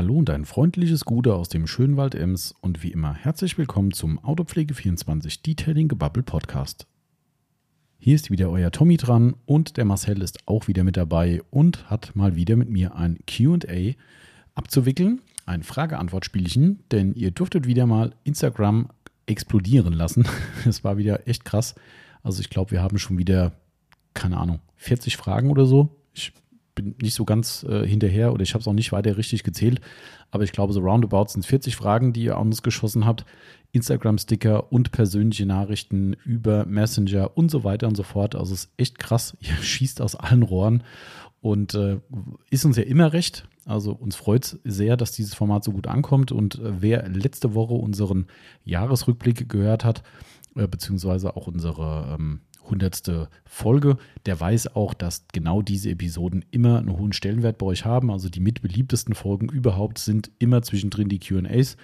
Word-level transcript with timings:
Hallo 0.00 0.16
und 0.16 0.30
ein 0.30 0.46
freundliches 0.46 1.04
Gute 1.04 1.34
aus 1.34 1.50
dem 1.50 1.66
schönen 1.66 1.98
Wald 1.98 2.14
Ems 2.14 2.54
und 2.62 2.82
wie 2.82 2.90
immer 2.90 3.12
herzlich 3.12 3.58
willkommen 3.58 3.92
zum 3.92 4.18
Autopflege24 4.18 5.42
Detailing 5.42 5.88
Gebubble 5.88 6.22
Podcast. 6.22 6.86
Hier 7.98 8.14
ist 8.14 8.30
wieder 8.30 8.48
euer 8.48 8.70
Tommy 8.70 8.96
dran 8.96 9.34
und 9.44 9.76
der 9.76 9.84
Marcel 9.84 10.22
ist 10.22 10.38
auch 10.48 10.68
wieder 10.68 10.84
mit 10.84 10.96
dabei 10.96 11.42
und 11.50 11.90
hat 11.90 12.16
mal 12.16 12.34
wieder 12.34 12.56
mit 12.56 12.70
mir 12.70 12.94
ein 12.94 13.18
QA 13.26 13.92
abzuwickeln, 14.54 15.20
ein 15.44 15.62
Frage-Antwort-Spielchen, 15.62 16.82
denn 16.90 17.12
ihr 17.12 17.30
durftet 17.30 17.66
wieder 17.66 17.84
mal 17.84 18.14
Instagram 18.24 18.88
explodieren 19.26 19.92
lassen. 19.92 20.26
Es 20.66 20.82
war 20.82 20.96
wieder 20.96 21.28
echt 21.28 21.44
krass. 21.44 21.74
Also 22.22 22.40
ich 22.40 22.48
glaube, 22.48 22.70
wir 22.70 22.80
haben 22.80 22.98
schon 22.98 23.18
wieder, 23.18 23.52
keine 24.14 24.38
Ahnung, 24.38 24.60
40 24.76 25.18
Fragen 25.18 25.50
oder 25.50 25.66
so. 25.66 25.94
Ich 26.14 26.32
bin 26.74 26.94
nicht 27.00 27.14
so 27.14 27.24
ganz 27.24 27.64
äh, 27.68 27.86
hinterher 27.86 28.32
oder 28.32 28.42
ich 28.42 28.54
habe 28.54 28.60
es 28.60 28.68
auch 28.68 28.72
nicht 28.72 28.92
weiter 28.92 29.16
richtig 29.16 29.44
gezählt, 29.44 29.80
aber 30.30 30.44
ich 30.44 30.52
glaube, 30.52 30.72
so 30.72 30.80
roundabout 30.80 31.28
sind 31.28 31.44
40 31.44 31.76
Fragen, 31.76 32.12
die 32.12 32.24
ihr 32.24 32.36
an 32.36 32.48
uns 32.48 32.62
geschossen 32.62 33.06
habt. 33.06 33.24
Instagram-Sticker 33.72 34.72
und 34.72 34.90
persönliche 34.90 35.46
Nachrichten 35.46 36.14
über 36.24 36.66
Messenger 36.66 37.36
und 37.36 37.50
so 37.50 37.62
weiter 37.62 37.86
und 37.86 37.96
so 37.96 38.02
fort. 38.02 38.34
Also 38.34 38.52
es 38.54 38.64
ist 38.64 38.72
echt 38.76 38.98
krass. 38.98 39.36
Ihr 39.40 39.54
schießt 39.54 40.00
aus 40.00 40.16
allen 40.16 40.42
Rohren 40.42 40.82
und 41.40 41.74
äh, 41.74 41.98
ist 42.50 42.64
uns 42.64 42.76
ja 42.76 42.82
immer 42.82 43.12
recht. 43.12 43.48
Also 43.64 43.92
uns 43.92 44.16
freut 44.16 44.44
es 44.44 44.58
sehr, 44.64 44.96
dass 44.96 45.12
dieses 45.12 45.34
Format 45.34 45.64
so 45.64 45.72
gut 45.72 45.86
ankommt. 45.86 46.32
Und 46.32 46.56
äh, 46.56 46.80
wer 46.80 47.08
letzte 47.08 47.54
Woche 47.54 47.74
unseren 47.74 48.26
Jahresrückblick 48.64 49.48
gehört 49.48 49.84
hat, 49.84 50.02
äh, 50.56 50.66
beziehungsweise 50.66 51.36
auch 51.36 51.46
unsere 51.46 52.16
ähm, 52.18 52.40
hundertste 52.70 53.28
Folge, 53.44 53.96
der 54.26 54.38
weiß 54.38 54.74
auch, 54.76 54.94
dass 54.94 55.26
genau 55.32 55.62
diese 55.62 55.90
Episoden 55.90 56.44
immer 56.50 56.78
einen 56.78 56.96
hohen 56.96 57.12
Stellenwert 57.12 57.58
bei 57.58 57.66
euch 57.66 57.84
haben. 57.84 58.10
Also 58.10 58.28
die 58.28 58.40
mitbeliebtesten 58.40 59.14
Folgen 59.14 59.48
überhaupt 59.48 59.98
sind 59.98 60.30
immer 60.38 60.62
zwischendrin 60.62 61.08
die 61.08 61.18
QAs, 61.18 61.76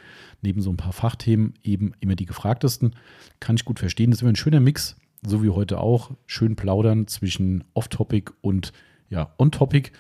neben 0.43 0.61
so 0.61 0.71
ein 0.71 0.77
paar 0.77 0.93
Fachthemen 0.93 1.55
eben 1.63 1.93
immer 2.01 2.15
die 2.15 2.27
gefragtesten. 2.27 2.95
Kann 3.41 3.57
ich 3.57 3.65
gut 3.65 3.79
verstehen. 3.79 4.11
Das 4.11 4.19
ist 4.19 4.23
immer 4.23 4.33
ein 4.33 4.37
schöner 4.37 4.61
Mix, 4.61 4.97
so 5.27 5.43
wie 5.43 5.51
heute 5.51 5.79
auch. 5.79 6.13
Schön 6.27 6.57
plaudern 6.57 7.07
zwischen 7.09 7.65
Off-Topic 7.75 8.33
und 8.41 8.73
ja, 9.09 9.35
On-Topic. 9.39 9.91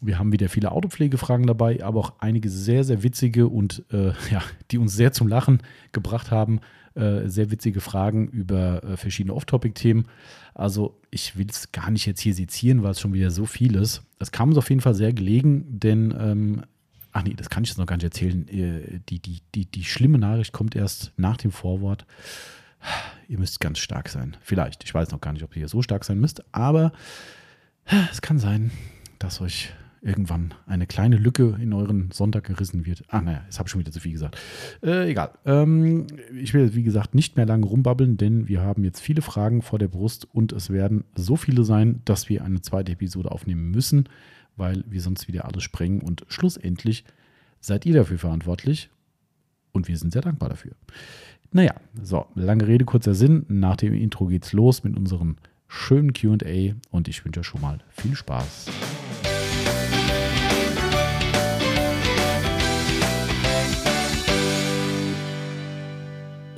Wir 0.00 0.18
haben 0.18 0.32
wieder 0.32 0.48
viele 0.48 0.72
Autopflegefragen 0.72 1.46
dabei, 1.46 1.84
aber 1.84 2.00
auch 2.00 2.12
einige 2.18 2.48
sehr, 2.48 2.84
sehr 2.84 3.02
witzige 3.02 3.48
und 3.48 3.84
äh, 3.92 4.12
ja, 4.30 4.42
die 4.70 4.78
uns 4.78 4.94
sehr 4.94 5.12
zum 5.12 5.28
Lachen 5.28 5.62
gebracht 5.92 6.30
haben. 6.30 6.60
Äh, 6.94 7.28
sehr 7.28 7.52
witzige 7.52 7.80
Fragen 7.80 8.26
über 8.28 8.82
äh, 8.82 8.96
verschiedene 8.96 9.34
Off-Topic-Themen. 9.34 10.06
Also 10.54 11.00
ich 11.10 11.38
will 11.38 11.46
es 11.48 11.70
gar 11.70 11.90
nicht 11.90 12.04
jetzt 12.04 12.20
hier 12.20 12.34
sezieren, 12.34 12.82
weil 12.82 12.90
es 12.90 13.00
schon 13.00 13.12
wieder 13.12 13.30
so 13.30 13.46
viel 13.46 13.76
ist. 13.76 14.02
Es 14.18 14.32
kam 14.32 14.48
uns 14.48 14.58
auf 14.58 14.68
jeden 14.68 14.80
Fall 14.80 14.94
sehr 14.94 15.12
gelegen, 15.12 15.78
denn, 15.78 16.12
ähm, 16.18 16.62
ach 17.12 17.22
nee, 17.22 17.34
das 17.34 17.48
kann 17.48 17.62
ich 17.62 17.70
jetzt 17.70 17.78
noch 17.78 17.86
gar 17.86 17.94
nicht 17.94 18.04
erzählen. 18.04 18.48
Äh, 18.48 19.00
die, 19.08 19.20
die, 19.20 19.40
die, 19.54 19.66
die 19.66 19.84
schlimme 19.84 20.18
Nachricht 20.18 20.52
kommt 20.52 20.74
erst 20.74 21.12
nach 21.16 21.36
dem 21.36 21.52
Vorwort. 21.52 22.06
Ihr 23.28 23.38
müsst 23.38 23.60
ganz 23.60 23.78
stark 23.78 24.08
sein. 24.08 24.36
Vielleicht. 24.40 24.82
Ich 24.82 24.92
weiß 24.92 25.12
noch 25.12 25.20
gar 25.20 25.32
nicht, 25.32 25.44
ob 25.44 25.56
ihr 25.56 25.68
so 25.68 25.82
stark 25.82 26.04
sein 26.04 26.18
müsst, 26.18 26.42
aber 26.52 26.90
es 28.10 28.20
kann 28.20 28.40
sein, 28.40 28.72
dass 29.20 29.40
euch 29.40 29.72
irgendwann 30.02 30.54
eine 30.66 30.86
kleine 30.86 31.16
Lücke 31.16 31.58
in 31.60 31.72
euren 31.72 32.10
Sonntag 32.10 32.44
gerissen 32.44 32.86
wird. 32.86 33.04
Ah, 33.08 33.20
naja, 33.20 33.42
jetzt 33.44 33.58
habe 33.58 33.66
ich 33.66 33.70
schon 33.70 33.80
wieder 33.80 33.92
zu 33.92 34.00
viel 34.00 34.12
gesagt. 34.12 34.38
Äh, 34.82 35.10
egal. 35.10 35.32
Ähm, 35.44 36.06
ich 36.34 36.54
will, 36.54 36.74
wie 36.74 36.82
gesagt, 36.82 37.14
nicht 37.14 37.36
mehr 37.36 37.46
lange 37.46 37.66
rumbabbeln, 37.66 38.16
denn 38.16 38.48
wir 38.48 38.62
haben 38.62 38.84
jetzt 38.84 39.00
viele 39.00 39.20
Fragen 39.22 39.60
vor 39.62 39.78
der 39.78 39.88
Brust 39.88 40.26
und 40.32 40.52
es 40.52 40.70
werden 40.70 41.04
so 41.14 41.36
viele 41.36 41.64
sein, 41.64 42.00
dass 42.04 42.28
wir 42.28 42.44
eine 42.44 42.62
zweite 42.62 42.92
Episode 42.92 43.30
aufnehmen 43.30 43.70
müssen, 43.70 44.08
weil 44.56 44.84
wir 44.88 45.02
sonst 45.02 45.28
wieder 45.28 45.44
alles 45.44 45.62
sprengen 45.62 46.00
und 46.00 46.24
schlussendlich 46.28 47.04
seid 47.60 47.84
ihr 47.84 47.94
dafür 47.94 48.18
verantwortlich 48.18 48.88
und 49.72 49.86
wir 49.86 49.98
sind 49.98 50.12
sehr 50.12 50.22
dankbar 50.22 50.48
dafür. 50.48 50.72
Naja, 51.52 51.74
so, 52.00 52.26
lange 52.34 52.66
Rede, 52.66 52.84
kurzer 52.84 53.14
Sinn. 53.14 53.44
Nach 53.48 53.76
dem 53.76 53.92
Intro 53.92 54.26
geht's 54.26 54.52
los 54.52 54.84
mit 54.84 54.96
unseren 54.96 55.36
schönen 55.68 56.12
QA 56.12 56.74
und 56.90 57.08
ich 57.08 57.24
wünsche 57.24 57.40
euch 57.40 57.46
schon 57.46 57.60
mal 57.60 57.78
viel 57.90 58.14
Spaß. 58.14 58.70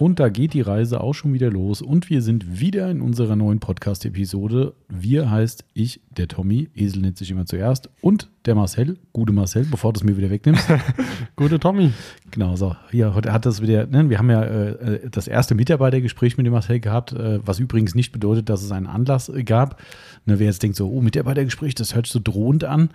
Und 0.02 0.18
da 0.18 0.30
geht 0.30 0.52
die 0.52 0.62
Reise 0.62 1.00
auch 1.00 1.12
schon 1.12 1.32
wieder 1.32 1.48
los. 1.48 1.80
Und 1.80 2.10
wir 2.10 2.22
sind 2.22 2.58
wieder 2.58 2.90
in 2.90 3.00
unserer 3.00 3.36
neuen 3.36 3.60
Podcast-Episode. 3.60 4.74
Wir 4.88 5.30
heißt 5.30 5.64
ich, 5.74 6.00
der 6.10 6.26
Tommy, 6.26 6.68
Esel 6.74 7.02
nennt 7.02 7.18
sich 7.18 7.30
immer 7.30 7.46
zuerst, 7.46 7.88
und 8.00 8.28
der 8.44 8.56
Marcel, 8.56 8.98
gute 9.12 9.32
Marcel, 9.32 9.64
bevor 9.64 9.92
du 9.92 9.98
es 9.98 10.04
mir 10.04 10.16
wieder 10.16 10.28
wegnimmst. 10.28 10.66
gute 11.36 11.60
Tommy. 11.60 11.92
Genau, 12.32 12.56
so. 12.56 12.74
Hier, 12.90 13.14
heute 13.14 13.32
hat 13.32 13.46
das 13.46 13.62
wieder, 13.62 13.86
ne, 13.86 14.10
wir 14.10 14.18
haben 14.18 14.28
ja 14.28 14.42
äh, 14.42 15.08
das 15.08 15.28
erste 15.28 15.54
Mitarbeitergespräch 15.54 16.36
mit 16.36 16.46
dem 16.46 16.52
Marcel 16.52 16.80
gehabt, 16.80 17.12
äh, 17.12 17.38
was 17.46 17.60
übrigens 17.60 17.94
nicht 17.94 18.10
bedeutet, 18.10 18.48
dass 18.48 18.64
es 18.64 18.72
einen 18.72 18.88
Anlass 18.88 19.28
äh, 19.28 19.44
gab. 19.44 19.80
Ne, 20.24 20.38
wer 20.38 20.46
jetzt 20.46 20.62
denkt 20.62 20.76
so, 20.76 20.88
oh, 20.88 21.00
Mitarbeitergespräch, 21.00 21.74
das 21.74 21.94
hört 21.94 22.06
sich 22.06 22.12
so 22.12 22.20
drohend 22.22 22.62
an. 22.62 22.90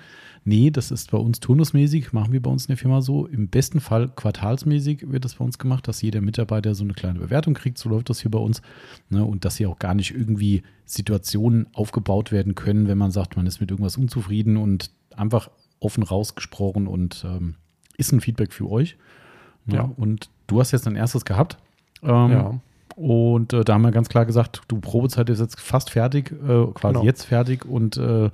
Nee, 0.46 0.72
das 0.72 0.92
ist 0.92 1.12
bei 1.12 1.18
uns 1.18 1.42
turnusmäßig, 1.42 2.14
machen 2.14 2.32
wir 2.32 2.42
bei 2.42 2.50
uns 2.50 2.66
in 2.66 2.70
der 2.70 2.78
Firma 2.78 3.02
so. 3.02 3.28
Im 3.28 3.50
besten 3.50 3.82
Fall 3.82 4.08
quartalsmäßig 4.08 5.12
wird 5.12 5.26
das 5.26 5.36
bei 5.36 5.44
uns 5.44 5.58
gemacht, 5.58 5.90
dass 5.90 6.02
jeder 6.02 6.22
Mitarbeiter 6.22 6.74
so 6.74 6.86
eine 6.86 6.94
kleine 6.94 7.20
Bewertung 7.20 7.54
kriegt. 7.54 7.78
So 7.78 7.90
läuft 7.90 8.10
das 8.10 8.22
hier 8.22 8.32
bei 8.32 8.40
uns. 8.40 8.62
Ne? 9.10 9.26
Und 9.26 9.44
dass 9.44 9.58
hier 9.58 9.70
auch 9.70 9.78
gar 9.78 9.94
nicht 9.94 10.12
irgendwie 10.12 10.64
Situationen 10.86 11.68
aufgebaut 11.74 12.32
werden 12.32 12.56
können, 12.56 12.88
wenn 12.88 12.98
man 12.98 13.12
sagt, 13.12 13.36
man 13.36 13.46
ist 13.46 13.60
mit 13.60 13.72
irgendwas 13.72 13.98
unzufrieden 13.98 14.56
und 14.56 14.92
einfach 15.14 15.50
offen 15.82 16.04
rausgesprochen 16.04 16.88
und 16.88 17.26
ähm, 17.28 17.56
ist 17.98 18.14
ein 18.14 18.22
Feedback 18.22 18.54
für 18.54 18.70
euch. 18.70 18.96
Ne? 19.66 19.76
Ja. 19.76 19.82
Und 19.98 20.30
du 20.48 20.62
hast 20.62 20.72
jetzt 20.72 20.88
ein 20.88 20.96
erstes 20.96 21.26
gehabt. 21.26 21.58
Ähm, 22.04 22.32
ja. 22.32 22.60
Und 22.98 23.54
äh, 23.54 23.64
da 23.64 23.76
haben 23.76 23.84
wir 23.84 23.92
ganz 23.92 24.10
klar 24.10 24.26
gesagt, 24.26 24.64
du 24.68 24.80
Probezeit 24.80 25.30
ist 25.30 25.40
jetzt 25.40 25.62
fast 25.62 25.92
fertig, 25.92 26.32
äh, 26.32 26.66
quasi 26.74 26.94
genau. 26.94 27.04
jetzt 27.04 27.26
fertig 27.26 27.64
und 27.64 27.96
äh, 27.96 28.32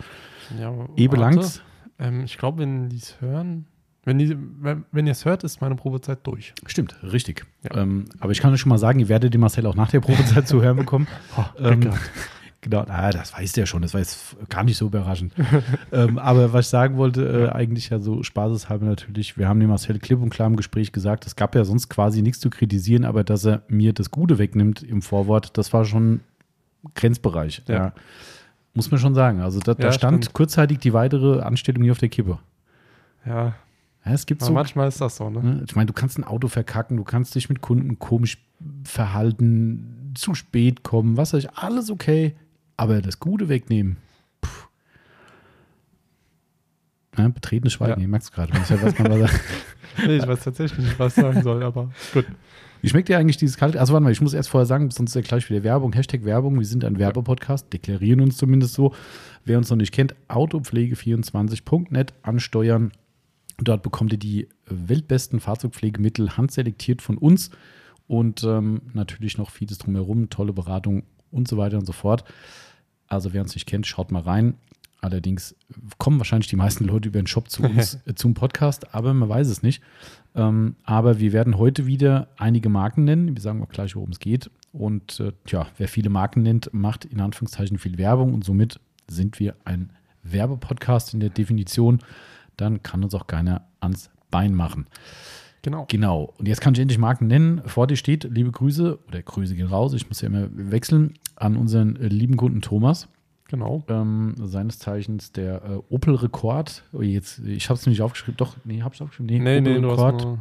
ja, 0.57 0.73
Ebe 0.95 1.17
langs. 1.17 1.61
Ähm, 1.99 2.23
ich 2.23 2.37
glaube, 2.37 2.61
wenn 2.61 2.87
die 2.87 2.95
es 2.95 3.19
hören, 3.19 3.65
wenn, 4.05 4.19
die, 4.19 4.37
wenn, 4.61 4.85
wenn 4.93 5.05
ihr 5.05 5.11
es 5.11 5.25
hört, 5.25 5.43
ist 5.43 5.59
meine 5.59 5.75
Probezeit 5.75 6.25
durch. 6.25 6.53
Stimmt, 6.65 6.95
richtig. 7.03 7.45
Ja. 7.63 7.81
Ähm, 7.81 8.05
aber 8.21 8.31
ich 8.31 8.39
kann 8.39 8.53
euch 8.53 8.61
schon 8.61 8.69
mal 8.69 8.77
sagen, 8.77 8.99
ihr 8.99 9.09
werdet 9.09 9.33
den 9.33 9.41
Marcel 9.41 9.65
auch 9.65 9.75
nach 9.75 9.91
der 9.91 9.99
Probezeit 9.99 10.47
zu 10.47 10.61
hören 10.61 10.77
bekommen. 10.77 11.09
oh, 11.37 11.43
ähm, 11.59 11.89
genau, 12.63 12.85
ah, 12.87 13.11
das 13.11 13.33
weiß 13.33 13.51
der 13.53 13.65
schon, 13.65 13.81
das 13.83 13.93
war 13.93 14.01
jetzt 14.01 14.35
gar 14.49 14.63
nicht 14.63 14.77
so 14.77 14.87
überraschend. 14.87 15.33
ähm, 15.91 16.17
aber 16.17 16.53
was 16.53 16.65
ich 16.65 16.69
sagen 16.69 16.97
wollte, 16.97 17.49
äh, 17.51 17.55
eigentlich 17.55 17.89
ja 17.89 17.99
so 17.99 18.23
spaßeshalber 18.23 18.85
natürlich, 18.85 19.37
wir 19.37 19.47
haben 19.47 19.59
dem 19.59 19.69
Marcel 19.69 19.99
klipp 19.99 20.21
und 20.21 20.29
klar 20.29 20.47
im 20.47 20.55
Gespräch 20.55 20.91
gesagt, 20.91 21.25
es 21.27 21.35
gab 21.35 21.53
ja 21.55 21.63
sonst 21.63 21.89
quasi 21.89 22.21
nichts 22.21 22.39
zu 22.39 22.49
kritisieren, 22.49 23.05
aber 23.05 23.23
dass 23.23 23.45
er 23.45 23.61
mir 23.67 23.93
das 23.93 24.09
Gute 24.09 24.39
wegnimmt 24.39 24.81
im 24.81 25.01
Vorwort, 25.01 25.57
das 25.57 25.71
war 25.73 25.85
schon 25.85 26.21
Grenzbereich. 26.95 27.61
ja. 27.67 27.75
ja. 27.75 27.93
Muss 28.73 28.89
man 28.89 28.99
schon 28.99 29.13
sagen. 29.13 29.41
Also 29.41 29.59
da, 29.59 29.75
da 29.75 29.91
stand 29.91 30.25
stimmt. 30.25 30.33
kurzzeitig 30.33 30.79
die 30.79 30.93
weitere 30.93 31.41
Anstellung 31.41 31.83
hier 31.83 31.91
auf 31.91 31.99
der 31.99 32.09
Kippe. 32.09 32.39
Ja. 33.25 33.53
ja 34.05 34.11
es 34.11 34.25
gibt 34.25 34.41
so, 34.41 34.51
manchmal 34.51 34.87
ist 34.87 34.99
das 34.99 35.17
so, 35.17 35.29
ne? 35.29 35.43
ne? 35.43 35.63
Ich 35.67 35.75
meine, 35.75 35.85
du 35.85 35.93
kannst 35.93 36.17
ein 36.17 36.23
Auto 36.23 36.47
verkacken, 36.47 36.97
du 36.97 37.03
kannst 37.03 37.35
dich 37.35 37.49
mit 37.49 37.61
Kunden 37.61 37.99
komisch 37.99 38.43
verhalten, 38.83 40.11
zu 40.15 40.33
spät 40.33 40.83
kommen, 40.83 41.17
was 41.17 41.33
weiß 41.33 41.43
ich, 41.43 41.51
alles 41.51 41.89
okay. 41.89 42.35
Aber 42.83 43.01
das 43.01 43.17
Gute 43.17 43.47
wegnehmen. 43.47 43.95
Puh. 44.41 44.49
Ja, 47.17 47.29
betretenes 47.29 47.71
Schweigen, 47.71 48.01
ja. 48.01 48.03
ich 48.03 48.09
merke 48.09 48.25
es 48.25 48.31
gerade. 48.33 48.51
Ich, 48.57 48.69
nee, 50.05 50.17
ich 50.17 50.27
weiß 50.27 50.43
tatsächlich 50.43 50.85
nicht, 50.87 50.99
was 50.99 51.15
ich 51.15 51.23
sagen 51.23 51.41
soll, 51.43 51.63
aber 51.63 51.91
gut. 52.13 52.25
Wie 52.81 52.89
schmeckt 52.89 53.07
dir 53.07 53.17
eigentlich 53.17 53.37
dieses 53.37 53.55
kalte? 53.55 53.79
Also 53.79 53.93
warte 53.93 54.03
mal, 54.03 54.11
ich 54.11 54.19
muss 54.19 54.33
erst 54.33 54.49
vorher 54.49 54.65
sagen, 54.65 54.91
sonst 54.91 55.11
ist 55.11 55.15
ja 55.15 55.21
gleich 55.21 55.49
wieder 55.49 55.63
Werbung. 55.63 55.93
Hashtag 55.93 56.25
Werbung. 56.25 56.59
Wir 56.59 56.65
sind 56.65 56.83
ein 56.83 56.99
Werbepodcast, 56.99 57.71
deklarieren 57.71 58.19
uns 58.19 58.35
zumindest 58.35 58.73
so. 58.73 58.93
Wer 59.45 59.59
uns 59.59 59.69
noch 59.69 59.77
nicht 59.77 59.93
kennt, 59.93 60.13
autopflege24.net 60.27 62.13
ansteuern. 62.21 62.91
Dort 63.59 63.81
bekommt 63.81 64.11
ihr 64.11 64.19
die 64.19 64.49
weltbesten 64.65 65.39
Fahrzeugpflegemittel 65.39 66.35
handselektiert 66.35 67.01
von 67.01 67.17
uns 67.17 67.49
und 68.07 68.43
ähm, 68.43 68.81
natürlich 68.91 69.37
noch 69.37 69.51
vieles 69.51 69.77
drumherum, 69.77 70.29
tolle 70.29 70.51
Beratung 70.51 71.03
und 71.33 71.47
so 71.47 71.57
weiter 71.57 71.77
und 71.77 71.85
so 71.85 71.93
fort. 71.93 72.23
Also 73.13 73.33
wer 73.33 73.41
uns 73.41 73.53
nicht 73.55 73.67
kennt, 73.67 73.87
schaut 73.87 74.11
mal 74.11 74.21
rein. 74.21 74.55
Allerdings 75.01 75.55
kommen 75.97 76.17
wahrscheinlich 76.17 76.47
die 76.47 76.55
meisten 76.55 76.85
Leute 76.85 77.09
über 77.09 77.21
den 77.21 77.27
Shop 77.27 77.49
zu 77.49 77.63
uns 77.63 77.95
äh, 78.05 78.15
zum 78.15 78.33
Podcast, 78.33 78.93
aber 78.95 79.13
man 79.13 79.27
weiß 79.27 79.49
es 79.49 79.61
nicht. 79.61 79.83
Ähm, 80.33 80.75
aber 80.83 81.19
wir 81.19 81.33
werden 81.33 81.57
heute 81.57 81.85
wieder 81.85 82.29
einige 82.37 82.69
Marken 82.69 83.03
nennen. 83.03 83.35
Wir 83.35 83.41
sagen 83.41 83.61
auch 83.61 83.69
gleich, 83.69 83.95
worum 83.95 84.11
es 84.11 84.19
geht. 84.19 84.49
Und 84.71 85.19
äh, 85.19 85.33
tja, 85.45 85.67
wer 85.77 85.87
viele 85.87 86.09
Marken 86.09 86.41
nennt, 86.41 86.73
macht 86.73 87.05
in 87.05 87.19
Anführungszeichen 87.19 87.77
viel 87.77 87.97
Werbung 87.97 88.33
und 88.33 88.43
somit 88.45 88.79
sind 89.07 89.39
wir 89.39 89.55
ein 89.65 89.91
Werbepodcast 90.23 91.13
in 91.13 91.19
der 91.19 91.29
Definition. 91.29 91.99
Dann 92.55 92.81
kann 92.81 93.03
uns 93.03 93.13
auch 93.13 93.27
keiner 93.27 93.67
ans 93.81 94.09
Bein 94.31 94.55
machen. 94.55 94.87
Genau. 95.63 95.85
Genau. 95.89 96.33
Und 96.37 96.47
jetzt 96.47 96.61
kann 96.61 96.73
ich 96.73 96.79
endlich 96.79 96.99
Marken 96.99 97.27
nennen. 97.27 97.61
Vor 97.65 97.87
dir 97.87 97.95
steht, 97.95 98.25
liebe 98.25 98.51
Grüße, 98.51 98.99
oder 99.07 99.21
Grüße 99.21 99.55
gehen 99.55 99.67
raus, 99.67 99.93
ich 99.93 100.07
muss 100.09 100.21
ja 100.21 100.27
immer 100.27 100.47
wechseln, 100.51 101.13
an 101.35 101.57
unseren 101.57 101.95
äh, 101.95 102.07
lieben 102.07 102.37
Kunden 102.37 102.61
Thomas. 102.61 103.07
Genau. 103.49 103.83
Ähm, 103.87 104.35
seines 104.37 104.79
Zeichens 104.79 105.31
der 105.31 105.63
äh, 105.63 105.79
Opel 105.89 106.15
Rekord. 106.15 106.83
Oh, 106.91 107.01
jetzt, 107.01 107.39
ich 107.39 107.69
habe 107.69 107.77
es 107.79 107.85
nicht 107.87 108.01
aufgeschrieben. 108.01 108.37
Doch, 108.37 108.55
nee, 108.65 108.81
habe 108.81 108.93
ich 108.93 109.01
aufgeschrieben. 109.01 109.27
Nee, 109.27 109.39
nee, 109.39 109.61
nee 109.61 109.79
du 109.79 109.91
hast 109.91 110.23
nur 110.23 110.39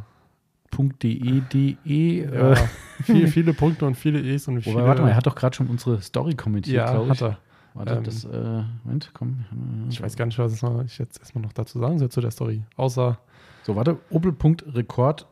.de.de. 1.01 2.23
Ja, 2.23 2.51
Äh, 2.51 2.55
viele, 3.03 3.27
viele 3.27 3.53
Punkte 3.53 3.85
und 3.85 3.95
viele 3.95 4.19
E's 4.21 4.47
und 4.47 4.61
viele. 4.61 4.75
wobei, 4.75 4.87
warte 4.87 5.01
mal, 5.03 5.09
er 5.09 5.15
hat 5.15 5.27
doch 5.27 5.35
gerade 5.35 5.55
schon 5.55 5.67
unsere 5.67 6.01
Story 6.01 6.33
kommentiert, 6.35 6.77
ja, 6.77 6.91
glaube 6.91 7.09
hat 7.09 7.15
ich. 7.17 7.21
er. 7.21 7.37
Warte, 7.75 7.93
Ähm, 7.95 8.03
das, 8.03 8.25
äh, 8.25 8.63
Moment, 8.83 9.11
komm. 9.13 9.45
Ich 9.89 10.01
weiß 10.01 10.15
gar 10.15 10.25
nicht, 10.25 10.37
was 10.39 10.61
ich 10.85 10.97
jetzt 10.97 11.19
erstmal 11.19 11.43
noch 11.43 11.53
dazu 11.53 11.79
sagen 11.79 11.99
soll 11.99 12.09
zu 12.09 12.21
der 12.21 12.31
Story. 12.31 12.63
Außer, 12.75 13.17
So, 13.63 13.75
warte, 13.75 13.99
opel.rekord. 14.09 15.27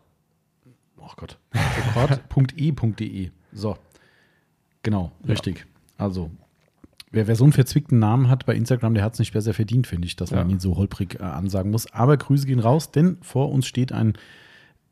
Oh 0.97 1.09
Gott. 1.15 1.37
Rekord.e.de. 1.53 3.29
So. 3.53 3.77
Genau, 4.83 5.11
Ja. 5.23 5.29
richtig. 5.29 5.65
Also, 5.97 6.31
wer, 7.11 7.27
wer 7.27 7.35
so 7.35 7.43
einen 7.43 7.53
verzwickten 7.53 7.99
Namen 7.99 8.29
hat 8.29 8.45
bei 8.45 8.55
Instagram, 8.55 8.93
der 8.93 9.03
hat 9.03 9.13
es 9.13 9.19
nicht 9.19 9.33
besser 9.33 9.53
verdient, 9.53 9.87
finde 9.87 10.07
ich, 10.07 10.15
dass 10.15 10.31
man 10.31 10.47
Ja. 10.49 10.53
ihn 10.55 10.59
so 10.59 10.75
holprig 10.77 11.19
äh, 11.19 11.23
ansagen 11.23 11.71
muss. 11.71 11.91
Aber 11.93 12.17
Grüße 12.17 12.45
gehen 12.47 12.59
raus, 12.59 12.91
denn 12.91 13.17
vor 13.21 13.51
uns 13.51 13.67
steht 13.67 13.91
ein, 13.91 14.13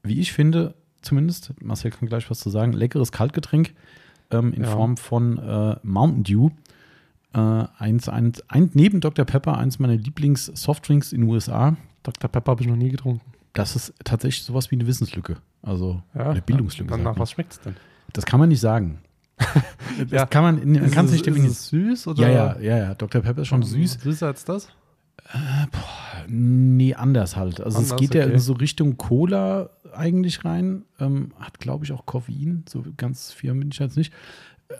wie 0.03 0.19
ich 0.19 0.31
finde, 0.33 0.75
zumindest, 1.01 1.53
Marcel 1.61 1.91
kann 1.91 2.07
gleich 2.09 2.29
was 2.29 2.39
zu 2.39 2.49
sagen, 2.49 2.73
leckeres 2.73 3.11
Kaltgetränk 3.11 3.73
ähm, 4.31 4.53
in 4.53 4.63
Ja. 4.63 4.69
Form 4.69 4.97
von 4.97 5.37
äh, 5.39 5.75
Mountain 5.83 6.23
Dew. 6.23 6.49
Äh, 7.33 7.39
eins, 7.77 8.09
eins, 8.09 8.43
ein, 8.49 8.71
neben 8.73 9.01
Dr. 9.01 9.23
Pepper, 9.25 9.57
eins 9.57 9.77
meiner 9.79 9.95
Lieblings-Softdrinks 9.95 11.13
in 11.13 11.21
den 11.21 11.29
USA. 11.29 11.77
Dr. 12.03 12.29
Pepper 12.29 12.51
habe 12.51 12.61
ich 12.61 12.67
noch 12.67 12.75
nie 12.75 12.89
getrunken. 12.89 13.21
Das 13.53 13.75
ist 13.75 13.93
tatsächlich 14.03 14.43
sowas 14.43 14.69
wie 14.71 14.75
eine 14.75 14.87
Wissenslücke. 14.87 15.37
Also 15.61 16.01
Ja, 16.15 16.29
eine 16.31 16.41
Bildungslücke. 16.41 16.89
Dann 16.91 17.03
nach 17.03 17.17
was 17.19 17.31
schmeckt 17.31 17.53
es 17.53 17.59
denn? 17.59 17.75
Das 18.13 18.25
kann 18.25 18.39
man 18.39 18.49
nicht 18.49 18.61
sagen. 18.61 18.99
das 19.37 20.11
Ja. 20.11 20.25
kann 20.25 20.43
man, 20.43 20.71
man 20.73 20.91
kann 20.91 21.05
es 21.05 21.11
nicht 21.11 21.21
ist 21.21 21.27
definieren. 21.27 21.51
es 21.51 21.67
süß 21.69 22.07
oder? 22.07 22.21
Ja, 22.29 22.29
ja, 22.29 22.59
ja, 22.59 22.77
ja. 22.77 22.93
Dr. 22.95 23.21
Pepper 23.21 23.41
ist 23.41 23.47
schon 23.47 23.63
süß. 23.63 23.99
Süßer 24.01 24.27
als 24.27 24.45
das? 24.45 24.69
Nee, 26.27 26.93
anders 26.95 27.35
halt. 27.35 27.61
Also 27.61 27.79
es 27.79 27.91
Anders, 27.91 27.99
geht 27.99 28.15
ja 28.15 28.23
okay. 28.23 28.33
in 28.33 28.39
so 28.39 28.53
Richtung 28.53 28.97
Cola 28.97 29.69
eigentlich 29.93 30.43
rein. 30.45 30.83
Ähm, 30.99 31.31
hat, 31.39 31.59
glaube 31.59 31.85
ich, 31.85 31.91
auch 31.91 32.05
Koffein. 32.05 32.63
So 32.67 32.83
ganz 32.97 33.31
firm 33.31 33.59
bin 33.59 33.69
ich 33.71 33.79
jetzt 33.79 33.97
nicht. 33.97 34.13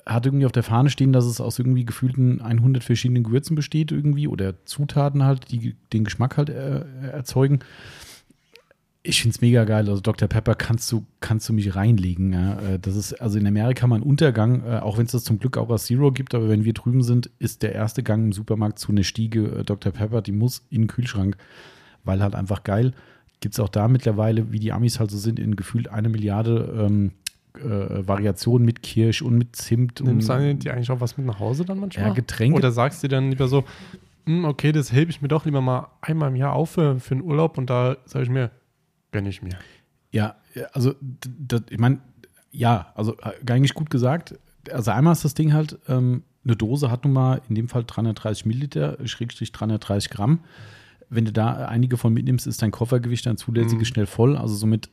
Hat 0.05 0.25
irgendwie 0.25 0.45
auf 0.45 0.51
der 0.51 0.63
Fahne 0.63 0.89
stehen, 0.89 1.13
dass 1.13 1.25
es 1.25 1.41
aus 1.41 1.57
irgendwie 1.57 1.85
gefühlten 1.85 2.41
100 2.41 2.83
verschiedenen 2.83 3.23
Gewürzen 3.23 3.55
besteht 3.55 3.91
irgendwie 3.91 4.27
oder 4.27 4.53
Zutaten 4.65 5.23
halt, 5.23 5.51
die 5.51 5.75
den 5.93 6.03
Geschmack 6.03 6.37
halt 6.37 6.49
äh, 6.49 6.83
erzeugen. 7.11 7.59
Ich 9.01 9.21
finde 9.21 9.33
es 9.33 9.41
mega 9.41 9.63
geil. 9.63 9.89
Also 9.89 10.01
Dr. 10.01 10.27
Pepper 10.27 10.53
kannst 10.53 10.91
du, 10.91 11.05
kannst 11.21 11.49
du 11.49 11.53
mich 11.53 11.75
reinlegen. 11.75 12.33
Ja. 12.33 12.59
Äh, 12.59 12.79
Das 12.79 12.95
ist 12.95 13.13
also 13.13 13.39
in 13.39 13.47
Amerika 13.47 13.87
mal 13.87 13.95
ein 13.95 14.03
Untergang, 14.03 14.63
äh, 14.63 14.77
auch 14.79 14.99
wenn 14.99 15.05
es 15.05 15.13
das 15.13 15.23
zum 15.23 15.39
Glück 15.39 15.57
auch 15.57 15.69
als 15.71 15.85
Zero 15.85 16.11
gibt, 16.11 16.35
aber 16.35 16.49
wenn 16.49 16.65
wir 16.65 16.73
drüben 16.73 17.01
sind, 17.01 17.31
ist 17.39 17.63
der 17.63 17.73
erste 17.73 18.03
Gang 18.03 18.25
im 18.25 18.31
Supermarkt 18.33 18.77
zu 18.77 18.91
einer 18.91 19.03
Stiege 19.03 19.47
äh, 19.47 19.63
Dr. 19.63 19.91
Pepper, 19.91 20.21
die 20.21 20.33
muss 20.33 20.65
in 20.69 20.83
den 20.83 20.87
Kühlschrank, 20.87 21.35
weil 22.03 22.21
halt 22.21 22.35
einfach 22.35 22.63
geil. 22.63 22.93
Gibt 23.39 23.55
es 23.55 23.59
auch 23.59 23.69
da 23.69 23.87
mittlerweile, 23.87 24.51
wie 24.51 24.59
die 24.59 24.73
Amis 24.73 24.99
halt 24.99 25.09
so 25.09 25.17
sind, 25.17 25.39
in 25.39 25.55
gefühlt 25.55 25.87
eine 25.87 26.09
Milliarde 26.09 26.87
ähm, 26.87 27.11
äh, 27.57 28.07
Variationen 28.07 28.65
mit 28.65 28.83
Kirsch 28.83 29.21
und 29.21 29.37
mit 29.37 29.55
Zimt 29.55 30.01
Nimmst 30.01 30.29
und 30.29 30.37
du 30.39 30.55
die 30.55 30.69
eigentlich 30.71 30.91
auch 30.91 31.01
was 31.01 31.17
mit 31.17 31.25
nach 31.25 31.39
Hause 31.39 31.65
dann 31.65 31.79
manchmal? 31.79 32.07
ja, 32.07 32.13
Getränke. 32.13 32.57
Oder 32.57 32.71
sagst 32.71 33.03
du 33.03 33.07
dir 33.07 33.15
dann 33.15 33.29
lieber 33.29 33.47
so, 33.47 33.63
"Hm, 34.25 34.45
okay, 34.45 34.71
das 34.71 34.91
hebe 34.93 35.09
ich 35.11 35.21
mir 35.21 35.27
doch 35.27 35.45
lieber 35.45 35.61
mal 35.61 35.87
einmal 36.01 36.29
im 36.29 36.35
Jahr 36.35 36.53
auf 36.53 36.71
für, 36.71 36.99
für 36.99 37.15
einen 37.15 37.23
Urlaub 37.23 37.57
und 37.57 37.69
da 37.69 37.97
sage 38.05 38.23
ich 38.23 38.29
mir, 38.29 38.51
gönne 39.11 39.29
ich 39.29 39.41
mir. 39.41 39.57
Ja, 40.11 40.35
also 40.73 40.93
d- 41.01 41.29
d- 41.59 41.61
ich 41.69 41.79
meine, 41.79 41.99
ja, 42.51 42.91
also 42.95 43.15
äh, 43.17 43.31
eigentlich 43.51 43.73
gut 43.73 43.89
gesagt. 43.89 44.37
Also 44.71 44.91
einmal 44.91 45.13
ist 45.13 45.25
das 45.25 45.33
Ding 45.33 45.53
halt, 45.53 45.77
ähm, 45.87 46.23
eine 46.45 46.55
Dose 46.55 46.89
hat 46.89 47.03
nun 47.03 47.13
mal 47.13 47.41
in 47.49 47.55
dem 47.55 47.67
Fall 47.67 47.83
330 47.85 48.45
Milliliter, 48.45 48.97
Schrägstrich 49.07 49.51
330 49.51 50.09
Gramm. 50.09 50.39
Wenn 51.09 51.25
du 51.25 51.31
da 51.31 51.65
einige 51.67 51.97
von 51.97 52.13
mitnimmst, 52.13 52.45
ist 52.47 52.61
dein 52.61 52.71
Koffergewicht, 52.71 53.25
dein 53.25 53.37
zulässiges 53.37 53.89
Mhm. 53.89 53.93
schnell 53.93 54.05
voll. 54.05 54.37
Also 54.37 54.55
somit 54.55 54.89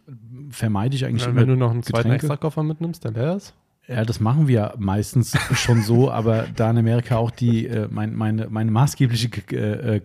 vermeide 0.50 0.96
ich 0.96 1.04
eigentlich 1.04 1.22
Ja, 1.24 1.30
immer 1.30 1.40
wenn 1.42 1.48
du 1.48 1.56
noch 1.56 1.70
einen 1.72 1.82
zweiten 1.82 2.04
Getränke. 2.04 2.26
Extrakoffer 2.26 2.62
mitnimmst, 2.62 3.04
der 3.04 3.12
leer 3.12 3.36
ist. 3.36 3.54
Ja, 3.88 4.04
das 4.04 4.18
machen 4.18 4.48
wir 4.48 4.74
meistens 4.78 5.36
schon 5.54 5.80
so, 5.82 6.10
aber 6.10 6.46
da 6.56 6.70
in 6.70 6.78
Amerika 6.78 7.16
auch 7.18 7.30
die 7.30 7.66
äh, 7.68 7.86
mein, 7.88 8.14
meine, 8.16 8.48
meine 8.50 8.70
maßgebliche 8.72 9.28
äh, 9.52 9.96
äh, 9.96 10.00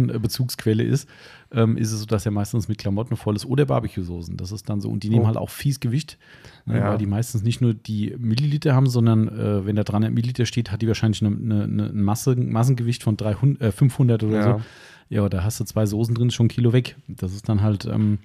Klamottenbezugsquelle 0.00 0.82
ist, 0.82 1.08
ähm, 1.52 1.76
ist 1.76 1.92
es 1.92 2.00
so, 2.00 2.06
dass 2.06 2.24
er 2.26 2.32
meistens 2.32 2.68
mit 2.68 2.78
Klamotten 2.78 3.16
voll 3.16 3.36
ist 3.36 3.44
oder 3.46 3.66
Barbecue-Soßen. 3.66 4.36
Das 4.36 4.52
ist 4.52 4.68
dann 4.68 4.80
so. 4.80 4.88
Und 4.88 5.02
die 5.02 5.10
nehmen 5.10 5.24
Oh. 5.24 5.26
halt 5.26 5.36
auch 5.36 5.50
fies 5.50 5.80
Gewicht, 5.80 6.18
ne, 6.64 6.78
Ja. 6.78 6.90
weil 6.90 6.98
die 6.98 7.06
meistens 7.06 7.42
nicht 7.42 7.60
nur 7.60 7.74
die 7.74 8.14
Milliliter 8.18 8.74
haben, 8.74 8.86
sondern 8.88 9.28
äh, 9.28 9.66
wenn 9.66 9.76
da 9.76 9.84
300 9.84 10.12
Milliliter 10.12 10.46
steht, 10.46 10.70
hat 10.72 10.82
die 10.82 10.88
wahrscheinlich 10.88 11.24
eine, 11.24 11.36
eine, 11.36 11.64
eine 11.64 11.92
Masse, 11.92 12.36
Massengewicht 12.36 13.02
von 13.02 13.16
300, 13.16 13.60
äh, 13.62 13.72
500 13.72 14.22
oder 14.24 14.34
Ja. 14.36 14.42
so. 14.58 14.64
Ja, 15.08 15.28
da 15.28 15.44
hast 15.44 15.60
du 15.60 15.64
zwei 15.64 15.86
Soßen 15.86 16.14
drin, 16.14 16.30
schon 16.30 16.46
ein 16.46 16.48
Kilo 16.48 16.72
weg. 16.72 16.96
Das 17.06 17.32
ist 17.32 17.48
dann 17.48 17.62
halt. 17.62 17.84
Ähm, 17.84 18.18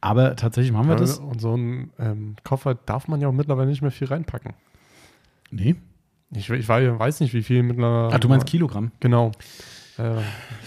aber 0.00 0.36
tatsächlich 0.36 0.72
machen 0.72 0.88
wir 0.88 0.96
das. 0.96 1.18
Und 1.18 1.40
so 1.40 1.54
einen 1.54 1.90
ähm, 1.98 2.36
Koffer 2.44 2.74
darf 2.74 3.08
man 3.08 3.20
ja 3.20 3.28
auch 3.28 3.32
mittlerweile 3.32 3.68
nicht 3.70 3.82
mehr 3.82 3.90
viel 3.90 4.06
reinpacken. 4.08 4.52
Nee. 5.50 5.76
Ich, 6.30 6.50
ich 6.50 6.68
wei- 6.68 6.98
weiß 6.98 7.20
nicht, 7.20 7.32
wie 7.34 7.42
viel 7.42 7.62
mittlerweile. 7.62 8.14
Ach, 8.14 8.18
du 8.20 8.28
meinst 8.28 8.46
Kilogramm? 8.46 8.90
Genau. 9.00 9.32
Äh, 9.98 10.16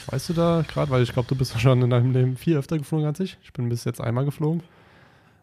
weißt 0.08 0.30
du 0.30 0.34
da 0.34 0.64
gerade, 0.68 0.90
weil 0.90 1.04
ich 1.04 1.14
glaube, 1.14 1.28
du 1.28 1.36
bist 1.36 1.60
schon 1.62 1.82
in 1.82 1.90
deinem 1.90 2.14
Leben 2.14 2.36
viel 2.38 2.58
öfter 2.58 2.78
geflogen 2.78 3.06
als 3.06 3.20
ich. 3.20 3.38
Ich 3.44 3.54
bin 3.54 3.70
bis 3.70 3.84
jetzt 3.84 4.02
einmal 4.02 4.26
geflogen. 4.26 4.64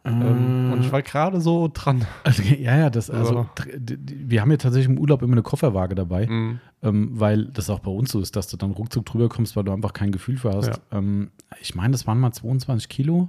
Ähm, 0.06 0.70
und 0.70 0.80
ich 0.80 0.92
war 0.92 1.00
gerade 1.02 1.40
so 1.40 1.70
dran. 1.72 2.04
Also, 2.24 2.42
ja, 2.42 2.76
ja, 2.76 2.90
das, 2.90 3.08
also, 3.10 3.34
Ja. 3.34 3.50
wir 3.96 4.40
haben 4.42 4.50
ja 4.50 4.56
tatsächlich 4.58 4.94
im 4.94 4.98
Urlaub 4.98 5.22
immer 5.22 5.32
eine 5.32 5.42
Kofferwaage 5.42 5.94
dabei, 5.94 6.26
Mhm. 6.26 6.60
ähm, 6.82 7.08
weil 7.12 7.46
das 7.46 7.70
auch 7.70 7.80
bei 7.80 7.90
uns 7.90 8.12
so 8.12 8.20
ist, 8.20 8.36
dass 8.36 8.48
du 8.48 8.56
dann 8.58 8.72
ruckzuck 8.72 9.06
drüber 9.06 9.28
kommst, 9.30 9.56
weil 9.56 9.64
du 9.64 9.72
einfach 9.72 9.92
kein 9.94 10.12
Gefühl 10.12 10.36
für 10.36 10.52
hast. 10.52 10.80
Ähm, 10.92 11.30
ich 11.60 11.74
meine, 11.74 11.92
das 11.92 12.06
waren 12.06 12.20
mal 12.20 12.32
22 12.32 12.88
Kilo, 12.90 13.28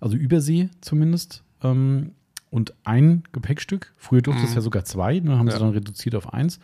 also 0.00 0.16
Übersee 0.16 0.68
zumindest, 0.80 1.42
ähm, 1.62 2.12
und 2.50 2.74
ein 2.84 3.24
Gepäckstück. 3.32 3.92
Früher 3.96 4.22
durfte 4.22 4.44
es 4.44 4.50
Mhm. 4.50 4.54
ja 4.56 4.60
sogar 4.60 4.84
zwei, 4.84 5.18
ne, 5.18 5.36
haben 5.36 5.48
sie 5.48 5.54
Ja. 5.54 5.58
dann 5.58 5.70
reduziert 5.70 6.14
auf 6.14 6.32
eins. 6.32 6.60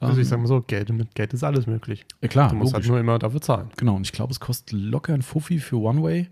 Also 0.00 0.14
Ähm, 0.14 0.20
ich 0.22 0.28
sag 0.28 0.38
mal 0.38 0.46
so, 0.46 0.62
Geld, 0.62 0.90
mit 0.90 1.14
Geld 1.14 1.34
ist 1.34 1.44
alles 1.44 1.66
möglich. 1.66 2.06
Ja, 2.22 2.28
klar, 2.28 2.48
Du 2.50 2.56
musst 2.56 2.72
logisch. 2.72 2.86
halt 2.86 2.90
nur 2.92 3.00
immer 3.00 3.18
dafür 3.18 3.42
zahlen. 3.42 3.68
Genau, 3.76 3.96
und 3.96 4.02
ich 4.06 4.12
glaube, 4.12 4.32
es 4.32 4.40
kostet 4.40 4.72
locker 4.72 5.12
ein 5.12 5.20
Fuffi 5.22 5.58
für 5.58 5.76
One-Way, 5.76 6.28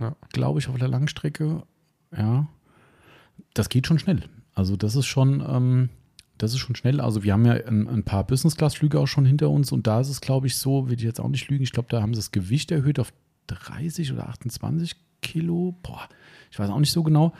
Ja. 0.00 0.14
glaube 0.32 0.60
ich, 0.60 0.68
auf 0.68 0.76
der 0.78 0.86
Langstrecke. 0.88 1.62
Ja, 2.16 2.48
das 3.54 3.68
geht 3.68 3.86
schon 3.86 3.98
schnell. 3.98 4.24
Also 4.54 4.76
das 4.76 4.96
ist 4.96 5.06
schon, 5.06 5.44
ähm, 5.46 5.88
das 6.38 6.52
ist 6.52 6.58
schon 6.58 6.76
schnell. 6.76 7.00
Also 7.00 7.22
wir 7.22 7.32
haben 7.32 7.44
ja 7.44 7.52
ein, 7.52 7.88
ein 7.88 8.04
paar 8.04 8.24
Business-Class-Flüge 8.26 8.98
auch 8.98 9.06
schon 9.06 9.24
hinter 9.24 9.50
uns 9.50 9.72
und 9.72 9.86
da 9.86 10.00
ist 10.00 10.08
es, 10.08 10.20
glaube 10.20 10.46
ich, 10.46 10.56
so, 10.56 10.88
will 10.88 10.96
ich 10.98 11.02
jetzt 11.04 11.20
auch 11.20 11.28
nicht 11.28 11.48
lügen, 11.48 11.62
ich 11.64 11.72
glaube, 11.72 11.88
da 11.90 12.02
haben 12.02 12.14
sie 12.14 12.18
das 12.18 12.30
Gewicht 12.32 12.70
erhöht 12.70 12.98
auf 12.98 13.12
30 13.48 14.12
oder 14.12 14.28
28 14.28 14.96
Kilo. 15.22 15.76
Boah, 15.82 16.08
ich 16.50 16.58
weiß 16.58 16.70
auch 16.70 16.78
nicht 16.78 16.92
so 16.92 17.02
genau. 17.02 17.32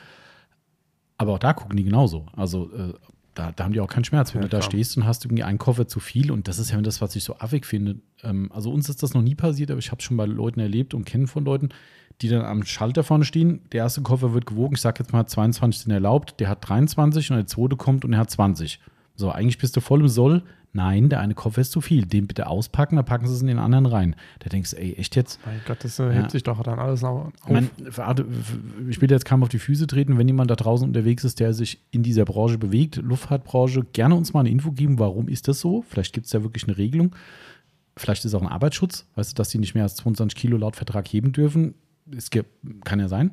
Aber 1.18 1.35
auch 1.35 1.38
da 1.38 1.52
gucken 1.52 1.76
die 1.76 1.85
genauso. 1.85 2.26
Also 2.35 2.73
äh, 2.73 2.94
da, 3.35 3.52
da 3.52 3.64
haben 3.64 3.73
die 3.73 3.80
auch 3.80 3.88
keinen 3.88 4.04
Schmerz, 4.04 4.35
wenn 4.35 4.42
Ja, 4.42 4.49
du 4.49 4.50
da 4.50 4.59
klar. 4.59 4.71
stehst 4.71 4.97
und 4.97 5.04
hast 5.06 5.25
irgendwie 5.25 5.44
einen 5.44 5.59
Koffer 5.59 5.87
zu 5.87 6.00
viel. 6.00 6.30
Und 6.30 6.49
das 6.49 6.59
ist 6.59 6.71
ja 6.71 6.80
das, 6.80 7.00
was 7.00 7.14
ich 7.16 7.25
so 7.25 7.37
affig 7.38 7.66
finde. 7.66 8.00
Ähm, 8.23 8.50
also 8.52 8.73
uns 8.73 8.88
ist 8.88 9.02
das 9.02 9.14
noch 9.14 9.23
nie 9.23 9.35
passiert, 9.35 9.71
aber 9.71 9.78
ich 9.78 9.90
habe 9.90 9.99
es 10.00 10.04
schon 10.04 10.16
bei 10.16 10.26
Leuten 10.26 10.61
erlebt 10.61 10.94
und 10.94 11.04
kennen 11.04 11.26
von 11.26 11.44
Leuten, 11.44 11.71
die 12.22 12.28
dann 12.28 12.44
am 12.44 12.64
Schalter 12.64 13.02
vorne 13.02 13.24
stehen. 13.24 13.60
Der 13.72 13.78
erste 13.84 14.02
Koffer 14.02 14.32
wird 14.34 14.46
gewogen, 14.46 14.74
ich 14.74 14.80
sage 14.80 15.02
jetzt 15.02 15.12
mal 15.12 15.26
22 15.26 15.82
sind 15.82 15.92
erlaubt, 15.92 16.38
der 16.40 16.48
hat 16.48 16.68
23 16.68 17.30
und 17.30 17.36
der 17.36 17.46
zweite 17.46 17.76
kommt 17.76 18.04
und 18.04 18.12
er 18.12 18.18
hat 18.20 18.30
20. 18.30 18.78
So, 19.16 19.30
eigentlich 19.30 19.58
bist 19.58 19.76
du 19.76 19.80
voll 19.80 20.00
im 20.00 20.08
Soll. 20.08 20.42
Nein, 20.72 21.08
der 21.08 21.18
eine 21.18 21.34
Koffer 21.34 21.62
ist 21.62 21.72
zu 21.72 21.80
viel. 21.80 22.06
Den 22.06 22.28
bitte 22.28 22.46
auspacken, 22.46 22.94
dann 22.94 23.04
packen 23.04 23.26
sie 23.26 23.34
es 23.34 23.40
in 23.40 23.48
den 23.48 23.58
anderen 23.58 23.86
rein. 23.86 24.14
Da 24.38 24.48
denkst 24.48 24.70
du, 24.70 24.76
ey, 24.76 24.92
echt 24.94 25.16
jetzt? 25.16 25.40
Mein 25.44 25.60
Gott, 25.66 25.78
das 25.82 25.98
äh, 25.98 26.04
hebt 26.12 26.26
Ja. 26.26 26.30
sich 26.30 26.44
doch 26.44 26.62
dann 26.62 26.78
alles 26.78 27.02
auf. 27.02 27.32
Ich, 27.44 27.50
mein, 27.50 27.68
ich 28.88 29.00
will 29.02 29.10
jetzt 29.10 29.24
kaum 29.24 29.42
auf 29.42 29.48
die 29.48 29.58
Füße 29.58 29.88
treten, 29.88 30.16
wenn 30.16 30.28
jemand 30.28 30.48
da 30.48 30.54
draußen 30.54 30.86
unterwegs 30.86 31.24
ist, 31.24 31.40
der 31.40 31.54
sich 31.54 31.80
in 31.90 32.04
dieser 32.04 32.24
Branche 32.24 32.56
bewegt, 32.56 32.96
Luftfahrtbranche, 32.96 33.84
gerne 33.92 34.14
uns 34.14 34.32
mal 34.32 34.40
eine 34.40 34.50
Info 34.50 34.70
geben, 34.70 35.00
warum 35.00 35.26
ist 35.26 35.48
das 35.48 35.58
so? 35.58 35.84
Vielleicht 35.88 36.12
gibt 36.12 36.26
es 36.26 36.32
ja 36.32 36.44
wirklich 36.44 36.62
eine 36.68 36.78
Regelung. 36.78 37.16
Vielleicht 37.96 38.24
ist 38.24 38.32
es 38.32 38.34
auch 38.34 38.42
ein 38.42 38.48
Arbeitsschutz, 38.48 39.06
weißt 39.16 39.32
du, 39.32 39.34
dass 39.34 39.48
die 39.48 39.58
nicht 39.58 39.74
mehr 39.74 39.82
als 39.82 39.96
22 39.96 40.38
Kilo 40.38 40.56
laut 40.56 40.76
Vertrag 40.76 41.08
heben 41.08 41.32
dürfen. 41.32 41.74
Es 42.17 42.31
gibt, 42.31 42.50
kann 42.85 43.00
ja 43.00 43.09
sein. 43.09 43.33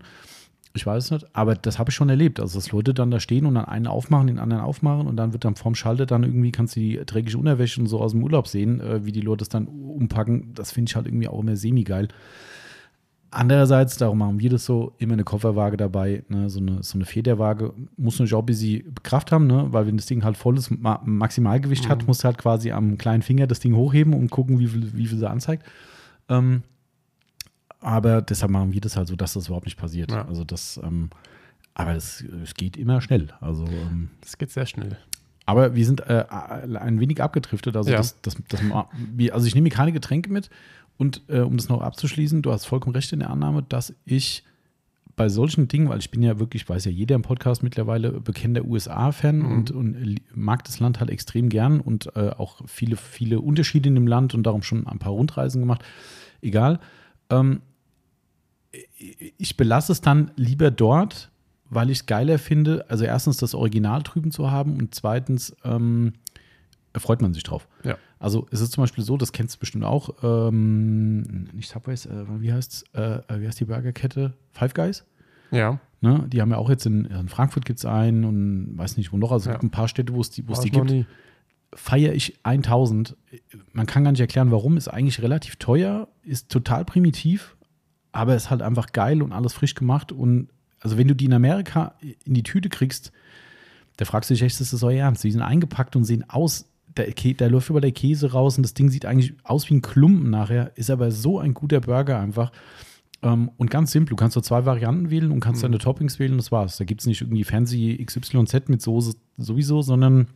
Ich 0.74 0.86
weiß 0.86 1.06
es 1.06 1.12
nicht, 1.12 1.26
aber 1.34 1.56
das 1.56 1.80
habe 1.80 1.90
ich 1.90 1.96
schon 1.96 2.10
erlebt. 2.10 2.40
Also, 2.40 2.60
dass 2.60 2.72
Leute 2.72 2.94
dann 2.94 3.10
da 3.10 3.20
stehen 3.20 3.46
und 3.48 3.56
dann 3.56 3.66
einen 3.66 3.88
aufmachen, 3.88 4.28
den 4.28 4.38
anderen 4.38 4.62
aufmachen 4.62 5.08
und 5.08 5.16
dann 5.18 5.34
wird 5.34 5.44
dann 5.44 5.56
vorm 5.56 5.74
Schalter 5.74 6.06
dann 6.06 6.24
irgendwie, 6.24 6.52
kannst 6.52 6.76
du 6.76 6.80
die 6.82 7.02
dreckige 7.04 7.38
Unterwäsche 7.38 7.82
und 7.82 7.88
so 7.88 8.00
aus 8.00 8.12
dem 8.12 8.24
Urlaub 8.24 8.48
sehen, 8.48 8.80
äh, 8.80 9.04
wie 9.04 9.12
die 9.12 9.22
Leute 9.22 9.42
es 9.44 9.50
dann 9.50 9.66
umpacken. 9.68 10.52
Das 10.54 10.72
finde 10.72 10.90
ich 10.90 10.96
halt 10.96 11.08
irgendwie 11.08 11.28
auch 11.28 11.40
immer 11.40 11.56
semi-geil. 11.56 12.10
Andererseits, 13.30 13.98
darum 13.98 14.20
machen 14.20 14.40
wir 14.40 14.50
das 14.50 14.64
so, 14.66 14.94
immer 15.00 15.14
eine 15.14 15.26
Kofferwaage 15.26 15.76
dabei, 15.76 16.24
ne, 16.30 16.50
so, 16.50 16.60
eine, 16.62 16.82
so 16.82 16.98
eine 16.98 17.04
Federwaage. 17.06 17.74
Muss 17.98 18.14
natürlich 18.16 18.34
auch 18.36 18.40
ein 18.44 18.46
bisschen 18.46 18.94
Kraft 19.04 19.34
haben, 19.34 19.48
ne, 19.48 19.68
weil 19.72 19.86
wenn 19.86 19.98
das 19.98 20.06
Ding 20.06 20.24
halt 20.24 20.38
volles 20.38 20.72
Ma 20.72 21.02
Maximalgewicht 21.04 21.86
Mhm. 21.86 21.90
hat, 21.90 22.08
musst 22.08 22.24
du 22.24 22.26
halt 22.26 22.38
quasi 22.38 22.72
am 22.72 22.98
kleinen 22.98 23.24
Finger 23.24 23.46
das 23.46 23.60
Ding 23.60 23.76
hochheben 23.76 24.14
und 24.14 24.30
gucken, 24.32 24.60
wie 24.60 24.68
viel, 24.68 24.96
wie 24.96 25.08
viel 25.08 25.18
sie 25.18 25.30
anzeigt. 25.30 25.66
Ähm, 26.30 26.64
aber 27.80 28.22
deshalb 28.22 28.52
machen 28.52 28.74
wir 28.74 28.82
das 28.82 28.98
halt 28.98 29.08
so, 29.08 29.16
dass 29.16 29.34
das 29.34 29.48
überhaupt 29.48 29.66
nicht 29.66 29.78
passiert. 29.78 30.12
Ja. 30.12 30.26
Also 30.28 30.44
das, 30.44 30.80
ähm, 30.84 31.10
aber 31.74 31.96
es, 31.96 32.24
es 32.44 32.54
geht 32.56 32.76
immer 32.78 33.02
schnell. 33.02 33.28
Also 33.40 33.66
ähm, 33.66 34.10
Das 34.22 34.38
geht 34.38 34.50
sehr 34.52 34.66
schnell. 34.66 34.98
Aber 35.46 35.76
wir 35.76 35.86
sind 35.86 36.02
äh, 36.02 36.26
ein 36.30 37.00
wenig 37.00 37.22
abgedriftet. 37.22 37.78
Also, 37.78 37.92
Ja. 37.92 37.98
das, 37.98 38.20
das, 38.22 38.36
das, 38.50 38.60
also 39.32 39.48
ich 39.48 39.56
nehme 39.56 39.64
mir 39.66 39.70
keine 39.70 39.94
Getränke 39.94 40.30
mit. 40.32 40.50
Und 40.98 41.22
äh, 41.30 41.40
um 41.42 41.56
das 41.56 41.70
noch 41.70 41.82
abzuschließen, 41.82 42.42
du 42.42 42.52
hast 42.52 42.66
vollkommen 42.66 42.96
recht 42.96 43.14
in 43.14 43.20
der 43.20 43.30
Annahme, 43.30 43.64
dass 43.64 43.94
ich 44.06 44.44
bei 45.16 45.30
solchen 45.30 45.68
Dingen, 45.68 45.90
weil 45.90 46.00
ich 46.00 46.12
bin 46.12 46.22
ja 46.22 46.38
wirklich, 46.40 46.68
weiß 46.68 46.86
ja 46.86 46.92
jeder 46.92 47.16
im 47.16 47.22
Podcast 47.22 47.64
mittlerweile, 47.64 48.12
bekennender 48.20 48.66
USA-Fan 48.66 49.38
Mhm. 49.40 49.52
und, 49.52 49.72
und 49.72 50.16
mag 50.36 50.64
das 50.66 50.80
Land 50.80 51.00
halt 51.00 51.10
extrem 51.10 51.50
gern 51.50 51.80
und 51.80 52.16
äh, 52.16 52.30
auch 52.38 52.62
viele, 52.68 52.98
viele 52.98 53.40
Unterschiede 53.40 53.90
in 53.90 53.96
dem 53.96 54.06
Land 54.08 54.34
und 54.36 54.44
darum 54.44 54.64
schon 54.64 54.86
ein 54.88 55.00
paar 55.00 55.14
Rundreisen 55.14 55.62
gemacht. 55.62 55.84
Egal. 56.42 56.80
Ähm, 57.30 57.62
ich 59.38 59.58
belasse 59.58 59.92
es 59.92 60.02
dann 60.02 60.32
lieber 60.36 60.72
dort, 60.72 61.32
weil 61.70 61.90
ich 61.90 62.00
es 62.00 62.06
geiler 62.06 62.40
finde, 62.40 62.86
also 62.90 63.04
erstens 63.06 63.38
das 63.38 63.54
Original 63.54 64.02
drüben 64.04 64.32
zu 64.32 64.52
haben 64.52 64.78
und 64.78 64.96
zweitens 64.96 65.56
ähm, 65.64 66.14
freut 66.96 67.22
man 67.22 67.34
sich 67.34 67.44
drauf. 67.44 67.68
Ja. 67.84 67.98
Also 68.20 68.48
es 68.52 68.62
ist 68.62 68.72
zum 68.72 68.84
Beispiel 68.84 69.04
so, 69.04 69.18
das 69.18 69.32
kennst 69.32 69.56
du 69.56 69.60
bestimmt 69.60 69.84
auch, 69.84 70.10
ähm, 70.24 71.48
nicht 71.54 71.70
Subways, 71.70 72.06
äh, 72.06 72.26
wie 72.40 72.52
heißt 72.52 72.96
äh, 72.96 73.20
wie 73.40 73.48
heißt 73.48 73.60
die 73.60 73.66
Burgerkette? 73.66 74.34
Five 74.54 74.74
Guys? 74.74 75.06
Ja. 75.52 75.80
Ne? 76.02 76.26
Die 76.32 76.42
haben 76.42 76.52
ja 76.52 76.58
auch 76.58 76.70
jetzt 76.70 76.86
in, 76.86 77.06
in 77.06 77.30
Frankfurt 77.30 77.66
gibt 77.66 77.80
es 77.80 77.86
einen 77.86 78.24
und 78.24 78.78
weiß 78.78 78.98
nicht 78.98 79.12
wo 79.14 79.18
noch, 79.18 79.32
also 79.32 79.44
es 79.44 79.46
Ja. 79.48 79.52
gibt 79.54 79.64
ein 79.64 79.72
paar 79.72 79.88
Städte, 79.88 80.14
wo 80.14 80.22
es 80.22 80.30
die, 80.30 80.44
die 80.44 80.72
gibt 80.72 80.90
nie. 80.90 81.06
feiere 81.74 82.14
ich 82.14 82.38
1000. 82.44 83.16
Man 83.74 83.86
kann 83.86 84.04
gar 84.04 84.12
nicht 84.12 84.22
erklären, 84.22 84.52
warum. 84.52 84.78
Ist 84.78 84.88
eigentlich 84.88 85.22
relativ 85.22 85.56
teuer, 85.58 86.08
ist 86.28 86.50
total 86.50 86.86
primitiv, 86.86 87.56
aber 88.12 88.36
ist 88.36 88.50
halt 88.50 88.62
einfach 88.62 88.92
geil 88.92 89.22
und 89.22 89.32
alles 89.32 89.54
frisch 89.54 89.76
gemacht. 89.76 90.12
Und 90.12 90.50
also, 90.80 90.98
wenn 90.98 91.08
du 91.08 91.16
die 91.16 91.26
in 91.26 91.34
Amerika 91.34 91.96
in 92.26 92.34
die 92.34 92.44
Tüte 92.44 92.70
kriegst, 92.70 93.12
da 93.98 94.06
fragst 94.06 94.30
du 94.30 94.34
dich 94.34 94.44
echt, 94.44 94.62
ist 94.62 94.74
das 94.74 94.84
euer 94.84 95.00
Ernst? 95.00 95.24
Die 95.24 95.32
sind 95.32 95.42
eingepackt 95.42 95.96
und 95.96 96.04
sehen 96.04 96.30
aus, 96.30 96.70
der, 96.96 97.08
da 97.36 97.48
läuft 97.48 97.70
über 97.70 97.82
der 97.82 97.92
Käse 97.92 98.32
raus 98.32 98.58
und 98.58 98.64
das 98.64 98.74
Ding 98.74 98.90
sieht 98.90 99.06
eigentlich 99.06 99.34
aus 99.44 99.70
wie 99.70 99.76
ein 99.76 99.82
Klumpen 99.82 100.30
nachher, 100.30 100.72
ist 100.76 100.90
aber 100.90 101.12
so 101.12 101.40
ein 101.40 101.54
guter 101.54 101.80
Burger 101.80 102.20
einfach. 102.20 102.52
Ähm, 103.24 103.50
und 103.58 103.72
ganz 103.72 103.92
simpel, 103.92 104.12
du 104.12 104.16
kannst 104.16 104.36
so 104.36 104.42
zwei 104.42 104.66
Varianten 104.66 105.10
wählen 105.10 105.32
und 105.32 105.40
kannst 105.40 105.64
deine 105.64 105.80
Toppings 105.80 106.20
wählen 106.20 106.38
das 106.38 106.52
war's. 106.52 106.78
Da 106.78 106.86
gibt 106.86 107.02
es 107.02 107.08
nicht 107.08 107.22
irgendwie 107.22 107.44
fancy 107.44 108.04
XYZ 108.04 108.70
mit 108.70 108.82
Soße 108.82 109.16
sowieso, 109.38 109.82
sondern 109.82 110.28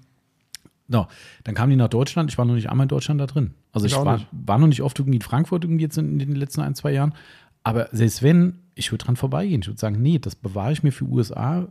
No, 0.91 1.07
dann 1.45 1.55
kamen 1.55 1.69
die 1.69 1.77
nach 1.77 1.87
Deutschland. 1.87 2.29
Ich 2.29 2.37
war 2.37 2.43
noch 2.43 2.53
nicht 2.53 2.69
einmal 2.69 2.83
in 2.83 2.89
Deutschland 2.89 3.21
da 3.21 3.25
drin. 3.25 3.53
Also 3.73 3.85
ich, 3.87 3.93
Ich 3.93 3.97
war, 3.99 4.19
war 4.31 4.57
noch 4.59 4.67
nicht 4.67 4.81
oft 4.81 4.99
irgendwie 4.99 5.17
in 5.17 5.21
Frankfurt 5.21 5.63
irgendwie 5.63 5.83
jetzt 5.83 5.97
in, 5.97 6.19
den 6.19 6.35
letzten 6.35 6.61
ein, 6.61 6.75
zwei 6.75 6.91
Jahren. 6.91 7.13
Aber 7.63 7.87
selbst 7.91 8.21
wenn, 8.23 8.59
ich 8.75 8.91
würde 8.91 9.05
dran 9.05 9.15
vorbeigehen. 9.15 9.61
Ich 9.61 9.67
würde 9.67 9.79
sagen, 9.79 10.01
nee, 10.01 10.19
das 10.19 10.35
bewahre 10.35 10.71
ich 10.73 10.83
mir 10.83 10.91
für 10.91 11.05
USA. 11.05 11.67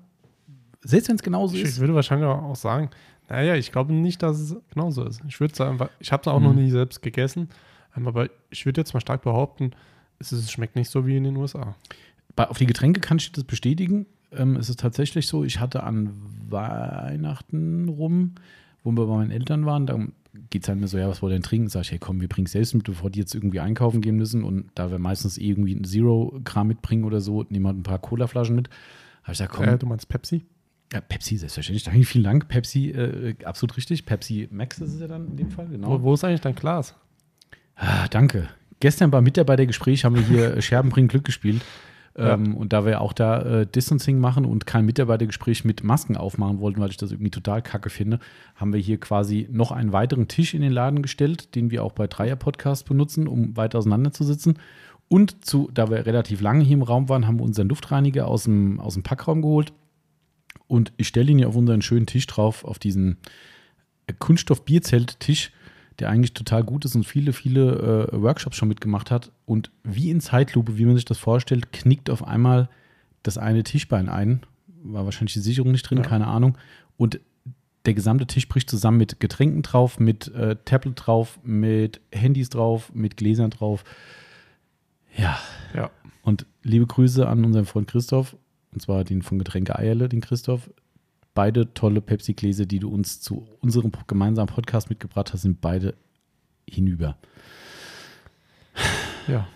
Selbst 0.82 1.08
wenn 1.08 1.16
es 1.16 1.22
genauso 1.22 1.54
Ich, 1.56 1.62
ich 1.62 1.68
ist. 1.68 1.80
würde 1.80 1.94
wahrscheinlich 1.94 2.26
auch 2.28 2.56
sagen, 2.56 2.90
naja, 3.28 3.54
ich 3.54 3.70
glaube 3.72 3.92
nicht, 3.92 4.22
dass 4.22 4.38
es 4.40 4.56
genauso 4.72 5.04
ist. 5.04 5.20
Ich 5.28 5.38
würde 5.40 5.54
sagen, 5.54 5.78
ich 6.00 6.10
habe 6.12 6.22
es 6.22 6.28
auch 6.28 6.38
Mhm. 6.40 6.44
noch 6.46 6.54
nie 6.54 6.70
selbst 6.70 7.02
gegessen, 7.02 7.48
ähm, 7.96 8.08
aber 8.08 8.28
ich 8.50 8.64
würde 8.66 8.80
jetzt 8.80 8.94
mal 8.94 9.00
stark 9.00 9.22
behaupten, 9.22 9.72
es, 10.18 10.50
schmeckt 10.50 10.76
nicht 10.76 10.90
so 10.90 11.06
wie 11.06 11.16
in 11.16 11.24
den 11.24 11.36
USA. 11.36 11.74
Bei, 12.36 12.48
auf 12.48 12.58
die 12.58 12.66
Getränke 12.66 13.00
kann 13.00 13.18
ich 13.18 13.30
das 13.32 13.44
bestätigen. 13.44 14.06
Ähm, 14.32 14.56
es 14.56 14.68
ist 14.70 14.80
tatsächlich 14.80 15.26
so, 15.26 15.44
ich 15.44 15.60
hatte 15.60 15.82
an 15.82 16.12
Weihnachten 16.48 17.88
rum, 17.88 18.34
wo 18.82 18.92
wir 18.92 19.06
bei 19.06 19.16
meinen 19.16 19.30
Eltern 19.30 19.66
waren, 19.66 19.86
da 19.86 19.98
geht 20.50 20.62
es 20.62 20.68
halt 20.68 20.78
mir 20.80 20.88
so, 20.88 20.98
ja, 20.98 21.08
was 21.08 21.22
wollt 21.22 21.32
ihr 21.32 21.36
denn 21.36 21.42
trinken? 21.42 21.68
Sag 21.68 21.82
ich, 21.82 21.90
hey, 21.92 21.98
komm, 21.98 22.20
wir 22.20 22.28
bringen 22.28 22.46
es 22.46 22.52
selbst 22.52 22.74
mit, 22.74 22.84
bevor 22.84 23.10
die 23.10 23.18
jetzt 23.18 23.34
irgendwie 23.34 23.60
einkaufen 23.60 24.00
gehen 24.00 24.16
müssen. 24.16 24.44
Und 24.44 24.70
da 24.74 24.90
wir 24.90 24.98
meistens 24.98 25.38
eh 25.38 25.48
irgendwie 25.48 25.74
ein 25.74 25.84
Zero-Kram 25.84 26.68
mitbringen 26.68 27.04
oder 27.04 27.20
so, 27.20 27.44
nehmen 27.48 27.64
wir 27.64 27.68
halt 27.68 27.78
ein 27.78 27.82
paar 27.82 27.98
Colaflaschen 27.98 28.54
mit. 28.56 28.68
Habe 29.22 29.32
ich 29.32 29.38
gesagt, 29.38 29.52
komm, 29.52 29.68
Äh, 29.68 29.78
du 29.78 29.86
meinst 29.86 30.08
Pepsi? 30.08 30.44
ja, 30.92 31.00
Pepsi, 31.00 31.36
selbstverständlich. 31.36 31.84
Danke, 31.84 32.04
vielen 32.04 32.24
Dank. 32.24 32.48
Pepsi, 32.48 32.90
äh, 32.90 33.34
absolut 33.44 33.76
richtig. 33.76 34.06
Pepsi 34.06 34.48
Max 34.50 34.78
ist 34.80 34.94
es 34.94 35.00
ja 35.00 35.06
dann 35.06 35.28
in 35.28 35.36
dem 35.36 35.50
Fall, 35.50 35.68
genau. 35.68 35.88
Wo, 35.88 36.02
wo 36.02 36.14
ist 36.14 36.24
eigentlich 36.24 36.40
dein 36.40 36.54
Glas? 36.56 36.94
Ah, 37.76 38.08
danke. 38.08 38.48
Gestern 38.80 39.10
beim 39.10 39.24
Mitarbeitergespräch 39.24 40.04
haben 40.04 40.16
wir 40.16 40.22
hier 40.22 40.60
Scherben 40.62 40.90
bringen 40.90 41.08
Glück 41.08 41.24
gespielt. 41.24 41.62
Ja. 42.20 42.34
Ähm, 42.34 42.54
und 42.54 42.72
da 42.72 42.84
wir 42.84 43.00
auch 43.00 43.14
da 43.14 43.40
äh, 43.40 43.66
Distancing 43.66 44.18
machen 44.18 44.44
und 44.44 44.66
kein 44.66 44.84
Mitarbeitergespräch 44.84 45.64
mit 45.64 45.82
Masken 45.82 46.16
aufmachen 46.16 46.60
wollten, 46.60 46.80
weil 46.80 46.90
ich 46.90 46.98
das 46.98 47.12
irgendwie 47.12 47.30
total 47.30 47.62
kacke 47.62 47.88
finde, 47.88 48.18
haben 48.56 48.72
wir 48.74 48.80
hier 48.80 49.00
quasi 49.00 49.48
noch 49.50 49.72
einen 49.72 49.92
weiteren 49.92 50.28
Tisch 50.28 50.52
in 50.52 50.60
den 50.60 50.72
Laden 50.72 51.00
gestellt, 51.00 51.54
den 51.54 51.70
wir 51.70 51.82
auch 51.82 51.92
bei 51.92 52.06
Dreier-Podcast 52.06 52.86
benutzen, 52.86 53.26
um 53.26 53.56
weit 53.56 53.74
auseinander 53.74 54.12
zu 54.12 54.24
sitzen. 54.24 54.58
Und 55.08 55.44
zu, 55.44 55.70
da 55.72 55.90
wir 55.90 56.04
relativ 56.04 56.40
lange 56.40 56.62
hier 56.62 56.76
im 56.76 56.82
Raum 56.82 57.08
waren, 57.08 57.26
haben 57.26 57.38
wir 57.38 57.44
unseren 57.44 57.68
Luftreiniger 57.68 58.28
aus 58.28 58.44
dem, 58.44 58.78
aus 58.80 58.94
dem 58.94 59.02
Packraum 59.02 59.40
geholt. 59.42 59.72
Und 60.68 60.92
ich 60.98 61.08
stelle 61.08 61.32
ihn 61.32 61.38
hier 61.38 61.48
auf 61.48 61.56
unseren 61.56 61.82
schönen 61.82 62.06
Tisch 62.06 62.26
drauf, 62.26 62.64
auf 62.64 62.78
diesen 62.78 63.16
äh, 64.06 64.12
Kunststoff-Bierzelt-Tisch, 64.16 65.52
der 66.00 66.08
eigentlich 66.08 66.34
total 66.34 66.64
gut 66.64 66.84
ist 66.84 66.94
und 66.96 67.04
viele, 67.04 67.32
viele 67.32 68.08
äh, 68.12 68.20
Workshops 68.22 68.56
schon 68.56 68.68
mitgemacht 68.68 69.10
hat. 69.10 69.30
Und 69.46 69.70
wie 69.84 70.10
in 70.10 70.20
Zeitlupe, 70.20 70.76
wie 70.78 70.84
man 70.86 70.96
sich 70.96 71.04
das 71.04 71.18
vorstellt, 71.18 71.72
knickt 71.72 72.10
auf 72.10 72.26
einmal 72.26 72.68
das 73.22 73.38
eine 73.38 73.62
Tischbein 73.62 74.08
ein. 74.08 74.40
War 74.82 75.04
wahrscheinlich 75.04 75.34
die 75.34 75.40
Sicherung 75.40 75.72
nicht 75.72 75.82
drin, 75.88 75.98
Ja. 75.98 76.04
keine 76.04 76.26
Ahnung. 76.26 76.56
Und 76.96 77.20
der 77.86 77.94
gesamte 77.94 78.26
Tisch 78.26 78.48
bricht 78.48 78.68
zusammen 78.70 78.98
mit 78.98 79.20
Getränken 79.20 79.62
drauf, 79.62 79.98
mit 80.00 80.28
äh, 80.34 80.56
Tablet 80.64 80.94
drauf, 81.06 81.38
mit 81.42 82.00
Handys 82.12 82.48
drauf, 82.50 82.90
mit 82.94 83.16
Gläsern 83.16 83.50
drauf. 83.50 83.84
Ja, 85.16 85.38
Ja. 85.74 85.90
und 86.22 86.46
liebe 86.62 86.86
Grüße 86.86 87.26
an 87.28 87.44
unseren 87.44 87.64
Freund 87.66 87.88
Christoph, 87.88 88.36
und 88.72 88.80
zwar 88.82 89.04
den 89.04 89.22
von 89.22 89.38
Getränke 89.38 89.78
Eierle, 89.78 90.08
den 90.08 90.20
Christoph. 90.20 90.70
Beide 91.34 91.72
tolle 91.74 92.00
Pepsi-Gläser, 92.00 92.66
die 92.66 92.80
du 92.80 92.88
uns 92.90 93.20
zu 93.20 93.46
unserem 93.60 93.92
gemeinsamen 94.06 94.48
Podcast 94.52 94.90
mitgebracht 94.90 95.32
hast, 95.32 95.42
sind 95.42 95.60
beide 95.60 95.94
hinüber. 96.68 97.16
Ja. 99.28 99.46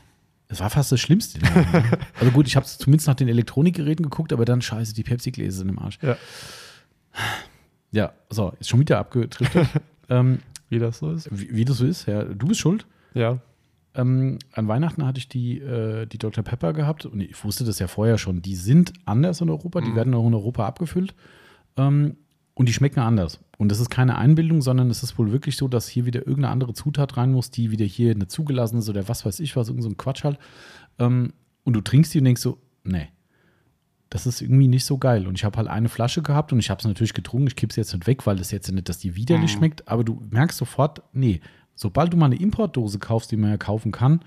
Es 0.49 0.61
war 0.61 0.71
fast 0.71 0.93
das 0.93 1.01
Schlimmste. 1.01 1.41
also 2.21 2.31
gut, 2.31 2.47
ich 2.47 2.55
habe 2.55 2.67
zumindest 2.67 3.09
nach 3.09 3.15
den 3.15 3.29
Elektronikgeräten 3.29 4.05
geguckt, 4.05 4.33
aber 4.33 4.45
dann 4.45 4.63
scheiße, 4.63 4.95
die 4.95 5.03
Pepsi-Gläser 5.03 5.59
sind 5.59 5.69
im 5.69 5.79
Arsch. 5.79 5.99
Ja. 6.03 6.17
Ja, 7.91 8.13
so, 8.29 8.53
ist 8.61 8.69
schon 8.69 8.81
wieder 8.81 8.99
abgedriftet. 8.99 9.69
ähm, 10.09 10.41
Wie 10.69 10.79
das 10.79 10.99
so 10.99 11.13
ist. 11.13 11.29
wie, 11.31 11.55
wie 11.55 11.65
das 11.65 11.79
so 11.79 11.87
ist, 11.87 12.07
ja, 12.07 12.25
du 12.25 12.47
bist 12.49 12.61
schuld. 12.61 12.87
Ja. 13.15 13.39
Ähm, 13.95 14.39
an 14.53 14.67
Weihnachten 14.69 15.07
hatte 15.07 15.19
ich 15.19 15.29
die, 15.29 15.61
äh, 15.61 16.07
die 16.07 16.19
Dr. 16.19 16.43
Pepper 16.43 16.73
gehabt 16.73 17.07
und 17.07 17.21
ich 17.21 17.43
wusste 17.45 17.65
das 17.65 17.79
ja 17.79 17.87
vorher 17.87 18.19
schon. 18.19 18.43
Die 18.43 18.57
sind 18.57 18.93
anders 19.05 19.41
in 19.41 19.49
Europa, 19.49 19.81
die 19.81 19.91
Mhm. 19.91 19.97
werden 19.97 20.15
auch 20.15 20.27
in 20.27 20.35
Europa 20.35 20.67
abgefüllt 20.67 21.15
ähm, 21.77 22.17
und 22.55 22.69
die 22.69 22.73
schmecken 22.73 23.01
anders. 23.01 23.41
Und 23.59 23.71
das 23.71 23.81
ist 23.81 23.91
keine 23.91 24.17
Einbildung, 24.17 24.63
sondern 24.63 24.91
es 24.91 25.03
ist 25.03 25.19
wohl 25.19 25.33
wirklich 25.33 25.57
so, 25.57 25.69
dass 25.69 25.89
hier 25.89 26.07
wieder 26.07 26.21
irgendeine 26.21 26.51
andere 26.53 26.73
Zutat 26.75 27.17
rein 27.17 27.33
muss, 27.33 27.51
die 27.51 27.71
wieder 27.71 27.85
hier 27.85 28.13
eine 28.13 28.27
zugelassen 28.29 28.79
ist 28.79 28.89
oder 28.89 29.09
was 29.09 29.25
weiß 29.25 29.41
ich 29.41 29.57
was, 29.57 29.69
irgend 29.69 29.83
so 29.83 29.89
ein 29.89 29.97
Quatsch 29.97 30.25
halt. 30.25 30.39
Ähm, 30.99 31.33
und 31.65 31.73
du 31.75 31.81
trinkst 31.81 32.13
die 32.15 32.19
und 32.19 32.25
denkst 32.25 32.43
so, 32.43 32.59
nee, 32.85 33.09
das 34.11 34.27
ist 34.27 34.41
irgendwie 34.43 34.69
nicht 34.69 34.85
so 34.85 34.99
geil. 34.99 35.27
Und 35.27 35.37
ich 35.37 35.45
habe 35.45 35.57
halt 35.57 35.69
eine 35.69 35.89
Flasche 35.89 36.23
gehabt 36.23 36.53
und 36.53 36.59
ich 36.61 36.71
habe 36.71 36.79
es 36.79 36.85
natürlich 36.85 37.15
getrunken. 37.15 37.49
Ich 37.49 37.57
kippe 37.57 37.71
es 37.71 37.77
jetzt 37.77 37.93
nicht 37.93 38.07
weg, 38.07 38.27
weil 38.27 38.39
es 38.39 38.51
jetzt 38.53 38.71
nicht, 38.71 38.89
dass 38.89 38.99
die 38.99 39.17
widerlich 39.17 39.55
Mhm. 39.55 39.59
schmeckt. 39.59 39.89
Aber 39.89 40.05
du 40.05 40.21
merkst 40.31 40.59
sofort, 40.59 41.03
nee, 41.13 41.41
sobald 41.75 42.13
du 42.13 42.17
mal 42.17 42.27
eine 42.27 42.37
Importdose 42.37 42.99
kaufst, 43.01 43.33
die 43.33 43.37
man 43.37 43.51
ja 43.51 43.57
kaufen 43.57 43.91
kann, 43.91 44.21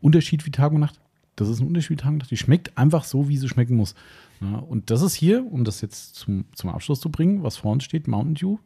Unterschied 0.00 0.46
wie 0.46 0.50
Tag 0.50 0.72
und 0.72 0.80
Nacht. 0.80 0.98
Das 1.36 1.48
ist 1.48 1.60
ein 1.60 1.66
Unterschied. 1.66 2.02
Die 2.30 2.36
schmeckt 2.36 2.76
einfach 2.76 3.04
so, 3.04 3.28
wie 3.28 3.36
sie 3.38 3.48
schmecken 3.48 3.76
muss. 3.76 3.94
Ja, 4.40 4.56
und 4.58 4.90
das 4.90 5.02
ist 5.02 5.14
hier, 5.14 5.44
um 5.50 5.64
das 5.64 5.80
jetzt 5.80 6.14
zum, 6.16 6.44
zum 6.54 6.70
Abschluss 6.70 7.00
zu 7.00 7.10
bringen, 7.10 7.42
was 7.42 7.56
vor 7.56 7.72
uns 7.72 7.84
steht, 7.84 8.06
Mountain 8.08 8.34
Dew, 8.34 8.58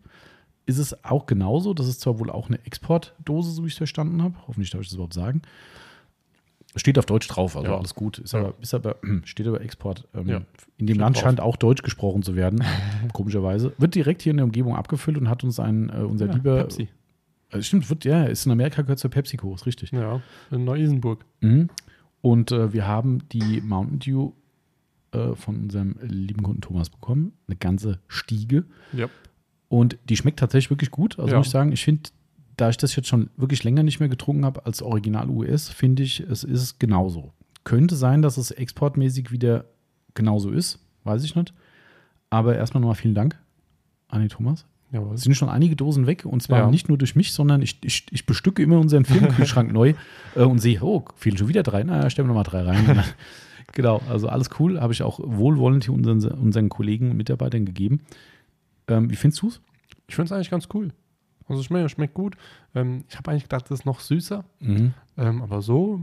ist 0.64 0.78
es 0.78 1.04
auch 1.04 1.26
genauso. 1.26 1.74
Das 1.74 1.86
ist 1.86 2.00
zwar 2.00 2.18
wohl 2.18 2.30
auch 2.30 2.48
eine 2.48 2.58
Exportdose, 2.64 3.50
so 3.52 3.62
wie 3.62 3.68
ich 3.68 3.74
es 3.74 3.78
verstanden 3.78 4.22
habe. 4.22 4.34
Hoffentlich 4.48 4.70
darf 4.70 4.80
ich 4.80 4.88
das 4.88 4.94
überhaupt 4.94 5.14
sagen. 5.14 5.42
Steht 6.74 6.98
auf 6.98 7.06
Deutsch 7.06 7.28
drauf, 7.28 7.56
also 7.56 7.70
Ja. 7.70 7.78
alles 7.78 7.94
gut. 7.94 8.18
Ist 8.18 8.32
Ja. 8.32 8.40
aber, 8.40 8.54
ist 8.60 8.74
aber, 8.74 8.96
steht 9.24 9.46
aber 9.46 9.60
Export. 9.60 10.06
Ähm, 10.14 10.28
Ja. 10.28 10.36
In 10.76 10.86
dem 10.86 10.94
Steht 10.94 10.96
Land 11.00 11.16
drauf. 11.16 11.22
scheint 11.22 11.40
auch 11.40 11.56
Deutsch 11.56 11.82
gesprochen 11.82 12.22
zu 12.22 12.34
werden, 12.36 12.62
komischerweise. 13.12 13.72
Wird 13.78 13.94
direkt 13.94 14.22
hier 14.22 14.30
in 14.32 14.36
der 14.38 14.44
Umgebung 14.44 14.74
abgefüllt 14.76 15.16
und 15.18 15.28
hat 15.30 15.44
uns 15.44 15.58
ein, 15.60 15.88
äh, 15.90 15.98
unser 16.02 16.26
lieber. 16.26 16.56
Pepsi. 16.58 16.88
Also 17.50 17.62
stimmt, 17.62 17.88
wird, 17.88 18.04
ja, 18.04 18.24
ist 18.24 18.44
in 18.44 18.52
Amerika 18.52 18.82
gehört 18.82 18.98
zur 18.98 19.10
PepsiCo, 19.10 19.54
ist 19.54 19.66
richtig. 19.66 19.92
Ja. 19.92 20.20
In 20.50 20.64
Neu-Isenburg. 20.64 21.24
Mhm. 21.40 21.68
Und 22.22 22.52
äh, 22.52 22.72
wir 22.72 22.86
haben 22.86 23.28
die 23.30 23.60
Mountain 23.60 23.98
Dew 24.00 24.32
äh, 25.12 25.34
von 25.34 25.56
unserem 25.56 25.96
lieben 26.02 26.42
Kunden 26.42 26.60
Thomas 26.60 26.90
bekommen. 26.90 27.32
Eine 27.46 27.56
ganze 27.56 28.00
Stiege. 28.08 28.64
Ja. 28.92 29.08
Und 29.68 29.98
die 30.08 30.16
schmeckt 30.16 30.38
tatsächlich 30.38 30.70
wirklich 30.70 30.90
gut. 30.90 31.18
Also 31.18 31.32
Ja. 31.32 31.38
muss 31.38 31.46
ich 31.46 31.52
sagen, 31.52 31.72
ich 31.72 31.84
finde, 31.84 32.10
da 32.56 32.68
ich 32.70 32.76
das 32.76 32.96
jetzt 32.96 33.08
schon 33.08 33.30
wirklich 33.36 33.64
länger 33.64 33.82
nicht 33.82 34.00
mehr 34.00 34.08
getrunken 34.08 34.44
habe 34.44 34.64
als 34.66 34.82
Original 34.82 35.28
US, 35.28 35.68
finde 35.68 36.02
ich, 36.02 36.20
es 36.20 36.42
ist 36.44 36.80
genauso. 36.80 37.32
Könnte 37.64 37.96
sein, 37.96 38.22
dass 38.22 38.36
es 38.36 38.50
exportmäßig 38.50 39.30
wieder 39.30 39.66
genauso 40.14 40.50
ist. 40.50 40.78
Weiß 41.04 41.22
ich 41.24 41.34
nicht. 41.36 41.52
Aber 42.30 42.56
erstmal 42.56 42.80
nochmal 42.80 42.96
vielen 42.96 43.14
Dank 43.14 43.38
an 44.08 44.20
den 44.20 44.28
Thomas. 44.28 44.66
Es 45.14 45.22
sind 45.22 45.34
schon 45.34 45.48
einige 45.48 45.76
Dosen 45.76 46.06
weg 46.06 46.24
und 46.24 46.42
zwar 46.42 46.60
Ja. 46.60 46.70
nicht 46.70 46.88
nur 46.88 46.96
durch 46.96 47.16
mich, 47.16 47.32
sondern 47.32 47.60
ich, 47.60 47.78
ich, 47.82 48.06
ich 48.10 48.24
bestücke 48.24 48.62
immer 48.62 48.78
unseren 48.78 49.04
Filmkühlschrank 49.04 49.72
neu 49.72 49.94
äh, 50.36 50.42
und 50.42 50.58
sehe, 50.60 50.80
oh, 50.82 51.04
fehlen 51.16 51.36
schon 51.36 51.48
wieder 51.48 51.62
drei. 51.62 51.82
Na, 51.82 52.08
stellen 52.08 52.28
wir 52.28 52.34
nochmal 52.34 52.44
drei 52.44 52.62
rein. 52.62 53.04
Genau, 53.72 54.00
also 54.08 54.28
alles 54.28 54.48
cool. 54.58 54.80
Habe 54.80 54.92
ich 54.92 55.02
auch 55.02 55.18
wohlwollend 55.22 55.84
hier 55.84 55.92
unseren, 55.92 56.24
unseren 56.38 56.68
Kollegen 56.70 57.10
und 57.10 57.16
Mitarbeitern 57.16 57.66
gegeben. 57.66 58.00
Ähm, 58.88 59.10
wie 59.10 59.16
findest 59.16 59.42
du 59.42 59.48
es? 59.48 59.60
ich 60.06 60.14
finde 60.14 60.26
es 60.26 60.32
eigentlich 60.32 60.50
ganz 60.50 60.68
cool. 60.72 60.92
Also 61.48 61.60
es 61.60 61.66
schmeckt, 61.66 61.90
schmeckt 61.90 62.14
gut. 62.14 62.36
Ähm, 62.74 63.04
ich 63.08 63.16
habe 63.18 63.30
eigentlich 63.30 63.42
gedacht, 63.42 63.64
das 63.70 63.80
ist 63.80 63.84
noch 63.84 64.00
süßer. 64.00 64.44
Mhm. 64.60 64.94
Ähm, 65.18 65.42
aber 65.42 65.62
so, 65.62 66.00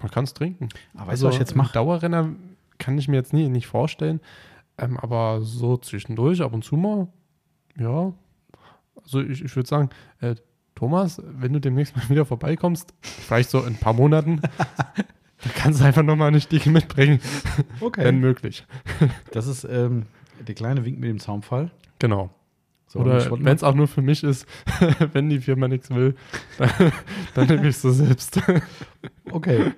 man 0.00 0.10
kann 0.10 0.24
es 0.24 0.34
trinken. 0.34 0.68
Aber 0.94 1.14
du, 1.14 1.22
was 1.22 1.34
ich 1.34 1.40
jetzt 1.40 1.56
mache? 1.56 1.72
Dauerrenner 1.72 2.30
kann 2.78 2.98
ich 2.98 3.08
mir 3.08 3.16
jetzt 3.16 3.32
nie, 3.32 3.48
nicht 3.48 3.66
vorstellen. 3.66 4.20
Ähm, 4.76 4.98
aber 4.98 5.40
so 5.40 5.76
zwischendurch, 5.76 6.42
ab 6.42 6.52
und 6.52 6.64
zu 6.64 6.76
mal, 6.76 7.08
ja. 7.78 8.12
Also 9.02 9.20
ich, 9.20 9.44
ich 9.44 9.54
würde 9.54 9.68
sagen, 9.68 9.90
äh, 10.20 10.34
Thomas, 10.74 11.22
wenn 11.24 11.52
du 11.52 11.60
demnächst 11.60 11.96
mal 11.96 12.08
wieder 12.08 12.24
vorbeikommst, 12.24 12.92
vielleicht 13.00 13.50
so 13.50 13.60
in 13.60 13.74
ein 13.74 13.76
paar 13.76 13.94
Monaten, 13.94 14.40
dann 14.96 15.52
kannst 15.54 15.80
du 15.80 15.84
einfach 15.84 16.02
nochmal 16.02 16.28
eine 16.28 16.40
Stiege 16.40 16.70
mitbringen, 16.70 17.20
wenn 17.96 18.18
möglich. 18.18 18.66
Das 19.32 19.46
ist 19.46 19.64
ähm, 19.64 20.04
der 20.46 20.54
kleine 20.54 20.84
Wink 20.84 20.98
mit 20.98 21.08
dem 21.08 21.18
Zaumfall. 21.18 21.70
Genau. 21.98 22.30
So, 22.88 23.00
Oder 23.00 23.30
wenn 23.30 23.56
es 23.56 23.64
auch 23.64 23.74
nur 23.74 23.88
für 23.88 24.02
mich 24.02 24.22
ist, 24.22 24.46
wenn 25.12 25.28
die 25.28 25.40
Firma 25.40 25.66
nichts 25.66 25.90
will, 25.90 26.14
dann, 26.58 26.92
dann 27.34 27.46
nehme 27.48 27.62
ich 27.62 27.76
es 27.76 27.82
so 27.82 27.90
selbst. 27.90 28.40
Okay. 29.30 29.72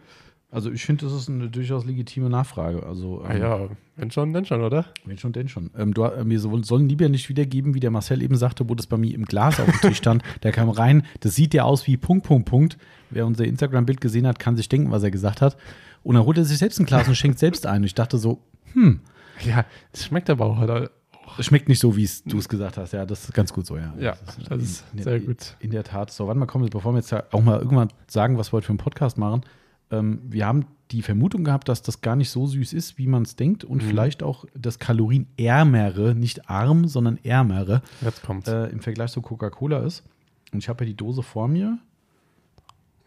Also 0.50 0.70
ich 0.72 0.84
finde, 0.86 1.04
das 1.04 1.14
ist 1.14 1.28
eine 1.28 1.50
durchaus 1.50 1.84
legitime 1.84 2.30
Nachfrage. 2.30 2.82
Also, 2.82 3.22
ah 3.22 3.34
ähm, 3.34 3.40
ja, 3.42 3.68
wenn 3.96 4.10
schon, 4.10 4.32
dann 4.32 4.46
schon, 4.46 4.62
oder? 4.62 4.86
Wenn 5.04 5.18
schon, 5.18 5.32
denn 5.32 5.48
schon. 5.48 5.70
Ähm, 5.76 5.92
du, 5.92 6.04
äh, 6.04 6.24
mir 6.24 6.40
so, 6.40 6.62
sollen 6.62 6.88
lieber 6.88 7.10
nicht 7.10 7.28
wiedergeben, 7.28 7.74
wie 7.74 7.80
der 7.80 7.90
Marcel 7.90 8.22
eben 8.22 8.34
sagte, 8.34 8.66
wo 8.66 8.74
das 8.74 8.86
bei 8.86 8.96
mir 8.96 9.14
im 9.14 9.26
Glas 9.26 9.60
auf 9.60 9.66
dem 9.66 9.80
Tisch 9.80 9.98
stand. 9.98 10.22
Der 10.42 10.52
kam 10.52 10.70
rein, 10.70 11.04
das 11.20 11.34
sieht 11.34 11.52
ja 11.52 11.64
aus 11.64 11.86
wie 11.86 11.98
Punkt, 11.98 12.26
Punkt, 12.26 12.48
Punkt. 12.48 12.78
Wer 13.10 13.26
unser 13.26 13.44
Instagram-Bild 13.44 14.00
gesehen 14.00 14.26
hat, 14.26 14.38
kann 14.38 14.56
sich 14.56 14.70
denken, 14.70 14.90
was 14.90 15.02
er 15.02 15.10
gesagt 15.10 15.42
hat. 15.42 15.58
Und 16.02 16.14
dann 16.14 16.24
holt 16.24 16.38
er 16.38 16.44
sich 16.44 16.56
selbst 16.56 16.80
ein 16.80 16.86
Glas 16.86 17.08
und 17.08 17.14
schenkt 17.14 17.38
selbst 17.38 17.66
ein. 17.66 17.84
Ich 17.84 17.94
dachte 17.94 18.16
so, 18.16 18.40
hm, 18.72 19.00
Ja, 19.44 19.66
es 19.92 20.06
schmeckt 20.06 20.30
aber 20.30 20.46
auch 20.46 20.56
halt. 20.56 20.90
es 21.36 21.44
schmeckt 21.44 21.68
nicht 21.68 21.78
so, 21.78 21.94
wie 21.94 22.08
du 22.24 22.38
es 22.38 22.48
gesagt 22.48 22.78
hast. 22.78 22.92
Ja, 22.92 23.04
das 23.04 23.24
ist 23.24 23.34
ganz 23.34 23.52
gut 23.52 23.66
so, 23.66 23.76
ja. 23.76 23.92
Ja, 23.98 24.16
das 24.48 24.62
ist 24.62 24.84
in, 24.94 25.02
sehr 25.02 25.16
in, 25.16 25.26
gut. 25.26 25.56
In 25.60 25.70
der 25.72 25.84
Tat. 25.84 26.10
So, 26.10 26.26
warte 26.26 26.40
mal, 26.40 26.46
komm, 26.46 26.64
bevor 26.70 26.92
wir 26.94 27.00
jetzt 27.00 27.12
auch 27.12 27.42
mal 27.42 27.58
irgendwann 27.58 27.88
sagen, 28.06 28.38
was 28.38 28.50
wir 28.50 28.58
heute 28.58 28.66
für 28.66 28.72
einen 28.72 28.78
Podcast 28.78 29.18
machen. 29.18 29.42
Ähm, 29.90 30.20
wir 30.24 30.46
haben 30.46 30.66
die 30.90 31.02
Vermutung 31.02 31.44
gehabt, 31.44 31.68
dass 31.68 31.82
das 31.82 32.00
gar 32.00 32.16
nicht 32.16 32.30
so 32.30 32.46
süß 32.46 32.72
ist, 32.72 32.96
wie 32.98 33.06
man 33.06 33.22
es 33.22 33.36
denkt 33.36 33.62
und 33.64 33.82
Mhm. 33.82 33.86
vielleicht 33.88 34.22
auch 34.22 34.44
das 34.54 34.78
kalorienärmere, 34.78 36.14
nicht 36.14 36.48
arm, 36.48 36.88
sondern 36.88 37.18
ärmere 37.24 37.82
Jetzt 38.00 38.22
kommt's. 38.22 38.48
äh, 38.48 38.66
im 38.66 38.80
Vergleich 38.80 39.10
zu 39.12 39.20
Coca-Cola 39.20 39.80
ist. 39.80 40.04
Und 40.52 40.60
ich 40.60 40.68
habe 40.68 40.84
ja 40.84 40.88
die 40.90 40.96
Dose 40.96 41.22
vor 41.22 41.46
mir. 41.48 41.78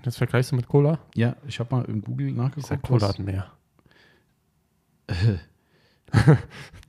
Jetzt 0.05 0.17
vergleichst 0.17 0.51
du 0.51 0.55
mit 0.55 0.67
Cola? 0.67 1.00
Ja, 1.15 1.35
ich 1.47 1.59
habe 1.59 1.75
mal 1.75 1.85
im 1.85 2.01
Google 2.01 2.31
nachgeguckt. 2.31 2.67
sag, 2.67 2.81
Cola 2.83 3.07
hat 3.09 3.19
mehr. 3.19 3.51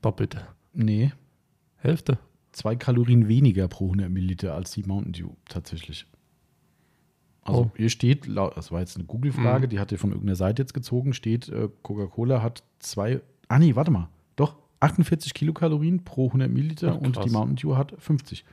Doppelte. 0.00 0.46
nee, 0.72 1.12
Hälfte. 1.76 2.18
zwei 2.52 2.76
Kalorien 2.76 3.28
weniger 3.28 3.66
pro 3.68 3.86
100 3.86 4.10
Milliliter 4.10 4.54
als 4.54 4.72
die 4.72 4.82
Mountain 4.82 5.12
Dew 5.12 5.30
tatsächlich. 5.48 6.06
Also 7.44 7.62
Oh. 7.62 7.70
hier 7.76 7.88
steht, 7.90 8.28
das 8.36 8.70
war 8.70 8.80
jetzt 8.80 8.96
eine 8.96 9.04
Google-Frage, 9.04 9.66
Mhm. 9.66 9.70
die 9.70 9.80
hat 9.80 9.90
ihr 9.92 9.98
von 9.98 10.10
irgendeiner 10.10 10.36
Seite 10.36 10.62
jetzt 10.62 10.74
gezogen, 10.74 11.12
steht, 11.12 11.48
äh, 11.48 11.68
Coca-Cola 11.82 12.40
hat 12.42 12.62
zwei, 12.78 13.20
ah 13.48 13.58
nee, 13.58 13.74
warte 13.74 13.90
mal, 13.90 14.08
doch, 14.36 14.54
48 14.80 15.34
Kilokalorien 15.34 16.04
pro 16.04 16.30
100 16.32 16.50
Milliliter 16.50 16.96
Ach, 16.96 17.00
und 17.04 17.24
die 17.24 17.30
Mountain 17.30 17.56
Dew 17.56 17.74
hat 17.76 17.94
50. 17.98 18.44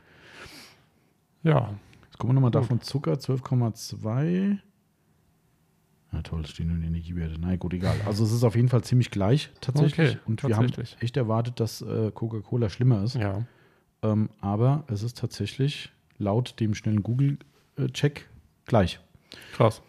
Ja, 1.42 1.74
Jetzt 2.04 2.18
gucken 2.18 2.30
wir 2.30 2.34
nochmal 2.34 2.50
davon 2.50 2.80
Zucker, 2.80 3.18
12,2. 3.18 4.58
Na 6.12 6.22
toll, 6.22 6.40
es 6.42 6.50
stehen 6.50 6.66
nur 6.68 6.76
die 6.78 6.86
Energiewerte. 6.86 7.36
Na 7.40 7.54
gut, 7.56 7.72
egal. 7.72 7.94
Also 8.06 8.24
es 8.24 8.32
ist 8.32 8.42
auf 8.42 8.56
jeden 8.56 8.68
Fall 8.68 8.82
ziemlich 8.82 9.10
gleich 9.12 9.50
tatsächlich. 9.60 10.10
Okay, 10.16 10.18
und 10.26 10.42
wir 10.42 10.50
tatsächlich. 10.50 10.92
haben 10.96 11.02
echt 11.02 11.16
erwartet, 11.16 11.60
dass 11.60 11.82
äh, 11.82 12.10
Coca-Cola 12.12 12.68
schlimmer 12.68 13.04
ist. 13.04 13.14
ja. 13.14 13.44
Ähm, 14.02 14.30
aber 14.40 14.84
es 14.88 15.02
ist 15.02 15.18
tatsächlich 15.18 15.92
laut 16.18 16.58
dem 16.58 16.74
schnellen 16.74 17.02
Google-Check 17.02 18.29
gleich. 18.70 18.98
Krass. 19.52 19.82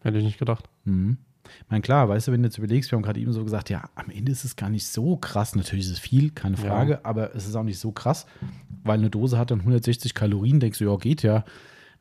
Hätte 0.00 0.18
ich 0.18 0.24
nicht 0.24 0.38
gedacht. 0.38 0.68
Mhm. 0.84 1.18
Ich 1.44 1.70
meine, 1.70 1.82
klar, 1.82 2.08
weißt 2.08 2.28
du, 2.28 2.32
wenn 2.32 2.42
du 2.42 2.46
jetzt 2.48 2.56
überlegst, 2.58 2.90
wir 2.90 2.96
haben 2.96 3.02
gerade 3.02 3.20
eben 3.20 3.32
so 3.32 3.44
gesagt, 3.44 3.68
ja, 3.68 3.84
am 3.94 4.08
Ende 4.10 4.32
ist 4.32 4.44
es 4.44 4.56
gar 4.56 4.70
nicht 4.70 4.86
so 4.86 5.16
krass. 5.16 5.54
Natürlich 5.54 5.84
ist 5.86 5.92
es 5.92 5.98
viel, 5.98 6.30
keine 6.30 6.56
Ja. 6.56 6.62
Frage, 6.62 7.04
aber 7.04 7.34
es 7.34 7.46
ist 7.46 7.54
auch 7.56 7.64
nicht 7.64 7.78
so 7.78 7.92
krass, 7.92 8.26
weil 8.84 8.98
eine 8.98 9.10
Dose 9.10 9.36
hat 9.38 9.50
dann 9.50 9.60
160 9.60 10.14
Kalorien, 10.14 10.60
denkst 10.60 10.78
du, 10.78 10.84
ja, 10.90 10.96
geht 10.96 11.22
ja. 11.22 11.44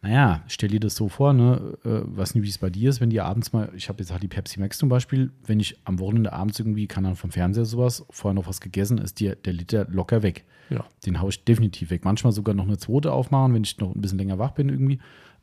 Naja, 0.04 0.42
stell 0.48 0.70
dir 0.70 0.80
das 0.80 0.96
so 0.96 1.10
vor, 1.10 1.34
ne, 1.34 1.78
äh, 1.84 2.02
weiß 2.18 2.34
nicht, 2.34 2.44
wie 2.44 2.50
es 2.50 2.58
bei 2.58 2.72
dir 2.72 2.90
ist, 2.90 3.02
wenn 3.02 3.12
dir 3.12 3.26
abends 3.26 3.54
mal, 3.54 3.72
ich 3.76 3.88
habe 3.88 4.00
jetzt 4.00 4.12
halt 4.12 4.24
die 4.24 4.28
Pepsi 4.28 4.60
Max 4.60 4.80
zum 4.80 4.90
Beispiel, 4.90 5.32
wenn 5.46 5.60
ich 5.60 5.78
am 5.86 6.00
Wochenende 6.00 6.34
abends 6.34 6.58
irgendwie, 6.58 6.88
kann 6.88 7.04
dann 7.04 7.16
vom 7.16 7.30
Fernseher 7.32 7.66
sowas, 7.66 8.04
vorher 8.10 8.34
noch 8.34 8.48
was 8.48 8.62
gegessen, 8.62 8.98
ist 8.98 9.20
dir 9.20 9.36
der 9.36 9.54
Liter 9.54 9.86
locker 9.90 10.24
weg. 10.24 10.46
Ja. 10.72 10.86
Den 11.06 11.22
haue 11.22 11.30
ich 11.30 11.44
definitiv 11.44 11.92
weg. 11.92 12.04
Manchmal 12.04 12.32
sogar 12.34 12.56
noch 12.56 12.64
eine 12.64 12.78
zweite 12.78 13.12
aufmachen, 13.12 13.54
wenn 13.54 13.64
ich 13.64 13.78
noch 13.78 13.94
ein 13.94 14.02
bisschen 14.02 14.18
länger 14.18 14.40
wach 14.40 14.52
bin 14.52 14.70
irgendwie. 14.70 15.00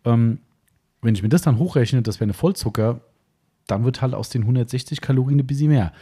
Ähm, 0.09 0.39
wenn 1.03 1.15
ich 1.15 1.23
mir 1.23 1.29
das 1.29 1.43
dann 1.43 1.59
hochrechne, 1.59 2.03
das 2.03 2.17
wäre 2.17 2.25
eine 2.25 2.33
Vollzucker, 2.35 3.01
dann 3.67 3.85
wird 3.85 4.01
halt 4.03 4.15
aus 4.15 4.31
den 4.31 4.43
160 4.43 5.01
Kalorien 5.01 5.39
ein 5.41 5.47
bisschen 5.47 5.69
mehr. 5.69 5.93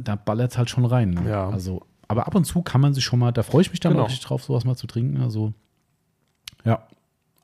Da 0.00 0.16
ballert 0.16 0.52
es 0.52 0.58
halt 0.58 0.68
schon 0.70 0.84
rein. 0.84 1.10
Ne? 1.10 1.28
Ja. 1.30 1.48
Also, 1.48 1.82
aber 2.08 2.26
ab 2.26 2.34
und 2.34 2.44
zu 2.44 2.62
kann 2.62 2.80
man 2.80 2.92
sich 2.94 3.04
schon 3.04 3.18
mal, 3.18 3.32
da 3.32 3.42
freue 3.42 3.62
ich 3.62 3.70
mich 3.70 3.80
dann 3.80 3.92
Genau. 3.92 4.04
auch 4.04 4.08
richtig 4.08 4.24
drauf, 4.26 4.42
sowas 4.44 4.64
mal 4.64 4.76
zu 4.76 4.86
trinken. 4.86 5.20
Also, 5.22 5.52
ja. 6.64 6.86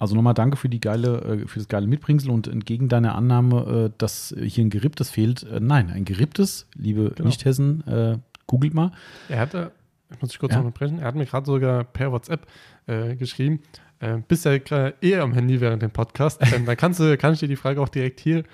Also 0.00 0.14
nochmal 0.14 0.34
danke 0.34 0.56
für 0.56 0.68
die 0.68 0.78
geile, 0.80 1.20
äh, 1.42 1.46
für 1.48 1.58
das 1.58 1.66
geile 1.68 1.86
Mitbringsel 1.88 2.30
und 2.30 2.46
entgegen 2.46 2.88
deiner 2.88 3.16
Annahme, 3.16 3.90
äh, 3.90 3.94
dass 3.98 4.32
hier 4.40 4.64
ein 4.64 4.70
geripptes 4.70 5.10
fehlt, 5.10 5.42
äh, 5.44 5.58
nein, 5.60 5.90
ein 5.90 6.04
geripptes, 6.04 6.66
liebe 6.76 7.10
Genau. 7.16 7.26
Nicht-Hessen, 7.28 7.84
äh, 7.88 8.18
googelt 8.46 8.74
mal. 8.74 8.92
Er 9.28 9.40
hatte, 9.40 9.72
ich 10.14 10.20
muss 10.20 10.30
dich 10.30 10.38
kurz 10.38 10.52
Ja. 10.52 10.60
unterbrechen, 10.60 11.00
er 11.00 11.06
hat 11.06 11.16
mir 11.16 11.26
gerade 11.26 11.46
sogar 11.46 11.82
per 11.84 12.12
WhatsApp 12.12 12.46
äh, 12.86 13.16
geschrieben, 13.16 13.60
äh, 14.00 14.18
bist 14.28 14.44
ja 14.44 14.52
eher 15.00 15.22
am 15.22 15.32
Handy 15.32 15.60
während 15.60 15.82
dem 15.82 15.90
Podcast. 15.90 16.40
ähm, 16.54 16.66
dann 16.66 16.76
kannst 16.76 17.00
du, 17.00 17.16
kann 17.16 17.32
ich 17.34 17.40
dir 17.40 17.48
die 17.48 17.56
Frage 17.56 17.80
auch 17.80 17.88
direkt 17.88 18.20
hier 18.20 18.44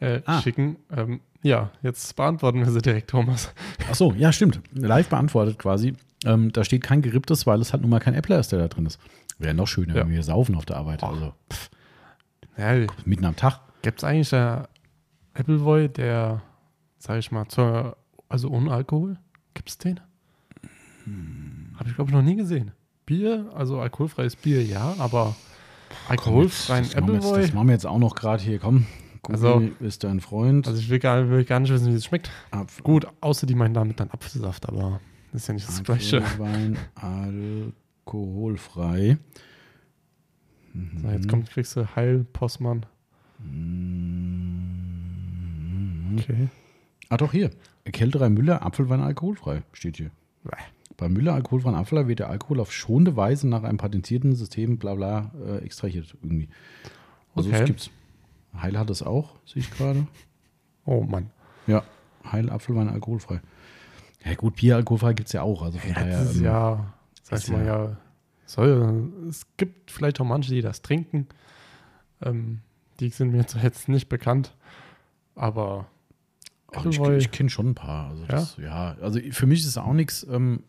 äh, 0.00 0.20
Ah. 0.26 0.40
schicken. 0.42 0.76
Ähm, 0.96 1.20
ja, 1.42 1.70
jetzt 1.82 2.14
beantworten 2.16 2.58
wir 2.60 2.70
sie 2.70 2.82
direkt, 2.82 3.10
Thomas. 3.10 3.52
Ach 3.90 3.94
so, 3.94 4.12
ja, 4.12 4.30
stimmt. 4.32 4.60
Live 4.72 5.08
beantwortet 5.08 5.58
quasi. 5.58 5.94
Ähm, 6.26 6.52
da 6.52 6.64
steht 6.64 6.82
kein 6.82 7.00
geripptes, 7.02 7.46
weil 7.46 7.60
es 7.62 7.72
halt 7.72 7.80
nun 7.82 7.90
mal 7.90 8.00
kein 8.00 8.14
Äppler 8.14 8.38
ist, 8.40 8.52
der 8.52 8.58
da 8.58 8.68
drin 8.68 8.84
ist. 8.86 9.00
Wäre 9.38 9.54
noch 9.54 9.66
schöner, 9.68 9.94
Ja. 9.96 10.02
wenn 10.02 10.10
wir 10.10 10.22
saufen 10.22 10.54
auf 10.54 10.66
der 10.66 10.76
Arbeit. 10.76 11.02
Also 11.02 11.32
pff, 11.50 11.70
Ja, 12.58 12.86
mitten 13.06 13.24
am 13.24 13.36
Tag. 13.36 13.60
Gibt 13.82 13.98
es 14.00 14.04
eigentlich 14.04 14.32
äh, 14.34 14.62
Appleboy, 15.32 15.88
der, 15.88 16.42
sag 16.98 17.18
ich 17.18 17.30
mal, 17.32 17.48
zur, 17.48 17.96
also 18.28 18.50
ohne 18.50 18.70
Alkohol? 18.70 19.16
Gibt 19.54 19.70
es 19.70 19.78
den? 19.78 19.98
Habe 21.78 21.88
ich, 21.88 21.94
glaube 21.94 22.10
ich, 22.10 22.14
noch 22.14 22.22
nie 22.22 22.36
gesehen. 22.36 22.72
Bier, 23.10 23.50
also 23.54 23.80
alkoholfreies 23.80 24.36
Bier, 24.36 24.62
ja, 24.64 24.94
aber 24.98 25.34
alkoholfreien 26.08 26.84
das, 26.84 26.94
machen 26.94 27.08
wir 27.08 27.14
jetzt, 27.14 27.24
Appleboy. 27.24 27.42
das 27.42 27.52
machen 27.54 27.66
wir 27.66 27.72
jetzt 27.74 27.86
auch 27.86 27.98
noch 27.98 28.14
gerade 28.14 28.40
hier. 28.42 28.60
Komm, 28.60 28.86
Google 29.22 29.34
Also- 29.46 29.68
ist 29.80 30.04
dein 30.04 30.20
Freund. 30.20 30.68
Also 30.68 30.78
ich 30.80 30.88
will 30.88 31.00
gar, 31.00 31.28
will 31.28 31.44
gar 31.44 31.58
nicht 31.58 31.72
wissen, 31.72 31.88
wie 31.92 31.96
es 31.96 32.04
schmeckt. 32.04 32.30
Apf- 32.52 32.82
Gut, 32.82 33.06
außer 33.20 33.46
die 33.48 33.56
meinen 33.56 33.74
damit 33.74 33.98
dann 33.98 34.10
Apfelsaft, 34.12 34.68
aber 34.68 35.00
das 35.32 35.42
ist 35.42 35.48
ja 35.48 35.54
nicht 35.54 35.66
das 35.68 35.82
Gleiche. 35.82 36.18
Apfelwein 36.22 36.78
alkoholfrei. 38.04 39.18
So, 41.02 41.08
jetzt 41.08 41.28
kommt, 41.28 41.50
kriegst 41.50 41.74
du 41.74 41.84
Heil 41.96 42.24
Postmann. 42.32 42.86
Mhm. 44.80 46.16
Okay. 46.18 46.48
Ah, 47.08 47.16
doch 47.16 47.32
hier. 47.32 47.50
Kälterer 47.90 48.28
Müller, 48.30 48.64
Apfelwein 48.64 49.00
alkoholfrei. 49.00 49.62
Steht 49.72 49.96
hier. 49.96 50.10
Bäh. 50.44 50.52
Bei 51.00 51.08
Müller 51.08 51.32
alkoholfreien 51.32 51.74
Apfelwein 51.74 52.08
wird 52.08 52.18
der 52.18 52.28
Alkohol 52.28 52.60
auf 52.60 52.70
schonende 52.72 53.16
Weise 53.16 53.48
nach 53.48 53.62
einem 53.62 53.78
patentierten 53.78 54.34
System 54.36 54.76
bla 54.76 54.94
bla 54.94 55.32
äh, 55.46 55.64
extrahiert 55.64 56.14
irgendwie. 56.22 56.48
Also 57.34 57.48
Okay. 57.48 57.60
es 57.60 57.64
gibt's. 57.66 57.90
Heil 58.60 58.78
hat 58.78 58.90
es 58.90 59.02
auch, 59.02 59.36
sehe 59.46 59.60
ich 59.62 59.70
gerade. 59.70 60.06
Oh 60.84 61.02
Mann. 61.02 61.30
Ja, 61.66 61.84
Heil 62.30 62.50
Apfelwein 62.50 62.88
alkoholfrei. 62.88 63.40
Ja 64.24 64.34
gut, 64.34 64.56
Bier 64.56 64.76
alkoholfrei 64.76 65.14
gibt 65.14 65.28
es 65.28 65.32
ja 65.32 65.40
auch. 65.42 65.62
Also 65.62 65.78
von 65.78 65.88
Ja, 65.88 65.94
daher, 65.94 66.18
das 66.20 66.30
ist 66.32 66.36
ähm, 66.36 66.44
ja, 66.44 66.92
sag 67.22 67.48
mal, 67.48 67.64
ja, 67.66 67.96
soll, 68.44 69.10
es 69.28 69.46
gibt 69.56 69.90
vielleicht 69.90 70.20
auch 70.20 70.26
manche, 70.26 70.52
die 70.52 70.60
das 70.60 70.82
trinken. 70.82 71.28
Ähm, 72.20 72.60
die 72.98 73.08
sind 73.08 73.30
mir 73.32 73.38
jetzt 73.62 73.88
nicht 73.88 74.10
bekannt, 74.10 74.54
aber 75.34 75.86
Ach, 76.74 76.84
ich 76.84 77.00
ich 77.00 77.30
kenne 77.30 77.48
schon 77.48 77.70
ein 77.70 77.74
paar. 77.74 78.10
Also 78.10 78.26
das, 78.26 78.56
ja? 78.58 78.96
also 79.00 79.18
für 79.30 79.46
mich 79.46 79.60
ist 79.60 79.66
es 79.66 79.78
auch 79.78 79.92
nichts, 79.94 80.26
ähm, 80.30 80.62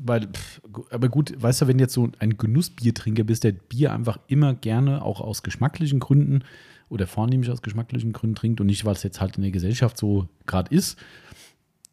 weil, 0.00 0.28
pff, 0.28 0.60
aber 0.90 1.08
gut, 1.08 1.34
weißt 1.40 1.62
du, 1.62 1.66
wenn 1.68 1.78
du 1.78 1.84
jetzt 1.84 1.94
so 1.94 2.08
ein 2.18 2.36
Genussbiertrinker 2.36 3.24
bist, 3.24 3.44
der 3.44 3.52
Bier 3.52 3.92
einfach 3.92 4.18
immer 4.28 4.54
gerne 4.54 5.02
auch 5.02 5.20
aus 5.20 5.42
geschmacklichen 5.42 5.98
Gründen 6.00 6.44
oder 6.88 7.06
vornehmlich 7.06 7.50
aus 7.50 7.62
geschmacklichen 7.62 8.12
Gründen 8.12 8.36
trinkt 8.36 8.60
und 8.60 8.66
nicht, 8.68 8.84
weil 8.84 8.94
es 8.94 9.02
jetzt 9.02 9.20
halt 9.20 9.36
in 9.36 9.42
der 9.42 9.50
Gesellschaft 9.52 9.98
so 9.98 10.28
gerade 10.46 10.74
ist 10.74 10.98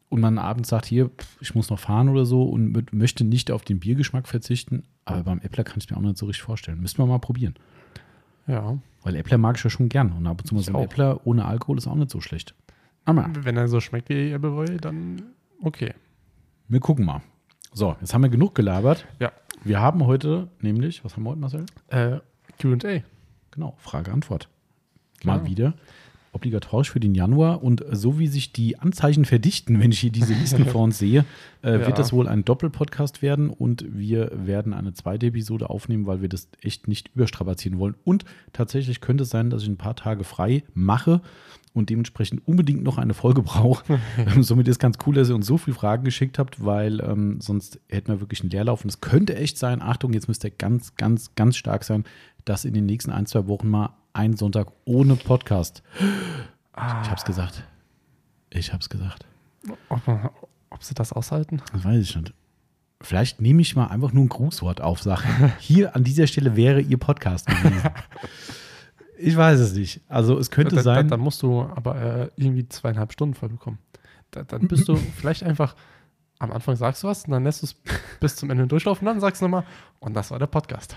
und 0.10 0.22
man 0.22 0.38
abends 0.38 0.70
sagt, 0.70 0.86
hier, 0.86 1.10
pff, 1.10 1.38
ich 1.41 1.56
muss 1.56 1.70
noch 1.70 1.80
fahren 1.80 2.10
oder 2.10 2.26
so 2.26 2.44
und 2.44 2.76
mö- 2.76 2.88
möchte 2.96 3.24
nicht 3.26 3.50
auf 3.52 3.63
den 3.63 3.80
Biergeschmack 3.80 4.28
verzichten, 4.28 4.84
aber 5.04 5.24
beim 5.24 5.39
Äppler 5.41 5.63
kann 5.63 5.80
ich 5.80 5.89
mir 5.89 5.98
auch 5.98 6.02
nicht 6.02 6.18
so 6.18 6.26
richtig 6.28 6.44
vorstellen. 6.44 6.80
Müssen 6.82 6.98
wir 7.00 7.06
mal 7.08 7.20
probieren. 7.20 7.56
ja, 8.48 8.78
Weil 9.04 9.15
Äppler 9.15 9.38
mag 9.38 9.58
ich 9.58 9.63
ja 9.63 9.70
schon 9.70 9.89
gern 9.89 10.12
und 10.13 10.26
ab 10.28 10.41
und 10.41 10.48
zu 10.48 10.56
mal 10.56 10.63
so 10.63 10.76
ein. 10.78 10.84
Äppler 10.84 11.26
ohne 11.26 11.46
Alkohol 11.46 11.78
ist 11.78 11.88
auch 11.88 11.96
nicht 11.96 12.12
so 12.12 12.22
schlecht. 12.22 12.54
Aber 13.04 13.30
wenn 13.41 13.58
er 13.58 13.68
so 13.68 13.80
schmeckt 13.82 14.10
wie 14.10 14.34
Appleboy, 14.34 14.78
dann 14.78 15.22
okay. 15.62 15.94
Wir 16.68 16.80
gucken 16.80 17.06
mal. 17.06 17.22
So, 17.78 17.94
jetzt 18.00 18.14
haben 18.14 18.22
wir 18.24 18.30
genug 18.30 18.56
gelabert. 18.56 19.06
Ja, 19.20 19.34
Wir 19.66 19.82
haben 19.82 20.06
heute 20.06 20.48
nämlich, 20.62 21.04
was 21.04 21.18
haben 21.18 21.24
wir 21.24 21.32
heute, 21.32 21.42
Marcel? 21.42 21.66
Äh, 21.90 22.20
QA. 22.58 23.02
Genau, 23.52 23.76
Frage-Antwort. 23.80 24.48
Mal 25.26 25.40
Genau. 25.40 25.50
wieder. 25.50 25.74
Obligatorisch 26.32 26.90
für 26.92 27.02
den 27.02 27.16
Januar. 27.16 27.64
Und 27.64 27.84
so 27.92 28.18
wie 28.18 28.28
sich 28.28 28.54
die 28.54 28.80
Anzeichen 28.80 29.26
verdichten, 29.26 29.82
wenn 29.82 29.92
ich 29.92 30.00
hier 30.00 30.12
diese 30.12 30.34
Listen 30.34 30.66
vor 30.68 30.84
uns 30.84 31.00
sehe, 31.00 31.26
äh, 31.64 31.80
Ja. 31.82 31.86
wird 31.88 32.00
das 32.00 32.14
wohl 32.14 32.30
ein 32.30 32.46
Doppelpodcast 32.46 33.22
werden. 33.22 33.50
Und 33.50 33.84
wir 33.90 34.32
werden 34.34 34.74
eine 34.74 34.94
zweite 34.94 35.26
Episode 35.26 35.70
aufnehmen, 35.70 36.06
weil 36.06 36.22
wir 36.22 36.30
das 36.30 36.48
echt 36.62 36.88
nicht 36.88 37.10
überstrapazieren 37.14 37.78
wollen. 37.78 37.96
Und 38.06 38.24
tatsächlich 38.54 39.02
könnte 39.02 39.24
es 39.24 39.30
sein, 39.32 39.50
dass 39.50 39.64
ich 39.64 39.68
ein 39.70 39.76
paar 39.78 39.98
Tage 39.98 40.24
frei 40.24 40.64
mache 40.74 41.20
und 41.76 41.90
dementsprechend 41.90 42.48
unbedingt 42.48 42.84
noch 42.84 42.98
eine 42.98 43.14
Folge 43.14 43.44
brauche. 43.44 44.00
Ähm, 44.18 44.44
Somit 44.44 44.68
ist 44.68 44.80
ganz 44.80 44.98
cool, 45.06 45.14
dass 45.16 45.30
ihr 45.30 45.36
uns 45.36 45.46
so 45.46 45.58
viele 45.58 45.76
Fragen 45.76 46.04
geschickt 46.06 46.40
habt, 46.40 46.64
weil 46.64 47.02
ähm, 47.02 47.42
sonst 47.42 47.80
hätten 47.90 48.08
wir 48.08 48.22
wirklich 48.22 48.42
einen 48.42 48.50
Leerlauf. 48.50 48.84
Und 48.84 48.90
es 48.90 49.02
könnte 49.02 49.36
echt 49.36 49.58
sein, 49.58 49.82
Achtung, 49.82 50.14
jetzt 50.14 50.28
müsst 50.28 50.44
ihr 50.46 50.52
ganz, 50.52 50.96
ganz, 50.96 51.36
ganz 51.36 51.58
stark 51.58 51.84
sein, 51.84 52.06
dass 52.46 52.66
in 52.66 52.74
den 52.74 52.86
nächsten 52.86 53.12
ein, 53.12 53.26
zwei 53.26 53.48
Wochen 53.48 53.70
mal 53.70 53.90
ein 54.14 54.38
Sonntag 54.38 54.68
ohne 54.86 55.16
Podcast. 55.16 55.84
Ich 56.78 57.10
hab's 57.10 57.26
gesagt. 57.26 57.64
Ich 58.50 58.72
hab's 58.72 58.90
gesagt. 58.90 59.26
Ob, 59.90 60.02
ob 60.70 60.84
sie 60.84 60.94
das 60.94 61.12
aushalten? 61.12 61.62
Das 61.74 61.84
weiß 61.84 62.02
ich 62.02 62.16
nicht. 62.16 62.34
Vielleicht 63.02 63.42
nehme 63.42 63.62
ich 63.62 63.76
mal 63.76 63.88
einfach 63.88 64.14
nur 64.14 64.24
ein 64.24 64.30
Grußwort 64.30 64.82
auf, 64.82 65.02
Sache. 65.02 65.54
Hier 65.60 65.96
an 65.96 66.04
dieser 66.04 66.28
Stelle 66.28 66.56
wäre 66.56 66.80
Ihr 66.80 66.98
Podcast 66.98 67.48
gewesen. 67.48 67.82
Ich 69.17 69.36
weiß 69.38 69.60
es 69.60 69.73
nicht. 69.73 70.01
Also 70.08 70.38
es 70.38 70.51
könnte 70.51 70.71
Da- 70.75 70.78
da- 70.78 70.84
sein. 70.84 71.08
Dann 71.08 71.19
musst 71.19 71.41
du 71.41 71.62
aber 71.62 71.95
äh, 71.95 72.30
irgendwie 72.36 72.67
zweieinhalb 72.67 73.13
Stunden 73.13 73.34
voll 73.36 73.49
bekommen. 73.49 73.80
Da, 74.32 74.43
dann 74.43 74.67
bist 74.67 74.88
du 74.88 74.95
vielleicht 74.95 75.43
einfach, 75.43 75.75
am 76.39 76.51
Anfang 76.51 76.75
sagst 76.75 77.04
du 77.04 77.08
was 77.08 77.25
und 77.25 77.32
dann 77.32 77.43
lässt 77.43 77.62
du 77.62 77.65
es 77.67 77.75
bis 78.19 78.36
zum 78.36 78.49
Ende 78.49 78.67
durchlaufen 78.67 79.08
und 79.08 79.13
dann 79.13 79.21
sagst 79.21 79.41
du 79.41 79.45
nochmal, 79.45 79.63
und 79.99 80.13
das 80.15 80.32
war 80.32 80.39
der 80.39 80.47
Podcast. 80.47 80.95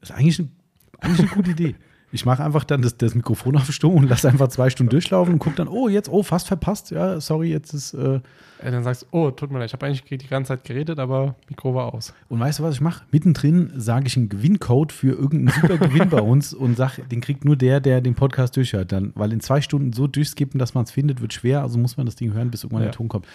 Das 0.00 0.10
ist 0.10 0.16
eigentlich, 0.16 0.38
ein, 0.38 0.56
eigentlich 1.00 1.20
eine 1.20 1.28
gute 1.30 1.50
Idee. 1.50 1.74
Ich 2.10 2.24
mache 2.24 2.42
einfach 2.42 2.64
dann 2.64 2.80
das, 2.80 2.96
das 2.96 3.14
Mikrofon 3.14 3.54
auf 3.56 3.70
Stumm 3.70 3.94
und 3.94 4.08
lasse 4.08 4.28
einfach 4.28 4.48
zwei 4.48 4.70
Stunden 4.70 4.88
durchlaufen 4.90 5.34
und 5.34 5.38
gucke 5.40 5.56
dann, 5.56 5.68
oh, 5.68 5.88
jetzt, 5.88 6.08
oh, 6.08 6.22
fast 6.22 6.46
verpasst. 6.48 6.90
Ja, 6.90 7.20
sorry, 7.20 7.50
jetzt 7.50 7.74
ist. 7.74 7.92
Äh 7.92 8.20
Äh, 8.60 8.70
dann 8.70 8.82
sagst 8.82 9.02
du, 9.02 9.06
oh, 9.12 9.30
tut 9.30 9.50
mir 9.50 9.58
leid, 9.58 9.66
ich 9.68 9.72
habe 9.74 9.84
eigentlich 9.86 10.02
die 10.18 10.26
ganze 10.26 10.48
Zeit 10.48 10.64
geredet, 10.64 10.98
aber 10.98 11.34
Mikro 11.50 11.74
war 11.74 11.92
aus. 11.94 12.14
und 12.28 12.40
weißt 12.40 12.58
du, 12.58 12.62
was 12.62 12.76
ich 12.76 12.80
mache? 12.80 13.04
Mittendrin 13.12 13.72
sage 13.76 14.06
ich 14.06 14.16
einen 14.16 14.28
Gewinncode 14.30 14.90
für 14.92 15.12
irgendeinen 15.12 15.60
super 15.60 15.76
Gewinn 15.78 16.08
bei 16.08 16.20
uns 16.22 16.54
und 16.54 16.76
sage, 16.76 17.02
den 17.02 17.20
kriegt 17.20 17.44
nur 17.44 17.56
der, 17.56 17.80
der 17.80 18.00
den 18.00 18.14
Podcast 18.14 18.56
durchhört. 18.56 18.90
Dann, 18.90 19.12
weil 19.14 19.32
in 19.32 19.40
zwei 19.40 19.60
Stunden 19.60 19.92
so 19.92 20.06
durchskippen, 20.06 20.58
dass 20.58 20.72
man 20.74 20.84
es 20.84 20.90
findet, 20.90 21.20
wird 21.20 21.34
schwer. 21.34 21.60
Also 21.62 21.78
muss 21.78 21.96
man 21.98 22.06
das 22.06 22.16
Ding 22.16 22.32
hören, 22.32 22.50
bis 22.50 22.64
irgendwann 22.64 22.82
Ja. 22.84 22.88
der 22.88 22.96
Ton 22.96 23.08
kommt. 23.08 23.26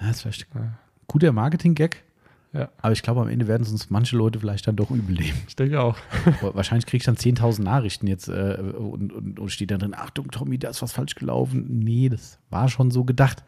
Ja, 0.00 0.06
das 0.06 0.16
ist 0.16 0.22
vielleicht 0.22 0.46
ein 0.54 0.62
Ja. 0.62 0.78
guter 1.08 1.32
Marketing-Gag. 1.32 2.02
Ja, 2.52 2.68
Aber 2.78 2.92
ich 2.92 3.02
glaube, 3.02 3.20
am 3.20 3.28
Ende 3.28 3.46
werden 3.46 3.62
es 3.62 3.70
uns 3.70 3.90
manche 3.90 4.16
Leute 4.16 4.40
vielleicht 4.40 4.66
dann 4.66 4.74
doch 4.74 4.90
übel 4.90 5.14
nehmen. 5.14 5.38
ich 5.46 5.54
denke 5.54 5.80
auch. 5.80 5.96
Wahrscheinlich 6.40 6.86
kriege 6.86 6.98
ich 6.98 7.04
dann 7.04 7.16
10.000 7.16 7.62
Nachrichten 7.62 8.08
jetzt 8.08 8.28
äh, 8.28 8.56
und, 8.76 9.12
und, 9.12 9.38
und 9.38 9.48
steht 9.50 9.70
dann 9.70 9.78
drin, 9.78 9.94
Achtung, 9.94 10.30
Tommy, 10.30 10.58
da 10.58 10.70
ist 10.70 10.82
was 10.82 10.92
falsch 10.92 11.14
gelaufen. 11.14 11.66
Nee, 11.68 12.08
das 12.08 12.38
war 12.50 12.68
schon 12.68 12.90
so 12.90 13.04
gedacht. 13.04 13.44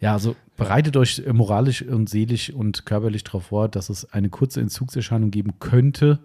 Ja, 0.00 0.14
also 0.14 0.34
bereitet 0.56 0.96
euch 0.96 1.20
äh, 1.24 1.32
moralisch 1.32 1.82
und 1.82 2.08
seelisch 2.08 2.50
und 2.50 2.84
körperlich 2.84 3.22
darauf 3.22 3.44
vor, 3.46 3.68
dass 3.68 3.90
es 3.90 4.12
eine 4.12 4.28
kurze 4.28 4.60
Entzugserscheinung 4.60 5.30
geben 5.30 5.60
könnte. 5.60 6.18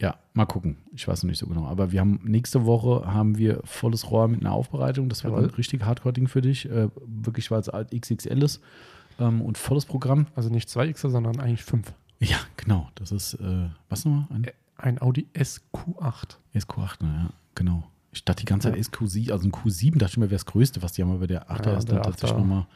Ja, 0.00 0.16
mal 0.34 0.46
gucken. 0.46 0.78
Ich 0.94 1.06
weiß 1.06 1.22
noch 1.22 1.28
nicht 1.28 1.38
so 1.38 1.46
genau. 1.46 1.66
Aber 1.66 1.92
wir 1.92 2.00
haben 2.00 2.20
nächste 2.24 2.66
Woche 2.66 3.06
haben 3.06 3.38
wir 3.38 3.60
volles 3.64 4.10
Rohr 4.10 4.26
mit 4.26 4.40
einer 4.40 4.52
Aufbereitung. 4.52 5.08
Das 5.08 5.22
wird 5.22 5.32
Jawohl. 5.32 5.48
ein 5.48 5.54
richtig 5.54 5.84
Hardcore-Ding 5.84 6.26
für 6.26 6.42
dich. 6.42 6.68
Äh, 6.68 6.88
wirklich, 7.06 7.50
weil 7.52 7.60
es 7.60 7.68
alt 7.68 7.92
XXL 7.92 8.42
ist 8.42 8.60
ähm, 9.18 9.40
und 9.42 9.58
volles 9.58 9.84
Programm. 9.86 10.26
Also 10.34 10.48
nicht 10.50 10.68
zwei 10.68 10.86
X, 10.88 11.02
sondern 11.02 11.38
eigentlich 11.40 11.64
fünf. 11.64 11.92
Ja, 12.20 12.38
genau. 12.56 12.88
Das 12.94 13.12
ist, 13.12 13.34
äh, 13.34 13.68
was 13.88 14.04
nochmal? 14.04 14.26
Ein 14.30 14.46
Ein 14.78 15.00
Audi 15.00 15.26
SQ8. 15.34 16.36
SQ8, 16.54 17.02
ne, 17.02 17.08
ja, 17.24 17.30
genau. 17.54 17.84
Ich 18.12 18.24
dachte 18.24 18.40
die 18.40 18.46
ganze 18.46 18.68
Zeit 18.70 18.76
Ja. 18.78 18.82
SQ7, 18.82 19.32
also 19.32 19.46
ein 19.48 19.52
Q7 19.52 19.98
dachte 19.98 20.12
ich 20.12 20.16
mir, 20.18 20.24
wäre 20.26 20.36
das 20.36 20.46
Größte, 20.46 20.82
was 20.82 20.92
die 20.92 21.02
haben, 21.02 21.12
aber 21.12 21.26
der 21.26 21.50
8er 21.50 21.72
Ja, 21.72 21.76
ist 21.78 21.88
dann 21.90 22.02
tatsächlich 22.02 22.32
8er. 22.32 22.38
nochmal 22.38 22.58
noch 22.60 22.66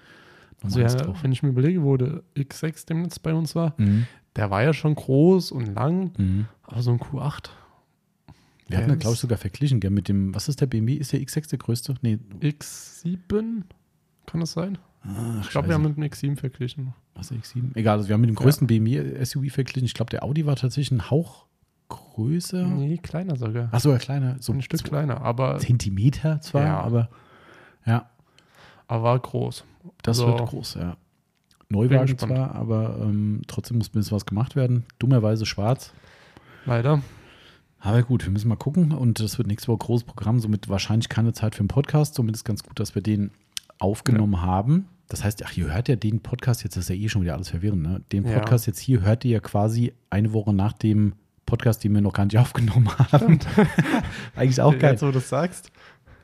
Also 0.65 0.81
ja, 0.81 0.87
drauf. 0.89 1.23
wenn 1.23 1.33
ich 1.33 1.43
mir 1.43 1.49
überlege, 1.51 1.83
wo 1.83 1.97
der 1.97 2.23
X6 2.37 2.87
demnächst 2.87 3.23
bei 3.23 3.33
uns 3.35 3.55
war, 3.55 3.75
Mhm. 3.79 4.07
der 4.37 4.51
war 4.51 4.63
ja 4.63 4.73
schon 4.75 4.95
groß 4.95 5.53
und 5.53 5.75
lang, 5.75 6.13
Mhm. 6.19 6.47
aber 6.65 6.83
so 6.83 6.91
ein 6.91 6.99
Q8. 7.01 7.51
Wir 8.69 8.79
hatten 8.79 8.89
da, 8.89 8.95
glaube 8.95 9.15
ich, 9.15 9.21
sogar 9.21 9.37
verglichen, 9.39 9.81
gell, 9.81 9.91
mit 9.91 10.09
dem, 10.09 10.35
was 10.35 10.49
ist 10.49 10.61
der 10.61 10.67
BMW? 10.67 10.95
Ist 10.95 11.13
der 11.13 11.21
X6 11.21 11.49
der 11.51 11.59
größte? 11.59 11.95
Nee, 12.03 12.19
X7, 12.41 13.63
kann 14.27 14.41
das 14.41 14.53
sein? 14.53 14.79
Ach, 15.07 15.41
Ich 15.43 15.51
glaube, 15.51 15.69
wir 15.69 15.75
haben 15.75 15.83
mit 15.83 15.97
dem 15.97 16.05
X7 16.05 16.37
verglichen. 16.37 16.95
was 17.15 17.31
ist 17.31 17.55
der 17.55 17.63
X7? 17.63 17.77
Egal, 17.77 17.97
also 17.99 18.09
wir 18.09 18.15
haben 18.15 18.21
mit 18.21 18.31
dem 18.31 18.37
Ja. 18.37 18.43
größten 18.43 18.67
BMW 18.67 19.23
SUV 19.25 19.51
verglichen. 19.53 19.85
Ich 19.87 19.95
glaube, 19.95 20.11
der 20.11 20.23
Audi 20.23 20.47
war 20.47 20.57
tatsächlich 20.57 20.91
ein 20.99 21.11
Hauch 21.11 21.47
größer. 21.89 22.67
Nee, 22.67 22.99
kleiner 22.99 23.37
sogar. 23.37 23.69
Achso, 23.73 23.91
ja, 23.91 23.99
kleiner, 23.99 24.37
so 24.41 24.53
ein 24.53 24.63
Stück 24.63 24.83
kleiner, 24.85 25.21
aber, 25.23 25.59
Zentimeter 25.59 26.41
zwar, 26.41 26.63
Ja. 26.65 26.81
aber 26.81 27.09
ja, 27.87 28.11
aber 28.87 29.03
war 29.03 29.19
groß. 29.19 29.65
das 30.03 30.19
So. 30.19 30.27
wird 30.27 30.49
groß, 30.49 30.75
ja. 30.75 30.97
Neuwagen 31.69 32.19
zwar, 32.19 32.55
aber 32.55 32.99
ähm, 33.01 33.43
trotzdem 33.47 33.79
muss 33.79 33.89
ein 33.91 33.93
bisschen 33.93 34.15
was 34.17 34.27
gemacht 34.27 34.57
werden. 34.57 34.85
Dummerweise 34.99 35.47
schwarz. 35.47 35.93
Leider. 36.67 37.01
Aber 37.79 38.03
gut, 38.03 38.25
wir 38.25 38.31
müssen 38.33 38.49
mal 38.49 38.57
gucken 38.57 38.93
und 38.93 39.21
das 39.21 39.39
wird 39.39 39.47
nächste 39.49 39.69
Woche 39.69 39.79
großes 39.79 40.05
Programm, 40.05 40.41
somit 40.41 40.69
wahrscheinlich 40.69 41.09
keine 41.09 41.33
Zeit 41.33 41.55
für 41.55 41.61
einen 41.61 41.69
Podcast. 41.69 42.15
Somit 42.17 42.35
ist 42.35 42.45
ganz 42.45 42.63
gut, 42.65 42.79
dass 42.81 42.95
wir 42.95 43.03
den 43.03 43.31
aufgenommen 43.81 44.43
haben. 44.43 44.87
Das 45.09 45.25
heißt, 45.25 45.45
ach, 45.45 45.57
ihr 45.57 45.73
hört 45.73 45.89
ja 45.89 45.97
den 45.97 46.21
Podcast 46.21 46.63
jetzt, 46.63 46.77
das 46.77 46.85
ist 46.85 46.89
ja 46.91 46.95
eh 46.95 47.09
schon 47.09 47.23
wieder 47.23 47.35
alles 47.35 47.49
verwirrend, 47.49 47.83
ne? 47.83 48.01
Den 48.13 48.25
Ja. 48.25 48.39
Podcast 48.39 48.67
jetzt 48.69 48.79
hier 48.79 49.03
hört 49.03 49.25
ihr 49.25 49.33
ja 49.33 49.41
quasi 49.41 49.93
eine 50.09 50.33
Woche 50.33 50.53
nach 50.53 50.73
dem 50.73 51.15
Podcast, 51.47 51.83
den 51.83 51.93
wir 51.95 52.01
noch 52.01 52.13
gar 52.13 52.25
nicht 52.27 52.39
aufgenommen 52.39 52.89
haben. 52.97 53.41
Eigentlich 54.37 54.61
auch 54.61 54.79
geil. 54.79 54.93
Jetzt, 54.93 55.03
wo 55.03 55.07
du 55.07 55.13
das 55.13 55.29
sagst. 55.29 55.73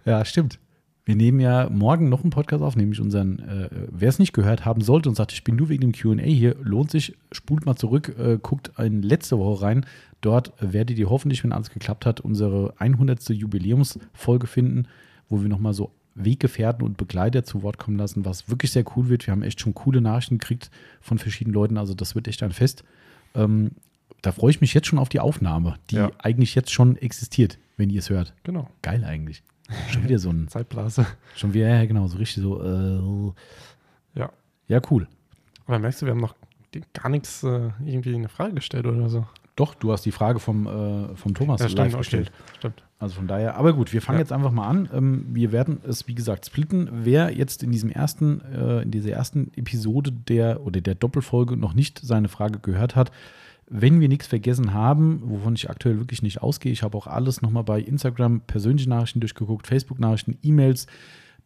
Ja, 0.04 0.24
stimmt. 0.24 0.60
Wir 1.04 1.14
nehmen 1.16 1.38
ja 1.40 1.68
morgen 1.70 2.08
noch 2.08 2.22
einen 2.22 2.30
Podcast 2.30 2.62
auf, 2.62 2.74
nämlich 2.76 3.00
unseren, 3.00 3.38
äh, 3.38 3.68
wer 3.90 4.08
es 4.08 4.18
nicht 4.18 4.32
gehört 4.32 4.64
haben 4.64 4.80
sollte 4.80 5.08
und 5.08 5.14
sagt, 5.14 5.32
ich 5.32 5.44
bin 5.44 5.54
nur 5.54 5.68
wegen 5.68 5.80
dem 5.80 5.92
QA 5.92 6.20
hier, 6.22 6.56
lohnt 6.62 6.90
sich, 6.90 7.16
spult 7.30 7.64
mal 7.64 7.76
zurück, 7.76 8.16
äh, 8.18 8.38
guckt 8.42 8.72
in 8.78 9.02
letzte 9.02 9.38
Woche 9.38 9.62
rein. 9.62 9.86
Dort 10.20 10.52
werdet 10.58 10.98
ihr 10.98 11.08
hoffentlich, 11.08 11.44
wenn 11.44 11.52
alles 11.52 11.70
geklappt 11.70 12.06
hat, 12.06 12.20
unsere 12.20 12.74
100. 12.78 13.28
Jubiläumsfolge 13.30 14.46
finden, 14.48 14.86
wo 15.28 15.42
wir 15.42 15.48
nochmal 15.48 15.74
so 15.74 15.92
Weggefährten 16.16 16.82
und 16.84 16.96
Begleiter 16.96 17.44
zu 17.44 17.62
Wort 17.62 17.78
kommen 17.78 17.96
lassen, 17.98 18.24
was 18.24 18.48
wirklich 18.48 18.72
sehr 18.72 18.84
cool 18.96 19.08
wird. 19.08 19.26
Wir 19.26 19.32
haben 19.32 19.42
echt 19.42 19.60
schon 19.60 19.74
coole 19.74 20.00
Nachrichten 20.00 20.38
gekriegt 20.38 20.70
von 21.00 21.18
verschiedenen 21.18 21.54
Leuten, 21.54 21.76
also 21.78 21.94
das 21.94 22.14
wird 22.14 22.26
echt 22.26 22.42
ein 22.42 22.52
Fest. 22.52 22.84
Ähm, 23.34 23.72
da 24.22 24.32
freue 24.32 24.50
ich 24.50 24.60
mich 24.60 24.72
jetzt 24.74 24.86
schon 24.88 24.98
auf 24.98 25.08
die 25.10 25.20
Aufnahme, 25.20 25.76
die 25.90 25.96
Ja. 25.96 26.10
eigentlich 26.18 26.54
jetzt 26.54 26.72
schon 26.72 26.96
existiert, 26.96 27.58
wenn 27.76 27.90
ihr 27.90 27.98
es 28.00 28.10
hört. 28.10 28.32
Genau. 28.44 28.68
Geil 28.82 29.04
eigentlich. 29.04 29.42
Schon 29.90 30.04
wieder 30.04 30.18
so 30.18 30.30
ein 30.30 30.48
Zeitblase. 30.48 31.06
Schon 31.36 31.52
wieder, 31.54 31.68
ja, 31.68 31.84
genau, 31.84 32.06
so 32.06 32.16
richtig 32.18 32.42
so. 32.42 32.62
Äh, 32.62 34.18
Ja. 34.18 34.30
ja, 34.68 34.80
cool. 34.90 35.06
Aber 35.66 35.78
merkst 35.78 36.00
du, 36.02 36.06
wir 36.06 36.12
haben 36.12 36.20
noch 36.20 36.34
gar 36.92 37.08
nichts 37.10 37.42
äh, 37.42 37.70
irgendwie 37.84 38.14
eine 38.14 38.28
Frage 38.28 38.54
gestellt 38.54 38.86
oder 38.86 39.08
so. 39.08 39.26
Doch, 39.56 39.74
du 39.74 39.90
hast 39.90 40.04
die 40.04 40.12
Frage 40.12 40.38
vom, 40.38 40.66
äh, 40.66 41.16
vom 41.16 41.34
Thomas 41.34 41.60
Ja, 41.60 41.66
live 41.66 41.72
stimmt, 41.74 41.88
okay. 41.94 41.98
gestellt. 41.98 42.32
Stimmt. 42.58 42.82
Also 42.98 43.14
von 43.16 43.26
daher, 43.26 43.56
aber 43.56 43.72
gut, 43.74 43.92
wir 43.92 44.00
fangen 44.00 44.18
Ja. 44.18 44.22
jetzt 44.22 44.32
einfach 44.32 44.52
mal 44.52 44.68
an. 44.68 44.88
Ähm, 44.94 45.26
wir 45.32 45.52
werden 45.52 45.80
es, 45.86 46.06
wie 46.08 46.14
gesagt, 46.14 46.46
splitten. 46.46 46.88
Wer 46.92 47.30
jetzt 47.32 47.62
in 47.62 47.70
diesem 47.72 47.90
ersten, 47.90 48.40
äh, 48.42 48.82
in 48.82 48.90
dieser 48.90 49.10
ersten 49.10 49.50
Episode 49.56 50.12
der 50.12 50.62
oder 50.64 50.80
der 50.80 50.94
Doppelfolge 50.94 51.56
noch 51.56 51.74
nicht 51.74 51.98
seine 51.98 52.28
Frage 52.28 52.58
gehört 52.58 52.96
hat, 52.96 53.10
wenn 53.68 54.00
wir 54.00 54.08
nichts 54.08 54.26
vergessen 54.28 54.72
haben, 54.72 55.22
wovon 55.24 55.54
ich 55.54 55.68
aktuell 55.68 55.98
wirklich 55.98 56.22
nicht 56.22 56.40
ausgehe, 56.40 56.70
ich 56.70 56.82
habe 56.82 56.96
auch 56.96 57.06
alles 57.08 57.42
nochmal 57.42 57.64
bei 57.64 57.80
Instagram 57.80 58.40
persönliche 58.42 58.88
Nachrichten 58.88 59.20
durchgeguckt, 59.20 59.66
Facebook-Nachrichten, 59.66 60.38
E-Mails, 60.42 60.86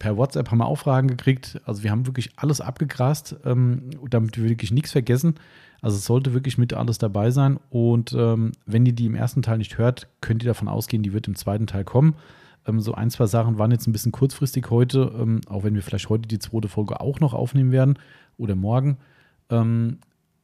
per 0.01 0.17
WhatsApp 0.17 0.49
haben 0.49 0.57
wir 0.57 0.65
auch 0.65 0.79
Fragen 0.79 1.07
gekriegt. 1.07 1.61
Also 1.63 1.83
wir 1.83 1.91
haben 1.91 2.07
wirklich 2.07 2.31
alles 2.35 2.59
abgegrast, 2.59 3.35
ähm, 3.45 3.91
damit 4.09 4.35
wir 4.35 4.49
wirklich 4.49 4.71
nichts 4.71 4.91
vergessen. 4.91 5.35
Also 5.79 5.97
es 5.97 6.05
sollte 6.05 6.33
wirklich 6.33 6.57
mit 6.57 6.73
alles 6.73 6.97
dabei 6.97 7.29
sein. 7.29 7.59
Und 7.69 8.11
ähm, 8.17 8.51
wenn 8.65 8.83
ihr 8.87 8.93
die 8.93 9.05
im 9.05 9.13
ersten 9.13 9.43
Teil 9.43 9.59
nicht 9.59 9.77
hört, 9.77 10.07
könnt 10.19 10.41
ihr 10.41 10.47
davon 10.47 10.67
ausgehen, 10.67 11.03
die 11.03 11.13
wird 11.13 11.27
im 11.27 11.35
zweiten 11.35 11.67
Teil 11.67 11.83
kommen. 11.83 12.15
Ähm, 12.65 12.79
so 12.79 12.95
ein, 12.95 13.11
zwei 13.11 13.27
Sachen 13.27 13.59
waren 13.59 13.69
jetzt 13.69 13.87
ein 13.87 13.91
bisschen 13.91 14.11
kurzfristig 14.11 14.71
heute, 14.71 15.11
ähm, 15.19 15.41
auch 15.47 15.63
wenn 15.63 15.75
wir 15.75 15.83
vielleicht 15.83 16.09
heute 16.09 16.27
die 16.27 16.39
zweite 16.39 16.67
Folge 16.67 16.99
auch 16.99 17.19
noch 17.19 17.35
aufnehmen 17.35 17.71
werden 17.71 17.99
oder 18.39 18.55
morgen. 18.55 18.97
Ähm, 19.51 19.99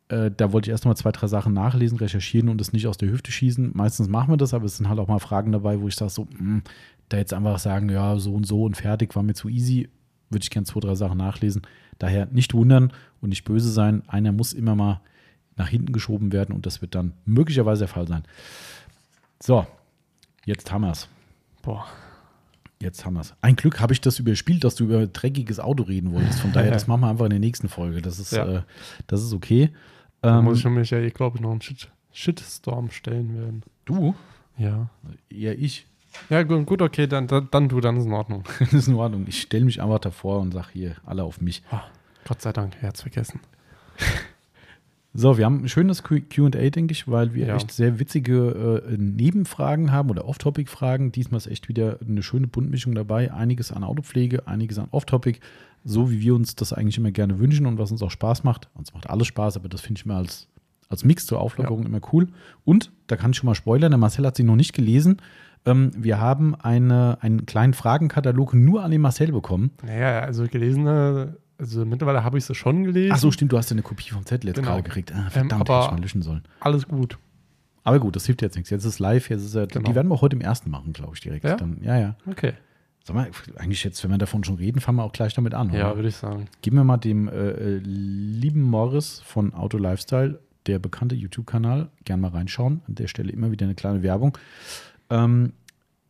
äh, 0.10 0.30
da 0.30 0.54
wollte 0.54 0.70
ich 0.70 0.72
erst 0.72 0.86
noch 0.86 0.91
mal 0.91 0.96
zwei, 0.98 1.12
drei 1.12 1.26
Sachen 1.26 1.54
nachlesen, 1.54 1.98
recherchieren 1.98 2.50
und 2.50 2.62
es 2.62 2.74
nicht 2.74 2.86
aus 2.86 2.98
der 2.98 3.10
Hüfte 3.10 3.32
schießen. 3.32 3.72
Meistens 3.74 4.08
machen 4.08 4.32
wir 4.32 4.38
das, 4.38 4.54
aber 4.54 4.65
es 4.65 4.78
sind 4.78 4.88
halt 4.88 5.00
auch 5.00 5.08
mal 5.08 5.17
Fragen 5.17 5.52
dabei, 5.52 5.82
wo 5.82 5.88
ich 5.88 5.96
sage, 5.96 6.12
so, 6.12 6.28
mh, 6.38 6.62
da 7.10 7.17
jetzt 7.17 7.34
einfach 7.34 7.60
sagen, 7.60 7.89
ja, 7.89 8.17
so 8.20 8.34
und 8.34 8.46
so 8.46 8.63
und 8.63 8.76
fertig, 8.78 9.15
war 9.15 9.24
mir 9.24 9.34
zu 9.34 9.50
easy, 9.50 9.89
würde 10.30 10.43
ich 10.43 10.50
gerne 10.50 10.65
zwei, 10.65 10.80
drei 10.82 10.96
Sachen 10.96 11.17
nachlesen. 11.17 11.62
Daher 12.00 12.26
nicht 12.28 12.54
wundern 12.54 12.91
und 13.22 13.30
nicht 13.30 13.43
böse 13.46 13.72
sein. 13.72 14.04
Einer 14.08 14.32
muss 14.32 14.54
immer 14.54 14.76
mal 14.76 15.02
nach 15.56 15.70
hinten 15.70 15.93
geschoben 15.93 16.32
werden 16.32 16.54
und 16.54 16.65
das 16.65 16.82
wird 16.82 16.93
dann 16.96 17.13
möglicherweise 17.26 17.80
der 17.80 17.88
Fall 17.88 18.08
sein. 18.08 18.24
So, 19.41 19.65
jetzt 20.46 20.72
haben 20.72 20.82
wir 20.82 20.91
es. 20.91 21.08
Boah. 21.62 21.86
Jetzt 22.80 23.06
haben 23.06 23.15
wir 23.15 23.22
es. 23.22 23.34
Ein 23.41 23.56
Glück 23.56 23.80
habe 23.80 23.93
ich 23.93 24.02
das 24.02 24.20
überspielt, 24.20 24.63
dass 24.63 24.76
du 24.76 24.84
über 24.84 25.08
dreckiges 25.08 25.60
Auto 25.60 25.84
reden 25.84 26.12
wolltest. 26.13 26.39
Von 26.41 26.52
daher, 26.54 26.70
das 26.72 26.86
machen 26.88 27.02
wir 27.02 27.10
einfach 27.10 27.26
in 27.26 27.32
der 27.32 27.39
nächsten 27.39 27.70
Folge. 27.70 28.02
Das 28.04 28.20
ist, 28.20 28.34
Ja. 28.34 28.58
äh, 28.58 28.62
das 29.08 29.24
ist 29.24 29.34
okay. 29.34 29.72
Da 30.22 30.38
Ähm, 30.39 30.46
muss 30.46 30.60
ich 30.60 30.65
mich 30.65 30.91
ja, 30.91 31.00
eh, 31.00 31.10
glaube 31.10 31.38
ich, 31.38 31.41
noch 31.41 31.52
einen 31.52 31.62
Shit 31.62 31.89
Shitstorm 32.12 32.91
stellen 32.91 33.36
werden. 33.36 33.63
du? 33.86 34.13
Ja. 34.58 34.89
Eher 35.30 35.58
ich. 35.58 35.88
Ja, 36.30 36.43
gut, 36.43 36.82
okay, 36.82 37.08
dann, 37.08 37.27
dann, 37.27 37.47
dann 37.51 37.69
du, 37.69 37.80
dann 37.80 37.97
ist 37.97 38.06
in 38.06 38.13
Ordnung. 38.13 38.43
Das 38.60 38.73
ist 38.73 38.88
in 38.88 38.95
Ordnung. 38.95 39.25
Ich 39.27 39.41
stelle 39.41 39.65
mich 39.65 39.82
einfach 39.82 39.99
davor 39.99 40.39
und 40.39 40.51
sage 40.53 40.67
hier, 40.73 40.95
alle 41.06 41.23
auf 41.23 41.41
mich. 41.41 41.63
Gott 42.27 42.41
sei 42.41 42.51
Dank, 42.53 42.75
er 42.82 42.89
hat's 42.89 43.01
vergessen. 43.01 43.39
So, 45.13 45.36
wir 45.39 45.45
haben 45.45 45.63
ein 45.63 45.69
schönes 45.69 46.03
Q- 46.03 46.21
QA, 46.30 46.49
denke 46.69 46.91
ich, 46.91 47.08
weil 47.08 47.34
wir 47.34 47.47
Ja. 47.47 47.56
echt 47.56 47.71
sehr 47.71 47.97
witzige 47.97 48.84
äh, 48.88 48.97
Nebenfragen 48.97 49.91
haben 49.91 50.12
oder 50.12 50.25
Off-Topic-Fragen. 50.27 51.12
Diesmal 51.12 51.38
ist 51.39 51.47
echt 51.47 51.67
wieder 51.69 51.97
eine 52.08 52.21
schöne 52.21 52.45
Buntmischung 52.45 52.93
dabei. 52.93 53.34
Einiges 53.34 53.71
an 53.71 53.84
Autopflege, 53.84 54.47
einiges 54.47 54.77
an 54.77 54.89
Off-Topic, 54.91 55.39
so 55.84 56.12
wie 56.12 56.19
wir 56.21 56.36
uns 56.36 56.56
das 56.56 56.71
eigentlich 56.71 56.99
immer 56.99 57.10
gerne 57.10 57.39
wünschen 57.39 57.65
und 57.65 57.80
was 57.80 57.89
uns 57.91 58.03
auch 58.03 58.12
Spaß 58.12 58.43
macht. 58.43 58.69
Uns 58.75 58.93
macht 58.93 59.10
alles 59.10 59.25
Spaß, 59.25 59.56
aber 59.58 59.69
das 59.69 59.82
finde 59.82 59.97
ich 59.99 60.06
mir 60.06 60.13
als, 60.15 60.47
als 60.88 61.03
Mix 61.03 61.25
zur 61.25 61.39
Auflockerung 61.39 61.84
immer 61.84 62.01
cool. 62.13 62.27
Und, 62.63 62.91
da 63.08 63.15
kann 63.15 63.32
ich 63.32 63.38
schon 63.38 63.47
mal 63.47 63.56
spoilern, 63.56 63.89
der 63.91 63.97
Marcel 63.97 64.23
hat 64.27 64.36
sie 64.36 64.43
noch 64.43 64.56
nicht 64.58 64.73
gelesen. 64.73 65.17
Ähm, 65.67 65.91
wir 65.95 66.19
haben 66.19 66.56
eine, 66.56 67.17
einen 67.21 67.45
kleinen 67.45 67.73
Fragenkatalog 67.73 68.53
nur 68.53 68.84
an 68.84 68.91
den 68.91 69.01
Marcel 69.01 69.32
bekommen. 69.32 69.71
Naja, 69.86 70.21
also 70.21 70.45
gelesene, 70.47 71.38
also 71.58 71.86
mittlerweile 71.86 72.23
habe 72.23 72.38
ich 72.38 72.45
sie 72.45 72.56
schon 72.56 72.84
gelesen. 72.84 73.12
Ach 73.13 73.19
so, 73.19 73.32
stimmt, 73.32 73.51
du 73.51 73.58
hast 73.58 73.69
ja 73.69 73.73
eine 73.75 73.82
Kopie 73.84 74.10
vom 74.12 74.25
Zettel 74.25 74.47
jetzt 74.47 74.58
Genau. 74.58 74.69
gerade 74.71 74.84
gekriegt. 74.84 75.12
Ah, 75.13 75.30
verdammt, 75.30 75.51
Ähm, 75.53 75.58
hätte 75.60 75.86
ich 75.86 75.91
mal 75.91 76.01
löschen 76.01 76.21
sollen. 76.21 76.43
Alles 76.60 76.88
gut. 76.88 77.17
Aber 77.84 77.99
gut, 77.99 78.15
das 78.15 78.25
hilft 78.25 78.41
jetzt 78.41 78.56
nichts. 78.56 78.69
Jetzt 78.69 78.84
ist 78.84 78.93
es 78.93 78.99
live, 78.99 79.30
jetzt 79.30 79.43
ist 79.43 79.56
er, 79.56 79.67
Genau. 79.67 79.89
die 79.89 79.95
werden 79.95 80.10
wir 80.10 80.19
heute 80.21 80.36
im 80.36 80.41
ersten 80.41 80.69
machen, 80.69 80.91
glaube 80.93 81.13
ich, 81.15 81.21
direkt. 81.21 81.45
Ja? 81.45 81.56
Dann, 81.56 81.77
ja, 81.82 81.97
ja. 81.97 82.15
Okay. 82.30 82.53
Sag 83.06 83.15
mal, 83.15 83.30
eigentlich 83.56 83.84
jetzt, 83.86 84.03
wenn 84.03 84.12
wir 84.12 84.17
davon 84.17 84.43
schon 84.43 84.56
reden, 84.56 84.82
fangen 84.82 84.97
wir 84.97 85.03
auch 85.06 85.13
gleich 85.13 85.34
damit 85.34 85.53
an. 85.53 85.71
Ja, 85.71 85.88
oder? 85.88 85.95
würde 85.95 86.10
ich 86.10 86.17
sagen. 86.17 86.47
Geben 86.62 86.75
wir 86.75 86.84
mal 86.84 86.97
dem 86.97 87.30
äh, 87.30 87.32
äh, 87.32 87.77
lieben 87.77 88.62
Morris 88.62 89.21
von 89.23 89.53
Auto 89.53 89.77
Lifestyle, 89.77 90.39
der 90.65 90.80
bekannte 90.80 91.15
YouTube-Kanal, 91.15 91.88
gern 92.03 92.19
mal 92.19 92.32
reinschauen. 92.32 92.82
An 92.86 92.95
der 92.95 93.08
Stelle 93.08 93.32
immer 93.32 93.49
wieder 93.51 93.65
eine 93.65 93.75
kleine 93.75 94.03
Werbung. 94.03 94.38
Ähm, 95.10 95.54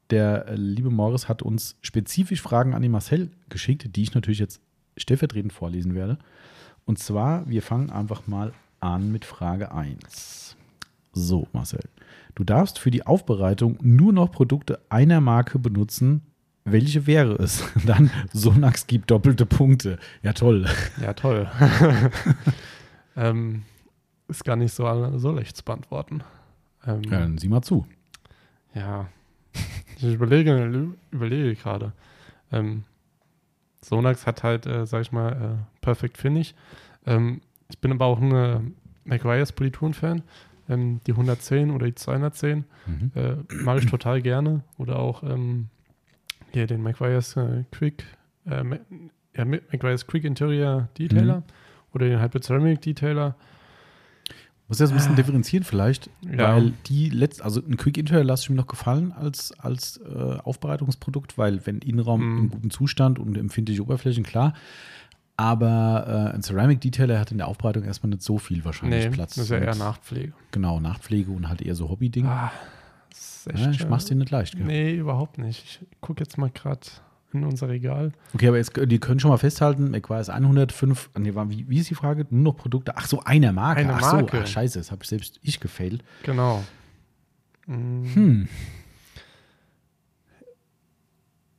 der 0.10 0.48
äh, 0.48 0.56
liebe 0.56 0.90
Morris 0.90 1.28
hat 1.28 1.42
uns 1.42 1.78
spezifisch 1.82 2.42
Fragen 2.42 2.74
an 2.74 2.82
den 2.82 2.92
Marcel 2.92 3.30
geschickt, 3.50 3.96
die 3.96 4.04
ich 4.04 4.14
natürlich 4.14 4.40
jetzt 4.40 4.62
stellvertretend 4.96 5.54
vorlesen 5.54 5.96
werde. 5.96 6.18
Und 6.86 7.00
zwar, 7.00 7.48
wir 7.50 7.62
fangen 7.62 7.90
einfach 7.90 8.28
mal 8.28 8.54
an 8.80 9.12
mit 9.12 9.26
Frage 9.26 9.72
1. 9.72 10.56
So, 11.12 11.48
Marcel. 11.52 11.82
Du 12.36 12.44
darfst 12.44 12.80
für 12.80 12.92
die 12.92 13.06
Aufbereitung 13.06 13.78
nur 13.82 14.14
noch 14.14 14.32
Produkte 14.32 14.80
einer 14.90 15.20
Marke 15.20 15.60
benutzen. 15.60 16.22
Welche 16.64 17.08
wäre 17.08 17.34
es? 17.36 17.64
Dann 17.86 18.12
Sonax 18.32 18.88
gibt 18.88 19.12
doppelte 19.12 19.46
Punkte. 19.46 19.98
Ja, 20.22 20.34
toll. 20.34 20.68
Ja, 21.02 21.14
toll. 21.14 21.50
ähm, 23.16 23.64
ist 24.28 24.46
gar 24.46 24.56
nicht 24.56 24.74
so, 24.74 25.18
so 25.18 25.32
leicht 25.32 25.58
zu 25.58 25.64
beantworten. 25.64 26.22
Ähm, 26.86 27.02
Ja, 27.04 27.20
dann 27.20 27.38
sieh 27.38 27.48
mal 27.48 27.62
zu. 27.62 27.86
Ja. 28.78 29.08
Ich 29.98 30.04
überlege, 30.14 30.94
überlege 31.12 31.56
gerade. 31.56 31.94
Ähm, 32.52 32.84
Sonax 33.82 34.28
hat 34.28 34.44
halt, 34.44 34.66
äh, 34.66 34.86
sag 34.86 35.02
ich 35.02 35.12
mal, 35.12 35.32
äh, 35.32 35.82
Perfect 35.82 36.18
Finish. 36.18 36.54
Ähm, 37.06 37.42
ich 37.70 37.80
bin 37.80 37.92
aber 37.92 38.06
auch 38.06 38.20
ein 38.20 38.32
äh, 38.32 38.60
McGuire's 39.06 39.52
Polituren-Fan. 39.52 40.22
Ähm, 40.70 41.00
die 41.08 41.12
110 41.12 41.72
oder 41.72 41.86
die 41.88 41.96
210 41.96 42.66
Mhm. 42.86 43.12
äh, 43.16 43.36
mag 43.64 43.80
ich 43.80 43.90
total 43.90 44.22
gerne. 44.22 44.62
Oder 44.78 45.00
auch 45.00 45.24
ähm, 45.24 45.68
hier 46.52 46.68
den 46.68 46.84
McGuire's 46.84 47.36
äh, 47.38 47.64
Quick, 47.72 48.04
äh, 48.46 48.64
ja, 49.36 49.46
McGuire's 49.46 50.06
Quick 50.08 50.24
Interior 50.26 50.90
Detailer 50.98 51.44
oder 51.94 52.08
den 52.08 52.22
Hyper 52.22 52.42
Ceramic 52.42 52.82
Detailer. 52.82 53.36
Muss 54.70 54.80
ja 54.80 54.86
so 54.88 54.94
ein 54.94 54.98
bisschen 54.98 55.16
differenzieren 55.16 55.64
vielleicht, 55.64 56.10
Ja. 56.30 56.56
weil 56.56 56.74
die 56.88 57.10
letzt, 57.10 57.42
also 57.42 57.62
ein 57.62 57.78
Quick 57.78 57.98
Interior 57.98 58.26
lasse 58.26 58.44
ich 58.44 58.50
mir 58.50 58.58
noch 58.58 58.68
gefallen 58.68 59.14
als, 59.14 59.58
als 59.60 59.98
äh, 59.98 60.38
Aufbereitungsprodukt, 60.44 61.38
weil 61.38 61.66
wenn 61.66 61.80
Innenraum 61.80 62.22
Mhm. 62.34 62.38
im 62.40 62.50
guten 62.50 62.70
Zustand 62.70 63.18
und 63.18 63.38
empfindliche 63.38 63.82
Oberflächen, 63.82 64.24
klar. 64.26 64.54
Aber 65.40 66.32
äh, 66.32 66.36
ein 66.36 66.42
Ceramic 66.42 66.82
Detailer 66.82 67.20
hat 67.20 67.32
in 67.32 67.38
der 67.38 67.48
Aufbereitung 67.48 67.84
erstmal 67.84 68.10
nicht 68.10 68.24
so 68.24 68.40
viel 68.40 68.66
wahrscheinlich 68.66 69.06
Nee, 69.06 69.12
Platz. 69.12 69.36
das 69.36 69.46
ist 69.46 69.50
ja 69.52 69.60
eher 69.60 69.76
Nachpflege. 69.76 70.34
Genau, 70.52 70.80
Nachpflege 70.80 71.32
und 71.32 71.48
halt 71.48 71.62
eher 71.62 71.76
so 71.76 71.90
Hobby-Ding. 71.90 72.26
Ah, 72.26 72.52
das 73.12 73.20
ist 73.46 73.48
echt, 73.54 73.60
ja, 73.66 73.72
ich 73.72 73.82
äh, 73.82 73.88
mach's 73.88 74.06
dir 74.06 74.16
nicht 74.16 74.32
leicht. 74.32 74.58
Gell? 74.58 74.66
Nee, 74.66 74.96
überhaupt 74.96 75.38
nicht. 75.38 75.64
Ich 75.92 76.02
gucke 76.02 76.22
jetzt 76.24 76.38
mal 76.40 76.50
gerade 76.50 76.82
in 77.34 77.44
unser 77.44 77.68
Regal. 77.70 78.12
Okay, 78.34 78.48
aber 78.48 78.58
jetzt, 78.58 78.72
die 78.86 79.00
können 79.00 79.20
schon 79.20 79.30
mal 79.32 79.38
festhalten, 79.38 79.92
McGuire's 79.92 80.30
105, 80.30 81.10
nee, 81.20 81.36
war- 81.36 81.50
wie, 81.50 81.68
wie 81.70 81.80
ist 81.80 81.90
die 81.90 81.96
Frage? 81.96 82.26
Nur 82.30 82.54
noch 82.54 82.58
Produkte? 82.58 82.94
Ach 82.96 83.06
so, 83.08 83.22
einer 83.24 83.52
Marke. 83.52 83.82
Eine 83.82 83.94
ach 83.96 84.02
Marke. 84.02 84.38
so, 84.38 84.44
ach 84.44 84.48
scheiße, 84.48 84.80
das 84.80 84.92
habe 84.92 85.06
selbst 85.06 85.40
ich 85.44 85.60
gefailt. 85.60 86.04
Genau. 86.24 86.64
Mm, 87.68 88.04
Hm, 88.14 88.48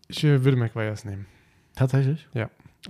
Ich 0.08 0.24
äh, 0.24 0.42
würde 0.44 0.56
McGuire's 0.56 1.04
nehmen. 1.04 1.26
tatsächlich. 1.74 2.26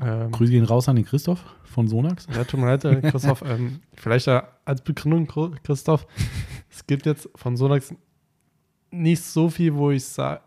Ähm, 0.01 0.31
Grüße 0.31 0.53
gehen 0.53 0.65
raus 0.65 0.89
an 0.89 0.97
den 0.97 1.05
Christoph 1.05 1.43
von 1.65 1.89
Sonax. 1.89 2.27
ja, 2.33 2.45
tut 2.45 2.61
mir 2.61 2.67
leid, 2.67 2.85
äh, 2.85 3.01
Christoph. 3.11 3.43
ähm, 3.47 3.81
vielleicht 3.95 4.27
ja 4.27 4.49
als 4.65 4.83
Begründung, 4.83 5.27
Christoph. 5.65 6.07
Es 6.71 6.87
gibt 6.87 7.07
jetzt 7.07 7.29
von 7.35 7.57
Sonax 7.57 7.95
nicht 8.91 9.23
so 9.23 9.49
viel, 9.51 9.75
wo 9.75 9.91
ich 9.91 10.05
sage, 10.05 10.43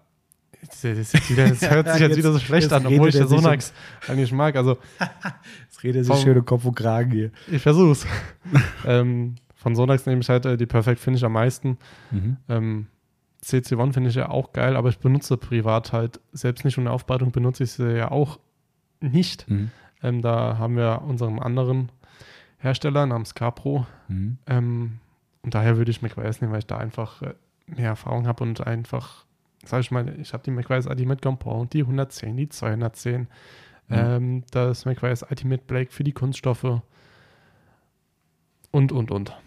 das, 0.68 0.84
jetzt 0.84 1.30
wieder- 1.30 1.50
das 1.50 1.62
hört 1.70 1.88
sich 1.90 2.00
jetzt, 2.00 2.10
Jetzt- 2.10 2.18
wieder 2.18 2.34
so 2.34 2.40
schlecht 2.40 2.72
an, 2.74 2.86
obwohl 2.86 3.10
ich 3.10 3.16
sich 3.16 3.28
Sonax 3.28 3.74
eigentlich 4.08 4.32
mag. 4.32 4.56
Also 4.56 4.78
Jetzt 5.64 5.84
redet 5.84 6.06
sich 6.06 6.16
schön 6.22 6.44
Kopf 6.46 6.66
und 6.66 6.76
Kragen 6.76 7.12
hier. 7.12 7.32
ich 7.52 7.62
versuch's. 7.62 8.06
ähm, 8.86 9.36
von 9.56 9.76
Sonax 9.76 10.06
nehme 10.06 10.22
ich 10.22 10.30
halt 10.30 10.46
äh, 10.46 10.58
die 10.58 10.66
Perfect 10.66 11.00
Finish 11.00 11.24
am 11.24 11.34
meisten. 11.34 11.78
Mhm. 12.12 12.38
Ähm, 12.50 12.88
CC1 13.44 13.94
finde 13.94 14.10
ich 14.10 14.16
ja 14.16 14.30
auch 14.30 14.54
geil, 14.54 14.76
aber 14.76 14.90
ich 14.90 15.00
benutze 15.00 15.36
privat 15.38 15.94
halt 15.94 16.20
selbst 16.32 16.64
nicht 16.64 16.78
und 16.78 16.84
in 16.84 16.86
der 16.86 16.94
Aufbereitung 16.94 17.32
benutze 17.32 17.64
ich 17.64 17.72
sie 17.72 17.98
ja 17.98 18.12
auch 18.12 18.40
nicht. 19.00 19.50
Mhm. 19.50 19.72
Ähm, 20.04 20.22
da 20.22 20.58
haben 20.58 20.76
wir 20.78 21.02
unseren 21.08 21.40
anderen 21.40 21.92
Hersteller 22.60 23.06
namens 23.08 23.34
Capro. 23.34 23.86
Mhm. 24.08 24.38
Ähm, 24.48 25.00
und 25.42 25.56
daher 25.56 25.78
würde 25.78 25.90
ich 25.90 26.04
McWise 26.04 26.40
nehmen, 26.42 26.52
weil 26.54 26.60
ich 26.60 26.68
da 26.68 26.78
einfach 26.78 27.22
äh, 27.24 27.34
mehr 27.66 27.90
Erfahrung 27.90 28.28
habe 28.28 28.44
und 28.44 28.66
einfach, 28.66 29.26
sag 29.66 29.82
ich 29.82 29.92
mal, 29.92 30.20
ich 30.20 30.34
habe 30.34 30.44
die 30.44 30.52
McWise 30.52 30.90
Ultimate 30.90 31.22
Compound, 31.22 31.74
die 31.74 31.82
110, 31.82 32.38
die 32.38 32.50
210, 32.50 33.28
ähm, 33.90 34.44
das 34.52 34.86
McWise 34.86 35.26
Ultimate 35.30 35.64
Black 35.68 35.92
für 35.92 36.04
die 36.04 36.14
Kunststoffe 36.14 36.82
und, 38.72 38.92
und, 38.92 39.12
und. 39.12 39.38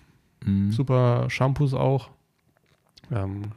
Mhm. 0.44 0.70
Super 0.70 1.28
Shampoos 1.30 1.74
auch. 1.74 2.10
Ähm, 3.10 3.52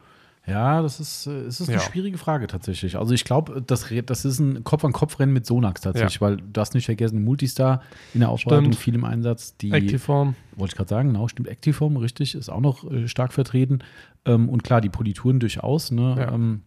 Ja, 0.48 0.82
das 0.82 1.00
ist, 1.02 1.28
äh, 1.28 1.42
es 1.42 1.60
ist 1.60 1.68
eine 1.68 1.78
Ja. 1.78 1.84
schwierige 1.84 2.18
Frage 2.18 2.48
tatsächlich. 2.48 2.98
Also 2.98 3.14
ich 3.14 3.26
glaube, 3.26 3.62
das, 3.62 3.86
das 4.06 4.24
ist 4.26 4.40
ein 4.40 4.64
Kopf-an-Kopf-Rennen 4.64 5.34
mit 5.34 5.46
Sonax 5.46 5.82
tatsächlich, 5.82 6.22
weil 6.22 6.38
du 6.38 6.62
hast 6.62 6.74
nicht 6.74 6.86
vergessen, 6.86 7.24
Multistar 7.24 7.82
in 8.14 8.22
der 8.22 8.30
Aufbereitung 8.30 8.66
Stimmt. 8.72 8.78
viel 8.78 8.96
im 8.96 9.04
Einsatz. 9.04 9.58
Die, 9.58 9.72
Activeform. 9.72 10.36
wollte 10.56 10.72
ich 10.72 10.78
gerade 10.78 10.90
sagen, 10.90 11.10
genau, 11.10 11.28
stimmt, 11.28 11.50
Activeform, 11.50 11.98
richtig, 11.98 12.34
ist 12.34 12.48
auch 12.50 12.62
noch 12.62 12.90
äh, 12.90 13.08
stark 13.10 13.34
vertreten. 13.34 13.80
Ähm, 14.26 14.48
und 14.48 14.64
klar, 14.64 14.80
die 14.80 14.90
Polituren 14.90 15.40
durchaus, 15.42 15.92
ne? 15.92 16.16
Ja. 16.18 16.32
Ähm, 16.34 16.62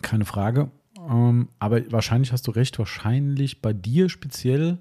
keine 0.00 0.24
Frage. 0.24 0.70
Ähm, 1.08 1.48
aber 1.58 1.92
wahrscheinlich 1.92 2.32
hast 2.32 2.46
du 2.46 2.50
recht, 2.50 2.78
wahrscheinlich 2.78 3.60
bei 3.60 3.74
dir 3.74 4.08
speziell, 4.08 4.78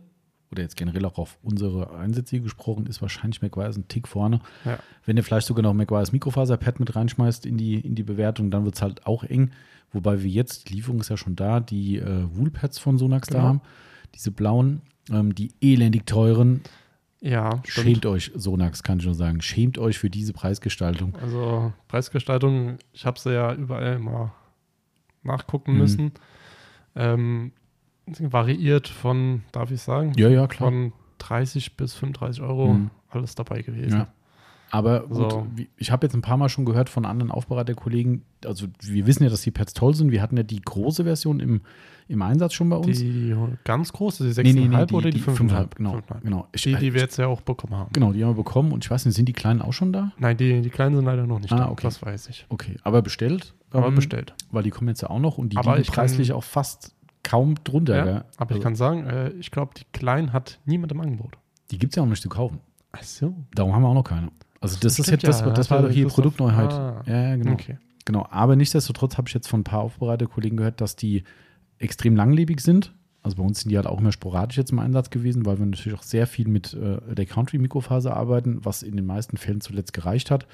oder 0.51 0.61
jetzt 0.63 0.75
generell 0.75 1.05
auch 1.05 1.17
auf 1.17 1.37
unsere 1.43 1.95
Einsätze 1.95 2.39
gesprochen, 2.41 2.85
ist 2.87 3.01
wahrscheinlich 3.01 3.41
McGuire's 3.41 3.77
ein 3.77 3.87
Tick 3.87 4.07
vorne. 4.07 4.41
Ja. 4.65 4.79
Wenn 5.05 5.15
du 5.15 5.23
vielleicht 5.23 5.47
sogar 5.47 5.63
noch 5.63 5.73
McGuire's 5.73 6.11
Mikrofaserpad 6.11 6.79
mit 6.79 6.95
reinschmeißt 6.95 7.45
in 7.45 7.57
die, 7.57 7.75
in 7.79 7.95
die 7.95 8.03
Bewertung, 8.03 8.51
dann 8.51 8.65
wird 8.65 8.75
es 8.75 8.81
halt 8.81 9.05
auch 9.05 9.23
eng. 9.23 9.51
Wobei 9.93 10.21
wir 10.23 10.29
jetzt, 10.29 10.69
die 10.69 10.73
Lieferung 10.75 10.99
ist 10.99 11.09
ja 11.09 11.17
schon 11.17 11.35
da, 11.35 11.59
die 11.59 11.97
äh, 11.97 12.25
Woolpads 12.35 12.79
von 12.79 12.97
Sonax 12.97 13.27
da 13.29 13.35
Genau. 13.35 13.47
haben. 13.47 13.61
Diese 14.15 14.31
blauen, 14.31 14.81
ähm, 15.09 15.33
die 15.35 15.51
elendig 15.61 16.05
teuren. 16.05 16.61
Ja, 17.21 17.61
stimmt. 17.65 17.87
Schämt 17.87 18.05
euch, 18.07 18.31
Sonax, 18.35 18.83
kann 18.83 18.99
ich 18.99 19.05
nur 19.05 19.13
sagen. 19.13 19.41
Schämt 19.41 19.77
euch 19.77 19.99
für 19.99 20.09
diese 20.09 20.33
Preisgestaltung. 20.33 21.15
Also 21.21 21.71
Preisgestaltung, 21.87 22.77
ich 22.93 23.05
habe 23.05 23.19
sie 23.19 23.31
ja 23.33 23.53
überall 23.53 23.99
mal 23.99 24.31
nachgucken 25.23 25.73
Mhm. 25.73 25.77
müssen. 25.77 26.11
Ähm, 26.95 27.51
variiert 28.07 28.87
von, 28.87 29.43
darf 29.51 29.71
ich 29.71 29.81
sagen, 29.81 30.13
Ja, 30.17 30.29
ja, 30.29 30.47
klar. 30.47 30.69
von 30.69 30.93
30 31.19 31.77
bis 31.77 31.93
35 31.93 32.41
Euro 32.41 32.73
Mhm. 32.73 32.89
alles 33.09 33.35
dabei 33.35 33.61
gewesen. 33.61 33.99
Ja. 33.99 34.07
Aber 34.73 35.01
gut, 35.01 35.31
So. 35.31 35.47
ich 35.75 35.91
habe 35.91 36.05
jetzt 36.05 36.13
ein 36.13 36.21
paar 36.21 36.37
Mal 36.37 36.47
schon 36.47 36.63
gehört 36.63 36.87
von 36.87 37.05
anderen 37.05 37.29
Aufbereiterkollegen, 37.29 38.23
also 38.45 38.67
wir 38.79 39.05
wissen 39.05 39.23
ja, 39.23 39.29
dass 39.29 39.41
die 39.41 39.51
Pads 39.51 39.73
toll 39.73 39.93
sind. 39.95 40.11
Wir 40.11 40.21
hatten 40.21 40.37
ja 40.37 40.43
die 40.43 40.61
große 40.61 41.03
Version 41.03 41.41
im, 41.41 41.59
im 42.07 42.21
Einsatz 42.21 42.53
schon 42.53 42.69
bei 42.69 42.77
uns. 42.77 42.97
Die 42.99 43.35
ganz 43.65 43.91
große, 43.91 44.23
die 44.23 44.29
Nee, 44.29 44.51
6,5 44.51 44.53
nee, 44.69 44.77
nee, 44.77 44.85
die- 44.85 44.93
oder 44.93 45.09
die, 45.09 45.17
die 45.17 45.23
5,5? 45.23 45.75
genau, 45.75 45.91
5,5. 45.97 46.21
genau. 46.23 46.47
Ich- 46.53 46.61
Die, 46.63 46.75
die 46.75 46.93
wir 46.93 47.01
jetzt 47.01 47.17
ja 47.17 47.27
auch 47.27 47.41
bekommen 47.41 47.75
haben. 47.75 47.89
Genau, 47.91 48.13
die 48.13 48.23
haben 48.23 48.31
wir 48.31 48.35
bekommen 48.43 48.71
und 48.71 48.85
ich 48.85 48.89
weiß 48.89 49.05
nicht, 49.05 49.15
sind 49.15 49.27
die 49.27 49.33
kleinen 49.33 49.61
auch 49.61 49.73
schon 49.73 49.91
da? 49.91 50.13
Nein, 50.17 50.37
die, 50.37 50.61
die 50.61 50.69
kleinen 50.69 50.95
sind 50.95 51.03
leider 51.03 51.27
noch 51.27 51.39
nicht 51.39 51.51
Ah, 51.51 51.57
da, 51.57 51.69
okay. 51.69 51.83
das 51.83 52.01
weiß 52.01 52.29
ich. 52.29 52.45
Okay, 52.47 52.77
aber 52.83 53.01
bestellt. 53.01 53.53
Aber 53.71 53.87
ähm, 53.87 53.95
bestellt. 53.95 54.33
Weil 54.51 54.63
die 54.63 54.69
kommen 54.69 54.87
jetzt 54.87 55.01
ja 55.01 55.09
auch 55.09 55.19
noch 55.19 55.37
und 55.37 55.49
die 55.51 55.57
Aber 55.57 55.75
liegen 55.77 55.91
preislich 55.91 56.31
auch 56.31 56.43
fast 56.45 56.95
kaum 57.23 57.55
drunter. 57.63 57.97
Ja, 57.97 58.03
gell? 58.03 58.23
aber 58.37 58.51
ich 58.51 58.55
Also, 58.57 58.63
kann 58.63 58.75
sagen, 58.75 59.05
äh, 59.05 59.29
ich 59.31 59.51
glaube, 59.51 59.73
die 59.77 59.83
kleinen 59.93 60.33
hat 60.33 60.59
niemand 60.65 60.91
im 60.91 61.01
Angebot. 61.01 61.37
Die 61.71 61.77
gibt 61.77 61.93
es 61.93 61.97
ja 61.97 62.03
auch 62.03 62.07
nicht 62.07 62.21
zu 62.21 62.29
kaufen. 62.29 62.59
Ach 62.91 63.03
so. 63.03 63.35
Darum 63.55 63.73
haben 63.73 63.83
wir 63.83 63.89
auch 63.89 63.93
noch 63.93 64.03
keine. 64.03 64.29
Also 64.59 64.77
das 64.79 64.99
ist 64.99 65.11
das, 65.11 65.21
ja, 65.41 65.49
das 65.49 65.71
hat 65.71 65.71
war 65.71 65.87
doch 65.87 65.93
hier 65.93 66.07
Produktneuheit. 66.07 66.71
Ah. 66.71 67.01
Ja, 67.07 67.29
ja, 67.29 67.35
genau. 67.35 67.53
Okay. 67.53 67.77
Genau, 68.05 68.27
aber 68.29 68.55
nichtsdestotrotz 68.55 69.17
habe 69.17 69.27
ich 69.27 69.33
jetzt 69.33 69.47
von 69.47 69.61
ein 69.61 69.63
paar 69.63 69.81
Aufbereiterkollegen 69.81 70.57
gehört, 70.57 70.81
dass 70.81 70.95
die 70.95 71.23
extrem 71.79 72.15
langlebig 72.15 72.61
sind. 72.61 72.93
Also 73.23 73.37
bei 73.37 73.43
uns 73.43 73.61
sind 73.61 73.69
die 73.69 73.75
halt 73.77 73.87
auch 73.87 73.99
immer 73.99 74.11
sporadisch 74.11 74.57
jetzt 74.57 74.71
im 74.71 74.79
Einsatz 74.79 75.09
gewesen, 75.11 75.45
weil 75.45 75.59
wir 75.59 75.65
natürlich 75.65 75.97
auch 75.97 76.03
sehr 76.03 76.25
viel 76.25 76.47
mit 76.47 76.73
äh, 76.73 77.13
der 77.13 77.25
Country-Mikrofaser 77.25 78.15
arbeiten, 78.15 78.59
was 78.63 78.81
in 78.81 78.95
den 78.95 79.05
meisten 79.05 79.37
Fällen 79.37 79.61
zuletzt 79.61 79.93
gereicht 79.93 80.31
hat. 80.31 80.47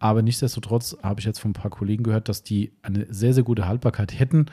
Aber 0.00 0.22
nichtsdestotrotz 0.22 0.96
habe 1.02 1.20
ich 1.20 1.26
jetzt 1.26 1.38
von 1.38 1.50
ein 1.50 1.54
paar 1.54 1.70
Kollegen 1.70 2.02
gehört, 2.02 2.28
dass 2.28 2.42
die 2.42 2.72
eine 2.82 3.06
sehr, 3.12 3.34
sehr 3.34 3.44
gute 3.44 3.66
Haltbarkeit 3.66 4.18
hätten. 4.18 4.46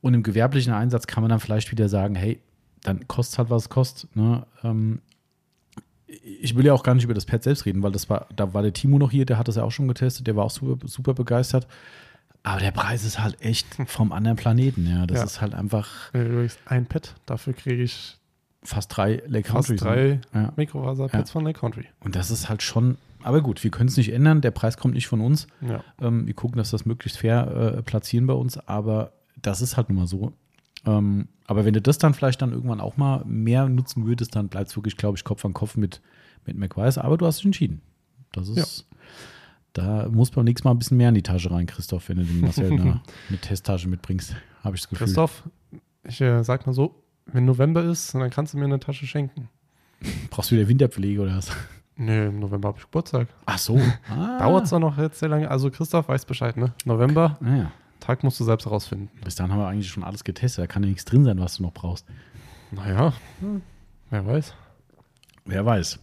Und 0.00 0.14
im 0.14 0.22
gewerblichen 0.22 0.72
Einsatz 0.72 1.06
kann 1.06 1.22
man 1.22 1.30
dann 1.30 1.40
vielleicht 1.40 1.70
wieder 1.70 1.88
sagen, 1.88 2.14
hey, 2.14 2.40
dann 2.82 3.08
kostet 3.08 3.38
halt, 3.38 3.50
was 3.50 3.64
es 3.64 3.68
kostet. 3.68 4.14
Ne? 4.14 4.46
Ähm, 4.62 5.00
ich 6.06 6.54
will 6.54 6.64
ja 6.64 6.72
auch 6.72 6.82
gar 6.84 6.94
nicht 6.94 7.04
über 7.04 7.14
das 7.14 7.26
Pad 7.26 7.42
selbst 7.42 7.66
reden, 7.66 7.82
weil 7.82 7.92
das 7.92 8.08
war, 8.08 8.26
da 8.34 8.54
war 8.54 8.62
der 8.62 8.72
Timo 8.72 8.98
noch 8.98 9.10
hier, 9.10 9.26
der 9.26 9.38
hat 9.38 9.48
das 9.48 9.56
ja 9.56 9.64
auch 9.64 9.72
schon 9.72 9.88
getestet, 9.88 10.26
der 10.26 10.36
war 10.36 10.44
auch 10.44 10.50
super, 10.50 10.86
super 10.86 11.14
begeistert. 11.14 11.66
Aber 12.44 12.60
der 12.60 12.70
Preis 12.70 13.04
ist 13.04 13.18
halt 13.20 13.40
echt 13.42 13.66
vom 13.86 14.12
anderen 14.12 14.36
Planeten, 14.36 14.86
ja. 14.88 15.06
Das 15.06 15.18
Ja. 15.18 15.24
ist 15.24 15.40
halt 15.40 15.54
einfach 15.54 16.12
Übrigens 16.14 16.58
ein 16.66 16.86
Pad, 16.86 17.14
dafür 17.26 17.54
kriege 17.54 17.82
ich 17.82 18.16
fast 18.62 18.96
drei 18.96 19.22
Lake 19.26 19.48
fast 19.50 19.68
Countries. 19.68 19.80
drei 19.80 20.20
Ja. 20.32 20.52
Mikrofaser-Pads 20.56 21.30
Ja. 21.30 21.32
von 21.32 21.44
Lake 21.44 21.58
Country. 21.58 21.86
Und 22.00 22.14
das 22.14 22.30
ist 22.30 22.48
halt 22.48 22.62
schon, 22.62 22.98
aber 23.22 23.40
gut, 23.40 23.64
wir 23.64 23.70
können 23.72 23.88
es 23.88 23.96
nicht 23.96 24.12
ändern, 24.12 24.40
der 24.40 24.52
Preis 24.52 24.76
kommt 24.76 24.94
nicht 24.94 25.08
von 25.08 25.20
uns. 25.20 25.48
Ja. 25.60 25.82
Ähm, 26.00 26.26
wir 26.26 26.34
gucken, 26.34 26.58
dass 26.58 26.70
das 26.70 26.84
möglichst 26.86 27.18
fair 27.18 27.74
äh, 27.78 27.82
platzieren 27.82 28.26
bei 28.28 28.34
uns, 28.34 28.58
aber 28.68 29.12
das 29.36 29.60
ist 29.62 29.76
halt 29.76 29.88
nun 29.88 29.98
mal 29.98 30.06
so. 30.06 30.32
Ähm, 30.84 31.28
aber 31.46 31.64
wenn 31.64 31.74
du 31.74 31.82
das 31.82 31.98
dann 31.98 32.14
vielleicht 32.14 32.42
dann 32.42 32.52
irgendwann 32.52 32.80
auch 32.80 32.96
mal 32.96 33.24
mehr 33.24 33.68
nutzen 33.68 34.06
würdest, 34.06 34.34
dann 34.36 34.48
bleibt 34.48 34.70
es 34.70 34.76
wirklich, 34.76 34.96
glaube 34.96 35.16
ich, 35.16 35.24
Kopf 35.24 35.44
an 35.44 35.52
Kopf 35.52 35.76
mit, 35.76 36.00
mit 36.44 36.56
McWise. 36.56 37.02
Aber 37.02 37.16
du 37.16 37.26
hast 37.26 37.38
dich 37.38 37.46
entschieden. 37.46 37.80
Das 38.32 38.48
ist, 38.48 38.86
da 39.72 40.08
muss 40.08 40.30
beim 40.30 40.44
nächsten 40.44 40.66
Mal 40.68 40.74
ein 40.74 40.78
bisschen 40.78 40.96
mehr 40.96 41.08
in 41.08 41.14
die 41.14 41.22
Tasche 41.22 41.50
rein, 41.50 41.66
Christoph, 41.66 42.08
wenn 42.08 42.18
du 42.18 42.24
den 42.24 42.40
Marcel 42.40 42.72
eine, 42.72 43.00
eine 43.28 43.38
Testtasche 43.38 43.88
mitbringst, 43.88 44.34
habe 44.62 44.76
ich 44.76 44.82
das 44.82 44.88
Gefühl. 44.90 45.06
Christoph, 45.06 45.44
ich 46.04 46.20
äh, 46.20 46.42
sag 46.42 46.66
mal 46.66 46.72
so, 46.72 47.02
wenn 47.26 47.44
November 47.44 47.82
ist, 47.82 48.14
dann 48.14 48.30
kannst 48.30 48.54
du 48.54 48.58
mir 48.58 48.64
eine 48.64 48.78
Tasche 48.80 49.06
schenken. 49.06 49.48
Brauchst 50.30 50.50
du 50.50 50.56
wieder 50.56 50.68
Winterpflege 50.68 51.20
oder 51.20 51.36
was? 51.36 51.50
Nö, 51.96 52.26
im 52.26 52.40
November 52.40 52.68
habe 52.68 52.78
ich 52.78 52.84
Geburtstag. 52.84 53.28
Ach 53.46 53.58
so. 53.58 53.80
Ah. 54.10 54.38
Dauert 54.38 54.64
es 54.64 54.70
doch 54.70 54.78
noch 54.78 54.98
jetzt 54.98 55.18
sehr 55.18 55.28
lange. 55.30 55.50
Also 55.50 55.70
Christoph 55.70 56.08
weiß 56.08 56.26
Bescheid, 56.26 56.56
ne? 56.56 56.72
November, 56.84 57.38
Ah, 57.42 57.56
ja. 57.56 57.72
Tag 58.06 58.22
musst 58.24 58.38
du 58.40 58.44
selbst 58.44 58.66
herausfinden. 58.66 59.08
Bis 59.24 59.34
dahin 59.34 59.52
haben 59.52 59.58
wir 59.60 59.66
eigentlich 59.66 59.88
schon 59.88 60.04
alles 60.04 60.22
getestet. 60.24 60.62
Da 60.62 60.66
kann 60.66 60.82
ja 60.82 60.88
nichts 60.88 61.04
drin 61.04 61.24
sein, 61.24 61.38
was 61.40 61.56
du 61.56 61.62
noch 61.64 61.72
brauchst. 61.72 62.06
Naja, 62.70 63.12
hm, 63.40 63.62
wer 64.10 64.26
weiß. 64.26 64.54
Wer 65.44 65.64
weiß. 65.66 65.98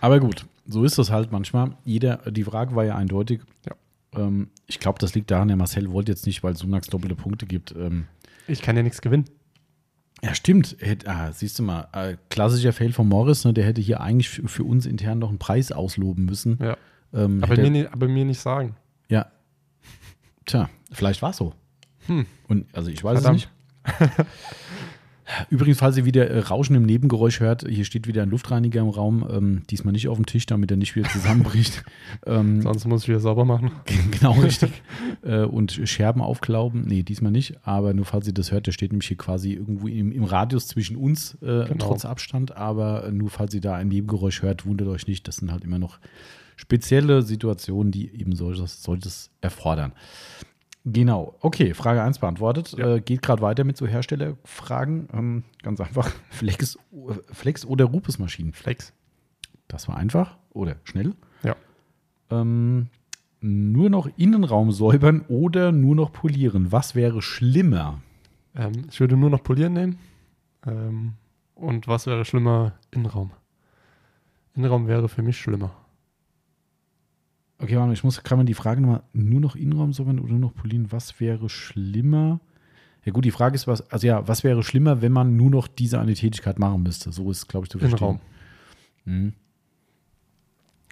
Aber 0.00 0.20
gut, 0.20 0.46
so 0.66 0.84
ist 0.84 0.98
das 0.98 1.10
halt 1.10 1.30
manchmal. 1.32 1.76
Jeder, 1.84 2.18
die 2.30 2.44
Frage 2.44 2.74
war 2.74 2.84
ja 2.84 2.96
eindeutig. 2.96 3.40
Ja. 3.66 3.74
Ähm, 4.20 4.50
ich 4.66 4.78
glaube, 4.80 4.98
das 4.98 5.14
liegt 5.14 5.30
daran, 5.30 5.48
der 5.48 5.56
Marcel 5.56 5.90
wollte 5.92 6.12
jetzt 6.12 6.26
nicht, 6.26 6.42
weil 6.42 6.56
Sunax 6.56 6.88
doppelte 6.88 7.14
Punkte 7.14 7.46
gibt. 7.46 7.72
Ähm, 7.76 8.06
Ich 8.46 8.62
kann 8.62 8.76
ja 8.76 8.82
nichts 8.82 9.00
gewinnen. 9.00 9.24
ja, 10.22 10.34
stimmt. 10.34 10.76
Hätte- 10.80 11.08
ah, 11.08 11.32
siehst 11.32 11.58
du 11.58 11.62
mal, 11.62 11.88
äh, 11.92 12.16
klassischer 12.30 12.72
Fail 12.72 12.92
von 12.92 13.08
Morris, 13.08 13.44
ne, 13.44 13.52
der 13.52 13.64
hätte 13.64 13.80
hier 13.80 14.00
eigentlich 14.00 14.28
für, 14.28 14.46
für 14.48 14.64
uns 14.64 14.86
intern 14.86 15.18
noch 15.20 15.28
einen 15.30 15.38
Preis 15.38 15.72
ausloben 15.72 16.24
müssen. 16.24 16.58
Ja. 16.60 16.76
Ähm, 17.14 17.42
Aber 17.44 17.56
mir, 17.56 17.92
aber 17.92 18.08
mir 18.08 18.24
nicht 18.24 18.40
sagen. 18.40 18.74
Ja. 20.48 20.66
Tja, 20.66 20.70
vielleicht 20.92 21.22
war 21.22 21.30
es 21.30 21.36
so. 21.36 21.54
Hm. 22.06 22.26
Und 22.48 22.66
also 22.74 22.90
ich 22.90 23.02
weiß 23.02 23.20
Verdammt. 23.22 23.48
es 23.84 24.00
nicht. 24.00 24.26
Übrigens, 25.50 25.78
falls 25.78 25.96
ihr 25.96 26.04
wieder 26.04 26.28
äh, 26.28 26.40
Rauschen 26.40 26.74
im 26.76 26.82
Nebengeräusch 26.82 27.40
hört, 27.40 27.66
hier 27.66 27.84
steht 27.84 28.06
wieder 28.06 28.22
ein 28.22 28.30
Luftreiniger 28.30 28.80
im 28.80 28.88
Raum. 28.88 29.26
Ähm, 29.30 29.62
diesmal 29.70 29.92
nicht 29.92 30.08
auf 30.08 30.16
dem 30.18 30.26
Tisch, 30.26 30.46
damit 30.46 30.70
er 30.70 30.76
nicht 30.76 30.94
wieder 30.96 31.08
zusammenbricht. 31.08 31.84
ähm, 32.26 32.60
Sonst 32.62 32.86
muss 32.86 33.02
ich 33.02 33.08
wieder 33.08 33.20
sauber 33.20 33.44
machen. 33.44 33.70
genau 34.10 34.32
richtig. 34.32 34.70
äh, 35.22 35.44
und 35.44 35.80
Scherben 35.84 36.20
aufklauben. 36.20 36.82
Nee, 36.86 37.02
diesmal 37.02 37.32
nicht. 37.32 37.54
Aber 37.66 37.94
nur 37.94 38.04
falls 38.04 38.26
ihr 38.26 38.34
das 38.34 38.50
hört, 38.52 38.66
der 38.66 38.72
steht 38.72 38.92
nämlich 38.92 39.08
hier 39.08 39.16
quasi 39.16 39.52
irgendwo 39.52 39.86
im, 39.88 40.12
im 40.12 40.24
Radius 40.24 40.66
zwischen 40.66 40.96
uns, 40.96 41.34
äh, 41.40 41.66
Genau. 41.66 41.76
trotz 41.78 42.04
Abstand. 42.04 42.56
Aber 42.56 43.08
nur 43.10 43.30
falls 43.30 43.54
ihr 43.54 43.60
da 43.60 43.74
ein 43.74 43.88
Nebengeräusch 43.88 44.42
hört, 44.42 44.66
wundert 44.66 44.88
euch 44.88 45.06
nicht. 45.06 45.26
Das 45.28 45.36
sind 45.36 45.50
halt 45.52 45.64
immer 45.64 45.78
noch 45.78 45.98
spezielle 46.62 47.22
Situationen, 47.22 47.90
die 47.90 48.08
eben 48.14 48.36
solches, 48.36 48.82
solches 48.82 49.30
erfordern. 49.40 49.92
Genau, 50.84 51.34
okay, 51.40 51.74
Frage 51.74 52.02
1 52.02 52.20
beantwortet. 52.20 52.74
Ja. 52.78 52.96
Äh, 52.96 53.00
geht 53.00 53.20
gerade 53.22 53.42
weiter 53.42 53.64
mit 53.64 53.76
so 53.76 53.86
Herstellerfragen. 53.86 55.08
Ähm, 55.12 55.44
ganz 55.62 55.80
einfach. 55.80 56.08
Flex, 56.30 56.78
Flex 57.32 57.64
oder 57.64 57.86
Rupes-Maschinen? 57.86 58.52
Flex. 58.52 58.92
Das 59.66 59.88
war 59.88 59.96
einfach 59.96 60.38
oder 60.50 60.76
schnell. 60.84 61.14
Ja. 61.42 61.56
Ähm, 62.30 62.88
nur 63.40 63.90
noch 63.90 64.08
Innenraum 64.16 64.70
säubern 64.70 65.24
oder 65.28 65.72
nur 65.72 65.96
noch 65.96 66.12
polieren? 66.12 66.70
Was 66.70 66.94
wäre 66.94 67.22
schlimmer? 67.22 68.00
Ähm, 68.54 68.86
ich 68.88 69.00
würde 69.00 69.16
nur 69.16 69.30
noch 69.30 69.42
polieren 69.42 69.72
nehmen. 69.72 69.98
Ähm, 70.64 71.14
und 71.56 71.88
was 71.88 72.06
wäre 72.06 72.24
schlimmer? 72.24 72.74
Innenraum. 72.92 73.32
Innenraum 74.54 74.86
wäre 74.86 75.08
für 75.08 75.22
mich 75.22 75.38
schlimmer. 75.38 75.72
Okay, 77.62 77.76
warte, 77.76 77.92
ich 77.92 78.02
muss 78.02 78.22
gerade 78.24 78.38
mal 78.38 78.44
die 78.44 78.54
Frage 78.54 78.80
nochmal, 78.80 79.02
nur 79.12 79.40
noch 79.40 79.54
Innenraum 79.54 79.92
säubern 79.92 80.18
oder 80.18 80.32
nur 80.32 80.40
noch 80.40 80.54
polieren? 80.54 80.90
Was 80.90 81.20
wäre 81.20 81.48
schlimmer? 81.48 82.40
Ja 83.04 83.12
gut, 83.12 83.24
die 83.24 83.30
Frage 83.30 83.54
ist, 83.54 83.68
was, 83.68 83.88
also 83.90 84.06
ja, 84.06 84.26
was 84.26 84.42
wäre 84.42 84.64
schlimmer, 84.64 85.00
wenn 85.00 85.12
man 85.12 85.36
nur 85.36 85.48
noch 85.48 85.68
diese 85.68 86.00
eine 86.00 86.14
Tätigkeit 86.14 86.58
machen 86.58 86.82
müsste? 86.82 87.12
So 87.12 87.30
ist, 87.30 87.48
glaube 87.48 87.66
ich, 87.66 87.70
zu 87.70 87.78
verstehen. 87.78 87.98
Innenraum. 87.98 88.20
Mhm. 89.04 89.32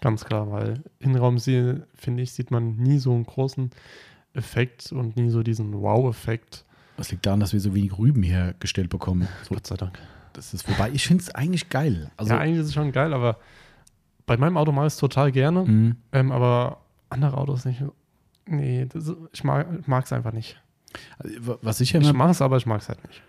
Ganz 0.00 0.24
klar, 0.24 0.50
weil 0.50 0.82
Innenraum, 1.00 1.38
finde 1.38 2.22
ich, 2.22 2.32
sieht 2.32 2.50
man 2.52 2.76
nie 2.76 2.98
so 2.98 3.12
einen 3.12 3.24
großen 3.24 3.70
Effekt 4.32 4.92
und 4.92 5.16
nie 5.16 5.28
so 5.30 5.42
diesen 5.42 5.72
Wow-Effekt. 5.72 6.64
Das 6.96 7.10
liegt 7.10 7.26
daran, 7.26 7.40
dass 7.40 7.52
wir 7.52 7.60
so 7.60 7.74
wenig 7.74 7.98
Rüben 7.98 8.22
hergestellt 8.22 8.90
bekommen. 8.90 9.26
So, 9.42 9.54
Gott 9.54 9.66
sei 9.66 9.76
Dank. 9.76 9.98
das 10.32 10.54
ist, 10.54 10.68
wobei, 10.68 10.90
ich 10.92 11.06
finde 11.06 11.24
es 11.24 11.34
eigentlich 11.34 11.68
geil. 11.68 12.10
Also, 12.16 12.32
ja, 12.32 12.38
eigentlich 12.38 12.60
ist 12.60 12.66
es 12.68 12.74
schon 12.74 12.92
geil, 12.92 13.12
aber 13.12 13.38
bei 14.30 14.36
meinem 14.36 14.56
Auto 14.56 14.70
mache 14.70 14.86
ich 14.86 14.92
es 14.92 14.96
total 14.96 15.32
gerne. 15.32 15.64
mh. 15.64 15.96
Ähm, 16.12 16.30
aber 16.30 16.82
andere 17.08 17.36
Autos 17.36 17.64
nicht. 17.64 17.82
Nee, 18.46 18.86
das, 18.88 19.12
ich 19.32 19.42
mag 19.42 20.04
es 20.04 20.12
einfach 20.12 20.32
nicht. 20.32 20.56
Also, 21.18 21.58
was 21.62 21.80
ich 21.80 21.90
ja 21.92 22.00
Ich 22.00 22.12
mache 22.12 22.30
es, 22.30 22.40
aber 22.40 22.56
ich 22.56 22.64
mag 22.64 22.80
es 22.80 22.88
halt 22.88 23.04
nicht. 23.08 23.22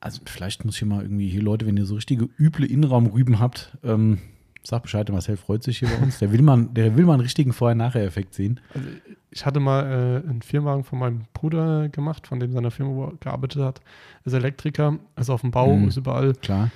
Also 0.00 0.22
vielleicht 0.24 0.64
muss 0.64 0.76
ich 0.76 0.84
mal 0.88 1.02
irgendwie 1.02 1.28
hier 1.28 1.42
Leute, 1.42 1.66
wenn 1.66 1.76
ihr 1.76 1.84
so 1.84 1.96
richtige 1.96 2.30
üble 2.38 2.64
Innenraumrüben 2.64 3.40
habt, 3.40 3.76
ähm, 3.84 4.20
sagt 4.62 4.84
Bescheid, 4.84 5.06
Marcel 5.10 5.36
freut 5.36 5.62
sich 5.62 5.80
hier 5.80 5.88
bei 5.88 5.98
uns. 6.02 6.18
Der 6.18 6.32
will 6.32 6.40
mal, 6.40 6.64
der 6.64 6.96
will 6.96 7.04
mal 7.04 7.12
einen 7.14 7.22
richtigen 7.22 7.52
Vorher-Nachher-Effekt 7.52 8.32
sehen. 8.32 8.58
Also 8.74 8.88
ich 9.30 9.44
hatte 9.44 9.60
mal 9.60 9.84
äh, 9.84 10.28
einen 10.30 10.40
Firmenwagen 10.40 10.84
von 10.84 10.98
meinem 10.98 11.24
Bruder 11.34 11.90
gemacht, 11.90 12.26
von 12.26 12.40
dem 12.40 12.52
seine 12.52 12.70
Firma 12.70 13.08
er 13.08 13.12
gearbeitet 13.20 13.62
hat. 13.62 13.80
Ist 14.24 14.32
Elektriker, 14.32 14.98
ist 15.16 15.28
auf 15.28 15.42
dem 15.42 15.50
Bau, 15.50 15.76
Mhm. 15.76 15.88
ist 15.88 15.98
überall. 15.98 16.32
Klar. 16.36 16.70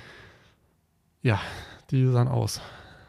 Die 1.91 2.05
sahen 2.05 2.27
aus. 2.27 2.61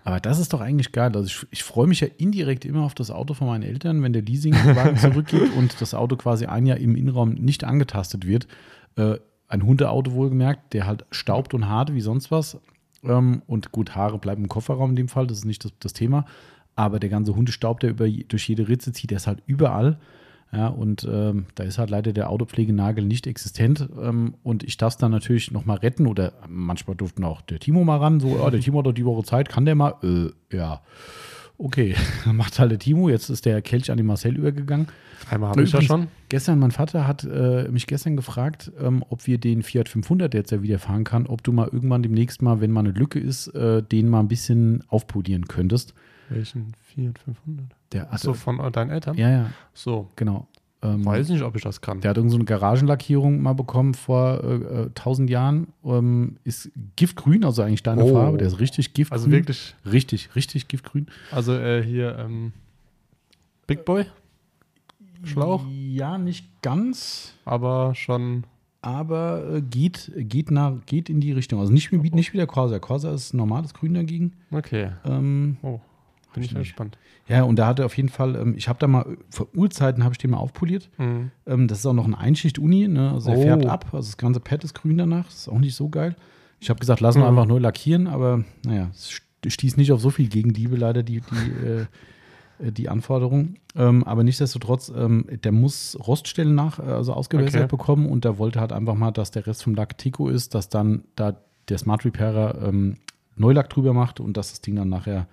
Aber 0.09 0.21
das 0.21 0.39
ist 0.39 0.55
doch 0.55 0.63
eigentlich 0.63 0.93
geil. 0.93 1.15
Also 1.15 1.27
ich, 1.27 1.47
ich 1.51 1.63
freue 1.63 1.87
mich 1.87 2.01
ja 2.01 2.09
indirekt 2.17 2.65
immer 2.65 2.81
auf 2.81 2.95
das 2.95 3.11
Auto 3.11 3.35
von 3.35 3.47
meinen 3.47 3.63
Eltern, 3.63 4.03
wenn 4.03 4.15
der 4.15 4.23
Leasingwagen 4.23 4.97
zurückgeht 4.97 5.55
und 5.55 5.79
das 5.83 5.93
Auto 5.93 6.17
quasi 6.17 6.47
ein 6.47 6.65
Jahr 6.65 6.79
im 6.79 6.97
Innenraum 6.97 7.35
nicht 7.35 7.63
angetastet 7.63 8.27
wird. 8.27 8.49
Äh, 8.97 9.17
ein 9.49 9.67
Hundeauto 9.67 10.13
wohlgemerkt, 10.13 10.73
der 10.73 10.87
halt 10.87 11.05
staubt 11.11 11.53
und 11.53 11.69
hart 11.69 11.93
wie 11.93 12.01
sonst 12.01 12.31
was. 12.31 12.59
Ähm, 13.05 13.43
und 13.47 13.71
gut, 13.71 13.97
Haare 13.97 14.19
bleiben 14.19 14.45
im 14.45 14.49
Kofferraum 14.49 14.89
in 14.91 14.97
dem 14.97 15.09
Fall, 15.09 15.27
das 15.27 15.41
ist 15.41 15.45
nicht 15.45 15.67
das, 15.67 15.73
das 15.79 15.93
Thema. 15.93 16.25
Aber 16.75 17.01
der 17.01 17.11
ganze 17.11 17.37
Hundestaub, 17.37 17.81
der 17.81 17.91
über, 17.91 18.09
durch 18.09 18.49
jede 18.49 18.67
Ritze 18.67 18.95
zieht, 18.95 19.11
der 19.11 19.19
ist 19.19 19.27
halt 19.27 19.43
überall. 19.45 19.99
Ja, 20.53 20.69
und 20.69 21.07
ähm, 21.11 21.47
da 21.57 21.65
ist 21.65 21.79
halt 21.79 21.91
leider 21.91 22.13
der 22.13 22.31
Autopflegenagel 22.31 23.05
nicht 23.05 23.27
existent. 23.27 23.87
Ähm, 24.01 24.35
und 24.43 24.65
ich 24.65 24.79
darf 24.79 24.95
es 24.95 24.97
dann 24.97 25.11
natürlich 25.11 25.51
nochmal 25.51 25.79
retten. 25.79 26.07
Oder 26.07 26.33
manchmal 26.49 26.97
durften 26.97 27.25
auch 27.25 27.43
der 27.43 27.59
Timo 27.59 27.85
mal 27.85 27.99
ran. 27.99 28.19
So, 28.19 28.41
oh, 28.43 28.49
der 28.49 28.61
Timo 28.61 28.79
hat 28.79 28.87
doch 28.87 28.93
die 28.93 29.05
Woche 29.05 29.25
Zeit, 29.25 29.49
kann 29.49 29.67
der 29.67 29.75
mal? 29.75 29.95
Äh, 30.03 30.57
ja. 30.57 30.81
Okay, 31.59 31.97
dann 32.25 32.37
macht 32.37 32.59
halt 32.59 32.71
der 32.71 32.79
Timo. 32.79 33.11
Jetzt 33.11 33.29
ist 33.29 33.45
der 33.45 33.61
Kelch 33.61 33.91
an 33.91 33.99
den 33.99 34.07
Marcel 34.07 34.37
übergegangen. 34.37 34.89
Einmal 35.29 35.51
habe 35.51 35.63
ich 35.63 35.73
ja 35.73 35.83
schon. 35.83 36.07
Gestern, 36.31 36.59
mein 36.59 36.71
Vater 36.71 37.07
hat 37.07 37.25
äh, 37.25 37.69
mich 37.69 37.87
gestern 37.87 38.17
gefragt, 38.17 38.73
ähm, 38.81 39.05
ob 39.09 39.27
wir 39.27 39.39
den 39.39 39.63
Fiat 39.63 39.89
500 39.89 40.33
jetzt 40.33 40.53
ja 40.53 40.63
wieder 40.63 40.79
fahren 40.79 41.05
kann, 41.05 41.27
ob 41.27 41.43
du 41.43 41.53
mal 41.53 41.69
irgendwann 41.71 42.03
demnächst 42.03 42.41
mal, 42.41 42.61
wenn 42.61 42.71
mal 42.71 42.81
eine 42.81 42.93
Lücke 42.93 43.19
ist, 43.19 43.49
äh, 43.49 43.83
den 43.83 44.09
mal 44.09 44.21
ein 44.21 44.29
bisschen 44.29 44.85
aufpolieren 44.89 45.47
könntest. 45.47 45.95
Welchen 46.31 46.73
Fiat 46.85 47.19
500? 47.19 47.67
Der 47.93 48.13
Achso, 48.13 48.35
von 48.35 48.61
äh, 48.61 48.71
deinen 48.71 48.91
Eltern? 48.91 49.17
ja, 49.17 49.31
ja, 49.31 49.51
So. 49.75 50.09
genau. 50.17 50.47
Ähm, 50.81 51.05
Weiß 51.05 51.29
nicht, 51.29 51.43
ob 51.43 51.57
ich 51.57 51.63
das 51.63 51.81
kann. 51.81 52.01
Der 52.03 52.11
hat 52.11 52.17
irgend 52.19 52.31
so 52.31 52.37
eine 52.37 52.45
Garagenlackierung 52.45 53.43
mal 53.43 53.53
bekommen 53.55 53.95
vor 53.95 54.45
äh, 54.45 54.83
äh, 54.83 54.87
1000 54.87 55.29
Jahren. 55.29 55.67
Ähm, 55.85 56.37
ist 56.45 56.71
giftgrün, 56.95 57.45
also 57.45 57.63
eigentlich 57.63 57.83
deine 57.83 58.05
Oh. 58.05 58.13
Farbe. 58.13 58.39
Der 58.39 58.47
ist 58.47 58.61
richtig 58.61 58.95
giftgrün. 58.95 59.19
Also 59.19 59.31
wirklich, 59.33 59.75
Richtig, 59.85 60.37
richtig 60.37 60.69
giftgrün. 60.69 61.09
also 61.33 61.53
äh, 61.55 61.83
hier 61.83 62.17
ähm, 62.19 62.53
Big 63.67 63.85
Boy, 63.85 64.05
Schlauch, 65.25 65.65
Ja, 65.69 66.17
nicht 66.17 66.47
ganz. 66.63 67.35
aber 67.45 67.95
schon 67.97 68.45
aber 68.81 69.57
äh, 69.57 69.61
geht, 69.61 70.13
geht, 70.17 70.53
nach, 70.53 70.75
geht 70.87 71.11
in 71.11 71.21
die 71.21 71.33
Richtung. 71.33 71.59
Also 71.59 71.73
nicht, 71.73 71.91
wie- 71.91 72.11
nicht 72.11 72.33
wie 72.33 72.37
der 72.37 72.47
Corsa. 72.47 72.79
Corsa 72.79 73.13
ist 73.13 73.35
normales 73.35 73.75
Grün 73.75 73.95
dagegen. 73.95 74.35
Okay. 74.53 74.93
Ähm, 75.05 75.57
Oh, 75.63 75.81
bin 76.35 76.43
ich 76.43 76.55
gespannt. 76.55 76.99
ja, 77.29 77.43
und 77.43 77.57
da 77.59 77.67
hat 77.67 77.79
er 77.79 77.87
auf 77.87 77.97
jeden 77.97 78.09
Fall, 78.09 78.37
ähm, 78.37 78.55
ich 78.57 78.69
habe 78.69 78.79
da 78.79 78.87
mal, 78.87 79.17
vor 79.31 79.49
Urzeiten 79.55 80.05
habe 80.05 80.13
ich 80.15 80.19
den 80.19 80.31
mal 80.31 80.37
aufpoliert. 80.39 80.91
Mhm. 80.99 81.31
Ähm, 81.47 81.69
das 81.69 81.79
ist 81.81 81.87
auch 81.87 81.93
noch 81.95 82.07
ein 82.07 82.15
Einschicht-Uni, 82.15 82.89
ne? 82.89 83.13
also 83.13 83.31
er 83.31 83.39
Oh. 83.39 83.43
färbt 83.43 83.67
ab. 83.67 83.87
Also 83.93 84.09
das 84.11 84.17
ganze 84.17 84.41
Pad 84.41 84.65
ist 84.65 84.75
grün 84.75 84.99
danach. 84.99 85.25
Das 85.27 85.35
ist 85.35 85.49
auch 85.49 85.59
nicht 85.59 85.75
so 85.75 85.89
geil. 85.89 86.15
Ich 86.61 86.71
habe 86.71 86.81
gesagt, 86.81 87.01
wir 87.01 87.09
Mhm. 87.17 87.23
einfach 87.23 87.47
nur 87.47 87.61
lackieren, 87.61 88.07
aber 88.07 88.45
naja, 88.65 88.89
es 88.93 89.11
st- 89.45 89.51
stieß 89.51 89.77
nicht 89.77 89.93
auf 89.93 90.01
so 90.01 90.11
viel 90.11 90.29
Gegenliebe 90.29 90.77
leider 90.77 91.03
die, 91.03 91.21
die, 91.21 91.23
äh, 92.63 92.67
äh, 92.67 92.73
die 92.73 92.89
Anforderung. 92.89 93.55
Ähm, 93.77 94.03
aber 94.05 94.25
nichtsdestotrotz, 94.25 94.93
ähm, 94.95 95.27
der 95.45 95.53
muss 95.53 95.97
Roststellen 96.07 96.55
nach, 96.55 96.79
äh, 96.81 96.83
also 96.83 97.13
ausgewässert 97.15 97.63
Okay. 97.63 97.69
bekommen 97.77 98.07
und 98.07 98.25
der 98.25 98.39
wollte 98.39 98.61
halt 98.61 98.73
einfach 98.73 98.95
mal, 98.97 99.13
dass 99.13 99.31
der 99.31 99.47
Rest 99.47 99.63
vom 99.63 99.75
Lack 99.75 99.97
Tico 99.99 100.29
ist, 100.29 100.55
dass 100.55 100.69
dann 100.69 101.05
da 101.17 101.37
der 101.69 101.79
Smart 101.79 102.05
Repairer 102.05 102.61
ähm, 102.69 102.97
Neulack 103.37 103.71
drüber 103.71 103.93
macht 103.93 104.19
und 104.19 104.37
dass 104.37 104.51
das 104.51 104.61
Ding 104.61 104.75
dann 104.75 104.89
nachher 104.89 105.29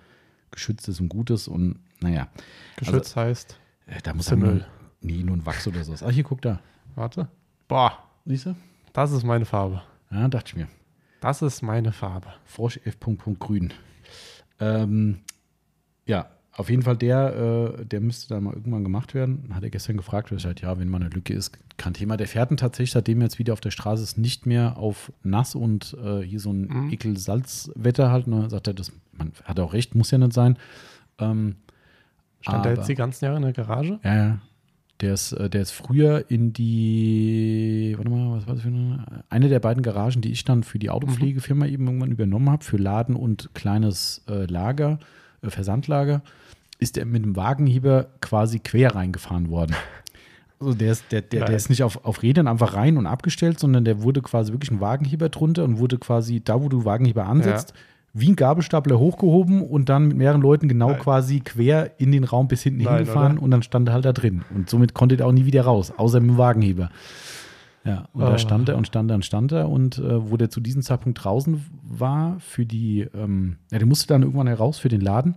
geschützt 0.50 0.88
ist 0.88 1.00
und 1.00 1.08
gut 1.08 1.30
ist 1.30 1.48
und 1.48 1.78
naja, 2.00 2.28
Geschützt 2.76 3.16
heißt, 3.16 3.58
äh, 3.86 4.00
da 4.02 4.12
muss 4.14 4.30
nur, 4.30 4.38
Müll. 4.38 4.66
nee, 5.00 5.22
nur 5.22 5.36
ein 5.36 5.46
Wachs 5.46 5.66
oder 5.66 5.82
so. 5.84 5.94
Ach, 6.04 6.10
hier, 6.10 6.24
guck 6.24 6.42
da. 6.42 6.60
warte. 6.94 7.28
Boah, 7.68 7.98
Siehst 8.24 8.46
du? 8.46 8.56
das 8.92 9.12
ist 9.12 9.24
meine 9.24 9.44
Farbe. 9.44 9.82
Ja, 10.10 10.28
dachte 10.28 10.50
ich 10.50 10.56
mir. 10.56 10.68
Das 11.20 11.42
ist 11.42 11.62
meine 11.62 11.92
Farbe. 11.92 12.28
Frosch 12.44 12.78
F. 12.84 12.98
Grün. 13.00 13.72
Ähm, 14.60 15.20
ja, 16.04 16.28
auf 16.56 16.70
jeden 16.70 16.82
Fall 16.82 16.96
der, 16.96 17.74
äh, 17.80 17.84
der 17.84 18.00
müsste 18.00 18.28
dann 18.34 18.44
mal 18.44 18.54
irgendwann 18.54 18.82
gemacht 18.82 19.12
werden. 19.14 19.50
Hat 19.52 19.62
er 19.62 19.70
gestern 19.70 19.96
gefragt, 19.98 20.30
weil 20.30 20.38
ich 20.38 20.46
halt, 20.46 20.62
ja, 20.62 20.78
wenn 20.78 20.88
mal 20.88 21.00
eine 21.00 21.10
Lücke 21.10 21.34
ist, 21.34 21.52
kein 21.76 21.92
Thema. 21.92 22.16
Der 22.16 22.26
fährt 22.26 22.50
ihn 22.50 22.56
tatsächlich, 22.56 22.92
seitdem 22.92 23.20
er 23.20 23.24
jetzt 23.24 23.38
wieder 23.38 23.52
auf 23.52 23.60
der 23.60 23.70
Straße 23.70 24.02
ist, 24.02 24.16
nicht 24.16 24.46
mehr 24.46 24.78
auf 24.78 25.12
nass 25.22 25.54
und 25.54 25.94
äh, 26.02 26.20
hier 26.22 26.40
so 26.40 26.50
ein 26.52 26.62
Mhm. 26.68 26.92
Ekel-Salzwetter 26.92 28.10
halt. 28.10 28.26
Ne? 28.26 28.48
Sagt 28.48 28.68
er, 28.68 28.74
das, 28.74 28.90
man 29.12 29.32
hat 29.44 29.60
auch 29.60 29.72
recht, 29.74 29.94
muss 29.94 30.10
ja 30.10 30.18
nicht 30.18 30.32
sein. 30.32 30.56
Ähm, 31.18 31.56
Stand 32.40 32.66
Aber- 32.66 32.74
jetzt 32.74 32.88
die 32.88 32.94
ganzen 32.94 33.24
Jahre 33.26 33.36
in 33.36 33.42
der 33.42 33.52
Garage? 33.52 33.98
ja, 34.02 34.14
ja. 34.16 34.38
Der 35.02 35.12
ist, 35.12 35.32
äh, 35.32 35.50
der 35.50 35.60
ist 35.60 35.72
früher 35.72 36.24
in 36.30 36.54
die, 36.54 37.94
warte 37.98 38.10
mal, 38.10 38.34
was 38.36 38.46
war 38.46 38.54
das 38.54 38.62
für 38.62 38.68
eine? 38.68 39.04
Eine 39.28 39.48
der 39.50 39.60
beiden 39.60 39.82
Garagen, 39.82 40.22
die 40.22 40.32
ich 40.32 40.44
dann 40.44 40.62
für 40.62 40.78
die 40.78 40.88
Autopflegefirma 40.88 41.66
eben 41.66 41.86
irgendwann 41.86 42.10
übernommen 42.12 42.48
habe, 42.48 42.64
für 42.64 42.78
Laden 42.78 43.14
und 43.14 43.50
kleines 43.54 44.22
äh, 44.28 44.46
Lager, 44.46 44.98
Versandlager, 45.50 46.22
ist 46.78 46.96
der 46.96 47.06
mit 47.06 47.24
dem 47.24 47.36
Wagenheber 47.36 48.06
quasi 48.20 48.58
quer 48.58 48.94
reingefahren 48.94 49.50
worden. 49.50 49.74
Also 50.58 50.72
der 50.72 50.92
ist, 50.92 51.12
der, 51.12 51.20
der, 51.20 51.44
der 51.44 51.54
ist 51.54 51.68
nicht 51.68 51.82
auf, 51.82 52.02
auf 52.06 52.22
Rädern 52.22 52.48
einfach 52.48 52.72
rein 52.72 52.96
und 52.96 53.06
abgestellt, 53.06 53.60
sondern 53.60 53.84
der 53.84 54.02
wurde 54.02 54.22
quasi 54.22 54.52
wirklich 54.52 54.70
ein 54.70 54.80
Wagenheber 54.80 55.28
drunter 55.28 55.64
und 55.64 55.78
wurde 55.78 55.98
quasi 55.98 56.40
da, 56.42 56.62
wo 56.62 56.70
du 56.70 56.86
Wagenheber 56.86 57.26
ansetzt, 57.26 57.74
wie 58.14 58.30
ein 58.30 58.36
Gabelstapler 58.36 58.98
hochgehoben 58.98 59.60
und 59.60 59.90
dann 59.90 60.08
mit 60.08 60.16
mehreren 60.16 60.40
Leuten 60.40 60.68
genau 60.68 60.92
Nein. 60.92 61.00
quasi 61.00 61.40
quer 61.40 61.90
in 61.98 62.10
den 62.10 62.24
Raum 62.24 62.48
bis 62.48 62.62
hinten 62.62 62.84
Nein, 62.84 62.96
hingefahren 62.96 63.34
oder? 63.34 63.42
und 63.42 63.50
dann 63.50 63.62
stand 63.62 63.88
er 63.88 63.94
halt 63.94 64.06
da 64.06 64.14
drin. 64.14 64.44
Und 64.54 64.70
somit 64.70 64.94
konnte 64.94 65.18
er 65.18 65.26
auch 65.26 65.32
nie 65.32 65.44
wieder 65.44 65.62
raus, 65.62 65.92
außer 65.94 66.20
mit 66.20 66.30
dem 66.30 66.38
Wagenheber. 66.38 66.88
Ja, 67.86 68.08
und 68.12 68.22
Ah. 68.22 68.30
da 68.30 68.38
stand 68.38 68.68
er 68.68 68.76
und 68.76 68.86
stand 68.86 69.10
er 69.10 69.14
und 69.14 69.24
stand 69.24 69.52
er 69.52 69.68
und 69.68 69.98
äh, 69.98 70.30
wo 70.30 70.36
der 70.36 70.50
zu 70.50 70.60
diesem 70.60 70.82
Zeitpunkt 70.82 71.22
draußen 71.24 71.64
war 71.82 72.38
für 72.40 72.66
die, 72.66 73.02
ähm, 73.14 73.56
ja, 73.70 73.78
der 73.78 73.86
musste 73.86 74.06
dann 74.08 74.22
irgendwann 74.22 74.48
heraus 74.48 74.78
für 74.78 74.88
den 74.88 75.00
Laden. 75.00 75.36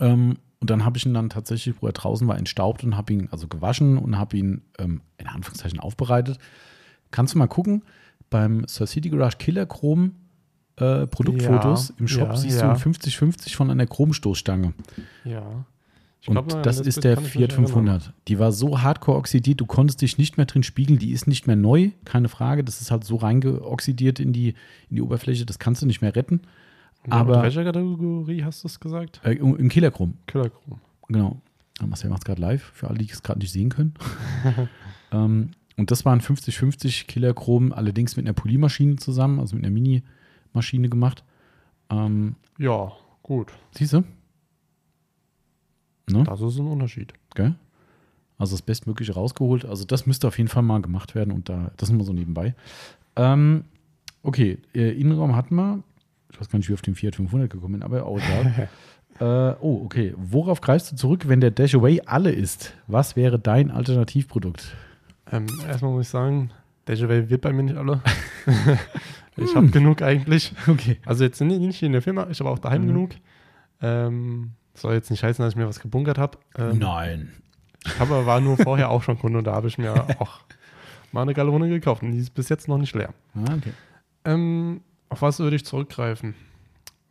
Ähm, 0.00 0.36
und 0.60 0.70
dann 0.70 0.84
habe 0.84 0.96
ich 0.96 1.06
ihn 1.06 1.14
dann 1.14 1.30
tatsächlich, 1.30 1.76
wo 1.80 1.86
er 1.86 1.92
draußen 1.92 2.26
war, 2.26 2.38
entstaubt 2.38 2.84
und 2.84 2.96
habe 2.96 3.12
ihn 3.12 3.28
also 3.30 3.48
gewaschen 3.48 3.98
und 3.98 4.18
habe 4.18 4.36
ihn 4.36 4.62
ähm, 4.78 5.00
in 5.18 5.26
Anführungszeichen 5.26 5.78
aufbereitet. 5.78 6.38
Kannst 7.10 7.34
du 7.34 7.38
mal 7.38 7.46
gucken, 7.46 7.82
beim 8.30 8.66
Sir 8.66 8.86
City 8.86 9.10
Garage 9.10 9.36
Killer 9.38 9.66
Chrom 9.66 10.12
äh, 10.76 11.06
Produktfotos 11.06 11.90
Ja, 11.90 11.94
im 11.98 12.08
Shop 12.08 12.28
ja, 12.30 12.36
siehst 12.36 12.60
ja. 12.60 12.66
du 12.66 12.70
ein 12.88 12.94
50-50 12.94 13.54
von 13.54 13.70
einer 13.70 13.86
Chromstoßstange. 13.86 14.72
Ja. 15.24 15.64
Und 16.26 16.34
glaub, 16.48 16.62
das 16.62 16.80
ist 16.80 17.04
der 17.04 17.16
Fiat 17.18 17.52
erinnern. 17.52 17.66
500. 17.68 18.12
Die 18.28 18.38
war 18.38 18.50
so 18.52 18.80
hardcore 18.80 19.18
oxidiert, 19.18 19.60
du 19.60 19.66
konntest 19.66 20.00
dich 20.00 20.16
nicht 20.16 20.36
mehr 20.38 20.46
drin 20.46 20.62
spiegeln. 20.62 20.98
Die 20.98 21.10
ist 21.12 21.26
nicht 21.26 21.46
mehr 21.46 21.56
neu, 21.56 21.90
keine 22.04 22.28
Frage. 22.28 22.64
Das 22.64 22.80
ist 22.80 22.90
halt 22.90 23.04
so 23.04 23.16
reingeoxidiert 23.16 24.20
in 24.20 24.32
die, 24.32 24.50
in 24.88 24.96
die 24.96 25.02
Oberfläche, 25.02 25.44
das 25.44 25.58
kannst 25.58 25.82
du 25.82 25.86
nicht 25.86 26.00
mehr 26.00 26.16
retten. 26.16 26.40
Aber- 27.10 27.36
in 27.36 27.42
welcher 27.42 27.64
Kategorie 27.64 28.42
hast 28.42 28.64
du 28.64 28.68
es 28.68 28.80
gesagt? 28.80 29.20
Äh, 29.24 29.32
Im 29.34 29.68
Killerchrom, 29.68 30.14
Killerchrom. 30.26 30.80
genau. 31.08 31.40
Marcel 31.84 32.08
macht 32.08 32.20
es 32.22 32.24
gerade 32.24 32.40
live, 32.40 32.62
für 32.72 32.88
alle, 32.88 32.98
die 32.98 33.10
es 33.10 33.22
gerade 33.22 33.40
nicht 33.40 33.50
sehen 33.52 33.68
können. 33.68 33.94
ähm, 35.12 35.50
und 35.76 35.90
das 35.90 36.04
waren 36.04 36.20
50-50 36.20 37.06
Killerchrom, 37.06 37.72
allerdings 37.72 38.16
mit 38.16 38.24
einer 38.26 38.32
Polymaschine 38.32 38.96
zusammen, 38.96 39.40
also 39.40 39.56
mit 39.56 39.64
einer 39.64 39.74
Mini-Maschine 39.74 40.88
gemacht. 40.88 41.24
Ähm, 41.90 42.36
Ja, 42.58 42.92
gut. 43.22 43.52
siehst 43.72 43.92
du? 43.92 44.04
Ne? 46.10 46.24
Das 46.24 46.40
ist 46.40 46.58
ein 46.58 46.66
Unterschied. 46.66 47.12
Gell? 47.34 47.54
Also 48.38 48.54
das 48.54 48.62
Bestmögliche 48.62 49.14
rausgeholt. 49.14 49.64
Also 49.64 49.84
das 49.84 50.06
müsste 50.06 50.28
auf 50.28 50.38
jeden 50.38 50.48
Fall 50.48 50.62
mal 50.62 50.82
gemacht 50.82 51.14
werden 51.14 51.32
und 51.32 51.48
da, 51.48 51.70
das 51.76 51.88
ist 51.88 51.94
mal 51.94 52.04
so 52.04 52.12
nebenbei. 52.12 52.54
Ähm, 53.16 53.64
okay, 54.22 54.58
äh, 54.74 54.90
Innenraum 54.90 55.36
hatten 55.36 55.54
wir. 55.54 55.82
Ich 56.32 56.40
weiß 56.40 56.48
gar 56.50 56.58
nicht, 56.58 56.68
wie 56.68 56.72
ich 56.72 56.78
auf 56.78 56.82
den 56.82 56.94
Fiat 56.96 57.14
500 57.16 57.48
gekommen 57.48 57.74
bin, 57.74 57.82
aber 57.82 58.04
auch 58.06 58.18
egal. 58.18 58.68
äh, 59.20 59.56
oh, 59.62 59.82
okay. 59.84 60.14
Worauf 60.16 60.60
greifst 60.60 60.90
du 60.92 60.96
zurück, 60.96 61.28
wenn 61.28 61.40
der 61.40 61.52
Dash 61.52 61.74
Away 61.74 62.02
alle 62.06 62.32
ist? 62.32 62.74
Was 62.88 63.14
wäre 63.14 63.38
dein 63.38 63.70
Alternativprodukt? 63.70 64.74
Ähm, 65.30 65.46
erstmal 65.68 65.92
muss 65.92 66.06
ich 66.06 66.10
sagen, 66.10 66.50
Déjà 66.86 67.08
wird 67.08 67.40
bei 67.40 67.52
mir 67.52 67.62
nicht 67.62 67.76
alle. 67.76 68.02
ich 69.38 69.54
habe 69.56 69.68
genug 69.68 70.02
eigentlich. 70.02 70.52
Okay. 70.68 70.98
Also 71.06 71.24
jetzt 71.24 71.40
nicht 71.40 71.82
in 71.82 71.92
der 71.92 72.02
Firma, 72.02 72.26
ich 72.30 72.40
habe 72.40 72.50
auch 72.50 72.58
daheim 72.58 72.82
Mhm. 72.82 72.86
genug. 72.88 73.10
Ähm, 73.80 74.50
soll 74.74 74.94
jetzt 74.94 75.10
nicht 75.10 75.22
heißen, 75.22 75.42
dass 75.42 75.52
ich 75.54 75.56
mir 75.56 75.68
was 75.68 75.80
gebunkert 75.80 76.18
habe. 76.18 76.38
Ähm, 76.56 76.78
Nein. 76.78 77.32
Ich 77.84 77.98
habe 77.98 78.14
aber 78.14 78.26
war 78.26 78.40
nur 78.40 78.56
vorher 78.56 78.90
auch 78.90 79.02
schon 79.02 79.18
Kunde 79.18 79.38
und 79.38 79.44
da 79.44 79.54
habe 79.54 79.68
ich 79.68 79.78
mir 79.78 79.92
auch 80.18 80.40
mal 81.12 81.22
eine 81.22 81.34
Gallone 81.34 81.68
gekauft 81.68 82.02
und 82.02 82.12
die 82.12 82.18
ist 82.18 82.34
bis 82.34 82.48
jetzt 82.48 82.68
noch 82.68 82.78
nicht 82.78 82.94
leer. 82.94 83.14
Ah, 83.34 83.54
okay. 83.56 83.72
Ähm, 84.24 84.80
auf 85.08 85.22
was 85.22 85.38
würde 85.38 85.56
ich 85.56 85.64
zurückgreifen? 85.64 86.34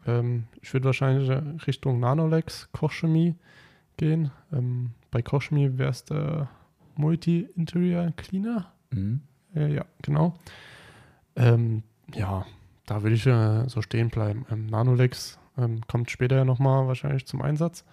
Ähm, 0.06 0.46
ich 0.62 0.74
würde 0.74 0.86
wahrscheinlich 0.86 1.30
Richtung 1.68 2.00
Nanolex 2.00 2.70
Kochchemie 2.72 3.36
gehen. 3.98 4.32
Ähm, 4.52 4.92
bei 5.12 5.22
Kochchemie 5.22 5.78
wäre 5.78 5.92
es 5.92 6.04
der 6.04 6.50
Multi-Interior 6.96 8.12
Cleaner. 8.18 8.72
Mhm. 8.92 9.22
Äh, 9.56 9.74
ja, 9.74 9.86
genau. 10.02 10.38
Ähm, 11.36 11.84
ja, 12.14 12.46
da 12.86 13.04
würde 13.04 13.16
ich 13.16 13.26
äh, 13.26 13.68
so 13.70 13.82
stehen 13.82 14.10
bleiben. 14.10 14.46
Ähm, 14.52 14.66
Nanolex 14.68 15.40
ähm, 15.58 15.82
kommt 15.88 16.10
später 16.12 16.36
ja 16.38 16.46
nochmal 16.46 16.88
wahrscheinlich 16.88 17.26
zum 17.26 17.42
Einsatz 17.42 17.84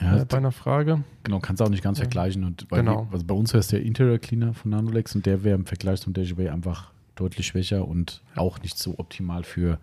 Ja, 0.00 0.18
äh, 0.18 0.24
bei 0.24 0.38
einer 0.38 0.52
Frage. 0.52 1.02
genau, 1.22 1.38
kannst 1.40 1.60
du 1.60 1.64
auch 1.64 1.68
nicht 1.70 1.82
ganz 1.84 1.98
vergleichen. 1.98 2.44
Und 2.44 2.68
bei, 2.68 2.78
Genau. 2.78 3.08
also 3.12 3.24
bei 3.24 3.34
uns 3.34 3.52
wäre 3.52 3.60
es 3.60 3.68
der 3.68 3.82
Interior 3.82 4.18
Cleaner 4.18 4.54
von 4.54 4.70
Nanolex 4.70 5.14
und 5.14 5.26
der 5.26 5.44
wäre 5.44 5.54
im 5.56 5.66
Vergleich 5.66 6.00
zum 6.00 6.14
Away 6.16 6.48
einfach 6.48 6.90
deutlich 7.14 7.46
schwächer 7.46 7.86
und 7.86 8.22
auch 8.34 8.60
nicht 8.60 8.76
so 8.78 8.98
optimal 8.98 9.44
für, 9.44 9.78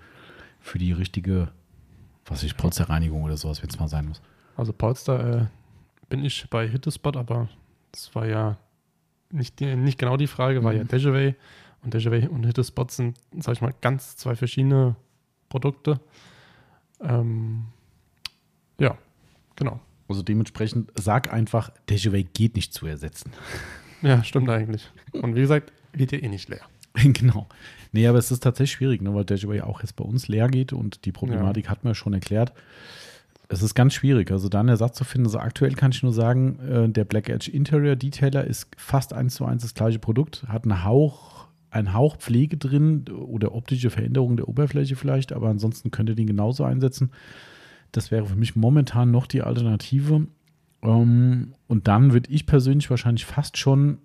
für 0.60 0.78
die 0.80 0.92
richtige, 0.92 1.50
was 2.26 2.44
ich, 2.44 2.58
Polsterreinigung 2.58 3.24
oder 3.24 3.38
sowas, 3.38 3.62
wenn 3.62 3.70
es 3.70 3.80
mal 3.80 3.88
sein 3.88 4.08
muss. 4.08 4.22
Also 4.58 4.74
Polster 4.74 5.42
äh, 5.42 5.46
bin 6.10 6.26
ich 6.26 6.50
bei 6.50 6.68
Hittespot, 6.68 7.16
aber 7.16 7.48
das 7.94 8.14
war 8.16 8.26
ja 8.26 8.58
nicht, 9.32 9.60
die, 9.62 9.76
nicht 9.78 9.98
genau 9.98 10.18
die 10.18 10.28
Frage, 10.28 10.62
war 10.64 10.74
Mhm. 10.74 10.78
ja 10.80 10.84
Dejaway. 10.84 11.36
Und 11.84 11.94
Dejaway 11.94 12.28
und 12.28 12.46
Hittespot 12.46 12.92
sind, 12.92 13.18
sag 13.40 13.54
ich 13.54 13.62
mal, 13.62 13.74
ganz 13.82 14.18
zwei 14.18 14.36
verschiedene 14.36 14.96
Produkte. 15.50 16.00
Ähm, 17.04 17.66
ja, 18.80 18.98
genau. 19.56 19.80
Also 20.08 20.24
dementsprechend 20.24 20.92
sag 20.96 21.32
einfach, 21.32 21.72
Dash 21.88 22.08
Away 22.08 22.24
geht 22.24 22.56
nicht 22.56 22.74
zu 22.74 22.86
ersetzen. 22.86 23.32
Ja, 24.02 24.24
stimmt 24.24 24.50
eigentlich. 24.50 24.90
Und 25.14 25.36
wie 25.36 25.42
gesagt, 25.42 25.72
wird 25.94 26.12
ja 26.12 26.20
eh 26.20 26.28
nicht 26.28 26.50
leer. 26.50 26.62
genau. 26.96 27.48
Nee, 27.92 28.08
aber 28.08 28.18
es 28.18 28.32
ist 28.32 28.42
tatsächlich 28.42 28.74
schwierig, 28.74 29.02
ne, 29.02 29.14
weil 29.14 29.26
Dash 29.26 29.46
Away 29.46 29.62
auch 29.62 29.82
jetzt 29.82 29.96
bei 29.96 30.04
uns 30.04 30.28
leer 30.28 30.48
geht 30.48 30.74
und 30.74 31.06
die 31.06 31.12
Problematik 31.12 31.70
hat 31.70 31.84
man 31.84 31.92
ja 31.92 31.96
schon 31.96 32.14
erklärt. 32.14 32.54
Es 33.50 33.62
ist 33.62 33.76
ganz 33.76 33.94
schwierig, 33.94 34.32
also 34.32 34.48
da 34.48 34.62
einen 34.62 34.70
Ersatz 34.70 34.98
zu 34.98 35.04
finden. 35.04 35.28
Also 35.28 35.40
aktuell 35.40 35.74
kann 35.74 35.92
ich 35.92 36.04
nur 36.04 36.14
sagen, 36.14 36.60
äh, 36.60 36.90
der 36.90 37.04
Black 37.04 37.28
Edge 37.28 37.52
Interior 37.52 37.98
Detailer 37.98 38.46
ist 38.46 38.68
fast 38.78 39.14
eins 39.14 39.36
zu 39.36 39.46
eins 39.46 39.64
das 39.64 39.74
gleiche 39.74 40.00
Produkt, 40.00 40.46
hat 40.48 40.64
einen 40.64 40.86
Hauch, 40.86 41.31
einen 41.72 41.94
Hauch 41.94 42.18
Pflege 42.18 42.58
drin 42.58 43.06
oder 43.10 43.56
optische 43.56 43.90
Veränderung 43.90 44.38
der 44.38 44.48
Oberfläche 44.48 44.96
vielleicht, 44.96 45.32
aber 45.34 45.50
ansonsten 45.50 45.90
könnt 45.90 46.10
ihr 46.10 46.16
den 46.16 46.28
genauso 46.28 46.64
einsetzen. 46.64 47.12
Das 47.92 48.12
wäre 48.12 48.26
für 48.26 48.36
mich 48.36 48.56
momentan 48.56 49.10
noch 49.10 49.26
die 49.26 49.42
Alternative. 49.42 50.28
Ähm, 50.84 51.54
und 51.68 51.88
dann 51.88 52.14
würde 52.14 52.30
ich 52.30 52.46
persönlich 52.46 52.90
wahrscheinlich 52.90 53.26
fast 53.26 53.58
schon 53.58 54.00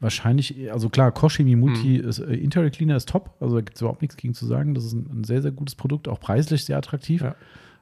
wahrscheinlich, 0.00 0.72
also 0.72 0.88
klar, 0.88 1.12
Koshimi 1.12 1.56
Multi 1.56 1.96
ist, 1.96 2.18
äh, 2.18 2.34
Interior 2.34 2.70
Cleaner 2.70 2.96
ist 2.96 3.08
top, 3.08 3.36
also 3.40 3.54
da 3.54 3.60
gibt 3.60 3.76
es 3.76 3.80
überhaupt 3.80 4.02
nichts 4.02 4.16
gegen 4.16 4.34
zu 4.34 4.46
sagen. 4.46 4.74
Das 4.74 4.84
ist 4.84 4.92
ein, 4.92 5.08
ein 5.12 5.24
sehr, 5.24 5.42
sehr 5.42 5.52
gutes 5.52 5.74
Produkt, 5.74 6.08
auch 6.08 6.20
preislich 6.20 6.64
sehr 6.64 6.76
attraktiv. 6.76 7.22
Ja. 7.22 7.36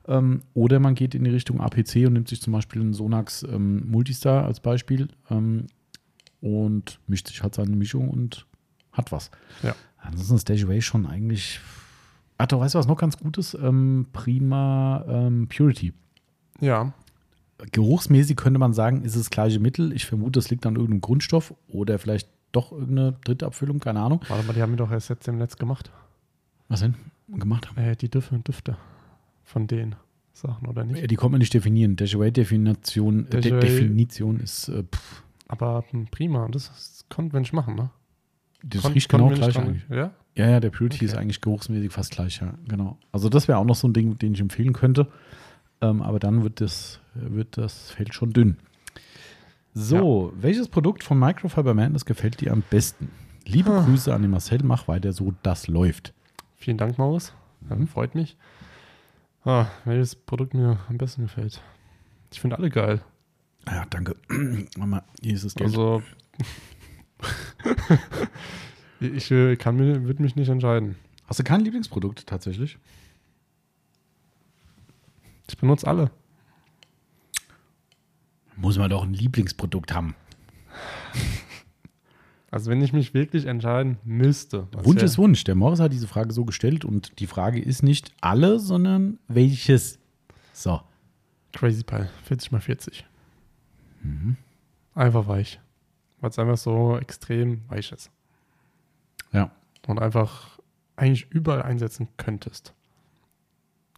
Ähm, 0.07 0.43
oder 0.55 0.81
man 0.81 0.95
geht 0.95 1.15
in 1.15 1.25
die 1.25 1.31
Richtung 1.31 1.61
APC 1.61 2.07
und 2.07 2.15
nimmt 2.15 2.29
sich 2.29 2.41
zum 2.41 2.53
Beispiel 2.53 2.83
einen 2.83 2.93
Sonax 2.93 3.43
ähm, 3.43 3.91
Multistar 3.91 4.45
als 4.45 4.61
Beispiel. 4.61 5.09
Ähm, 5.31 5.67
und 6.41 7.01
mischt 7.07 7.29
sich 7.29 7.43
halt 7.43 7.55
seine 7.55 7.77
Mischung 7.77 8.09
und 8.09 8.47
hat 8.93 9.13
was. 9.13 9.31
Ja. 9.63 9.75
Ansonsten 9.99 10.35
ist 10.37 10.43
Stage 10.43 10.65
Away 10.65 10.81
schon 10.81 11.07
eigentlich. 11.07 11.61
Ach, 12.39 12.47
du 12.47 12.59
weißt 12.59 12.75
du, 12.75 12.79
was 12.79 12.87
noch 12.87 12.97
ganz 12.97 13.19
gut 13.19 13.37
ist? 13.39 13.55
Ähm, 13.55 14.07
prima 14.13 15.05
ähm, 15.09 15.49
Purity. 15.49 15.93
Ja, 16.61 16.93
Geruchsmäßig 17.73 18.37
könnte 18.37 18.59
man 18.59 18.73
sagen, 18.73 19.03
ist 19.03 19.15
es 19.15 19.23
das 19.23 19.31
gleiche 19.31 19.61
Mittel. 19.61 19.93
Ich 19.93 20.07
vermute, 20.07 20.39
es 20.39 20.51
liegt 20.51 20.67
an 20.67 20.75
irgendeinem 20.75 21.01
Grundstoff 21.01 21.55
oder 21.69 21.99
vielleicht 21.99 22.29
doch 22.53 22.73
irgendeine 22.73 23.13
dritte 23.25 23.47
Abfüllung, 23.47 23.81
keine 23.81 24.01
Ahnung. 24.01 24.21
warte 24.29 24.47
mal, 24.47 24.53
die 24.53 24.63
haben 24.63 24.73
wir 24.73 24.77
doch 24.77 24.91
erst 24.91 25.11
jetzt 25.11 25.29
im 25.29 25.39
Netz 25.39 25.57
gemacht. 25.57 25.91
Was 26.69 26.81
denn? 26.81 26.95
Gemacht 27.29 27.69
haben. 27.69 27.77
Äh, 27.79 27.97
die 27.97 28.09
Düfte, 28.09 28.39
Düfte 28.41 28.77
von 29.45 29.67
den 29.67 29.95
Sachen, 30.33 30.67
oder 30.67 30.85
nicht? 30.85 31.01
Ja, 31.01 31.07
Die 31.07 31.17
konnte 31.17 31.33
man 31.33 31.39
nicht 31.41 31.55
definieren. 31.55 31.97
Dash 31.97 32.15
Away-Definition 32.15 33.27
äh, 33.27 33.41
De 33.41 33.61
Definition 33.61 34.41
ist, 34.41 34.69
äh, 34.69 34.83
pff, 34.83 35.23
Aber 35.53 35.85
prima, 36.13 36.47
das, 36.49 36.69
das 36.69 37.05
konnte 37.09 37.35
Mensch 37.35 37.53
machen, 37.53 37.75
ne? 37.75 37.91
das 38.63 38.83
Kon- 38.83 38.93
riecht 38.93 39.09
genau 39.09 39.31
nicht 39.31 39.43
gleich 39.43 39.59
eigentlich. 39.59 39.83
Ja? 39.91 40.13
Ja, 40.37 40.49
ja, 40.49 40.61
der 40.61 40.71
Purity 40.71 40.97
Okay. 40.99 41.05
ist 41.07 41.17
eigentlich 41.17 41.41
geruchsmäßig 41.41 41.91
fast 41.91 42.13
gleich, 42.13 42.41
ja, 42.41 42.55
genau. 42.69 42.99
Also 43.11 43.29
das 43.29 43.49
wäre 43.49 43.59
auch 43.59 43.65
noch 43.65 43.75
so 43.75 43.89
ein 43.89 43.93
Ding, 43.93 44.17
den 44.19 44.35
ich 44.35 44.41
empfehlen 44.41 44.73
könnte. 44.73 45.09
Ähm, 45.81 46.03
aber 46.03 46.19
dann 46.21 46.43
wird 46.45 46.61
das, 46.61 47.01
wird 47.15 47.57
das 47.57 47.91
Feld 47.91 48.15
schon 48.15 48.31
dünn. 48.31 48.59
So, 49.75 50.33
welches 50.37 50.69
Produkt 50.69 51.03
von 51.05 51.19
Microfiber 51.19 51.75
Madness 51.75 52.05
gefällt 52.05 52.41
dir 52.41 52.53
am 52.53 52.63
besten? 52.71 53.11
Liebe 53.47 53.71
Ah. 53.73 53.85
Grüße 53.85 54.13
an 54.15 54.23
den 54.23 54.31
Marcel, 54.31 54.61
mach 54.63 54.87
weiter 54.89 55.13
so, 55.13 55.33
das 55.43 55.67
läuft. 55.69 56.13
Vielen 56.57 56.77
Dank, 56.77 56.99
Maus. 56.99 57.33
Ja, 57.69 57.77
Mhm. 57.77 57.87
freut 57.89 58.15
mich. 58.15 58.37
Ah, 59.45 59.67
welches 59.85 60.15
Produkt 60.15 60.55
mir 60.55 60.79
am 60.89 60.99
besten 60.99 61.23
gefällt? 61.23 61.61
Ich 62.33 62.41
finde 62.41 62.57
alle 62.59 62.69
geil. 62.71 63.01
Ja, 63.67 63.85
danke. 63.91 64.17
Mama, 64.79 65.03
hier 65.21 65.35
ist 65.35 65.45
das 65.45 65.55
Geld. 65.55 65.71
Also, 65.71 66.03
ich 69.01 69.31
äh, 69.31 69.57
kann 69.57 69.77
mir, 69.77 70.05
würde 70.05 70.23
mich 70.23 70.37
nicht 70.37 70.49
entscheiden. 70.49 70.97
Hast 71.27 71.39
du 71.39 71.45
kein 71.45 71.61
Lieblingsprodukt 71.61 72.27
tatsächlich? 72.27 72.79
Ich 75.49 75.57
benutze 75.59 75.87
alle. 75.87 76.11
Muss 78.57 78.79
man 78.79 78.91
doch 78.91 79.05
ein 79.05 79.15
Lieblingsprodukt 79.15 79.93
haben. 79.95 80.15
Also, 82.53 82.69
wenn 82.69 82.83
ich 82.83 82.93
mich 82.93 83.15
wirklich 83.15 83.47
entscheiden 83.47 83.99
müsste. 84.03 84.67
Wunsch 84.73 85.05
ist 85.05 85.19
Wunsch. 85.19 85.45
Der 85.45 85.55
Morris 85.55 85.79
hat 85.79 85.93
diese 85.93 86.09
Frage 86.09 86.33
so 86.33 86.45
gestellt 86.45 86.85
und 86.85 87.21
die 87.21 87.29
Frage 87.29 87.61
ist 87.61 87.85
nicht 87.85 88.13
alle, 88.21 88.59
sondern 88.59 89.21
welches. 89.29 90.01
So. 90.53 90.81
Crazy 91.53 91.85
Pie, 91.85 92.07
40 92.25 92.51
mal 92.51 92.61
40. 92.61 93.05
Mhm. 94.01 94.37
Einfach 94.95 95.27
weich. 95.29 95.61
Weil 96.21 96.31
es 96.31 96.39
einfach 96.39 96.59
so 96.59 96.97
extrem 96.99 97.63
weich 97.69 97.93
ist. 97.93 98.11
Ja. 99.33 99.51
Und 99.87 100.01
einfach 100.01 100.59
eigentlich 100.97 101.31
überall 101.31 101.63
einsetzen 101.63 102.09
könntest. 102.17 102.75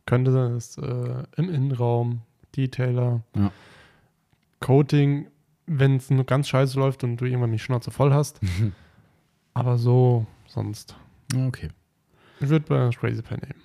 Könnte 0.07 0.31
es 0.57 0.77
äh, 0.79 1.25
im 1.37 1.49
Innenraum, 1.49 2.23
Detailer, 2.57 3.23
Ja. 3.37 3.51
Coating, 4.61 5.27
wenn 5.67 5.97
es 5.97 6.11
nur 6.11 6.25
ganz 6.25 6.49
scheiße 6.49 6.79
läuft 6.79 7.03
und 7.03 7.17
du 7.17 7.25
irgendwann 7.25 7.51
die 7.53 7.59
Schnauze 7.59 7.91
voll 7.91 8.13
hast. 8.13 8.41
Aber 9.55 9.79
so 9.79 10.27
sonst. 10.47 10.95
Okay. 11.35 11.71
Ich 12.41 12.49
würde 12.49 12.67
bei 12.69 12.91
Crazy 12.91 13.23
Pie 13.23 13.35
nehmen. 13.37 13.61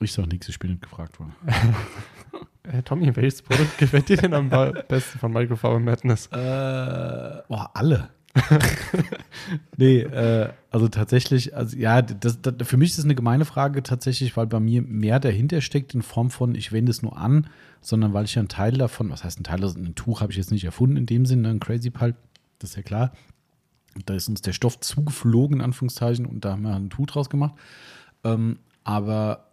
Ich 0.00 0.12
sag 0.12 0.26
nichts, 0.26 0.48
ich 0.48 0.58
bin 0.58 0.70
nicht 0.72 0.82
gefragt 0.82 1.18
worden. 1.18 1.34
Äh, 2.72 2.82
Tommy, 2.82 3.14
welches 3.16 3.42
Produkt 3.42 3.78
gefällt 3.78 4.08
dir 4.08 4.16
denn 4.16 4.34
am 4.34 4.50
besten 4.88 5.18
von 5.18 5.32
Microfiber 5.32 5.78
Madness? 5.78 6.26
Äh, 6.26 7.42
boah, 7.48 7.70
alle. 7.74 8.10
nee, 9.76 10.00
äh, 10.00 10.50
also 10.70 10.88
tatsächlich, 10.88 11.56
also 11.56 11.76
ja, 11.76 12.02
das, 12.02 12.40
das, 12.40 12.54
für 12.68 12.76
mich 12.76 12.90
ist 12.90 12.98
es 12.98 13.04
eine 13.04 13.14
gemeine 13.14 13.44
Frage 13.44 13.82
tatsächlich, 13.82 14.36
weil 14.36 14.46
bei 14.46 14.60
mir 14.60 14.82
mehr 14.82 15.18
dahinter 15.18 15.60
steckt 15.60 15.94
in 15.94 16.02
Form 16.02 16.30
von, 16.30 16.54
ich 16.54 16.70
wende 16.70 16.90
es 16.90 17.02
nur 17.02 17.16
an, 17.16 17.48
sondern 17.80 18.12
weil 18.12 18.26
ich 18.26 18.34
ja 18.34 18.40
einen 18.40 18.48
Teil 18.48 18.72
davon, 18.72 19.10
was 19.10 19.24
heißt 19.24 19.40
ein 19.40 19.44
Teil, 19.44 19.62
also 19.62 19.78
ein 19.78 19.94
Tuch 19.94 20.20
habe 20.20 20.30
ich 20.30 20.38
jetzt 20.38 20.52
nicht 20.52 20.64
erfunden 20.64 20.96
in 20.96 21.06
dem 21.06 21.26
Sinne, 21.26 21.48
ein 21.48 21.60
Crazy 21.60 21.90
Pulp, 21.90 22.16
das 22.58 22.70
ist 22.70 22.76
ja 22.76 22.82
klar. 22.82 23.12
Da 24.06 24.14
ist 24.14 24.28
uns 24.28 24.42
der 24.42 24.52
Stoff 24.52 24.78
zugeflogen, 24.78 25.58
in 25.58 25.64
Anführungszeichen, 25.64 26.26
und 26.26 26.44
da 26.44 26.52
haben 26.52 26.62
wir 26.62 26.74
ein 26.74 26.90
Tuch 26.90 27.06
draus 27.06 27.30
gemacht. 27.30 27.54
Ähm, 28.22 28.58
aber 28.84 29.47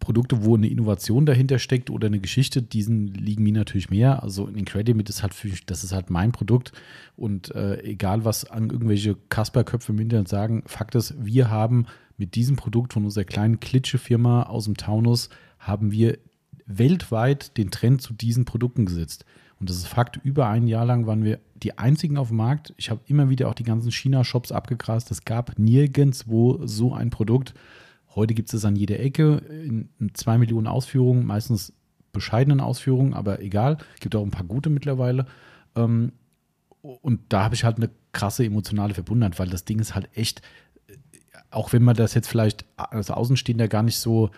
Produkte, 0.00 0.44
wo 0.44 0.56
eine 0.56 0.68
Innovation 0.68 1.26
dahinter 1.26 1.58
steckt 1.58 1.90
oder 1.90 2.06
eine 2.06 2.20
Geschichte, 2.20 2.62
diesen 2.62 3.08
liegen 3.08 3.42
mir 3.42 3.52
natürlich 3.52 3.90
mehr. 3.90 4.22
Also 4.22 4.46
in 4.46 4.54
Incredimit 4.54 5.08
ist 5.08 5.22
halt 5.22 5.34
für 5.34 5.48
mich, 5.48 5.66
das 5.66 5.84
ist 5.84 5.92
halt 5.92 6.08
mein 6.08 6.32
Produkt 6.32 6.72
und 7.16 7.54
äh, 7.54 7.82
egal 7.82 8.24
was 8.24 8.44
an 8.44 8.70
irgendwelche 8.70 9.16
Kasperköpfe 9.28 9.92
im 9.92 9.98
Internet 9.98 10.28
sagen, 10.28 10.62
Fakt 10.66 10.94
ist, 10.94 11.14
wir 11.18 11.50
haben 11.50 11.86
mit 12.16 12.34
diesem 12.34 12.56
Produkt 12.56 12.94
von 12.94 13.04
unserer 13.04 13.24
kleinen 13.24 13.60
Klitsche-Firma 13.60 14.44
aus 14.44 14.64
dem 14.64 14.76
Taunus 14.76 15.28
haben 15.58 15.92
wir 15.92 16.18
weltweit 16.66 17.56
den 17.56 17.70
Trend 17.70 18.02
zu 18.02 18.14
diesen 18.14 18.44
Produkten 18.44 18.86
gesetzt. 18.86 19.24
Und 19.60 19.70
das 19.70 19.76
ist 19.76 19.88
Fakt, 19.88 20.20
über 20.22 20.48
ein 20.48 20.68
Jahr 20.68 20.84
lang 20.84 21.06
waren 21.06 21.24
wir 21.24 21.40
die 21.56 21.78
einzigen 21.78 22.16
auf 22.16 22.28
dem 22.28 22.36
Markt. 22.36 22.74
Ich 22.76 22.90
habe 22.90 23.00
immer 23.06 23.28
wieder 23.28 23.48
auch 23.48 23.54
die 23.54 23.64
ganzen 23.64 23.90
China-Shops 23.90 24.52
abgegrast. 24.52 25.10
Es 25.10 25.24
gab 25.24 25.58
nirgendwo 25.58 26.60
so 26.64 26.94
ein 26.94 27.10
Produkt. 27.10 27.54
Heute 28.18 28.34
gibt 28.34 28.48
es 28.48 28.54
es 28.54 28.64
an 28.64 28.74
jeder 28.74 28.98
Ecke 28.98 29.36
in, 29.48 29.90
in 30.00 30.12
zwei 30.14 30.38
Millionen 30.38 30.66
Ausführungen, 30.66 31.24
meistens 31.24 31.72
bescheidenen 32.12 32.60
Ausführungen, 32.60 33.14
aber 33.14 33.40
egal. 33.40 33.78
Gibt 34.00 34.16
auch 34.16 34.24
ein 34.24 34.32
paar 34.32 34.44
gute 34.44 34.70
mittlerweile. 34.70 35.26
Ähm, 35.76 36.10
und 36.82 37.20
da 37.28 37.44
habe 37.44 37.54
ich 37.54 37.62
halt 37.62 37.76
eine 37.76 37.90
krasse 38.10 38.44
emotionale 38.44 38.94
Verbundenheit, 38.94 39.38
weil 39.38 39.48
das 39.48 39.64
Ding 39.64 39.78
ist 39.78 39.94
halt 39.94 40.08
echt, 40.16 40.42
äh, 40.88 40.94
auch 41.52 41.72
wenn 41.72 41.84
man 41.84 41.94
das 41.94 42.14
jetzt 42.14 42.28
vielleicht 42.28 42.64
als 42.76 43.12
Außenstehender 43.12 43.68
gar 43.68 43.84
nicht 43.84 43.98
so, 43.98 44.30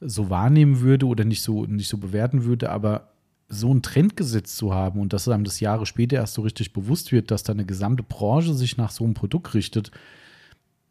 so 0.00 0.30
wahrnehmen 0.30 0.80
würde 0.80 1.06
oder 1.06 1.24
nicht 1.24 1.42
so, 1.42 1.66
nicht 1.66 1.88
so 1.88 1.98
bewerten 1.98 2.44
würde, 2.44 2.70
aber 2.70 3.12
so 3.48 3.70
einen 3.70 3.82
Trend 3.82 4.16
gesetzt 4.16 4.56
zu 4.56 4.72
haben 4.72 4.98
und 4.98 5.12
dass 5.12 5.28
einem 5.28 5.44
das 5.44 5.60
Jahre 5.60 5.84
später 5.84 6.16
erst 6.16 6.34
so 6.34 6.42
richtig 6.42 6.72
bewusst 6.72 7.12
wird, 7.12 7.30
dass 7.30 7.42
da 7.42 7.52
eine 7.52 7.66
gesamte 7.66 8.02
Branche 8.02 8.54
sich 8.54 8.78
nach 8.78 8.90
so 8.90 9.04
einem 9.04 9.14
Produkt 9.14 9.52
richtet. 9.52 9.90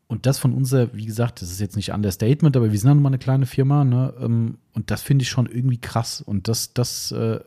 Und 0.07 0.25
das 0.27 0.37
von 0.37 0.53
unser, 0.53 0.93
wie 0.93 1.05
gesagt, 1.05 1.41
das 1.41 1.49
ist 1.51 1.59
jetzt 1.59 1.75
nicht 1.75 1.91
Understatement, 1.91 2.55
aber 2.55 2.71
wir 2.71 2.77
sind 2.77 2.89
ja 2.89 2.93
nun 2.93 3.03
mal 3.03 3.09
eine 3.09 3.17
kleine 3.17 3.45
Firma, 3.47 3.83
ne? 3.83 4.13
ähm, 4.19 4.57
Und 4.73 4.91
das 4.91 5.01
finde 5.01 5.23
ich 5.23 5.29
schon 5.29 5.47
irgendwie 5.47 5.79
krass. 5.79 6.21
Und 6.21 6.47
das, 6.47 6.73
das, 6.73 7.11
äh, 7.11 7.39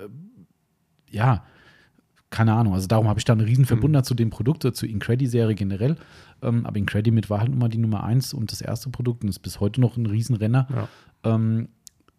ja, 1.09 1.45
keine 2.31 2.55
Ahnung. 2.55 2.75
Also 2.75 2.89
darum 2.89 3.09
habe 3.09 3.19
ich 3.19 3.25
da 3.25 3.33
eine 3.33 3.47
riesen 3.47 3.65
Verbundenheit 3.65 4.07
zu 4.07 4.15
dem 4.15 4.31
Produkt, 4.31 4.65
äh, 4.65 4.73
zur 4.73 4.89
Incredi-Serie 4.89 5.55
generell. 5.55 5.97
Ähm, 6.43 6.67
aber 6.67 6.77
Incredimit 6.77 7.31
war 7.31 7.41
halt 7.41 7.51
nun 7.51 7.59
mal 7.59 7.69
die 7.69 7.79
Nummer 7.79 8.05
eins 8.05 8.35
und 8.35 8.53
das 8.53 8.61
erste 8.61 8.91
Produkt 8.91 9.23
und 9.23 9.31
ist 9.31 9.39
bis 9.39 9.61
heute 9.61 9.81
noch 9.81 9.97
ein 9.97 10.07
Riesenrenner. 10.07 10.67
Ja. 10.71 11.35
Ähm, 11.35 11.69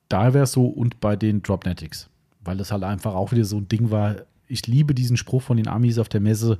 da 0.08 0.34
wäre 0.34 0.46
es 0.46 0.54
so 0.54 0.66
und 0.66 1.00
bei 1.00 1.16
den 1.16 1.44
Dropnetics, 1.44 2.10
weil 2.44 2.58
das 2.58 2.72
halt 2.72 2.84
einfach 2.84 3.14
auch 3.14 3.32
wieder 3.32 3.46
so 3.46 3.58
ein 3.58 3.68
Ding 3.68 3.92
war. 3.92 4.16
Ich 4.48 4.66
liebe 4.66 4.96
diesen 4.96 5.18
Spruch 5.18 5.44
von 5.44 5.58
den 5.58 5.68
Amis 5.68 6.00
auf 6.00 6.10
der 6.10 6.22
Messe, 6.22 6.58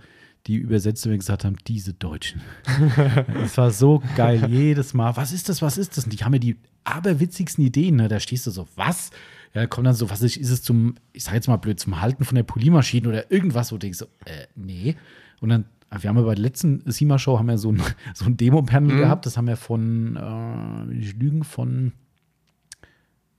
die 0.48 0.56
Übersetzer 0.56 1.10
mir 1.10 1.18
gesagt 1.18 1.44
haben, 1.46 1.58
diese 1.68 1.94
Deutschen. 1.94 2.42
Es 3.44 3.58
war 3.58 3.72
so 3.72 4.02
geil, 4.16 4.50
jedes 4.50 4.94
Mal. 4.94 5.16
Was 5.18 5.32
ist 5.32 5.50
das, 5.50 5.62
was 5.62 5.78
ist 5.78 5.98
das? 5.98 6.06
Und 6.06 6.14
die 6.18 6.24
haben 6.24 6.34
ja 6.34 6.40
die 6.40 6.56
aberwitzigsten 6.86 7.64
Ideen. 7.64 7.98
Ne? 7.98 8.08
Da 8.08 8.20
stehst 8.20 8.48
du 8.48 8.52
so, 8.52 8.68
was? 8.76 9.12
Ja, 9.54 9.66
kommt 9.68 9.88
dann 9.88 9.96
so, 9.96 10.10
was 10.10 10.22
ist, 10.22 10.38
ist 10.38 10.50
es 10.50 10.62
zum, 10.64 10.96
ich 11.14 11.24
sag 11.24 11.34
jetzt 11.34 11.48
mal 11.48 11.58
blöd, 11.58 11.80
zum 11.80 12.00
Halten 12.02 12.24
von 12.24 12.36
der 12.36 12.44
Polymaschine 12.44 13.08
oder 13.10 13.32
irgendwas, 13.32 13.72
wo 13.72 13.76
du 13.76 13.80
denkst 13.80 14.00
so, 14.00 14.06
äh, 14.26 14.48
nee. 14.56 14.96
Und 15.42 15.50
dann, 15.50 15.66
wir 16.00 16.08
haben 16.10 16.18
ja 16.18 16.24
bei 16.24 16.36
der 16.36 16.44
letzten 16.44 16.84
SEMA-Show 16.90 17.38
haben 17.40 17.48
wir 17.48 17.58
so 17.58 17.72
ein, 17.72 17.82
so 18.14 18.26
ein 18.26 18.38
Demo-Panel 18.38 18.94
Mhm. 18.96 19.00
gehabt, 19.00 19.26
das 19.26 19.38
haben 19.38 19.48
wir 19.48 19.58
von, 19.58 20.16
äh, 20.16 20.90
will 20.90 21.00
ich 21.02 21.16
lügen, 21.16 21.44
von, 21.44 21.94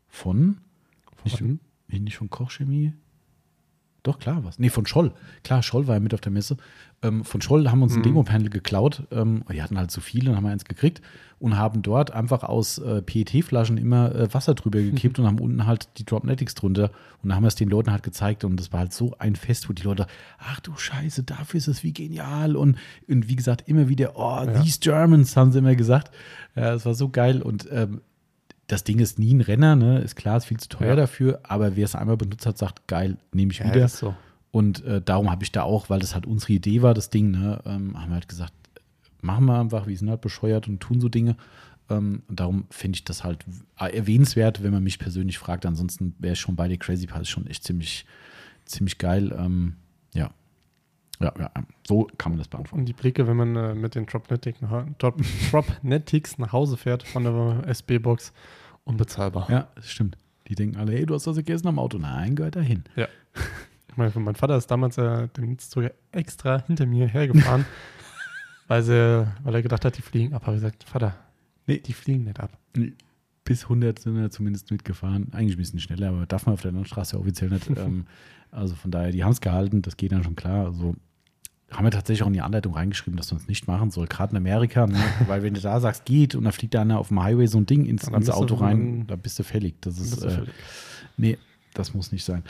von, 0.09 0.59
Von? 1.27 1.61
nee, 1.89 1.99
nicht 2.01 2.17
von 2.17 2.29
Kochchemie. 2.31 2.93
Doch, 4.03 4.19
klar, 4.19 4.45
was. 4.45 4.59
Nee, 4.59 4.71
von 4.71 4.87
Scholl. 4.87 5.13
Klar, 5.45 5.63
Scholl 5.63 5.87
war 5.87 5.95
ja 5.95 6.01
mit 6.01 6.15
auf 6.15 6.21
der 6.21 6.33
Messe. 6.33 6.57
Ähm, 7.03 7.25
von 7.25 7.41
Scholl 7.41 7.69
haben 7.71 7.79
wir 7.81 7.85
uns 7.85 7.95
ein 7.95 8.01
Mhm. 8.01 8.05
Demo-Panel 8.05 8.51
geklaut. 8.51 9.03
Ähm, 9.11 9.43
die 9.53 9.63
hatten 9.63 9.79
halt 9.79 9.91
so 9.91 10.01
viele 10.01 10.31
und 10.31 10.37
haben 10.37 10.47
eins 10.47 10.65
gekriegt 10.65 11.01
und 11.39 11.57
haben 11.57 11.81
dort 11.83 12.11
einfach 12.11 12.43
aus 12.43 12.77
äh, 12.79 13.01
PET-Flaschen 13.03 13.79
immer 13.79 14.15
äh, 14.15 14.33
Wasser 14.35 14.55
drüber 14.55 14.81
gekippt 14.83 15.19
und 15.19 15.27
haben 15.27 15.39
unten 15.39 15.67
halt 15.67 15.89
die 15.99 16.05
Dropnetics 16.05 16.55
drunter. 16.55 16.91
Und 17.23 17.29
dann 17.31 17.37
haben 17.37 17.45
wir 17.45 17.49
es 17.49 17.55
den 17.55 17.69
Leuten 17.71 17.91
halt 17.93 18.03
gezeigt 18.03 18.45
und 18.45 18.59
das 18.59 18.73
war 18.73 18.81
halt 18.81 18.93
so 18.93 19.15
ein 19.19 19.35
Fest, 19.37 19.69
wo 19.69 19.73
die 19.73 19.83
Leute, 19.83 20.07
ach 20.39 20.61
du 20.61 20.77
Scheiße, 20.77 21.23
dafür 21.23 21.59
ist 21.59 21.69
es 21.69 21.83
wie 21.83 21.93
genial. 21.93 22.57
Und, 22.57 22.77
und 23.09 23.29
wie 23.29 23.37
gesagt, 23.37 23.69
immer 23.69 23.89
wieder, 23.89 24.13
oh, 24.17 24.45
Ja. 24.45 24.61
these 24.63 24.79
Germans, 24.81 25.37
haben 25.37 25.53
sie 25.53 25.59
immer 25.59 25.75
gesagt. 25.77 26.11
Ja, 26.57 26.75
es 26.75 26.85
war 26.85 26.95
so 26.95 27.09
geil 27.09 27.41
und 27.43 27.67
ähm, 27.71 28.01
das 28.71 28.85
Ding 28.85 28.99
ist 28.99 29.19
nie 29.19 29.35
ein 29.35 29.41
Renner, 29.41 29.77
ne? 29.77 29.99
Ist 30.01 30.17
klar, 30.17 30.37
ist 30.37 30.45
viel 30.47 30.59
zu 30.61 30.69
teuer 30.69 30.91
Ja. 30.91 30.97
dafür, 30.97 31.41
aber 31.43 31.77
wer 31.77 31.85
es 31.85 31.95
einmal 31.95 32.17
benutzt 32.17 32.47
hat, 32.47 32.59
sagt, 32.59 32.87
geil, 32.89 33.17
nehme 33.33 33.53
ich 33.53 33.59
Ja, 33.59 33.75
wieder. 33.75 33.89
so. 33.89 34.15
Und 34.53 34.85
äh, 34.85 35.01
darum 35.01 35.31
habe 35.31 35.43
ich 35.45 35.53
da 35.53 35.63
auch, 35.63 35.91
weil 35.91 36.01
das 36.01 36.15
halt 36.15 36.27
unsere 36.27 36.53
Idee 36.55 36.83
war, 36.83 36.93
das 36.95 37.11
Ding, 37.11 37.31
ne, 37.31 37.61
ähm, 37.65 38.01
haben 38.01 38.09
wir 38.11 38.15
halt 38.15 38.29
gesagt, 38.29 38.53
machen 39.23 39.45
wir 39.47 39.59
einfach, 39.61 39.87
wir 39.87 39.97
sind 39.97 40.09
halt 40.11 40.21
bescheuert 40.21 40.67
und 40.69 40.81
tun 40.81 41.01
so 41.01 41.09
Dinge. 41.09 41.37
Ähm, 41.89 42.23
und 42.29 42.41
darum 42.41 42.65
finde 42.71 42.97
ich 42.97 43.05
das 43.05 43.23
halt 43.25 43.45
erwähnenswert, 43.77 44.63
wenn 44.63 44.73
man 44.73 44.83
mich 44.83 44.99
persönlich 44.99 45.39
fragt. 45.39 45.67
Ansonsten 45.67 46.15
wäre 46.19 46.33
ich 46.35 46.41
schon 46.41 46.57
bei 46.57 46.69
der 46.69 46.79
Crazy 46.79 47.07
Pass 47.07 47.29
schon 47.29 47.47
echt 47.47 47.65
ziemlich, 47.65 48.07
ziemlich 48.65 48.99
geil. 48.99 49.35
Ähm, 49.39 49.75
ja. 50.15 50.31
Ja, 51.21 51.35
ja, 51.39 51.51
so 51.87 52.09
kann 52.17 52.33
man 52.33 52.39
das 52.39 52.49
beantworten. 52.49 52.81
Und 52.81 52.87
die 52.87 52.95
Blicke, 52.95 53.27
wenn 53.29 53.37
man 53.37 53.55
äh, 53.55 53.75
mit 53.75 53.95
den 53.95 54.07
Dropnetics 54.07 54.63
nach, 54.63 54.87
Drop, 54.99 55.21
Dropnetics 55.51 56.39
nach 56.39 56.53
Hause 56.53 56.77
fährt 56.79 57.03
von 57.03 57.25
der 57.25 57.63
SB-Box, 57.69 58.33
unbezahlbar. 58.91 59.51
Ja, 59.51 59.69
das 59.75 59.91
stimmt. 59.91 60.17
Die 60.49 60.55
denken 60.55 60.77
alle, 60.77 60.93
hey, 60.93 61.07
du 61.07 61.15
hast 61.15 61.27
das 61.27 61.37
gegessen 61.37 61.69
am 61.69 61.79
Auto. 61.79 61.99
Nein, 61.99 62.35
gehört 62.35 62.57
dahin. 62.57 62.85
Ich 63.93 63.97
meine, 63.97 64.13
mein 64.21 64.37
Vater 64.37 64.57
ist 64.57 64.71
damals 64.71 64.97
äh, 64.99 65.27
den 65.37 65.59
Zug 65.59 65.91
extra 66.13 66.63
hinter 66.65 66.87
mir 66.87 67.09
hergefahren, 67.09 67.67
weil, 68.69 68.85
sie, 68.85 69.27
weil 69.43 69.55
er 69.57 69.63
gedacht 69.63 69.85
hat, 69.85 69.97
die 69.99 70.03
fliegen 70.03 70.33
ab. 70.33 70.43
Aber 70.45 70.55
ich 70.55 70.61
gesagt, 70.63 70.85
Vater, 70.85 71.17
Nee. 71.67 71.79
die 71.79 71.93
fliegen 71.93 72.23
nicht 72.23 72.39
ab. 72.39 72.57
Bis 73.45 73.65
100 73.65 73.99
sind 73.99 74.15
wir 74.15 74.31
zumindest 74.31 74.71
mitgefahren. 74.71 75.33
Eigentlich 75.33 75.57
ein 75.57 75.59
bisschen 75.59 75.81
schneller, 75.81 76.11
aber 76.11 76.25
darf 76.27 76.47
man 76.47 76.53
auf 76.53 76.63
der 76.63 76.71
Landstraße 76.71 77.19
offiziell 77.19 77.51
nicht. 77.51 77.69
ähm, 77.77 78.07
also 78.53 78.77
von 78.77 78.93
daher, 78.93 79.11
die 79.11 79.25
haben 79.25 79.33
es 79.33 79.41
gehalten, 79.41 79.83
das 79.83 79.97
geht 79.97 80.13
dann 80.13 80.23
schon 80.23 80.37
klar. 80.37 80.67
Also 80.67 80.95
haben 81.73 81.85
wir 81.85 81.91
tatsächlich 81.91 82.23
auch 82.23 82.27
in 82.29 82.33
die 82.33 82.41
Anleitung 82.41 82.75
reingeschrieben, 82.75 83.17
dass 83.17 83.31
man 83.33 83.41
es 83.41 83.49
nicht 83.49 83.67
machen 83.69 83.91
soll, 83.91 84.07
gerade 84.07 84.33
in 84.33 84.37
Amerika, 84.37 84.87
ne? 84.87 84.99
weil 85.27 85.43
wenn 85.43 85.55
du 85.55 85.61
da 85.61 85.79
sagst, 85.81 86.05
geht 86.05 86.35
und 86.35 86.45
da 86.45 86.53
fliegt 86.53 86.75
da 86.75 86.83
einer 86.83 86.99
auf 86.99 87.09
dem 87.09 87.23
Highway 87.23 87.47
so 87.47 87.59
ein 87.59 87.67
Ding 87.67 87.85
ins, 87.87 88.03
Dann 88.03 88.15
ins 88.15 88.31
Auto 88.31 88.57
rein, 88.57 89.07
da 89.07 89.17
bist 89.17 89.39
du 89.39 89.43
fällig. 89.45 89.75
Das 89.81 89.99
ist, 89.99 90.23
äh, 90.25 90.31
völlig- 90.31 90.51
nee, 91.17 91.39
das 91.75 91.95
muss 91.95 92.13
nicht 92.13 92.25
sein. 92.25 92.43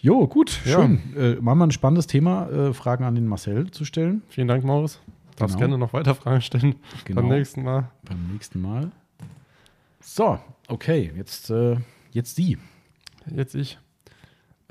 Jo, 0.00 0.26
gut, 0.26 0.60
Ja. 0.66 0.82
schön. 0.82 0.98
Äh, 1.16 1.34
machen 1.40 1.58
wir 1.58 1.66
ein 1.66 1.70
spannendes 1.70 2.06
Thema, 2.06 2.48
äh, 2.50 2.74
Fragen 2.74 3.04
an 3.04 3.14
den 3.14 3.26
Marcel 3.26 3.70
zu 3.70 3.84
stellen. 3.84 4.22
Vielen 4.28 4.48
Dank, 4.48 4.64
Maurice. 4.64 4.98
Darfst 5.36 5.56
Genau. 5.56 5.68
gerne 5.68 5.78
noch 5.78 5.92
weiter 5.94 6.14
Fragen 6.14 6.40
stellen 6.42 6.74
Genau. 7.04 7.22
beim 7.22 7.30
nächsten 7.30 7.62
Mal. 7.62 7.88
Beim 8.04 8.32
nächsten 8.32 8.60
Mal. 8.60 8.90
So, 10.00 10.38
okay, 10.68 11.10
jetzt, 11.16 11.50
äh, 11.50 11.76
jetzt 12.12 12.36
Sie. 12.36 12.58
Jetzt 13.34 13.54
ich. 13.54 13.78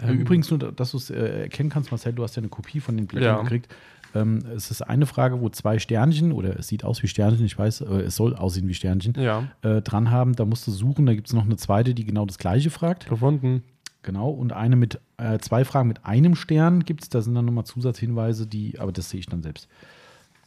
Äh, 0.02 0.12
Übrigens 0.12 0.50
nur, 0.50 0.60
dass 0.60 0.92
du 0.92 0.98
es 0.98 1.10
äh, 1.10 1.44
erkennen 1.44 1.70
kannst, 1.70 1.92
Marcel, 1.92 2.14
du 2.14 2.24
hast 2.24 2.36
ja 2.36 2.42
eine 2.42 2.50
Kopie 2.50 2.80
von 2.80 2.98
den 2.98 3.06
Blättern 3.08 3.36
Ja. 3.38 3.42
gekriegt. 3.44 3.74
Ähm, 4.16 4.44
es 4.56 4.70
ist 4.70 4.82
eine 4.84 5.06
Frage, 5.08 5.42
wo 5.42 5.50
zwei 5.50 5.80
Sternchen, 5.80 6.32
oder 6.34 6.58
es 6.60 6.68
sieht 6.68 6.84
aus 6.84 7.02
wie 7.02 7.08
Sternchen, 7.08 7.46
ich 7.46 7.58
weiß, 7.58 7.82
äh, 7.82 7.86
es 8.02 8.16
soll 8.16 8.36
aussehen 8.36 8.68
wie 8.68 8.74
Sternchen, 8.76 9.14
Ja, 9.18 9.48
äh, 9.64 9.82
dran 9.82 10.12
haben. 10.12 10.36
Da 10.36 10.46
musst 10.46 10.68
du 10.68 10.72
suchen, 10.72 11.06
da 11.06 11.14
gibt 11.16 11.28
es 11.28 11.34
noch 11.34 11.46
eine 11.46 11.58
zweite, 11.58 11.94
die 11.96 12.06
genau 12.06 12.26
das 12.26 12.38
gleiche 12.38 12.70
fragt. 12.70 13.08
gefunden. 13.10 13.64
Genau, 14.04 14.30
und 14.30 14.52
eine 14.52 14.76
mit, 14.76 15.00
äh, 15.18 15.40
zwei 15.40 15.64
Fragen 15.64 15.88
mit 15.88 16.06
einem 16.06 16.36
Stern 16.36 16.84
gibt 16.84 17.04
es, 17.04 17.10
da 17.10 17.22
sind 17.22 17.36
dann 17.36 17.46
nochmal 17.46 17.64
Zusatzhinweise, 17.64 18.46
die, 18.46 18.78
aber 18.78 18.92
das 18.92 19.10
sehe 19.10 19.20
ich 19.22 19.28
dann 19.28 19.42
selbst. 19.42 19.68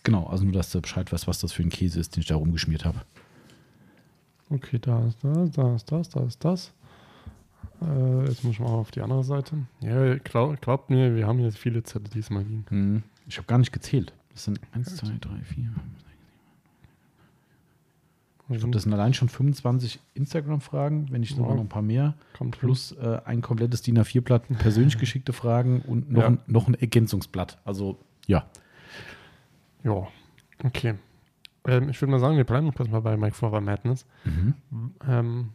Genau, 0.05 0.27
also 0.27 0.45
nur, 0.45 0.53
dass 0.53 0.71
du 0.71 0.81
Bescheid 0.81 1.11
weißt, 1.11 1.27
was 1.27 1.41
das 1.41 1.53
für 1.53 1.63
ein 1.63 1.71
Käse 1.71 1.99
ist, 1.99 2.15
den 2.15 2.21
ich 2.21 2.27
da 2.29 2.37
rumgeschmiert 2.37 2.85
habe. 2.85 3.01
Okay, 4.51 4.79
da 4.81 5.07
ist 5.07 5.19
das, 5.23 5.51
da 5.53 5.75
ist 5.75 5.91
das, 5.91 6.09
da 6.11 6.21
ist 6.25 6.45
das. 6.45 6.73
Äh, 7.83 8.25
jetzt 8.29 8.43
muss 8.45 8.55
ich 8.55 8.61
mal 8.61 8.67
auf 8.69 8.91
die 8.91 9.01
andere 9.01 9.25
Seite. 9.25 9.57
Ja, 9.81 10.17
glaub, 10.17 10.61
glaubt 10.61 10.91
mir, 10.91 11.15
wir 11.15 11.27
haben 11.27 11.39
hier 11.39 11.53
viele 11.53 11.83
Zettel 11.83 12.09
diesmal 12.11 12.43
liegen. 12.43 12.65
Hm, 12.69 13.03
Ich 13.29 13.37
habe 13.39 13.47
gar 13.47 13.59
nicht 13.59 13.73
gezählt. 13.73 14.13
Das 14.33 14.45
sind 14.45 14.61
1, 14.73 14.97
2, 14.97 15.07
3, 15.21 15.43
4. 15.43 15.65
Ich 18.49 18.59
glaube, 18.59 18.71
das 18.73 18.85
sind 18.85 18.93
allein 18.95 19.13
schon 19.13 19.29
25 19.29 19.99
Instagram-Fragen, 20.15 21.09
wenn 21.11 21.21
nicht 21.21 21.35
sogar 21.35 21.51
Ja. 21.51 21.57
noch 21.57 21.63
ein 21.65 21.69
paar 21.69 21.83
mehr. 21.83 22.15
Kommt 22.39 22.59
Plus 22.59 22.93
äh, 22.93 23.21
ein 23.25 23.41
komplettes 23.43 23.83
DIN 23.83 23.99
A4-Blatt 23.99 24.45
persönlich 24.59 24.99
geschickte 24.99 25.33
Fragen 25.33 25.81
und 25.83 26.13
noch, 26.13 26.21
Ja. 26.23 26.27
ein, 26.29 26.39
noch 26.47 26.69
ein 26.69 26.75
Ergänzungsblatt. 26.75 27.59
Also, 27.65 27.99
ja. 28.27 28.47
Ja, 29.83 30.07
okay. 30.63 30.95
Ähm, 31.67 31.89
ich 31.89 32.01
würde 32.01 32.13
mal 32.13 32.21
sagen, 32.21 32.37
wir 32.37 32.45
bleiben 32.45 32.67
noch 32.67 32.75
kurz 32.75 32.89
mal 32.89 33.01
bei 33.01 33.17
Mike 33.17 33.35
Forever 33.35 33.61
Madness. 33.61 34.07
Mhm. 34.25 34.55
Ähm, 35.09 35.49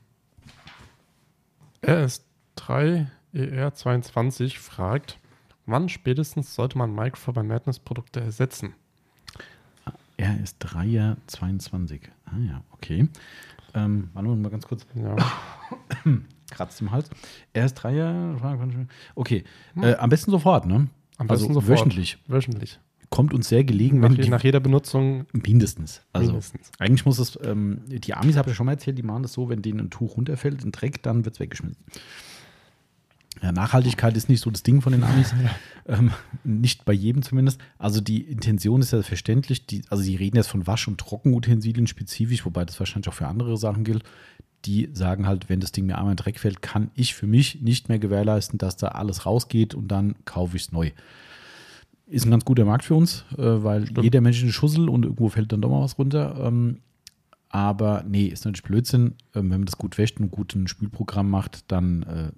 RS3 1.83 3.07
ER22 3.33 4.57
fragt, 4.57 5.19
wann 5.65 5.89
spätestens 5.89 6.53
sollte 6.55 6.77
man 6.77 6.93
Mike 6.93 7.17
Forever 7.17 7.43
Madness 7.43 7.79
Produkte 7.79 8.19
ersetzen? 8.21 8.75
Er 10.17 10.39
ist 10.39 10.57
Dreier 10.59 11.17
22. 11.27 12.01
Ah 12.25 12.37
ja, 12.37 12.63
okay. 12.71 13.07
Ähm, 13.73 14.09
warte 14.13 14.29
mal 14.29 14.49
ganz 14.49 14.67
kurz. 14.67 14.85
Ja, 14.93 15.15
Kratzt 16.51 16.81
im 16.81 16.91
Hals. 16.91 17.09
Er 17.53 17.65
ist 17.65 17.75
Dreier. 17.75 18.35
Okay. 19.15 19.43
Äh, 19.77 19.95
am 19.95 20.09
besten 20.09 20.29
sofort, 20.31 20.65
ne? 20.65 20.89
am 21.21 21.27
besten 21.27 21.49
also 21.49 21.61
sofort. 21.61 21.79
wöchentlich. 21.79 22.17
Wöchentlich. 22.27 22.79
Kommt 23.11 23.33
uns 23.33 23.49
sehr 23.49 23.65
gelegen, 23.65 23.99
Nach, 23.99 24.15
die, 24.15 24.29
nach 24.29 24.41
jeder 24.41 24.61
Benutzung 24.61 25.25
mindestens. 25.33 26.01
Also 26.13 26.31
mindestens. 26.31 26.71
Eigentlich 26.79 27.05
muss 27.05 27.19
es, 27.19 27.37
ähm, 27.43 27.81
die 27.85 28.13
Amis 28.13 28.37
habe 28.37 28.49
ich 28.49 28.55
schon 28.55 28.65
mal 28.65 28.71
erzählt, 28.71 28.97
die 28.97 29.03
machen 29.03 29.23
das 29.23 29.33
so, 29.33 29.49
wenn 29.49 29.61
denen 29.61 29.81
ein 29.81 29.89
Tuch 29.89 30.15
runterfällt, 30.15 30.63
ein 30.63 30.71
Dreck, 30.71 31.03
dann 31.03 31.25
wird 31.25 31.35
es 31.35 31.41
weggeschmissen. 31.41 31.75
Ja, 33.41 33.51
Nachhaltigkeit 33.51 34.15
ist 34.15 34.29
nicht 34.29 34.39
so 34.39 34.49
das 34.49 34.63
Ding 34.63 34.81
von 34.81 34.93
den 34.93 35.03
Amis. 35.03 35.33
ähm, 35.87 36.11
nicht 36.45 36.85
bei 36.85 36.93
jedem 36.93 37.21
zumindest. 37.21 37.59
Also 37.77 37.99
die 37.99 38.21
Intention 38.21 38.81
ist 38.81 38.93
ja 38.93 39.01
verständlich. 39.01 39.65
Die, 39.65 39.81
also 39.89 40.01
sie 40.01 40.15
reden 40.15 40.37
jetzt 40.37 40.47
von 40.47 40.65
Wasch- 40.65 40.87
und 40.87 40.97
Trockenutensilien 40.97 41.87
spezifisch, 41.87 42.45
wobei 42.45 42.63
das 42.63 42.79
wahrscheinlich 42.79 43.09
auch 43.09 43.13
für 43.13 43.27
andere 43.27 43.57
Sachen 43.57 43.83
gilt. 43.83 44.03
Die 44.63 44.89
sagen 44.93 45.27
halt, 45.27 45.49
wenn 45.49 45.59
das 45.59 45.73
Ding 45.73 45.87
mir 45.87 45.97
einmal 45.97 46.11
in 46.11 46.17
Dreck 46.17 46.39
fällt, 46.39 46.61
kann 46.61 46.91
ich 46.93 47.13
für 47.13 47.27
mich 47.27 47.61
nicht 47.61 47.89
mehr 47.89 47.99
gewährleisten, 47.99 48.57
dass 48.57 48.77
da 48.77 48.89
alles 48.89 49.25
rausgeht 49.25 49.73
und 49.73 49.87
dann 49.87 50.15
kaufe 50.23 50.55
ich 50.55 50.63
es 50.63 50.71
neu. 50.71 50.91
Ist 52.11 52.25
ein 52.25 52.31
ganz 52.31 52.43
guter 52.45 52.65
Markt 52.65 52.83
für 52.83 52.95
uns, 52.95 53.23
äh, 53.37 53.41
weil 53.63 53.85
Stimmt. 53.87 54.03
jeder 54.03 54.21
Mensch 54.21 54.41
eine 54.43 54.51
Schussel 54.51 54.89
und 54.89 55.03
irgendwo 55.05 55.29
fällt 55.29 55.51
dann 55.51 55.61
doch 55.61 55.69
mal 55.69 55.81
was 55.81 55.97
runter. 55.97 56.35
Ähm, 56.45 56.79
aber 57.49 58.03
nee, 58.07 58.25
ist 58.27 58.43
natürlich 58.45 58.63
Blödsinn. 58.63 59.15
Ähm, 59.33 59.49
wenn 59.49 59.59
man 59.61 59.65
das 59.65 59.77
gut 59.77 59.97
wäscht 59.97 60.19
und 60.19 60.29
gut 60.31 60.53
ein 60.55 60.67
Spülprogramm 60.67 61.29
macht, 61.29 61.71
dann 61.71 62.03
äh, 62.03 62.31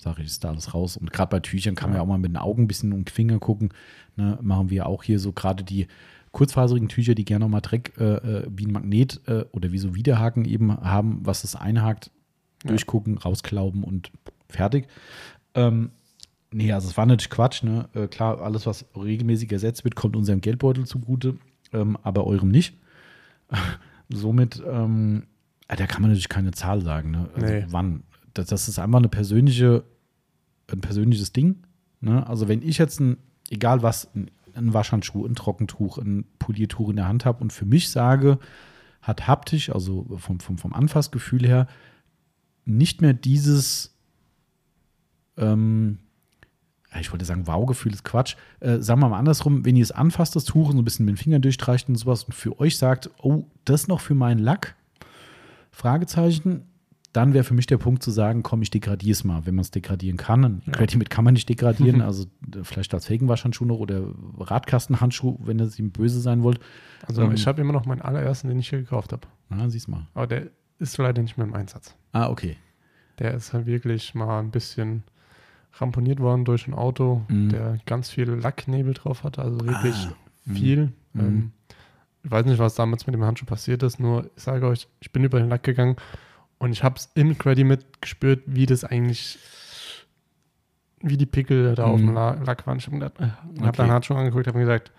sage 0.00 0.20
ich, 0.22 0.26
ist 0.26 0.42
da 0.44 0.48
alles 0.50 0.74
raus. 0.74 0.96
Und 0.96 1.12
gerade 1.12 1.30
bei 1.30 1.40
Tüchern 1.40 1.74
kann 1.76 1.90
man 1.90 1.96
Ja. 1.98 2.02
auch 2.02 2.06
mal 2.06 2.18
mit 2.18 2.30
den 2.30 2.36
Augen 2.36 2.64
ein 2.64 2.68
bisschen 2.68 3.04
die 3.04 3.12
Finger 3.12 3.38
gucken. 3.38 3.70
Ne, 4.16 4.38
machen 4.42 4.70
wir 4.70 4.86
auch 4.86 5.02
hier 5.04 5.18
so 5.20 5.32
gerade 5.32 5.62
die 5.64 5.86
kurzfaserigen 6.32 6.88
Tücher, 6.88 7.14
die 7.14 7.24
gerne 7.24 7.44
noch 7.44 7.50
mal 7.50 7.60
Dreck 7.60 7.92
äh, 7.98 8.14
äh, 8.16 8.46
wie 8.50 8.66
ein 8.66 8.72
Magnet 8.72 9.20
äh, 9.28 9.44
oder 9.52 9.70
wie 9.70 9.78
so 9.78 9.94
Widerhaken 9.94 10.44
eben 10.44 10.76
haben, 10.76 11.20
was 11.22 11.42
das 11.42 11.54
einhakt, 11.54 12.10
Ja. 12.64 12.70
durchgucken, 12.70 13.18
rausklauben 13.18 13.84
und 13.84 14.10
fertig. 14.48 14.88
Ähm, 15.54 15.90
nee, 16.54 16.72
also 16.72 16.88
es 16.88 16.96
war 16.96 17.04
natürlich 17.06 17.30
Quatsch. 17.30 17.62
Ne? 17.62 17.88
Äh, 17.94 18.06
klar, 18.06 18.40
alles, 18.40 18.66
was 18.66 18.86
regelmäßig 18.96 19.50
ersetzt 19.52 19.84
wird, 19.84 19.96
kommt 19.96 20.16
unserem 20.16 20.40
Geldbeutel 20.40 20.86
zugute, 20.86 21.36
ähm, 21.72 21.98
aber 22.02 22.26
eurem 22.26 22.48
nicht. 22.50 22.78
Somit, 24.08 24.62
ähm, 24.66 25.24
äh, 25.68 25.76
da 25.76 25.86
kann 25.86 26.02
man 26.02 26.10
natürlich 26.10 26.28
keine 26.28 26.52
Zahl 26.52 26.80
sagen. 26.82 27.10
Ne? 27.10 27.28
Also 27.34 27.46
Nee. 27.46 27.66
wann? 27.68 28.02
Das, 28.32 28.46
das 28.46 28.68
ist 28.68 28.78
einfach 28.78 28.98
eine 28.98 29.08
persönliche, 29.08 29.84
ein 30.72 30.80
persönliches 30.80 31.32
Ding. 31.32 31.64
Ne? 32.00 32.26
Also 32.26 32.48
wenn 32.48 32.62
ich 32.62 32.78
jetzt 32.78 33.00
ein, 33.00 33.16
egal 33.50 33.82
was, 33.82 34.12
ein, 34.14 34.30
ein 34.54 34.72
Waschhandschuh, 34.72 35.26
ein 35.26 35.34
Trockentuch, 35.34 35.98
ein 35.98 36.24
Poliertuch 36.38 36.90
in 36.90 36.96
der 36.96 37.08
Hand 37.08 37.24
habe 37.24 37.42
und 37.42 37.52
für 37.52 37.66
mich 37.66 37.90
sage, 37.90 38.38
hat 39.02 39.26
haptisch, 39.26 39.70
also 39.70 40.06
vom, 40.18 40.40
vom, 40.40 40.58
vom 40.58 40.72
Anfassgefühl 40.72 41.46
her, 41.46 41.66
nicht 42.64 43.02
mehr 43.02 43.12
dieses, 43.12 43.94
ähm, 45.36 45.98
ich 47.00 47.10
wollte 47.12 47.24
sagen, 47.24 47.46
Wow-Gefühl 47.46 47.92
ist 47.92 48.04
Quatsch. 48.04 48.36
Äh, 48.60 48.78
sagen 48.78 49.00
wir 49.00 49.08
mal 49.08 49.18
andersrum, 49.18 49.64
wenn 49.64 49.76
ihr 49.76 49.82
es 49.82 49.92
anfasst, 49.92 50.36
das 50.36 50.44
Tuch, 50.44 50.68
und 50.68 50.76
so 50.76 50.82
ein 50.82 50.84
bisschen 50.84 51.04
mit 51.06 51.14
den 51.14 51.18
Fingern 51.18 51.42
durchstreicht 51.42 51.88
und 51.88 51.96
sowas 51.96 52.24
und 52.24 52.32
für 52.34 52.58
euch 52.60 52.78
sagt, 52.78 53.10
oh, 53.22 53.44
das 53.64 53.88
noch 53.88 54.00
für 54.00 54.14
meinen 54.14 54.38
Lack? 54.38 54.74
Fragezeichen. 55.70 56.62
Dann 57.12 57.32
wäre 57.32 57.44
für 57.44 57.54
mich 57.54 57.66
der 57.66 57.78
Punkt 57.78 58.02
zu 58.02 58.10
sagen, 58.10 58.42
komm, 58.42 58.62
ich 58.62 58.70
degradiere 58.70 59.12
es 59.12 59.22
mal, 59.22 59.46
wenn 59.46 59.54
man 59.54 59.62
es 59.62 59.70
degradieren 59.70 60.16
kann. 60.16 60.44
Ein 60.44 60.62
Ja. 60.66 60.72
Credit 60.72 61.08
kann 61.10 61.24
man 61.24 61.34
nicht 61.34 61.48
degradieren, 61.48 62.00
also 62.02 62.24
äh, 62.52 62.64
vielleicht 62.64 62.92
als 62.92 63.06
Felgenwaschhandschuh 63.06 63.64
noch 63.64 63.78
oder 63.78 64.02
Radkastenhandschuh, 64.38 65.38
wenn 65.44 65.60
ihr 65.60 65.70
ihm 65.78 65.92
böse 65.92 66.20
sein 66.20 66.42
wollt. 66.42 66.58
Also 67.06 67.22
Ähm. 67.22 67.32
ich 67.32 67.46
habe 67.46 67.60
immer 67.60 67.72
noch 67.72 67.86
meinen 67.86 68.02
allerersten, 68.02 68.48
den 68.48 68.58
ich 68.58 68.68
hier 68.68 68.80
gekauft 68.80 69.12
habe. 69.12 69.28
Na, 69.48 69.68
siehst 69.68 69.88
mal. 69.88 70.08
Aber 70.14 70.26
der 70.26 70.48
ist 70.80 70.98
leider 70.98 71.22
nicht 71.22 71.36
mehr 71.38 71.46
im 71.46 71.54
Einsatz. 71.54 71.94
Ah, 72.12 72.28
okay. 72.28 72.56
Der 73.20 73.34
ist 73.34 73.52
halt 73.52 73.66
wirklich 73.66 74.12
mal 74.16 74.40
ein 74.40 74.50
bisschen 74.50 75.04
ramponiert 75.78 76.20
worden 76.20 76.44
durch 76.44 76.66
ein 76.68 76.74
Auto, 76.74 77.22
Mhm. 77.28 77.48
der 77.50 77.78
ganz 77.86 78.10
viel 78.10 78.30
Lacknebel 78.30 78.94
drauf 78.94 79.24
hatte, 79.24 79.42
also 79.42 79.60
wirklich 79.66 80.08
Ah, 80.10 80.14
mhm. 80.44 80.54
viel. 80.54 80.92
Mhm. 81.14 81.20
Ähm, 81.20 81.52
ich 82.22 82.30
weiß 82.30 82.46
nicht, 82.46 82.58
was 82.58 82.74
damals 82.74 83.06
mit 83.06 83.14
dem 83.14 83.24
Handschuh 83.24 83.44
passiert 83.44 83.82
ist, 83.82 83.98
nur 84.00 84.30
ich 84.36 84.42
sage 84.42 84.66
euch, 84.66 84.88
ich 85.00 85.10
bin 85.12 85.24
über 85.24 85.38
den 85.40 85.48
Lack 85.48 85.62
gegangen 85.64 85.96
und 86.58 86.72
ich 86.72 86.82
habe 86.82 86.96
es 86.96 87.10
im 87.14 87.36
Credit 87.36 87.66
mitgespürt, 87.66 88.42
wie 88.46 88.66
das 88.66 88.84
eigentlich, 88.84 89.38
wie 91.00 91.16
die 91.18 91.26
Pickel 91.26 91.74
da 91.74 91.84
auf 91.84 92.00
Mhm. 92.00 92.06
dem 92.06 92.14
La 92.14 92.30
Lack 92.44 92.66
waren. 92.66 92.78
Ich 92.78 92.86
habe 92.86 93.04
hab 93.04 93.20
Okay. 93.58 93.72
dann 93.76 93.90
Handschuh 93.90 94.14
angeguckt, 94.14 94.46
habe 94.46 94.56
mir 94.58 94.64
gesagt, 94.64 94.90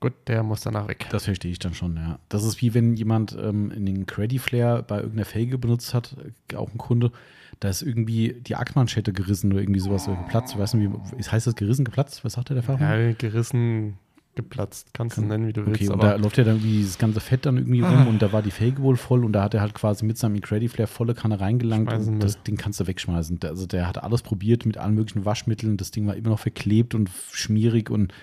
gut, 0.00 0.14
der 0.26 0.42
muss 0.42 0.62
danach 0.62 0.88
weg. 0.88 1.06
Das 1.10 1.24
verstehe 1.24 1.52
ich 1.52 1.58
dann 1.58 1.74
schon, 1.74 1.96
ja. 1.96 2.18
Das 2.28 2.44
ist 2.44 2.60
wie 2.60 2.74
wenn 2.74 2.94
jemand 2.94 3.36
ähm, 3.40 3.70
in 3.70 3.86
den 3.86 4.06
Creddy 4.06 4.38
Flare 4.38 4.82
bei 4.82 4.96
irgendeiner 4.96 5.26
Felge 5.26 5.58
benutzt 5.58 5.94
hat, 5.94 6.16
äh, 6.50 6.56
auch 6.56 6.72
ein 6.72 6.78
Kunde, 6.78 7.12
da 7.60 7.68
ist 7.68 7.82
irgendwie 7.82 8.34
die 8.40 8.56
Achmanschette 8.56 9.12
gerissen 9.12 9.52
oder 9.52 9.60
irgendwie 9.60 9.80
sowas 9.80 10.06
geplatzt. 10.06 10.54
Ich 10.54 10.58
weiß 10.58 10.74
nicht, 10.74 10.90
wie 11.16 11.22
heißt 11.22 11.46
das 11.46 11.54
gerissen, 11.54 11.84
geplatzt? 11.84 12.24
Was 12.24 12.34
sagt 12.34 12.48
der 12.48 12.54
der 12.54 12.62
Fachmann? 12.62 13.08
Ja, 13.08 13.12
gerissen, 13.12 13.98
geplatzt. 14.34 14.88
Kannst 14.94 15.18
du 15.18 15.22
nennen, 15.22 15.46
wie 15.46 15.52
du 15.52 15.66
willst. 15.66 15.82
Okay, 15.82 15.90
und 15.90 16.00
aber 16.00 16.10
da 16.10 16.16
läuft 16.16 16.38
ja 16.38 16.44
dann 16.44 16.56
irgendwie 16.56 16.78
dieses 16.78 16.98
ganze 16.98 17.20
Fett 17.20 17.46
dann 17.46 17.58
irgendwie 17.58 17.80
rum 17.80 18.06
und 18.06 18.22
da 18.22 18.32
war 18.32 18.42
die 18.42 18.50
Felge 18.50 18.82
wohl 18.82 18.96
voll 18.96 19.24
und 19.24 19.32
da 19.32 19.42
hat 19.42 19.54
er 19.54 19.60
halt 19.60 19.74
quasi 19.74 20.04
mit 20.04 20.16
seinem 20.16 20.36
Incredi 20.36 20.68
Flare 20.68 20.86
volle 20.86 21.14
Kanne 21.14 21.40
reingelangt 21.40 21.90
Schmeißen 21.90 22.14
und 22.14 22.22
das 22.22 22.42
Ding 22.42 22.56
kannst 22.56 22.80
du 22.80 22.86
wegschmeißen. 22.86 23.40
Also 23.44 23.66
der 23.66 23.86
hat 23.86 24.02
alles 24.02 24.22
probiert 24.22 24.64
mit 24.64 24.78
allen 24.78 24.94
möglichen 24.94 25.24
Waschmitteln. 25.24 25.76
Das 25.76 25.90
Ding 25.90 26.06
war 26.06 26.16
immer 26.16 26.30
noch 26.30 26.38
verklebt 26.38 26.94
und 26.94 27.10
schmierig 27.32 27.90
und 27.90 28.14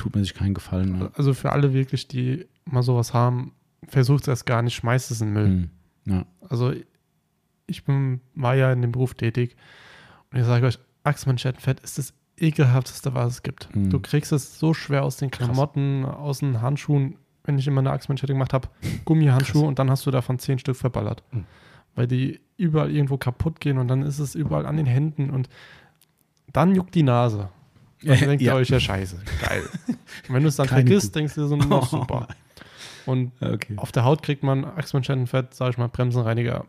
tut 0.00 0.14
mir 0.14 0.22
sich 0.22 0.34
keinen 0.34 0.54
Gefallen. 0.54 0.98
Ne? 0.98 1.10
also 1.14 1.34
für 1.34 1.52
alle 1.52 1.72
wirklich, 1.72 2.08
die 2.08 2.46
mal 2.64 2.82
sowas 2.82 3.12
haben, 3.12 3.52
versucht 3.86 4.22
es 4.22 4.28
erst 4.28 4.46
gar 4.46 4.62
nicht, 4.62 4.74
schmeißt 4.74 5.10
es 5.10 5.20
in 5.20 5.28
den 5.28 5.34
Müll. 5.34 5.46
Hm. 5.46 5.70
Ja. 6.06 6.26
Also 6.48 6.72
ich 7.66 7.84
bin, 7.84 8.20
war 8.34 8.54
ja 8.54 8.72
in 8.72 8.82
dem 8.82 8.92
Beruf 8.92 9.14
tätig 9.14 9.56
und 10.32 10.38
ich 10.38 10.46
sage 10.46 10.66
euch, 10.66 10.78
Achsmanschettenfett 11.04 11.80
ist 11.80 11.98
das 11.98 12.14
ekelhafteste, 12.36 13.14
was 13.14 13.34
es 13.34 13.42
gibt. 13.42 13.74
Mhm. 13.74 13.90
Du 13.90 14.00
kriegst 14.00 14.32
es 14.32 14.58
so 14.58 14.72
schwer 14.72 15.04
aus 15.04 15.18
den 15.18 15.30
Krass. 15.30 15.46
Klamotten, 15.46 16.04
aus 16.04 16.38
den 16.38 16.62
Handschuhen, 16.62 17.16
wenn 17.44 17.58
ich 17.58 17.66
immer 17.66 17.80
eine 17.80 17.92
Achsmanschette 17.92 18.32
gemacht 18.32 18.54
habe, 18.54 18.68
Gummihandschuhe 19.04 19.62
Krass. 19.62 19.68
und 19.68 19.78
dann 19.78 19.90
hast 19.90 20.06
du 20.06 20.10
davon 20.10 20.38
zehn 20.38 20.58
Stück 20.58 20.76
verballert. 20.76 21.22
Mhm. 21.32 21.44
Weil 21.94 22.06
die 22.06 22.40
überall 22.56 22.90
irgendwo 22.90 23.18
kaputt 23.18 23.60
gehen 23.60 23.76
und 23.78 23.88
dann 23.88 24.02
ist 24.02 24.18
es 24.18 24.34
überall 24.34 24.64
an 24.64 24.76
den 24.76 24.86
Händen 24.86 25.30
und 25.30 25.48
dann 26.52 26.74
juckt 26.74 26.94
die 26.94 27.02
Nase. 27.02 27.50
Dann 28.02 28.18
denkt 28.18 28.42
Ja. 28.42 28.52
ihr 28.54 28.56
euch 28.58 28.68
ja 28.70 28.80
scheiße, 28.80 29.16
geil. 29.42 29.62
Und 29.86 30.34
wenn 30.34 30.42
du 30.42 30.48
es 30.48 30.56
dann 30.56 30.66
Keine 30.66 30.82
vergisst, 30.86 31.14
denkst 31.14 31.34
du 31.34 31.42
dir 31.42 31.46
so, 31.48 31.58
oh, 31.70 31.84
super. 31.90 32.28
Und 33.06 33.32
Okay. 33.40 33.74
auf 33.76 33.92
der 33.92 34.04
Haut 34.04 34.22
kriegt 34.22 34.42
man 34.42 34.64
Achsmanschettenfett, 34.64 35.54
sag 35.54 35.70
ich 35.70 35.78
mal, 35.78 35.88
Bremsenreiniger 35.88 36.64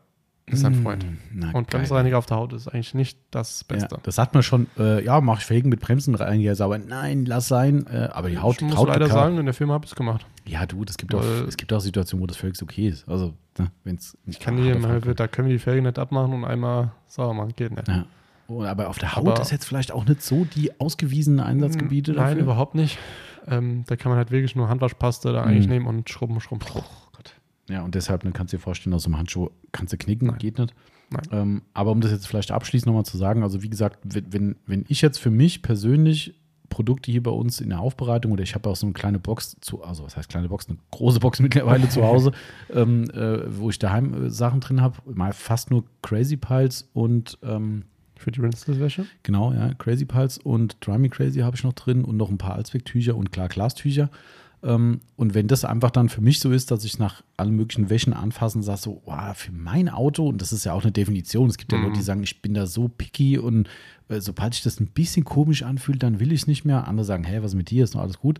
ist 0.47 0.65
ein 0.65 0.81
Freund. 0.83 1.03
Hm, 1.05 1.17
Na, 1.33 1.47
Und 1.51 1.69
geil. 1.69 1.79
Bremsenreiniger 1.79 2.17
auf 2.17 2.25
der 2.25 2.35
Haut 2.37 2.51
ist 2.51 2.67
eigentlich 2.67 2.93
nicht 2.93 3.17
das 3.31 3.61
Ja, 3.69 3.75
Beste. 3.75 3.99
das 4.03 4.15
sagt 4.15 4.33
man 4.33 4.43
schon, 4.43 4.67
äh, 4.77 5.01
ja, 5.05 5.21
mach 5.21 5.39
ich 5.39 5.45
Felgen 5.45 5.69
mit 5.69 5.79
Bremsenreiniger 5.79 6.55
sauber. 6.55 6.77
Nein, 6.77 7.25
lass 7.25 7.47
sein. 7.47 7.85
Äh, 7.87 8.09
aber 8.11 8.29
die 8.29 8.37
Haut, 8.39 8.55
ich 8.57 8.61
muss 8.67 8.75
Haut 8.75 8.89
leider 8.89 9.07
sagen, 9.07 9.37
in 9.37 9.45
der 9.45 9.53
Firma 9.53 9.75
habe 9.75 9.85
ich 9.85 9.91
es 9.91 9.95
gemacht. 9.95 10.25
Ja, 10.45 10.65
du, 10.65 10.83
das 10.83 10.97
gibt 10.97 11.15
auch, 11.15 11.23
es 11.23 11.55
gibt 11.55 11.71
auch 11.71 11.79
Situationen, 11.79 12.23
wo 12.23 12.27
das 12.27 12.35
völlig 12.37 12.61
okay 12.61 12.87
ist. 12.89 13.07
Also, 13.07 13.33
ne, 13.59 13.71
wenn 13.85 13.95
es. 13.95 14.17
Ich 14.25 14.39
kann 14.39 14.57
die 14.57 14.73
mal, 14.73 14.99
da 14.99 15.27
können 15.29 15.47
wir 15.47 15.55
die 15.55 15.59
Felge 15.59 15.81
nicht 15.83 15.97
abmachen 15.99 16.33
und 16.33 16.43
einmal 16.43 16.91
sauber 17.07 17.33
machen. 17.33 17.53
Geht 17.55 17.71
nicht. 17.71 17.87
Ja. 17.87 18.05
Aber 18.59 18.89
auf 18.89 18.99
der 18.99 19.15
Haut 19.15 19.27
Aber- 19.27 19.41
ist 19.41 19.51
jetzt 19.51 19.65
vielleicht 19.65 19.91
auch 19.91 20.05
nicht 20.05 20.21
so 20.21 20.45
die 20.45 20.79
ausgewiesenen 20.79 21.39
Einsatzgebiete 21.39 22.11
Nein, 22.13 22.27
dafür. 22.31 22.41
überhaupt 22.43 22.75
nicht. 22.75 22.97
Ähm, 23.47 23.83
da 23.87 23.95
kann 23.95 24.09
man 24.11 24.17
halt 24.17 24.31
wirklich 24.31 24.55
nur 24.55 24.69
Handwaschpaste 24.69 25.31
da 25.33 25.43
eigentlich 25.43 25.65
Mhm. 25.67 25.73
nehmen 25.73 25.87
und 25.87 26.09
schrubben, 26.09 26.39
schrubben. 26.41 26.65
Oh 26.75 26.83
Gott. 27.13 27.33
Ja, 27.69 27.81
und 27.83 27.95
deshalb 27.95 28.23
ne, 28.23 28.31
kannst 28.31 28.53
du 28.53 28.57
dir 28.57 28.61
vorstellen, 28.61 28.93
aus 28.93 29.03
so 29.03 29.07
einem 29.07 29.17
Handschuh 29.17 29.49
kannst 29.71 29.93
du 29.93 29.97
knicken, 29.97 30.27
Nein. 30.27 30.37
geht 30.37 30.59
nicht. 30.59 30.73
Nein. 31.09 31.23
Ähm, 31.31 31.61
aber 31.73 31.91
um 31.91 32.01
das 32.01 32.11
jetzt 32.11 32.27
vielleicht 32.27 32.51
abschließend 32.51 32.87
nochmal 32.87 33.05
zu 33.05 33.17
sagen, 33.17 33.43
also 33.43 33.63
wie 33.63 33.69
gesagt, 33.69 33.99
wenn, 34.03 34.31
wenn, 34.31 34.55
wenn 34.65 34.85
ich 34.87 35.01
jetzt 35.01 35.17
für 35.19 35.31
mich 35.31 35.61
persönlich 35.61 36.35
Produkte 36.69 37.11
hier 37.11 37.21
bei 37.21 37.31
uns 37.31 37.59
in 37.59 37.67
der 37.69 37.81
Aufbereitung 37.81 38.31
oder 38.31 38.43
ich 38.43 38.55
habe 38.55 38.69
auch 38.69 38.77
so 38.77 38.85
eine 38.85 38.93
kleine 38.93 39.19
Box 39.19 39.57
zu, 39.59 39.83
also 39.83 40.05
was 40.05 40.15
heißt 40.15 40.29
kleine 40.29 40.47
Box, 40.47 40.69
eine 40.69 40.77
große 40.91 41.19
Box 41.19 41.39
mittlerweile 41.41 41.89
zu 41.89 42.03
Hause, 42.03 42.31
ähm, 42.73 43.09
äh, 43.11 43.39
wo 43.59 43.69
ich 43.69 43.77
daheim 43.77 44.27
äh, 44.27 44.29
Sachen 44.29 44.61
drin 44.61 44.79
habe, 44.81 44.95
mal 45.13 45.33
fast 45.33 45.69
nur 45.69 45.83
Crazy 46.01 46.37
Piles 46.37 46.89
und 46.93 47.37
ähm, 47.43 47.83
Für 48.21 48.31
die 48.31 48.39
Rinseless-Wäsche. 48.39 49.05
Genau, 49.23 49.51
ja. 49.51 49.73
Crazy 49.73 50.05
Pulse 50.05 50.39
und 50.43 50.77
Dry 50.85 50.97
Me 50.97 51.09
Crazy 51.09 51.39
habe 51.39 51.55
ich 51.55 51.63
noch 51.63 51.73
drin 51.73 52.03
und 52.03 52.17
noch 52.17 52.29
ein 52.29 52.37
paar 52.37 52.55
Allzwecktücher 52.55 53.15
und 53.15 53.31
klar 53.31 53.49
Glastücher. 53.49 54.09
Ähm, 54.63 55.01
und 55.15 55.33
wenn 55.33 55.47
das 55.47 55.65
einfach 55.65 55.89
dann 55.89 56.07
für 56.09 56.21
mich 56.21 56.39
so 56.39 56.51
ist, 56.51 56.69
dass 56.69 56.83
ich 56.85 56.99
nach 56.99 57.23
allen 57.35 57.55
möglichen 57.55 57.89
Wäschen 57.89 58.13
anfassen 58.13 58.61
sage 58.61 58.79
so, 58.79 59.01
wow, 59.05 59.35
für 59.35 59.51
mein 59.51 59.89
Auto, 59.89 60.27
und 60.27 60.39
das 60.39 60.53
ist 60.53 60.65
ja 60.65 60.73
auch 60.73 60.83
eine 60.83 60.91
Definition, 60.91 61.49
es 61.49 61.57
gibt 61.57 61.71
ja 61.71 61.79
Mhm. 61.79 61.85
Leute, 61.85 61.97
die 61.97 62.03
sagen, 62.03 62.21
ich 62.21 62.41
bin 62.43 62.53
da 62.53 62.67
so 62.67 62.87
picky 62.87 63.39
und 63.39 63.67
äh, 64.09 64.21
sobald 64.21 64.53
sich 64.53 64.63
das 64.63 64.79
ein 64.79 64.87
bisschen 64.87 65.25
komisch 65.25 65.63
anfühlt, 65.63 66.03
dann 66.03 66.19
will 66.19 66.31
ich 66.31 66.41
es 66.41 66.47
nicht 66.47 66.63
mehr. 66.63 66.87
Andere 66.87 67.05
sagen, 67.05 67.23
hey, 67.23 67.41
was 67.41 67.55
mit 67.55 67.71
dir, 67.71 67.83
ist 67.83 67.95
noch 67.95 68.01
alles 68.01 68.19
gut. 68.19 68.39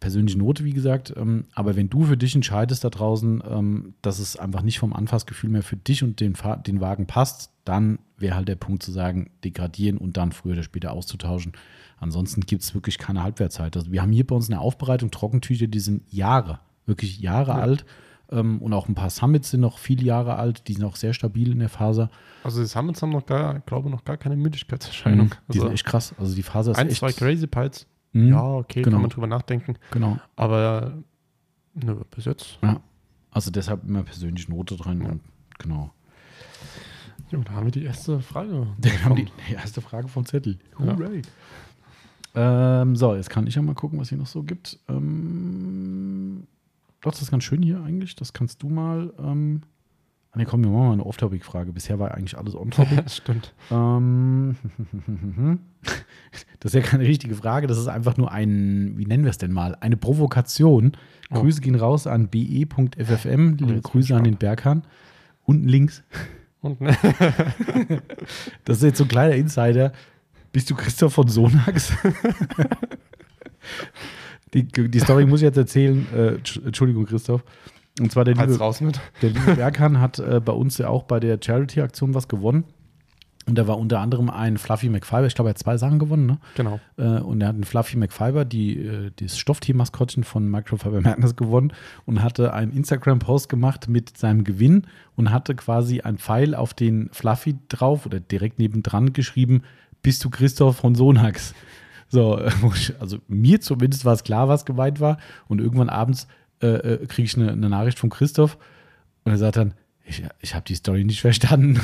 Persönliche 0.00 0.38
Note, 0.38 0.64
wie 0.64 0.72
gesagt. 0.72 1.12
Ähm, 1.16 1.46
aber 1.54 1.74
wenn 1.76 1.90
du 1.90 2.04
für 2.04 2.16
dich 2.16 2.34
entscheidest 2.34 2.84
da 2.84 2.90
draußen, 2.90 3.42
ähm, 3.48 3.94
dass 4.02 4.18
es 4.20 4.36
einfach 4.36 4.62
nicht 4.62 4.78
vom 4.78 4.92
Anfassgefühl 4.92 5.50
mehr 5.50 5.62
für 5.64 5.76
dich 5.76 6.04
und 6.04 6.20
den, 6.20 6.36
Fa 6.36 6.56
den 6.56 6.80
Wagen 6.80 7.06
passt, 7.06 7.50
dann 7.64 7.98
wäre 8.16 8.36
halt 8.36 8.48
der 8.48 8.54
Punkt 8.56 8.82
zu 8.82 8.92
sagen, 8.92 9.30
degradieren 9.44 9.98
und 9.98 10.16
dann 10.16 10.32
früher 10.32 10.52
oder 10.52 10.62
später 10.62 10.92
auszutauschen. 10.92 11.52
Ansonsten 11.98 12.42
gibt 12.42 12.62
es 12.62 12.74
wirklich 12.74 12.98
keine 12.98 13.22
Halbwertzeit. 13.24 13.76
Also 13.76 13.90
wir 13.90 14.00
haben 14.02 14.12
hier 14.12 14.26
bei 14.26 14.36
uns 14.36 14.46
in 14.48 14.52
der 14.52 14.60
Aufbereitung 14.60 15.10
Trockentücher, 15.10 15.66
die 15.66 15.80
sind 15.80 16.02
Jahre, 16.12 16.60
wirklich 16.86 17.18
Jahre 17.18 17.50
Ja. 17.52 17.58
alt. 17.58 17.84
Ähm, 18.30 18.60
und 18.60 18.72
auch 18.74 18.88
ein 18.88 18.94
paar 18.94 19.10
Summits 19.10 19.50
sind 19.50 19.60
noch 19.62 19.78
viele 19.78 20.04
Jahre 20.04 20.36
alt, 20.36 20.68
die 20.68 20.74
sind 20.74 20.84
auch 20.84 20.96
sehr 20.96 21.14
stabil 21.14 21.50
in 21.50 21.58
der 21.60 21.70
Faser. 21.70 22.10
Also 22.44 22.60
die 22.60 22.66
Summits 22.66 23.00
haben 23.02 23.10
noch 23.10 23.24
gar, 23.26 23.58
glaube 23.60 23.88
noch 23.90 24.04
gar 24.04 24.16
keine 24.18 24.36
Müdigkeitserscheinung. 24.36 25.26
Mhm. 25.28 25.30
Die 25.30 25.58
Also 25.58 25.60
sind 25.62 25.72
echt 25.72 25.84
krass. 25.86 26.14
Also 26.18 26.34
die 26.36 26.42
Faser 26.42 26.72
ist 26.72 26.78
ein, 26.78 26.88
echt. 26.88 26.98
zwei 26.98 27.10
Crazy 27.12 27.46
Piles. 27.46 27.86
Mhm. 28.12 28.28
Ja, 28.28 28.42
okay, 28.44 28.82
Genau. 28.82 28.96
kann 28.96 29.02
man 29.02 29.10
drüber 29.10 29.26
nachdenken. 29.26 29.76
Genau. 29.90 30.18
Aber 30.36 30.98
nö, 31.74 31.96
bis 32.10 32.24
jetzt. 32.24 32.58
Ja. 32.62 32.80
Also 33.30 33.50
deshalb 33.50 33.84
immer 33.86 34.02
persönliche 34.02 34.50
Note 34.50 34.76
drin. 34.76 35.00
Ja. 35.02 35.08
Und 35.10 35.20
genau. 35.58 35.92
Jo, 37.30 37.42
da 37.42 37.52
haben 37.52 37.66
wir 37.66 37.72
die 37.72 37.84
erste 37.84 38.20
Frage. 38.20 38.68
Wir 38.78 39.04
haben 39.04 39.16
die 39.16 39.52
erste 39.52 39.80
Frage 39.82 40.08
vom 40.08 40.24
Zettel. 40.24 40.58
Ja. 40.78 40.96
Hooray. 40.96 41.22
Ähm, 42.34 42.96
so, 42.96 43.14
jetzt 43.14 43.28
kann 43.30 43.46
ich 43.46 43.54
ja 43.54 43.62
mal 43.62 43.74
gucken, 43.74 43.98
was 44.00 44.08
hier 44.08 44.18
noch 44.18 44.26
so 44.26 44.42
gibt. 44.42 44.78
Ähm, 44.88 46.46
doch, 47.00 47.10
das 47.12 47.22
ist 47.22 47.30
ganz 47.30 47.44
schön 47.44 47.62
hier 47.62 47.82
eigentlich. 47.82 48.16
Das 48.16 48.32
kannst 48.32 48.62
du 48.62 48.68
mal. 48.68 49.12
Ähm, 49.18 49.62
ah, 50.32 50.38
ne, 50.38 50.44
komm, 50.44 50.62
wir 50.64 50.70
machen 50.70 50.86
mal 50.86 50.92
eine 50.92 51.04
Off-Topic-Frage. 51.06 51.72
Bisher 51.72 51.98
war 51.98 52.12
eigentlich 52.14 52.36
alles 52.38 52.54
on-topic. 52.54 53.02
Stimmt. 53.10 53.54
ähm, 53.70 54.56
das 56.60 56.74
ist 56.74 56.82
ja 56.82 56.88
keine 56.88 57.04
richtige 57.04 57.34
Frage. 57.34 57.66
Das 57.66 57.78
ist 57.78 57.88
einfach 57.88 58.16
nur 58.16 58.30
ein, 58.32 58.94
wie 58.96 59.06
nennen 59.06 59.24
wir 59.24 59.30
es 59.30 59.38
denn 59.38 59.52
mal? 59.52 59.76
Eine 59.80 59.96
Provokation. 59.96 60.92
Oh. 61.30 61.40
Grüße 61.40 61.60
gehen 61.60 61.74
raus 61.74 62.06
an 62.06 62.28
be.ffm. 62.28 63.56
Liebe 63.58 63.80
Grüße 63.80 64.14
an 64.14 64.24
den 64.24 64.36
Berghahn. 64.36 64.82
Unten 65.44 65.68
links. 65.68 66.02
Ne, 66.62 66.76
Das 68.64 68.78
ist 68.78 68.82
jetzt 68.82 68.98
so 68.98 69.04
ein 69.04 69.08
kleiner 69.08 69.34
Insider. 69.34 69.92
Bist 70.52 70.68
du 70.70 70.74
Christoph 70.74 71.12
von 71.14 71.28
Sonax? 71.28 71.92
die, 74.54 74.64
die 74.64 74.98
Story 75.00 75.26
muss 75.26 75.40
ich 75.40 75.44
jetzt 75.44 75.58
erzählen. 75.58 76.06
Äh, 76.14 76.36
Entsch- 76.36 76.64
Entschuldigung, 76.64 77.04
Christoph. 77.06 77.44
Und 78.00 78.12
zwar 78.12 78.24
der 78.24 78.34
liebe, 78.34 78.58
raus 78.58 78.80
mit. 78.80 79.00
der 79.22 79.30
liebe 79.30 79.54
Berghahn 79.56 80.00
hat 80.00 80.18
äh, 80.18 80.40
bei 80.44 80.52
uns 80.52 80.78
ja 80.78 80.88
auch 80.88 81.04
bei 81.04 81.20
der 81.20 81.38
Charity-Aktion 81.42 82.14
was 82.14 82.28
gewonnen. 82.28 82.64
Und 83.48 83.56
da 83.56 83.66
war 83.66 83.78
unter 83.78 84.00
anderem 84.00 84.28
ein 84.28 84.58
Fluffy 84.58 84.90
McFiber. 84.90 85.24
Ich 85.24 85.34
glaube, 85.34 85.48
er 85.48 85.52
hat 85.52 85.58
zwei 85.58 85.78
Sachen 85.78 85.98
gewonnen. 85.98 86.26
Ne? 86.26 86.38
Genau. 86.54 86.80
Äh, 86.98 87.20
und 87.20 87.40
er 87.40 87.48
hat 87.48 87.54
einen 87.54 87.64
Fluffy 87.64 87.96
McFiber, 87.96 88.44
die, 88.44 88.78
äh, 88.78 89.10
das 89.16 89.38
Stofftiermaskottchen 89.38 90.22
von 90.22 90.50
Microfiber 90.50 91.00
Madness 91.00 91.34
gewonnen 91.34 91.72
und 92.04 92.22
hatte 92.22 92.52
einen 92.52 92.72
Instagram-Post 92.72 93.48
gemacht 93.48 93.88
mit 93.88 94.18
seinem 94.18 94.44
Gewinn 94.44 94.86
und 95.16 95.32
hatte 95.32 95.54
quasi 95.54 96.02
ein 96.02 96.18
Pfeil 96.18 96.54
auf 96.54 96.74
den 96.74 97.08
Fluffy 97.12 97.56
drauf 97.68 98.04
oder 98.04 98.20
direkt 98.20 98.58
nebendran 98.58 99.14
geschrieben, 99.14 99.62
bist 100.02 100.22
du 100.24 100.30
Christoph 100.30 100.76
von 100.76 100.94
Sonax? 100.94 101.54
So, 102.10 102.34
also 103.00 103.18
mir 103.28 103.62
zumindest 103.62 104.04
war 104.04 104.12
es 104.12 104.24
klar, 104.24 104.48
was 104.48 104.66
gemeint 104.66 105.00
war. 105.00 105.16
Und 105.48 105.62
irgendwann 105.62 105.88
abends 105.88 106.28
äh, 106.62 106.66
äh, 106.66 107.06
kriege 107.06 107.26
ich 107.26 107.36
eine, 107.36 107.52
eine 107.52 107.68
Nachricht 107.68 107.98
von 107.98 108.10
Christoph 108.10 108.58
und 109.24 109.32
er 109.32 109.38
sagt 109.38 109.56
dann, 109.56 109.74
ich, 110.04 110.22
ich 110.40 110.54
habe 110.54 110.64
die 110.64 110.74
Story 110.74 111.04
nicht 111.04 111.20
verstanden. 111.20 111.80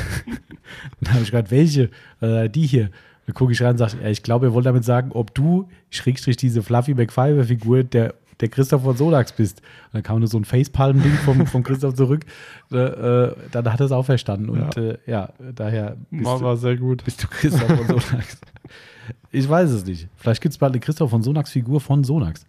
dann 1.01 1.13
habe 1.15 1.23
ich 1.23 1.31
gesagt, 1.31 1.51
welche? 1.51 1.91
Äh, 2.21 2.49
die 2.49 2.67
hier. 2.67 2.91
Dann 3.27 3.35
gucke 3.35 3.53
ich 3.53 3.61
rein 3.63 3.73
und 3.73 3.79
sage, 3.79 3.97
ich 4.09 4.23
glaube, 4.23 4.47
er 4.47 4.53
wollte 4.55 4.69
damit 4.69 4.85
sagen, 4.85 5.11
ob 5.13 5.35
du, 5.35 5.69
Schrägstrich, 5.91 6.37
diese 6.37 6.63
Fluffy 6.63 6.95
McFiber-Figur, 6.95 7.85
der, 7.85 8.15
der 8.41 8.49
Christoph 8.49 8.83
von 8.83 8.97
Solax 8.97 9.33
bist. 9.33 9.61
Und 9.61 9.95
dann 9.95 10.03
kam 10.03 10.19
nur 10.19 10.29
so 10.29 10.39
ein 10.39 10.45
Facepalm-Ding 10.45 11.13
vom, 11.25 11.47
vom 11.47 11.63
Christoph 11.63 11.95
zurück. 11.95 12.25
Äh, 12.73 12.77
äh, 12.79 13.35
dann 13.51 13.73
hat 13.73 13.81
er 13.81 13.87
es 13.87 13.93
auch 13.93 14.05
verstanden. 14.05 14.49
Und 14.51 14.75
Ja. 14.77 14.83
äh, 14.83 14.99
ja, 15.07 15.29
daher 15.55 15.97
bist, 16.11 16.25
War, 16.25 16.57
sehr 16.57 16.77
gut. 16.77 17.05
bist 17.05 17.23
du 17.23 17.29
Christoph 17.29 17.67
von 17.67 17.87
Sonax. 18.01 18.39
ich 19.33 19.49
weiß 19.49 19.71
es 19.71 19.85
nicht. 19.87 20.09
Vielleicht 20.17 20.41
gibt 20.43 20.53
es 20.53 20.59
bald 20.59 20.73
eine 20.73 20.81
Christoph 20.81 21.11
von 21.11 21.23
Sonax-Figur 21.23 21.81
von 21.81 22.05
Sonax. 22.05 22.47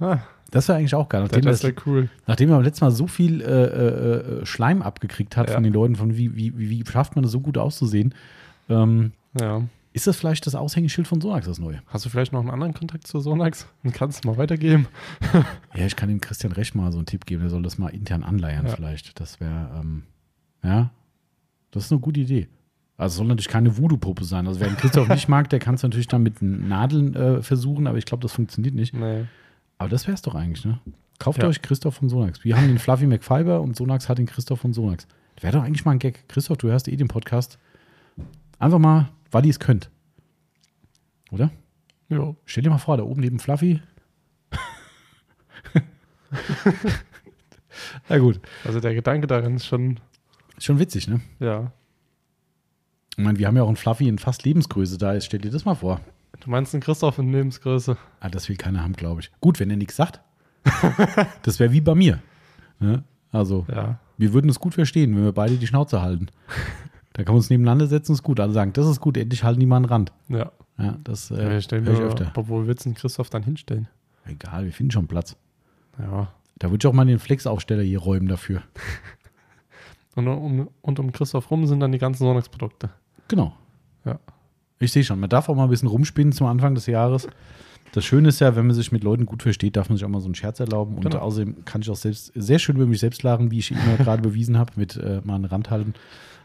Ah, 0.00 0.18
Das 0.52 0.68
wäre 0.68 0.78
eigentlich 0.78 0.94
auch 0.94 1.08
geil. 1.08 1.22
Nachdem, 1.22 1.42
das 1.42 1.60
das, 1.60 1.64
wäre 1.70 1.82
cool. 1.86 2.08
nachdem 2.26 2.50
er 2.50 2.56
beim 2.56 2.64
letzten 2.64 2.84
Mal 2.84 2.90
so 2.92 3.06
viel 3.08 3.40
äh, 3.40 3.44
äh, 3.46 4.40
äh, 4.42 4.46
Schleim 4.46 4.82
abgekriegt 4.82 5.36
hat 5.36 5.48
Ja. 5.48 5.54
von 5.54 5.64
den 5.64 5.72
Leuten, 5.72 5.96
von 5.96 6.16
wie, 6.16 6.36
wie, 6.36 6.56
wie, 6.56 6.84
schafft 6.86 7.16
man 7.16 7.22
das 7.24 7.32
so 7.32 7.40
gut 7.40 7.58
auszusehen, 7.58 8.14
ähm, 8.68 9.12
Ja. 9.40 9.62
ist 9.94 10.06
das 10.06 10.16
vielleicht 10.16 10.46
das 10.46 10.54
Aushängeschild 10.54 11.08
von 11.08 11.20
Sonax, 11.20 11.46
das 11.46 11.58
neue? 11.58 11.82
Hast 11.86 12.04
du 12.04 12.10
vielleicht 12.10 12.32
noch 12.32 12.40
einen 12.40 12.50
anderen 12.50 12.74
Kontakt 12.74 13.06
zu 13.06 13.18
Sonax? 13.20 13.66
Den 13.82 13.92
kannst 13.92 14.24
du 14.24 14.28
mal 14.28 14.36
weitergeben. 14.36 14.86
Ja, 15.74 15.86
ich 15.86 15.96
kann 15.96 16.10
dem 16.10 16.20
Christian 16.20 16.52
Recht 16.52 16.74
mal 16.74 16.92
so 16.92 16.98
einen 16.98 17.06
Tipp 17.06 17.24
geben, 17.24 17.40
der 17.40 17.50
soll 17.50 17.62
das 17.62 17.78
mal 17.78 17.88
intern 17.88 18.22
anleiern 18.22 18.66
Ja. 18.66 18.74
vielleicht. 18.76 19.18
Das 19.20 19.40
wäre, 19.40 19.70
ähm, 19.80 20.02
ja, 20.62 20.90
das 21.70 21.86
ist 21.86 21.92
eine 21.92 22.00
gute 22.02 22.20
Idee. 22.20 22.46
Also 22.98 23.14
es 23.14 23.16
soll 23.16 23.26
natürlich 23.26 23.48
keine 23.48 23.78
Voodoo-Puppe 23.78 24.24
sein. 24.24 24.46
Also 24.46 24.60
wer 24.60 24.68
den 24.68 24.76
Christoph 24.76 25.08
nicht 25.08 25.28
mag, 25.28 25.48
der 25.48 25.58
kann 25.60 25.76
es 25.76 25.82
natürlich 25.82 26.08
dann 26.08 26.22
mit 26.22 26.42
Nadeln 26.42 27.14
äh, 27.14 27.42
versuchen, 27.42 27.86
aber 27.86 27.96
ich 27.96 28.04
glaube, 28.04 28.20
das 28.20 28.32
funktioniert 28.32 28.74
nicht. 28.74 28.92
Nee. 28.92 29.24
Aber 29.82 29.88
das 29.90 30.06
wäre 30.06 30.14
es 30.14 30.22
doch 30.22 30.36
eigentlich, 30.36 30.64
ne? 30.64 30.78
Kauft 31.18 31.42
Ja. 31.42 31.48
euch 31.48 31.60
Christoph 31.60 31.96
von 31.96 32.08
Sonax. 32.08 32.44
Wir 32.44 32.56
haben 32.56 32.68
den 32.68 32.78
Fluffy 32.78 33.04
McFiber 33.06 33.60
und 33.60 33.74
Sonax 33.76 34.08
hat 34.08 34.18
den 34.18 34.26
Christoph 34.26 34.60
von 34.60 34.72
Sonax. 34.72 35.08
Wäre 35.40 35.54
doch 35.56 35.64
eigentlich 35.64 35.84
mal 35.84 35.90
ein 35.92 35.98
Gag. 35.98 36.28
Christoph, 36.28 36.58
du 36.58 36.68
hörst 36.68 36.86
eh 36.86 36.94
den 36.96 37.08
Podcast. 37.08 37.58
Einfach 38.60 38.78
mal, 38.78 39.08
weil 39.32 39.44
ihr 39.44 39.50
es 39.50 39.58
könnt. 39.58 39.90
Oder? 41.32 41.50
Jo. 42.08 42.36
Stell 42.44 42.62
dir 42.62 42.70
mal 42.70 42.78
vor, 42.78 42.96
da 42.96 43.02
oben 43.02 43.20
neben 43.22 43.40
Fluffy 43.40 43.80
Na 48.08 48.18
gut. 48.18 48.40
Also 48.64 48.78
der 48.80 48.94
Gedanke 48.94 49.26
darin 49.26 49.56
ist 49.56 49.66
schon, 49.66 49.98
Ist 50.56 50.64
schon 50.66 50.78
witzig, 50.78 51.08
ne? 51.08 51.20
ja. 51.40 51.72
Ich 53.16 53.22
meine, 53.24 53.38
wir 53.38 53.46
haben 53.46 53.56
ja 53.56 53.62
auch 53.62 53.68
einen 53.68 53.76
Fluffy 53.76 54.08
in 54.08 54.18
fast 54.18 54.44
Lebensgröße 54.44 54.96
da. 54.96 55.12
Jetzt 55.14 55.26
stell 55.26 55.40
dir 55.40 55.50
das 55.50 55.64
mal 55.66 55.74
vor. 55.74 56.00
Du 56.42 56.50
meinst 56.50 56.74
einen 56.74 56.82
Christoph 56.82 57.18
in 57.18 57.30
Lebensgröße? 57.32 57.96
Ah, 58.20 58.28
das 58.28 58.48
will 58.48 58.56
keiner 58.56 58.82
haben, 58.82 58.94
glaube 58.94 59.20
ich. 59.20 59.30
Gut, 59.40 59.60
wenn 59.60 59.70
er 59.70 59.76
nichts 59.76 59.94
sagt. 59.96 60.20
das 61.42 61.60
wäre 61.60 61.72
wie 61.72 61.80
bei 61.80 61.94
mir. 61.94 62.20
Ne? 62.80 63.04
Also, 63.30 63.64
Ja. 63.72 63.98
wir 64.18 64.32
würden 64.32 64.48
es 64.48 64.58
gut 64.58 64.74
verstehen, 64.74 65.14
wenn 65.16 65.24
wir 65.24 65.32
beide 65.32 65.56
die 65.56 65.66
Schnauze 65.66 66.02
halten. 66.02 66.26
Da 67.12 67.22
kann 67.22 67.34
man 67.34 67.38
uns 67.38 67.50
nebeneinander 67.50 67.86
setzen, 67.86 68.12
ist 68.12 68.22
gut. 68.22 68.40
Alle 68.40 68.52
sagen, 68.52 68.72
das 68.72 68.86
ist 68.86 69.00
gut, 69.00 69.16
endlich 69.16 69.44
halten 69.44 69.60
die 69.60 69.66
mal 69.66 69.76
einen 69.76 69.84
Rand. 69.84 70.12
Ja. 70.28 70.50
Ja, 70.78 70.96
das 71.04 71.28
ja 71.28 71.36
äh, 71.36 71.62
stellen 71.62 71.84
höre 71.84 71.92
ich 71.92 71.98
wir, 72.00 72.06
öfter. 72.06 72.26
aber 72.28 72.48
wo 72.48 72.66
willst 72.66 72.86
du 72.86 72.90
den 72.90 72.94
Christoph 72.96 73.30
dann 73.30 73.42
hinstellen? 73.44 73.86
Egal, 74.24 74.64
wir 74.64 74.72
finden 74.72 74.90
schon 74.90 75.06
Platz. 75.06 75.36
Ja. 75.98 76.28
Da 76.58 76.70
würde 76.70 76.84
ich 76.84 76.90
auch 76.90 76.94
mal 76.94 77.04
den 77.04 77.18
Flex-Aufsteller 77.18 77.82
hier 77.82 77.98
räumen 78.00 78.26
dafür. 78.28 78.62
Und 80.14 80.28
um, 80.28 80.68
und 80.82 80.98
um 80.98 81.10
Christoph 81.12 81.50
rum 81.50 81.66
sind 81.66 81.80
dann 81.80 81.90
die 81.92 81.98
ganzen 81.98 82.24
Sonntags-Produkte. 82.24 82.90
Genau. 83.28 83.54
Ich 84.82 84.92
sehe 84.92 85.04
schon, 85.04 85.20
man 85.20 85.30
darf 85.30 85.48
auch 85.48 85.54
mal 85.54 85.64
ein 85.64 85.70
bisschen 85.70 85.88
rumspinnen 85.88 86.32
zum 86.32 86.46
Anfang 86.46 86.74
des 86.74 86.86
Jahres. 86.86 87.28
Das 87.92 88.04
Schöne 88.04 88.28
ist 88.28 88.40
ja, 88.40 88.56
wenn 88.56 88.66
man 88.66 88.74
sich 88.74 88.90
mit 88.90 89.04
Leuten 89.04 89.26
gut 89.26 89.42
versteht, 89.42 89.76
darf 89.76 89.88
man 89.90 89.96
sich 89.98 90.04
auch 90.04 90.08
mal 90.08 90.20
so 90.20 90.26
einen 90.26 90.34
Scherz 90.34 90.60
erlauben. 90.60 90.94
Und 90.96 91.02
Genau. 91.04 91.18
außerdem 91.18 91.64
kann 91.66 91.82
ich 91.82 91.90
auch 91.90 91.96
selbst 91.96 92.32
sehr 92.34 92.58
schön 92.58 92.76
über 92.76 92.86
mich 92.86 93.00
selbst 93.00 93.22
lachen, 93.22 93.50
wie 93.50 93.58
ich 93.58 93.70
immer 93.70 93.96
gerade 93.98 94.22
bewiesen 94.28 94.58
habe, 94.58 94.72
mit 94.76 94.96
äh, 94.96 95.20
mal 95.24 95.34
einen 95.34 95.44
Rand 95.44 95.70
halten. 95.70 95.92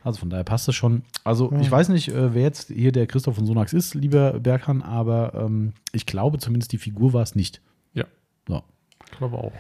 Also 0.03 0.19
von 0.19 0.29
daher 0.29 0.43
passt 0.43 0.67
das 0.67 0.75
schon. 0.75 1.03
Also 1.23 1.51
Ja. 1.51 1.59
ich 1.61 1.71
weiß 1.71 1.89
nicht, 1.89 2.09
äh, 2.09 2.33
wer 2.33 2.43
jetzt 2.43 2.69
hier 2.69 2.91
der 2.91 3.07
Christoph 3.07 3.35
von 3.35 3.45
Sonax 3.45 3.73
ist, 3.73 3.95
lieber 3.95 4.39
Berghahn, 4.39 4.81
aber 4.81 5.33
ähm, 5.35 5.73
ich 5.93 6.05
glaube 6.05 6.38
zumindest 6.38 6.71
die 6.73 6.77
Figur 6.77 7.13
war 7.13 7.23
es 7.23 7.33
nicht. 7.33 7.61
Ja. 7.93 8.05
So. 8.47 8.61
Ich 9.05 9.17
glaube 9.17 9.38
auch. 9.38 9.51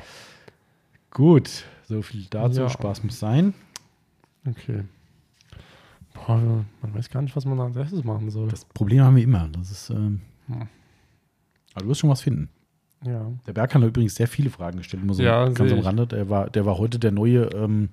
Gut, 1.11 1.63
so 1.87 2.01
viel 2.01 2.25
dazu. 2.29 2.61
Ja. 2.61 2.69
Spaß 2.69 3.03
muss 3.03 3.17
sein. 3.19 3.53
Okay. 4.45 4.83
Boah, 6.25 6.37
man 6.81 6.93
weiß 6.93 7.09
gar 7.09 7.21
nicht, 7.21 7.35
was 7.35 7.45
man 7.45 7.59
als 7.59 7.75
erstes 7.75 8.03
machen 8.03 8.29
soll. 8.29 8.47
Das 8.49 8.65
Problem 8.65 9.01
haben 9.03 9.15
wir 9.15 9.23
immer. 9.23 9.47
Das 9.51 9.71
ist. 9.71 9.89
Ähm, 9.89 10.21
Hm. 10.47 10.67
aber 11.73 11.83
du 11.83 11.89
wirst 11.89 11.99
schon 12.01 12.09
was 12.09 12.21
finden. 12.21 12.49
ja. 13.05 13.31
Der 13.45 13.53
Berghahn 13.53 13.81
hat 13.83 13.89
übrigens 13.89 14.15
sehr 14.15 14.27
viele 14.27 14.49
Fragen 14.49 14.77
gestellt, 14.77 15.03
nur 15.03 15.13
so 15.15 15.21
Ja, 15.23 15.47
ganz 15.49 15.71
am. 15.71 15.79
Rande. 15.79 16.07
Der 16.07 16.29
war, 16.29 16.49
der 16.49 16.65
war 16.65 16.77
heute 16.77 16.99
der 16.99 17.11
neue, 17.11 17.43
ähm, 17.53 17.89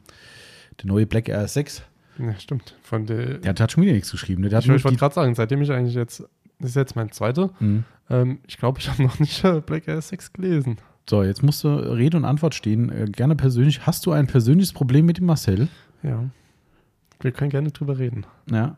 der 0.81 0.87
neue 0.87 1.07
Black 1.07 1.29
Air 1.29 1.47
6. 1.49 1.83
ja, 2.19 2.39
stimmt. 2.39 2.77
Von 2.83 3.07
der, 3.07 3.39
Der 3.39 3.55
hat, 3.59 3.73
schon 3.73 3.83
wieder 3.83 3.93
nichts 3.93 4.11
geschrieben. 4.13 4.43
Der 4.43 4.53
hat 4.57 4.65
ich 4.65 4.71
ich 4.71 4.85
wollte 4.85 4.97
gerade 4.99 5.15
sagen, 5.15 5.35
seitdem 5.35 5.63
ich 5.63 5.71
eigentlich 5.73 5.95
jetzt, 5.97 6.21
das 6.61 6.71
ist 6.71 6.77
jetzt 6.77 6.95
mein 6.97 7.11
zweiter, 7.11 7.51
Mhm. 7.59 7.85
ähm, 8.09 8.39
ich 8.47 8.57
glaube, 8.57 8.79
ich 8.79 8.89
habe 8.89 9.03
noch 9.03 9.19
nicht 9.19 9.43
äh, 9.45 9.61
Black 9.61 9.89
Air 9.89 10.01
6 10.01 10.33
gelesen. 10.33 10.77
So, 11.11 11.23
jetzt 11.23 11.43
musst 11.43 11.65
du 11.65 11.69
Rede 11.69 12.17
und 12.17 12.25
Antwort 12.25 12.55
stehen. 12.55 12.91
Äh, 12.91 13.07
gerne 13.11 13.35
persönlich. 13.37 13.85
Hast 13.87 14.07
du 14.07 14.13
ein 14.13 14.27
persönliches 14.29 14.73
Problem 14.73 15.05
mit 15.07 15.19
dem 15.19 15.27
Marcel? 15.27 15.69
Ja. 16.03 16.25
Wir 17.21 17.33
können 17.33 17.51
gerne 17.51 17.71
drüber 17.71 17.99
reden. 17.99 18.27
Ja. 18.51 18.77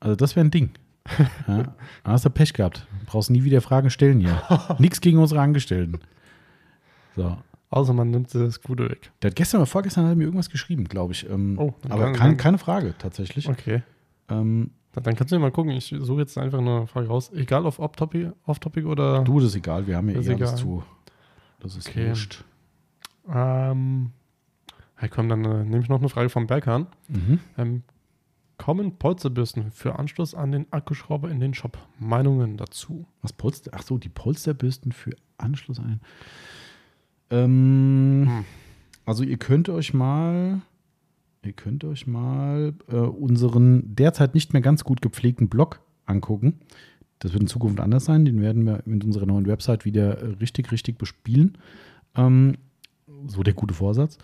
Also, 0.00 0.16
das 0.16 0.36
wäre 0.36 0.46
ein 0.46 0.50
Ding. 0.50 0.70
ja. 1.48 1.56
Dann 1.56 1.74
hast 2.12 2.24
du 2.24 2.30
Pech 2.30 2.52
gehabt. 2.54 2.86
Du 3.00 3.06
brauchst 3.06 3.30
nie 3.30 3.44
wieder 3.44 3.60
Fragen 3.60 3.90
stellen 3.90 4.20
hier. 4.20 4.42
Nichts 4.78 5.00
gegen 5.00 5.18
unsere 5.18 5.40
Angestellten. 5.40 6.00
So. 7.16 7.36
Außer 7.70 7.92
man 7.92 8.10
nimmt 8.10 8.34
das 8.34 8.60
Gute 8.62 8.88
weg. 8.88 9.10
Der 9.20 9.30
hat 9.30 9.36
gestern 9.36 9.58
oder 9.58 9.66
vorgestern 9.66 10.04
hat 10.04 10.12
er 10.12 10.16
mir 10.16 10.24
irgendwas 10.24 10.48
geschrieben, 10.50 10.84
glaube 10.84 11.12
ich. 11.12 11.28
Ähm, 11.28 11.58
Oh, 11.58 11.74
aber 11.88 12.12
kein, 12.12 12.36
keine 12.36 12.58
Frage, 12.58 12.94
tatsächlich. 12.98 13.48
Okay. 13.48 13.82
Ähm, 14.28 14.70
Dann, 14.92 15.16
kannst 15.16 15.32
du 15.32 15.36
ja 15.36 15.40
mal 15.40 15.50
gucken. 15.50 15.72
Ich 15.72 15.94
suche 15.98 16.20
jetzt 16.20 16.38
einfach 16.38 16.58
eine 16.60 16.86
Frage 16.86 17.08
raus. 17.08 17.32
Egal 17.34 17.66
auf 17.66 17.80
Off-Topic 17.80 18.30
off 18.46 18.58
-topic 18.58 18.86
oder. 18.86 19.24
du, 19.24 19.40
das 19.40 19.48
ist 19.50 19.56
egal. 19.56 19.86
Wir 19.86 19.96
haben 19.96 20.08
ja 20.08 20.20
eh 20.20 20.34
alles 20.34 20.56
zu. 20.56 20.84
Das 21.60 21.76
ist 21.76 21.88
Okay. 21.88 22.08
wurscht. 22.10 22.44
Ähm, 23.28 24.10
hey, 24.96 25.08
komm, 25.08 25.28
dann 25.28 25.44
äh, 25.44 25.64
nehme 25.64 25.82
ich 25.82 25.88
noch 25.88 25.98
eine 25.98 26.08
Frage 26.08 26.28
vom 26.28 26.46
Berghahn. 26.46 26.86
Mhm. 27.08 27.40
Ähm, 27.58 27.82
kommen 28.56 28.98
Polsterbürsten 28.98 29.70
für 29.72 29.98
Anschluss 29.98 30.34
an 30.34 30.52
den 30.52 30.72
Akkuschrauber 30.72 31.30
in 31.30 31.40
den 31.40 31.54
Shop? 31.54 31.78
Meinungen 31.98 32.56
dazu? 32.56 33.06
Was 33.22 33.32
Polster? 33.32 33.72
Ach 33.74 33.82
so, 33.82 33.98
die 33.98 34.08
Polsterbürsten 34.08 34.92
für 34.92 35.16
Anschluss 35.38 35.78
ein. 35.80 36.00
Ähm, 37.30 38.24
Hm. 38.26 38.44
Also 39.06 39.22
ihr 39.22 39.36
könnt 39.36 39.68
euch 39.68 39.92
mal, 39.92 40.62
ihr 41.44 41.52
könnt 41.52 41.84
euch 41.84 42.06
mal 42.06 42.72
äh, 42.88 42.96
unseren 42.96 43.94
derzeit 43.94 44.34
nicht 44.34 44.52
mehr 44.52 44.62
ganz 44.62 44.84
gut 44.84 45.02
gepflegten 45.02 45.48
Blog 45.48 45.80
angucken. 46.06 46.60
Das 47.18 47.32
wird 47.32 47.42
in 47.42 47.48
Zukunft 47.48 47.80
anders 47.80 48.04
sein. 48.04 48.24
Den 48.24 48.40
werden 48.40 48.64
wir 48.64 48.82
mit 48.86 49.04
unserer 49.04 49.26
neuen 49.26 49.46
Website 49.46 49.84
wieder 49.84 50.40
richtig, 50.40 50.72
richtig 50.72 50.98
bespielen. 50.98 51.58
Ähm, 52.14 52.56
so 53.26 53.42
der 53.42 53.54
gute 53.54 53.74
Vorsatz. 53.74 54.18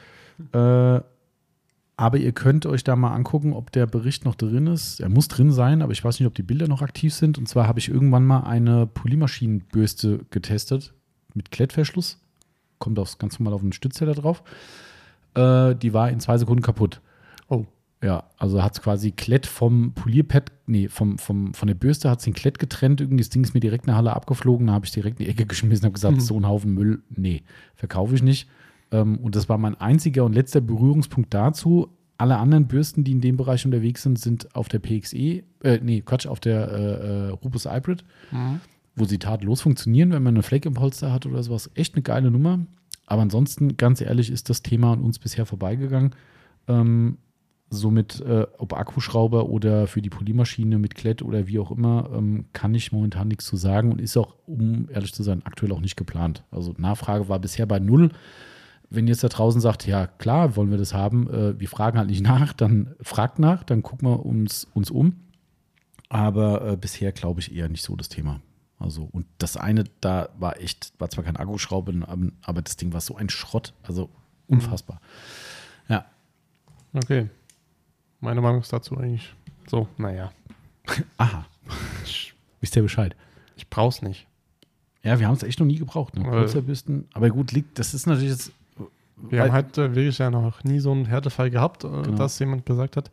Äh, 0.53 1.01
aber 1.97 2.17
ihr 2.17 2.33
könnt 2.33 2.65
euch 2.65 2.83
da 2.83 2.97
mal 2.97 3.13
angucken, 3.15 3.53
ob 3.53 3.73
der 3.73 3.87
Bericht 3.87 4.25
noch 4.25 4.35
drin 4.35 4.67
ist. 4.69 5.01
Er 5.01 5.11
muss 5.11 5.29
drin 5.29 5.53
sein, 5.53 5.83
aber 5.83 5.93
ich 5.93 6.03
weiß 6.03 6.19
nicht, 6.19 6.27
ob 6.27 6.35
die 6.35 6.43
Bilder 6.43 6.67
noch 6.67 6.81
aktiv 6.81 7.13
sind. 7.13 7.37
Und 7.37 7.47
zwar 7.47 7.67
habe 7.69 7.79
ich 7.79 7.89
irgendwann 7.91 8.25
mal 8.25 8.41
eine 8.41 8.87
Polymaschinenbürste 8.87 10.21
getestet 10.31 10.95
mit 11.35 11.51
Klettverschluss. 11.51 12.19
Kommt 12.79 12.99
aufs, 12.99 13.19
ganz 13.19 13.39
normal 13.39 13.53
auf 13.55 13.61
einen 13.63 13.73
Stützteller 13.75 14.15
drauf. 14.15 14.43
Äh, 15.35 15.75
die 15.77 15.93
war 15.93 16.11
in 16.11 16.21
zwei 16.21 16.39
Sekunden 16.39 16.63
kaputt. 16.63 17.01
Oh. 17.49 17.67
Ja, 18.03 18.25
also 18.39 18.63
hat 18.63 18.73
es 18.77 18.81
quasi 18.83 19.11
Klett 19.13 19.45
vom 19.45 19.93
Polierpad, 19.93 20.51
nee, 20.67 20.89
vom, 20.89 21.19
vom, 21.19 21.53
von 21.53 21.67
der 21.67 21.75
Bürste 21.75 22.09
hat 22.09 22.21
es 22.21 22.25
den 22.25 22.33
Klett 22.33 22.59
getrennt. 22.59 23.03
Irgendwie 23.03 23.23
das 23.23 23.29
Ding 23.29 23.45
ist 23.45 23.53
mir 23.53 23.61
direkt 23.61 23.85
in 23.85 23.89
der 23.89 23.97
Halle 23.97 24.17
abgeflogen. 24.17 24.69
Da 24.69 24.73
habe 24.73 24.87
ich 24.87 24.93
direkt 24.93 25.21
in 25.21 25.27
die 25.27 25.31
Ecke 25.31 25.45
geschmissen 25.47 25.83
und 25.85 25.89
habe 25.89 25.95
gesagt, 25.95 26.17
Mhm. 26.17 26.21
so 26.21 26.37
ein 26.41 26.49
Haufen 26.49 26.73
Müll, 26.73 27.03
nee, 27.11 27.43
verkaufe 27.75 28.15
ich 28.15 28.23
nicht. 28.23 28.49
Ähm, 28.93 29.19
und 29.19 29.37
das 29.37 29.49
war 29.49 29.59
mein 29.59 29.75
einziger 29.81 30.25
und 30.25 30.33
letzter 30.35 30.61
Berührungspunkt 30.61 31.33
dazu. 31.33 31.89
Alle 32.19 32.37
anderen 32.37 32.67
Bürsten, 32.67 33.03
die 33.05 33.13
in 33.13 33.21
dem 33.21 33.37
Bereich 33.37 33.65
unterwegs 33.65 34.03
sind, 34.03 34.19
sind 34.19 34.55
auf 34.55 34.69
der 34.69 34.79
PXE, 34.79 35.43
äh, 35.63 35.81
nee, 35.83 36.03
Quatsch, 36.03 36.27
auf 36.27 36.41
der 36.41 36.69
äh, 36.71 36.77
äh, 36.77 37.29
Rubus 37.31 37.65
Hybrid, 37.71 38.05
Mhm. 38.31 38.61
wo 38.95 39.05
sie 39.05 39.19
tadellos 39.19 39.63
funktionieren, 39.63 40.11
wenn 40.13 40.23
man 40.23 40.35
eine 40.35 40.43
Fleck 40.43 40.67
im 40.67 40.75
Polster 40.75 41.13
hat 41.13 41.25
oder 41.27 41.43
sowas. 41.43 41.71
Echt 41.75 41.95
eine 41.95 42.03
geile 42.03 42.31
Nummer. 42.31 42.61
Aber 43.07 43.23
ansonsten, 43.23 43.77
ganz 43.77 44.01
ehrlich, 44.01 44.31
ist 44.31 44.51
das 44.51 44.63
Thema 44.63 44.93
an 44.93 45.01
uns 45.01 45.19
bisher 45.19 45.47
vorbeigegangen. 45.47 46.11
Ähm, 46.69 47.17
somit, 47.71 48.21
äh, 48.21 48.47
ob 48.59 48.73
Akkuschrauber 48.73 49.49
oder 49.49 49.87
für 49.87 50.03
die 50.03 50.11
Polymaschine 50.11 50.79
mit 50.79 50.95
Klett 50.95 51.23
oder 51.23 51.47
wie 51.47 51.59
auch 51.59 51.71
immer, 51.71 52.11
ähm, 52.13 52.47
kann 52.53 52.75
ich 52.75 52.93
momentan 52.93 53.29
nichts 53.29 53.47
zu 53.47 53.57
sagen 53.57 53.93
und 53.93 54.01
ist 54.01 54.17
auch, 54.17 54.35
um 54.47 54.89
ehrlich 54.93 55.15
zu 55.15 55.23
sein, 55.23 55.43
aktuell 55.45 55.73
auch 55.73 55.81
nicht 55.81 55.97
geplant. 55.97 56.45
Also 56.51 56.75
Nachfrage 56.79 57.29
war 57.29 57.39
bisher 57.39 57.67
bei 57.67 57.79
null. 57.79 58.11
Wenn 58.91 59.07
ihr 59.07 59.13
jetzt 59.13 59.25
da 59.25 59.29
draußen 59.29 59.61
sagt, 59.61 59.87
ja 59.87 60.07
klar, 60.07 60.57
wollen 60.57 60.71
wir 60.71 60.79
das 60.79 60.93
haben, 60.93 61.31
äh, 61.31 61.59
wir 61.59 61.69
fragen 61.69 61.99
halt 61.99 62.11
nicht 62.11 62.23
nach, 62.27 62.53
dann 62.53 62.95
fragt 63.01 63.39
nach, 63.39 63.63
dann 63.65 63.83
gucken 63.83 64.09
wir 64.09 64.27
uns, 64.27 64.67
uns 64.75 64.91
um. 64.91 65.21
Aber 66.09 66.73
äh, 66.73 66.77
bisher 66.77 67.13
glaube 67.13 67.41
ich 67.41 67.55
eher 67.55 67.69
nicht 67.69 67.85
so 67.85 67.95
das 67.97 68.09
Thema. 68.09 68.41
Also, 68.79 69.09
und 69.13 69.27
das 69.39 69.57
eine 69.57 69.85
da 70.01 70.31
war 70.39 70.59
echt, 70.59 70.93
war 70.99 71.11
zwar 71.11 71.23
kein 71.23 71.37
Akkuschrauber, 71.37 71.93
aber, 72.43 72.63
das 72.63 72.77
Ding 72.77 72.93
war 72.93 73.01
so 73.01 73.15
ein 73.15 73.29
Schrott. 73.29 73.75
Also 73.83 74.09
unfassbar. 74.49 75.01
Ja. 75.89 76.07
Okay. 76.95 77.29
Meine 78.21 78.41
Meinung 78.41 78.63
ist 78.63 78.73
dazu 78.73 78.97
eigentlich 78.97 79.35
so, 79.69 79.87
naja. 79.99 80.33
Aha. 81.19 81.47
Wisst 82.61 82.75
ihr 82.75 82.83
Bescheid? 82.83 83.15
ich 83.61 83.69
brauch's 83.69 84.03
nicht. 84.03 84.27
Ja, 85.03 85.19
wir 85.19 85.27
haben 85.27 85.35
es 85.35 85.43
echt 85.43 85.61
noch 85.61 85.67
nie 85.67 85.79
gebraucht, 85.79 86.17
ne? 86.17 86.25
Äh. 86.25 87.03
Aber 87.13 87.31
gut, 87.31 87.53
liegt, 87.53 87.79
das 87.79 87.95
ist 87.95 88.07
natürlich 88.07 88.31
jetzt. 88.31 88.53
Wir 89.29 89.39
Weil- 89.41 89.47
haben 89.49 89.53
halt 89.53 89.79
äh, 89.79 89.95
wirklich 89.95 90.19
ja 90.19 90.31
noch 90.31 90.65
nie 90.65 90.81
so 90.81 90.91
einen 90.93 91.05
Härtefall 91.07 91.51
gehabt, 91.51 91.85
äh, 91.85 91.89
Genau. 91.89 92.17
dass 92.17 92.39
jemand 92.39 92.67
gesagt 92.67 92.97
hat, 92.97 93.11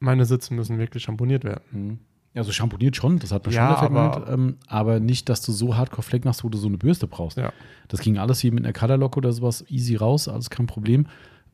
meine 0.00 0.24
Sitze 0.24 0.54
müssen 0.54 0.78
wirklich 0.78 1.02
schamponiert 1.04 1.44
werden. 1.44 1.62
Hm. 1.70 1.98
Ja, 2.34 2.42
so 2.44 2.50
schamponiert 2.52 2.96
schon, 2.96 3.18
das 3.18 3.30
hat 3.30 3.44
man 3.44 3.54
Ja, 3.54 3.76
schon 3.76 3.86
aber- 3.88 4.16
aber, 4.16 4.32
ähm, 4.32 4.56
aber 4.66 5.00
nicht, 5.00 5.28
dass 5.28 5.42
du 5.42 5.52
so 5.52 5.76
hardcore 5.76 6.02
Fleck 6.02 6.24
machst, 6.24 6.42
wo 6.44 6.48
du 6.48 6.56
so 6.56 6.66
eine 6.66 6.78
Bürste 6.78 7.06
brauchst. 7.06 7.36
Ja. 7.36 7.52
Das 7.88 8.00
ging 8.00 8.16
alles 8.16 8.40
hier 8.40 8.52
mit 8.52 8.64
einer 8.64 8.72
Colorlock 8.72 9.18
oder 9.18 9.32
sowas 9.32 9.64
easy 9.68 9.96
raus, 9.96 10.28
alles 10.28 10.48
kein 10.48 10.66
Problem. 10.66 11.06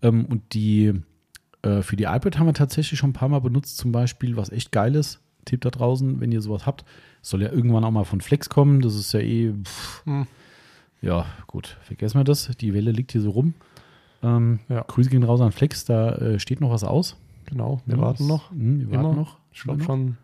Ähm, 0.02 0.24
und 0.26 0.54
die 0.54 0.92
äh, 1.62 1.82
für 1.82 1.96
die 1.96 2.04
iPad 2.04 2.38
haben 2.38 2.46
wir 2.46 2.54
tatsächlich 2.54 3.00
schon 3.00 3.10
ein 3.10 3.14
paar 3.14 3.28
Mal 3.28 3.40
benutzt, 3.40 3.78
zum 3.78 3.90
Beispiel, 3.90 4.36
was 4.36 4.50
echt 4.50 4.70
geil 4.70 4.94
ist. 4.94 5.18
Tipp 5.44 5.62
da 5.62 5.70
draußen, 5.70 6.20
wenn 6.20 6.30
ihr 6.30 6.40
sowas 6.40 6.64
habt. 6.66 6.84
Soll 7.20 7.42
ja 7.42 7.50
irgendwann 7.50 7.82
auch 7.82 7.90
mal 7.90 8.04
von 8.04 8.20
Flex 8.20 8.48
kommen. 8.48 8.80
Das 8.80 8.94
ist 8.94 9.12
ja 9.12 9.18
eh, 9.18 9.52
pff, 9.64 10.04
Hm. 10.06 10.26
ja, 11.02 11.26
gut, 11.48 11.76
vergessen 11.82 12.20
wir 12.20 12.24
das. 12.24 12.48
Die 12.60 12.72
Welle 12.74 12.92
liegt 12.92 13.10
hier 13.10 13.20
so 13.22 13.30
rum. 13.30 13.54
Ähm, 14.22 14.58
Ja. 14.68 14.82
Grüße 14.82 15.10
gehen 15.10 15.22
raus 15.22 15.40
an 15.40 15.52
Flex, 15.52 15.84
da 15.84 16.12
äh, 16.16 16.38
steht 16.38 16.60
noch 16.60 16.70
was 16.70 16.84
aus. 16.84 17.16
Genau, 17.46 17.80
wir 17.86 17.96
Ja, 17.96 18.02
warten 18.02 18.18
das- 18.18 18.28
noch. 18.28 18.50
Hm, 18.50 18.88
wir 18.90 18.94
Immer. 18.98 19.04
warten 19.04 19.16
noch. 19.16 19.38
Ich 19.52 19.62
glaube 19.62 19.82
schon, 19.82 20.16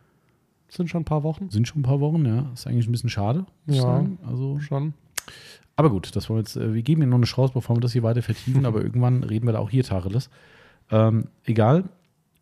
sind 0.69 0.91
schon 0.91 1.03
ein 1.03 1.07
paar 1.07 1.23
Wochen. 1.23 1.49
Sind 1.51 1.69
schon 1.69 1.81
ein 1.81 1.85
paar 1.85 2.01
Wochen, 2.01 2.25
ja. 2.27 2.51
Ist 2.53 2.67
eigentlich 2.67 2.87
ein 2.89 2.93
bisschen 2.93 3.09
schade, 3.11 3.41
muss 3.67 3.77
ich 3.77 3.83
Ja. 3.83 3.83
sagen. 3.83 4.19
Also, 4.27 4.59
Schon. 4.61 4.95
aber 5.77 5.91
gut, 5.91 6.15
das 6.17 6.29
wollen 6.29 6.39
wir 6.39 6.43
jetzt, 6.43 6.57
äh, 6.57 6.75
wir 6.75 6.83
geben 6.83 7.03
Ihnen 7.03 7.11
noch 7.11 7.17
eine 7.19 7.27
Chance, 7.27 7.53
bevor 7.55 7.77
wir 7.77 7.81
das 7.81 7.93
hier 7.93 8.03
weiter 8.03 8.23
vertiefen, 8.23 8.65
aber 8.67 8.83
irgendwann 8.83 9.23
reden 9.23 9.47
wir 9.47 9.53
da 9.53 9.59
auch 9.61 9.71
hier 9.71 9.85
Tacheles. 9.85 10.29
Ähm, 10.91 11.29
egal, 11.45 11.85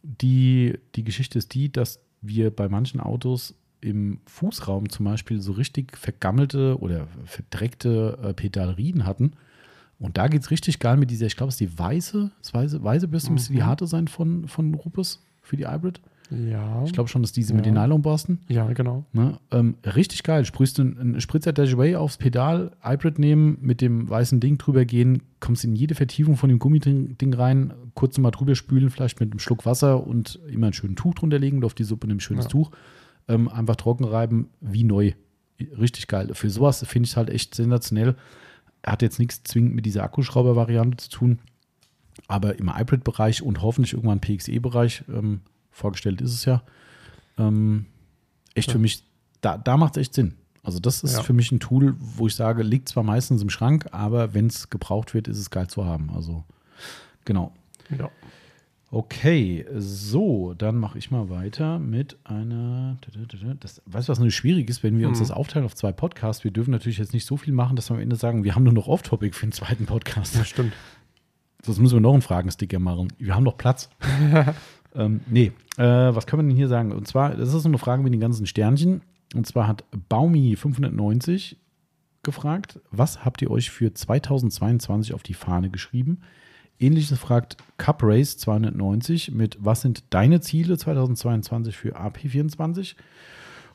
die, 0.02 0.78
die 0.96 1.04
Geschichte 1.04 1.38
ist 1.38 1.54
die, 1.54 1.70
dass 1.70 2.00
wir 2.22 2.50
bei 2.54 2.68
manchen 2.68 3.00
Autos 3.00 3.54
im 3.80 4.20
Fußraum 4.26 4.88
zum 4.88 5.04
Beispiel 5.06 5.40
so 5.40 5.52
richtig 5.52 5.96
vergammelte 5.96 6.78
oder 6.80 7.06
verdreckte 7.24 8.18
äh, 8.22 8.32
Pedalrien 8.34 9.04
hatten. 9.06 9.32
Und 10.02 10.18
da 10.18 10.26
geht 10.26 10.42
es 10.42 10.50
richtig 10.50 10.80
geil 10.80 10.96
mit 10.96 11.10
dieser, 11.10 11.26
ich 11.26 11.36
glaube, 11.36 11.48
es 11.48 11.54
ist 11.54 11.60
die 11.60 11.78
weiße, 11.78 12.30
das 12.40 12.52
weiße, 12.52 12.82
weiße 12.82 13.08
Bürste, 13.08 13.30
mhm. 13.30 13.34
müsste 13.34 13.52
die 13.52 13.62
harte 13.62 13.86
sein 13.86 14.08
von, 14.08 14.48
von 14.48 14.74
Rupus 14.74 15.24
für 15.42 15.56
die 15.56 15.66
Hybrid. 15.66 16.00
Ja. 16.30 16.82
Ich 16.84 16.92
glaube 16.92 17.08
schon, 17.08 17.22
dass 17.22 17.32
diese 17.32 17.52
ja. 17.52 17.56
mit 17.56 17.66
den 17.66 17.74
Nylonborsten. 17.74 18.40
Ja, 18.48 18.66
genau. 18.72 19.04
Ne? 19.12 19.38
Ähm, 19.50 19.76
richtig 19.84 20.22
geil. 20.22 20.44
Sprühst 20.44 20.78
du 20.78 20.82
einen 20.82 21.20
Spritzer 21.20 21.52
Dash 21.52 21.74
Away 21.74 21.94
aufs 21.94 22.16
Pedal, 22.16 22.72
Hybrid 22.82 23.18
nehmen, 23.18 23.58
mit 23.60 23.80
dem 23.80 24.08
weißen 24.08 24.40
Ding 24.40 24.58
drüber 24.58 24.84
gehen, 24.84 25.22
kommst 25.40 25.64
in 25.64 25.76
jede 25.76 25.94
Vertiefung 25.94 26.36
von 26.36 26.48
dem 26.48 26.58
Gummiding 26.58 27.34
rein, 27.34 27.72
kurz 27.94 28.18
mal 28.18 28.30
drüber 28.30 28.54
spülen, 28.54 28.90
vielleicht 28.90 29.20
mit 29.20 29.30
einem 29.30 29.38
Schluck 29.38 29.66
Wasser 29.66 30.06
und 30.06 30.40
immer 30.48 30.68
ein 30.68 30.72
schönes 30.72 30.96
Tuch 30.96 31.14
drunter 31.14 31.38
legen, 31.38 31.62
auf 31.64 31.74
die 31.74 31.84
Suppe 31.84 32.08
ein 32.08 32.20
schönes 32.20 32.46
ja. 32.46 32.50
Tuch. 32.50 32.70
Ähm, 33.28 33.48
einfach 33.48 33.76
trocken 33.76 34.04
reiben, 34.04 34.48
wie 34.60 34.84
neu. 34.84 35.12
Richtig 35.78 36.08
geil. 36.08 36.30
Für 36.32 36.50
sowas 36.50 36.84
finde 36.84 37.04
ich 37.04 37.12
es 37.12 37.16
halt 37.16 37.30
echt 37.30 37.54
sensationell. 37.54 38.16
Hat 38.84 39.02
jetzt 39.02 39.18
nichts 39.18 39.42
zwingend 39.44 39.74
mit 39.74 39.86
dieser 39.86 40.02
Akkuschrauber-Variante 40.04 40.96
zu 40.96 41.10
tun, 41.10 41.38
aber 42.28 42.58
im 42.58 42.76
Hybrid-Bereich 42.76 43.42
und 43.42 43.62
hoffentlich 43.62 43.92
irgendwann 43.92 44.20
PXE-Bereich 44.20 45.04
ähm, 45.08 45.40
vorgestellt 45.70 46.20
ist 46.20 46.34
es 46.34 46.44
ja. 46.44 46.62
Ähm, 47.38 47.86
echt 48.54 48.68
ja. 48.68 48.72
für 48.72 48.78
mich, 48.78 49.04
da, 49.40 49.56
da 49.56 49.76
macht 49.76 49.96
es 49.96 50.02
echt 50.02 50.14
Sinn. 50.14 50.34
Also 50.62 50.78
das 50.78 51.02
ist 51.02 51.16
ja. 51.16 51.22
für 51.22 51.32
mich 51.32 51.50
ein 51.50 51.60
Tool, 51.60 51.96
wo 51.98 52.26
ich 52.28 52.34
sage, 52.36 52.62
liegt 52.62 52.88
zwar 52.88 53.02
meistens 53.02 53.42
im 53.42 53.50
Schrank, 53.50 53.88
aber 53.90 54.32
wenn 54.34 54.46
es 54.46 54.70
gebraucht 54.70 55.12
wird, 55.12 55.26
ist 55.26 55.38
es 55.38 55.50
geil 55.50 55.66
zu 55.66 55.84
haben. 55.84 56.10
Also 56.14 56.44
genau. 57.24 57.52
Ja. 57.98 58.10
Okay, 58.94 59.64
so, 59.74 60.52
dann 60.52 60.76
mache 60.76 60.98
ich 60.98 61.10
mal 61.10 61.30
weiter 61.30 61.78
mit 61.78 62.18
einer. 62.24 62.98
Das, 63.58 63.80
weißt 63.86 64.06
du, 64.06 64.12
was 64.12 64.18
natürlich 64.18 64.36
schwierig 64.36 64.68
ist, 64.68 64.82
wenn 64.82 64.98
wir 64.98 65.08
uns 65.08 65.18
mhm. 65.18 65.22
das 65.22 65.30
aufteilen 65.30 65.64
auf 65.64 65.74
zwei 65.74 65.92
Podcasts? 65.92 66.44
Wir 66.44 66.50
dürfen 66.50 66.72
natürlich 66.72 66.98
jetzt 66.98 67.14
nicht 67.14 67.24
so 67.24 67.38
viel 67.38 67.54
machen, 67.54 67.74
dass 67.74 67.88
wir 67.88 67.94
am 67.94 68.02
Ende 68.02 68.16
sagen, 68.16 68.44
wir 68.44 68.54
haben 68.54 68.64
nur 68.64 68.74
noch 68.74 68.88
Off-Topic 68.88 69.34
für 69.34 69.46
den 69.46 69.52
zweiten 69.52 69.86
Podcast. 69.86 70.36
Ja, 70.36 70.44
stimmt. 70.44 70.74
Sonst 71.62 71.78
müssen 71.78 71.96
wir 71.96 72.00
noch 72.02 72.12
einen 72.12 72.20
Fragensticker 72.20 72.78
machen. 72.80 73.08
Wir 73.16 73.34
haben 73.34 73.44
noch 73.44 73.56
Platz. 73.56 73.88
Ähm, 74.94 75.22
nee, 75.26 75.52
äh, 75.78 75.84
was 75.84 76.26
können 76.26 76.42
wir 76.42 76.48
denn 76.50 76.54
hier 76.54 76.68
sagen? 76.68 76.92
Und 76.92 77.08
zwar, 77.08 77.34
das 77.34 77.54
ist 77.54 77.62
so 77.62 77.68
eine 77.70 77.78
Frage 77.78 78.02
mit 78.02 78.12
den 78.12 78.20
ganzen 78.20 78.44
Sternchen. 78.44 79.00
Und 79.34 79.46
zwar 79.46 79.66
hat 79.66 79.86
Baumi 80.10 80.54
590 80.54 81.56
gefragt, 82.22 82.78
was 82.90 83.24
habt 83.24 83.40
ihr 83.40 83.50
euch 83.50 83.70
für 83.70 83.94
2022 83.94 85.14
auf 85.14 85.22
die 85.22 85.32
Fahne 85.32 85.70
geschrieben? 85.70 86.20
Ähnliches 86.82 87.18
fragt 87.18 87.56
Cup 87.76 88.02
Race 88.02 88.36
290 88.38 89.32
mit 89.32 89.56
Was 89.60 89.82
sind 89.82 90.04
deine 90.10 90.40
Ziele 90.40 90.76
2022 90.76 91.76
für 91.76 91.96
AP24? 91.96 92.96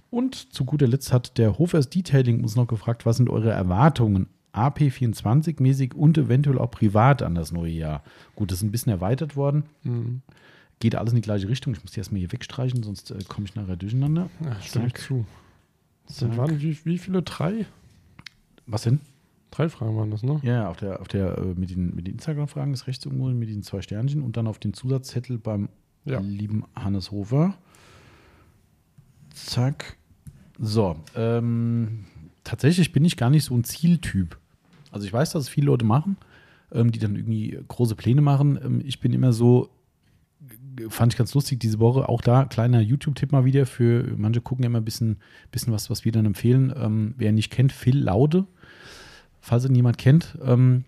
Und 0.10 0.54
zu 0.54 0.66
guter 0.66 0.88
Letzt 0.88 1.12
hat 1.12 1.38
der 1.38 1.58
Hofers 1.58 1.90
Detailing 1.90 2.42
uns 2.42 2.56
noch 2.56 2.68
gefragt, 2.68 3.06
was 3.06 3.18
sind 3.18 3.30
eure 3.30 3.52
Erwartungen 3.52 4.28
AP24-mäßig 4.54 5.94
und 5.94 6.18
eventuell 6.18 6.58
auch 6.58 6.72
privat 6.72 7.22
an 7.22 7.36
das 7.36 7.52
neue 7.52 7.74
Jahr? 7.74 8.04
Gut, 8.36 8.52
das 8.52 8.60
ist 8.60 8.64
ein 8.64 8.72
bisschen 8.72 8.92
erweitert 8.92 9.36
worden. 9.36 9.64
Mhm 9.84 10.22
geht 10.80 10.96
alles 10.96 11.14
in 11.14 11.18
die 11.18 11.22
gleiche 11.22 11.48
Richtung. 11.48 11.74
Ich 11.74 11.84
muss 11.84 11.92
die 11.92 12.00
erstmal 12.00 12.20
hier 12.20 12.32
wegstreichen, 12.32 12.84
sonst 12.84 13.12
äh, 13.12 13.20
komme 13.28 13.48
ich 13.48 13.56
nachher 13.56 13.76
durcheinander. 13.76 14.30
Ja, 14.44 14.62
stimme 14.62 14.94
zu. 14.94 15.26
Das 16.08 16.38
waren 16.38 16.62
wie, 16.62 16.78
wie 16.86 16.98
viele? 16.98 17.22
Drei? 17.22 17.66
Was 18.66 18.84
denn? 18.84 19.00
Drei 19.58 19.70
Fragen 19.70 19.98
waren 19.98 20.12
das, 20.12 20.22
ne? 20.22 20.40
Ja, 20.44 20.70
auf 20.70 20.78
der, 20.78 21.02
auf 21.02 21.08
der, 21.08 21.36
äh, 21.36 21.56
mit 21.56 21.72
den, 21.72 21.96
mit 21.96 22.06
den 22.06 22.14
Instagram-Fragen 22.14 22.74
ist 22.74 22.86
rechts 22.86 23.04
irgendwo 23.06 23.28
mit 23.30 23.50
diesen 23.50 23.64
zwei 23.64 23.82
Sternchen 23.82 24.22
und 24.22 24.38
dann 24.38 24.46
auf 24.46 24.60
den 24.60 24.76
Zusatzzettel 24.76 25.40
beim 25.40 25.70
ja. 26.06 26.20
lieben 26.20 26.66
Hannes 26.76 27.10
Hofer. 27.10 27.56
Zack. 29.34 29.98
So, 30.60 30.98
ähm, 31.16 32.06
tatsächlich 32.44 32.92
bin 32.92 33.04
ich 33.04 33.18
gar 33.18 33.32
nicht 33.32 33.46
so 33.46 33.56
ein 33.56 33.64
Zieltyp. 33.64 34.38
Also 34.92 35.08
ich 35.08 35.14
weiß, 35.14 35.32
dass 35.32 35.46
es 35.46 35.50
viele 35.50 35.66
Leute 35.66 35.86
machen, 35.86 36.18
ähm, 36.72 36.92
die 36.92 37.00
dann 37.00 37.16
irgendwie 37.16 37.58
große 37.68 37.96
Pläne 37.96 38.22
machen. 38.22 38.60
Ähm, 38.64 38.84
ich 38.86 39.00
bin 39.00 39.12
immer 39.12 39.34
so, 39.34 39.72
fand 40.88 41.14
ich 41.14 41.18
ganz 41.18 41.34
lustig 41.34 41.60
diese 41.60 41.80
Woche. 41.80 42.08
Auch 42.08 42.22
da 42.22 42.46
kleiner 42.46 42.80
YouTube-Tipp 42.80 43.32
mal 43.32 43.44
wieder 43.44 43.66
für 43.66 44.14
manche 44.18 44.40
gucken 44.40 44.66
immer 44.66 44.78
ein 44.78 44.86
bisschen, 44.86 45.18
bisschen 45.50 45.74
was, 45.74 45.90
was 45.90 46.06
wir 46.06 46.12
dann 46.12 46.28
empfehlen. 46.28 46.72
Ähm, 46.78 47.16
wer 47.18 47.32
nicht 47.32 47.52
kennt, 47.52 47.72
Phil 47.72 47.98
Laude. 47.98 48.46
Falls 49.48 49.64
ihn 49.64 49.76
jemand 49.76 49.98
kennt, 49.98 50.38
ähm, 50.44 50.84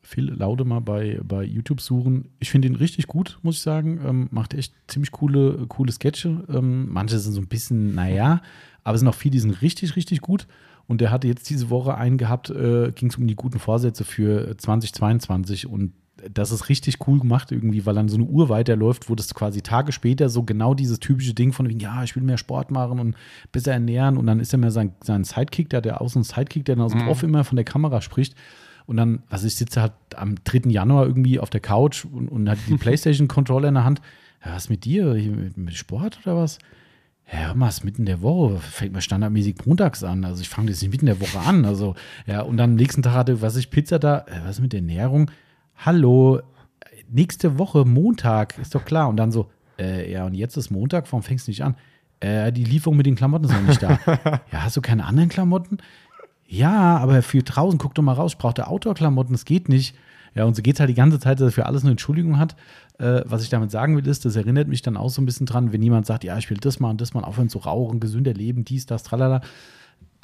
Phil 0.00 0.30
Laude 0.30 0.64
mal 0.64 0.78
bei, 0.78 1.18
bei 1.24 1.42
YouTube 1.42 1.80
suchen. 1.80 2.28
Ich 2.38 2.48
finde 2.48 2.68
ihn 2.68 2.76
richtig 2.76 3.08
gut, 3.08 3.40
muss 3.42 3.56
ich 3.56 3.62
sagen. 3.62 4.00
Ähm, 4.06 4.28
macht 4.30 4.54
echt 4.54 4.72
ziemlich 4.86 5.10
coole, 5.10 5.66
coole 5.66 5.90
Sketche. 5.90 6.44
Ähm, 6.48 6.92
manche 6.92 7.18
sind 7.18 7.32
so 7.32 7.40
ein 7.40 7.48
bisschen, 7.48 7.92
naja, 7.92 8.40
aber 8.84 8.94
es 8.94 9.00
sind 9.00 9.08
auch 9.08 9.16
viele, 9.16 9.32
die 9.32 9.40
sind 9.40 9.60
richtig, 9.62 9.96
richtig 9.96 10.20
gut. 10.20 10.46
Und 10.86 11.00
der 11.00 11.10
hatte 11.10 11.26
jetzt 11.26 11.50
diese 11.50 11.70
Woche 11.70 11.96
einen 11.96 12.16
gehabt, 12.16 12.50
äh, 12.50 12.92
ging 12.92 13.08
es 13.08 13.16
um 13.16 13.26
die 13.26 13.34
guten 13.34 13.58
Vorsätze 13.58 14.04
für 14.04 14.56
2022 14.56 15.66
und 15.66 15.92
das 16.32 16.52
ist 16.52 16.68
richtig 16.68 17.06
cool 17.06 17.18
gemacht 17.18 17.50
irgendwie, 17.52 17.84
weil 17.86 17.94
dann 17.94 18.08
so 18.08 18.16
eine 18.16 18.24
Uhr 18.24 18.48
weiterläuft, 18.48 19.10
wo 19.10 19.14
das 19.14 19.34
quasi 19.34 19.62
Tage 19.62 19.92
später 19.92 20.28
so 20.28 20.42
genau 20.44 20.74
dieses 20.74 21.00
typische 21.00 21.34
Ding 21.34 21.52
von, 21.52 21.68
ja, 21.78 22.04
ich 22.04 22.14
will 22.14 22.22
mehr 22.22 22.38
Sport 22.38 22.70
machen 22.70 23.00
und 23.00 23.16
besser 23.52 23.72
ernähren 23.72 24.16
und 24.16 24.26
dann 24.26 24.40
ist 24.40 24.52
er 24.52 24.58
mehr 24.58 24.70
sein, 24.70 24.92
sein 25.02 25.24
Sidekick, 25.24 25.68
der 25.70 26.00
auch 26.00 26.08
so 26.08 26.18
einen 26.18 26.24
Sidekick, 26.24 26.64
der 26.64 26.76
dann 26.76 26.84
aus 26.84 26.92
dem 26.92 27.02
mhm. 27.02 27.08
Off 27.08 27.22
immer 27.22 27.44
von 27.44 27.56
der 27.56 27.64
Kamera 27.64 28.00
spricht 28.00 28.36
und 28.86 28.96
dann, 28.96 29.22
also 29.28 29.46
ich 29.46 29.56
sitze 29.56 29.80
halt 29.80 29.92
am 30.14 30.36
3. 30.44 30.70
Januar 30.70 31.06
irgendwie 31.06 31.38
auf 31.38 31.50
der 31.50 31.60
Couch 31.60 32.04
und, 32.04 32.28
und 32.28 32.48
hatte 32.48 32.60
die 32.68 32.76
Playstation-Controller 32.78 33.68
in 33.68 33.74
der 33.74 33.84
Hand. 33.84 34.00
Ja, 34.44 34.54
was 34.54 34.68
mit 34.68 34.84
dir? 34.84 35.14
Mit, 35.14 35.56
mit 35.56 35.74
Sport 35.74 36.20
oder 36.24 36.36
was? 36.36 36.58
Ja, 37.32 37.52
ist 37.68 37.84
mitten 37.84 38.04
der 38.04 38.20
Woche, 38.20 38.58
fängt 38.58 38.92
mir 38.92 39.00
standardmäßig 39.00 39.64
montags 39.64 40.04
an. 40.04 40.26
Also 40.26 40.42
ich 40.42 40.50
fange 40.50 40.70
das 40.70 40.82
nicht 40.82 40.90
mitten 40.90 41.06
der 41.06 41.20
Woche 41.20 41.38
an. 41.38 41.64
Also, 41.64 41.94
ja, 42.26 42.42
und 42.42 42.58
dann 42.58 42.70
am 42.70 42.76
nächsten 42.76 43.02
Tag 43.02 43.14
hatte, 43.14 43.40
was 43.40 43.56
ich, 43.56 43.70
Pizza 43.70 43.98
da, 43.98 44.26
äh, 44.28 44.40
was 44.44 44.56
ist 44.56 44.60
mit 44.60 44.74
der 44.74 44.80
Ernährung? 44.80 45.30
Hallo, 45.76 46.40
nächste 47.08 47.58
Woche 47.58 47.84
Montag, 47.84 48.58
ist 48.58 48.74
doch 48.74 48.84
klar. 48.84 49.08
Und 49.08 49.16
dann 49.16 49.32
so, 49.32 49.50
äh, 49.78 50.10
ja, 50.10 50.24
und 50.26 50.34
jetzt 50.34 50.56
ist 50.56 50.70
Montag, 50.70 51.06
warum 51.06 51.22
fängst 51.22 51.46
du 51.46 51.50
nicht 51.50 51.62
an? 51.62 51.76
Äh, 52.20 52.52
die 52.52 52.64
Lieferung 52.64 52.96
mit 52.96 53.06
den 53.06 53.16
Klamotten 53.16 53.44
ist 53.44 53.52
noch 53.52 53.62
nicht 53.62 53.82
da. 53.82 53.98
ja, 54.52 54.62
hast 54.62 54.76
du 54.76 54.80
keine 54.80 55.04
anderen 55.04 55.28
Klamotten? 55.28 55.78
Ja, 56.46 56.98
aber 56.98 57.22
für 57.22 57.42
draußen, 57.42 57.78
guck 57.78 57.94
doch 57.94 58.02
mal 58.02 58.12
raus, 58.12 58.32
ich 58.32 58.38
brauche 58.38 58.66
Outdoor-Klamotten, 58.66 59.32
das 59.32 59.44
geht 59.44 59.68
nicht. 59.68 59.96
Ja, 60.34 60.44
und 60.44 60.56
so 60.56 60.62
geht 60.62 60.74
es 60.74 60.80
halt 60.80 60.90
die 60.90 60.94
ganze 60.94 61.20
Zeit, 61.20 61.38
dass 61.38 61.48
er 61.48 61.52
für 61.52 61.66
alles 61.66 61.82
eine 61.82 61.92
Entschuldigung 61.92 62.38
hat. 62.38 62.56
Äh, 62.98 63.22
was 63.24 63.42
ich 63.42 63.48
damit 63.48 63.70
sagen 63.70 63.96
will, 63.96 64.06
ist, 64.06 64.24
das 64.24 64.36
erinnert 64.36 64.68
mich 64.68 64.82
dann 64.82 64.96
auch 64.96 65.10
so 65.10 65.22
ein 65.22 65.26
bisschen 65.26 65.46
dran, 65.46 65.72
wenn 65.72 65.82
jemand 65.82 66.06
sagt, 66.06 66.24
ja, 66.24 66.36
ich 66.38 66.50
will 66.50 66.58
das 66.58 66.80
mal 66.80 66.90
und 66.90 67.00
das 67.00 67.14
mal 67.14 67.24
aufhören 67.24 67.48
zu 67.48 67.58
rauchen, 67.58 68.00
gesünder 68.00 68.34
leben, 68.34 68.64
dies, 68.64 68.86
das, 68.86 69.02
tralala 69.02 69.40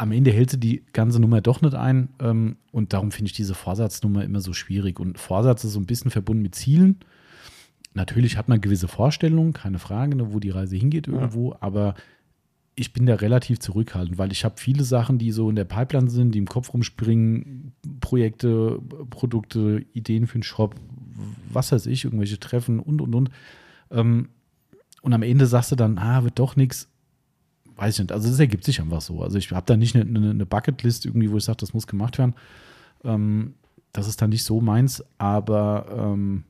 am 0.00 0.12
Ende 0.12 0.32
hält 0.32 0.50
sie 0.50 0.58
die 0.58 0.82
ganze 0.94 1.20
Nummer 1.20 1.42
doch 1.42 1.60
nicht 1.60 1.74
ein. 1.74 2.08
Ähm, 2.20 2.56
und 2.72 2.94
darum 2.94 3.10
finde 3.10 3.28
ich 3.28 3.34
diese 3.34 3.54
Vorsatznummer 3.54 4.24
immer 4.24 4.40
so 4.40 4.54
schwierig. 4.54 4.98
Und 4.98 5.18
Vorsatz 5.18 5.62
ist 5.64 5.74
so 5.74 5.80
ein 5.80 5.84
bisschen 5.84 6.10
verbunden 6.10 6.42
mit 6.42 6.54
Zielen. 6.54 7.00
Natürlich 7.92 8.38
hat 8.38 8.48
man 8.48 8.62
gewisse 8.62 8.88
Vorstellungen, 8.88 9.52
keine 9.52 9.78
Frage, 9.78 10.16
ne, 10.16 10.32
wo 10.32 10.40
die 10.40 10.50
Reise 10.50 10.76
hingeht 10.76 11.06
irgendwo, 11.06 11.50
ja. 11.50 11.58
aber 11.60 11.94
ich 12.76 12.92
bin 12.92 13.04
da 13.04 13.16
relativ 13.16 13.58
zurückhaltend, 13.58 14.16
weil 14.16 14.32
ich 14.32 14.44
habe 14.44 14.54
viele 14.58 14.84
Sachen, 14.84 15.18
die 15.18 15.32
so 15.32 15.50
in 15.50 15.56
der 15.56 15.64
Pipeline 15.64 16.08
sind, 16.08 16.34
die 16.34 16.38
im 16.38 16.46
Kopf 16.46 16.72
rumspringen, 16.72 17.72
Projekte, 18.00 18.80
Produkte, 19.10 19.84
Ideen 19.92 20.28
für 20.28 20.38
den 20.38 20.44
Shop, 20.44 20.76
was 21.52 21.72
weiß 21.72 21.86
ich, 21.86 22.04
irgendwelche 22.04 22.38
Treffen 22.38 22.78
und 22.78 23.02
und 23.02 23.14
und. 23.14 23.30
Ähm, 23.90 24.28
und 25.02 25.12
am 25.12 25.22
Ende 25.22 25.46
sagst 25.46 25.72
du 25.72 25.76
dann, 25.76 25.98
ah, 25.98 26.22
wird 26.22 26.38
doch 26.38 26.56
nichts 26.56 26.89
weiß 27.80 27.94
ich 27.94 28.00
nicht. 28.00 28.12
Also 28.12 28.28
das 28.28 28.38
ergibt 28.38 28.64
sich 28.64 28.80
einfach 28.80 29.00
so. 29.00 29.22
Also 29.22 29.38
ich 29.38 29.50
habe 29.50 29.66
da 29.66 29.76
nicht 29.76 29.96
eine, 29.96 30.30
eine, 30.30 30.46
Bucketlist 30.46 31.06
irgendwie, 31.06 31.30
wo 31.30 31.38
ich 31.38 31.44
sage, 31.44 31.58
das 31.58 31.72
muss 31.72 31.86
gemacht 31.86 32.18
werden. 32.18 32.34
Ähm, 33.04 33.54
das 33.92 34.06
ist 34.06 34.20
dann 34.20 34.30
nicht 34.30 34.44
so 34.44 34.60
meins, 34.60 35.02
aber 35.18 35.86
ähm, 35.90 36.44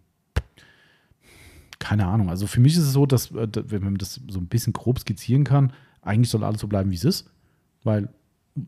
keine 1.78 2.06
Ahnung. 2.06 2.28
Also 2.28 2.46
für 2.46 2.60
mich 2.60 2.74
ist 2.74 2.82
es 2.82 2.92
so, 2.92 3.06
dass, 3.06 3.30
äh, 3.30 3.48
wenn 3.68 3.84
man 3.84 3.94
das 3.94 4.20
so 4.28 4.40
ein 4.40 4.48
bisschen 4.48 4.72
grob 4.72 4.98
skizzieren 4.98 5.44
kann, 5.44 5.72
eigentlich 6.02 6.30
soll 6.30 6.42
alles 6.42 6.60
so 6.60 6.66
bleiben, 6.66 6.90
wie 6.90 6.96
es 6.96 7.04
ist, 7.04 7.30
weil 7.84 8.08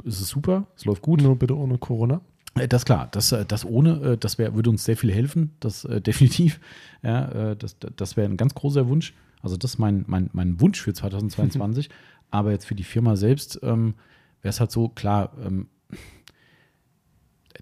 es 0.07 0.21
ist 0.21 0.29
super, 0.29 0.67
es 0.77 0.85
läuft 0.85 1.03
gut. 1.03 1.21
Nur 1.21 1.37
bitte 1.37 1.57
ohne 1.57 1.79
Corona. 1.79 2.21
Äh, 2.55 2.69
das 2.69 2.83
ist 2.83 2.87
klar, 2.87 3.09
das, 3.11 3.33
äh, 3.33 3.45
das 3.45 3.65
ohne, 3.65 4.17
das 4.19 4.39
wär, 4.39 4.55
würde 4.55 4.71
uns 4.71 4.85
sehr 4.85 4.97
viel 4.97 5.13
helfen, 5.13 5.51
das 5.59 5.85
äh, 5.85 6.01
definitiv. 6.03 6.61
Ja, 7.03 7.57
das 7.57 7.77
das 7.97 8.17
wäre 8.17 8.31
ein 8.31 8.37
ganz 8.37 8.55
großer 8.55 8.87
Wunsch. 8.89 9.15
Also 9.43 9.57
das 9.57 9.73
ist 9.73 9.79
mein, 9.79 10.05
mein, 10.07 10.31
mein 10.33 10.61
Wunsch 10.61 10.81
für 10.81 10.95
2022. 10.95 11.91
Aber 12.33 12.51
jetzt 12.51 12.65
für 12.65 12.75
die 12.75 12.83
Firma 12.83 13.15
selbst 13.15 13.61
ähm, 13.63 13.95
wäre 14.41 14.51
es 14.51 14.59
halt 14.59 14.73
so, 14.73 14.89
klar, 14.89 15.33
ähm, 15.45 15.69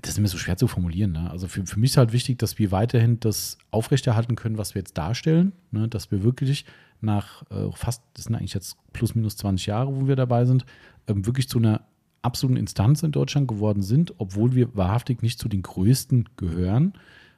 das 0.01 0.13
ist 0.13 0.19
immer 0.19 0.29
so 0.29 0.39
schwer 0.39 0.57
zu 0.57 0.69
formulieren. 0.69 1.13
Ne? 1.13 1.31
Also 1.31 1.49
für, 1.49 1.67
für 1.67 1.79
mich 1.79 1.91
ist 1.91 1.97
halt 1.99 2.13
wichtig, 2.13 2.39
dass 2.39 2.59
wir 2.59 2.71
weiterhin 2.71 3.21
das 3.21 3.59
aufrechterhalten 3.71 4.37
können, 4.37 4.57
was 4.57 4.75
wir 4.75 4.81
jetzt 4.81 4.97
darstellen. 4.97 5.53
Ne? 5.73 5.89
Dass 5.89 6.11
wir 6.11 6.23
wirklich 6.23 6.65
nach 7.03 7.43
äh, 7.51 7.71
fast, 7.75 8.03
das 8.15 8.25
sind 8.25 8.35
eigentlich 8.35 8.55
jetzt 8.55 8.77
plus 8.93 9.15
minus 9.15 9.37
20 9.37 9.67
Jahre, 9.67 9.95
wo 9.95 10.07
wir 10.07 10.17
dabei 10.17 10.47
sind, 10.47 10.65
ähm, 11.09 11.27
wirklich 11.27 11.49
zu 11.49 11.59
einer 11.59 11.83
absoluten 12.23 12.57
Instanz 12.57 13.03
in 13.03 13.13
Deutschland 13.13 13.49
geworden 13.49 13.83
sind, 13.83 14.15
obwohl 14.19 14.55
wir 14.55 14.75
wahrhaftig 14.77 15.23
nicht 15.23 15.39
zu 15.39 15.49
den 15.49 15.63
größten 15.63 16.29
gehören, 16.37 16.95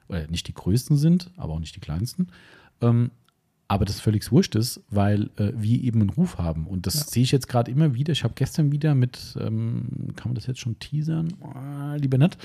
oder 0.07 0.27
nicht 0.27 0.47
die 0.47 0.53
größten 0.53 0.97
sind, 0.97 1.31
aber 1.37 1.53
auch 1.53 1.59
nicht 1.59 1.75
die 1.75 1.79
kleinsten. 1.79 2.27
Ähm, 2.81 3.11
aber 3.67 3.85
das 3.85 3.99
völlig 3.99 4.29
wurscht 4.31 4.55
ist, 4.55 4.81
weil 4.89 5.29
äh, 5.37 5.51
wir 5.55 5.81
eben 5.83 6.01
einen 6.01 6.09
Ruf 6.09 6.37
haben. 6.37 6.67
Und 6.67 6.85
das 6.85 6.95
ja. 6.95 7.03
sehe 7.05 7.23
ich 7.23 7.31
jetzt 7.31 7.47
gerade 7.47 7.71
immer 7.71 7.95
wieder. 7.95 8.11
Ich 8.11 8.23
habe 8.23 8.33
gestern 8.35 8.71
wieder 8.71 8.93
mit, 8.95 9.35
ähm, 9.39 10.13
kann 10.15 10.29
man 10.29 10.35
das 10.35 10.47
jetzt 10.47 10.59
schon 10.59 10.77
teasern? 10.79 11.33
Oh, 11.41 11.95
lieber 11.97 12.17
nicht. 12.17 12.37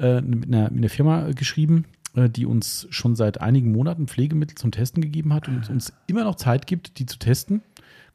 äh, 0.00 0.20
mit, 0.20 0.48
einer, 0.48 0.70
mit 0.70 0.78
einer 0.78 0.88
Firma 0.88 1.30
geschrieben, 1.32 1.84
äh, 2.14 2.28
die 2.28 2.46
uns 2.46 2.86
schon 2.90 3.14
seit 3.14 3.40
einigen 3.40 3.72
Monaten 3.72 4.08
Pflegemittel 4.08 4.56
zum 4.56 4.72
Testen 4.72 5.02
gegeben 5.02 5.32
hat 5.32 5.48
und 5.48 5.68
uns 5.70 5.92
immer 6.06 6.24
noch 6.24 6.34
Zeit 6.34 6.66
gibt, 6.66 6.98
die 6.98 7.06
zu 7.06 7.18
testen. 7.18 7.62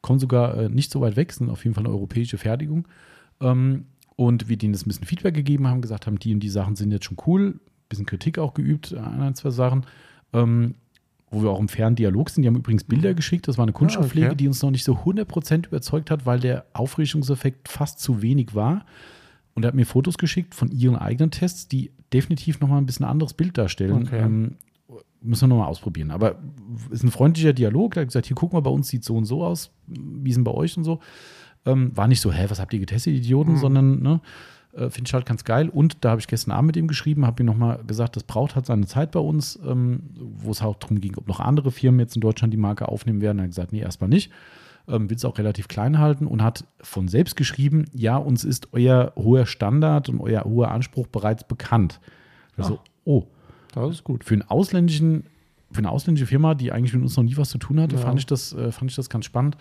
Kommen 0.02 0.18
sogar 0.18 0.56
äh, 0.56 0.68
nicht 0.68 0.92
so 0.92 1.00
weit 1.00 1.16
weg, 1.16 1.32
sind 1.32 1.48
auf 1.48 1.64
jeden 1.64 1.74
Fall 1.74 1.84
eine 1.84 1.94
europäische 1.94 2.38
Fertigung. 2.38 2.86
Ähm, 3.40 3.86
und 4.16 4.48
wir 4.48 4.56
denen 4.56 4.72
das 4.72 4.84
ein 4.84 4.88
bisschen 4.88 5.06
Feedback 5.06 5.34
gegeben 5.34 5.66
haben, 5.66 5.82
gesagt 5.82 6.06
haben, 6.06 6.18
die 6.18 6.32
und 6.32 6.40
die 6.40 6.48
Sachen 6.48 6.76
sind 6.76 6.90
jetzt 6.90 7.04
schon 7.04 7.18
cool, 7.26 7.48
ein 7.48 7.60
bisschen 7.88 8.06
Kritik 8.06 8.38
auch 8.38 8.54
geübt 8.54 8.94
an 8.94 9.20
ein, 9.20 9.34
zwei 9.34 9.50
Sachen. 9.50 9.84
Ähm, 10.32 10.74
wo 11.30 11.42
wir 11.42 11.50
auch 11.50 11.58
im 11.60 11.68
fairen 11.68 11.96
Dialog 11.96 12.30
sind. 12.30 12.42
Die 12.42 12.48
haben 12.48 12.56
übrigens 12.56 12.84
Bilder 12.84 13.12
geschickt. 13.14 13.48
Das 13.48 13.58
war 13.58 13.64
eine 13.64 13.72
Kunststoffpflege, 13.72 14.26
Ah, 14.28 14.30
okay. 14.30 14.36
die 14.36 14.48
uns 14.48 14.62
noch 14.62 14.70
nicht 14.70 14.84
so 14.84 14.94
100% 15.04 15.66
überzeugt 15.66 16.10
hat, 16.10 16.24
weil 16.26 16.38
der 16.40 16.66
Aufrichtungseffekt 16.72 17.68
fast 17.68 17.98
zu 18.00 18.22
wenig 18.22 18.54
war. 18.54 18.84
Und 19.54 19.64
er 19.64 19.68
hat 19.68 19.74
mir 19.74 19.86
Fotos 19.86 20.18
geschickt 20.18 20.54
von 20.54 20.70
ihren 20.70 20.96
eigenen 20.96 21.30
Tests, 21.30 21.66
die 21.68 21.90
definitiv 22.12 22.60
nochmal 22.60 22.78
ein 22.78 22.86
bisschen 22.86 23.06
anderes 23.06 23.34
Bild 23.34 23.58
darstellen. 23.58 24.02
Okay. 24.06 24.20
Ähm, 24.20 24.56
müssen 25.20 25.42
wir 25.44 25.48
nochmal 25.48 25.68
ausprobieren. 25.68 26.10
Aber 26.12 26.36
ist 26.90 27.02
ein 27.02 27.10
freundlicher 27.10 27.52
Dialog. 27.52 27.94
Der 27.94 28.02
hat 28.02 28.08
gesagt, 28.08 28.26
hier 28.26 28.36
guck 28.36 28.52
mal, 28.52 28.60
bei 28.60 28.70
uns 28.70 28.88
sieht 28.88 29.02
so 29.02 29.16
und 29.16 29.24
so 29.24 29.42
aus. 29.44 29.72
Wie 29.86 30.30
ist 30.30 30.36
denn 30.36 30.44
bei 30.44 30.52
euch 30.52 30.76
und 30.76 30.84
so? 30.84 31.00
Ähm, 31.64 31.90
war 31.96 32.06
nicht 32.06 32.20
so, 32.20 32.30
hä, 32.30 32.44
was 32.48 32.60
habt 32.60 32.72
ihr 32.74 32.78
getestet, 32.80 33.14
Idioten, 33.14 33.52
Mhm. 33.54 33.56
sondern, 33.56 34.02
ne, 34.02 34.20
äh, 34.76 34.90
finde 34.90 35.08
ich 35.08 35.14
halt 35.14 35.26
ganz 35.26 35.44
geil. 35.44 35.68
Und 35.68 35.98
da 36.04 36.10
habe 36.10 36.20
ich 36.20 36.26
gestern 36.28 36.52
Abend 36.52 36.68
mit 36.68 36.76
ihm 36.76 36.86
geschrieben, 36.88 37.26
habe 37.26 37.42
ihm 37.42 37.46
nochmal 37.46 37.80
gesagt, 37.86 38.16
das 38.16 38.22
braucht 38.24 38.54
halt 38.54 38.66
seine 38.66 38.86
Zeit 38.86 39.10
bei 39.10 39.20
uns, 39.20 39.58
ähm, 39.66 40.00
wo 40.18 40.50
es 40.50 40.62
auch 40.62 40.76
darum 40.76 41.00
ging, 41.00 41.16
ob 41.16 41.26
noch 41.28 41.40
andere 41.40 41.70
Firmen 41.70 42.00
jetzt 42.00 42.14
in 42.14 42.20
Deutschland 42.20 42.52
die 42.52 42.58
Marke 42.58 42.88
aufnehmen 42.88 43.20
werden. 43.20 43.38
Er 43.38 43.42
hat 43.44 43.50
gesagt, 43.50 43.72
nee, 43.72 43.80
erstmal 43.80 44.08
nicht. 44.10 44.30
Ähm, 44.88 45.10
Will 45.10 45.16
es 45.16 45.24
auch 45.24 45.38
relativ 45.38 45.66
klein 45.66 45.98
halten 45.98 46.26
und 46.28 46.42
hat 46.42 46.64
von 46.80 47.08
selbst 47.08 47.34
geschrieben, 47.36 47.86
ja, 47.92 48.16
uns 48.16 48.44
ist 48.44 48.68
euer 48.72 49.12
hoher 49.16 49.44
Standard 49.46 50.08
und 50.08 50.20
euer 50.20 50.44
hoher 50.44 50.70
Anspruch 50.70 51.08
bereits 51.08 51.42
bekannt. 51.42 51.98
Also, 52.56 52.78
oh, 53.04 53.24
Das 53.74 53.90
ist 53.90 54.04
gut. 54.04 54.22
für 54.24 54.34
einen 54.34 54.42
ausländischen, 54.42 55.24
für 55.72 55.78
eine 55.78 55.90
ausländische 55.90 56.26
Firma, 56.26 56.54
die 56.54 56.70
eigentlich 56.70 56.94
mit 56.94 57.02
uns 57.02 57.16
noch 57.16 57.24
nie 57.24 57.36
was 57.36 57.50
zu 57.50 57.58
tun 57.58 57.80
hatte, 57.80 57.96
Ja. 57.96 58.00
fand, 58.02 58.20
ich 58.20 58.26
das, 58.26 58.52
äh, 58.52 58.70
fand 58.70 58.90
ich 58.92 58.96
das 58.96 59.10
ganz 59.10 59.24
spannend. 59.24 59.56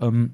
Ähm, 0.00 0.32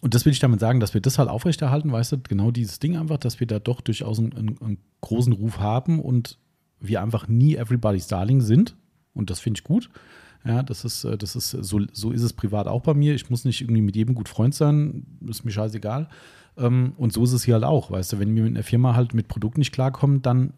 und 0.00 0.14
das 0.14 0.24
will 0.24 0.32
ich 0.32 0.40
damit 0.40 0.60
sagen, 0.60 0.80
dass 0.80 0.94
wir 0.94 1.00
das 1.00 1.18
halt 1.18 1.28
aufrechterhalten, 1.28 1.90
weißt 1.90 2.12
du, 2.12 2.18
genau 2.18 2.50
dieses 2.50 2.78
Ding 2.78 2.96
einfach, 2.96 3.18
dass 3.18 3.40
wir 3.40 3.46
da 3.46 3.58
doch 3.58 3.80
durchaus 3.80 4.18
einen, 4.18 4.58
einen, 4.60 4.78
großen 5.00 5.32
Ruf 5.32 5.58
haben 5.58 6.00
und 6.00 6.38
wir 6.80 7.00
einfach 7.00 7.28
nie 7.28 7.56
everybody's 7.56 8.06
darling 8.06 8.40
sind. 8.40 8.76
Und 9.14 9.30
das 9.30 9.40
finde 9.40 9.58
ich 9.58 9.64
gut. 9.64 9.88
Ja, 10.44 10.62
das 10.62 10.84
ist, 10.84 11.04
äh, 11.04 11.16
das 11.16 11.36
ist, 11.36 11.50
so, 11.50 11.80
so 11.92 12.10
ist 12.10 12.22
es 12.22 12.32
privat 12.32 12.66
auch 12.68 12.82
bei 12.82 12.94
mir. 12.94 13.14
Ich 13.14 13.30
muss 13.30 13.44
nicht 13.44 13.60
irgendwie 13.60 13.82
mit 13.82 13.96
jedem 13.96 14.14
gut 14.14 14.28
Freund 14.28 14.54
sein, 14.54 15.06
ist 15.26 15.44
mir 15.44 15.50
scheißegal. 15.50 16.08
Ähm, 16.56 16.92
und 16.96 17.12
so 17.12 17.24
ist 17.24 17.32
es 17.32 17.44
hier 17.44 17.54
halt 17.54 17.64
auch, 17.64 17.90
weißt 17.90 18.14
du, 18.14 18.18
wenn 18.18 18.34
wir 18.34 18.42
mit 18.42 18.54
einer 18.54 18.64
Firma 18.64 18.94
halt 18.94 19.14
mit 19.14 19.28
Produkten 19.28 19.60
nicht 19.60 19.72
klarkommen, 19.72 20.22
dann 20.22 20.52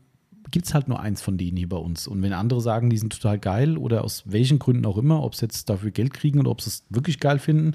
gibt 0.50 0.66
es 0.66 0.74
halt 0.74 0.88
nur 0.88 1.00
eins 1.00 1.20
von 1.20 1.36
denen 1.36 1.56
hier 1.56 1.68
bei 1.68 1.76
uns. 1.76 2.06
Und 2.06 2.22
wenn 2.22 2.32
andere 2.32 2.60
sagen, 2.60 2.90
die 2.90 2.98
sind 2.98 3.12
total 3.12 3.38
geil 3.38 3.76
oder 3.76 4.04
aus 4.04 4.24
welchen 4.26 4.58
Gründen 4.58 4.86
auch 4.86 4.96
immer, 4.96 5.22
ob 5.22 5.34
sie 5.34 5.44
jetzt 5.44 5.68
dafür 5.68 5.90
Geld 5.90 6.14
kriegen 6.14 6.40
oder 6.40 6.50
ob 6.50 6.60
sie 6.60 6.70
es 6.70 6.84
wirklich 6.90 7.20
geil 7.20 7.38
finden, 7.38 7.74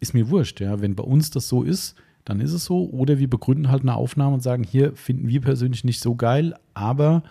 ist 0.00 0.14
mir 0.14 0.30
wurscht. 0.30 0.60
Ja. 0.60 0.80
Wenn 0.80 0.94
bei 0.94 1.04
uns 1.04 1.30
das 1.30 1.48
so 1.48 1.62
ist, 1.62 1.94
dann 2.24 2.40
ist 2.40 2.52
es 2.52 2.64
so. 2.64 2.88
Oder 2.90 3.18
wir 3.18 3.28
begründen 3.28 3.70
halt 3.70 3.82
eine 3.82 3.94
Aufnahme 3.94 4.34
und 4.34 4.42
sagen, 4.42 4.64
hier 4.64 4.94
finden 4.94 5.28
wir 5.28 5.40
persönlich 5.40 5.84
nicht 5.84 6.00
so 6.00 6.14
geil, 6.14 6.54
aber 6.74 7.22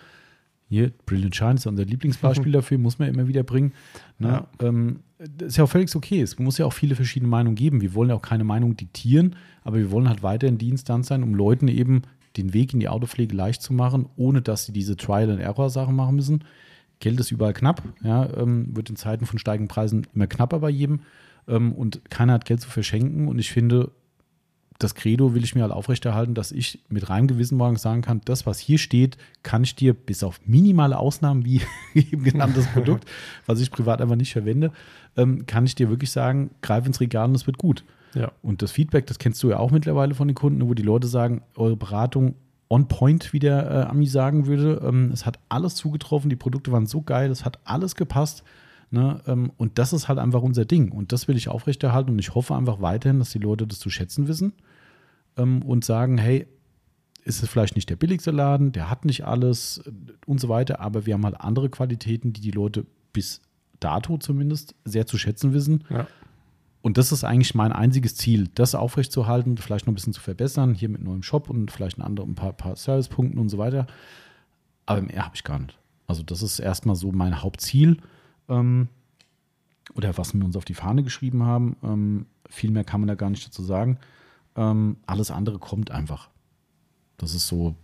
hier, 0.68 0.92
Brilliant 1.06 1.34
Shine 1.34 1.54
ist 1.54 1.64
ja 1.64 1.70
unser 1.70 1.84
Lieblingsbeispiel 1.84 2.52
dafür, 2.52 2.78
muss 2.78 2.98
man 2.98 3.08
immer 3.08 3.26
wieder 3.26 3.42
bringen. 3.42 3.72
Ne? 4.18 4.44
Ähm, 4.60 5.00
das 5.18 5.48
ist 5.48 5.56
ja 5.56 5.64
auch 5.64 5.68
völlig 5.70 5.94
okay. 5.94 6.20
Es 6.20 6.38
muss 6.38 6.58
ja 6.58 6.66
auch 6.66 6.72
viele 6.72 6.94
verschiedene 6.94 7.28
Meinungen 7.28 7.56
geben. 7.56 7.80
Wir 7.80 7.94
wollen 7.94 8.10
ja 8.10 8.14
auch 8.14 8.22
keine 8.22 8.44
Meinung 8.44 8.76
diktieren, 8.76 9.36
aber 9.64 9.78
wir 9.78 9.90
wollen 9.90 10.08
halt 10.08 10.22
weiterhin 10.22 10.58
die 10.58 10.68
Instanz 10.68 11.08
sein, 11.08 11.22
um 11.22 11.34
Leuten 11.34 11.68
eben 11.68 12.02
den 12.36 12.52
Weg 12.52 12.74
in 12.74 12.80
die 12.80 12.88
Autopflege 12.88 13.34
leicht 13.34 13.62
zu 13.62 13.72
machen, 13.72 14.06
ohne 14.16 14.42
dass 14.42 14.66
sie 14.66 14.72
diese 14.72 14.96
Trial-and-Error-Sachen 14.96 15.96
machen 15.96 16.16
müssen. 16.16 16.44
Geld 17.00 17.18
ist 17.18 17.30
überall 17.30 17.54
knapp, 17.54 17.82
ja, 18.02 18.28
ähm, 18.36 18.76
wird 18.76 18.90
in 18.90 18.96
Zeiten 18.96 19.24
von 19.24 19.38
steigenden 19.38 19.68
Preisen 19.68 20.06
immer 20.14 20.26
knapper 20.26 20.58
bei 20.58 20.70
jedem 20.70 21.00
ähm, 21.48 21.72
und 21.72 22.10
keiner 22.10 22.34
hat 22.34 22.44
Geld 22.44 22.60
zu 22.60 22.68
verschenken. 22.68 23.28
Und 23.28 23.38
ich 23.38 23.50
finde, 23.50 23.90
das 24.78 24.94
Credo 24.94 25.34
will 25.34 25.42
ich 25.42 25.54
mir 25.54 25.62
halt 25.62 25.72
aufrechterhalten, 25.72 26.34
dass 26.34 26.52
ich 26.52 26.80
mit 26.88 27.08
reinem 27.10 27.26
Gewissen 27.26 27.58
morgens 27.58 27.82
sagen 27.82 28.02
kann, 28.02 28.20
das, 28.24 28.46
was 28.46 28.58
hier 28.58 28.78
steht, 28.78 29.16
kann 29.42 29.64
ich 29.64 29.74
dir 29.74 29.92
bis 29.92 30.22
auf 30.22 30.40
minimale 30.46 30.98
Ausnahmen, 30.98 31.44
wie 31.44 31.62
eben 31.94 32.22
genanntes 32.22 32.66
Produkt, 32.68 33.04
was 33.46 33.60
ich 33.60 33.70
privat 33.70 34.00
einfach 34.00 34.16
nicht 34.16 34.32
verwende, 34.32 34.72
ähm, 35.16 35.46
kann 35.46 35.66
ich 35.66 35.74
dir 35.74 35.90
wirklich 35.90 36.10
sagen, 36.10 36.50
greif 36.62 36.86
ins 36.86 37.00
Regal 37.00 37.28
und 37.28 37.34
es 37.34 37.46
wird 37.46 37.58
gut. 37.58 37.84
Ja. 38.14 38.32
Und 38.40 38.62
das 38.62 38.70
Feedback, 38.70 39.06
das 39.06 39.18
kennst 39.18 39.42
du 39.42 39.50
ja 39.50 39.58
auch 39.58 39.70
mittlerweile 39.70 40.14
von 40.14 40.28
den 40.28 40.34
Kunden, 40.34 40.66
wo 40.66 40.74
die 40.74 40.82
Leute 40.82 41.08
sagen, 41.08 41.42
eure 41.56 41.76
Beratung 41.76 42.36
on 42.70 42.86
point, 42.88 43.32
wie 43.32 43.38
der 43.38 43.70
äh, 43.70 43.88
Ami 43.88 44.06
sagen 44.06 44.46
würde. 44.46 44.80
Ähm, 44.84 45.10
es 45.12 45.26
hat 45.26 45.38
alles 45.48 45.74
zugetroffen, 45.74 46.30
die 46.30 46.36
Produkte 46.36 46.72
waren 46.72 46.86
so 46.86 47.02
geil, 47.02 47.30
es 47.30 47.44
hat 47.44 47.58
alles 47.64 47.96
gepasst. 47.96 48.44
Ne? 48.90 49.20
Ähm, 49.26 49.52
und 49.56 49.78
das 49.78 49.92
ist 49.92 50.08
halt 50.08 50.18
einfach 50.18 50.42
unser 50.42 50.64
Ding. 50.64 50.92
Und 50.92 51.12
das 51.12 51.28
will 51.28 51.36
ich 51.36 51.48
aufrechterhalten 51.48 52.10
und 52.10 52.18
ich 52.18 52.34
hoffe 52.34 52.54
einfach 52.54 52.80
weiterhin, 52.80 53.18
dass 53.18 53.30
die 53.30 53.38
Leute 53.38 53.66
das 53.66 53.78
zu 53.78 53.90
schätzen 53.90 54.28
wissen 54.28 54.54
ähm, 55.36 55.62
und 55.62 55.84
sagen, 55.84 56.18
hey, 56.18 56.46
ist 57.24 57.42
es 57.42 57.48
vielleicht 57.48 57.76
nicht 57.76 57.90
der 57.90 57.96
billigste 57.96 58.30
Laden, 58.30 58.72
der 58.72 58.88
hat 58.88 59.04
nicht 59.04 59.26
alles 59.26 59.82
äh, 59.86 59.92
und 60.26 60.40
so 60.40 60.48
weiter, 60.48 60.80
aber 60.80 61.04
wir 61.04 61.14
haben 61.14 61.24
halt 61.24 61.40
andere 61.40 61.68
Qualitäten, 61.68 62.32
die 62.32 62.40
die 62.40 62.50
Leute 62.50 62.86
bis 63.12 63.42
dato 63.80 64.16
zumindest 64.18 64.74
sehr 64.84 65.06
zu 65.06 65.18
schätzen 65.18 65.52
wissen. 65.52 65.84
Ja. 65.90 66.06
Und 66.80 66.96
das 66.96 67.12
ist 67.12 67.24
eigentlich 67.24 67.54
mein 67.54 67.72
einziges 67.72 68.14
Ziel, 68.14 68.48
das 68.54 68.74
aufrechtzuerhalten, 68.74 69.58
vielleicht 69.58 69.86
noch 69.86 69.92
ein 69.92 69.96
bisschen 69.96 70.12
zu 70.12 70.20
verbessern, 70.20 70.74
hier 70.74 70.88
mit 70.88 71.02
neuem 71.02 71.22
Shop 71.22 71.50
und 71.50 71.70
vielleicht 71.70 71.98
ein, 71.98 72.02
andere, 72.02 72.26
ein 72.26 72.34
paar, 72.34 72.52
paar 72.52 72.76
Servicepunkten 72.76 73.38
und 73.38 73.48
so 73.48 73.58
weiter. 73.58 73.86
Aber 74.86 75.02
mehr 75.02 75.24
habe 75.24 75.34
ich 75.34 75.44
gar 75.44 75.58
nicht. 75.58 75.76
Also 76.06 76.22
das 76.22 76.42
ist 76.42 76.60
erstmal 76.60 76.96
so 76.96 77.12
mein 77.12 77.42
Hauptziel 77.42 77.98
ähm, 78.48 78.88
oder 79.94 80.16
was 80.18 80.34
wir 80.34 80.44
uns 80.44 80.56
auf 80.56 80.64
die 80.64 80.74
Fahne 80.74 81.02
geschrieben 81.02 81.44
haben. 81.44 81.76
Ähm, 81.82 82.26
viel 82.48 82.70
mehr 82.70 82.84
kann 82.84 83.00
man 83.00 83.08
da 83.08 83.14
gar 83.14 83.30
nicht 83.30 83.46
dazu 83.46 83.62
sagen. 83.62 83.98
Ähm, 84.56 84.96
alles 85.06 85.30
andere 85.30 85.58
kommt 85.58 85.90
einfach. 85.90 86.28
Das 87.16 87.34
ist 87.34 87.46
so. 87.48 87.74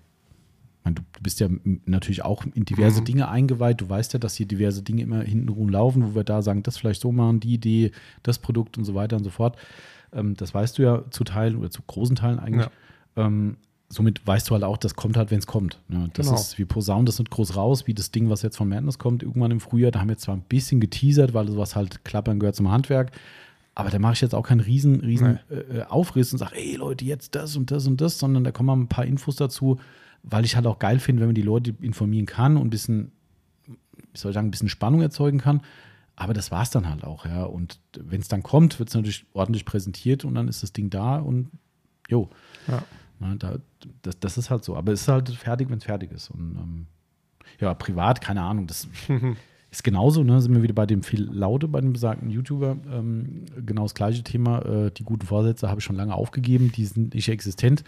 Meine, 0.85 0.97
du 0.97 1.03
bist 1.23 1.41
ja 1.41 1.49
natürlich 1.87 2.25
auch 2.25 2.45
in 2.45 2.67
diverse 2.67 3.01
Mhm. 3.01 3.05
Dinge 3.07 3.29
eingeweiht. 3.29 3.81
Du 3.81 3.89
weißt 3.89 4.12
ja, 4.12 4.19
dass 4.19 4.35
hier 4.35 4.47
diverse 4.47 4.83
Dinge 4.83 5.03
immer 5.03 5.23
hintenrum 5.23 5.71
laufen, 5.71 6.05
wo 6.05 6.15
wir 6.15 6.25
da 6.25 6.43
sagen, 6.43 6.62
das 6.62 6.77
vielleicht 6.77 7.01
so 7.01 7.11
machen, 7.11 7.41
die 7.41 7.55
Idee, 7.55 7.91
das 8.23 8.39
Produkt 8.39 8.77
und 8.77 8.85
so 8.85 8.95
weiter 8.95 9.17
und 9.17 9.25
so 9.25 9.31
fort. 9.31 9.57
Ähm, 10.12 10.35
das 10.35 10.53
weißt 10.53 10.77
du 10.77 10.83
ja 10.83 11.05
zu 11.11 11.25
Teilen 11.25 11.57
oder 11.57 11.71
zu 11.71 11.81
großen 11.87 12.17
Teilen 12.17 12.39
eigentlich. 12.39 12.69
Ähm, 13.17 13.57
somit 13.89 14.26
weißt 14.26 14.49
du 14.51 14.55
halt 14.55 14.64
auch, 14.64 14.76
das 14.76 14.95
kommt 14.97 15.16
halt, 15.16 15.30
wenn 15.30 15.39
es 15.39 15.47
kommt. 15.47 15.80
Ne? 15.89 16.11
Das 16.14 16.26
Genau. 16.26 16.39
ist, 16.39 16.59
wir 16.59 16.66
posaunen 16.66 17.07
das 17.07 17.18
nicht 17.18 17.30
groß 17.30 17.55
raus, 17.57 17.87
wie 17.87 17.95
das 17.95 18.11
Ding, 18.11 18.28
was 18.30 18.43
jetzt 18.43 18.57
von 18.57 18.68
Madness 18.68 18.99
kommt, 18.99 19.22
irgendwann 19.22 19.51
im 19.51 19.61
Frühjahr. 19.61 19.91
Da 19.93 20.01
haben 20.01 20.09
wir 20.09 20.16
zwar 20.18 20.37
ein 20.37 20.43
bisschen 20.43 20.80
geteasert, 20.80 21.35
weil 21.35 21.49
sowas 21.49 21.76
halt 21.76 22.05
klappern 22.05 22.39
gehört 22.41 22.57
zum 22.57 22.70
Handwerk. 22.70 23.12
Aber 23.76 23.91
da 23.91 23.99
mache 23.99 24.14
ich 24.14 24.20
jetzt 24.20 24.35
auch 24.35 24.47
keinen 24.47 24.61
riesen, 24.61 25.01
riesen 25.01 25.39
äh, 25.51 25.82
Aufriss 25.89 26.32
und 26.32 26.39
sage, 26.39 26.57
ey 26.57 26.76
Leute, 26.76 27.05
jetzt 27.05 27.35
das 27.35 27.57
und 27.57 27.70
das 27.70 27.87
und 27.87 28.01
das, 28.01 28.18
sondern 28.18 28.45
da 28.45 28.53
kommen 28.53 28.66
mal 28.68 28.76
ein 28.76 28.89
paar 28.89 29.05
Infos 29.05 29.37
dazu, 29.37 29.78
weil 30.22 30.45
ich 30.45 30.55
halt 30.57 30.66
auch 30.66 30.78
geil 30.78 30.99
finde, 31.01 31.20
wenn 31.20 31.28
man 31.28 31.35
die 31.35 31.43
Leute 31.43 31.74
informieren 31.80 32.26
kann 32.26 32.57
und 32.57 32.68
ein 32.68 32.70
bisschen, 32.70 33.12
wie 33.66 34.18
soll 34.18 34.30
ich 34.30 34.35
sagen, 34.35 34.49
ein 34.49 34.53
bisschen 34.53 34.68
Spannung 34.68 35.03
erzeugen 35.03 35.39
kann. 35.39 35.61
Aber 36.16 36.32
das 36.35 36.53
war 36.53 36.62
es 36.62 36.70
dann 36.70 36.89
halt 36.89 37.03
auch, 37.03 37.26
ja. 37.26 37.42
Und 37.45 37.80
wenn 37.99 38.21
es 38.21 38.29
dann 38.29 38.45
kommt, 38.45 38.79
wird 38.79 38.88
es 38.88 38.95
natürlich 38.95 39.26
ordentlich 39.33 39.64
präsentiert 39.64 40.25
und 40.25 40.37
dann 40.37 40.46
ist 40.46 40.63
das 40.63 40.72
Ding 40.72 40.88
da 40.88 41.17
und 41.17 41.50
jo. 42.09 42.30
Ja. 42.68 42.83
Na, 43.25 43.34
da, 43.37 43.57
das, 44.03 44.21
das 44.21 44.38
ist 44.38 44.51
halt 44.51 44.64
so. 44.64 44.76
Aber 44.76 44.92
es 44.92 45.03
ist 45.03 45.09
halt 45.09 45.30
fertig, 45.30 45.71
wenn 45.71 45.79
es 45.79 45.84
fertig 45.84 46.13
ist. 46.13 46.30
Und 46.30 46.57
ähm, 46.57 46.87
ja, 47.59 47.72
privat, 47.75 48.21
keine 48.21 48.42
Ahnung, 48.42 48.67
das 48.67 48.88
ist 49.71 49.83
genauso, 49.83 50.22
ne? 50.22 50.41
Sind 50.41 50.55
wir 50.55 50.63
wieder 50.63 50.75
bei 50.75 50.87
dem 50.87 51.03
viel 51.03 51.25
Laute, 51.25 51.67
bei 51.68 51.80
dem 51.80 51.92
besagten 51.95 52.29
YouTuber. 52.30 52.76
Ähm, 52.92 53.46
genau 53.64 53.83
das 53.83 53.95
gleiche 53.95 54.22
Thema. 54.22 54.61
Äh, 54.61 54.91
die 54.91 55.05
guten 55.05 55.26
Vorsätze 55.26 55.68
habe 55.68 55.80
ich 55.80 55.84
schon 55.84 55.96
lange 55.96 56.14
aufgegeben, 56.14 56.71
die 56.72 56.84
sind 56.84 57.14
nicht 57.14 57.29
existent. 57.29 57.83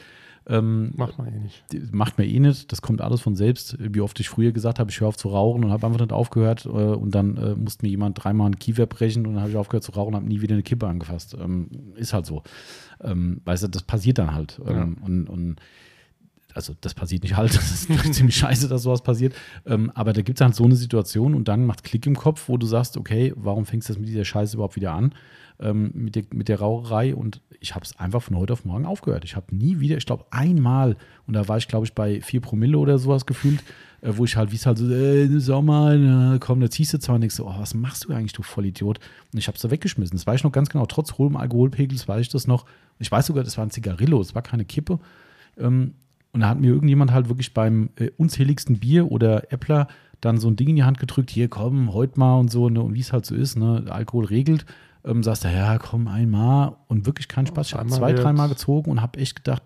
Ähm, 0.49 0.93
Macht 0.95 1.19
man 1.19 1.27
eh 1.27 1.39
nicht. 1.41 1.93
macht 1.93 2.19
mir 2.19 2.27
eh 2.27 2.39
nicht, 2.39 2.71
das 2.71 2.81
kommt 2.81 3.01
alles 3.01 3.21
von 3.21 3.35
selbst. 3.35 3.77
Wie 3.81 4.01
oft 4.01 4.19
ich 4.21 4.29
früher 4.29 4.53
gesagt 4.53 4.79
habe, 4.79 4.91
ich 4.91 5.01
höre 5.01 5.09
auf 5.09 5.17
zu 5.17 5.29
rauchen 5.29 5.65
und 5.65 5.73
habe 5.73 5.87
einfach 5.87 6.01
nicht 6.01 6.13
aufgehört 6.13 6.67
äh, 6.67 6.69
und 6.69 7.15
dann 7.15 7.37
äh, 7.37 7.55
musste 7.57 7.85
mir 7.85 7.91
jemand 7.91 8.23
dreimal 8.23 8.47
einen 8.47 8.59
Kiefer 8.59 8.87
brechen 8.87 9.27
und 9.27 9.35
dann 9.35 9.43
habe 9.43 9.51
ich 9.51 9.57
aufgehört 9.57 9.83
zu 9.83 9.93
rauchen 9.93 10.09
und 10.09 10.17
habe 10.17 10.27
nie 10.27 10.41
wieder 10.41 10.55
eine 10.55 10.63
Kippe 10.63 10.87
angefasst. 10.87 11.37
Ähm, 11.39 11.69
ist 11.97 12.13
halt 12.13 12.27
so. 12.27 12.43
Ähm, 13.01 13.41
weißt 13.45 13.65
du, 13.65 13.69
das 13.69 13.83
passiert 13.83 14.19
dann 14.19 14.35
halt. 14.35 14.61
Ähm, 14.65 14.99
und, 15.05 15.29
und 15.29 15.57
also 16.55 16.75
das 16.81 16.95
passiert 16.95 17.25
nicht 17.25 17.37
halt, 17.37 17.55
das 17.55 17.89
ist 17.89 18.15
ziemlich 18.15 18.37
scheiße, 18.37 18.69
dass 18.69 18.83
sowas 18.83 19.03
passiert. 19.03 19.35
Ähm, 19.67 19.91
aber 19.95 20.13
da 20.13 20.23
gibt 20.23 20.41
es 20.41 20.45
halt 20.45 20.55
so 20.55 20.65
eine 20.65 20.77
Situation 20.77 21.35
und 21.35 21.49
dann 21.49 21.67
macht 21.67 21.83
Klick 21.83 22.07
im 22.07 22.17
Kopf, 22.17 22.49
wo 22.49 22.57
du 22.57 22.67
sagst, 22.67 22.97
okay, 22.97 23.33
warum 23.37 23.67
fängst 23.67 23.89
du 23.89 23.93
das 23.93 24.01
mit 24.01 24.09
dieser 24.09 24.25
Scheiße 24.25 24.57
überhaupt 24.57 24.77
wieder 24.77 24.93
an? 24.93 25.13
Ähm, 25.59 25.91
mit, 25.95 26.17
der, 26.17 26.25
mit 26.35 26.49
der 26.49 26.59
Raucherei 26.59 27.15
und 27.15 27.41
ich 27.61 27.75
habe 27.75 27.85
es 27.85 27.99
einfach 27.99 28.23
von 28.23 28.37
heute 28.37 28.53
auf 28.53 28.67
morgen 28.67 28.85
aufgehört. 28.85 29.25
Ich 29.25 29.37
habe 29.37 29.57
nie 29.57 29.81
wieder, 29.81 29.97
ich 29.97 30.05
glaube 30.05 30.27
einmal, 30.31 30.97
und 31.27 31.33
da 31.33 31.49
war 31.49 31.57
ich 31.57 31.67
glaube 31.67 31.87
ich 31.87 31.95
bei 31.95 32.21
4 32.21 32.41
Promille 32.43 32.77
oder 32.77 32.99
sowas 32.99 33.25
gefühlt, 33.25 33.63
äh, 34.03 34.13
wo 34.17 34.27
ich 34.27 34.37
halt, 34.37 34.53
wie 34.53 34.57
es 34.57 34.67
halt 34.67 34.77
so, 34.77 34.87
äh, 34.91 35.41
Sommer, 35.41 36.37
komm, 36.41 36.61
da 36.61 36.69
ziehst 36.69 36.93
du 36.93 36.99
zwar 36.99 37.19
nichts, 37.19 37.37
so, 37.37 37.47
oh, 37.47 37.55
was 37.57 37.73
machst 37.73 38.05
du 38.05 38.13
eigentlich, 38.13 38.35
du 38.35 38.43
Vollidiot? 38.43 38.99
Und 39.33 39.39
ich 39.39 39.47
habe 39.49 39.57
es 39.57 39.63
da 39.63 39.71
weggeschmissen. 39.71 40.17
Das 40.17 40.27
weiß 40.27 40.41
ich 40.41 40.45
noch 40.45 40.53
ganz 40.53 40.69
genau, 40.69 40.85
trotz 40.85 41.15
hohem 41.15 41.37
Alkoholpegels 41.37 42.07
weiß 42.07 42.21
ich 42.21 42.29
das 42.29 42.47
noch. 42.47 42.67
Ich 42.99 43.11
weiß 43.11 43.25
sogar, 43.27 43.43
das 43.43 43.57
war 43.57 43.65
ein 43.65 43.71
Zigarillo, 43.71 44.21
es 44.21 44.35
war 44.35 44.43
keine 44.43 44.67
Kippe. 44.67 44.99
Ähm, 45.59 45.95
Und 46.33 46.41
da 46.41 46.49
hat 46.51 46.61
mir 46.61 46.69
irgendjemand 46.69 47.13
halt 47.13 47.31
wirklich 47.31 47.55
beim 47.55 47.89
äh, 47.97 48.11
unzähligsten 48.19 48.79
Bier 48.79 49.11
oder 49.11 49.51
Äppler 49.53 49.89
dann 50.21 50.39
so 50.39 50.49
ein 50.49 50.57
Ding 50.57 50.69
in 50.69 50.77
die 50.77 50.85
Hand 50.85 50.99
gedrückt, 50.99 51.31
hier 51.31 51.49
komm, 51.49 51.95
heute 51.95 52.19
mal 52.19 52.39
und 52.39 52.51
so, 52.51 52.69
ne? 52.69 52.83
Und 52.83 52.95
wie 52.95 53.01
es 53.01 53.13
halt 53.13 53.25
so 53.25 53.35
ist, 53.35 53.57
ne? 53.57 53.85
Alkohol 53.89 54.27
regelt. 54.27 54.67
Ähm, 55.07 55.23
sagst 55.23 55.45
du, 55.45 55.49
ja, 55.49 55.79
komm, 55.79 56.09
einmal 56.09 56.77
und 56.89 57.07
wirklich 57.07 57.29
keinen 57.29 57.47
Spaß. 57.47 57.69
Ich 57.69 57.75
habe 57.75 57.89
zwei, 57.89 58.13
dreimal 58.13 58.49
gezogen 58.49 58.91
und 58.91 59.01
habe 59.01 59.19
echt 59.21 59.37
gedacht, 59.37 59.63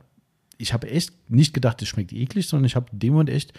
ich 0.58 0.74
habe 0.74 0.90
echt 0.90 1.30
nicht 1.30 1.54
gedacht, 1.54 1.80
das 1.80 1.88
schmeckt 1.88 2.12
eklig, 2.12 2.46
sondern 2.46 2.66
ich 2.66 2.76
habe 2.76 2.86
dem 2.92 3.14
Moment 3.14 3.30
echt, 3.30 3.58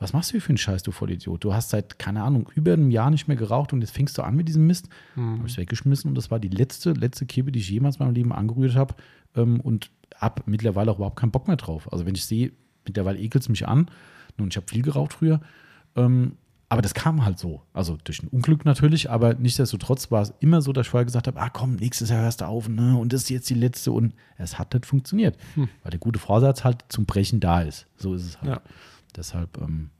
was 0.00 0.12
machst 0.12 0.30
du 0.30 0.32
hier 0.32 0.40
für 0.40 0.48
einen 0.48 0.58
Scheiß, 0.58 0.82
du 0.82 0.90
Vollidiot? 0.90 1.44
Du 1.44 1.54
hast 1.54 1.70
seit, 1.70 1.98
keine 1.98 2.22
Ahnung, 2.24 2.50
über 2.56 2.72
einem 2.72 2.90
Jahr 2.90 3.10
nicht 3.10 3.28
mehr 3.28 3.36
geraucht 3.36 3.72
und 3.72 3.80
jetzt 3.80 3.92
fängst 3.92 4.18
du 4.18 4.22
an 4.22 4.34
mit 4.34 4.48
diesem 4.48 4.66
Mist. 4.66 4.88
Mhm. 5.14 5.38
Habe 5.38 5.48
ich 5.48 5.56
weggeschmissen 5.56 6.08
und 6.08 6.16
das 6.16 6.30
war 6.30 6.40
die 6.40 6.48
letzte, 6.48 6.92
letzte 6.92 7.26
Kippe, 7.26 7.52
die 7.52 7.60
ich 7.60 7.70
jemals 7.70 7.96
in 7.96 8.06
meinem 8.06 8.14
Leben 8.14 8.32
angerührt 8.32 8.74
habe 8.74 8.94
ähm, 9.36 9.60
und 9.60 9.90
habe 10.16 10.42
mittlerweile 10.46 10.90
auch 10.90 10.96
überhaupt 10.96 11.18
keinen 11.18 11.30
Bock 11.30 11.46
mehr 11.46 11.56
drauf. 11.56 11.92
Also 11.92 12.06
wenn 12.06 12.14
ich 12.14 12.24
sehe, 12.24 12.50
mittlerweile 12.84 13.18
ekelt 13.20 13.44
es 13.44 13.48
mich 13.48 13.68
an 13.68 13.88
und 14.38 14.48
ich 14.48 14.56
habe 14.56 14.66
viel 14.66 14.82
geraucht 14.82 15.12
früher, 15.12 15.40
ähm, 15.94 16.32
aber 16.70 16.80
das 16.82 16.94
kam 16.94 17.24
halt 17.24 17.38
so. 17.38 17.60
Also 17.74 17.98
durch 18.04 18.22
ein 18.22 18.28
Unglück 18.28 18.64
natürlich, 18.64 19.10
aber 19.10 19.34
nichtsdestotrotz 19.34 20.10
war 20.10 20.22
es 20.22 20.32
immer 20.40 20.62
so, 20.62 20.72
dass 20.72 20.86
ich 20.86 20.90
vorher 20.90 21.04
gesagt 21.04 21.26
habe, 21.26 21.38
ah 21.40 21.50
komm, 21.50 21.74
nächstes 21.76 22.08
Jahr 22.08 22.22
hörst 22.22 22.40
du 22.40 22.46
auf, 22.46 22.68
ne? 22.68 22.96
Und 22.96 23.12
das 23.12 23.22
ist 23.24 23.28
jetzt 23.30 23.50
die 23.50 23.54
letzte. 23.54 23.92
Und 23.92 24.14
es 24.38 24.58
hat 24.58 24.72
nicht 24.72 24.86
funktioniert. 24.86 25.36
Hm. 25.54 25.68
Weil 25.82 25.90
der 25.90 26.00
gute 26.00 26.18
Vorsatz 26.18 26.64
halt 26.64 26.84
zum 26.88 27.04
Brechen 27.06 27.40
da 27.40 27.60
ist. 27.60 27.86
So 27.96 28.14
ist 28.14 28.24
es 28.24 28.40
halt. 28.40 28.50
Ja. 28.52 28.62
Deshalb, 29.16 29.60
ähm, 29.60 29.90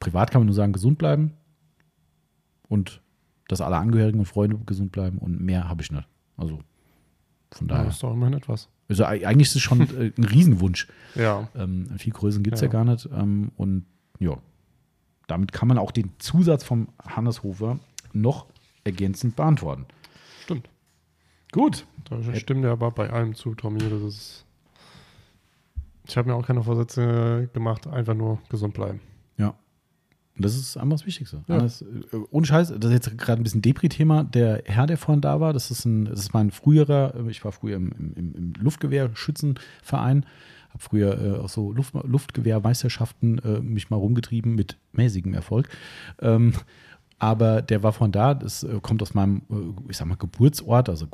privat 0.00 0.30
kann 0.30 0.40
man 0.40 0.46
nur 0.46 0.54
sagen, 0.54 0.72
gesund 0.74 0.98
bleiben 0.98 1.32
und 2.68 3.00
dass 3.48 3.60
alle 3.60 3.76
Angehörigen 3.76 4.18
und 4.18 4.26
Freunde 4.26 4.58
gesund 4.66 4.90
bleiben 4.92 5.18
und 5.18 5.40
mehr 5.40 5.68
habe 5.68 5.82
ich 5.82 5.90
nicht. 5.92 6.08
Also 6.36 6.58
von 7.52 7.68
Ja, 7.68 7.76
daher. 7.76 7.88
ist 7.90 8.02
doch 8.02 8.12
immerhin 8.12 8.34
etwas. 8.34 8.68
Also 8.88 9.04
eigentlich 9.04 9.48
ist 9.48 9.56
es 9.56 9.62
schon 9.62 9.80
äh, 9.82 10.12
ein 10.18 10.24
Riesenwunsch. 10.24 10.88
Ja. 11.14 11.48
Ähm, 11.54 11.88
viel 11.98 12.12
größeren 12.12 12.42
gibt 12.42 12.56
es 12.56 12.60
ja. 12.62 12.66
Ja. 12.66 12.72
gar 12.72 12.84
nicht. 12.84 13.08
Ähm, 13.14 13.52
und 13.56 13.86
ja, 14.18 14.36
damit 15.26 15.52
kann 15.52 15.68
man 15.68 15.78
auch 15.78 15.90
den 15.90 16.12
Zusatz 16.18 16.64
vom 16.64 16.88
Hannes 17.06 17.42
Hofer 17.42 17.78
noch 18.12 18.46
ergänzend 18.84 19.36
beantworten. 19.36 19.86
Stimmt. 20.42 20.68
Gut. 21.52 21.86
Da 22.04 22.22
stimmt 22.34 22.64
ja 22.64 22.72
aber 22.72 22.90
bei 22.90 23.10
allem 23.10 23.34
zu, 23.34 23.54
Tommy. 23.54 23.78
Das 23.78 24.02
ist. 24.02 24.44
Ich 26.06 26.16
habe 26.16 26.28
mir 26.28 26.34
auch 26.34 26.46
keine 26.46 26.62
Vorsätze 26.62 27.48
gemacht, 27.54 27.86
einfach 27.86 28.14
nur 28.14 28.38
gesund 28.50 28.74
bleiben. 28.74 29.00
Ja. 29.38 29.54
Und 30.36 30.44
das 30.44 30.54
ist 30.54 30.76
einfach 30.76 30.96
das 30.96 31.06
Wichtigste. 31.06 31.42
Ja. 31.46 31.58
Alles, 31.58 31.82
äh, 31.82 32.16
ohne 32.30 32.44
Scheiß, 32.44 32.74
das 32.76 32.90
ist 32.90 32.92
jetzt 32.92 33.18
gerade 33.18 33.40
ein 33.40 33.44
bisschen 33.44 33.62
Depri-Thema. 33.62 34.24
Der 34.24 34.62
Herr, 34.66 34.86
der 34.86 34.98
vorhin 34.98 35.22
da 35.22 35.40
war, 35.40 35.52
das 35.52 35.70
ist, 35.70 35.86
ein, 35.86 36.04
das 36.04 36.20
ist 36.20 36.34
mein 36.34 36.50
früherer, 36.50 37.14
ich 37.28 37.42
war 37.44 37.52
früher 37.52 37.76
im, 37.76 37.92
im, 38.16 38.34
im 38.34 38.52
Luftgewehrschützenverein, 38.58 40.26
habe 40.74 40.82
früher 40.82 41.20
äh, 41.20 41.38
auch 41.38 41.48
so 41.48 41.72
Luft, 41.72 41.94
Luftgewehrmeisterschaften 41.94 43.38
äh, 43.38 43.60
mich 43.60 43.90
mal 43.90 43.96
rumgetrieben 43.96 44.54
mit 44.54 44.76
mäßigem 44.92 45.32
Erfolg. 45.32 45.68
Ähm, 46.20 46.52
aber 47.18 47.62
der 47.62 47.82
war 47.82 47.92
von 47.92 48.12
da, 48.12 48.34
das 48.34 48.64
äh, 48.64 48.80
kommt 48.82 49.00
aus 49.00 49.14
meinem, 49.14 49.42
äh, 49.50 49.90
ich 49.90 49.96
sag 49.96 50.06
mal, 50.08 50.16
Geburtsort, 50.16 50.88
also 50.88 51.06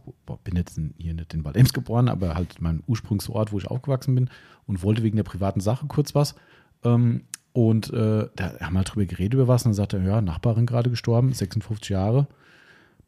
bin 0.43 0.57
jetzt 0.57 0.81
hier 0.97 1.15
nicht 1.15 1.35
in 1.35 1.43
Bad 1.43 1.57
Ems 1.57 1.73
geboren, 1.73 2.09
aber 2.09 2.35
halt 2.35 2.61
mein 2.61 2.83
Ursprungsort, 2.87 3.53
wo 3.53 3.59
ich 3.59 3.67
aufgewachsen 3.67 4.15
bin 4.15 4.31
und 4.67 4.83
wollte 4.83 5.03
wegen 5.03 5.17
der 5.17 5.25
privaten 5.25 5.61
Sache 5.61 5.87
kurz 5.87 6.15
was. 6.15 6.35
Ähm, 6.83 7.25
und 7.53 7.93
äh, 7.93 8.29
da 8.35 8.61
haben 8.61 8.73
wir 8.73 8.79
halt 8.79 8.95
drüber 8.95 9.07
geredet 9.07 9.35
über 9.35 9.49
was 9.49 9.65
und 9.65 9.71
dann 9.71 9.75
sagte 9.75 9.99
er, 9.99 10.05
ja, 10.05 10.21
Nachbarin 10.23 10.67
gerade 10.67 10.89
gestorben, 10.89 11.33
56 11.33 11.91
Jahre. 11.91 12.29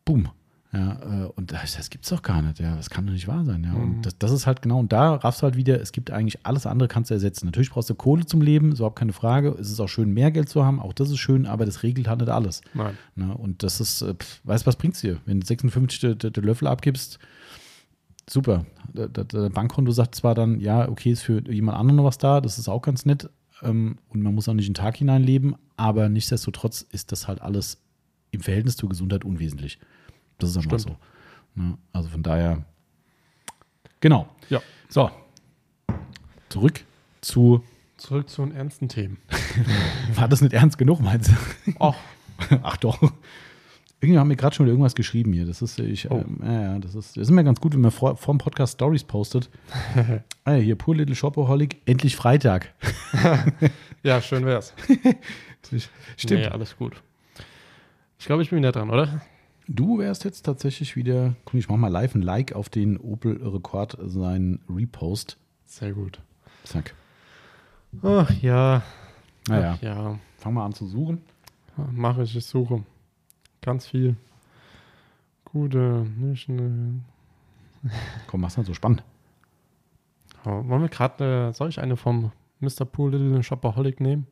Bumm. 0.05 0.29
Ja, 0.75 1.25
äh, 1.25 1.27
und 1.37 1.53
das, 1.53 1.77
das 1.77 1.91
gibt's 1.91 2.09
doch 2.09 2.23
gar 2.23 2.41
nicht, 2.41 2.59
ja. 2.59 2.75
Das 2.77 2.89
kann 2.89 3.05
doch 3.07 3.13
nicht 3.13 3.29
wahr 3.29 3.45
sein, 3.45 3.63
ja. 3.63 3.73
Mhm. 3.73 3.83
Und 3.97 4.07
das, 4.07 4.17
das 4.19 4.31
ist 4.31 4.47
halt 4.47 4.63
genau, 4.63 4.79
und 4.81 4.91
da 4.91 5.17
raffst 5.17 5.43
du 5.43 5.45
halt 5.45 5.57
wieder, 5.57 5.79
es 5.81 5.93
gibt 5.93 6.11
eigentlich 6.11 6.47
alles 6.47 6.65
andere 6.65 6.89
kannst 6.89 7.11
du 7.11 7.15
ersetzen. 7.15 7.45
Natürlich 7.45 7.69
brauchst 7.71 7.91
du 7.91 7.95
Kohle 7.95 8.25
zum 8.25 8.41
Leben, 8.41 8.73
ist 8.73 8.79
überhaupt 8.79 8.99
keine 8.99 9.13
Frage. 9.13 9.51
Es 9.61 9.71
ist 9.71 9.81
auch 9.81 9.89
schön, 9.89 10.15
mehr 10.15 10.31
Geld 10.31 10.49
zu 10.49 10.65
haben, 10.65 10.81
auch 10.81 10.95
das 10.95 11.11
ist 11.11 11.19
schön, 11.19 11.45
aber 11.45 11.67
das 11.67 11.83
regelt 11.83 12.09
halt 12.09 12.21
nicht 12.21 12.31
alles. 12.31 12.63
Nein. 12.73 12.97
Ne? 13.17 13.37
Und 13.37 13.63
das 13.63 13.81
ist, 13.81 14.01
äh, 14.01 14.15
pf, 14.15 14.41
weißt 14.45 14.65
du, 14.65 14.67
was 14.69 14.77
bringt's 14.77 15.01
dir? 15.03 15.19
Wenn 15.27 15.41
du 15.41 15.47
56 15.47 16.01
den- 16.01 16.19
den 16.19 16.33
den 16.33 16.45
Löffel 16.45 16.67
abgibst, 16.69 17.19
super. 18.29 18.65
Der, 18.95 19.09
der, 19.09 19.25
der 19.25 19.51
Bankkonto 19.51 19.93
sagt 19.93 20.15
zwar 20.15 20.35
dann, 20.35 20.61
ja, 20.61 20.89
okay, 20.89 21.13
ist 21.13 21.23
für 21.23 21.43
jemand 21.51 21.79
anderen 21.79 21.97
noch 21.97 22.05
was 22.05 22.19
da, 22.19 22.41
das 22.41 22.59
ist 22.59 22.69
auch 22.69 22.83
ganz 22.83 23.05
nett. 23.05 23.29
Ähm, 23.63 23.99
und 24.09 24.23
man 24.23 24.35
muss 24.35 24.49
auch 24.49 24.55
nicht 24.55 24.67
in 24.69 24.73
den 24.75 24.83
Tag 24.83 24.97
hineinleben, 24.97 25.55
aber 25.77 26.09
nichtsdestotrotz 26.09 26.83
ist 26.83 27.13
das 27.13 27.29
halt 27.29 27.43
alles 27.43 27.79
im 28.31 28.41
Verhältnis 28.41 28.77
zur 28.77 28.89
Gesundheit 28.89 29.25
unwesentlich. 29.25 29.79
Das 30.43 30.51
ist 30.51 30.57
einfach 30.57 30.79
Stimmt. 30.79 30.99
so. 31.57 31.63
Ne? 31.63 31.79
Also 31.93 32.09
von 32.09 32.23
daher, 32.23 32.65
genau. 34.01 34.29
Ja. 34.49 34.61
So. 34.89 35.11
Zurück 36.49 36.85
zu, 37.21 37.63
Zurück 37.97 38.29
zu 38.29 38.45
den 38.45 38.55
ernsten 38.55 38.89
Themen. 38.89 39.19
war 40.15 40.29
das 40.29 40.41
nicht 40.41 40.53
ernst 40.53 40.77
genug, 40.79 41.01
meinst 41.01 41.31
du? 41.31 41.73
Ach, 41.79 41.95
Ach 42.63 42.77
doch. 42.79 43.01
Irgendwie 44.01 44.19
haben 44.19 44.29
wir 44.29 44.35
gerade 44.37 44.53
schon 44.57 44.67
wieder 44.67 44.73
irgendwas 44.73 44.97
geschrieben 44.97 45.33
hier. 45.33 45.47
Das 45.47 45.63
ist, 45.63 45.79
ich, 45.79 46.11
Oh. 46.11 46.17
ähm, 46.19 46.41
ja, 46.43 46.63
ja, 46.63 46.79
das 46.81 46.97
ist, 46.97 47.17
das 47.17 47.23
ist 47.23 47.29
immer 47.31 47.45
ganz 47.45 47.61
gut, 47.61 47.73
wenn 47.75 47.81
man 47.83 47.93
vor, 47.93 48.17
vor 48.17 48.35
dem 48.35 48.39
Podcast 48.39 48.73
Stories 48.75 49.05
postet. 49.05 49.49
ah, 50.45 50.55
hier, 50.55 50.75
Poor 50.75 50.97
Little 50.97 51.15
Shopaholic, 51.15 51.77
endlich 51.87 52.17
Freitag. 52.17 52.75
ja, 54.03 54.21
schön 54.21 54.45
wär's. 54.45 54.75
Stimmt. 56.17 56.41
Nee, 56.43 56.47
alles 56.49 56.77
gut. 56.77 57.01
Ich 58.19 58.27
glaube, 58.27 58.43
ich 58.43 58.51
bin 58.51 58.59
wieder 58.59 58.73
dran, 58.73 58.91
oder? 58.91 59.21
Du 59.69 59.99
wärst 59.99 60.25
jetzt 60.25 60.43
tatsächlich 60.43 60.97
wieder, 60.97 61.35
guck, 61.45 61.55
ich 61.55 61.69
mach 61.69 61.77
mal 61.77 61.89
live 61.89 62.15
ein 62.15 62.23
Like 62.23 62.53
auf 62.55 62.69
den 62.69 62.99
Opel 62.99 63.41
Rekord, 63.43 63.97
seinen 64.03 64.61
Repost. 64.69 65.39
Sehr 65.67 65.93
gut. 65.93 66.21
Zack. 66.65 66.95
Ach 68.03 68.31
ja. 68.43 68.83
Naja, 69.49 69.75
Ach, 69.77 69.83
ja. 69.83 70.19
fangen 70.37 70.57
wir 70.57 70.65
an 70.65 70.73
zu 70.73 70.87
suchen. 70.87 71.23
Mache 71.93 72.23
ich, 72.23 72.37
ich 72.37 72.45
suche. 72.45 72.85
Ganz 73.61 73.87
viel. 73.87 74.17
Gute, 75.45 76.07
nicht 76.17 76.49
eine. 76.49 77.01
Komm, 78.27 78.41
mach's 78.41 78.57
nicht 78.57 78.67
so 78.67 78.75
spannend. 78.75 79.03
Wollen 80.45 80.83
wir 80.83 80.89
gerade, 80.89 81.49
äh, 81.51 81.53
soll 81.53 81.69
ich 81.69 81.81
eine 81.81 81.97
vom 81.97 82.33
Mr. 82.61 82.85
Pool 82.85 83.13
Little 83.13 83.43
Shopaholic 83.43 84.01
nehmen? 84.01 84.27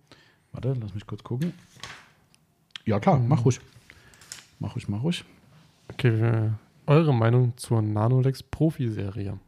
Warte, 0.53 0.75
lass 0.81 0.95
mich 0.95 1.07
kurz 1.07 1.23
gucken. 1.23 1.53
Ja, 2.85 2.99
klar, 2.99 3.19
mach 3.21 3.45
ruhig. 3.45 3.61
Mach 4.61 4.77
ruhig, 4.77 4.89
mach 4.89 5.03
ruhig. 5.03 5.25
Okay, 5.93 6.51
eure 6.87 7.13
Meinung 7.15 7.55
zur 7.57 7.83
Nanolex 7.83 8.43
Profi-Serie? 8.43 9.39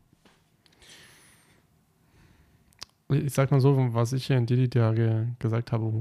Ich 3.11 3.35
sag 3.35 3.51
mal 3.51 3.61
so, 3.61 3.77
was 3.93 4.13
ich 4.15 4.27
hier 4.27 4.39
in 4.39 4.47
Didi 4.47 4.69
da 4.71 4.93
ge 4.93 5.27
gesagt 5.39 5.71
habe, 5.71 5.93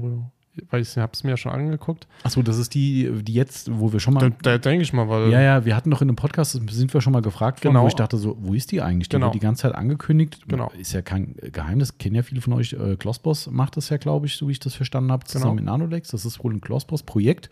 weil 0.70 0.80
ich 0.80 0.96
habe 0.96 1.12
es 1.12 1.24
mir 1.24 1.30
ja 1.30 1.36
schon 1.36 1.52
angeguckt. 1.52 2.06
Achso, 2.24 2.40
das 2.42 2.56
ist 2.56 2.72
die, 2.74 3.22
die 3.22 3.34
jetzt, 3.34 3.70
wo 3.78 3.92
wir 3.92 4.00
schon 4.00 4.14
Da, 4.14 4.30
mal. 4.30 4.36
da 4.42 4.56
denke 4.56 4.82
ich 4.82 4.94
mal, 4.94 5.08
weil 5.10 5.30
Ja, 5.30 5.40
ja, 5.42 5.64
wir 5.66 5.76
hatten 5.76 5.90
doch 5.90 6.00
in 6.00 6.08
einem 6.08 6.16
Podcast, 6.16 6.52
sind 6.52 6.94
wir 6.94 7.00
schon 7.02 7.12
mal 7.12 7.20
gefragt 7.20 7.62
worden, 7.64 7.74
Genau. 7.74 7.84
wo 7.84 7.88
ich 7.88 7.94
dachte 7.94 8.16
so, 8.16 8.36
wo 8.40 8.54
ist 8.54 8.72
die 8.72 8.80
eigentlich? 8.80 9.10
Die 9.10 9.16
Genau. 9.16 9.26
wird 9.26 9.34
die 9.34 9.40
ganze 9.40 9.62
Zeit 9.62 9.74
angekündigt. 9.74 10.40
Genau. 10.48 10.70
Ist 10.78 10.94
ja 10.94 11.02
kein 11.02 11.34
Geheimnis, 11.52 11.98
kennen 11.98 12.14
ja 12.16 12.22
viele 12.22 12.40
von 12.40 12.54
euch. 12.54 12.72
Äh, 12.72 12.96
Glossboss 12.96 13.50
macht 13.50 13.76
das 13.76 13.90
ja, 13.90 13.98
glaube 13.98 14.24
ich, 14.26 14.36
so 14.36 14.48
wie 14.48 14.52
ich 14.52 14.60
das 14.60 14.74
verstanden 14.74 15.12
habe, 15.12 15.24
zusammen 15.24 15.58
Genau. 15.58 15.72
mit 15.76 15.80
Nanolex. 15.80 16.08
Das 16.08 16.24
ist 16.24 16.42
wohl 16.42 16.54
ein 16.54 16.62
Glossboss-Projekt. 16.62 17.50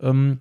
Ähm, 0.00 0.38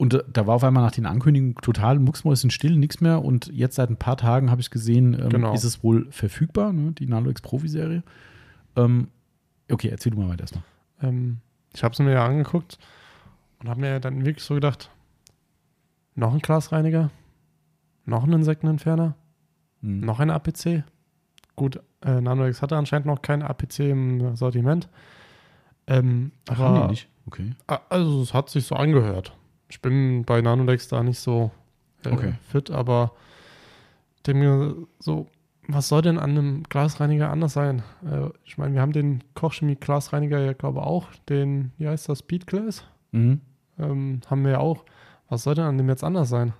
und 0.00 0.24
da 0.32 0.46
war 0.46 0.54
auf 0.56 0.64
einmal 0.64 0.82
nach 0.82 0.92
den 0.92 1.06
Ankündigungen 1.06 1.54
total 1.56 1.98
mucksmäuschen 1.98 2.50
still, 2.50 2.76
nichts 2.76 3.00
mehr. 3.00 3.22
Und 3.24 3.46
jetzt 3.52 3.76
seit 3.76 3.90
ein 3.90 3.96
paar 3.96 4.16
Tagen 4.16 4.50
habe 4.50 4.60
ich 4.60 4.70
gesehen, 4.70 5.14
ähm, 5.14 5.28
Genau. 5.28 5.52
ist 5.52 5.64
es 5.64 5.82
wohl 5.84 6.06
verfügbar, 6.10 6.72
ne, 6.72 6.92
die 6.92 7.06
Nanolex 7.06 7.40
Profi-Serie. 7.42 8.02
Ähm, 8.76 9.08
okay, 9.70 9.88
erzähl 9.88 10.12
du 10.12 10.18
mal 10.18 10.28
weiter 10.30 10.42
erstmal. 10.44 10.64
ähm, 11.02 11.38
ich 11.74 11.84
habe 11.84 11.92
es 11.92 11.98
mir 11.98 12.12
ja 12.12 12.24
angeguckt 12.26 12.78
und 13.60 13.68
habe 13.68 13.80
mir 13.80 14.00
dann 14.00 14.24
wirklich 14.24 14.44
so 14.44 14.54
gedacht, 14.54 14.90
noch 16.14 16.32
ein 16.32 16.40
Glasreiniger, 16.40 17.10
noch 18.06 18.24
ein 18.24 18.32
Insektenentferner, 18.32 19.14
Hm. 19.82 20.00
noch 20.00 20.18
ein 20.20 20.30
APC. 20.30 20.82
Gut, 21.56 21.80
äh, 22.02 22.20
Nanolex 22.20 22.60
hatte 22.62 22.76
anscheinend 22.76 23.06
noch 23.06 23.22
kein 23.22 23.42
APC 23.42 23.90
im 23.90 24.34
Sortiment. 24.34 24.88
Ähm, 25.86 26.32
Ach, 26.48 26.58
aber 26.58 26.68
haben 26.70 26.82
die 26.86 26.90
nicht? 26.92 27.08
Okay. 27.26 27.54
Also 27.88 28.22
es 28.22 28.32
hat 28.34 28.48
sich 28.50 28.64
so 28.66 28.74
angehört. 28.76 29.36
Ich 29.70 29.80
bin 29.80 30.24
bei 30.24 30.42
Nanolex 30.42 30.88
da 30.88 31.02
nicht 31.02 31.18
so 31.20 31.50
äh, 32.04 32.10
Okay. 32.10 32.34
fit, 32.48 32.70
aber 32.70 33.12
denke 34.26 34.40
mir 34.42 34.76
so, 34.98 35.28
was 35.68 35.88
soll 35.88 36.02
denn 36.02 36.18
an 36.18 36.30
einem 36.30 36.62
Glasreiniger 36.64 37.30
anders 37.30 37.52
sein? 37.52 37.82
Äh, 38.04 38.28
ich 38.44 38.58
meine, 38.58 38.74
wir 38.74 38.82
haben 38.82 38.92
den 38.92 39.22
Kochchemie 39.34 39.76
Glasreiniger 39.76 40.40
ja 40.40 40.52
glaube 40.52 40.82
auch, 40.82 41.06
den, 41.28 41.72
wie 41.78 41.88
heißt 41.88 42.08
das, 42.08 42.18
Speedglass, 42.20 42.84
Mhm. 43.12 43.40
ähm, 43.78 44.20
haben 44.28 44.44
wir 44.44 44.52
ja 44.52 44.58
auch. 44.58 44.84
Was 45.28 45.44
soll 45.44 45.54
denn 45.54 45.64
an 45.64 45.78
dem 45.78 45.88
jetzt 45.88 46.02
anders 46.04 46.28
sein? 46.28 46.52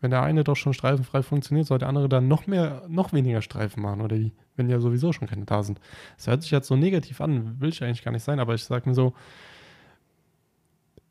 Wenn 0.00 0.10
der 0.10 0.22
eine 0.22 0.44
doch 0.44 0.56
schon 0.56 0.72
streifenfrei 0.74 1.22
funktioniert, 1.22 1.66
soll 1.66 1.78
der 1.78 1.88
andere 1.88 2.08
dann 2.10 2.28
noch 2.28 2.46
mehr, 2.46 2.82
noch 2.88 3.12
weniger 3.12 3.40
Streifen 3.42 3.82
machen 3.82 4.00
oder 4.02 4.16
wie? 4.16 4.32
Wenn 4.56 4.68
ja 4.70 4.78
sowieso 4.80 5.12
schon 5.12 5.28
keine 5.28 5.44
da 5.44 5.62
sind. 5.62 5.80
Das 6.16 6.26
hört 6.26 6.42
sich 6.42 6.50
jetzt 6.50 6.68
so 6.68 6.76
negativ 6.76 7.20
an, 7.20 7.58
will 7.60 7.68
ich 7.70 7.82
eigentlich 7.82 8.02
gar 8.04 8.12
nicht 8.12 8.22
sein, 8.22 8.38
aber 8.40 8.54
ich 8.54 8.64
sage 8.64 8.88
mir 8.88 8.94
so, 8.94 9.14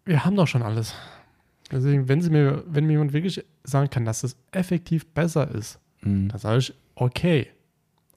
wir 0.05 0.25
haben 0.25 0.35
doch 0.35 0.47
schon 0.47 0.61
alles. 0.63 0.93
Deswegen, 1.73 2.07
wenn 2.07 2.21
sie 2.21 2.29
mir, 2.29 2.63
wenn 2.67 2.85
mir 2.85 2.93
jemand 2.93 3.13
wirklich 3.13 3.43
sagen 3.63 3.89
kann, 3.89 4.05
dass 4.05 4.23
es 4.23 4.35
effektiv 4.51 5.05
besser 5.07 5.49
ist, 5.53 5.79
Mhm. 6.01 6.27
dann 6.29 6.39
sage 6.39 6.59
ich, 6.59 6.73
okay. 6.95 7.47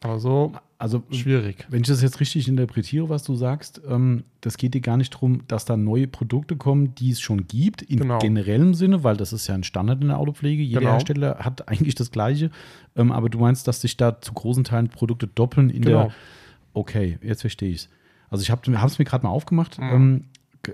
Aber 0.03 0.19
so 0.19 0.53
Also 0.79 1.03
schwierig. 1.11 1.65
Wenn 1.71 1.81
ich 1.81 1.89
das 1.89 2.03
jetzt 2.03 2.21
richtig 2.21 2.49
interpretiere, 2.49 3.09
was 3.09 3.23
du 3.23 3.35
sagst, 3.35 3.81
ähm, 3.89 4.25
das 4.43 4.59
geht 4.59 4.75
dir 4.75 4.83
gar 4.83 4.99
nicht 4.99 5.15
darum, 5.15 5.41
dass 5.49 5.65
da 5.65 5.75
neue 5.79 6.07
Produkte 6.07 6.57
kommen, 6.57 6.95
die 6.97 7.13
es 7.13 7.21
schon 7.21 7.47
gibt, 7.47 7.81
in 7.81 8.01
Genau. 8.01 8.19
generellem 8.19 8.75
Sinne, 8.75 9.03
weil 9.03 9.17
das 9.17 9.33
ist 9.33 9.47
ja 9.47 9.55
ein 9.55 9.65
Standard 9.65 10.03
in 10.03 10.09
der 10.09 10.19
Autopflege. 10.19 10.63
Jeder 10.63 10.81
Genau. 10.81 10.93
Hersteller 10.93 11.39
hat 11.39 11.67
eigentlich 11.69 11.95
das 11.95 12.11
Gleiche. 12.11 12.51
Ähm, 12.95 13.11
aber 13.11 13.31
du 13.31 13.39
meinst, 13.39 13.67
dass 13.69 13.81
sich 13.81 13.97
da 13.97 14.21
zu 14.21 14.35
großen 14.35 14.65
Teilen 14.65 14.89
Produkte 14.89 15.27
doppeln 15.29 15.71
in 15.71 15.81
Genau. 15.83 16.03
der. 16.05 16.13
Okay, 16.75 17.19
jetzt 17.23 17.41
verstehe 17.41 17.71
ich 17.71 17.77
es. 17.77 17.89
Also 18.29 18.43
ich 18.43 18.51
habe 18.51 18.61
es 18.87 18.99
mir 18.99 19.05
gerade 19.07 19.25
mal 19.25 19.31
aufgemacht. 19.33 19.79
Mhm. 19.79 19.89
Ähm, 19.93 20.25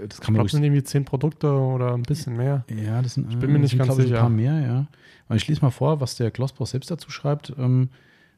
das 0.09 0.21
kann 0.21 0.35
Ich 0.35 0.37
glaube, 0.37 0.47
es 0.47 0.53
sind 0.53 0.65
irgendwie 0.65 0.83
zehn 0.83 1.05
Produkte 1.05 1.51
oder 1.51 1.95
ein 1.95 2.03
bisschen 2.03 2.37
mehr. 2.37 2.65
ja, 2.75 3.03
das 3.03 3.15
sind, 3.15 3.31
ich 3.31 3.39
bin 3.39 3.53
mir 3.53 3.59
nicht 3.59 3.77
ganz 3.77 3.89
glaub 3.89 3.99
ich, 3.99 4.05
sicher. 4.05 4.17
ein 4.19 4.23
paar 4.23 4.31
mehr, 4.31 4.61
ja. 4.61 4.87
Aber 5.29 5.37
ich 5.37 5.47
lese 5.49 5.63
mal 5.63 5.71
vor, 5.71 6.01
was 6.01 6.17
der 6.17 6.31
Glossboss 6.31 6.71
selbst 6.71 6.91
dazu 6.91 7.11
schreibt. 7.11 7.53
Ähm, 7.59 7.89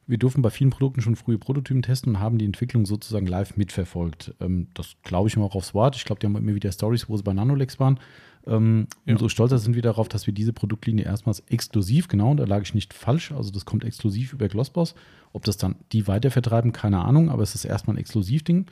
wir 0.06 0.18
dürfen 0.18 0.42
bei 0.42 0.50
vielen 0.50 0.70
Produkten 0.70 1.00
schon 1.00 1.16
frühe 1.16 1.38
Prototypen 1.38 1.82
testen 1.82 2.14
und 2.14 2.20
haben 2.20 2.38
die 2.38 2.44
Entwicklung 2.44 2.84
sozusagen 2.84 3.26
live 3.26 3.56
mitverfolgt. 3.56 4.34
Ähm, 4.40 4.68
das 4.74 4.96
glaube 5.02 5.28
ich 5.28 5.36
mir 5.36 5.44
auch 5.44 5.54
aufs 5.54 5.74
Wort. 5.74 5.96
Ich 5.96 6.04
glaube, 6.04 6.20
die 6.20 6.26
haben 6.26 6.36
immer 6.36 6.54
wieder 6.54 6.70
Stories, 6.72 7.08
wo 7.08 7.16
sie 7.16 7.22
bei 7.22 7.32
Nanolex 7.32 7.80
waren. 7.80 7.98
Ähm, 8.46 8.86
Ja. 9.06 9.14
Umso 9.14 9.28
stolzer 9.28 9.58
sind 9.58 9.74
wir 9.74 9.82
darauf, 9.82 10.08
dass 10.08 10.26
wir 10.26 10.34
diese 10.34 10.52
Produktlinie 10.52 11.04
erstmals 11.04 11.40
exklusiv, 11.48 12.08
genau, 12.08 12.30
und 12.32 12.36
da 12.36 12.44
lag 12.44 12.62
ich 12.62 12.74
nicht 12.74 12.92
falsch, 12.92 13.32
also 13.32 13.50
das 13.50 13.64
kommt 13.64 13.84
exklusiv 13.84 14.34
über 14.34 14.48
Glossboss. 14.48 14.94
Ob 15.32 15.44
das 15.44 15.56
dann 15.56 15.76
die 15.92 16.06
weitervertreiben, 16.06 16.72
keine 16.72 17.00
Ahnung, 17.04 17.30
aber 17.30 17.42
es 17.42 17.54
ist 17.54 17.64
erstmal 17.64 17.96
ein 17.96 18.00
Exklusivding. 18.00 18.66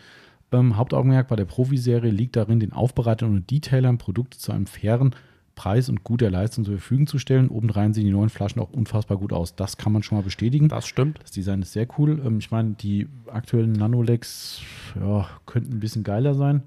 Ähm, 0.53 0.77
Hauptaugenmerk 0.77 1.29
bei 1.29 1.37
der 1.37 1.45
Profi-Serie 1.45 2.11
liegt 2.11 2.37
darin, 2.37 2.61
den 2.61 2.73
Aufbereitern 2.73 3.35
und 3.35 3.51
Detailern 3.51 3.99
Produkte 3.99 4.39
zu 4.39 4.53
einem 4.53 4.67
fairen 4.67 5.15
Preis 5.55 5.89
und 5.89 6.03
guter 6.03 6.31
Leistung 6.31 6.65
zur 6.65 6.75
Verfügung 6.75 7.07
zu 7.07 7.19
stellen. 7.19 7.49
Obendrein 7.49 7.93
sehen 7.93 8.05
die 8.05 8.11
neuen 8.11 8.31
Flaschen 8.31 8.61
auch 8.61 8.71
unfassbar 8.71 9.19
gut 9.19 9.33
aus. 9.33 9.55
Das 9.55 9.77
kann 9.77 9.93
man 9.93 10.03
schon 10.03 10.17
mal 10.17 10.25
bestätigen. 10.25 10.69
Das 10.69 10.87
stimmt. 10.87 11.21
Das 11.23 11.31
Design 11.31 11.63
ist 11.63 11.73
sehr 11.73 11.87
cool. 11.99 12.23
Ähm, 12.25 12.39
ich 12.39 12.51
meine, 12.51 12.71
die 12.71 13.09
aktuellen 13.27 13.73
Nanolex 13.73 14.61
ja, 14.99 15.29
könnten 15.47 15.73
ein 15.73 15.81
bisschen 15.81 16.05
geiler 16.05 16.35
sein. 16.35 16.63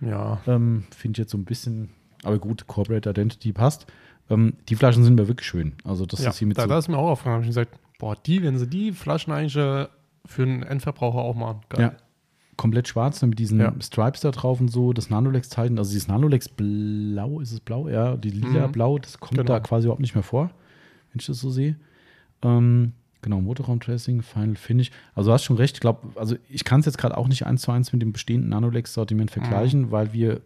Ja. 0.00 0.40
Ähm, 0.46 0.84
Finde 0.94 1.16
ich 1.16 1.18
jetzt 1.18 1.32
so 1.32 1.38
ein 1.38 1.44
bisschen, 1.44 1.90
aber 2.22 2.38
gut, 2.38 2.66
Corporate 2.66 3.08
Identity 3.08 3.52
passt. 3.52 3.86
Ähm, 4.28 4.54
die 4.68 4.76
Flaschen 4.76 5.04
sind 5.04 5.14
mir 5.14 5.28
wirklich 5.28 5.48
schön. 5.48 5.72
Also 5.84 6.04
das 6.04 6.22
ja. 6.22 6.30
ist 6.30 6.38
hier 6.38 6.48
mit 6.48 6.58
da, 6.58 6.62
so, 6.62 6.68
da 6.68 6.78
ist 6.78 6.88
mir 6.88 6.98
auch 6.98 7.10
aufgefallen, 7.10 7.34
habe 7.34 7.44
ich 7.44 7.50
gesagt, 7.50 7.78
boah, 7.98 8.16
die, 8.16 8.42
wenn 8.42 8.58
sie 8.58 8.66
die 8.66 8.92
Flaschen 8.92 9.32
eigentlich 9.32 9.56
äh, 9.56 9.86
für 10.26 10.42
einen 10.42 10.62
Endverbraucher 10.62 11.18
auch 11.18 11.34
machen. 11.34 11.60
Ja, 11.78 11.94
komplett 12.56 12.88
schwarz 12.88 13.20
ne, 13.22 13.28
mit 13.28 13.38
diesen 13.38 13.60
Ja. 13.60 13.74
Stripes 13.80 14.20
da 14.22 14.30
drauf 14.30 14.60
und 14.60 14.68
so, 14.68 14.92
das 14.92 15.10
Nanolex-Zeichen, 15.10 15.78
also 15.78 15.90
dieses 15.90 16.08
Nanolex 16.08 16.48
blau, 16.48 17.40
ist 17.40 17.52
es 17.52 17.60
blau? 17.60 17.88
Ja, 17.88 18.16
die 18.16 18.30
lila 18.30 18.68
Mhm. 18.68 18.72
blau, 18.72 18.98
das 18.98 19.20
kommt 19.20 19.38
Genau. 19.38 19.44
da 19.48 19.60
quasi 19.60 19.86
überhaupt 19.86 20.00
nicht 20.00 20.14
mehr 20.14 20.22
vor, 20.24 20.50
wenn 21.12 21.20
ich 21.20 21.26
das 21.26 21.38
so 21.38 21.50
sehe. 21.50 21.76
Ähm, 22.42 22.92
genau, 23.22 23.40
Motorraum-Dressing, 23.40 24.22
Final 24.22 24.56
Finish. 24.56 24.90
Also 25.14 25.30
du 25.30 25.34
hast 25.34 25.44
schon 25.44 25.56
recht, 25.56 25.76
ich 25.76 25.80
glaube, 25.80 26.08
also 26.18 26.36
ich 26.48 26.64
kann 26.64 26.80
es 26.80 26.86
jetzt 26.86 26.98
gerade 26.98 27.16
auch 27.16 27.28
nicht 27.28 27.46
eins 27.46 27.62
zu 27.62 27.72
eins 27.72 27.92
mit 27.92 28.02
dem 28.02 28.12
bestehenden 28.12 28.50
Nanolex-Sortiment 28.50 29.30
vergleichen, 29.30 29.82
Mhm. 29.82 29.90
weil 29.90 30.12
wir 30.12 30.40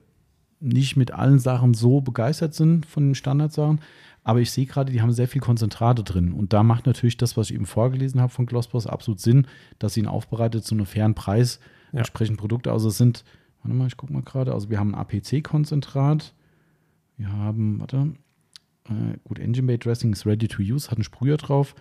nicht 0.60 0.96
mit 0.96 1.10
allen 1.12 1.38
Sachen 1.38 1.74
so 1.74 2.00
begeistert 2.00 2.54
sind 2.54 2.84
von 2.86 3.08
den 3.08 3.14
Standardsachen. 3.14 3.80
Aber 4.22 4.40
ich 4.40 4.50
sehe 4.50 4.66
gerade, 4.66 4.92
die 4.92 5.00
haben 5.00 5.12
sehr 5.12 5.28
viel 5.28 5.40
Konzentrate 5.40 6.02
drin. 6.04 6.32
Und 6.34 6.52
da 6.52 6.62
macht 6.62 6.84
natürlich 6.86 7.16
das, 7.16 7.38
was 7.38 7.48
ich 7.48 7.54
eben 7.54 7.64
vorgelesen 7.64 8.20
habe 8.20 8.30
von 8.30 8.44
Glossboss, 8.44 8.86
absolut 8.86 9.18
Sinn, 9.20 9.46
dass 9.78 9.94
sie 9.94 10.00
ihn 10.00 10.06
aufbereitet 10.06 10.62
zu 10.64 10.74
einem 10.74 10.84
fairen 10.84 11.14
Preis 11.14 11.58
Ja. 11.92 11.98
entsprechend 11.98 12.38
Produkte. 12.38 12.72
Also 12.72 12.88
es 12.88 12.98
sind, 12.98 13.24
warte 13.62 13.76
mal, 13.76 13.86
ich 13.86 13.96
gucke 13.96 14.12
mal 14.12 14.22
gerade, 14.22 14.52
also 14.52 14.70
wir 14.70 14.78
haben 14.78 14.94
ein 14.94 15.00
APC-Konzentrat, 15.00 16.34
wir 17.16 17.32
haben, 17.32 17.80
warte, 17.80 18.14
äh, 18.88 19.18
gut, 19.24 19.38
Engine 19.38 19.66
Bay 19.66 19.78
Dressing 19.78 20.12
ist 20.12 20.26
ready 20.26 20.48
to 20.48 20.62
use, 20.62 20.90
hat 20.90 20.98
einen 20.98 21.04
Sprüher 21.04 21.36
drauf, 21.36 21.74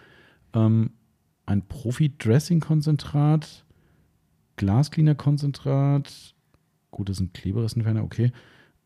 ähm, 0.54 0.92
ein 1.46 1.68
Profi-Dressing-Konzentrat, 1.68 3.66
Glascleaner-Konzentrat, 4.58 6.36
gut, 6.92 7.10
das 7.10 7.20
ist 7.20 7.76
ein 7.78 7.98
okay, 8.00 8.32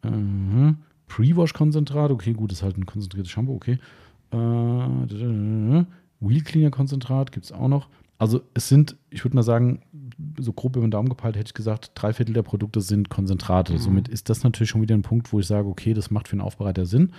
Mhm. 0.04 0.78
Pre-Wash-Konzentrat, 1.08 2.12
okay, 2.12 2.34
gut, 2.34 2.52
das 2.52 2.60
ist 2.60 2.64
halt 2.64 2.78
ein 2.78 2.86
konzentriertes 2.86 3.32
Shampoo, 3.32 3.56
okay. 3.56 3.78
Äh, 4.32 4.38
Wheel 6.20 6.42
Cleaner-Konzentrat 6.42 7.32
gibt 7.32 7.46
es 7.46 7.52
auch 7.52 7.68
noch. 7.68 7.90
Also 8.24 8.40
es 8.54 8.70
sind, 8.70 8.96
ich 9.10 9.26
würde 9.26 9.36
mal 9.36 9.44
sagen, 9.44 9.82
so 10.40 10.54
grob 10.54 10.78
über 10.78 10.88
den 10.88 10.92
Daumen 10.92 11.10
gepeilt 11.10 11.36
hätte 11.36 11.50
ich 11.50 11.54
gesagt, 11.54 11.92
drei 11.94 12.14
Viertel 12.14 12.32
der 12.32 12.42
Produkte 12.42 12.80
sind 12.80 13.10
Konzentrate. 13.10 13.74
Mhm. 13.74 13.78
Somit 13.80 14.08
ist 14.08 14.30
das 14.30 14.46
natürlich 14.46 14.70
schon 14.70 14.82
wieder 14.82 14.96
ein 14.96 15.02
Punkt, 15.02 15.34
wo 15.34 15.42
ich 15.42 15.46
sage, 15.46 15.68
okay, 15.68 15.94
das 15.94 16.10
macht 16.10 16.30
für 16.30 16.36
einen 16.36 16.42
Aufbereiter 16.42 16.86
Sinn. 16.86 17.12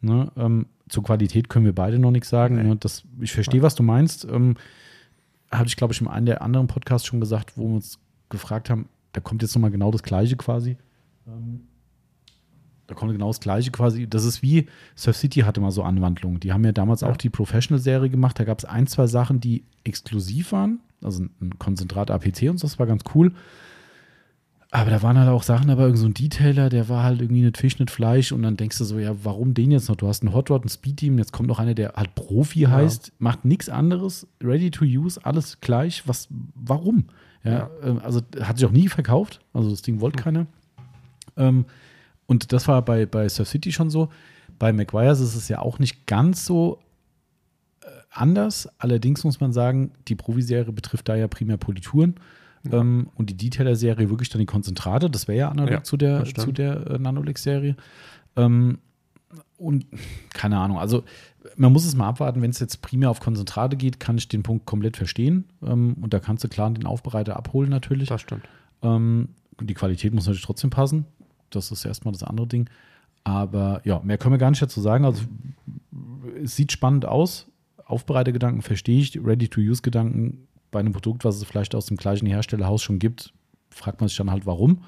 Ne, 0.00 0.30
ähm, 0.36 0.66
zur 0.88 1.02
Qualität 1.02 1.48
können 1.48 1.64
wir 1.64 1.74
beide 1.74 1.98
noch 1.98 2.12
nichts 2.12 2.28
sagen. 2.28 2.54
Nee. 2.54 2.62
Ne, 2.62 2.76
das, 2.76 3.02
ich 3.20 3.32
verstehe, 3.32 3.62
was 3.62 3.74
du 3.74 3.82
meinst. 3.82 4.28
Ähm, 4.30 4.54
hatte 5.50 5.66
ich, 5.66 5.74
glaube 5.74 5.92
ich, 5.92 6.00
in 6.00 6.06
einem 6.06 6.26
der 6.26 6.40
anderen 6.40 6.68
Podcasts 6.68 7.08
schon 7.08 7.18
gesagt, 7.18 7.58
wo 7.58 7.66
wir 7.66 7.74
uns 7.74 7.98
gefragt 8.28 8.70
haben, 8.70 8.88
da 9.12 9.20
kommt 9.20 9.42
jetzt 9.42 9.56
nochmal 9.56 9.72
genau 9.72 9.90
das 9.90 10.04
Gleiche 10.04 10.36
quasi. 10.36 10.76
Ähm, 11.26 11.62
da 12.86 12.94
kommt 12.94 13.12
genau 13.12 13.28
das 13.28 13.40
Gleiche 13.40 13.70
quasi. 13.70 14.06
Das 14.08 14.24
ist 14.24 14.42
wie 14.42 14.66
Surf 14.96 15.16
City 15.16 15.40
hatte 15.40 15.60
mal 15.60 15.70
so 15.70 15.82
Anwandlungen. 15.82 16.40
Die 16.40 16.52
haben 16.52 16.64
ja 16.64 16.72
damals 16.72 17.00
Ja. 17.02 17.08
auch 17.10 17.16
die 17.16 17.30
Professional-Serie 17.30 18.10
gemacht. 18.10 18.38
Da 18.38 18.44
gab 18.44 18.58
es 18.58 18.64
ein, 18.64 18.86
zwei 18.86 19.06
Sachen, 19.06 19.40
die 19.40 19.64
exklusiv 19.84 20.52
waren. 20.52 20.80
Also 21.02 21.24
ein 21.40 21.58
Konzentrat 21.58 22.10
APC 22.10 22.48
und 22.50 22.58
so, 22.58 22.66
das 22.66 22.78
war 22.78 22.86
ganz 22.86 23.02
cool. 23.14 23.32
Aber 24.70 24.90
da 24.90 25.02
waren 25.02 25.16
halt 25.16 25.28
auch 25.28 25.44
Sachen, 25.44 25.70
aber 25.70 25.82
irgend 25.84 25.98
so 25.98 26.06
ein 26.06 26.14
Detailer, 26.14 26.68
der 26.68 26.88
war 26.88 27.04
halt 27.04 27.20
irgendwie 27.20 27.42
nicht 27.42 27.58
Fisch, 27.58 27.78
nicht 27.78 27.90
Fleisch. 27.92 28.32
Und 28.32 28.42
dann 28.42 28.56
denkst 28.56 28.76
du 28.78 28.84
so, 28.84 28.98
ja, 28.98 29.14
warum 29.22 29.54
den 29.54 29.70
jetzt 29.70 29.88
noch? 29.88 29.94
Du 29.94 30.08
hast 30.08 30.22
einen 30.24 30.34
Hot 30.34 30.50
Rod, 30.50 30.64
ein 30.64 30.68
Speed 30.68 30.96
Team, 30.96 31.18
jetzt 31.18 31.32
kommt 31.32 31.48
noch 31.48 31.60
einer, 31.60 31.74
der 31.74 31.92
halt 31.94 32.14
Profi 32.16 32.60
heißt, 32.62 33.12
macht 33.20 33.44
nichts 33.44 33.68
anderes, 33.68 34.26
ready 34.42 34.72
to 34.72 34.84
use, 34.84 35.20
alles 35.24 35.60
gleich. 35.60 36.02
Was, 36.08 36.26
warum? 36.56 37.04
Ja, 37.44 37.52
Ja. 37.52 37.70
ähm, 37.84 38.00
also 38.02 38.20
hat 38.40 38.58
sich 38.58 38.66
auch 38.66 38.72
nie 38.72 38.88
verkauft. 38.88 39.40
Also 39.52 39.70
das 39.70 39.82
Ding 39.82 40.00
wollte 40.00 40.20
keiner. 40.20 40.46
Ähm, 41.36 41.66
und 42.26 42.52
das 42.52 42.68
war 42.68 42.82
bei, 42.82 43.06
bei 43.06 43.28
Surf 43.28 43.48
City 43.48 43.72
schon 43.72 43.90
so. 43.90 44.08
Bei 44.58 44.72
McGuire's 44.72 45.20
ist 45.20 45.34
es 45.34 45.48
ja 45.48 45.58
auch 45.58 45.78
nicht 45.78 46.06
ganz 46.06 46.46
so 46.46 46.80
äh, 47.82 47.86
anders. 48.10 48.68
Allerdings 48.78 49.24
muss 49.24 49.40
man 49.40 49.52
sagen, 49.52 49.92
die 50.08 50.14
Profi-Serie 50.14 50.72
betrifft 50.72 51.08
da 51.08 51.16
ja 51.16 51.28
primär 51.28 51.56
Polituren. 51.56 52.14
Ähm, 52.72 53.10
und 53.14 53.30
die 53.30 53.36
Detailer-Serie 53.36 54.08
wirklich 54.08 54.30
dann 54.30 54.38
die 54.38 54.46
Konzentrate. 54.46 55.10
Das 55.10 55.28
wäre 55.28 55.38
ja 55.38 55.48
analog 55.50 55.70
Ja, 55.70 55.82
zu 55.82 55.96
der, 55.96 56.24
zu 56.24 56.52
der 56.52 56.86
äh, 56.86 56.98
Nanolex-Serie. 56.98 57.76
Ähm, 58.36 58.78
und 59.58 59.86
keine 60.32 60.58
Ahnung, 60.58 60.78
also 60.78 61.04
man 61.56 61.72
muss 61.72 61.84
es 61.84 61.94
mal 61.94 62.08
abwarten, 62.08 62.42
wenn 62.42 62.50
es 62.50 62.60
jetzt 62.60 62.82
primär 62.82 63.10
auf 63.10 63.20
Konzentrate 63.20 63.76
geht, 63.76 64.00
kann 64.00 64.16
ich 64.16 64.28
den 64.28 64.42
Punkt 64.42 64.66
komplett 64.66 64.96
verstehen. 64.96 65.44
Ähm, 65.62 65.96
und 66.00 66.14
da 66.14 66.20
kannst 66.20 66.44
du 66.44 66.48
klar 66.48 66.70
den 66.70 66.86
Aufbereiter 66.86 67.36
abholen 67.36 67.70
natürlich. 67.70 68.08
Das 68.08 68.20
stimmt. 68.20 68.44
Ähm, 68.82 69.28
die 69.60 69.74
Qualität 69.74 70.14
muss 70.14 70.24
natürlich 70.24 70.44
trotzdem 70.44 70.70
passen. 70.70 71.04
Das 71.54 71.70
ist 71.70 71.84
erstmal 71.84 72.12
das 72.12 72.22
andere 72.22 72.46
Ding. 72.46 72.68
Aber 73.24 73.80
ja, 73.84 74.00
mehr 74.04 74.18
können 74.18 74.34
wir 74.34 74.38
gar 74.38 74.50
nicht 74.50 74.62
dazu 74.62 74.80
sagen. 74.80 75.04
Also 75.04 75.22
es 76.42 76.56
sieht 76.56 76.72
spannend 76.72 77.06
aus. 77.06 77.46
Aufbereitergedanken 77.86 78.62
verstehe 78.62 79.00
ich. 79.00 79.18
Ready-to-Use-Gedanken 79.22 80.46
bei 80.70 80.80
einem 80.80 80.92
Produkt, 80.92 81.24
was 81.24 81.36
es 81.36 81.44
vielleicht 81.44 81.74
aus 81.74 81.86
dem 81.86 81.96
gleichen 81.96 82.26
Herstellerhaus 82.26 82.82
schon 82.82 82.98
gibt, 82.98 83.32
fragt 83.70 84.00
man 84.00 84.08
sich 84.08 84.16
dann 84.16 84.30
halt, 84.30 84.44
warum. 84.44 84.82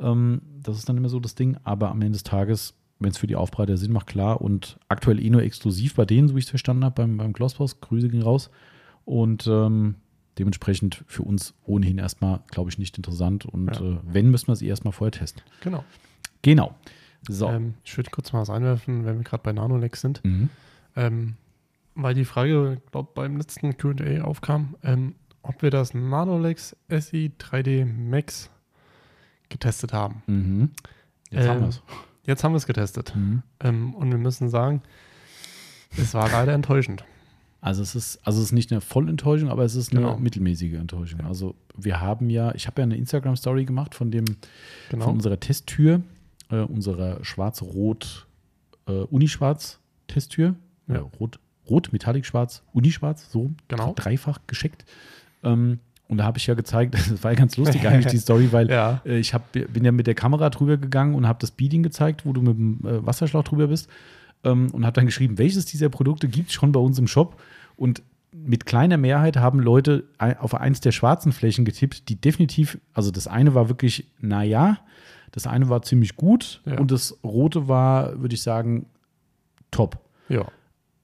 Ähm, 0.00 0.42
das 0.62 0.76
ist 0.76 0.88
dann 0.88 0.96
immer 0.96 1.08
so 1.08 1.20
das 1.20 1.34
Ding. 1.34 1.56
Aber 1.64 1.90
am 1.90 2.02
Ende 2.02 2.12
des 2.12 2.24
Tages, 2.24 2.74
wenn 2.98 3.10
es 3.10 3.18
für 3.18 3.26
die 3.26 3.36
Aufbereiter 3.36 3.76
Sinn 3.76 3.92
macht, 3.92 4.08
klar. 4.08 4.40
Und 4.40 4.78
aktuell 4.88 5.24
eh 5.24 5.30
nur 5.30 5.42
exklusiv 5.42 5.94
bei 5.94 6.04
denen, 6.04 6.28
so 6.28 6.34
wie 6.34 6.40
ich 6.40 6.46
es 6.46 6.50
verstanden 6.50 6.84
habe, 6.84 6.94
beim, 6.94 7.16
beim 7.16 7.32
Glossboss. 7.32 7.80
Grüße 7.80 8.08
gehen 8.08 8.22
raus. 8.22 8.50
Und 9.04 9.46
ähm, 9.46 9.96
dementsprechend 10.38 11.04
für 11.06 11.22
uns 11.22 11.54
ohnehin 11.64 11.98
erstmal, 11.98 12.40
glaube 12.50 12.70
ich, 12.70 12.78
nicht 12.78 12.96
interessant. 12.96 13.44
Und 13.46 13.76
Ja. 13.76 13.82
äh, 13.82 13.98
wenn, 14.04 14.30
müssen 14.30 14.48
wir 14.48 14.60
eh 14.62 14.68
erstmal 14.68 14.92
vorher 14.92 15.12
testen. 15.12 15.42
Genau. 15.62 15.84
Genau. 16.42 16.74
So. 17.28 17.48
Ähm, 17.48 17.74
ich 17.84 17.96
würde 17.96 18.10
kurz 18.10 18.32
mal 18.32 18.40
was 18.40 18.50
einwerfen, 18.50 19.04
wenn 19.04 19.18
wir 19.18 19.24
gerade 19.24 19.42
bei 19.42 19.52
Nanolex 19.52 20.00
sind. 20.00 20.24
Mhm. 20.24 20.48
Ähm, 20.96 21.34
weil 21.94 22.14
die 22.14 22.24
Frage, 22.24 22.80
glaube 22.90 23.10
beim 23.14 23.36
letzten 23.36 23.76
QA 23.76 24.22
aufkam, 24.22 24.76
ähm, 24.82 25.14
ob 25.42 25.62
wir 25.62 25.70
das 25.70 25.94
Nanolex 25.94 26.74
SI 26.88 27.32
3D 27.38 27.84
Max 27.84 28.50
getestet 29.48 29.92
haben. 29.92 30.22
Mhm. 30.26 30.70
Jetzt 31.30 31.48
haben 31.48 31.56
Ähm, 31.56 31.62
wir 31.62 31.68
es. 31.68 31.82
Jetzt 32.24 32.44
haben 32.44 32.52
wir 32.52 32.56
es 32.58 32.66
getestet. 32.66 33.14
Mhm. 33.14 33.42
Ähm, 33.60 33.94
und 33.94 34.10
wir 34.10 34.18
müssen 34.18 34.48
sagen, 34.48 34.82
es 35.96 36.14
war 36.14 36.30
leider 36.30 36.52
enttäuschend. 36.54 37.04
Also 37.64 37.80
es 37.82 37.94
ist, 37.94 38.18
also 38.26 38.40
es 38.40 38.46
ist 38.46 38.52
nicht 38.52 38.72
eine 38.72 38.80
Vollenttäuschung, 38.80 39.48
aber 39.48 39.64
es 39.64 39.76
ist 39.76 39.92
eine 39.92 40.00
Genau. 40.00 40.18
mittelmäßige 40.18 40.74
Enttäuschung. 40.74 41.20
Also 41.20 41.54
wir 41.76 42.00
haben 42.00 42.28
ja, 42.28 42.52
ich 42.56 42.66
habe 42.66 42.80
ja 42.80 42.84
eine 42.84 42.96
Instagram-Story 42.96 43.64
gemacht 43.64 43.94
von 43.94 44.10
dem, 44.10 44.24
Genau. 44.90 45.04
von 45.04 45.14
unserer 45.14 45.38
Testtür, 45.38 46.00
äh, 46.50 46.56
unserer 46.56 47.24
schwarz-rot, 47.24 48.26
äh, 48.88 48.92
Unischwarz-Testtür. 48.92 50.54
Ja. 50.88 50.94
Äh, 50.96 50.98
rot, 51.20 51.38
rot, 51.70 51.92
metallic-schwarz, 51.92 52.62
Unischwarz, 52.72 53.30
so 53.30 53.50
Genau. 53.68 53.92
dreifach 53.94 54.40
gescheckt. 54.48 54.84
Ähm, 55.44 55.78
und 56.08 56.18
da 56.18 56.24
habe 56.24 56.38
ich 56.38 56.46
ja 56.48 56.54
gezeigt, 56.54 56.94
das 57.10 57.22
war 57.22 57.30
ja 57.32 57.38
ganz 57.38 57.56
lustig 57.56 57.86
eigentlich 57.86 58.06
die 58.10 58.18
Story, 58.18 58.48
weil 58.50 58.68
Ja. 58.70 59.00
äh, 59.06 59.18
ich 59.18 59.34
hab, 59.34 59.52
bin 59.52 59.84
ja 59.84 59.92
mit 59.92 60.08
der 60.08 60.14
Kamera 60.16 60.50
drüber 60.50 60.76
gegangen 60.78 61.14
und 61.14 61.28
habe 61.28 61.38
das 61.40 61.52
Beading 61.52 61.84
gezeigt, 61.84 62.26
wo 62.26 62.32
du 62.32 62.42
mit 62.42 62.56
dem 62.58 62.80
äh, 62.84 63.06
Wasserschlauch 63.06 63.44
drüber 63.44 63.68
bist 63.68 63.88
ähm, 64.44 64.70
und 64.72 64.84
habe 64.84 64.94
dann 64.94 65.06
geschrieben, 65.06 65.38
welches 65.38 65.64
dieser 65.66 65.88
Produkte 65.88 66.28
gibt 66.28 66.48
es 66.48 66.54
schon 66.54 66.72
bei 66.72 66.80
uns 66.80 66.98
im 66.98 67.06
Shop 67.06 67.40
und 67.76 68.02
mit 68.34 68.64
kleiner 68.64 68.96
Mehrheit 68.96 69.36
haben 69.36 69.60
Leute 69.60 70.04
auf 70.18 70.54
eins 70.54 70.80
der 70.80 70.92
schwarzen 70.92 71.32
Flächen 71.32 71.64
getippt, 71.66 72.08
die 72.08 72.16
definitiv, 72.18 72.78
also 72.94 73.10
das 73.10 73.26
eine 73.26 73.54
war 73.54 73.68
wirklich, 73.68 74.10
naja, 74.20 74.78
das 75.32 75.46
eine 75.46 75.68
war 75.68 75.82
ziemlich 75.82 76.16
gut 76.16 76.62
Ja. 76.64 76.78
und 76.78 76.90
das 76.90 77.18
rote 77.22 77.68
war, 77.68 78.20
würde 78.20 78.34
ich 78.34 78.42
sagen, 78.42 78.86
top. 79.70 79.98
Ja. 80.30 80.46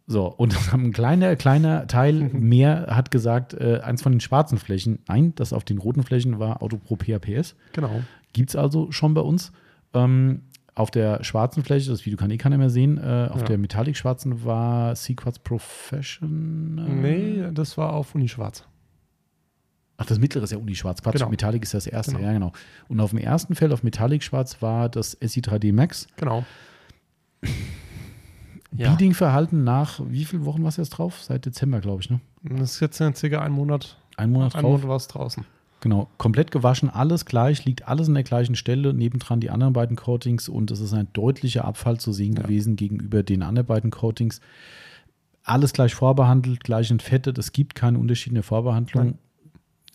So, 0.06 0.26
und 0.26 0.56
ein 0.72 0.92
kleiner, 0.92 1.36
kleiner 1.36 1.86
Teil 1.86 2.14
mehr 2.32 2.86
hat 2.90 3.10
gesagt, 3.10 3.52
äh, 3.52 3.80
eins 3.82 4.00
von 4.00 4.12
den 4.12 4.20
schwarzen 4.20 4.56
Flächen, 4.56 5.00
nein, 5.06 5.34
das 5.34 5.52
auf 5.52 5.64
den 5.64 5.76
roten 5.76 6.02
Flächen 6.02 6.38
war 6.38 6.62
Autopro 6.62 6.96
PHPS. 6.96 7.56
Genau. 7.74 8.00
Gibt 8.32 8.48
es 8.50 8.56
also 8.56 8.90
schon 8.90 9.12
bei 9.12 9.20
uns. 9.20 9.52
Ähm, 9.92 10.42
auf 10.78 10.90
der 10.90 11.22
schwarzen 11.24 11.62
Fläche, 11.64 11.90
das 11.90 12.06
Video 12.06 12.16
kann 12.18 12.30
eh 12.30 12.36
keiner 12.38 12.56
mehr 12.58 12.70
sehen, 12.70 12.98
äh, 12.98 13.28
auf 13.30 13.40
Ja. 13.40 13.46
der 13.46 13.58
Metallic-schwarzen 13.58 14.44
war 14.44 14.94
Sequats 14.96 15.38
Professional. 15.38 16.88
Nee, 16.88 17.44
das 17.52 17.76
war 17.76 17.92
auf 17.92 18.14
Uni 18.14 18.28
Schwarz. 18.28 18.64
Ach, 20.00 20.06
das 20.06 20.20
mittlere 20.20 20.44
ist 20.44 20.52
ja 20.52 20.58
Uni-Schwarz. 20.58 21.02
Quatsch, 21.02 21.14
Genau. 21.14 21.28
Metallic 21.28 21.64
ist 21.64 21.74
das 21.74 21.88
erste, 21.88 22.12
Genau. 22.12 22.24
ja, 22.24 22.32
genau. 22.32 22.52
Und 22.86 23.00
auf 23.00 23.10
dem 23.10 23.18
ersten 23.18 23.56
Feld, 23.56 23.72
auf 23.72 23.82
Metallic-Schwarz, 23.82 24.62
war 24.62 24.88
das 24.88 25.20
SI3D 25.20 25.72
Max. 25.72 26.06
Genau. 26.16 26.44
Ja. 28.76 28.90
Beading-Verhalten 28.90 29.64
nach, 29.64 30.00
wie 30.06 30.24
viele 30.24 30.44
Wochen 30.44 30.62
war 30.62 30.68
es 30.68 30.76
jetzt 30.76 30.90
drauf? 30.90 31.20
Seit 31.22 31.46
Dezember, 31.46 31.80
glaube 31.80 32.02
ich, 32.02 32.10
ne? 32.10 32.20
Das 32.44 32.74
ist 32.74 32.80
jetzt 32.80 33.02
circa 33.18 33.40
ein 33.42 33.50
Monat. 33.50 33.96
Ein 34.16 34.30
Monat 34.30 34.54
Ein. 34.54 34.62
Monat 34.62 34.86
war 34.86 34.96
es 34.96 35.08
draußen. 35.08 35.44
Genau, 35.80 36.08
komplett 36.18 36.50
gewaschen, 36.50 36.90
alles 36.90 37.24
gleich, 37.24 37.64
liegt 37.64 37.86
alles 37.86 38.08
an 38.08 38.14
der 38.14 38.24
gleichen 38.24 38.56
Stelle, 38.56 38.92
nebendran 38.92 39.38
die 39.40 39.50
anderen 39.50 39.72
beiden 39.72 39.96
Coatings 39.96 40.48
und 40.48 40.70
es 40.72 40.80
ist 40.80 40.92
ein 40.92 41.08
deutlicher 41.12 41.64
Abfall 41.64 42.00
zu 42.00 42.12
sehen 42.12 42.34
Ja. 42.34 42.42
gewesen 42.42 42.74
gegenüber 42.76 43.22
den 43.22 43.42
anderen 43.42 43.66
beiden 43.66 43.90
Coatings. 43.90 44.40
Alles 45.44 45.72
gleich 45.72 45.94
vorbehandelt, 45.94 46.64
gleich 46.64 46.90
entfettet, 46.90 47.38
es 47.38 47.52
gibt 47.52 47.74
keine 47.74 47.98
Unterschiede 47.98 48.30
in 48.32 48.34
der 48.36 48.42
Vorbehandlung. 48.42 49.04
Nein. 49.04 49.18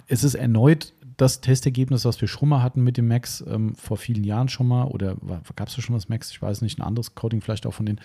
Es 0.07 0.23
ist 0.23 0.35
erneut 0.35 0.93
das 1.17 1.41
Testergebnis, 1.41 2.05
was 2.05 2.19
wir 2.21 2.27
schon 2.27 2.49
mal 2.49 2.63
hatten 2.63 2.83
mit 2.83 2.97
dem 2.97 3.07
Max 3.07 3.43
ähm, 3.47 3.75
vor 3.75 3.97
vielen 3.97 4.23
Jahren 4.23 4.49
schon 4.49 4.67
mal 4.67 4.85
oder 4.85 5.15
gab 5.55 5.67
es 5.67 5.75
da 5.75 5.81
schon 5.81 5.95
das 5.95 6.09
Max? 6.09 6.31
Ich 6.31 6.41
weiß 6.41 6.61
nicht, 6.61 6.79
ein 6.79 6.81
anderes 6.81 7.13
Coating 7.13 7.41
vielleicht 7.41 7.67
auch 7.67 7.73
von 7.73 7.85
den 7.85 7.99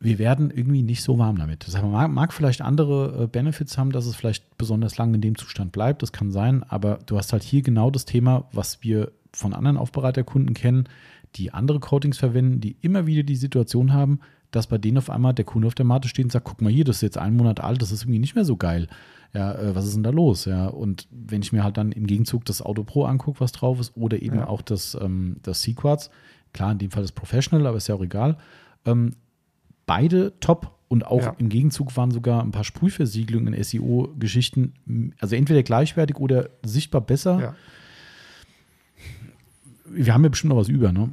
wir 0.00 0.18
werden 0.18 0.50
irgendwie 0.50 0.82
nicht 0.82 1.02
so 1.02 1.18
warm 1.18 1.38
damit. 1.38 1.66
Das 1.66 1.80
mag, 1.82 2.10
mag 2.10 2.32
vielleicht 2.32 2.60
andere 2.62 3.24
äh, 3.24 3.26
Benefits 3.26 3.76
haben, 3.78 3.90
dass 3.90 4.06
es 4.06 4.14
vielleicht 4.14 4.56
besonders 4.56 4.96
lange 4.96 5.16
in 5.16 5.20
dem 5.20 5.36
Zustand 5.36 5.72
bleibt. 5.72 6.02
Das 6.02 6.12
kann 6.12 6.30
sein, 6.30 6.62
aber 6.62 6.98
du 7.06 7.16
hast 7.16 7.32
halt 7.32 7.42
hier 7.42 7.62
genau 7.62 7.90
das 7.90 8.04
Thema, 8.04 8.48
was 8.52 8.82
wir 8.82 9.10
von 9.32 9.54
anderen 9.54 9.76
Aufbereiterkunden 9.76 10.54
kennen, 10.54 10.88
die 11.34 11.52
andere 11.52 11.80
Coatings 11.80 12.16
verwenden, 12.18 12.60
die 12.60 12.76
immer 12.80 13.06
wieder 13.06 13.22
die 13.22 13.36
Situation 13.36 13.92
haben, 13.92 14.20
dass 14.50 14.66
bei 14.66 14.78
denen 14.78 14.98
auf 14.98 15.10
einmal 15.10 15.34
der 15.34 15.44
Kunde 15.44 15.66
auf 15.66 15.74
der 15.74 15.84
Matte 15.84 16.08
steht 16.08 16.24
und 16.24 16.30
sagt, 16.32 16.46
guck 16.46 16.62
mal 16.62 16.72
hier, 16.72 16.84
das 16.84 16.96
ist 16.96 17.02
jetzt 17.02 17.18
einen 17.18 17.36
Monat 17.36 17.60
alt, 17.60 17.82
das 17.82 17.92
ist 17.92 18.04
irgendwie 18.04 18.18
nicht 18.20 18.34
mehr 18.34 18.44
so 18.46 18.56
geil. 18.56 18.88
Ja, 19.34 19.52
äh, 19.54 19.74
was 19.74 19.84
ist 19.84 19.94
denn 19.94 20.02
da 20.04 20.10
los? 20.10 20.46
Ja, 20.46 20.68
und 20.68 21.06
wenn 21.10 21.42
ich 21.42 21.52
mir 21.52 21.64
halt 21.64 21.76
dann 21.76 21.92
im 21.92 22.06
Gegenzug 22.06 22.46
das 22.46 22.62
Auto 22.62 22.82
Pro 22.84 23.04
angucke, 23.04 23.40
was 23.40 23.52
drauf 23.52 23.78
ist, 23.78 23.94
oder 23.96 24.22
eben 24.22 24.36
Ja. 24.36 24.46
auch 24.48 24.62
das, 24.62 24.96
ähm, 24.98 25.36
das 25.42 25.60
Sequartz, 25.62 26.08
klar, 26.54 26.72
in 26.72 26.78
dem 26.78 26.90
Fall 26.90 27.02
das 27.02 27.12
Professional, 27.12 27.66
aber 27.66 27.76
ist 27.76 27.88
ja 27.88 27.94
auch 27.94 28.02
egal, 28.02 28.38
ähm, 28.86 29.10
beide 29.88 30.38
top 30.38 30.76
und 30.86 31.04
auch 31.04 31.22
Ja. 31.22 31.34
im 31.38 31.48
Gegenzug 31.48 31.96
waren 31.96 32.12
sogar 32.12 32.42
ein 32.44 32.52
paar 32.52 32.62
Sprühversiegelungen 32.64 33.52
in 33.52 33.62
SEO-Geschichten, 33.64 35.12
also 35.18 35.34
entweder 35.34 35.64
gleichwertig 35.64 36.16
oder 36.18 36.50
sichtbar 36.64 37.00
besser. 37.00 37.40
Ja. 37.40 37.54
Wir 39.90 40.14
haben 40.14 40.22
ja 40.22 40.28
bestimmt 40.28 40.50
noch 40.50 40.58
was 40.60 40.68
über, 40.68 40.92
ne? 40.92 41.10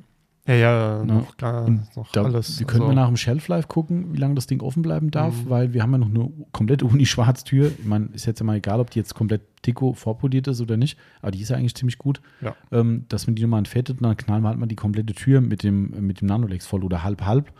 Ja, 0.47 0.53
ja, 0.53 0.97
Ja. 0.99 1.06
noch, 1.06 1.38
gar, 1.38 1.68
noch 1.69 2.11
Da, 2.11 2.23
alles. 2.23 2.60
wir 2.60 2.68
können 2.68 2.84
also, 2.84 2.91
wir 2.91 2.95
nach 2.95 3.07
dem 3.07 3.18
Shelf-Life 3.18 3.68
gucken, 3.68 4.14
wie 4.14 4.18
lange 4.18 4.35
das 4.35 4.45
Ding 4.45 4.61
offen 4.61 4.84
bleiben 4.84 5.10
darf, 5.10 5.34
Mhm. 5.45 5.49
weil 5.49 5.73
wir 5.73 5.81
haben 5.81 5.91
ja 5.93 5.97
noch 5.97 6.10
eine 6.10 6.30
komplette 6.52 6.85
Uni-Schwarztür. 6.85 7.72
Ich 7.80 7.85
meine, 7.85 8.07
ist 8.14 8.26
jetzt 8.27 8.39
ja 8.41 8.45
mal 8.45 8.57
egal, 8.57 8.80
ob 8.80 8.91
die 8.91 8.99
jetzt 8.99 9.15
komplett 9.15 9.41
Tico 9.64 9.93
vorpoliert 9.93 10.47
ist 10.47 10.61
oder 10.61 10.77
nicht, 10.77 10.99
aber 11.22 11.31
die 11.31 11.41
ist 11.41 11.49
ja 11.49 11.57
eigentlich 11.57 11.73
ziemlich 11.73 11.97
gut. 11.97 12.22
Ja. 12.41 12.56
Ähm, 12.72 13.06
dass 13.10 13.26
man 13.26 13.35
die 13.35 13.41
nochmal 13.41 13.57
entfettet 13.60 13.97
und 13.97 14.03
dann 14.03 14.18
knallen 14.18 14.43
wir 14.43 14.49
halt 14.49 14.60
mal 14.60 14.68
die 14.68 14.76
komplette 14.76 15.14
Tür 15.15 15.41
mit 15.41 15.64
dem, 15.64 15.89
mit 16.06 16.22
dem 16.22 16.27
Nanolex 16.27 16.68
voll 16.68 16.84
oder 16.84 17.03
halb-halb. 17.03 17.52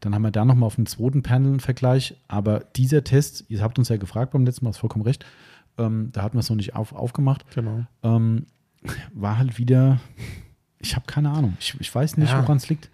Dann 0.00 0.14
haben 0.14 0.22
wir 0.22 0.30
da 0.30 0.44
nochmal 0.44 0.66
auf 0.66 0.76
dem 0.76 0.86
zweiten 0.86 1.22
Panel 1.22 1.50
einen 1.50 1.60
Vergleich. 1.60 2.16
Aber 2.28 2.60
dieser 2.76 3.04
Test, 3.04 3.44
ihr 3.48 3.60
habt 3.62 3.78
uns 3.78 3.88
ja 3.88 3.96
gefragt 3.98 4.32
beim 4.32 4.44
letzten 4.46 4.64
Mal, 4.64 4.70
hast 4.70 4.78
vollkommen 4.78 5.04
recht, 5.04 5.24
ähm, 5.78 6.10
da 6.12 6.22
hatten 6.22 6.34
wir 6.36 6.40
es 6.40 6.48
noch 6.50 6.56
nicht 6.56 6.74
auf, 6.74 6.92
aufgemacht, 6.94 7.44
Genau. 7.54 7.84
ähm, 8.02 8.46
war 9.12 9.36
halt 9.38 9.58
wieder, 9.58 10.00
ich 10.78 10.96
habe 10.96 11.04
keine 11.06 11.30
Ahnung. 11.30 11.56
Ich, 11.60 11.78
ich 11.80 11.94
weiß 11.94 12.16
nicht, 12.16 12.30
Ja. 12.30 12.42
woran 12.42 12.56
es 12.56 12.68
liegt. 12.68 12.90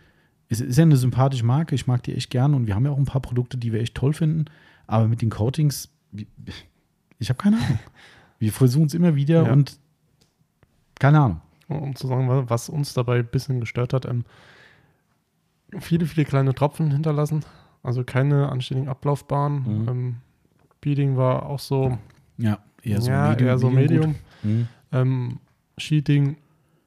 Es 0.49 0.61
ist 0.61 0.77
ja 0.77 0.83
eine 0.83 0.97
sympathische 0.97 1.45
Marke, 1.45 1.75
ich 1.75 1.87
mag 1.87 2.03
die 2.05 2.15
echt 2.15 2.31
gern 2.31 2.55
und 2.55 2.67
wir 2.67 2.75
haben 2.75 2.85
ja 2.85 2.91
auch 2.93 2.99
ein 2.99 3.05
paar 3.05 3.23
Produkte, 3.23 3.57
die 3.57 3.73
wir 3.73 3.81
echt 3.81 3.95
toll 3.95 4.13
finden. 4.13 4.45
Aber 4.87 5.09
mit 5.09 5.23
den 5.23 5.31
Coatings, 5.31 5.89
ich 7.19 7.29
habe 7.29 7.39
keine 7.39 7.57
Ahnung. 7.57 7.79
Wir 8.39 8.53
versuchen 8.53 8.87
es 8.87 8.95
immer 8.95 9.15
wieder 9.17 9.45
Ja. 9.47 9.53
und 9.53 9.79
keine 10.99 11.21
Ahnung. 11.21 11.41
Um 11.69 11.97
zu 11.97 12.07
sagen, 12.07 12.29
wa- 12.29 12.45
was 12.49 12.69
uns 12.69 12.95
dabei 12.95 13.19
ein 13.21 13.27
bisschen 13.27 13.59
gestört 13.61 13.93
hat, 13.93 14.05
ähm, 14.07 14.25
viele, 15.79 16.07
viele 16.07 16.25
kleine 16.27 16.55
Tropfen 16.55 16.91
hinterlassen. 16.91 17.45
Also 17.83 18.05
keine 18.05 18.49
anständigen 18.51 18.89
Ablaufbahnen. 18.89 19.83
Mhm. 19.83 19.89
Ähm, 19.89 20.17
Beading 20.81 21.17
war 21.17 21.47
auch 21.47 21.59
so, 21.61 21.99
Ja, 22.39 22.59
eher 22.83 23.01
so 23.01 23.11
ja, 23.11 23.35
eher 23.35 23.59
so. 23.59 23.71
Medium. 23.71 24.17
Mhm. 24.43 24.69
Ähm, 24.93 25.39
Sheeting 25.79 26.37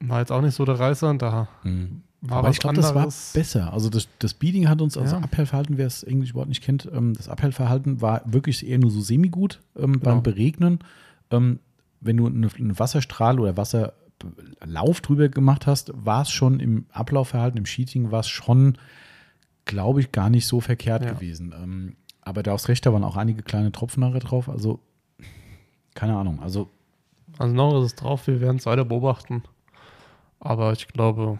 war 0.00 0.20
jetzt 0.20 0.32
auch 0.32 0.40
nicht 0.42 0.54
so 0.54 0.64
der 0.64 0.78
Reißer. 0.78 1.14
Da 1.14 1.48
Mhm. 1.62 2.02
war 2.22 2.38
Aber 2.38 2.48
was 2.48 2.56
ich 2.56 2.60
glaube, 2.60 2.76
das 2.76 2.94
war 2.94 3.08
besser. 3.34 3.72
Also 3.72 3.88
das, 3.88 4.08
das 4.18 4.34
Beading 4.34 4.68
hat 4.68 4.80
uns, 4.82 4.96
also 4.96 5.16
Ja. 5.16 5.22
Abhellverhalten, 5.22 5.78
wer 5.78 5.86
es 5.86 6.02
Englisch 6.02 6.34
Wort 6.34 6.48
nicht 6.48 6.62
kennt, 6.62 6.88
ähm, 6.92 7.14
das 7.14 7.28
Abhellverhalten 7.28 8.00
war 8.00 8.22
wirklich 8.26 8.66
eher 8.66 8.78
nur 8.78 8.90
so 8.90 9.00
semi-gut 9.00 9.60
ähm, 9.76 9.92
Genau. 9.94 10.04
beim 10.04 10.22
Beregnen. 10.22 10.80
Ähm, 11.30 11.60
wenn 12.00 12.16
du 12.16 12.26
eine, 12.26 12.48
einen 12.58 12.78
Wasserstrahl 12.78 13.38
oder 13.38 13.56
Wasserlauf 14.24 15.00
drüber 15.00 15.28
gemacht 15.28 15.66
hast, 15.66 15.92
war 15.94 16.22
es 16.22 16.30
schon 16.30 16.60
im 16.60 16.86
Ablaufverhalten, 16.92 17.58
im 17.58 17.66
Sheeting, 17.66 18.10
war 18.10 18.20
es 18.20 18.28
schon, 18.28 18.78
glaube 19.64 20.00
ich, 20.00 20.12
gar 20.12 20.30
nicht 20.30 20.46
so 20.46 20.60
verkehrt 20.60 21.04
Ja. 21.04 21.12
gewesen. 21.12 21.54
Ähm, 21.56 21.96
aber 22.22 22.42
da 22.42 22.52
aufs 22.52 22.68
Recht, 22.68 22.84
da 22.86 22.92
waren 22.92 23.04
auch 23.04 23.16
einige 23.16 23.42
kleine 23.42 23.72
Tropfen 23.72 24.00
nachher 24.00 24.20
drauf. 24.20 24.48
Also, 24.48 24.80
keine 25.94 26.16
Ahnung. 26.16 26.40
Also, 26.40 26.70
Also 27.38 27.54
noch 27.54 27.78
ist 27.80 27.86
es 27.86 27.94
drauf, 27.96 28.26
wir 28.26 28.40
werden 28.40 28.56
es 28.58 28.66
weiter 28.66 28.84
beobachten. 28.84 29.42
Aber 30.38 30.72
ich 30.72 30.88
glaube, 30.88 31.38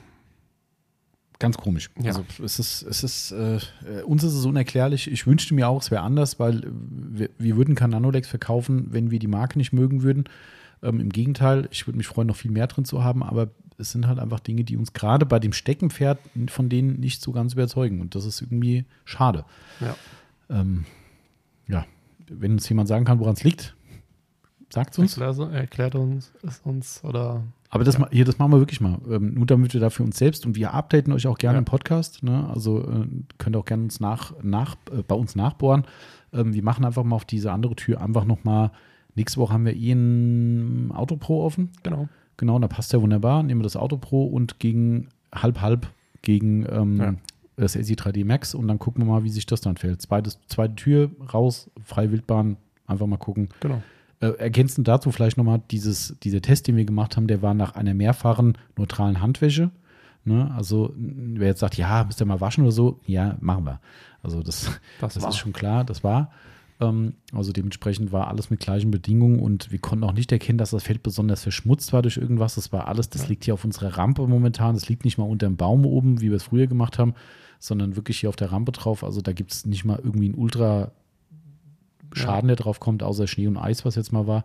Ganz 1.39 1.57
komisch. 1.57 1.89
Ja. 1.99 2.09
Also 2.09 2.25
es 2.45 2.59
ist, 2.59 2.83
es 2.83 3.03
ist, 3.03 3.33
äh, 3.33 3.57
äh, 3.57 4.03
uns 4.05 4.23
ist 4.23 4.35
es 4.35 4.45
unerklärlich. 4.45 5.11
Ich 5.11 5.27
wünschte 5.27 5.55
mir 5.55 5.69
auch, 5.71 5.81
es 5.81 5.91
wäre 5.91 6.03
anders, 6.03 6.39
weil 6.39 6.71
wir, 6.71 7.31
wir 7.39 7.57
würden 7.57 7.75
kein 7.75 7.89
Nanolex 7.89 8.29
verkaufen, 8.29 8.89
wenn 8.91 9.11
wir 9.11 9.19
die 9.19 9.27
Marke 9.27 9.57
nicht 9.57 9.73
mögen 9.73 10.03
würden. 10.03 10.25
Ähm, 10.83 11.01
Im 11.01 11.11
Gegenteil, 11.11 11.69
ich 11.71 11.87
würde 11.87 11.97
mich 11.99 12.07
freuen, 12.07 12.29
noch 12.29 12.37
viel 12.37 12.51
mehr 12.51 12.67
drin 12.67 12.85
zu 12.85 13.05
haben, 13.05 13.23
aber 13.23 13.49
es 13.79 13.93
sind 13.93 14.07
halt 14.07 14.19
einfach 14.19 14.41
Dinge, 14.41 14.65
die 14.65 14.77
uns 14.77 14.93
gerade 14.93 15.25
bei 15.27 15.39
dem 15.39 15.53
Steckenpferd 15.53 16.19
von 16.49 16.69
denen 16.69 17.01
nicht 17.01 17.23
so 17.23 17.33
ganz 17.33 17.53
überzeugen. 17.55 18.01
Und 18.01 18.15
das 18.15 18.25
ist 18.25 18.41
irgendwie 18.43 18.85
schade. 19.05 19.45
ja. 19.81 19.95
Ähm, 20.49 20.85
ja, 21.69 21.87
wenn 22.29 22.53
uns 22.53 22.69
jemand 22.69 22.89
sagen 22.89 23.05
kann, 23.05 23.21
woran 23.21 23.35
es 23.35 23.45
liegt, 23.45 23.77
sagt 24.73 24.93
es 24.95 24.99
uns. 24.99 25.17
Erklärt, 25.17 25.53
erklärt 25.53 25.95
uns 25.95 26.33
es 26.43 26.61
uns 26.65 27.03
oder 27.05 27.43
Aber 27.71 27.85
das, 27.85 27.99
ma- 27.99 28.09
hier, 28.11 28.25
das 28.25 28.39
machen 28.39 28.53
wir 28.53 28.59
wirklich 28.59 28.81
mal. 28.81 28.99
Ähm, 29.09 29.35
nur 29.35 29.47
damit 29.47 29.73
wir 29.75 29.81
da 29.81 29.91
für 29.91 30.03
uns 30.03 30.19
selbst 30.19 30.45
und 30.47 30.57
wir 30.57 30.75
updaten 30.75 31.13
euch 31.13 31.27
auch 31.27 31.39
gerne 31.39 31.55
Ja. 31.57 31.59
im 31.61 31.65
Podcast. 31.65 32.23
Ne? 32.23 32.49
Also 32.53 32.81
äh, 32.83 33.07
könnt 33.39 33.55
ihr 33.57 33.61
auch 33.61 33.65
gerne 33.65 33.85
uns 33.85 34.01
nach, 34.01 34.33
nach, 34.43 34.75
äh, 34.93 35.03
bei 35.03 35.15
uns 35.15 35.37
nachbohren. 35.37 35.85
Ähm, 36.33 36.53
wir 36.55 36.63
machen 36.65 36.85
einfach 36.85 37.05
mal 37.05 37.17
auf 37.17 37.25
diese 37.25 37.53
andere 37.53 37.77
Tür 37.77 38.01
einfach 38.01 38.25
nochmal. 38.25 38.73
Nächste 39.15 39.41
Woche 39.41 39.53
haben 39.53 39.65
wir 39.67 39.75
eh 39.77 39.93
ein 39.93 40.93
Auto 40.93 41.17
Pro 41.17 41.45
offen. 41.45 41.71
genau. 41.83 42.09
Genau, 42.37 42.59
da 42.59 42.69
passt 42.69 42.95
ja 42.95 43.03
wunderbar. 43.03 43.43
Nehmen 43.43 43.61
wir 43.61 43.65
das 43.65 43.77
Auto 43.77 43.99
Pro 43.99 44.25
und 44.25 44.59
gegen 44.59 45.09
halb-halb 45.35 45.87
gegen 46.23 46.65
ähm, 46.71 46.99
Ja. 46.99 47.15
das 47.57 47.77
SI3D 47.77 48.25
Max 48.25 48.55
und 48.55 48.67
dann 48.67 48.79
gucken 48.79 49.03
wir 49.05 49.13
mal, 49.13 49.25
wie 49.25 49.29
sich 49.29 49.45
das 49.45 49.61
dann 49.61 49.77
fällt. 49.77 50.01
Zweites, 50.01 50.39
zweite 50.47 50.75
Tür 50.75 51.11
raus, 51.35 51.71
freie 51.85 52.11
Wildbahn, 52.11 52.57
einfach 52.87 53.07
mal 53.07 53.19
gucken. 53.19 53.51
Genau. 53.61 53.83
Äh, 54.21 54.29
ergänzend 54.39 54.89
dazu 54.89 55.11
vielleicht 55.13 55.37
nochmal, 55.37 55.61
dieses, 55.71 56.17
dieser 56.23 56.41
Test, 56.41 56.67
den 56.67 56.77
wir 56.77 56.87
gemacht 56.87 57.19
haben, 57.19 57.27
der 57.27 57.43
war 57.43 57.53
nach 57.53 57.75
einer 57.75 57.93
mehrfachen 57.93 58.57
neutralen 58.79 59.21
Handwäsche. 59.21 59.71
Ne? 60.25 60.51
Also, 60.57 60.95
wer 60.97 61.49
jetzt 61.49 61.61
sagt, 61.61 61.77
ja, 61.77 62.05
müsst 62.05 62.23
ihr 62.23 62.27
mal 62.27 62.41
waschen 62.41 62.63
oder 62.65 62.73
so, 62.73 63.01
ja, 63.07 63.37
machen 63.41 63.65
wir. 63.67 63.81
Also, 64.23 64.43
das, 64.43 64.81
Das, 64.99 65.13
das 65.15 65.25
ist 65.27 65.37
schon 65.37 65.53
klar, 65.53 65.85
das 65.85 66.03
war. 66.05 66.31
Ähm, 66.81 67.15
also, 67.33 67.53
dementsprechend 67.53 68.11
war 68.13 68.29
alles 68.29 68.51
mit 68.51 68.61
gleichen 68.61 68.91
Bedingungen 68.91 69.39
und 69.41 69.71
wir 69.71 69.79
konnten 69.79 70.05
auch 70.05 70.13
nicht 70.13 70.33
erkennen, 70.33 70.59
dass 70.59 70.71
das 70.71 70.83
Feld 70.83 71.03
besonders 71.03 71.43
verschmutzt 71.43 71.93
war 71.93 72.03
durch 72.03 72.17
irgendwas. 72.17 72.55
Das 72.55 72.73
war 72.73 72.89
alles, 72.89 73.11
das 73.11 73.23
Ja. 73.23 73.29
liegt 73.29 73.45
hier 73.45 73.55
auf 73.55 73.65
unserer 73.65 73.97
Rampe 73.99 74.27
momentan. 74.27 74.75
Das 74.75 74.89
liegt 74.89 75.05
nicht 75.05 75.19
mal 75.19 75.25
unter 75.25 75.47
dem 75.47 75.57
Baum 75.57 75.85
oben, 75.85 76.21
wie 76.21 76.31
wir 76.31 76.37
es 76.37 76.45
früher 76.45 76.67
gemacht 76.67 76.99
haben, 76.99 77.15
sondern 77.59 77.97
wirklich 77.97 78.19
hier 78.21 78.29
auf 78.29 78.37
der 78.37 78.51
Rampe 78.53 78.73
drauf. 78.73 79.05
Also, 79.05 79.21
da 79.21 79.33
gibt 79.33 79.53
es 79.53 79.67
nicht 79.67 79.85
mal 79.85 79.99
irgendwie 80.03 80.27
einen 80.27 80.35
Ultra. 80.35 80.93
Schaden, 82.13 82.49
der 82.49 82.57
drauf 82.57 82.81
kommt, 82.81 83.05
außer 83.05 83.29
Schnee 83.29 83.47
und 83.47 83.57
Eis, 83.57 83.85
was 83.85 83.95
jetzt 83.95 84.11
mal 84.13 84.27
war. 84.27 84.45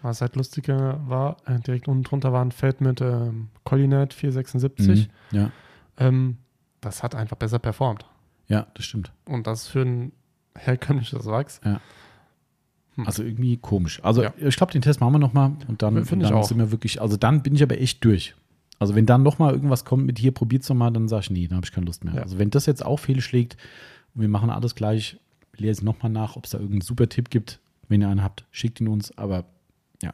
Was 0.00 0.22
halt 0.22 0.36
lustiger 0.36 1.00
war, 1.06 1.36
äh, 1.44 1.60
direkt 1.60 1.86
unten 1.86 2.02
drunter 2.02 2.32
war 2.32 2.42
ein 2.42 2.50
Feld 2.52 2.80
mit 2.80 3.00
ähm, 3.02 3.48
Collinet 3.64 4.14
476. 4.14 5.08
Mhm. 5.32 5.36
Ja, 5.36 5.50
Ähm, 5.98 6.38
das 6.80 7.02
hat 7.02 7.14
einfach 7.14 7.36
besser 7.36 7.58
performt. 7.58 8.06
ja, 8.48 8.66
das 8.74 8.86
stimmt. 8.86 9.12
Und 9.26 9.46
das 9.46 9.66
für 9.66 9.82
ein 9.82 10.12
herkömmliches 10.58 11.26
Wachs. 11.26 11.60
Ja. 11.64 11.80
Hm. 12.96 13.06
Also 13.06 13.22
irgendwie 13.22 13.56
komisch. 13.56 14.00
Also 14.04 14.22
Ja. 14.22 14.32
ich 14.38 14.56
glaube, 14.56 14.72
den 14.72 14.82
Test 14.82 15.00
machen 15.00 15.12
wir 15.14 15.18
nochmal 15.18 15.52
und 15.68 15.82
dann, 15.82 15.96
ich 16.02 16.08
dann 16.08 16.42
sind 16.44 16.58
wir 16.58 16.70
wirklich, 16.70 17.00
also 17.00 17.16
dann 17.16 17.42
bin 17.42 17.54
ich 17.54 17.62
aber 17.62 17.80
echt 17.80 18.04
durch. 18.04 18.34
Also 18.78 18.94
wenn 18.94 19.06
dann 19.06 19.22
nochmal 19.22 19.52
irgendwas 19.52 19.84
kommt 19.84 20.06
mit 20.06 20.18
hier, 20.18 20.32
probiert's 20.32 20.68
nochmal, 20.68 20.92
dann 20.92 21.08
sage 21.08 21.22
ich, 21.22 21.30
nee, 21.30 21.46
dann 21.48 21.56
habe 21.56 21.66
ich 21.66 21.72
keine 21.72 21.86
Lust 21.86 22.04
mehr. 22.04 22.14
Ja. 22.14 22.22
Also 22.22 22.38
wenn 22.38 22.50
das 22.50 22.66
jetzt 22.66 22.84
auch 22.84 22.98
fehlschlägt 22.98 23.56
und 24.14 24.20
wir 24.20 24.28
machen 24.28 24.50
alles 24.50 24.74
gleich, 24.74 25.18
lese 25.56 25.84
nochmal 25.84 26.10
nach, 26.10 26.36
ob 26.36 26.44
es 26.44 26.50
da 26.50 26.58
irgendeinen 26.58 26.80
super 26.82 27.08
Tipp 27.08 27.30
gibt. 27.30 27.60
Wenn 27.88 28.00
ihr 28.00 28.08
einen 28.08 28.22
habt, 28.24 28.44
schickt 28.50 28.80
ihn 28.80 28.88
uns, 28.88 29.16
aber 29.18 29.44
ja. 30.02 30.12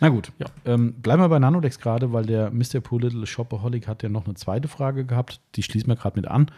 Na 0.00 0.08
gut, 0.08 0.32
Ja. 0.38 0.46
ähm, 0.66 0.94
bleiben 0.94 1.22
wir 1.22 1.28
bei 1.28 1.38
Nanodex 1.38 1.78
gerade, 1.78 2.12
weil 2.12 2.26
der 2.26 2.50
Mr. 2.50 2.80
Poor 2.82 3.00
Little 3.00 3.26
Shopaholic 3.26 3.88
hat 3.88 4.02
ja 4.02 4.08
noch 4.08 4.26
eine 4.26 4.34
zweite 4.34 4.68
Frage 4.68 5.04
gehabt, 5.04 5.40
die 5.54 5.62
schließen 5.62 5.88
wir 5.88 5.96
gerade 5.96 6.18
mit 6.18 6.28
an. 6.28 6.50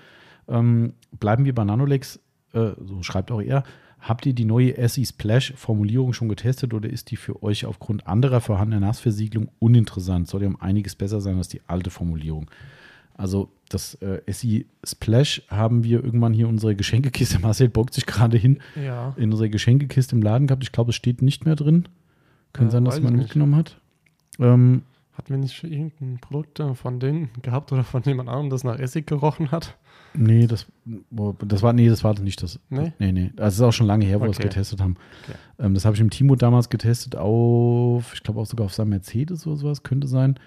Ähm, 0.49 0.95
bleiben 1.19 1.45
wir 1.45 1.55
bei 1.55 1.65
Nanolex, 1.65 2.19
äh, 2.53 2.70
so 2.85 3.03
schreibt 3.03 3.31
auch 3.31 3.41
er. 3.43 3.62
Habt 4.01 4.27
ihr 4.27 4.33
die 4.33 4.45
neue 4.45 4.89
SE 4.89 5.05
Splash 5.05 5.53
Formulierung 5.57 6.12
schon 6.12 6.29
getestet 6.29 6.73
oder 6.73 6.89
ist 6.89 7.11
die 7.11 7.16
für 7.16 7.43
euch 7.43 7.66
aufgrund 7.66 8.07
anderer 8.07 8.41
vorhandener 8.41 8.87
Nassversiegelung 8.87 9.49
uninteressant? 9.59 10.29
Soll 10.29 10.43
ja 10.43 10.49
um 10.49 10.61
einiges 10.61 10.95
besser 10.95 11.20
sein 11.20 11.37
als 11.37 11.49
die 11.49 11.61
alte 11.66 11.91
Formulierung. 11.91 12.49
Also 13.15 13.51
das 13.69 13.95
äh, 13.95 14.20
SE 14.33 14.65
Splash 14.87 15.43
haben 15.49 15.83
wir 15.83 16.05
irgendwann 16.05 16.33
hier 16.33 16.45
in 16.47 16.53
unserer 16.53 16.75
Geschenkekiste, 16.75 17.39
Marcel 17.43 17.69
beugt 17.69 17.93
sich 17.93 18.07
gerade 18.07 18.37
hin, 18.37 18.61
Ja. 18.81 19.15
in 19.16 19.33
unserer 19.33 19.49
Geschenkekiste 19.49 20.15
im 20.15 20.23
Laden 20.23 20.47
gehabt. 20.47 20.62
Ich 20.62 20.70
glaube, 20.70 20.91
es 20.91 20.97
steht 20.97 21.20
nicht 21.20 21.45
mehr 21.45 21.57
drin. 21.57 21.89
Kann 22.53 22.69
Äh, 22.69 22.70
sein, 22.70 22.85
dass 22.85 23.01
man 23.01 23.16
mitgenommen 23.16 23.57
hat. 23.57 23.77
Ähm, 24.39 24.83
Hatten 25.19 25.31
wir 25.31 25.39
nicht 25.39 25.55
schon 25.55 25.70
irgendein 25.73 26.19
Produkt 26.20 26.61
äh, 26.61 26.74
von 26.74 27.01
denen 27.01 27.28
gehabt 27.43 27.73
oder 27.73 27.82
von 27.85 28.03
jemand 28.05 28.28
anderem, 28.28 28.51
das 28.51 28.62
nach 28.65 28.78
Essig 28.78 29.07
gerochen 29.07 29.51
hat? 29.51 29.77
nee, 30.15 30.47
das, 30.47 30.66
das 31.40 31.62
war, 31.62 31.73
nee, 31.74 31.89
das 31.89 32.03
war 32.03 32.19
nicht 32.19 32.43
das. 32.43 32.59
Nee? 32.70 32.93
Nee, 32.99 33.12
nee. 33.12 33.31
Das 33.36 33.55
ist 33.55 33.61
auch 33.61 33.73
schon 33.73 33.86
lange 33.86 34.05
her, 34.07 34.20
wo 34.20 34.24
wir 34.24 34.31
es 34.31 34.39
Okay. 34.39 34.49
getestet 34.49 34.81
haben. 34.81 34.97
Okay. 35.24 35.36
Ähm, 35.59 35.74
das 35.74 35.85
habe 35.85 35.95
ich 35.97 36.01
im 36.01 36.09
Timo 36.11 36.35
damals 36.36 36.70
getestet 36.70 37.15
auf, 37.16 38.15
ich 38.15 38.23
glaube 38.23 38.40
auch 38.40 38.47
sogar 38.47 38.65
auf 38.66 38.74
seinem 38.74 38.90
Mercedes 38.90 39.47
oder 39.47 39.57
sowas, 39.57 39.82
könnte 39.82 40.07
sein. 40.07 40.39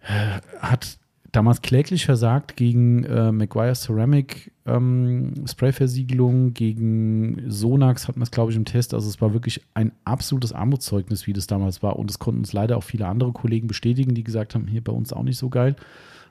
Äh, 0.00 0.40
Hat 0.60 0.98
damals 1.32 1.62
kläglich 1.62 2.04
versagt 2.04 2.56
gegen 2.56 3.04
äh, 3.04 3.32
Maguire 3.32 3.74
Ceramic 3.74 4.52
ähm, 4.66 5.34
Sprayversiegelung, 5.46 6.54
gegen 6.54 7.42
Sonax 7.48 8.08
hatten 8.08 8.20
wir 8.20 8.24
es, 8.24 8.30
glaube 8.30 8.50
ich, 8.50 8.56
im 8.56 8.64
Test. 8.64 8.94
Also 8.94 9.08
es 9.08 9.20
war 9.20 9.32
wirklich 9.32 9.60
ein 9.74 9.92
absolutes 10.04 10.52
Armutszeugnis, 10.52 11.26
wie 11.26 11.32
das 11.32 11.46
damals 11.46 11.82
war. 11.82 11.98
Und 11.98 12.10
das 12.10 12.18
konnten 12.18 12.40
uns 12.40 12.52
leider 12.52 12.76
auch 12.76 12.84
viele 12.84 13.06
andere 13.06 13.32
Kollegen 13.32 13.68
bestätigen, 13.68 14.14
die 14.14 14.24
gesagt 14.24 14.54
haben, 14.54 14.66
hier 14.66 14.82
bei 14.82 14.92
uns 14.92 15.12
auch 15.12 15.22
nicht 15.22 15.38
so 15.38 15.48
geil. 15.48 15.76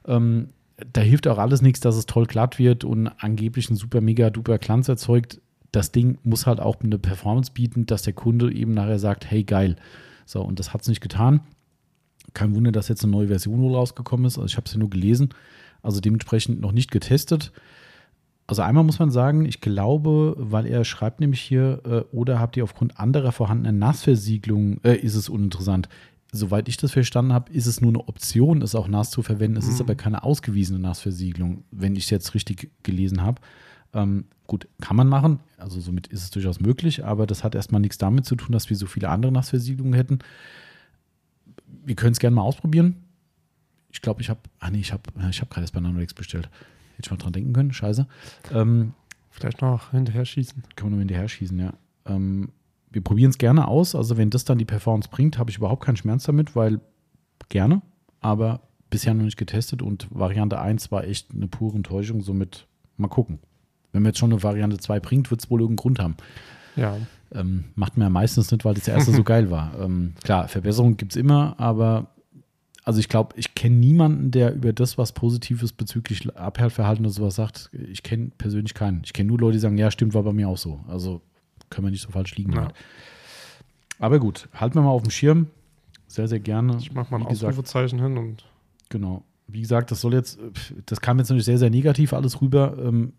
Ähm, 0.05 0.47
da 0.93 1.01
hilft 1.01 1.27
auch 1.27 1.37
alles 1.37 1.61
nichts, 1.61 1.81
dass 1.81 1.95
es 1.95 2.05
toll 2.05 2.25
glatt 2.25 2.59
wird 2.59 2.83
und 2.83 3.07
angeblich 3.07 3.69
einen 3.69 3.77
super 3.77 4.01
mega 4.01 4.29
duper 4.29 4.57
Glanz 4.57 4.87
erzeugt. 4.87 5.41
Das 5.71 5.91
Ding 5.91 6.17
muss 6.23 6.47
halt 6.47 6.59
auch 6.59 6.77
eine 6.81 6.97
Performance 6.97 7.51
bieten, 7.53 7.85
dass 7.85 8.03
der 8.03 8.13
Kunde 8.13 8.51
eben 8.51 8.73
nachher 8.73 8.99
sagt, 8.99 9.29
hey 9.29 9.43
geil. 9.43 9.75
So, 10.25 10.41
und 10.41 10.59
das 10.59 10.73
hat 10.73 10.81
es 10.81 10.87
nicht 10.87 11.01
getan. 11.01 11.41
Kein 12.33 12.55
Wunder, 12.55 12.71
dass 12.71 12.87
jetzt 12.87 13.03
eine 13.03 13.11
neue 13.11 13.27
Version 13.27 13.61
wohl 13.61 13.75
rausgekommen 13.75 14.25
ist. 14.25 14.37
Also 14.37 14.45
ich 14.47 14.57
habe 14.57 14.65
es 14.65 14.73
ja 14.73 14.79
nur 14.79 14.89
gelesen. 14.89 15.29
Also 15.81 15.99
dementsprechend 15.99 16.59
noch 16.61 16.71
nicht 16.71 16.91
getestet. 16.91 17.51
Also 18.47 18.63
einmal 18.63 18.83
muss 18.83 18.99
man 18.99 19.11
sagen, 19.11 19.45
ich 19.45 19.61
glaube, 19.61 20.35
weil 20.37 20.65
er 20.65 20.83
schreibt 20.83 21.19
nämlich 21.19 21.39
hier, 21.39 21.81
äh, 21.85 22.15
oder 22.15 22.39
habt 22.39 22.57
ihr 22.57 22.63
aufgrund 22.63 22.99
anderer 22.99 23.31
vorhandener 23.31 23.71
Nassversiegelung, 23.71 24.79
äh, 24.83 24.95
ist 24.95 25.15
es 25.15 25.29
uninteressant. 25.29 25.87
Soweit 26.31 26.67
ich 26.67 26.77
das 26.77 26.91
verstanden 26.91 27.33
habe, 27.33 27.51
ist 27.51 27.65
es 27.67 27.81
nur 27.81 27.91
eine 27.91 28.07
Option, 28.07 28.61
es 28.61 28.75
auch 28.75 28.87
nass 28.87 29.11
zu 29.11 29.21
verwenden. 29.21 29.57
Es 29.57 29.67
ist 29.67 29.75
Mhm. 29.75 29.81
aber 29.81 29.95
keine 29.95 30.23
ausgewiesene 30.23 30.79
Nassversiegelung, 30.79 31.63
wenn 31.71 31.95
ich 31.95 32.05
es 32.05 32.09
jetzt 32.09 32.33
richtig 32.33 32.71
gelesen 32.83 33.21
habe. 33.21 33.41
Ähm, 33.93 34.25
gut, 34.45 34.67
kann 34.81 34.95
man 34.95 35.07
machen, 35.07 35.39
also 35.57 35.79
somit 35.79 36.07
ist 36.07 36.23
es 36.23 36.29
durchaus 36.31 36.59
möglich, 36.59 37.03
aber 37.05 37.25
das 37.25 37.43
hat 37.43 37.55
erstmal 37.55 37.81
nichts 37.81 37.97
damit 37.97 38.25
zu 38.25 38.35
tun, 38.35 38.51
dass 38.51 38.69
wir 38.69 38.77
so 38.77 38.85
viele 38.85 39.09
andere 39.09 39.31
Nassversiegelungen 39.31 39.93
hätten. 39.93 40.19
Wir 41.85 41.95
können 41.95 42.11
es 42.11 42.19
gerne 42.19 42.35
mal 42.35 42.43
ausprobieren. 42.43 43.03
Ich 43.91 44.01
glaube, 44.01 44.21
ich 44.21 44.29
habe, 44.29 44.39
ah 44.59 44.69
nee, 44.69 44.79
ich 44.79 44.93
habe 44.93 45.03
ich 45.29 45.41
hab 45.41 45.49
gerade 45.49 45.67
bei 45.73 45.79
Nanolex 45.79 46.13
bestellt. 46.13 46.49
Hätte 46.95 47.07
ich 47.07 47.11
mal 47.11 47.17
dran 47.17 47.33
denken 47.33 47.53
können, 47.53 47.73
scheiße. 47.73 48.07
Ähm, 48.53 48.93
Vielleicht 49.31 49.61
noch 49.61 49.91
hinterher 49.91 50.25
schießen. 50.25 50.63
können 50.75 50.91
wir 50.91 50.95
nur 50.95 50.99
hinterher 50.99 51.27
schießen, 51.27 51.57
ja. 51.59 51.73
Ähm, 52.05 52.51
wir 52.91 53.03
probieren 53.03 53.29
es 53.29 53.37
gerne 53.37 53.67
aus. 53.67 53.95
Also, 53.95 54.17
wenn 54.17 54.29
das 54.29 54.45
dann 54.45 54.57
die 54.57 54.65
Performance 54.65 55.09
bringt, 55.09 55.37
habe 55.37 55.49
ich 55.49 55.57
überhaupt 55.57 55.83
keinen 55.83 55.97
Schmerz 55.97 56.23
damit, 56.23 56.55
weil 56.55 56.81
gerne, 57.47 57.81
aber 58.19 58.61
bisher 58.89 59.13
noch 59.13 59.23
nicht 59.23 59.37
getestet 59.37 59.81
und 59.81 60.07
Variante 60.11 60.59
1 60.59 60.91
war 60.91 61.03
echt 61.03 61.31
eine 61.33 61.47
pure 61.47 61.75
Enttäuschung. 61.77 62.21
Somit 62.21 62.67
mal 62.97 63.07
gucken. 63.07 63.39
Wenn 63.91 64.03
mir 64.03 64.09
jetzt 64.09 64.19
schon 64.19 64.31
eine 64.31 64.43
Variante 64.43 64.77
2 64.77 64.99
bringt, 64.99 65.31
wird 65.31 65.41
es 65.41 65.49
wohl 65.49 65.61
irgendeinen 65.61 65.81
Grund 65.81 65.99
haben. 65.99 66.17
Ja. 66.75 66.97
Ähm, 67.33 67.65
macht 67.75 67.97
man 67.97 68.05
ja 68.05 68.09
meistens 68.09 68.51
nicht, 68.51 68.65
weil 68.65 68.73
das 68.73 68.87
erste 68.87 69.11
so 69.11 69.23
geil 69.25 69.51
war. 69.51 69.73
Ähm, 69.79 70.13
klar, 70.23 70.47
Verbesserungen 70.47 70.97
gibt 70.97 71.11
es 71.13 71.15
immer, 71.15 71.55
aber 71.59 72.07
also 72.83 72.99
ich 72.99 73.07
glaube, 73.07 73.35
ich 73.37 73.53
kenne 73.53 73.75
niemanden, 73.75 74.31
der 74.31 74.53
über 74.55 74.73
das, 74.73 74.97
was 74.97 75.11
Positives 75.11 75.73
bezüglich 75.73 76.35
Abhärtverhalten 76.35 77.05
oder 77.05 77.13
sowas 77.13 77.35
sagt. 77.35 77.69
Ich 77.71 78.01
kenne 78.01 78.31
persönlich 78.37 78.73
keinen. 78.73 79.01
Ich 79.05 79.13
kenne 79.13 79.27
nur 79.27 79.37
Leute, 79.37 79.53
die 79.53 79.59
sagen, 79.59 79.77
ja, 79.77 79.91
stimmt, 79.91 80.13
war 80.15 80.23
bei 80.23 80.33
mir 80.33 80.49
auch 80.49 80.57
so. 80.57 80.79
Also 80.87 81.21
können 81.69 81.85
wir 81.85 81.91
nicht 81.91 82.01
so 82.01 82.09
falsch 82.09 82.35
liegen. 82.35 82.53
Ja. 82.53 82.69
Aber 83.99 84.17
gut, 84.19 84.49
halten 84.53 84.75
wir 84.75 84.81
mal 84.81 84.89
auf 84.89 85.03
dem 85.03 85.11
Schirm. 85.11 85.47
Sehr, 86.07 86.27
sehr 86.27 86.39
gerne. 86.39 86.77
Ich 86.79 86.91
mache 86.91 87.11
mal 87.11 87.17
ein 87.19 87.25
Wie 87.25 87.29
gesagt, 87.29 87.51
Ausrufezeichen 87.51 87.99
hin 88.01 88.17
und 88.17 88.43
Genau. 88.89 89.23
Wie 89.51 89.61
gesagt, 89.61 89.91
das 89.91 90.01
soll 90.01 90.13
jetzt, 90.13 90.39
das 90.85 91.01
kam 91.01 91.17
jetzt 91.19 91.29
natürlich 91.29 91.45
sehr, 91.45 91.57
sehr 91.57 91.69
negativ 91.69 92.13
alles 92.13 92.41
rüber. 92.41 92.75
Ähm, 92.79 93.13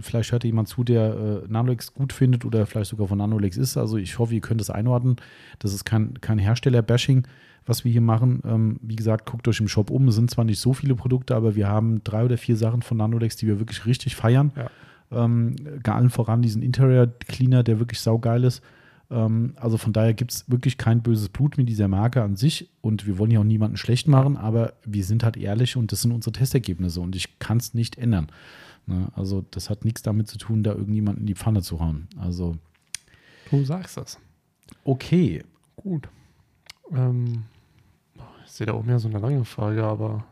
vielleicht 0.00 0.32
hört 0.32 0.44
jemand 0.44 0.68
zu, 0.68 0.84
der 0.84 1.42
äh, 1.44 1.48
Nanolex 1.48 1.94
gut 1.94 2.12
findet 2.12 2.44
oder 2.44 2.66
vielleicht 2.66 2.90
sogar 2.90 3.06
von 3.06 3.18
Nanolex 3.18 3.56
ist. 3.56 3.76
Also 3.76 3.96
ich 3.96 4.18
hoffe, 4.18 4.34
ihr 4.34 4.40
könnt 4.40 4.60
das 4.60 4.70
einordnen. 4.70 5.16
Das 5.58 5.72
ist 5.72 5.84
kein, 5.84 6.20
kein 6.20 6.38
Hersteller-Bashing, 6.38 7.26
was 7.64 7.84
wir 7.84 7.92
hier 7.92 8.00
machen. 8.00 8.42
Ähm, 8.44 8.78
wie 8.82 8.96
gesagt, 8.96 9.26
guckt 9.26 9.46
euch 9.48 9.60
im 9.60 9.68
Shop 9.68 9.90
um. 9.90 10.08
Es 10.08 10.14
sind 10.14 10.30
zwar 10.30 10.44
nicht 10.44 10.60
so 10.60 10.72
viele 10.72 10.94
Produkte, 10.94 11.34
aber 11.34 11.54
wir 11.56 11.68
haben 11.68 12.02
drei 12.04 12.24
oder 12.24 12.38
vier 12.38 12.56
Sachen 12.56 12.82
von 12.82 12.96
Nanolex, 12.96 13.36
die 13.36 13.46
wir 13.46 13.58
wirklich 13.58 13.86
richtig 13.86 14.16
feiern. 14.16 14.52
Ja. 14.56 14.70
Ähm, 15.12 15.54
gar 15.82 15.96
allen 15.96 16.10
voran 16.10 16.42
diesen 16.42 16.62
Interior 16.62 17.06
Cleaner, 17.06 17.62
der 17.62 17.78
wirklich 17.78 18.00
saugeil 18.00 18.44
ist. 18.44 18.62
Ähm, 19.10 19.54
also 19.56 19.76
von 19.78 19.92
daher 19.92 20.14
gibt 20.14 20.32
es 20.32 20.50
wirklich 20.50 20.78
kein 20.78 21.02
böses 21.02 21.28
Blut 21.28 21.58
mit 21.58 21.68
dieser 21.68 21.88
Marke 21.88 22.22
an 22.22 22.36
sich 22.36 22.70
und 22.80 23.06
wir 23.06 23.18
wollen 23.18 23.30
ja 23.30 23.40
auch 23.40 23.44
niemanden 23.44 23.76
schlecht 23.76 24.08
machen, 24.08 24.36
aber 24.36 24.74
wir 24.84 25.04
sind 25.04 25.22
halt 25.22 25.36
ehrlich 25.36 25.76
und 25.76 25.92
das 25.92 26.02
sind 26.02 26.12
unsere 26.12 26.32
Testergebnisse 26.32 27.00
und 27.00 27.14
ich 27.14 27.38
kann 27.38 27.58
es 27.58 27.74
nicht 27.74 27.98
ändern. 27.98 28.28
Ne? 28.86 29.08
Also 29.14 29.44
das 29.50 29.70
hat 29.70 29.84
nichts 29.84 30.02
damit 30.02 30.28
zu 30.28 30.38
tun, 30.38 30.62
da 30.62 30.72
irgendjemanden 30.72 31.22
in 31.22 31.26
die 31.26 31.34
Pfanne 31.34 31.62
zu 31.62 31.80
hauen. 31.80 32.08
Also 32.18 32.56
du 33.50 33.64
sagst 33.64 33.96
das. 33.96 34.18
okay. 34.84 35.44
Gut. 35.76 36.08
Ähm, 36.90 37.44
ich 38.44 38.52
sehe 38.52 38.66
da 38.66 38.74
oben 38.74 38.88
ja 38.88 38.98
so 38.98 39.08
eine 39.08 39.18
lange 39.18 39.44
Frage, 39.44 39.84
aber 39.84 40.24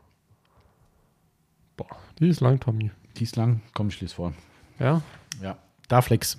boah, 1.76 1.86
die 2.18 2.28
ist 2.28 2.40
lang, 2.40 2.58
Tommy. 2.58 2.90
Die 3.16 3.24
ist 3.24 3.36
lang, 3.36 3.60
komm, 3.74 3.88
ich 3.88 4.00
lese 4.00 4.14
vor. 4.14 4.32
Ja? 4.78 5.02
Ja, 5.42 5.58
Darflex. 5.88 6.38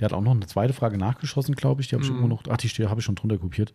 Der 0.00 0.06
hat 0.06 0.12
auch 0.14 0.22
noch 0.22 0.32
eine 0.32 0.46
zweite 0.46 0.72
Frage 0.72 0.98
nachgeschossen, 0.98 1.54
glaube 1.54 1.82
ich. 1.82 1.88
Die 1.88 1.94
habe 1.94 2.02
ich 2.02 2.10
Mhm. 2.10 2.16
irgendwo 2.16 2.34
noch, 2.34 2.42
ach, 2.50 2.56
die 2.56 2.68
habe 2.86 3.00
ich 3.00 3.04
schon 3.04 3.14
drunter 3.14 3.38
kopiert. 3.38 3.72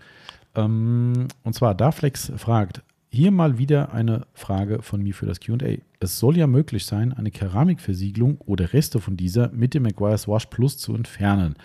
Ähm, 0.56 1.28
und 1.44 1.54
zwar, 1.54 1.76
Darflex 1.76 2.32
fragt, 2.38 2.84
hier 3.10 3.32
mal 3.32 3.58
wieder 3.58 3.94
eine 3.94 4.26
Frage 4.34 4.82
von 4.82 5.02
mir 5.02 5.14
für 5.14 5.26
das 5.26 5.40
QA. 5.40 5.78
Es 6.00 6.20
soll 6.20 6.38
ja 6.38 6.48
möglich 6.48 6.86
sein, 6.86 7.14
eine 7.14 7.32
Keramikversiegelung 7.32 8.40
oder 8.42 8.74
Reste 8.74 9.00
von 9.00 9.16
dieser 9.16 9.52
mit 9.52 9.74
dem 9.74 9.84
Maguire's 9.84 10.28
Wash 10.28 10.48
Plus 10.48 10.78
zu 10.78 10.94
entfernen. 10.96 11.56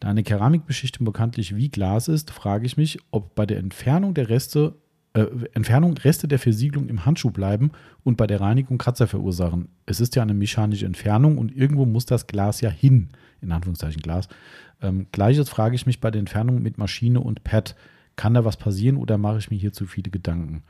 Da 0.00 0.08
eine 0.08 0.22
Keramikbeschichtung 0.22 1.04
bekanntlich 1.04 1.56
wie 1.56 1.68
Glas 1.70 2.08
ist, 2.08 2.30
frage 2.30 2.66
ich 2.66 2.76
mich, 2.76 2.98
ob 3.10 3.34
bei 3.34 3.46
der 3.46 3.58
Entfernung 3.58 4.14
der 4.14 4.28
Reste, 4.28 4.74
äh, 5.16 5.48
Entfernung 5.54 5.96
Reste 5.96 6.28
der 6.28 6.38
Versiegelung 6.38 6.88
im 6.88 7.06
Handschuh 7.06 7.30
bleiben 7.30 7.72
und 8.04 8.18
bei 8.18 8.26
der 8.26 8.40
Reinigung 8.40 8.76
Kratzer 8.76 9.06
verursachen. 9.06 9.68
Es 9.86 9.98
ist 9.98 10.14
ja 10.14 10.22
eine 10.22 10.34
mechanische 10.34 10.84
Entfernung 10.84 11.38
und 11.38 11.56
irgendwo 11.56 11.86
muss 11.86 12.04
das 12.04 12.26
Glas 12.26 12.60
ja 12.60 12.68
hin, 12.68 13.08
in 13.40 13.50
Anführungszeichen 13.50 14.02
Glas. 14.02 14.28
Ähm, 14.82 15.06
Gleiches 15.12 15.48
frage 15.48 15.74
ich 15.74 15.86
mich 15.86 16.00
bei 16.00 16.10
der 16.10 16.20
Entfernung 16.20 16.60
mit 16.60 16.76
Maschine 16.76 17.20
und 17.20 17.44
Pad. 17.44 17.76
Kann 18.16 18.34
da 18.34 18.44
was 18.44 18.58
passieren 18.58 18.98
oder 18.98 19.16
mache 19.16 19.38
ich 19.38 19.50
mir 19.50 19.56
hier 19.56 19.72
zu 19.72 19.86
viele 19.86 20.10
Gedanken? 20.10 20.62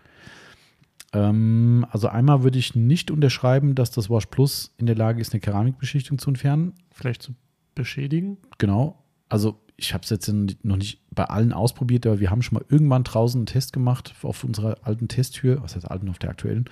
Ähm, 1.13 1.85
also 1.91 2.07
einmal 2.07 2.45
würde 2.45 2.61
ich 2.61 2.77
nicht 2.77 3.11
unterschreiben, 3.11 3.75
dass 3.75 3.91
das 3.91 4.09
Wash 4.09 4.27
Plus 4.27 4.75
in 4.79 4.87
der 4.87 4.97
Lage 4.97 5.21
ist, 5.21 5.33
eine 5.33 5.41
Keramikbeschichtung 5.41 6.19
zu 6.19 6.31
entfernen. 6.31 6.75
Vielleicht 6.93 7.23
zu 7.23 7.35
beschädigen? 7.75 8.39
Genau. 8.59 9.03
Also 9.29 9.61
ich 9.77 9.93
habe 9.93 10.05
es 10.05 10.11
jetzt 10.11 10.33
noch 10.63 10.77
nicht 10.77 11.01
bei 11.17 11.25
allen 11.25 11.53
ausprobiert, 11.53 12.07
aber 12.07 12.21
wir 12.21 12.31
haben 12.31 12.43
schon 12.43 12.55
mal 12.59 12.65
irgendwann 12.69 13.03
draußen 13.03 13.41
einen 13.41 13.47
Test 13.47 13.73
gemacht 13.73 14.15
auf 14.23 14.45
unserer 14.45 14.77
alten 14.83 15.09
Testtür, 15.09 15.61
was 15.63 15.75
heißt 15.75 15.91
alten, 15.91 16.09
auf 16.09 16.21
der 16.21 16.31
aktuellen, 16.31 16.67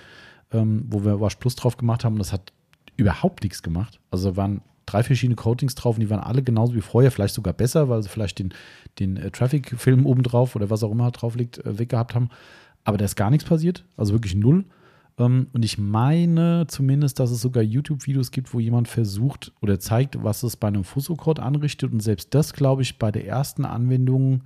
ähm, 0.53 0.85
wo 0.89 1.03
wir 1.03 1.19
Wash 1.19 1.35
Plus 1.35 1.55
drauf 1.55 1.75
gemacht 1.75 2.05
haben 2.05 2.17
das 2.17 2.31
hat 2.31 2.53
überhaupt 2.95 3.43
nichts 3.43 3.61
gemacht. 3.61 3.99
Also 4.09 4.37
waren 4.37 4.61
drei 4.85 5.03
verschiedene 5.03 5.35
Coatings 5.35 5.75
drauf 5.75 5.95
und 5.95 6.01
die 6.01 6.09
waren 6.09 6.19
alle 6.19 6.43
genauso 6.43 6.75
wie 6.75 6.81
vorher, 6.81 7.11
vielleicht 7.11 7.33
sogar 7.33 7.53
besser, 7.53 7.89
weil 7.89 8.01
sie 8.03 8.09
vielleicht 8.09 8.39
den, 8.39 8.53
den 8.99 9.17
äh, 9.17 9.31
Traffic-Film 9.31 10.05
oben 10.05 10.23
drauf 10.23 10.55
oder 10.55 10.69
was 10.69 10.83
auch 10.83 10.91
immer 10.91 11.11
drauf 11.11 11.35
liegt, 11.35 11.57
äh, 11.65 11.77
weggehabt 11.77 12.15
haben. 12.15 12.29
Aber 12.83 12.97
da 12.97 13.05
ist 13.05 13.15
gar 13.15 13.31
nichts 13.31 13.47
passiert, 13.47 13.83
also 13.97 14.13
wirklich 14.13 14.35
null. 14.35 14.63
Ähm, 15.17 15.47
und 15.53 15.63
ich 15.63 15.77
meine 15.77 16.65
zumindest, 16.67 17.19
dass 17.19 17.31
es 17.31 17.41
sogar 17.41 17.63
YouTube-Videos 17.63 18.31
gibt, 18.31 18.53
wo 18.53 18.59
jemand 18.59 18.87
versucht 18.87 19.51
oder 19.61 19.79
zeigt, 19.79 20.23
was 20.23 20.43
es 20.43 20.57
bei 20.57 20.67
einem 20.67 20.83
Fuso-Code 20.83 21.43
anrichtet. 21.43 21.91
Und 21.91 22.01
selbst 22.01 22.33
das, 22.33 22.53
glaube 22.53 22.81
ich, 22.81 22.99
bei 22.99 23.11
der 23.11 23.27
ersten 23.27 23.65
Anwendung, 23.65 24.41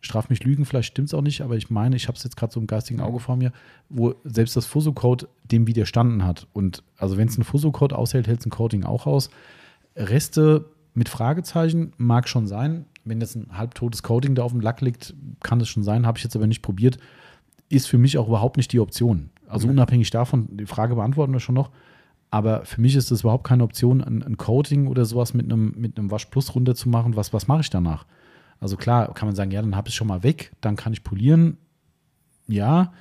straf 0.00 0.28
mich 0.28 0.44
Lügen, 0.44 0.64
vielleicht 0.64 0.88
stimmt 0.88 1.08
es 1.08 1.14
auch 1.14 1.22
nicht, 1.22 1.40
aber 1.40 1.56
ich 1.56 1.70
meine, 1.70 1.96
ich 1.96 2.06
habe 2.06 2.16
es 2.16 2.22
jetzt 2.22 2.36
gerade 2.36 2.52
so 2.52 2.60
im 2.60 2.66
geistigen 2.66 3.00
Auge 3.00 3.18
vor 3.18 3.36
mir, 3.36 3.52
wo 3.88 4.14
selbst 4.24 4.56
das 4.56 4.66
Fuso-Code 4.66 5.28
dem 5.44 5.66
widerstanden 5.66 6.24
hat. 6.24 6.46
Und 6.52 6.84
also 6.96 7.16
wenn 7.16 7.28
es 7.28 7.36
ein 7.36 7.44
Fuso-Code 7.44 7.96
aushält, 7.96 8.28
hält 8.28 8.40
es 8.40 8.46
ein 8.46 8.50
Coding 8.50 8.84
auch 8.84 9.06
aus. 9.06 9.30
Reste 9.96 10.66
mit 10.94 11.08
Fragezeichen 11.08 11.92
mag 11.96 12.28
schon 12.28 12.46
sein. 12.46 12.86
Wenn 13.04 13.20
jetzt 13.20 13.34
ein 13.34 13.56
halbtotes 13.56 14.02
Coding 14.02 14.34
da 14.34 14.42
auf 14.42 14.52
dem 14.52 14.60
Lack 14.60 14.80
liegt, 14.80 15.14
kann 15.42 15.58
das 15.58 15.68
schon 15.68 15.82
sein, 15.82 16.06
habe 16.06 16.18
ich 16.18 16.24
jetzt 16.24 16.36
aber 16.36 16.46
nicht 16.46 16.62
probiert. 16.62 16.98
Ist 17.68 17.88
für 17.88 17.98
mich 17.98 18.18
auch 18.18 18.28
überhaupt 18.28 18.56
nicht 18.56 18.72
die 18.72 18.80
Option. 18.80 19.30
Also 19.48 19.66
Mhm. 19.66 19.72
unabhängig 19.74 20.10
davon, 20.10 20.56
die 20.56 20.66
Frage 20.66 20.94
beantworten 20.94 21.32
wir 21.32 21.40
schon 21.40 21.54
noch. 21.54 21.70
Aber 22.30 22.64
für 22.66 22.80
mich 22.80 22.94
ist 22.94 23.10
es 23.10 23.20
überhaupt 23.22 23.44
keine 23.46 23.64
Option, 23.64 24.02
ein, 24.04 24.22
ein 24.22 24.36
Coating 24.36 24.86
oder 24.86 25.04
sowas 25.06 25.32
mit 25.32 25.46
einem, 25.46 25.72
mit 25.76 25.98
einem 25.98 26.10
Wasch 26.10 26.26
Plus 26.26 26.54
runterzumachen. 26.54 27.16
Was, 27.16 27.32
was 27.32 27.48
mache 27.48 27.62
ich 27.62 27.70
danach? 27.70 28.04
Also 28.60 28.76
klar, 28.76 29.14
kann 29.14 29.26
man 29.28 29.34
sagen, 29.36 29.50
ja, 29.50 29.62
dann 29.62 29.74
habe 29.76 29.88
ich 29.88 29.92
es 29.94 29.96
schon 29.96 30.08
mal 30.08 30.22
weg, 30.22 30.52
dann 30.60 30.76
kann 30.76 30.92
ich 30.92 31.02
polieren. 31.04 31.56
Ja. 32.48 32.92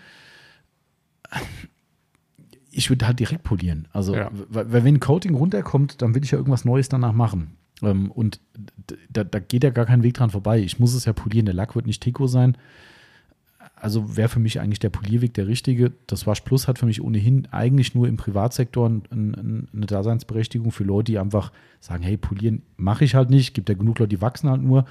Ich 2.71 2.89
würde 2.89 3.07
halt 3.07 3.19
direkt 3.19 3.43
polieren. 3.43 3.87
Also, 3.91 4.15
Ja. 4.15 4.29
weil, 4.49 4.71
wenn 4.71 4.85
ein 4.95 4.99
Coating 4.99 5.35
runterkommt, 5.35 6.01
dann 6.01 6.13
will 6.15 6.23
ich 6.23 6.31
ja 6.31 6.37
irgendwas 6.37 6.63
Neues 6.65 6.89
danach 6.89 7.13
machen. 7.13 7.57
Ähm, 7.81 8.11
und 8.11 8.39
da, 9.09 9.23
da 9.23 9.39
geht 9.39 9.63
ja 9.63 9.69
gar 9.71 9.85
kein 9.85 10.03
Weg 10.03 10.13
dran 10.15 10.29
vorbei. 10.29 10.59
Ich 10.59 10.79
muss 10.79 10.93
es 10.93 11.05
ja 11.05 11.13
polieren. 11.13 11.45
Der 11.45 11.55
Lack 11.55 11.75
wird 11.75 11.85
nicht 11.85 12.01
Tico 12.01 12.27
sein. 12.27 12.57
Also 13.79 14.17
wäre 14.17 14.27
für 14.27 14.39
mich 14.39 14.59
eigentlich 14.59 14.79
der 14.79 14.89
Polierweg 14.89 15.33
der 15.35 15.47
richtige. 15.47 15.91
Das 16.07 16.25
Wasch 16.25 16.41
Plus 16.41 16.67
hat 16.67 16.79
für 16.79 16.87
mich 16.87 17.01
ohnehin 17.01 17.47
eigentlich 17.51 17.93
nur 17.93 18.07
im 18.07 18.17
Privatsektor 18.17 18.89
ein, 18.89 19.03
ein, 19.11 19.67
eine 19.71 19.85
Daseinsberechtigung 19.85 20.71
für 20.71 20.83
Leute, 20.83 21.11
die 21.11 21.19
einfach 21.19 21.51
sagen, 21.79 22.03
hey, 22.03 22.17
polieren 22.17 22.63
mache 22.75 23.05
ich 23.05 23.13
halt 23.13 23.29
nicht. 23.29 23.53
Gibt 23.53 23.69
ja 23.69 23.75
genug 23.75 23.99
Leute, 23.99 24.09
die 24.09 24.21
wachsen 24.21 24.49
halt 24.49 24.63
nur, 24.63 24.85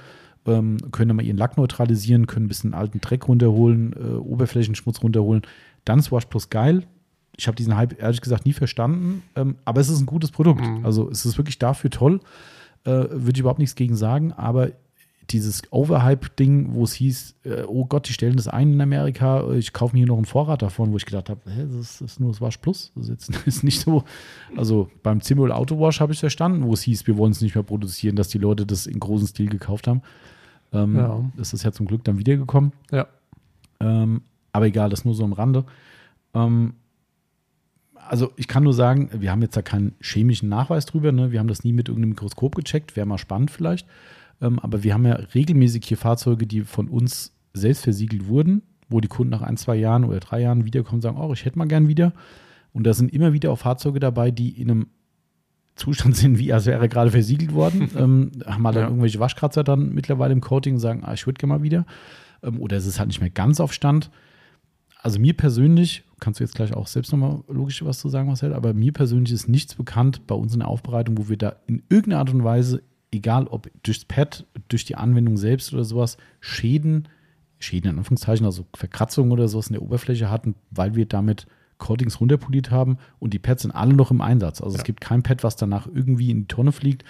ähm, 0.45 0.77
können 0.91 1.09
dann 1.09 1.17
mal 1.17 1.25
ihren 1.25 1.37
Lack 1.37 1.57
neutralisieren, 1.57 2.27
können 2.27 2.45
ein 2.45 2.49
bisschen 2.49 2.73
alten 2.73 3.01
Dreck 3.01 3.27
runterholen, 3.27 3.93
äh, 3.93 4.15
Oberflächenschmutz 4.15 5.03
runterholen. 5.03 5.41
Dann 5.83 5.99
ist 5.99 6.11
Wash 6.11 6.25
Plus 6.25 6.49
geil. 6.49 6.83
Ich 7.35 7.47
habe 7.47 7.55
diesen 7.55 7.75
Hype 7.75 8.01
ehrlich 8.01 8.21
gesagt 8.21 8.45
nie 8.45 8.53
verstanden, 8.53 9.21
ähm, 9.35 9.57
aber 9.65 9.81
es 9.81 9.89
ist 9.89 9.99
ein 9.99 10.05
gutes 10.05 10.31
Produkt. 10.31 10.61
Mhm. 10.61 10.85
Also 10.85 11.09
es 11.11 11.25
ist 11.25 11.37
wirklich 11.37 11.59
dafür 11.59 11.89
toll. 11.89 12.21
Äh, 12.85 12.91
Würde 12.91 13.33
ich 13.33 13.39
überhaupt 13.39 13.59
nichts 13.59 13.75
gegen 13.75 13.95
sagen, 13.95 14.31
aber 14.31 14.71
dieses 15.29 15.61
Overhype-Ding, 15.71 16.73
wo 16.73 16.83
es 16.83 16.93
hieß, 16.93 17.35
äh, 17.43 17.63
oh 17.63 17.85
Gott, 17.85 18.07
die 18.07 18.13
stellen 18.13 18.37
das 18.37 18.47
ein 18.47 18.73
in 18.73 18.81
Amerika, 18.81 19.41
äh, 19.41 19.57
ich 19.57 19.73
kaufe 19.73 19.95
mir 19.95 19.99
hier 19.99 20.07
noch 20.07 20.17
einen 20.17 20.25
Vorrat 20.25 20.61
davon, 20.61 20.91
wo 20.91 20.97
ich 20.97 21.05
gedacht 21.05 21.29
habe, 21.29 21.41
das 21.45 22.01
ist 22.01 22.19
nur 22.19 22.31
das 22.31 22.41
Wash 22.41 22.57
Plus. 22.57 22.91
Das 22.95 23.09
ist, 23.09 23.09
jetzt, 23.09 23.29
ist 23.47 23.63
nicht 23.63 23.81
so. 23.81 24.03
Also 24.55 24.89
beim 25.03 25.21
Zimmer 25.21 25.55
Auto 25.55 25.79
Wash 25.79 25.99
habe 25.99 26.13
ich 26.13 26.19
verstanden, 26.19 26.63
wo 26.63 26.73
es 26.73 26.81
hieß, 26.81 27.07
wir 27.07 27.17
wollen 27.17 27.31
es 27.31 27.41
nicht 27.41 27.55
mehr 27.55 27.63
produzieren, 27.63 28.15
dass 28.15 28.29
die 28.29 28.37
Leute 28.37 28.65
das 28.65 28.87
in 28.87 28.99
großem 28.99 29.27
Stil 29.27 29.49
gekauft 29.49 29.87
haben. 29.87 30.01
Ähm, 30.71 30.95
Ja. 30.95 31.31
Das 31.35 31.53
ist 31.53 31.63
ja 31.63 31.71
zum 31.71 31.87
Glück 31.87 32.03
dann 32.03 32.17
wiedergekommen. 32.17 32.71
Ja. 32.91 33.07
Ähm, 33.79 34.21
aber 34.53 34.67
egal, 34.67 34.89
das 34.89 35.05
nur 35.05 35.13
so 35.13 35.23
am 35.23 35.33
Rande. 35.33 35.65
Ähm, 36.33 36.73
also 37.95 38.31
ich 38.37 38.47
kann 38.47 38.63
nur 38.63 38.73
sagen, 38.73 39.09
wir 39.13 39.31
haben 39.31 39.41
jetzt 39.41 39.57
da 39.57 39.61
keinen 39.61 39.95
chemischen 40.01 40.49
Nachweis 40.49 40.85
drüber. 40.85 41.11
Ne? 41.11 41.31
Wir 41.31 41.39
haben 41.39 41.47
das 41.47 41.63
nie 41.63 41.73
mit 41.73 41.89
irgendeinem 41.89 42.11
Mikroskop 42.11 42.55
gecheckt. 42.55 42.95
Wäre 42.95 43.05
mal 43.05 43.17
spannend 43.17 43.51
vielleicht. 43.51 43.85
Ähm, 44.41 44.59
aber 44.59 44.83
wir 44.83 44.93
haben 44.93 45.05
ja 45.05 45.13
regelmäßig 45.13 45.85
hier 45.85 45.97
Fahrzeuge, 45.97 46.45
die 46.47 46.61
von 46.61 46.87
uns 46.87 47.33
selbst 47.53 47.83
versiegelt 47.83 48.27
wurden, 48.27 48.61
wo 48.89 49.01
die 49.01 49.07
Kunden 49.07 49.31
nach 49.31 49.41
ein, 49.41 49.57
zwei 49.57 49.75
Jahren 49.75 50.03
oder 50.05 50.19
drei 50.19 50.41
Jahren 50.41 50.65
wiederkommen 50.65 50.97
und 50.97 51.01
sagen, 51.01 51.17
oh, 51.17 51.33
ich 51.33 51.45
hätte 51.45 51.57
mal 51.57 51.67
gern 51.67 51.87
wieder. 51.87 52.13
Und 52.73 52.85
da 52.85 52.93
sind 52.93 53.11
immer 53.13 53.33
wieder 53.33 53.51
auch 53.51 53.57
Fahrzeuge 53.59 53.99
dabei, 53.99 54.29
die 54.31 54.49
in 54.61 54.69
einem 54.69 54.87
Zustand 55.75 56.15
sind, 56.15 56.37
wie 56.39 56.53
als 56.53 56.65
wäre 56.65 56.87
gerade 56.89 57.11
versiegelt 57.11 57.53
worden. 57.53 57.89
ähm, 57.97 58.31
haben 58.45 58.65
halt 58.65 58.75
dann 58.75 58.83
Ja. 58.83 58.89
irgendwelche 58.89 59.19
Waschkratzer 59.19 59.63
dann 59.63 59.93
mittlerweile 59.93 60.33
im 60.33 60.41
Coating 60.41 60.75
und 60.75 60.79
sagen, 60.79 61.03
ah, 61.03 61.13
ich 61.13 61.25
würde 61.25 61.39
gerne 61.39 61.53
mal 61.55 61.63
wieder. 61.63 61.85
Ähm, 62.43 62.59
oder 62.59 62.77
es 62.77 62.85
ist 62.85 62.99
halt 62.99 63.07
nicht 63.07 63.21
mehr 63.21 63.29
ganz 63.29 63.59
auf 63.59 63.73
Stand. 63.73 64.11
Also 65.01 65.19
mir 65.19 65.33
persönlich, 65.35 66.03
kannst 66.19 66.39
du 66.39 66.43
jetzt 66.43 66.55
gleich 66.55 66.73
auch 66.73 66.87
selbst 66.87 67.11
nochmal 67.11 67.41
logisch 67.47 67.83
was 67.85 67.99
zu 67.99 68.09
sagen, 68.09 68.27
Marcel, 68.27 68.53
aber 68.53 68.73
mir 68.73 68.91
persönlich 68.91 69.31
ist 69.31 69.47
nichts 69.47 69.75
bekannt 69.75 70.25
bei 70.27 70.35
uns 70.35 70.53
in 70.53 70.59
der 70.59 70.67
Aufbereitung, 70.67 71.17
wo 71.17 71.29
wir 71.29 71.37
da 71.37 71.55
in 71.67 71.83
irgendeiner 71.89 72.19
Art 72.19 72.33
und 72.33 72.43
Weise, 72.43 72.81
egal 73.11 73.47
ob 73.47 73.69
durchs 73.83 74.05
Pad, 74.05 74.45
durch 74.69 74.85
die 74.85 74.95
Anwendung 74.95 75.37
selbst 75.37 75.73
oder 75.73 75.83
sowas, 75.83 76.17
Schäden, 76.39 77.07
Schäden 77.59 77.91
in 77.91 77.97
Anführungszeichen, 77.97 78.45
also 78.45 78.65
Verkratzungen 78.75 79.31
oder 79.31 79.47
sowas 79.47 79.67
in 79.67 79.73
der 79.73 79.81
Oberfläche 79.81 80.29
hatten, 80.29 80.55
weil 80.71 80.95
wir 80.95 81.05
damit 81.05 81.47
Coatings 81.79 82.19
runterpoliert 82.19 82.71
haben 82.71 82.97
und 83.19 83.33
die 83.33 83.39
Pads 83.39 83.61
sind 83.63 83.71
alle 83.71 83.93
noch 83.93 84.11
im 84.11 84.21
Einsatz. 84.21 84.61
Also 84.61 84.75
es 84.75 84.81
Ja. 84.81 84.85
gibt 84.85 85.01
kein 85.01 85.23
Pad, 85.23 85.43
was 85.43 85.55
danach 85.55 85.87
irgendwie 85.87 86.31
in 86.31 86.41
die 86.41 86.47
Tonne 86.47 86.71
fliegt. 86.71 87.03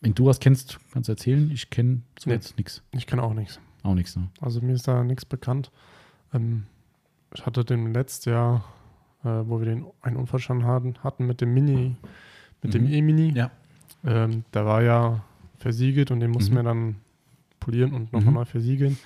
Wenn 0.00 0.14
du 0.14 0.26
was 0.26 0.40
kennst, 0.40 0.78
kannst 0.92 1.08
du 1.08 1.12
erzählen. 1.12 1.50
Ich 1.50 1.70
kenne 1.70 2.00
so 2.18 2.28
Nee. 2.28 2.36
jetzt 2.36 2.56
nichts. 2.58 2.82
Ich 2.92 3.06
kann 3.06 3.20
auch 3.20 3.32
nichts. 3.34 3.58
Auch 3.82 3.94
nichts, 3.94 4.16
ne? 4.16 4.28
Also 4.40 4.60
mir 4.60 4.72
ist 4.74 4.88
da 4.88 5.02
nichts 5.04 5.24
bekannt. 5.24 5.70
Ähm, 6.32 6.64
ich 7.34 7.44
hatte 7.46 7.64
den 7.64 7.92
letztes 7.92 8.24
Jahr, 8.26 8.64
äh, 9.24 9.28
wo 9.28 9.58
wir 9.60 9.66
den 9.66 9.86
einen 10.02 10.16
Unfallstand 10.16 10.64
hatten, 10.64 10.96
hatten 11.02 11.26
mit 11.26 11.40
dem 11.40 11.52
Mini, 11.54 11.96
mit 12.62 12.74
dem 12.74 12.84
Mhm. 12.84 12.92
E-Mini. 12.92 13.32
Ja. 13.34 13.50
Ähm, 14.04 14.44
der 14.52 14.66
war 14.66 14.82
ja 14.82 15.22
versiegelt 15.58 16.10
und 16.10 16.20
den 16.20 16.30
mussten 16.30 16.52
Mhm. 16.52 16.58
wir 16.58 16.62
dann 16.64 16.96
polieren 17.60 17.92
und 17.92 18.12
nochmal 18.12 18.30
Mhm. 18.30 18.34
neu 18.40 18.44
versiegeln. 18.44 18.98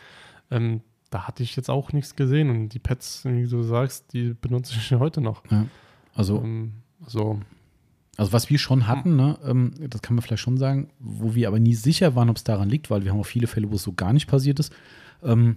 Ähm, 0.50 0.80
da 1.10 1.26
hatte 1.26 1.42
ich 1.42 1.56
jetzt 1.56 1.70
auch 1.70 1.92
nichts 1.92 2.16
gesehen 2.16 2.50
und 2.50 2.70
die 2.70 2.78
Pads, 2.78 3.24
wie 3.24 3.46
du 3.46 3.62
sagst, 3.62 4.12
die 4.12 4.34
benutze 4.34 4.74
ich 4.76 4.92
heute 4.98 5.20
noch. 5.20 5.42
Also 6.14 6.38
Ähm, 6.42 6.72
so, 7.06 7.40
Also 8.16 8.32
was 8.32 8.50
wir 8.50 8.58
schon 8.58 8.88
hatten, 8.88 9.14
ne, 9.16 9.38
ähm, 9.44 9.72
das 9.88 10.02
kann 10.02 10.16
man 10.16 10.22
vielleicht 10.22 10.42
schon 10.42 10.58
sagen, 10.58 10.88
wo 10.98 11.34
wir 11.36 11.46
aber 11.48 11.60
nie 11.60 11.74
sicher 11.74 12.16
waren, 12.16 12.28
ob 12.30 12.36
es 12.36 12.44
daran 12.44 12.68
liegt, 12.68 12.90
weil 12.90 13.04
wir 13.04 13.12
haben 13.12 13.20
auch 13.20 13.26
viele 13.26 13.46
Fälle, 13.46 13.70
wo 13.70 13.76
es 13.76 13.82
so 13.84 13.92
gar 13.92 14.12
nicht 14.12 14.26
passiert 14.26 14.58
ist. 14.58 14.72
Ähm, 15.22 15.56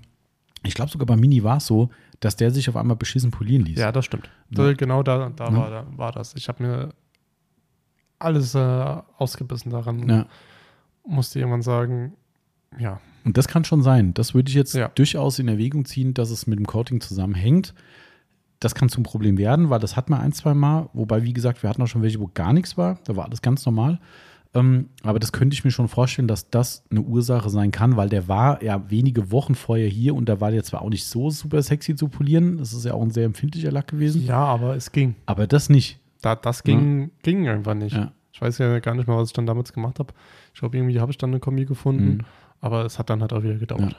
ich 0.63 0.75
glaube 0.75 0.91
sogar 0.91 1.07
bei 1.07 1.15
Mini 1.17 1.43
war 1.43 1.57
es 1.57 1.65
so, 1.65 1.89
dass 2.19 2.35
der 2.35 2.51
sich 2.51 2.69
auf 2.69 2.75
einmal 2.77 2.95
beschissen 2.95 3.31
polieren 3.31 3.65
ließ. 3.65 3.79
ja, 3.79 3.91
das 3.91 4.05
stimmt. 4.05 4.29
Ja. 4.51 4.65
Da, 4.67 4.73
genau 4.73 5.01
da, 5.01 5.31
da, 5.35 5.45
Ja. 5.49 5.55
war, 5.57 5.69
da 5.71 5.85
war 5.97 6.11
das. 6.11 6.35
Ich 6.35 6.47
habe 6.47 6.61
mir 6.63 6.89
alles 8.23 8.55
äh, 8.55 8.59
ausgebissen 9.17 9.71
daran. 9.71 10.07
Ja. 10.07 10.25
Musste 11.05 11.39
irgendwann 11.39 11.61
sagen, 11.61 12.13
ja, 12.79 12.99
Und 13.25 13.37
das 13.37 13.47
kann 13.47 13.63
schon 13.65 13.81
sein. 13.83 14.13
Das 14.13 14.33
würde 14.33 14.49
ich 14.49 14.55
jetzt 14.55 14.73
Ja. 14.75 14.87
durchaus 14.89 15.39
in 15.39 15.47
Erwägung 15.47 15.85
ziehen, 15.85 16.13
dass 16.13 16.29
es 16.31 16.47
mit 16.47 16.57
dem 16.59 16.65
Coating 16.67 17.01
zusammenhängt. 17.01 17.73
Das 18.59 18.75
kann 18.75 18.89
zum 18.89 19.03
Problem 19.03 19.37
werden, 19.37 19.69
weil 19.69 19.79
das 19.79 19.95
hat 19.95 20.09
man 20.09 20.21
ein, 20.21 20.31
zwei 20.33 20.53
Mal. 20.53 20.89
Wobei, 20.93 21.23
wie 21.23 21.33
gesagt, 21.33 21.63
wir 21.63 21.69
hatten 21.69 21.81
auch 21.81 21.87
schon 21.87 22.03
welche, 22.03 22.19
wo 22.19 22.29
gar 22.33 22.53
nichts 22.53 22.77
war. 22.77 22.99
Da 23.05 23.15
war 23.15 23.25
alles 23.25 23.41
ganz 23.41 23.65
normal. 23.65 23.99
Ähm, 24.53 24.89
aber 25.03 25.17
das 25.17 25.31
könnte 25.31 25.53
ich 25.53 25.63
mir 25.63 25.71
schon 25.71 25.87
vorstellen, 25.87 26.27
dass 26.27 26.49
das 26.49 26.83
eine 26.91 27.01
Ursache 27.01 27.49
sein 27.49 27.71
kann, 27.71 27.95
weil 27.95 28.09
der 28.09 28.27
war 28.27 28.61
ja 28.61 28.89
wenige 28.91 29.31
Wochen 29.31 29.55
vorher 29.55 29.87
hier 29.87 30.13
und 30.13 30.27
da 30.27 30.41
war 30.41 30.51
der 30.51 30.63
zwar 30.63 30.81
auch 30.81 30.89
nicht 30.89 31.05
so 31.05 31.29
super 31.29 31.61
sexy 31.63 31.95
zu 31.95 32.09
polieren. 32.09 32.57
Das 32.57 32.73
ist 32.73 32.83
ja 32.85 32.93
auch 32.93 33.01
ein 33.01 33.11
sehr 33.11 33.23
empfindlicher 33.25 33.71
Lack 33.71 33.87
gewesen. 33.87 34.25
ja, 34.25 34.43
aber 34.43 34.75
es 34.75 34.91
ging. 34.91 35.15
Aber 35.25 35.47
das 35.47 35.69
nicht. 35.69 36.00
Da, 36.21 36.35
das 36.35 36.63
ging, 36.63 37.11
ging 37.23 37.45
irgendwann 37.45 37.79
nicht. 37.79 37.95
Ja. 37.95 38.11
Ich 38.33 38.41
weiß 38.41 38.57
ja 38.59 38.79
gar 38.79 38.95
nicht 38.95 39.07
mehr, 39.07 39.17
was 39.17 39.29
ich 39.29 39.33
dann 39.33 39.45
damals 39.45 39.73
gemacht 39.73 39.99
habe. 39.99 40.13
Ich 40.53 40.59
glaube, 40.59 40.77
irgendwie 40.77 40.99
habe 40.99 41.11
ich 41.11 41.17
dann 41.17 41.31
eine 41.31 41.39
Kombi 41.39 41.65
gefunden, 41.65 42.05
Mhm. 42.17 42.25
aber 42.61 42.85
es 42.85 42.97
hat 42.99 43.09
dann 43.09 43.21
halt 43.21 43.33
auch 43.33 43.43
wieder 43.43 43.55
gedauert. 43.55 43.95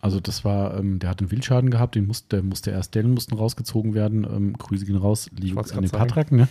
Also 0.00 0.18
das 0.18 0.44
war, 0.44 0.76
ähm, 0.78 0.98
der 0.98 1.10
hat 1.10 1.20
einen 1.20 1.30
Wildschaden 1.30 1.70
gehabt, 1.70 1.94
den 1.94 2.08
musste, 2.08 2.36
der 2.36 2.42
musste 2.42 2.72
erst 2.72 2.94
Dellen 2.96 3.12
mussten 3.14 3.36
rausgezogen 3.36 3.94
werden. 3.94 4.24
Ähm, 4.24 4.52
Grüße 4.54 4.84
gehen 4.84 4.96
raus, 4.96 5.30
liebe 5.32 5.60
an 5.60 5.64
den 5.66 5.86
sagen. 5.86 5.90
Patrak, 5.90 6.32
ne? 6.32 6.48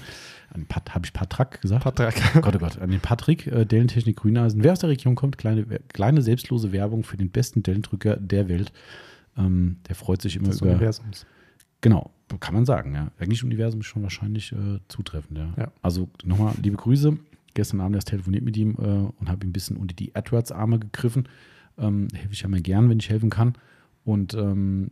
An 0.53 0.65
Pat, 0.67 0.95
habe 0.95 1.05
ich 1.05 1.11
Patrak 1.11 1.59
gesagt? 1.61 1.83
Patrick. 1.83 2.15
Gott, 2.41 2.55
oh 2.55 2.59
Gott, 2.59 2.79
an 2.79 2.91
den 2.91 3.01
Patrick, 3.01 3.47
äh, 3.47 3.65
Dellentechnik 3.65 4.15
Grüneisen. 4.17 4.63
Wer 4.63 4.71
aus 4.71 4.79
der 4.79 4.89
Region 4.89 5.15
kommt, 5.15 5.37
kleine, 5.37 5.65
kleine 5.91 6.21
selbstlose 6.21 6.71
Werbung 6.71 7.03
für 7.03 7.17
den 7.17 7.29
besten 7.29 7.61
Dellendrücker 7.61 8.15
der 8.15 8.47
Welt. 8.47 8.71
Ähm, 9.37 9.77
der 9.89 9.95
freut 9.95 10.21
sich 10.21 10.37
immer 10.37 10.47
des 10.49 10.61
über. 10.61 10.71
Universums. 10.71 11.25
Genau, 11.81 12.11
kann 12.39 12.53
man 12.53 12.65
sagen, 12.65 12.93
ja. 12.93 13.11
Eigentlich 13.19 13.43
Universum 13.43 13.81
ist 13.81 13.87
schon 13.87 14.03
wahrscheinlich 14.03 14.51
äh, 14.51 14.79
zutreffend, 14.87 15.37
ja. 15.37 15.53
Ja. 15.57 15.71
Also 15.81 16.09
nochmal 16.23 16.53
liebe 16.61 16.77
Grüße. 16.77 17.17
Gestern 17.53 17.81
Abend 17.81 17.95
erst 17.95 18.07
telefoniert 18.07 18.45
mit 18.45 18.55
ihm 18.55 18.75
äh, 18.77 18.81
und 19.19 19.27
habe 19.29 19.45
ihm 19.45 19.49
ein 19.49 19.53
bisschen 19.53 19.75
unter 19.75 19.93
die 19.93 20.15
AdWords-Arme 20.15 20.79
gegriffen. 20.79 21.27
Ähm, 21.77 22.07
helfe 22.13 22.31
ich 22.33 22.41
ja 22.41 22.47
mal 22.47 22.61
gern, 22.61 22.89
wenn 22.89 22.99
ich 22.99 23.09
helfen 23.09 23.29
kann. 23.29 23.53
Und 24.05 24.33
ähm, 24.33 24.91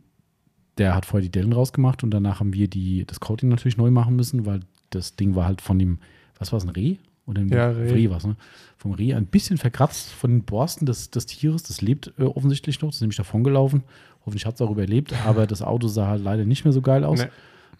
der 0.78 0.94
hat 0.94 1.06
vorher 1.06 1.22
die 1.22 1.32
Dellen 1.32 1.52
rausgemacht 1.52 2.02
und 2.04 2.10
danach 2.10 2.40
haben 2.40 2.52
wir 2.52 2.68
die, 2.68 3.04
das 3.06 3.20
Coating 3.20 3.48
natürlich 3.48 3.76
neu 3.76 3.90
machen 3.90 4.16
müssen, 4.16 4.46
weil 4.46 4.60
das 4.90 5.16
Ding 5.16 5.34
war 5.34 5.46
halt 5.46 5.60
von 5.60 5.78
dem, 5.78 5.98
was 6.38 6.52
war 6.52 6.58
es, 6.58 6.64
ein 6.64 6.70
Reh? 6.70 6.96
Oder 7.26 7.42
ein 7.42 7.48
Ja, 7.48 7.68
Reh. 7.70 8.10
war's, 8.10 8.26
ne? 8.26 8.36
Vom 8.76 8.92
Reh 8.92 9.14
ein 9.14 9.26
bisschen 9.26 9.56
verkratzt 9.56 10.10
von 10.10 10.30
den 10.30 10.42
Borsten 10.42 10.86
des, 10.86 11.10
des 11.10 11.26
Tieres. 11.26 11.62
Das 11.62 11.80
lebt 11.80 12.12
äh, 12.18 12.24
offensichtlich 12.24 12.80
noch, 12.80 12.88
das 12.88 12.96
ist 12.96 13.00
nämlich 13.02 13.16
davongelaufen. 13.16 13.84
Hoffentlich 14.20 14.46
hat 14.46 14.54
es 14.56 14.60
auch 14.60 14.70
überlebt, 14.70 15.14
aber 15.26 15.46
das 15.46 15.62
Auto 15.62 15.88
sah 15.88 16.06
halt 16.08 16.22
leider 16.22 16.44
nicht 16.44 16.64
mehr 16.64 16.72
so 16.72 16.82
geil 16.82 17.04
aus. 17.04 17.20
Nee. 17.20 17.28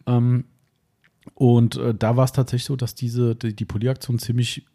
Ähm, 0.07 0.45
und 1.35 1.77
äh, 1.77 1.95
da 1.95 2.17
war 2.17 2.25
es 2.25 2.33
tatsächlich 2.33 2.65
so, 2.65 2.77
dass 2.77 2.95
diese, 2.95 3.35
die, 3.37 3.55
die 3.55 3.65
Polieraktion 3.65 4.19
ziemlich 4.19 4.67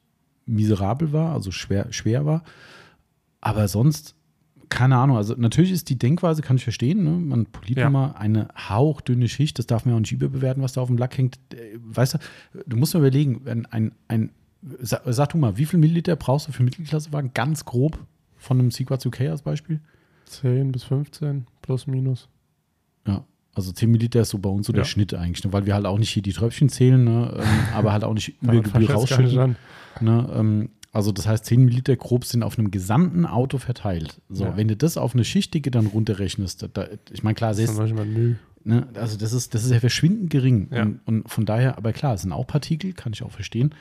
miserabel 0.45 1.11
war, 1.11 1.33
also 1.33 1.51
schwer, 1.51 1.91
schwer 1.91 2.25
war. 2.25 2.43
Aber 3.41 3.67
sonst 3.67 4.15
keine 4.69 4.97
Ahnung, 4.97 5.15
also 5.17 5.35
natürlich 5.37 5.71
ist 5.71 5.89
die 5.89 5.97
Denkweise, 5.99 6.41
kann 6.41 6.55
ich 6.57 6.63
verstehen, 6.63 7.03
ne? 7.03 7.11
man 7.11 7.45
poliert 7.45 7.77
Ja. 7.79 7.87
immer 7.87 8.15
eine 8.19 8.47
hauchdünne 8.57 9.27
Schicht, 9.29 9.59
das 9.59 9.67
darf 9.67 9.85
man 9.85 9.93
auch 9.93 9.99
nicht 9.99 10.11
überbewerten, 10.11 10.63
was 10.63 10.73
da 10.73 10.81
auf 10.81 10.87
dem 10.87 10.97
Lack 10.97 11.17
hängt. 11.19 11.37
Äh, 11.53 11.77
Weißt 11.83 12.15
du, 12.15 12.17
du 12.65 12.75
musst 12.75 12.93
mal 12.95 12.99
überlegen, 13.01 13.41
wenn 13.43 13.67
ein, 13.67 13.91
ein 14.07 14.31
sag, 14.79 15.01
sag 15.05 15.29
du 15.29 15.37
mal, 15.37 15.57
wie 15.57 15.65
viel 15.65 15.79
Milliliter 15.79 16.15
brauchst 16.15 16.47
du 16.47 16.51
für 16.51 16.63
Mittelklassewagen, 16.63 17.31
ganz 17.35 17.65
grob, 17.65 17.99
von 18.37 18.59
einem 18.59 18.71
Sequat 18.71 19.01
2K 19.01 19.29
als 19.29 19.43
Beispiel? 19.43 19.81
10 20.25 20.71
bis 20.71 20.83
15 20.83 21.45
plus 21.61 21.87
minus. 21.87 22.29
Ja, 23.07 23.23
also 23.53 23.71
10 23.71 23.89
Milliliter 23.91 24.21
ist 24.21 24.29
so 24.29 24.37
bei 24.39 24.49
uns 24.49 24.67
so 24.67 24.73
der 24.73 24.83
Ja. 24.83 24.87
Schnitt 24.87 25.13
eigentlich, 25.13 25.43
ne? 25.43 25.53
weil 25.53 25.65
wir 25.65 25.73
halt 25.75 25.85
auch 25.85 25.97
nicht 25.97 26.09
hier 26.09 26.23
die 26.23 26.33
Tröpfchen 26.33 26.69
zählen, 26.69 27.03
ne? 27.03 27.33
ähm, 27.37 27.43
aber 27.73 27.91
halt 27.93 28.03
auch 28.03 28.13
nicht 28.13 28.35
über 28.41 28.61
Gebühr 28.61 28.89
an. 29.39 29.55
Ne? 30.01 30.29
Ähm, 30.35 30.69
also 30.91 31.11
das 31.11 31.27
heißt, 31.27 31.45
10 31.45 31.61
Milliliter 31.65 31.95
grob 31.97 32.23
sind 32.25 32.41
auf 32.43 32.57
einem 32.57 32.71
gesamten 32.71 33.25
Auto 33.25 33.57
verteilt. 33.57 34.21
So, 34.29 34.45
Ja. 34.45 34.57
wenn 34.57 34.67
du 34.69 34.75
das 34.77 34.97
auf 34.97 35.13
eine 35.13 35.25
Schichtdicke 35.25 35.69
dann 35.71 35.87
runterrechnest, 35.87 36.69
da, 36.73 36.87
ich 37.11 37.21
meine, 37.21 37.35
klar, 37.35 37.53
Müll. 37.53 38.37
ne, 38.63 38.87
also 38.93 39.17
das 39.17 39.33
ist, 39.33 39.53
das 39.53 39.65
ist 39.65 39.71
ja 39.71 39.79
verschwindend 39.81 40.29
gering. 40.29 40.69
Ja. 40.71 40.83
Und, 40.83 40.99
und 41.05 41.29
von 41.29 41.45
daher, 41.45 41.77
aber 41.77 41.91
klar, 41.91 42.13
es 42.15 42.21
sind 42.21 42.31
auch 42.31 42.47
Partikel, 42.47 42.93
kann 42.93 43.11
ich 43.13 43.23
auch 43.23 43.31
verstehen. 43.31 43.75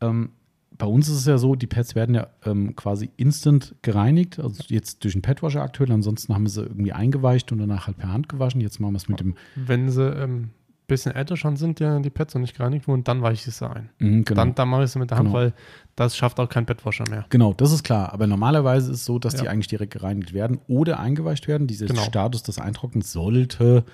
Ähm, 0.00 0.30
bei 0.76 0.86
uns 0.86 1.08
ist 1.08 1.16
es 1.18 1.26
ja 1.26 1.38
so, 1.38 1.54
die 1.54 1.66
Pads 1.66 1.94
werden 1.94 2.14
ja 2.14 2.26
ähm, 2.44 2.74
quasi 2.74 3.10
instant 3.16 3.74
gereinigt, 3.82 4.38
also 4.40 4.62
jetzt 4.68 5.04
durch 5.04 5.12
den 5.14 5.22
Padwasher 5.22 5.62
aktuell, 5.62 5.92
ansonsten 5.92 6.34
haben 6.34 6.42
wir 6.44 6.50
sie 6.50 6.62
irgendwie 6.62 6.92
eingeweicht 6.92 7.52
und 7.52 7.58
danach 7.58 7.86
halt 7.86 7.98
per 7.98 8.12
Hand 8.12 8.28
gewaschen. 8.28 8.60
Jetzt 8.60 8.80
machen 8.80 8.92
wir 8.94 8.98
es 8.98 9.08
mit 9.08 9.20
dem, 9.20 9.34
Wenn 9.54 9.88
sie 9.88 10.04
ein 10.16 10.50
bisschen 10.86 11.12
älter 11.14 11.36
schon 11.36 11.56
sind, 11.56 11.80
ja, 11.80 11.98
die 12.00 12.10
Pads 12.10 12.34
noch 12.34 12.40
nicht 12.42 12.56
gereinigt 12.56 12.88
wurden, 12.88 13.04
dann 13.04 13.22
weiche 13.22 13.48
ich 13.48 13.54
sie 13.54 13.70
ein. 13.70 13.88
Mhm, 14.00 14.24
genau. 14.24 14.40
Dann, 14.40 14.54
dann 14.54 14.68
mache 14.68 14.84
ich 14.84 14.90
sie 14.90 14.98
mit 14.98 15.10
der 15.10 15.18
Hand, 15.18 15.28
Genau. 15.28 15.38
weil 15.38 15.52
das 15.96 16.16
schafft 16.16 16.38
auch 16.40 16.48
kein 16.48 16.66
Bettwascher 16.66 17.04
mehr. 17.08 17.24
Genau, 17.30 17.54
das 17.54 17.72
ist 17.72 17.84
klar. 17.84 18.12
Aber 18.12 18.26
normalerweise 18.26 18.90
ist 18.90 18.98
es 18.98 19.04
so, 19.04 19.18
dass 19.18 19.36
die 19.36 19.44
Ja. 19.44 19.50
eigentlich 19.50 19.68
direkt 19.68 19.92
gereinigt 19.92 20.32
werden 20.34 20.58
oder 20.66 20.98
eingeweicht 21.00 21.46
werden. 21.48 21.66
Dieser 21.68 21.86
Genau. 21.86 22.02
Status 22.02 22.42
des 22.42 22.58
Eintrocknens 22.58 23.12
sollte 23.12 23.84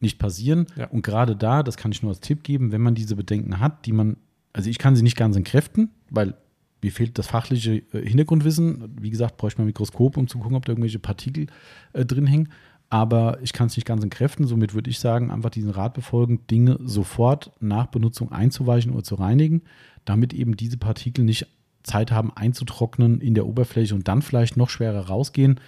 nicht 0.00 0.18
passieren. 0.18 0.66
Ja. 0.76 0.88
Und 0.88 1.02
gerade 1.02 1.36
da, 1.36 1.62
das 1.62 1.76
kann 1.76 1.92
ich 1.92 2.02
nur 2.02 2.10
als 2.10 2.20
Tipp 2.20 2.42
geben, 2.42 2.72
wenn 2.72 2.80
man 2.80 2.94
diese 2.94 3.16
Bedenken 3.16 3.60
hat, 3.60 3.86
die 3.86 3.92
man, 3.92 4.16
also 4.52 4.68
ich 4.68 4.78
kann 4.78 4.96
sie 4.96 5.02
nicht 5.02 5.16
ganz 5.16 5.36
entkräften, 5.36 5.90
weil 6.10 6.34
mir 6.82 6.92
fehlt 6.92 7.18
das 7.18 7.26
fachliche 7.26 7.82
äh, 7.92 8.06
Hintergrundwissen. 8.06 8.96
Wie 9.00 9.10
gesagt, 9.10 9.36
bräuchte 9.36 9.58
man 9.58 9.64
ein 9.64 9.68
Mikroskop, 9.68 10.16
um 10.16 10.28
zu 10.28 10.38
gucken, 10.38 10.56
ob 10.56 10.64
da 10.64 10.72
irgendwelche 10.72 10.98
Partikel 10.98 11.46
äh, 11.92 12.04
drin 12.04 12.26
hängen. 12.26 12.48
Aber 12.88 13.38
ich 13.42 13.52
kann 13.52 13.68
es 13.68 13.76
nicht 13.76 13.86
ganz 13.86 14.02
entkräften. 14.02 14.46
Somit 14.46 14.74
würde 14.74 14.90
ich 14.90 14.98
sagen, 14.98 15.30
einfach 15.30 15.50
diesen 15.50 15.70
Rat 15.70 15.94
befolgen, 15.94 16.46
Dinge 16.50 16.78
sofort 16.82 17.52
nach 17.60 17.86
Benutzung 17.86 18.32
einzuweichen 18.32 18.92
oder 18.92 19.04
zu 19.04 19.14
reinigen, 19.14 19.62
damit 20.04 20.32
eben 20.32 20.56
diese 20.56 20.76
Partikel 20.76 21.24
nicht 21.24 21.46
Zeit 21.82 22.10
haben 22.10 22.32
einzutrocknen 22.34 23.20
in 23.20 23.34
der 23.34 23.46
Oberfläche 23.46 23.94
und 23.94 24.08
dann 24.08 24.22
vielleicht 24.22 24.56
noch 24.56 24.70
schwerer 24.70 25.06
rausgehen. 25.06 25.60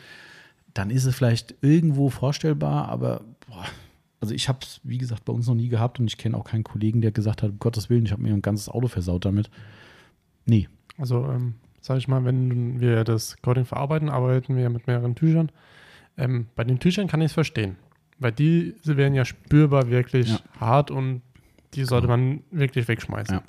Dann 0.74 0.90
ist 0.90 1.04
es 1.04 1.14
vielleicht 1.14 1.54
irgendwo 1.60 2.10
vorstellbar, 2.10 2.88
aber 2.88 3.22
boah, 3.46 3.64
also 4.22 4.34
ich 4.34 4.48
habe 4.48 4.60
es, 4.62 4.80
wie 4.84 4.98
gesagt, 4.98 5.24
bei 5.26 5.32
uns 5.32 5.46
noch 5.48 5.54
nie 5.56 5.68
gehabt 5.68 5.98
und 6.00 6.06
ich 6.06 6.16
kenne 6.16 6.36
auch 6.36 6.44
keinen 6.44 6.64
Kollegen, 6.64 7.00
der 7.02 7.10
gesagt 7.12 7.42
hat, 7.42 7.50
um 7.50 7.58
Gottes 7.58 7.90
Willen, 7.90 8.06
ich 8.06 8.12
habe 8.12 8.22
mir 8.22 8.32
ein 8.32 8.40
ganzes 8.40 8.68
Auto 8.68 8.86
versaut 8.88 9.24
damit. 9.24 9.50
Nee, 10.46 10.68
Also, 10.98 11.24
ähm, 11.28 11.54
sag 11.80 11.98
ich 11.98 12.06
mal, 12.08 12.24
wenn 12.24 12.80
wir 12.80 13.02
das 13.04 13.36
Coating 13.42 13.64
verarbeiten, 13.64 14.08
arbeiten 14.08 14.56
wir 14.56 14.70
mit 14.70 14.86
mehreren 14.86 15.14
Tüchern. 15.14 15.50
Ähm, 16.16 16.46
bei 16.54 16.64
den 16.64 16.78
Tüchern 16.78 17.08
kann 17.08 17.20
ich 17.20 17.26
es 17.26 17.32
verstehen, 17.32 17.76
weil 18.18 18.32
die 18.32 18.74
sie 18.82 18.96
werden 18.96 19.14
ja 19.14 19.24
spürbar 19.24 19.88
wirklich 19.90 20.28
Ja. 20.28 20.40
hart 20.60 20.90
und 20.90 21.22
die 21.74 21.84
sollte 21.84 22.06
man 22.06 22.42
wirklich 22.50 22.86
wegschmeißen. 22.88 23.36
Ja. 23.36 23.42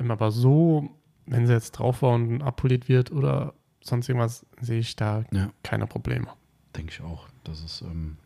Ähm, 0.00 0.10
aber 0.10 0.30
so, 0.30 0.88
wenn 1.26 1.46
sie 1.46 1.52
jetzt 1.52 1.72
drauf 1.72 2.00
war 2.02 2.14
und 2.14 2.40
abpoliert 2.42 2.88
wird 2.88 3.10
oder 3.12 3.52
sonst 3.82 4.08
irgendwas, 4.08 4.46
sehe 4.60 4.78
ich 4.78 4.96
da 4.96 5.24
Ja. 5.32 5.50
keine 5.62 5.86
Probleme. 5.86 6.28
Denke 6.76 6.92
ich 6.92 7.00
auch. 7.02 7.28
Das 7.44 7.62
ist, 7.62 7.82
ähm, 7.82 8.16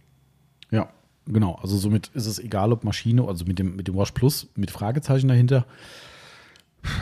ja, 0.70 0.88
genau. 1.26 1.54
Also 1.62 1.76
somit 1.76 2.08
ist 2.14 2.26
es 2.26 2.38
egal, 2.38 2.72
ob 2.72 2.84
Maschine, 2.84 3.26
also 3.26 3.44
mit 3.44 3.58
dem, 3.58 3.76
mit 3.76 3.88
dem 3.88 3.94
Wash 3.96 4.12
Plus, 4.12 4.48
mit 4.56 4.70
Fragezeichen 4.70 5.28
dahinter. 5.28 5.64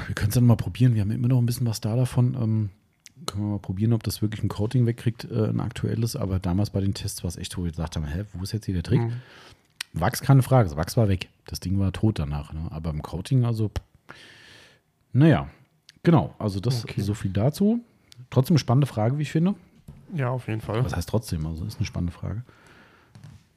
Wir 0.06 0.14
können 0.14 0.28
es 0.30 0.34
dann 0.34 0.46
mal 0.46 0.56
probieren. 0.56 0.94
Wir 0.94 1.02
haben 1.02 1.10
immer 1.10 1.28
noch 1.28 1.38
ein 1.38 1.46
bisschen 1.46 1.66
was 1.66 1.80
da 1.80 1.94
davon. 1.94 2.34
Ähm, 2.34 2.70
können 3.26 3.44
wir 3.44 3.50
mal 3.52 3.58
probieren, 3.58 3.92
ob 3.92 4.02
das 4.02 4.22
wirklich 4.22 4.42
ein 4.42 4.48
Coating 4.48 4.86
wegkriegt, 4.86 5.24
äh, 5.30 5.48
ein 5.48 5.60
aktuelles. 5.60 6.16
Aber 6.16 6.38
damals 6.38 6.70
bei 6.70 6.80
den 6.80 6.94
Tests 6.94 7.22
war 7.22 7.28
es 7.28 7.36
echt, 7.36 7.56
wo 7.56 7.64
wir 7.64 7.70
gesagt 7.70 7.96
haben, 7.96 8.04
hä, 8.06 8.24
wo 8.32 8.42
ist 8.42 8.52
jetzt 8.52 8.64
hier 8.66 8.74
der 8.74 8.82
Trick? 8.82 9.00
Mhm. 9.00 9.12
Wachs 9.92 10.20
keine 10.20 10.42
Frage. 10.42 10.68
Das 10.68 10.76
Wachs 10.76 10.96
war 10.96 11.08
weg. 11.08 11.28
Das 11.46 11.60
Ding 11.60 11.78
war 11.78 11.92
tot 11.92 12.18
danach. 12.18 12.52
Ne? 12.52 12.66
Aber 12.70 12.90
im 12.90 13.02
Coating, 13.02 13.44
also, 13.44 13.68
pff. 13.68 13.82
naja, 15.12 15.48
genau. 16.02 16.34
Also 16.38 16.60
das 16.60 16.84
Okay. 16.84 17.00
so 17.00 17.14
viel 17.14 17.30
dazu. 17.32 17.80
Trotzdem 18.30 18.54
eine 18.54 18.58
spannende 18.58 18.86
Frage, 18.86 19.16
wie 19.18 19.22
ich 19.22 19.30
finde. 19.30 19.54
Ja, 20.14 20.30
auf 20.30 20.48
jeden 20.48 20.60
Fall. 20.60 20.84
Was 20.84 20.94
heißt 20.96 21.08
trotzdem? 21.08 21.46
Also 21.46 21.64
ist 21.64 21.76
eine 21.78 21.86
spannende 21.86 22.12
Frage. 22.12 22.42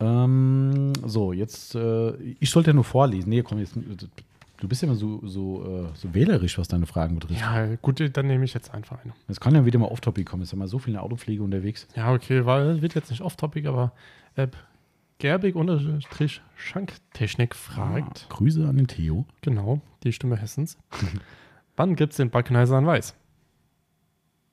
Ähm, 0.02 0.92
so, 1.06 1.32
jetzt, 1.32 1.76
äh, 1.76 2.16
ich 2.40 2.50
sollte 2.50 2.72
ja 2.72 2.74
nur 2.74 2.84
vorlesen. 2.84 3.30
Nee, 3.30 3.44
komm, 3.44 3.60
jetzt, 3.60 3.76
du 3.76 4.68
bist 4.68 4.82
ja 4.82 4.88
immer 4.88 4.96
so, 4.98 5.22
so, 5.28 5.64
äh, 5.64 5.86
so 5.96 6.12
wählerisch, 6.14 6.58
was 6.58 6.68
deine 6.68 6.86
Fragen 6.88 7.16
betrifft. 7.16 7.40
Ja, 7.40 7.76
gut, 7.82 8.02
dann 8.18 8.28
nehme 8.28 8.44
ich 8.46 8.54
jetzt 8.54 8.74
einfach 8.74 9.02
eine. 9.04 9.14
Es 9.28 9.40
kann 9.40 9.54
ja 9.56 9.66
wieder 9.66 9.80
mal 9.80 9.88
off-topic 9.88 10.26
kommen. 10.26 10.42
Es 10.44 10.50
ist 10.50 10.54
ja 10.54 10.58
mal 10.58 10.68
so 10.68 10.78
viel 10.80 10.90
in 10.90 10.94
der 10.96 11.04
Autopflege 11.04 11.42
unterwegs. 11.44 11.88
Ja, 11.96 12.12
okay, 12.14 12.46
weil 12.46 12.82
wird 12.82 12.96
jetzt 12.96 13.10
nicht 13.12 13.22
off-topic, 13.22 13.68
aber 13.68 13.92
äh, 14.36 14.48
Gerbig-Schanktechnik 15.20 17.56
fragt, 17.56 18.28
Ah, 18.30 18.34
Grüße 18.36 18.68
an 18.68 18.78
den 18.78 18.88
Theo. 18.88 19.26
genau, 19.42 19.82
die 20.04 20.12
Stimme 20.14 20.36
Hessens. 20.36 20.78
Wann 21.76 21.96
gibt 21.96 22.14
es 22.14 22.18
den 22.18 22.32
Backneiser 22.32 22.78
an 22.78 22.88
Weiß? 22.88 23.14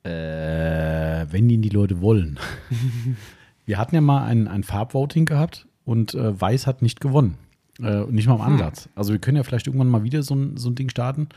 Äh, 0.03 1.25
wenn 1.31 1.49
ihn 1.49 1.61
die 1.63 1.69
Leute 1.69 2.01
wollen. 2.01 2.39
Wir 3.69 3.77
hatten 3.77 3.93
ja 3.93 4.01
mal 4.01 4.23
ein, 4.23 4.47
ein 4.47 4.63
Farbvoting 4.63 5.27
gehabt 5.27 5.67
und 5.85 6.15
äh, 6.15 6.41
Weiß 6.41 6.65
hat 6.65 6.81
nicht 6.81 7.01
gewonnen. 7.01 7.37
Äh, 7.79 7.99
und 7.99 8.15
nicht 8.15 8.25
mal 8.25 8.33
im 8.33 8.43
Hm. 8.43 8.53
Ansatz. 8.53 8.89
Also 8.95 9.13
wir 9.13 9.19
können 9.19 9.37
ja 9.37 9.43
vielleicht 9.43 9.67
irgendwann 9.67 9.89
mal 9.89 10.01
wieder 10.01 10.23
so 10.23 10.33
ein, 10.33 10.57
so 10.57 10.71
ein 10.71 10.75
Ding 10.75 10.89
starten. 10.89 11.29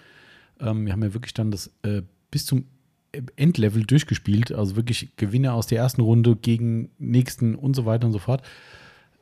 Ähm, 0.59 0.87
wir 0.87 0.95
haben 0.95 1.03
ja 1.03 1.13
wirklich 1.13 1.35
dann 1.35 1.51
das 1.51 1.71
äh, 1.83 2.01
bis 2.31 2.47
zum 2.47 2.65
Endlevel 3.37 3.85
durchgespielt. 3.85 4.51
Also 4.51 4.77
wirklich 4.77 5.15
Gewinner 5.17 5.53
aus 5.53 5.67
der 5.67 5.77
ersten 5.77 6.01
Runde 6.01 6.35
gegen 6.35 6.89
nächsten 6.99 7.55
und 7.55 7.77
so 7.77 7.85
weiter 7.85 8.07
und 8.07 8.15
so 8.15 8.19
fort. 8.19 8.41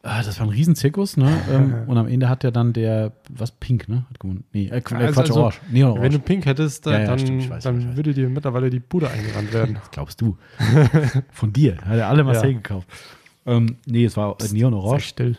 Ah, 0.03 0.23
das 0.23 0.39
war 0.41 0.47
ein 0.47 0.51
Riesenzirkus, 0.51 1.17
ne? 1.19 1.31
ähm, 1.51 1.75
und 1.87 1.99
am 1.99 2.09
Ende 2.09 2.29
hat 2.31 2.43
ja 2.43 2.51
dann 2.51 2.73
der, 2.73 3.13
was, 3.29 3.51
Pink, 3.51 3.89
ne? 3.89 4.07
Hat 4.09 4.19
gewonnen. 4.19 4.45
Nee, 4.53 4.69
äh, 4.69 4.81
Qu- 4.81 4.95
äh, 4.95 5.05
Also- 5.05 5.13
Quatsch, 5.15 5.29
also, 5.31 5.41
Orange. 5.43 5.61
Nee, 5.71 5.85
Orange. 5.85 6.03
Wenn 6.03 6.13
du 6.13 6.19
Pink 6.21 6.47
hättest, 6.47 6.87
äh, 6.87 6.91
Ja, 6.93 6.99
ja, 7.01 7.07
dann, 7.07 7.19
stimmt, 7.19 7.51
weiß, 7.51 7.63
dann 7.65 7.97
würde 7.97 8.15
dir 8.15 8.29
mittlerweile 8.31 8.71
die 8.71 8.81
Bude 8.81 9.11
eingerannt 9.11 9.53
werden. 9.53 9.77
Was 9.77 9.91
glaubst 9.91 10.21
du? 10.21 10.39
Von 11.33 11.53
dir. 11.53 11.77
Hat 11.85 11.97
er 11.99 12.09
alle 12.09 12.25
Marcel 12.25 12.51
Ja. 12.53 12.57
gekauft. 12.57 12.89
Ähm, 13.47 13.77
nee, 13.87 14.05
es 14.05 14.17
war 14.17 14.37
äh, 14.41 14.49
Neon 14.53 14.73
Sei 14.73 14.79
Orange. 14.79 15.05
still. 15.07 15.37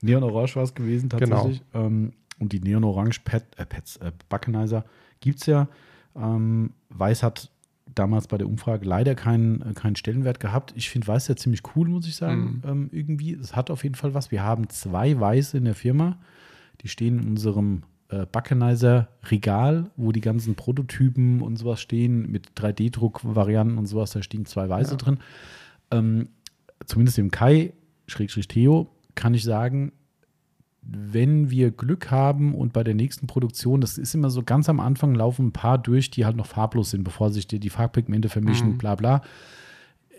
Neon 0.00 0.22
Orange 0.22 0.56
war 0.56 0.62
es 0.64 0.74
gewesen 0.74 1.08
tatsächlich. 1.08 1.62
Ähm, 1.74 2.12
und 2.40 2.52
die 2.52 2.60
Neon 2.60 2.82
Orange 2.84 3.20
Pet, 3.24 3.44
äh, 3.56 3.64
Pets, 3.66 3.96
äh, 3.98 4.10
Buckenizer 4.28 4.84
gibt 5.20 5.40
es 5.40 5.46
ja. 5.46 5.68
Ähm, 6.16 6.70
Weiß 6.90 7.22
hat 7.22 7.50
damals 7.94 8.26
bei 8.28 8.38
der 8.38 8.46
Umfrage 8.48 8.84
leider 8.86 9.14
keinen, 9.14 9.62
äh, 9.62 9.72
keinen 9.74 9.96
Stellenwert 9.96 10.40
gehabt. 10.40 10.72
Ich 10.76 10.88
finde 10.90 11.06
Weiß 11.08 11.28
ja 11.28 11.36
ziemlich 11.36 11.62
cool, 11.76 11.88
muss 11.88 12.06
ich 12.06 12.16
sagen. 12.16 12.62
Ähm, 12.66 12.88
irgendwie. 12.92 13.32
Es 13.34 13.54
hat 13.56 13.70
auf 13.70 13.82
jeden 13.84 13.94
Fall 13.94 14.14
was. 14.14 14.30
Wir 14.30 14.42
haben 14.42 14.68
zwei 14.68 15.18
Weiße 15.18 15.56
in 15.58 15.64
der 15.64 15.74
Firma. 15.74 16.18
Die 16.82 16.88
stehen 16.88 17.18
in 17.20 17.28
unserem 17.28 17.82
äh, 18.08 18.26
Buckenizer-Regal, 18.30 19.90
wo 19.96 20.12
die 20.12 20.20
ganzen 20.20 20.54
Prototypen 20.54 21.40
und 21.40 21.56
sowas 21.56 21.80
stehen, 21.80 22.30
mit 22.30 22.50
3D-Druck-Varianten 22.56 23.78
und 23.78 23.86
sowas. 23.86 24.10
Da 24.12 24.22
stehen 24.22 24.44
zwei 24.46 24.68
Weiße 24.68 24.92
Ja. 24.92 24.96
drin. 24.96 25.18
Ähm, 25.90 26.28
zumindest 26.86 27.18
dem 27.18 27.30
Kai, 27.30 27.72
Schrägstrich 28.06 28.48
Theo, 28.48 28.88
kann 29.14 29.34
ich 29.34 29.44
sagen, 29.44 29.92
wenn 30.86 31.50
wir 31.50 31.70
Glück 31.70 32.10
haben 32.10 32.54
und 32.54 32.72
bei 32.72 32.84
der 32.84 32.94
nächsten 32.94 33.26
Produktion, 33.26 33.80
das 33.80 33.96
ist 33.98 34.14
immer 34.14 34.30
so 34.30 34.42
ganz 34.42 34.68
am 34.68 34.80
Anfang, 34.80 35.14
laufen 35.14 35.46
ein 35.46 35.52
paar 35.52 35.78
durch, 35.78 36.10
die 36.10 36.24
halt 36.26 36.36
noch 36.36 36.46
farblos 36.46 36.90
sind, 36.90 37.04
bevor 37.04 37.30
sich 37.30 37.46
die, 37.46 37.58
die 37.58 37.70
Farbpigmente 37.70 38.28
vermischen, 38.28 38.72
Mhm. 38.72 38.78
bla 38.78 38.94
bla. 38.94 39.22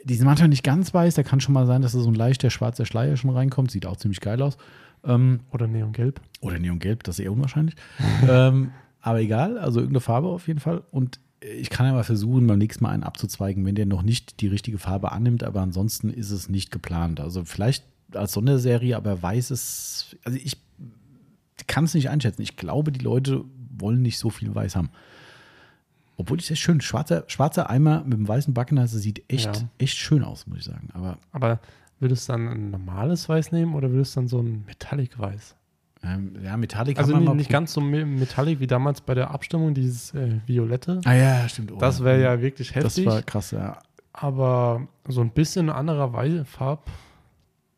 Die 0.04 0.16
sind 0.16 0.26
manchmal 0.26 0.50
nicht 0.50 0.64
ganz 0.64 0.94
weiß, 0.94 1.16
da 1.16 1.24
kann 1.24 1.40
schon 1.40 1.54
mal 1.54 1.66
sein, 1.66 1.82
dass 1.82 1.94
da 1.94 2.00
so 2.00 2.10
ein 2.10 2.16
leichter 2.16 2.50
schwarzer 2.50 2.86
Schleier 2.86 3.18
schon 3.18 3.32
reinkommt, 3.32 3.72
sieht 3.72 3.86
auch 3.86 3.98
ziemlich 3.98 4.22
geil 4.22 4.42
aus. 4.42 4.58
Ähm, 5.04 5.42
Oder 5.52 5.68
Neongelb. 5.68 6.20
oder 6.42 6.58
Neongelb, 6.60 7.04
das 7.04 7.20
ist 7.20 7.26
eher 7.26 7.32
unwahrscheinlich. 7.32 7.76
ähm, 8.30 8.72
aber 9.02 9.20
egal, 9.22 9.58
also 9.60 9.80
irgendeine 9.80 10.02
Farbe 10.02 10.28
auf 10.30 10.48
jeden 10.48 10.60
Fall. 10.60 10.84
Und 10.92 11.20
ich 11.42 11.70
kann 11.70 11.86
ja 11.86 11.94
mal 11.94 12.04
versuchen, 12.04 12.48
beim 12.48 12.58
nächsten 12.58 12.84
Mal 12.84 12.90
einen 12.90 13.04
abzuzweigen, 13.04 13.66
wenn 13.66 13.76
der 13.76 13.86
noch 13.86 14.02
nicht 14.02 14.42
die 14.42 14.48
richtige 14.48 14.80
Farbe 14.80 15.12
annimmt, 15.12 15.44
aber 15.44 15.62
ansonsten 15.62 16.10
ist 16.10 16.32
es 16.32 16.50
nicht 16.50 16.72
geplant. 16.72 17.20
Also 17.20 17.44
vielleicht 17.46 17.86
als 18.16 18.34
Sonderserie, 18.34 18.96
aber 18.98 19.22
weiß 19.22 19.52
es, 19.52 20.16
also 20.24 20.38
ich 20.42 20.58
kann 21.68 21.86
es 21.86 21.94
nicht 21.94 22.10
einschätzen. 22.10 22.42
Ich 22.42 22.58
glaube, 22.58 22.92
die 22.92 23.04
Leute 23.04 23.44
wollen 23.78 24.02
nicht 24.02 24.18
so 24.20 24.30
viel 24.30 24.54
weiß 24.54 24.76
haben. 24.76 24.90
Obwohl 26.18 26.40
ich 26.40 26.48
das 26.48 26.60
schön, 26.60 26.80
schwarzer, 26.82 27.24
schwarzer 27.28 27.70
Eimer 27.70 28.04
mit 28.04 28.14
dem 28.14 28.28
weißen 28.28 28.54
Backennase 28.54 29.00
sieht 29.00 29.24
echt, 29.30 29.46
Ja. 29.58 29.70
echt 29.78 29.98
schön 29.98 30.24
aus, 30.24 30.48
muss 30.48 30.60
ich 30.60 30.64
sagen. 30.66 30.90
Aber 30.94 31.18
Aber 31.32 31.60
würdest 32.00 32.28
du 32.30 32.34
dann 32.34 32.48
ein 32.48 32.72
normales 32.72 33.28
Weiß 33.28 33.52
nehmen 33.52 33.74
oder 33.76 33.92
würdest 33.92 34.16
du 34.16 34.22
dann 34.22 34.28
so 34.30 34.40
ein 34.42 34.64
Metallic-Weiß? 34.66 35.56
ähm, 36.04 36.36
ja, 36.44 36.56
Metallic 36.56 37.00
Also 37.00 37.18
nicht, 37.18 37.34
nicht 37.34 37.50
ganz 37.50 37.74
so 37.74 37.82
me- 37.82 38.06
Metallic 38.06 38.60
wie 38.60 38.68
damals 38.68 39.02
bei 39.02 39.16
der 39.16 39.32
Abstimmung, 39.32 39.74
dieses 39.74 40.14
äh, 40.14 40.40
Violette. 40.46 41.02
Ah 41.04 41.14
ja, 41.16 41.50
stimmt. 41.50 41.72
Oh, 41.72 41.78
Das 41.80 42.04
wäre 42.04 42.22
ja 42.22 42.40
wirklich 42.42 42.68
Das 42.74 42.76
heftig. 42.84 43.08
war 43.08 43.22
krass, 43.24 43.52
ja. 43.52 43.80
aber 44.14 44.88
so 45.08 45.22
ein 45.22 45.32
bisschen 45.32 45.70
anderer 45.70 46.14
Farb. 46.46 46.90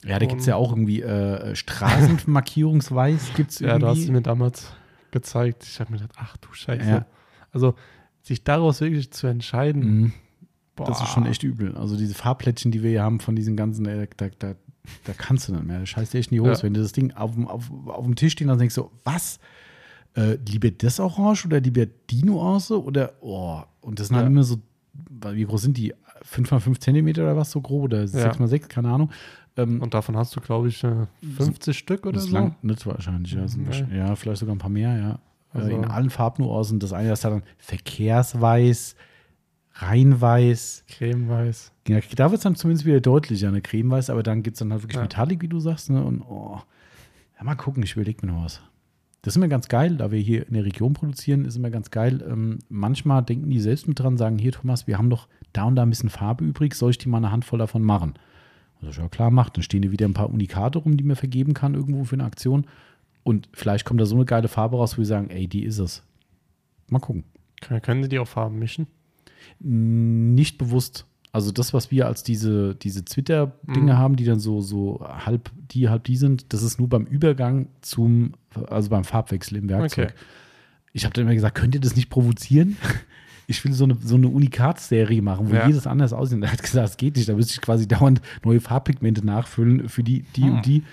Ja, 0.06 0.20
da 0.20 0.26
gibt 0.26 0.42
es 0.42 0.48
ja 0.48 0.56
auch 0.56 0.72
irgendwie 0.72 1.02
äh, 1.02 1.56
Straßenmarkierungsweiß. 1.56 3.34
Gibt's 3.36 3.60
Ja, 3.60 3.78
du 3.80 3.88
hast 3.88 3.98
irgendwie. 4.00 4.12
mir 4.14 4.22
damals 4.22 4.72
gezeigt. 5.12 5.64
Ich 5.64 5.80
habe 5.80 5.92
mir 5.92 5.98
gedacht, 6.00 6.16
ach 6.18 6.38
du 6.38 6.48
Scheiße. 6.54 6.90
Ja. 6.90 7.06
Also 7.52 7.76
sich 8.22 8.44
daraus 8.44 8.82
wirklich 8.82 9.12
zu 9.12 9.28
entscheiden, 9.28 9.82
Mhm. 9.84 10.14
Das 10.86 11.02
ist 11.02 11.08
schon 11.10 11.26
echt 11.26 11.42
übel. 11.42 11.76
Also 11.76 11.98
diese 11.98 12.14
Farbplättchen, 12.14 12.70
die 12.72 12.84
wir 12.84 12.92
hier 12.92 13.02
haben 13.02 13.20
von 13.20 13.36
diesen 13.36 13.58
ganzen, 13.58 13.88
äh, 13.88 14.08
da, 14.16 14.28
da, 14.38 14.54
da 15.06 15.14
kannst 15.18 15.48
du 15.48 15.54
nicht 15.54 15.64
mehr. 15.66 15.80
Da 15.80 15.86
scheißt 15.88 16.14
dir 16.14 16.20
echt 16.20 16.32
in 16.32 16.36
die 16.36 16.42
Hose. 16.42 16.52
Ja. 16.60 16.64
Wenn 16.64 16.76
du 16.76 16.82
das 16.84 16.92
Ding 16.92 17.14
auf, 17.14 17.34
dem- 17.34 17.48
auf, 17.48 17.72
auf 17.88 18.06
dem 18.06 18.14
Tisch 18.16 18.34
stehen 18.34 18.48
hast, 18.52 18.60
denkst 18.60 18.76
du, 18.76 18.92
was? 19.04 19.40
Äh, 20.16 20.38
lieber 20.48 20.70
das 20.70 21.00
Orange 21.00 21.48
oder 21.48 21.60
lieber 21.62 21.88
die 21.88 22.24
Nuance? 22.24 22.80
Oder, 22.80 23.14
oh. 23.22 23.64
Und 23.82 24.00
das 24.00 24.10
sind 24.10 24.18
halt 24.18 24.26
Ja. 24.26 24.30
immer 24.30 24.44
so, 24.44 24.58
wie 25.32 25.46
groß 25.46 25.64
sind 25.64 25.78
die? 25.78 25.96
5 26.22 26.52
mal 26.52 26.60
5 26.60 26.80
Zentimeter 26.80 27.24
oder 27.24 27.36
was 27.36 27.50
so 27.50 27.60
grob? 27.60 27.86
Oder 27.86 28.08
6 28.08 28.38
mal 28.38 28.48
6, 28.48 28.70
keine 28.70 28.90
Ahnung. 28.92 29.10
Ähm, 29.58 29.82
Und 29.82 29.94
davon 29.94 30.16
hast 30.16 30.36
du, 30.36 30.40
glaube 30.42 30.68
ich, 30.70 30.84
äh, 30.84 31.08
50 31.36 31.78
Stück 31.78 32.06
oder 32.06 32.14
das 32.16 32.26
so. 32.26 32.34
langt 32.34 32.64
nicht 32.64 32.86
wahrscheinlich. 32.86 33.34
Ja, 33.34 33.46
Nee. 33.56 33.98
ja, 33.98 34.16
vielleicht 34.16 34.40
sogar 34.40 34.56
ein 34.56 34.60
paar 34.60 34.70
mehr, 34.70 34.96
ja. 34.98 35.20
Also- 35.54 35.70
äh, 35.70 35.74
in 35.76 35.86
allen 35.86 36.10
Farbnuancen. 36.10 36.80
Das 36.80 36.94
eine 36.94 37.12
ist 37.12 37.24
dann 37.26 37.42
Verkehrsweiß, 37.58 38.96
Reinweiß. 39.74 40.84
Cremeweiß. 40.88 41.72
Ja, 41.88 42.00
da 42.16 42.32
wird 42.32 42.40
es 42.40 42.44
dann 42.44 42.56
zumindest 42.56 42.86
wieder 42.86 43.00
deutlicher, 43.00 43.48
eine 43.48 43.62
Cremeweiß, 43.62 44.10
aber 44.10 44.24
dann 44.24 44.44
gibt 44.44 44.56
es 44.56 44.60
dann 44.60 44.72
halt 44.72 44.84
wirklich 44.84 44.96
Ja. 44.96 45.04
Metallic, 45.04 45.42
wie 45.42 45.48
du 45.48 45.60
sagst. 45.60 45.90
Ne? 45.90 46.04
Und 46.04 46.22
oh, 46.22 46.60
ja, 47.38 47.44
mal 47.44 47.56
gucken, 47.56 47.84
ich 47.84 47.94
überlege 47.96 48.26
mir 48.26 48.34
noch 48.34 48.44
was. 48.44 48.62
Das 49.22 49.34
ist 49.34 49.38
immer 49.38 49.48
ganz 49.48 49.68
geil, 49.68 49.98
da 49.98 50.12
wir 50.12 50.20
hier 50.20 50.48
in 50.48 50.54
der 50.54 50.64
Region 50.64 50.94
produzieren, 50.94 51.46
ist 51.46 51.56
immer 51.58 51.70
ganz 51.70 51.92
geil. 51.92 52.24
Ähm, 52.28 52.60
manchmal 52.70 53.24
denken 53.24 53.50
die 53.50 53.60
selbst 53.60 53.88
mit 53.88 54.00
dran, 54.00 54.18
sagen, 54.18 54.38
hier 54.38 54.52
Thomas, 54.52 54.88
wir 54.88 54.98
haben 54.98 55.10
doch 55.10 55.28
da 55.54 55.64
und 55.66 55.76
da 55.76 55.84
ein 55.84 55.90
bisschen 55.90 56.10
Farbe 56.10 56.46
übrig, 56.46 56.76
soll 56.76 56.92
ich 56.92 56.98
dir 56.98 57.10
mal 57.10 57.18
eine 57.18 57.32
Handvoll 57.32 57.60
davon 57.60 57.84
machen? 57.84 58.14
Also 58.82 59.02
ja 59.02 59.08
klar, 59.10 59.32
macht. 59.32 59.58
Dann 59.58 59.64
stehen 59.64 59.82
hier 59.84 59.92
wieder 59.92 60.08
ein 60.08 60.14
paar 60.14 60.30
Unikate 60.30 60.80
rum, 60.80 60.98
die 60.98 61.04
man 61.04 61.16
vergeben 61.16 61.54
kann 61.54 61.74
irgendwo 61.74 62.04
für 62.04 62.16
eine 62.16 62.24
Aktion. 62.26 62.66
Und 63.24 63.50
vielleicht 63.54 63.86
kommt 63.86 64.00
da 64.00 64.06
so 64.06 64.16
eine 64.16 64.26
geile 64.26 64.48
Farbe 64.48 64.78
raus, 64.78 64.94
wo 64.98 65.00
wir 65.00 65.06
sagen, 65.06 65.30
ey, 65.30 65.48
die 65.48 65.64
ist 65.64 65.80
es. 65.80 66.04
Mal 66.90 67.00
gucken. 67.00 67.24
Können, 67.62 67.82
können 67.82 68.04
sie 68.04 68.10
die 68.10 68.20
auch 68.20 68.28
Farben 68.28 68.60
mischen? 68.60 68.88
Nicht 69.60 70.58
bewusst. 70.58 71.06
Also 71.32 71.52
das, 71.52 71.74
was 71.74 71.92
wir 71.92 72.08
als 72.08 72.24
diese, 72.24 72.76
diese 72.76 73.04
Twitter-Dinge 73.04 73.94
Mhm. 73.94 73.98
haben, 73.98 74.16
die 74.16 74.24
dann 74.26 74.40
so, 74.40 74.62
so 74.62 75.06
halb 75.08 75.52
die, 75.72 75.90
halb 75.90 76.06
die 76.06 76.16
sind, 76.16 76.54
das 76.54 76.64
ist 76.64 76.80
nur 76.80 76.88
beim 76.88 77.06
Übergang 77.06 77.68
zum, 77.82 78.34
also 78.70 78.90
beim 78.90 79.04
Farbwechsel 79.04 79.58
im 79.58 79.70
Werkzeug. 79.70 80.12
Okay. 80.12 80.20
Ich 80.94 81.04
habe 81.04 81.14
dann 81.14 81.26
immer 81.26 81.36
gesagt, 81.36 81.56
könnt 81.56 81.76
ihr 81.76 81.82
das 81.82 81.96
nicht 81.96 82.10
provozieren? 82.10 82.78
Ich 83.50 83.64
will 83.64 83.72
so 83.74 83.86
eine, 83.86 83.98
so 84.02 84.16
eine 84.16 84.28
Unikat-Serie 84.28 85.22
machen, 85.22 85.50
wo 85.50 85.56
Ja. 85.56 85.68
jedes 85.68 85.88
anders 85.88 86.12
aussieht. 86.14 86.44
Er 86.44 86.52
hat 86.52 86.62
gesagt, 86.62 86.84
das 86.84 86.98
geht 86.98 87.16
nicht. 87.16 87.30
Da 87.30 87.34
müsste 87.34 87.54
ich 87.54 87.62
quasi 87.62 87.88
dauernd 87.88 88.22
neue 88.44 88.60
Farbpigmente 88.60 89.26
nachfüllen 89.26 89.88
für 89.90 90.04
die, 90.04 90.24
die 90.36 90.44
Hm. 90.44 90.56
und 90.58 90.66
die. 90.66 90.84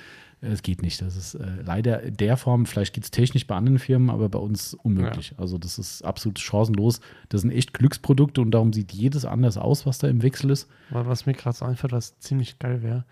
Äh, 0.40 0.48
Es 0.52 0.62
geht 0.62 0.80
nicht. 0.82 1.02
Das 1.02 1.16
ist 1.16 1.34
äh, 1.34 1.46
leider 1.64 2.02
in 2.02 2.16
der 2.16 2.36
Form, 2.36 2.64
vielleicht 2.66 2.94
geht 2.94 3.02
es 3.04 3.10
technisch 3.10 3.46
bei 3.46 3.56
anderen 3.56 3.78
Firmen, 3.80 4.08
aber 4.10 4.28
bei 4.28 4.38
uns 4.38 4.74
unmöglich. 4.74 5.34
Also 5.36 5.58
das 5.58 5.78
ist 5.78 6.02
absolut 6.02 6.38
chancenlos. 6.38 7.00
Das 7.30 7.40
sind 7.40 7.50
echt 7.50 7.72
Glücksprodukte 7.74 8.40
und 8.40 8.50
darum 8.52 8.72
sieht 8.72 8.92
jedes 8.92 9.24
anders 9.24 9.56
aus, 9.58 9.84
was 9.84 9.98
da 9.98 10.06
im 10.08 10.22
Wechsel 10.22 10.50
ist. 10.50 10.68
Was 10.90 11.26
mir 11.26 11.32
gerade 11.32 11.56
so 11.56 11.64
einfällt, 11.64 11.92
was 11.92 12.18
ziemlich 12.20 12.58
geil 12.60 12.82
wäre, 12.82 13.04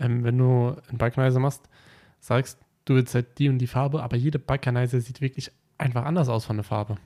ähm, 0.00 0.24
wenn 0.24 0.38
du 0.38 0.74
einen 0.88 0.98
Balkanizer 0.98 1.38
machst, 1.40 1.68
sagst, 2.20 2.58
du 2.86 2.94
willst 2.94 3.14
halt 3.14 3.38
die 3.38 3.48
und 3.48 3.58
die 3.58 3.66
Farbe, 3.68 4.02
aber 4.02 4.16
jede 4.16 4.38
Balkanizer 4.40 5.00
sieht 5.00 5.20
wirklich 5.20 5.52
einfach 5.76 6.04
anders 6.04 6.28
aus 6.28 6.46
von 6.46 6.56
der 6.56 6.64
Farbe. 6.64 6.96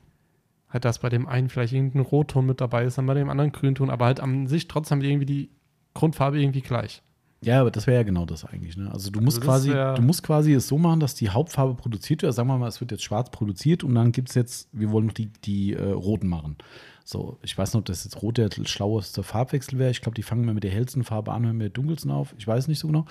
Halt, 0.72 0.84
dass 0.84 1.00
bei 1.00 1.08
dem 1.08 1.26
einen 1.28 1.48
vielleicht 1.48 1.72
irgendein 1.74 2.02
Rotton 2.02 2.46
mit 2.46 2.60
dabei 2.60 2.84
ist, 2.84 2.96
dann 2.98 3.06
bei 3.06 3.14
dem 3.14 3.28
anderen 3.28 3.52
Grünton, 3.52 3.90
aber 3.90 4.06
halt 4.06 4.20
an 4.20 4.46
sich 4.46 4.68
trotzdem 4.68 5.02
irgendwie 5.02 5.26
die 5.26 5.50
Grundfarbe 5.94 6.40
irgendwie 6.40 6.62
gleich. 6.62 7.02
Ja, 7.44 7.60
aber 7.60 7.72
das 7.72 7.86
wäre 7.88 7.96
ja 7.98 8.02
genau 8.04 8.24
das 8.24 8.44
eigentlich. 8.44 8.76
Ne? 8.76 8.88
Also 8.90 9.10
du 9.10 9.20
musst 9.20 9.38
das 9.38 9.44
quasi, 9.44 9.70
wär- 9.70 9.94
du 9.94 10.02
musst 10.02 10.22
quasi 10.22 10.52
es 10.54 10.68
so 10.68 10.78
machen, 10.78 11.00
dass 11.00 11.14
die 11.16 11.28
Hauptfarbe 11.28 11.74
produziert 11.74 12.22
wird. 12.22 12.32
Sagen 12.32 12.48
wir 12.48 12.56
mal, 12.56 12.68
es 12.68 12.80
wird 12.80 12.92
jetzt 12.92 13.02
schwarz 13.02 13.30
produziert 13.30 13.82
und 13.82 13.94
dann 13.96 14.12
gibt 14.12 14.28
es 14.28 14.36
jetzt, 14.36 14.68
wir 14.72 14.90
wollen 14.92 15.06
noch 15.06 15.12
die, 15.12 15.26
die 15.44 15.74
äh, 15.74 15.90
roten 15.90 16.28
machen. 16.28 16.56
So, 17.04 17.38
ich 17.42 17.58
weiß 17.58 17.74
nicht, 17.74 17.78
ob 17.80 17.84
das 17.86 18.04
jetzt 18.04 18.22
rot 18.22 18.38
der 18.38 18.48
schlaueste 18.64 19.24
Farbwechsel 19.24 19.76
wäre. 19.78 19.90
Ich 19.90 20.00
glaube, 20.02 20.14
die 20.14 20.22
fangen 20.22 20.44
immer 20.44 20.54
mit 20.54 20.62
der 20.62 20.70
hellsten 20.70 21.02
Farbe 21.02 21.32
an, 21.32 21.44
hören 21.44 21.56
mit 21.56 21.64
der 21.64 21.70
dunkelsten 21.70 22.12
auf. 22.12 22.32
Ich 22.38 22.46
weiß 22.46 22.68
nicht 22.68 22.78
so 22.78 22.86
genau. 22.86 23.06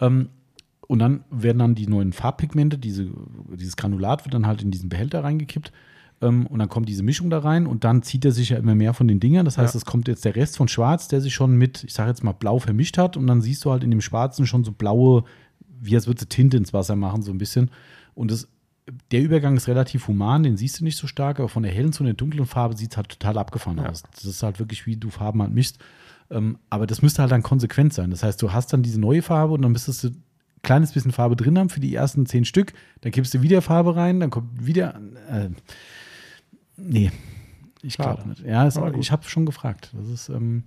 Ähm, 0.00 0.28
und 0.86 1.00
dann 1.00 1.24
werden 1.30 1.58
dann 1.58 1.74
die 1.74 1.88
neuen 1.88 2.12
Farbpigmente, 2.12 2.78
diese, 2.78 3.10
dieses 3.56 3.76
Granulat 3.76 4.24
wird 4.24 4.32
dann 4.34 4.46
halt 4.46 4.62
in 4.62 4.70
diesen 4.70 4.88
Behälter 4.90 5.24
reingekippt. 5.24 5.72
Ähm, 6.22 6.46
und 6.46 6.58
dann 6.60 6.68
kommt 6.68 6.88
diese 6.88 7.02
Mischung 7.02 7.28
da 7.28 7.40
rein 7.40 7.66
und 7.66 7.84
dann 7.84 8.02
zieht 8.02 8.24
er 8.24 8.32
sich 8.32 8.50
ja 8.50 8.56
immer 8.56 8.74
mehr 8.74 8.94
von 8.94 9.08
den 9.08 9.20
Dingern. 9.20 9.44
Das 9.44 9.58
heißt, 9.58 9.74
Ja. 9.74 9.78
es 9.78 9.84
kommt 9.84 10.08
jetzt 10.08 10.24
der 10.24 10.36
Rest 10.36 10.56
von 10.56 10.68
Schwarz, 10.68 11.08
der 11.08 11.20
sich 11.20 11.34
schon 11.34 11.56
mit, 11.56 11.84
ich 11.84 11.92
sage 11.92 12.08
jetzt 12.10 12.22
mal, 12.24 12.32
Blau 12.32 12.58
vermischt 12.58 12.96
hat. 12.96 13.16
Und 13.16 13.26
dann 13.26 13.42
siehst 13.42 13.64
du 13.64 13.70
halt 13.72 13.82
in 13.84 13.90
dem 13.90 14.00
Schwarzen 14.00 14.46
schon 14.46 14.64
so 14.64 14.72
blaue, 14.72 15.24
wie 15.80 15.94
als 15.96 16.06
würde 16.06 16.24
Tinte 16.26 16.56
ins 16.56 16.72
Wasser 16.72 16.96
machen, 16.96 17.22
so 17.22 17.32
ein 17.32 17.38
bisschen. 17.38 17.70
Und 18.14 18.30
das, 18.30 18.46
der 19.10 19.20
Übergang 19.22 19.56
ist 19.56 19.68
relativ 19.68 20.06
human, 20.08 20.42
den 20.44 20.56
siehst 20.56 20.80
du 20.80 20.84
nicht 20.84 20.96
so 20.96 21.06
stark, 21.06 21.38
aber 21.40 21.48
von 21.48 21.62
der 21.64 21.72
hellen 21.72 21.92
zu 21.92 22.04
der 22.04 22.14
dunklen 22.14 22.46
Farbe 22.46 22.76
sieht 22.76 22.92
es 22.92 22.96
halt 22.96 23.08
total 23.08 23.36
abgefahren 23.38 23.78
Ja. 23.78 23.88
aus. 23.88 24.02
Das 24.14 24.24
ist 24.24 24.42
halt 24.42 24.58
wirklich, 24.58 24.86
wie 24.86 24.96
du 24.96 25.10
Farben 25.10 25.42
halt 25.42 25.52
mischst. 25.52 25.78
Ähm, 26.30 26.58
aber 26.70 26.86
das 26.86 27.02
müsste 27.02 27.20
halt 27.22 27.32
dann 27.32 27.42
konsequent 27.42 27.92
sein. 27.92 28.10
Das 28.10 28.22
heißt, 28.22 28.40
du 28.40 28.52
hast 28.52 28.72
dann 28.72 28.82
diese 28.82 29.00
neue 29.00 29.22
Farbe 29.22 29.52
und 29.54 29.62
dann 29.62 29.72
müsstest 29.72 30.04
du 30.04 30.08
ein 30.08 30.22
kleines 30.62 30.92
bisschen 30.92 31.10
Farbe 31.12 31.36
drin 31.36 31.58
haben 31.58 31.68
für 31.68 31.80
die 31.80 31.94
ersten 31.94 32.26
zehn 32.26 32.44
Stück. 32.44 32.72
Dann 33.02 33.12
gibst 33.12 33.34
du 33.34 33.42
wieder 33.42 33.60
Farbe 33.60 33.96
rein, 33.96 34.20
dann 34.20 34.30
kommt 34.30 34.64
wieder. 34.64 35.00
Äh, 35.28 35.48
nee, 36.82 37.10
ich 37.82 37.96
glaube 37.96 38.28
nicht. 38.28 38.44
Ja, 38.44 38.68
gut. 38.68 38.96
ich 38.98 39.10
habe 39.10 39.24
schon 39.24 39.46
gefragt. 39.46 39.92
Das 39.94 40.08
ist, 40.08 40.28
ähm, 40.28 40.64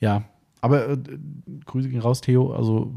ja, 0.00 0.24
aber 0.60 0.88
äh, 0.88 0.98
Grüße 1.64 1.88
gehen 1.88 2.00
raus, 2.00 2.20
Theo. 2.20 2.52
Also, 2.52 2.92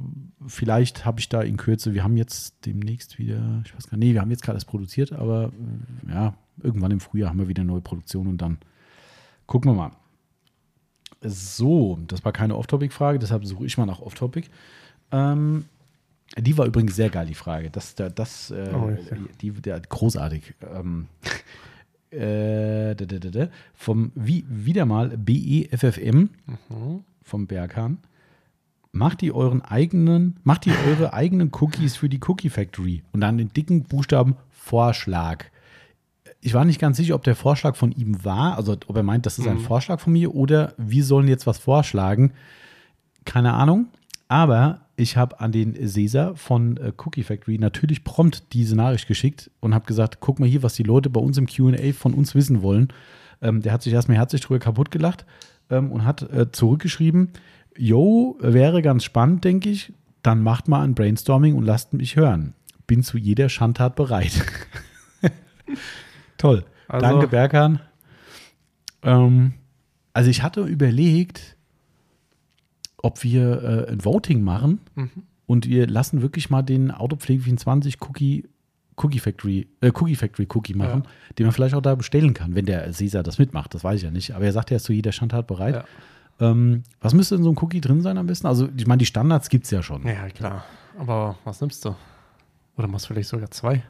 vielleicht 0.47 1.05
habe 1.05 1.19
ich 1.19 1.29
da 1.29 1.41
in 1.41 1.57
Kürze, 1.57 1.93
wir 1.93 2.03
haben 2.03 2.17
jetzt 2.17 2.65
demnächst 2.65 3.19
wieder, 3.19 3.61
ich 3.65 3.75
weiß 3.75 3.89
gar 3.89 3.97
nicht, 3.97 4.07
nee, 4.07 4.13
wir 4.13 4.21
haben 4.21 4.31
jetzt 4.31 4.43
gerade 4.43 4.57
erst 4.57 4.67
produziert, 4.67 5.11
aber 5.13 5.51
äh, 6.07 6.11
ja, 6.11 6.33
irgendwann 6.63 6.91
im 6.91 6.99
Frühjahr 6.99 7.29
haben 7.29 7.39
wir 7.39 7.47
wieder 7.47 7.63
neue 7.63 7.81
Produktion 7.81 8.27
und 8.27 8.41
dann 8.41 8.57
gucken 9.45 9.71
wir 9.71 9.75
mal. 9.75 9.91
So, 11.21 11.99
das 12.07 12.23
war 12.23 12.31
keine 12.31 12.55
Off-Topic-Frage, 12.55 13.19
deshalb 13.19 13.45
suche 13.45 13.65
ich 13.65 13.77
mal 13.77 13.85
nach 13.85 13.99
Off-Topic. 13.99 14.47
Ähm, 15.11 15.65
die 16.37 16.57
war 16.57 16.65
übrigens 16.65 16.95
sehr 16.95 17.09
geil, 17.09 17.25
die 17.25 17.33
Frage. 17.35 17.69
Das, 17.69 17.95
das, 17.95 18.51
äh, 18.51 18.69
Oh, 18.73 18.89
ja. 18.89 18.97
die, 19.41 19.51
der, 19.51 19.79
großartig. 19.79 20.53
Ähm, 20.73 21.07
äh, 22.11 22.95
da, 22.95 23.05
da, 23.05 23.17
da. 23.17 23.47
Vom 23.73 24.11
wie, 24.15 24.45
wieder 24.47 24.85
mal 24.85 25.09
BEFFM 25.17 26.29
Mhm. 26.69 27.03
vom 27.23 27.47
Berghahn. 27.47 27.97
Macht 28.91 29.21
ihr 29.21 29.35
euren 29.35 29.61
eigenen, 29.61 30.37
macht 30.43 30.65
ihr 30.65 30.73
eure 30.87 31.13
eigenen 31.13 31.51
Cookies 31.59 31.95
für 31.95 32.09
die 32.09 32.19
Cookie 32.27 32.49
Factory 32.49 33.03
und 33.11 33.21
dann 33.21 33.37
den 33.37 33.53
dicken 33.53 33.83
Buchstaben 33.83 34.35
Vorschlag. 34.49 35.45
Ich 36.41 36.53
war 36.53 36.63
nicht 36.65 36.79
ganz 36.79 36.97
sicher, 36.97 37.15
ob 37.15 37.23
der 37.23 37.35
Vorschlag 37.35 37.75
von 37.75 37.91
ihm 37.91 38.23
war, 38.23 38.55
also 38.57 38.73
ob 38.87 38.95
er 38.95 39.03
meint, 39.03 39.25
das 39.25 39.37
ist 39.39 39.47
ein 39.47 39.57
Mhm. 39.57 39.61
Vorschlag 39.61 39.99
von 39.99 40.13
mir 40.13 40.33
oder 40.33 40.73
wir 40.77 41.03
sollen 41.03 41.27
jetzt 41.27 41.45
was 41.45 41.57
vorschlagen. 41.59 42.31
Keine 43.25 43.53
Ahnung. 43.53 43.87
Aber 44.29 44.81
ich 44.95 45.17
habe 45.17 45.39
an 45.39 45.51
den 45.51 45.75
Cesar 45.87 46.35
von 46.35 46.77
äh, 46.77 46.93
Cookie 46.97 47.23
Factory 47.23 47.57
natürlich 47.57 48.03
prompt 48.03 48.53
diese 48.53 48.75
Nachricht 48.75 49.07
geschickt 49.07 49.49
und 49.59 49.73
habe 49.73 49.85
gesagt, 49.85 50.19
guck 50.19 50.39
mal 50.39 50.47
hier, 50.47 50.63
was 50.63 50.75
die 50.75 50.83
Leute 50.83 51.09
bei 51.09 51.19
uns 51.19 51.37
im 51.37 51.47
Q&A 51.47 51.91
von 51.93 52.13
uns 52.13 52.35
wissen 52.35 52.61
wollen. 52.61 52.89
Ähm, 53.41 53.61
der 53.61 53.73
hat 53.73 53.81
sich 53.81 53.91
erstmal 53.91 54.17
herzlich 54.17 54.41
drüber 54.41 54.59
kaputt 54.59 54.91
gelacht 54.91 55.25
ähm, 55.69 55.91
und 55.91 56.05
hat 56.05 56.21
äh, 56.31 56.51
zurückgeschrieben, 56.51 57.29
yo, 57.75 58.37
wäre 58.39 58.81
ganz 58.81 59.03
spannend, 59.03 59.43
denke 59.43 59.69
ich. 59.69 59.93
Dann 60.21 60.43
macht 60.43 60.67
mal 60.67 60.83
ein 60.83 60.95
Brainstorming 60.95 61.55
und 61.55 61.63
lasst 61.65 61.93
mich 61.93 62.15
hören. 62.15 62.53
Bin 62.87 63.01
zu 63.03 63.17
jeder 63.17 63.49
Schandtat 63.49 63.95
bereit. 63.95 64.45
Toll. 66.37 66.65
Also- 66.87 67.05
Danke, 67.05 67.27
Berghahn. 67.27 67.79
Ähm, 69.01 69.53
also 70.13 70.29
ich 70.29 70.43
hatte 70.43 70.65
überlegt, 70.65 71.55
ob 73.03 73.23
wir 73.23 73.63
äh, 73.87 73.91
ein 73.91 74.03
Voting 74.05 74.41
machen 74.41 74.79
Mhm. 74.95 75.09
und 75.45 75.67
wir 75.67 75.87
lassen 75.87 76.21
wirklich 76.21 76.49
mal 76.49 76.61
den 76.61 76.91
Autopflege 76.91 77.43
24 77.43 78.01
Cookie, 78.01 78.47
Cookie 78.97 79.19
Factory, 79.19 79.67
äh, 79.81 79.91
Cookie 79.95 80.15
Factory 80.15 80.47
Cookie 80.53 80.73
machen, 80.73 81.03
den 81.37 81.45
man 81.45 81.53
vielleicht 81.53 81.73
auch 81.75 81.81
da 81.81 81.95
bestellen 81.95 82.33
kann, 82.33 82.55
wenn 82.55 82.65
der 82.65 82.91
Cesar 82.91 83.23
das 83.23 83.37
mitmacht. 83.39 83.73
Das 83.73 83.83
weiß 83.83 83.97
ich 83.97 84.03
ja 84.03 84.11
nicht. 84.11 84.31
Aber 84.35 84.43
er 84.45 84.51
sagt, 84.51 84.71
er 84.71 84.77
ist 84.77 84.83
zu 84.83 84.93
jeder 84.93 85.11
Schandtat 85.13 85.47
bereit. 85.47 85.75
Ja. 85.75 85.85
Ähm, 86.51 86.83
was 87.01 87.13
müsste 87.13 87.35
in 87.35 87.43
so 87.43 87.49
einem 87.49 87.57
Cookie 87.59 87.81
drin 87.81 88.01
sein 88.01 88.17
am 88.17 88.27
besten? 88.27 88.47
Also, 88.47 88.67
ich 88.75 88.87
meine, 88.87 88.99
die 88.99 89.05
Standards 89.05 89.49
gibt 89.49 89.65
es 89.65 89.71
ja 89.71 89.81
schon. 89.83 90.05
Ja, 90.05 90.27
klar. 90.29 90.65
Aber 90.97 91.37
was 91.45 91.61
nimmst 91.61 91.85
du? 91.85 91.95
Oder 92.77 92.87
machst 92.87 93.05
du 93.09 93.13
vielleicht 93.13 93.29
sogar 93.29 93.49
zwei? 93.51 93.83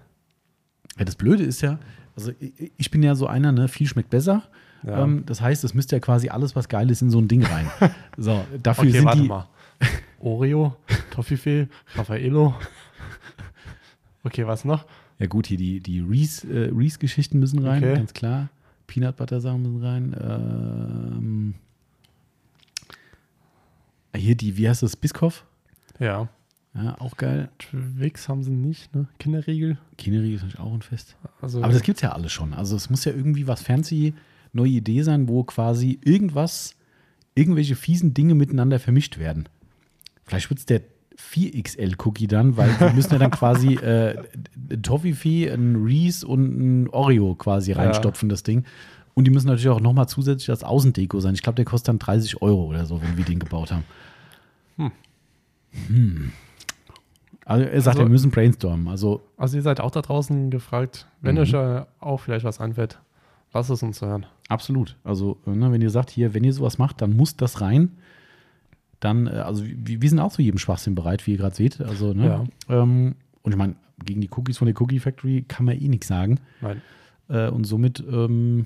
Ja, 0.97 1.05
das 1.05 1.15
Blöde 1.15 1.43
ist 1.43 1.61
ja, 1.61 1.79
also 2.15 2.31
ich, 2.39 2.71
ich 2.77 2.91
bin 2.91 3.01
ja 3.03 3.15
so 3.15 3.25
einer, 3.27 3.51
ne, 3.51 3.67
viel 3.67 3.87
schmeckt 3.87 4.09
besser. 4.09 4.43
Ja. 4.83 5.03
Ähm, 5.03 5.23
das 5.25 5.41
heißt, 5.41 5.63
es 5.63 5.73
müsste 5.73 5.95
ja 5.95 5.99
quasi 5.99 6.29
alles, 6.29 6.55
was 6.55 6.69
geil 6.69 6.89
ist, 6.89 7.01
in 7.01 7.09
so 7.09 7.19
ein 7.19 7.27
Ding 7.27 7.43
rein. 7.43 7.69
so, 8.17 8.45
dafür 8.63 8.83
Okay, 8.83 8.91
sind 8.91 9.05
warte 9.05 9.21
die. 9.21 9.27
mal. 9.27 9.47
Oreo, 10.19 10.75
Toffifee, 11.11 11.67
Raffaello. 11.95 12.53
Okay, 14.23 14.45
was 14.45 14.65
noch? 14.65 14.85
Ja, 15.17 15.27
gut, 15.27 15.47
hier 15.47 15.57
die, 15.57 15.79
die 15.79 15.99
Reese, 16.01 16.47
äh, 16.47 16.71
Reese-Geschichten 16.73 17.39
müssen 17.39 17.59
rein, 17.65 17.83
Okay. 17.83 17.95
ganz 17.95 18.13
klar. 18.13 18.49
Peanut 18.87 19.15
Butter 19.17 19.39
Sachen 19.41 19.61
müssen 19.61 19.83
rein. 19.83 20.15
Ähm, 20.19 21.53
Hier 24.15 24.35
die, 24.35 24.57
wie 24.57 24.67
heißt 24.67 24.83
das, 24.83 24.95
Biskoff? 24.95 25.45
Ja. 25.99 26.27
Ja, 26.73 26.95
auch 26.99 27.17
geil. 27.17 27.49
Twix 27.59 28.29
haben 28.29 28.43
sie 28.43 28.51
nicht, 28.51 28.93
ne? 28.95 29.07
Kinderriegel. 29.19 29.77
Kineriegel 29.97 30.35
ist 30.35 30.41
natürlich 30.43 30.59
auch 30.65 30.73
ein 30.73 30.81
Fest. 30.81 31.15
Also, 31.41 31.63
Aber 31.63 31.73
das 31.73 31.81
gibt's 31.83 32.01
ja 32.01 32.11
alles 32.11 32.31
schon. 32.31 32.53
Also 32.53 32.75
es 32.75 32.89
muss 32.89 33.05
ja 33.05 33.11
irgendwie 33.11 33.47
was 33.47 33.61
fancy, 33.61 34.13
neue 34.53 34.69
Idee 34.71 35.01
sein, 35.03 35.27
wo 35.27 35.43
quasi 35.43 35.99
irgendwas, 36.03 36.75
irgendwelche 37.35 37.75
fiesen 37.75 38.13
Dinge 38.13 38.35
miteinander 38.35 38.79
vermischt 38.79 39.17
werden. 39.19 39.47
Vielleicht 40.25 40.49
wird's 40.49 40.65
der 40.65 40.81
4XL-Cookie 41.17 42.27
dann, 42.27 42.55
weil 42.57 42.69
wir 42.79 42.93
müssen 42.93 43.11
ja 43.13 43.19
dann 43.19 43.31
quasi 43.31 43.73
äh, 43.75 44.15
ein 44.71 44.83
Toffifee, 44.83 45.49
ein 45.49 45.75
Reese 45.83 46.25
und 46.27 46.59
ein 46.59 46.89
Oreo 46.89 47.35
quasi 47.35 47.71
reinstopfen, 47.73 48.29
das 48.29 48.43
Ding. 48.43 48.63
Und 49.15 49.25
die 49.25 49.31
müssen 49.31 49.47
natürlich 49.47 49.69
auch 49.69 49.81
nochmal 49.81 50.07
zusätzlich 50.07 50.49
als 50.49 50.63
Außendeko 50.63 51.19
sein. 51.19 51.33
Ich 51.33 51.41
glaube, 51.41 51.57
der 51.57 51.65
kostet 51.65 51.89
dann 51.89 51.99
30 51.99 52.41
Euro 52.41 52.65
oder 52.67 52.85
so, 52.85 53.01
wenn 53.01 53.17
wir 53.17 53.25
den 53.25 53.39
gebaut 53.39 53.71
haben. 53.71 53.83
Hm. 54.77 54.91
Hm. 55.87 56.31
Also 57.45 57.65
er 57.65 57.81
sagt, 57.81 57.97
Also- 57.97 58.05
wir 58.07 58.11
müssen 58.11 58.31
brainstormen. 58.31 58.87
Also 58.87 59.21
also 59.35 59.57
ihr 59.57 59.63
seid 59.63 59.81
auch 59.81 59.91
da 59.91 60.01
draußen 60.01 60.51
gefragt, 60.51 61.07
wenn 61.21 61.35
Mhm. 61.35 61.41
euch 61.41 61.55
auch 61.55 62.17
vielleicht 62.19 62.45
was 62.45 62.61
einfällt, 62.61 62.99
lasst 63.53 63.69
es 63.69 63.83
uns 63.83 64.01
hören. 64.01 64.25
Absolut. 64.47 64.97
Also, 65.03 65.37
äh, 65.45 65.51
ne, 65.51 65.71
wenn 65.71 65.81
ihr 65.81 65.89
sagt, 65.89 66.09
hier, 66.09 66.33
wenn 66.33 66.43
ihr 66.43 66.53
sowas 66.53 66.77
macht, 66.77 67.01
dann 67.01 67.15
muss 67.15 67.35
das 67.35 67.61
rein. 67.61 67.97
Dann, 68.99 69.27
äh, 69.27 69.31
also 69.31 69.63
wir, 69.65 70.01
wir 70.01 70.09
sind 70.09 70.19
auch 70.19 70.31
zu 70.31 70.41
jedem 70.41 70.57
Schwachsinn 70.57 70.95
bereit, 70.95 71.25
wie 71.27 71.31
ihr 71.31 71.37
gerade 71.37 71.55
seht. 71.55 71.81
Also, 71.81 72.13
ne? 72.13 72.47
ähm, 72.67 73.15
und 73.41 73.51
ich 73.51 73.57
meine, 73.57 73.75
gegen 74.03 74.21
die 74.21 74.29
Cookies 74.31 74.57
von 74.57 74.65
der 74.67 74.79
Cookie 74.81 74.99
Factory 74.99 75.43
kann 75.47 75.65
man 75.65 75.79
eh 75.79 75.87
nichts 75.87 76.07
sagen. 76.07 76.39
Nein. 76.61 76.81
Äh, 77.29 77.49
und 77.49 77.65
somit, 77.65 78.03
ähm, 78.09 78.65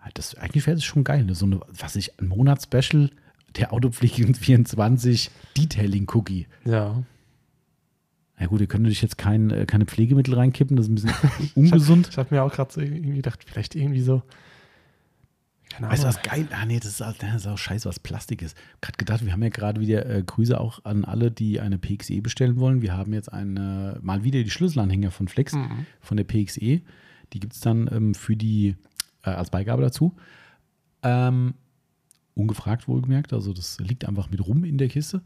halt 0.00 0.18
das, 0.18 0.34
eigentlich 0.36 0.66
wäre 0.66 0.76
das 0.76 0.84
schon 0.84 1.04
geil. 1.04 1.24
Ne? 1.24 1.34
So 1.34 1.46
eine, 1.46 1.60
was 1.68 1.96
ich, 1.96 2.18
ein 2.18 2.28
Monatsspecial 2.28 3.10
der 3.56 3.72
Autopflege 3.72 4.32
24 4.32 5.30
Detailing 5.56 6.08
Cookie. 6.12 6.46
Ja. 6.64 7.02
Ja 8.40 8.46
gut, 8.46 8.60
ihr 8.62 8.66
könnt 8.66 8.82
natürlich 8.84 9.02
jetzt 9.02 9.18
kein, 9.18 9.50
äh, 9.50 9.66
keine 9.66 9.84
Pflegemittel 9.86 10.34
reinkippen, 10.34 10.76
das 10.76 10.86
ist 10.88 10.90
ein 10.90 10.94
bisschen 10.94 11.50
ungesund. 11.54 12.08
Ich 12.10 12.16
habe 12.18 12.34
mir 12.34 12.42
auch 12.42 12.52
gerade 12.52 12.72
so 12.72 12.80
irgendwie 12.80 13.16
gedacht, 13.16 13.44
vielleicht 13.44 13.74
irgendwie 13.76 14.00
so. 14.00 14.22
Keine 15.68 15.92
Weißt 15.92 16.02
du, 16.02 16.08
was 16.08 16.22
geil? 16.22 16.48
Ah, 16.50 16.66
nee, 16.66 16.80
das 16.80 16.88
ist, 16.88 17.00
das 17.00 17.34
ist 17.36 17.46
auch 17.46 17.56
scheiße, 17.58 17.88
was 17.88 18.00
Plastik 18.00 18.42
ist. 18.42 18.56
Gerade 18.80 18.96
gedacht, 18.96 19.24
wir 19.24 19.32
haben 19.32 19.42
ja 19.42 19.50
gerade 19.50 19.80
wieder 19.80 20.04
äh, 20.06 20.22
Grüße 20.24 20.58
auch 20.60 20.84
an 20.84 21.04
alle, 21.04 21.30
die 21.30 21.60
eine 21.60 21.78
PXE 21.78 22.20
bestellen 22.22 22.56
wollen. 22.56 22.82
Wir 22.82 22.96
haben 22.96 23.12
jetzt 23.12 23.32
eine, 23.32 23.98
mal 24.02 24.24
wieder 24.24 24.42
die 24.42 24.50
Schlüsselanhänger 24.50 25.10
von 25.12 25.28
Flex, 25.28 25.52
Mhm. 25.52 25.86
von 26.00 26.16
der 26.16 26.24
PXE. 26.24 26.80
Die 27.32 27.38
gibt 27.40 27.52
es 27.52 27.60
dann 27.60 27.88
ähm, 27.92 28.14
für 28.14 28.34
die, 28.36 28.74
äh, 29.22 29.30
als 29.30 29.50
Beigabe 29.50 29.82
dazu. 29.82 30.16
Ähm, 31.04 31.54
ungefragt 32.34 32.88
wohlgemerkt, 32.88 33.32
also 33.32 33.52
das 33.52 33.78
liegt 33.80 34.06
einfach 34.06 34.30
mit 34.30 34.44
rum 34.46 34.64
in 34.64 34.76
der 34.78 34.88
Kiste. 34.88 35.22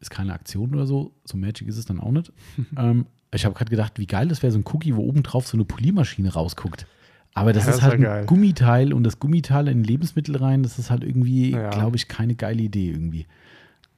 Ist 0.00 0.10
keine 0.10 0.34
Aktion 0.34 0.74
oder 0.74 0.86
so, 0.86 1.12
so 1.24 1.36
magic 1.36 1.68
ist 1.68 1.78
es 1.78 1.86
dann 1.86 2.00
auch 2.00 2.10
nicht. 2.12 2.32
ähm, 2.76 3.06
ich 3.32 3.44
habe 3.44 3.54
gerade 3.54 3.70
gedacht, 3.70 3.98
wie 3.98 4.06
geil 4.06 4.28
das 4.28 4.42
wäre, 4.42 4.52
so 4.52 4.58
ein 4.58 4.64
Cookie, 4.72 4.94
wo 4.94 5.02
oben 5.02 5.22
drauf 5.22 5.46
so 5.46 5.56
eine 5.56 5.64
Poliermaschine 5.64 6.32
rausguckt. 6.32 6.86
Aber 7.34 7.52
das 7.52 7.64
Ja, 7.64 7.70
ist 7.70 7.76
das 7.78 7.84
halt 7.90 8.00
wär 8.00 8.12
ein. 8.12 8.26
Gummiteil 8.26 8.92
und 8.94 9.04
das 9.04 9.18
Gummiteil 9.18 9.68
in 9.68 9.84
Lebensmittel 9.84 10.36
rein, 10.36 10.62
das 10.62 10.78
ist 10.78 10.90
halt 10.90 11.04
irgendwie, 11.04 11.50
Ja. 11.50 11.70
glaube 11.70 11.96
ich, 11.96 12.08
keine 12.08 12.34
geile 12.34 12.62
Idee 12.62 12.90
irgendwie. 12.90 13.26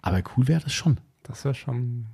Aber 0.02 0.22
cool 0.36 0.48
wäre 0.48 0.60
das 0.60 0.72
schon. 0.72 0.98
Das 1.22 1.44
wäre 1.44 1.54
schon. 1.54 2.06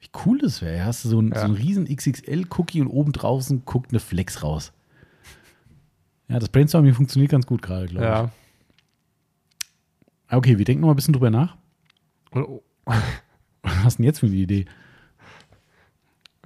Wie 0.00 0.08
cool 0.26 0.38
das 0.38 0.62
wäre. 0.62 0.84
Hast 0.84 1.04
du 1.04 1.08
so 1.08 1.20
ein, 1.20 1.28
Ja. 1.32 1.46
so 1.46 1.52
riesen 1.52 1.86
XXL-Cookie 1.86 2.80
und 2.80 2.88
oben 2.88 3.12
draußen 3.12 3.64
guckt 3.64 3.90
eine 3.90 4.00
Flex 4.00 4.42
raus. 4.42 4.72
Ja, 6.28 6.38
das 6.38 6.48
Brainstorming 6.48 6.94
funktioniert 6.94 7.30
ganz 7.30 7.46
gut 7.46 7.62
gerade, 7.62 7.86
glaube 7.86 8.04
Ja. 8.04 8.24
ich. 8.24 8.30
Okay, 10.34 10.58
wir 10.58 10.64
denken 10.64 10.80
noch 10.80 10.88
mal 10.88 10.94
ein 10.94 10.96
bisschen 10.96 11.12
drüber 11.14 11.30
nach. 11.30 11.56
Was 12.86 13.02
hast 13.84 13.98
du 13.98 14.02
denn 14.02 14.06
jetzt 14.06 14.20
für 14.20 14.26
eine 14.26 14.34
Idee? 14.36 14.64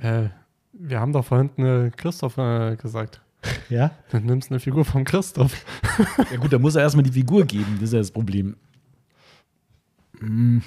äh, 0.00 0.28
wir 0.72 1.00
haben 1.00 1.12
doch 1.12 1.24
vorhin 1.24 1.50
eine 1.56 1.90
Christoph 1.96 2.38
äh, 2.38 2.76
gesagt. 2.76 3.20
Ja? 3.68 3.90
Dann 4.10 4.26
nimmst 4.26 4.50
du 4.50 4.54
eine 4.54 4.60
Figur 4.60 4.84
vom 4.84 5.04
Christoph. 5.04 5.64
Ja 6.30 6.36
gut, 6.38 6.52
da 6.52 6.58
muss 6.58 6.74
er 6.76 6.82
erstmal 6.82 7.02
die 7.04 7.12
Figur 7.12 7.44
geben, 7.44 7.74
das 7.74 7.84
ist 7.88 7.92
ja 7.92 7.98
das 7.98 8.10
Problem. 8.12 8.56
Hm. 10.20 10.62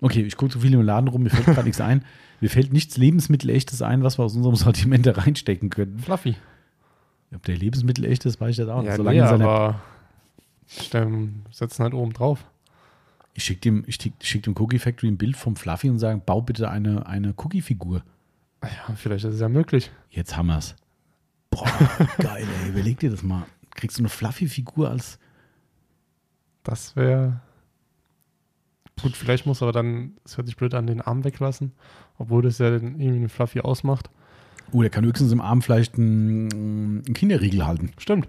Okay, 0.00 0.22
ich 0.22 0.36
gucke 0.36 0.52
so 0.52 0.60
viel 0.60 0.72
im 0.74 0.82
Laden 0.82 1.08
rum, 1.08 1.22
mir 1.22 1.30
fällt 1.30 1.46
gerade 1.46 1.64
nichts 1.64 1.80
ein. 1.80 2.04
Mir 2.40 2.50
fällt 2.50 2.72
nichts 2.72 2.96
Lebensmittelechtes 2.96 3.82
ein, 3.82 4.02
was 4.02 4.18
wir 4.18 4.24
aus 4.24 4.34
unserem 4.34 4.56
Sortiment 4.56 5.06
da 5.06 5.12
reinstecken 5.12 5.70
können. 5.70 5.98
Fluffy. 6.00 6.34
Ob 7.34 7.42
der 7.44 7.56
Lebensmittel 7.56 8.04
echt 8.04 8.24
ist, 8.26 8.40
weiß 8.40 8.50
ich 8.50 8.56
das 8.56 8.68
auch 8.68 8.80
nicht. 8.80 8.90
Ja, 8.90 8.96
Solange 8.96 9.20
nee, 9.22 9.28
seine- 9.28 9.44
aber 9.48 9.80
stellen, 10.66 11.46
setzen 11.52 11.84
halt 11.84 11.94
oben 11.94 12.12
drauf. 12.12 12.44
Ich 13.34 13.44
schicke 13.44 13.60
dem, 13.60 13.84
ich 13.86 13.98
schick, 14.20 14.42
dem 14.42 14.54
Cookie 14.58 14.78
Factory 14.78 15.10
ein 15.10 15.16
Bild 15.16 15.36
vom 15.36 15.56
Fluffy 15.56 15.88
und 15.88 15.98
sage, 15.98 16.20
bau 16.24 16.42
bitte 16.42 16.70
eine, 16.70 17.06
eine 17.06 17.34
Cookie-Figur. 17.36 18.02
Ja, 18.62 18.94
vielleicht 18.94 19.24
ist 19.24 19.34
es 19.34 19.40
ja 19.40 19.48
möglich. 19.48 19.90
Jetzt 20.10 20.36
haben 20.36 20.48
wir's. 20.48 20.76
Boah, 21.50 21.66
geil, 22.18 22.46
ey. 22.62 22.68
Überleg 22.70 22.98
dir 22.98 23.10
das 23.10 23.22
mal. 23.22 23.44
Kriegst 23.74 23.98
du 23.98 24.02
eine 24.02 24.08
Fluffy-Figur 24.08 24.90
als. 24.90 25.18
Das 26.62 26.94
wäre. 26.94 27.40
Gut, 29.00 29.16
vielleicht 29.16 29.46
muss 29.46 29.62
aber 29.62 29.72
dann, 29.72 30.12
es 30.24 30.36
hört 30.36 30.46
sich 30.46 30.56
blöd 30.56 30.74
an, 30.74 30.86
den 30.86 31.00
Arm 31.00 31.24
weglassen, 31.24 31.72
obwohl 32.18 32.42
das 32.42 32.58
ja 32.58 32.70
dann 32.70 33.00
irgendwie 33.00 33.16
eine 33.16 33.28
Fluffy 33.30 33.60
ausmacht. 33.60 34.10
Oh, 34.70 34.82
der 34.82 34.90
kann 34.90 35.04
höchstens 35.04 35.32
im 35.32 35.40
Arm 35.40 35.62
vielleicht 35.62 35.96
einen, 35.96 37.02
einen 37.04 37.14
Kinderriegel 37.14 37.66
halten. 37.66 37.92
Stimmt. 37.98 38.28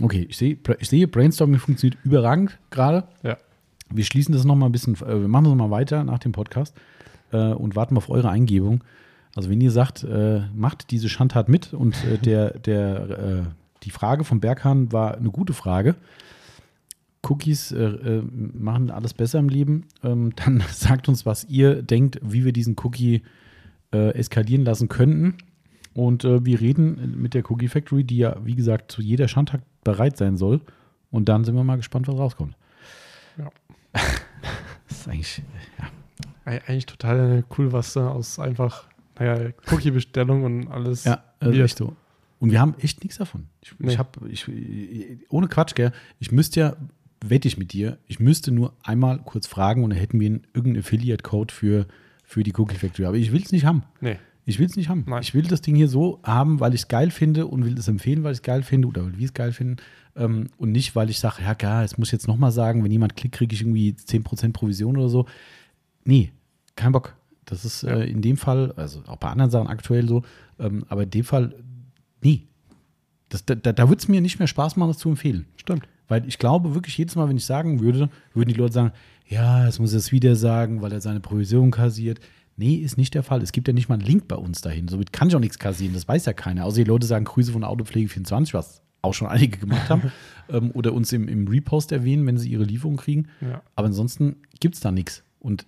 Okay, 0.00 0.26
ich 0.28 0.36
sehe, 0.36 0.56
ich 0.78 0.88
sehe, 0.88 1.08
Brainstorming 1.08 1.58
funktioniert 1.58 1.98
überragend 2.04 2.58
gerade. 2.70 3.04
Ja. 3.22 3.36
Wir 3.90 4.04
schließen 4.04 4.32
das 4.32 4.44
nochmal 4.44 4.68
ein 4.68 4.72
bisschen, 4.72 4.94
äh, 4.96 5.20
wir 5.20 5.28
machen 5.28 5.44
das 5.44 5.54
nochmal 5.54 5.70
weiter 5.70 6.04
nach 6.04 6.18
dem 6.18 6.32
Podcast 6.32 6.74
äh, 7.32 7.52
und 7.52 7.74
warten 7.74 7.96
auf 7.96 8.10
eure 8.10 8.30
Eingebung. 8.30 8.84
Also 9.34 9.50
wenn 9.50 9.60
ihr 9.60 9.70
sagt, 9.70 10.04
äh, 10.04 10.42
macht 10.54 10.90
diese 10.90 11.08
Schandtat 11.08 11.48
mit 11.48 11.72
und 11.72 11.96
äh, 12.04 12.18
der, 12.22 12.58
der, 12.58 13.10
äh, 13.10 13.42
die 13.82 13.90
Frage 13.90 14.24
vom 14.24 14.40
Berghahn 14.40 14.92
war 14.92 15.16
eine 15.16 15.30
gute 15.30 15.52
Frage. 15.52 15.94
Cookies 17.28 17.74
machen 17.74 18.90
alles 18.90 19.12
besser 19.12 19.40
im 19.40 19.48
Leben. 19.48 19.86
Ähm, 20.04 20.32
dann 20.36 20.62
sagt 20.72 21.08
uns, 21.08 21.26
was 21.26 21.44
ihr 21.44 21.82
denkt, 21.82 22.20
wie 22.22 22.44
wir 22.44 22.52
diesen 22.52 22.76
Cookie 22.82 23.22
eskalieren 23.90 24.64
lassen 24.64 24.88
könnten. 24.88 25.38
Und 25.94 26.22
wir 26.22 26.60
reden 26.60 27.14
mit 27.16 27.32
der 27.32 27.50
Cookie 27.50 27.68
Factory, 27.68 28.04
die 28.04 28.18
ja, 28.18 28.36
wie 28.44 28.54
gesagt, 28.54 28.92
zu 28.92 29.00
jeder 29.00 29.28
Schandtat 29.28 29.62
bereit 29.92 30.16
sein 30.16 30.36
soll. 30.36 30.60
Und 31.10 31.28
dann 31.28 31.44
sind 31.44 31.54
wir 31.54 31.64
mal 31.64 31.76
gespannt, 31.76 32.06
was 32.08 32.16
rauskommt. 32.16 32.54
Ja. 33.38 33.50
das 33.92 34.98
ist 35.00 35.08
eigentlich, 35.08 35.42
ja. 35.78 35.86
Eig- 36.52 36.62
Eigentlich 36.68 36.86
total 36.86 37.44
cool, 37.56 37.72
was 37.72 37.92
da 37.94 38.08
aus 38.10 38.38
einfach, 38.38 38.84
naja, 39.18 39.50
Cookie-Bestellung 39.70 40.44
und 40.44 40.68
alles. 40.68 41.04
Ja, 41.04 41.22
äh, 41.40 41.46
wird. 41.46 41.56
echt 41.64 41.78
so. 41.78 41.94
Und 42.40 42.50
wir 42.52 42.60
haben 42.60 42.74
echt 42.78 43.02
nichts 43.02 43.16
davon. 43.18 43.48
Ich, 43.62 43.74
Nee. 43.78 43.92
ich 43.92 43.98
habe, 43.98 44.10
ohne 45.28 45.48
Quatsch, 45.48 45.74
gell, 45.74 45.92
ich 46.20 46.30
müsste 46.30 46.60
ja, 46.60 46.76
wette 47.20 47.48
ich 47.48 47.58
mit 47.58 47.72
dir, 47.72 47.98
ich 48.06 48.20
müsste 48.20 48.52
nur 48.52 48.74
einmal 48.84 49.18
kurz 49.24 49.46
fragen 49.46 49.82
und 49.84 49.90
dann 49.90 49.98
hätten 49.98 50.20
wir 50.20 50.26
einen, 50.26 50.46
irgendeinen 50.54 50.84
Affiliate-Code 50.84 51.52
für, 51.52 51.86
für 52.24 52.42
die 52.44 52.52
Cookie 52.56 52.76
Factory. 52.76 53.06
Aber 53.06 53.16
ich 53.16 53.32
will 53.32 53.42
es 53.42 53.50
nicht 53.50 53.64
haben. 53.64 53.82
Nee. 54.00 54.18
Ich 54.48 54.58
will 54.58 54.66
es 54.66 54.76
nicht 54.76 54.88
haben. 54.88 55.04
Nein. 55.06 55.20
Ich 55.22 55.34
will 55.34 55.42
das 55.42 55.60
Ding 55.60 55.74
hier 55.76 55.88
so 55.88 56.20
haben, 56.22 56.58
weil 56.60 56.72
ich 56.74 56.80
es 56.82 56.88
geil 56.88 57.10
finde 57.10 57.46
und 57.46 57.64
will 57.64 57.76
es 57.78 57.86
empfehlen, 57.88 58.24
weil 58.24 58.32
ich 58.32 58.38
es 58.38 58.42
geil 58.42 58.62
finde 58.62 58.88
oder 58.88 59.04
weil 59.04 59.18
wir 59.18 59.26
es 59.26 59.34
geil 59.34 59.52
finden. 59.52 59.76
Ähm, 60.16 60.48
und 60.56 60.72
nicht, 60.72 60.96
weil 60.96 61.10
ich 61.10 61.18
sage, 61.18 61.42
ja, 61.42 61.54
klar, 61.54 61.82
jetzt 61.82 61.98
muss 61.98 62.08
ich 62.08 62.12
jetzt 62.12 62.28
nochmal 62.28 62.50
sagen, 62.50 62.82
wenn 62.82 62.90
jemand 62.90 63.14
klickt, 63.16 63.34
kriege 63.34 63.54
ich 63.54 63.60
irgendwie 63.60 63.90
10% 63.92 64.52
Provision 64.52 64.96
oder 64.96 65.08
so. 65.08 65.26
Nee, 66.04 66.32
kein 66.76 66.92
Bock. 66.92 67.14
Das 67.44 67.64
ist 67.64 67.82
Ja. 67.82 67.96
äh, 67.98 68.10
in 68.10 68.22
dem 68.22 68.36
Fall, 68.36 68.72
also 68.76 69.02
auch 69.06 69.16
bei 69.16 69.28
anderen 69.28 69.50
Sachen 69.50 69.68
aktuell 69.68 70.08
so, 70.08 70.22
ähm, 70.58 70.84
aber 70.88 71.02
in 71.04 71.10
dem 71.10 71.24
Fall, 71.24 71.54
nie. 72.22 72.46
Das, 73.28 73.44
da 73.44 73.54
da, 73.54 73.72
da 73.72 73.88
würde 73.88 74.00
es 74.00 74.08
mir 74.08 74.20
nicht 74.22 74.38
mehr 74.38 74.48
Spaß 74.48 74.76
machen, 74.76 74.88
das 74.88 74.98
zu 74.98 75.10
empfehlen. 75.10 75.44
Stimmt. 75.56 75.86
Weil 76.08 76.26
ich 76.26 76.38
glaube 76.38 76.74
wirklich, 76.74 76.96
jedes 76.96 77.16
Mal, 77.16 77.28
wenn 77.28 77.36
ich 77.36 77.44
sagen 77.44 77.80
würde, 77.80 78.08
würden 78.32 78.48
die 78.48 78.54
Leute 78.58 78.72
sagen, 78.72 78.92
ja, 79.26 79.66
jetzt 79.66 79.78
muss 79.78 79.92
er 79.92 79.98
es 79.98 80.10
wieder 80.10 80.36
sagen, 80.36 80.80
weil 80.80 80.92
er 80.92 81.02
seine 81.02 81.20
Provision 81.20 81.70
kassiert. 81.70 82.18
Nee, 82.60 82.74
ist 82.74 82.98
nicht 82.98 83.14
der 83.14 83.22
Fall. 83.22 83.40
Es 83.40 83.52
gibt 83.52 83.68
ja 83.68 83.72
nicht 83.72 83.88
mal 83.88 83.94
einen 83.94 84.04
Link 84.04 84.26
bei 84.28 84.34
uns 84.36 84.60
dahin. 84.60 84.88
Somit 84.88 85.12
kann 85.12 85.28
ich 85.28 85.36
auch 85.36 85.40
nichts 85.40 85.58
kassieren. 85.60 85.94
Das 85.94 86.06
weiß 86.08 86.26
ja 86.26 86.32
keiner. 86.32 86.64
Außer 86.64 86.78
die 86.78 86.84
Leute 86.84 87.06
sagen 87.06 87.24
Grüße 87.24 87.52
von 87.52 87.62
Autopflege24, 87.64 88.52
was 88.52 88.82
auch 89.00 89.14
schon 89.14 89.28
einige 89.28 89.58
gemacht 89.58 89.88
haben. 89.88 90.10
ähm, 90.50 90.72
oder 90.74 90.92
uns 90.92 91.12
im, 91.12 91.28
im 91.28 91.46
Repost 91.46 91.92
erwähnen, 91.92 92.26
wenn 92.26 92.36
sie 92.36 92.50
ihre 92.50 92.64
Lieferung 92.64 92.96
kriegen. 92.96 93.28
Ja. 93.40 93.62
Aber 93.76 93.86
ansonsten 93.86 94.36
gibt 94.60 94.74
es 94.74 94.80
da 94.80 94.90
nichts. 94.90 95.22
Und 95.38 95.66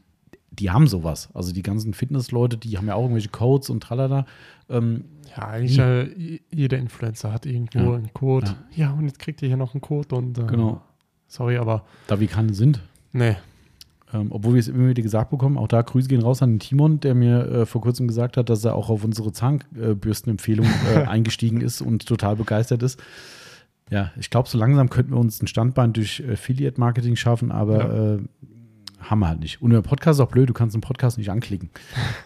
die 0.51 0.71
haben 0.71 0.89
sowas. 0.89 1.29
Also 1.33 1.53
die 1.53 1.63
ganzen 1.63 1.95
Fitnessleute, 1.95 2.57
die 2.59 2.77
haben 2.77 2.89
ja 2.89 2.95
auch 2.97 3.03
irgendwelche 3.03 3.29
Codes 3.29 3.71
und 3.71 3.85
tralala. 3.85 4.27
Ähm, 4.69 5.05
Ja, 5.37 5.47
eigentlich 5.49 5.79
äh, 5.79 6.41
jeder 6.53 6.79
Influencer 6.79 7.33
hat 7.33 7.47
irgendwo 7.47 7.79
Ja. 7.79 7.95
einen 7.95 8.13
Code. 8.13 8.47
Ja. 8.75 8.87
Ja. 8.87 8.93
und 8.95 9.07
jetzt 9.07 9.21
kriegt 9.21 9.43
ihr 9.43 9.49
hier 9.49 9.57
noch 9.57 9.75
einen 9.75 9.81
Code 9.81 10.13
und 10.17 10.39
äh, 10.39 10.47
Genau. 10.47 10.83
sorry, 11.29 11.57
aber 11.57 11.85
da 12.09 12.19
wir 12.19 12.27
keine 12.27 12.53
sind, 12.53 12.83
nee. 13.13 13.37
Ähm, 14.13 14.29
obwohl 14.31 14.55
wir 14.55 14.61
es 14.61 14.69
immer 14.69 14.89
wieder 14.89 15.03
gesagt 15.03 15.31
bekommen, 15.31 15.57
auch 15.57 15.69
da 15.69 15.83
Grüße 15.83 16.09
gehen 16.09 16.21
raus 16.23 16.43
an 16.43 16.51
den 16.55 16.59
Timon, 16.59 16.99
der 17.01 17.15
mir 17.15 17.47
äh, 17.47 17.67
vor 17.67 17.81
kurzem 17.81 18.09
gesagt 18.09 18.37
hat, 18.37 18.49
dass 18.51 18.65
er 18.65 18.75
auch 18.75 18.91
auf 18.91 19.05
unsere 19.05 19.33
Zahnbürstenempfehlung 19.33 20.67
äh, 20.95 20.99
eingestiegen 21.07 21.61
ist 21.61 21.81
und 21.81 22.07
total 22.07 22.37
begeistert 22.37 22.83
ist. 22.83 23.01
Ja, 23.91 24.11
ich 24.19 24.31
glaube, 24.31 24.49
so 24.49 24.59
langsam 24.59 24.89
könnten 24.91 25.13
wir 25.13 25.19
uns 25.19 25.43
ein 25.43 25.47
Standbein 25.47 25.93
durch 25.93 26.23
Affiliate-Marketing 26.29 27.17
schaffen, 27.17 27.51
aber 27.53 27.79
Ja. 27.79 28.15
äh, 28.15 28.19
haben 29.01 29.19
wir 29.21 29.29
halt 29.29 29.41
nicht. 29.41 29.63
Und 29.63 29.71
der 29.71 29.81
Podcast 29.81 30.21
ist 30.21 30.27
auch 30.27 30.31
blöd, 30.31 30.49
du 30.49 30.53
kannst 30.53 30.75
den 30.75 30.81
Podcast 30.83 31.17
nicht 31.17 31.31
anklicken. 31.31 31.71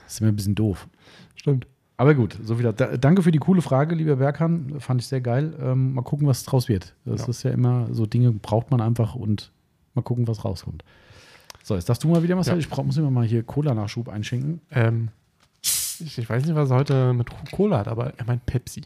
Das 0.04 0.14
ist 0.14 0.20
immer 0.20 0.30
ein 0.30 0.36
bisschen 0.36 0.54
doof. 0.54 0.88
Stimmt. 1.36 1.66
Aber 1.96 2.14
gut, 2.14 2.36
so 2.42 2.58
wieder. 2.58 2.72
Da, 2.72 2.96
danke 2.96 3.22
für 3.22 3.30
die 3.30 3.38
coole 3.38 3.62
Frage, 3.62 3.94
lieber 3.94 4.16
Berghahn. 4.16 4.74
Fand 4.80 5.00
ich 5.00 5.06
sehr 5.06 5.20
geil. 5.20 5.54
Ähm, 5.60 5.94
mal 5.94 6.02
gucken, 6.02 6.26
was 6.26 6.42
draus 6.44 6.68
wird. 6.68 6.94
Das 7.04 7.22
Ja. 7.22 7.28
ist 7.28 7.42
ja 7.44 7.50
immer, 7.52 7.86
so 7.92 8.04
Dinge 8.06 8.32
braucht 8.32 8.70
man 8.72 8.80
einfach 8.80 9.14
und 9.14 9.52
mal 9.94 10.02
gucken, 10.02 10.26
was 10.26 10.44
rauskommt. 10.44 10.82
So, 11.64 11.74
jetzt 11.76 11.88
darfst 11.88 12.04
du 12.04 12.08
mal 12.08 12.22
wieder, 12.22 12.34
Marcel. 12.34 12.52
Ja. 12.52 12.58
Ich 12.58 12.68
brauch, 12.68 12.84
muss 12.84 12.98
immer 12.98 13.10
mal 13.10 13.24
hier 13.24 13.42
Cola-Nachschub 13.42 14.10
einschenken. 14.10 14.60
Ähm, 14.70 15.08
ich, 15.62 16.18
ich 16.18 16.28
weiß 16.28 16.44
nicht, 16.44 16.54
was 16.54 16.70
er 16.70 16.76
heute 16.76 17.12
mit 17.14 17.28
Cola 17.52 17.78
hat, 17.78 17.88
aber 17.88 18.12
er 18.18 18.26
meint 18.26 18.44
Pepsi. 18.44 18.82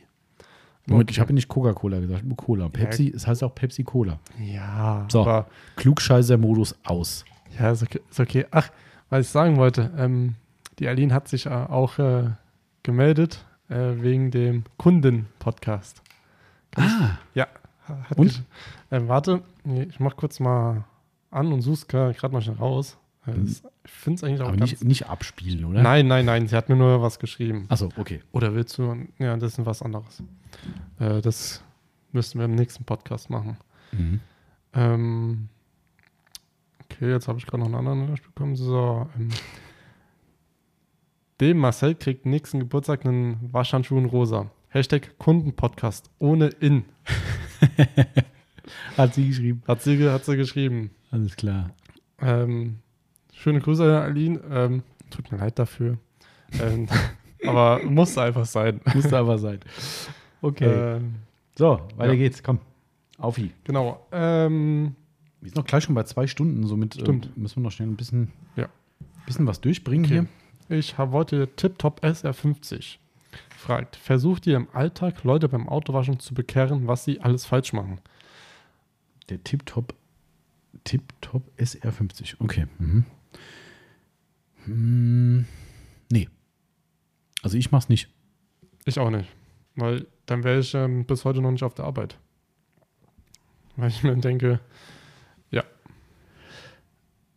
Moment, 0.86 1.10
ich 1.10 1.18
habe 1.18 1.32
nicht 1.34 1.48
Coca-Cola 1.48 1.98
gesagt, 1.98 2.24
nur 2.24 2.36
Cola. 2.36 2.68
Pepsi, 2.68 3.12
es 3.14 3.26
heißt 3.26 3.42
auch 3.42 3.52
Pepsi-Cola. 3.54 4.20
Ja, 4.40 5.04
So. 5.10 5.22
aber 5.22 5.48
Klugscheißer-Modus 5.76 6.76
aus. 6.84 7.24
ja, 7.58 7.72
ist 7.72 7.82
okay, 7.82 8.00
ist 8.08 8.20
okay. 8.20 8.46
Ach, 8.52 8.70
was 9.10 9.22
ich 9.26 9.28
sagen 9.28 9.56
wollte, 9.56 9.90
ähm, 9.98 10.36
die 10.78 10.86
Aline 10.86 11.12
hat 11.12 11.26
sich 11.26 11.46
äh, 11.46 11.50
auch 11.50 11.98
äh, 11.98 12.30
gemeldet 12.84 13.44
äh, 13.68 13.74
wegen 13.96 14.30
dem 14.30 14.62
Kunden-Podcast. 14.76 16.00
Ah, 16.76 17.18
Ja, 17.34 17.48
hat 17.88 18.16
Und? 18.16 18.44
Ähm, 18.92 19.08
warte, 19.08 19.42
ich 19.88 19.98
mach 19.98 20.16
kurz 20.16 20.38
mal 20.40 20.84
an 21.30 21.52
und 21.52 21.60
such's 21.62 21.86
gerade 21.86 22.30
mal 22.30 22.40
schnell 22.42 22.56
raus. 22.56 22.96
Das- 23.26 23.62
Ich 23.84 23.90
finde 23.90 24.16
es 24.16 24.24
eigentlich 24.24 24.40
auch 24.40 24.48
aber 24.48 24.56
nicht, 24.56 24.82
nicht 24.84 25.06
abspielen, 25.06 25.64
oder? 25.66 25.82
Nein, 25.82 26.06
nein, 26.06 26.24
nein, 26.24 26.46
sie 26.48 26.56
hat 26.56 26.68
mir 26.70 26.76
nur 26.76 27.02
was 27.02 27.18
geschrieben. 27.18 27.66
Achso, 27.68 27.90
okay. 27.96 28.20
Oder 28.32 28.54
willst 28.54 28.78
du? 28.78 28.96
Ja, 29.18 29.36
das 29.36 29.58
ist 29.58 29.66
was 29.66 29.82
anderes. 29.82 30.22
Äh, 30.98 31.20
das 31.20 31.62
müssten 32.12 32.38
wir 32.38 32.46
im 32.46 32.54
nächsten 32.54 32.84
Podcast 32.84 33.28
machen. 33.28 33.56
Mhm. 33.92 34.20
Ähm, 34.74 35.48
okay, 36.84 37.10
jetzt 37.10 37.28
habe 37.28 37.38
ich 37.38 37.46
gerade 37.46 37.58
noch 37.58 37.66
einen 37.66 37.76
anderen 37.76 38.00
Nachricht 38.06 38.24
bekommen. 38.24 38.56
So, 38.56 39.08
ähm, 39.18 39.28
dem 41.40 41.58
Marcel 41.58 41.94
kriegt 41.94 42.24
nächsten 42.26 42.60
Geburtstag 42.60 43.04
einen 43.04 43.52
Waschhandschuh 43.52 43.98
in 43.98 44.06
rosa. 44.06 44.50
Hashtag 44.70 45.18
Kundenpodcast 45.18 46.10
ohne 46.18 46.48
in. 46.48 46.84
Hat 48.96 49.14
sie 49.14 49.28
geschrieben. 49.28 49.62
Hat 49.66 49.82
sie, 49.82 50.08
hat 50.10 50.24
sie 50.24 50.36
geschrieben. 50.36 50.90
Alles 51.10 51.36
klar. 51.36 51.70
Ähm, 52.20 52.78
schöne 53.32 53.60
Grüße, 53.60 54.00
Aline. 54.00 54.40
Ähm, 54.50 54.82
tut 55.10 55.30
mir 55.32 55.38
leid 55.38 55.58
dafür. 55.58 55.98
ähm, 56.60 56.86
aber 57.46 57.82
muss 57.84 58.16
einfach 58.18 58.46
sein. 58.46 58.80
Musste 58.94 59.16
aber 59.16 59.38
sein. 59.38 59.60
Okay. 60.42 60.96
Ähm, 60.96 61.14
so, 61.56 61.80
weiter 61.96 62.12
ja. 62.12 62.18
geht's. 62.18 62.42
Komm. 62.42 62.60
Auf 63.18 63.36
ihn. 63.38 63.52
genau. 63.64 64.06
Ähm, 64.12 64.94
Wir 65.40 65.48
sind 65.50 65.56
noch 65.56 65.64
gleich 65.64 65.82
schon 65.84 65.94
bei 65.94 66.04
zwei 66.04 66.26
Stunden, 66.28 66.66
somit 66.66 66.96
äh, 66.96 67.00
Stimmt. 67.00 67.36
müssen 67.36 67.56
wir 67.56 67.62
noch 67.64 67.72
schnell 67.72 67.88
ein 67.88 67.96
bisschen, 67.96 68.30
Ja. 68.54 68.68
bisschen 69.26 69.46
was 69.46 69.60
durchbringen 69.60 70.04
Okay. 70.04 70.26
hier. 70.68 70.78
Ich 70.78 70.98
habe 70.98 71.12
heute 71.12 71.48
TipTop 71.56 72.04
SR50. 72.04 72.98
Fragt, 73.56 73.96
versucht 73.96 74.46
ihr 74.46 74.56
im 74.56 74.68
Alltag 74.72 75.24
Leute 75.24 75.48
beim 75.48 75.68
Autowaschen 75.68 76.20
zu 76.20 76.32
bekehren, 76.34 76.86
was 76.86 77.04
sie 77.04 77.20
alles 77.20 77.44
falsch 77.44 77.72
machen? 77.72 78.00
Der 79.30 79.42
Tip-Top 79.42 79.94
Tip-Top 80.88 81.42
SR50. 81.58 82.36
Okay. 82.38 82.66
Mhm. 82.78 83.04
Hm, 84.64 85.44
nee. 86.10 86.28
Also 87.42 87.56
ich 87.56 87.70
mach's 87.70 87.88
nicht. 87.88 88.08
Ich 88.84 88.98
auch 88.98 89.10
nicht. 89.10 89.28
Weil 89.76 90.06
dann 90.26 90.44
wäre 90.44 90.60
ich 90.60 90.74
ähm, 90.74 91.04
bis 91.04 91.24
heute 91.24 91.40
noch 91.40 91.50
nicht 91.50 91.62
auf 91.62 91.74
der 91.74 91.84
Arbeit. 91.84 92.18
Weil 93.76 93.90
ich 93.90 94.02
mir 94.02 94.16
denke, 94.16 94.60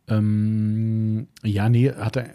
Ähm, 0.08 1.28
ja, 1.42 1.68
nee, 1.68 1.90
hat 1.90 2.16
er, 2.16 2.34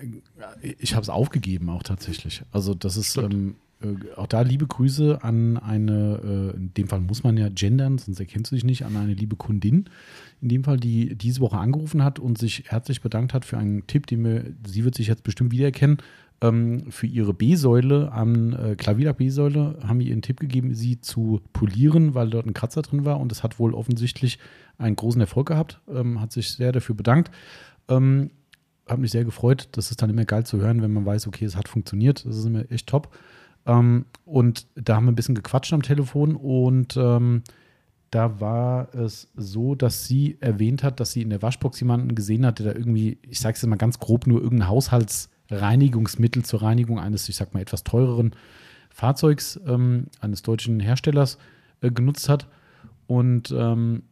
ich 0.62 0.94
habe 0.96 1.04
es 1.04 1.10
aufgegeben 1.10 1.70
auch 1.70 1.84
tatsächlich. 1.84 2.44
Also 2.52 2.74
das 2.74 2.98
ist 2.98 3.18
ähm. 3.18 3.56
Äh, 3.82 4.16
auch 4.16 4.28
da 4.28 4.42
liebe 4.42 4.68
Grüße 4.68 5.24
an 5.24 5.58
eine, 5.58 6.54
äh, 6.54 6.58
in 6.58 6.74
dem 6.74 6.88
Fall 6.88 7.00
muss 7.00 7.24
man 7.24 7.38
ja 7.38 7.50
gendern, 7.50 7.98
sonst 7.98 8.20
erkennst 8.20 8.52
du 8.52 8.56
dich 8.56 8.64
nicht, 8.64 8.86
an 8.86 8.96
eine 8.96 9.14
liebe 9.14 9.36
Kundin, 9.36 9.86
in 10.42 10.50
dem 10.50 10.64
Fall, 10.64 10.78
die 10.78 11.16
diese 11.16 11.42
Woche 11.42 11.58
angerufen 11.58 12.04
hat 12.04 12.20
und 12.20 12.38
sich 12.38 12.64
herzlich 12.68 13.02
bedankt 13.02 13.34
hat 13.34 13.46
für 13.46 13.58
einen 13.58 13.86
Tipp, 13.88 14.08
den 14.08 14.24
wir, 14.24 14.46
sie 14.66 14.84
wird 14.84 14.96
sich 14.96 15.08
jetzt 15.08 15.24
bestimmt 15.24 15.52
wiedererkennen, 15.52 15.98
ähm, 16.42 16.92
für 16.92 17.08
ihre 17.08 17.34
B-Säule 17.34 18.12
an 18.12 18.54
äh, 18.54 19.14
B-Säule 19.14 19.80
haben 19.84 20.00
wir 20.00 20.08
ihren 20.08 20.22
Tipp 20.22 20.40
gegeben, 20.40 20.76
sie 20.76 21.02
zu 21.02 21.42
polieren, 21.54 22.14
weil 22.14 22.30
dort 22.30 22.46
ein 22.46 22.54
Kratzer 22.54 22.84
drin 22.84 23.06
war 23.06 23.20
und 23.20 23.32
es 23.32 23.44
hat 23.44 23.60
wohl 23.60 23.74
offensichtlich 23.74 24.38
einen 24.78 24.96
großen 24.96 25.22
Erfolg 25.22 25.48
gehabt, 25.48 25.82
ähm, 25.92 26.22
hat 26.22 26.32
sich 26.32 26.52
sehr 26.52 26.72
dafür 26.72 26.94
bedankt. 26.94 27.32
Ähm, 27.88 28.30
hat 28.88 29.00
mich 29.00 29.12
sehr 29.12 29.26
gefreut. 29.26 29.70
Das 29.74 29.92
ist 29.92 30.02
dann 30.02 30.10
immer 30.10 30.26
geil 30.26 30.46
zu 30.46 30.60
hören, 30.60 30.82
wenn 30.82 30.94
man 30.94 31.06
weiß, 31.06 31.28
okay, 31.28 31.46
es 31.46 31.56
hat 31.56 31.68
funktioniert. 31.68 32.26
Das 32.26 32.38
ist 32.38 32.46
immer 32.46 32.70
echt 32.72 32.88
top. 32.88 33.16
Ähm, 33.68 34.06
und 34.26 34.66
da 34.76 34.96
haben 34.96 35.06
wir 35.06 35.12
ein 35.12 35.16
bisschen 35.16 35.36
gequatscht 35.36 35.74
am 35.74 35.84
Telefon 35.84 36.36
und 36.36 36.98
ähm, 36.98 37.44
da 38.10 38.40
war 38.40 38.94
es 38.96 39.30
so, 39.36 39.76
dass 39.76 40.08
sie 40.08 40.38
erwähnt 40.40 40.82
hat, 40.82 41.00
dass 41.00 41.12
sie 41.12 41.22
in 41.22 41.30
der 41.30 41.42
Waschbox 41.42 41.80
jemanden 41.82 42.16
gesehen 42.16 42.46
hat, 42.46 42.60
der 42.60 42.74
da 42.74 42.80
irgendwie, 42.80 43.18
ich 43.22 43.40
sage 43.40 43.58
es 43.58 43.66
mal 43.66 43.76
ganz 43.76 44.00
grob, 44.00 44.28
nur 44.28 44.42
irgendein 44.42 44.70
Haushaltsreinigungsmittel 44.70 46.46
zur 46.46 46.62
Reinigung 46.62 47.00
eines, 47.00 47.28
ich 47.28 47.36
sag 47.36 47.54
mal, 47.54 47.60
etwas 47.60 47.84
teureren 47.84 48.32
Fahrzeugs 48.90 49.60
ähm, 49.68 50.08
eines 50.22 50.42
deutschen 50.42 50.80
Herstellers 50.80 51.38
äh, 51.82 51.92
genutzt 51.92 52.30
hat. 52.30 52.48
Und 53.08 53.54
ähm, 53.56 54.04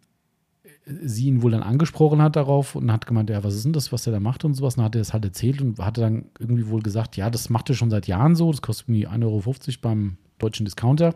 sie 0.86 1.28
ihn 1.28 1.42
wohl 1.42 1.52
dann 1.52 1.64
angesprochen 1.64 2.22
hat 2.22 2.36
darauf 2.36 2.76
und 2.76 2.92
hat 2.92 3.08
gemeint, 3.08 3.30
ja, 3.30 3.44
was 3.44 3.56
ist 3.56 3.66
denn 3.66 3.74
das, 3.74 3.92
was 3.92 4.04
der 4.04 4.14
da 4.14 4.20
macht 4.20 4.46
und 4.46 4.54
sowas. 4.54 4.76
Und 4.76 4.80
dann 4.80 4.86
hat 4.86 4.96
er 4.96 5.00
das 5.00 5.14
halt 5.14 5.26
erzählt 5.26 5.62
und 5.62 5.80
hatte 5.80 6.02
dann 6.02 6.26
irgendwie 6.40 6.68
wohl 6.68 6.82
gesagt, 6.82 7.18
ja, 7.18 7.30
das 7.30 7.50
macht 7.50 7.70
er 7.70 7.76
schon 7.76 7.90
seit 7.90 8.08
Jahren 8.08 8.36
so, 8.36 8.52
das 8.52 8.62
kostet 8.62 8.90
irgendwie 8.90 9.08
1,50 9.08 9.26
Euro 9.26 9.54
beim 9.82 10.18
deutschen 10.38 10.66
Discounter. 10.66 11.16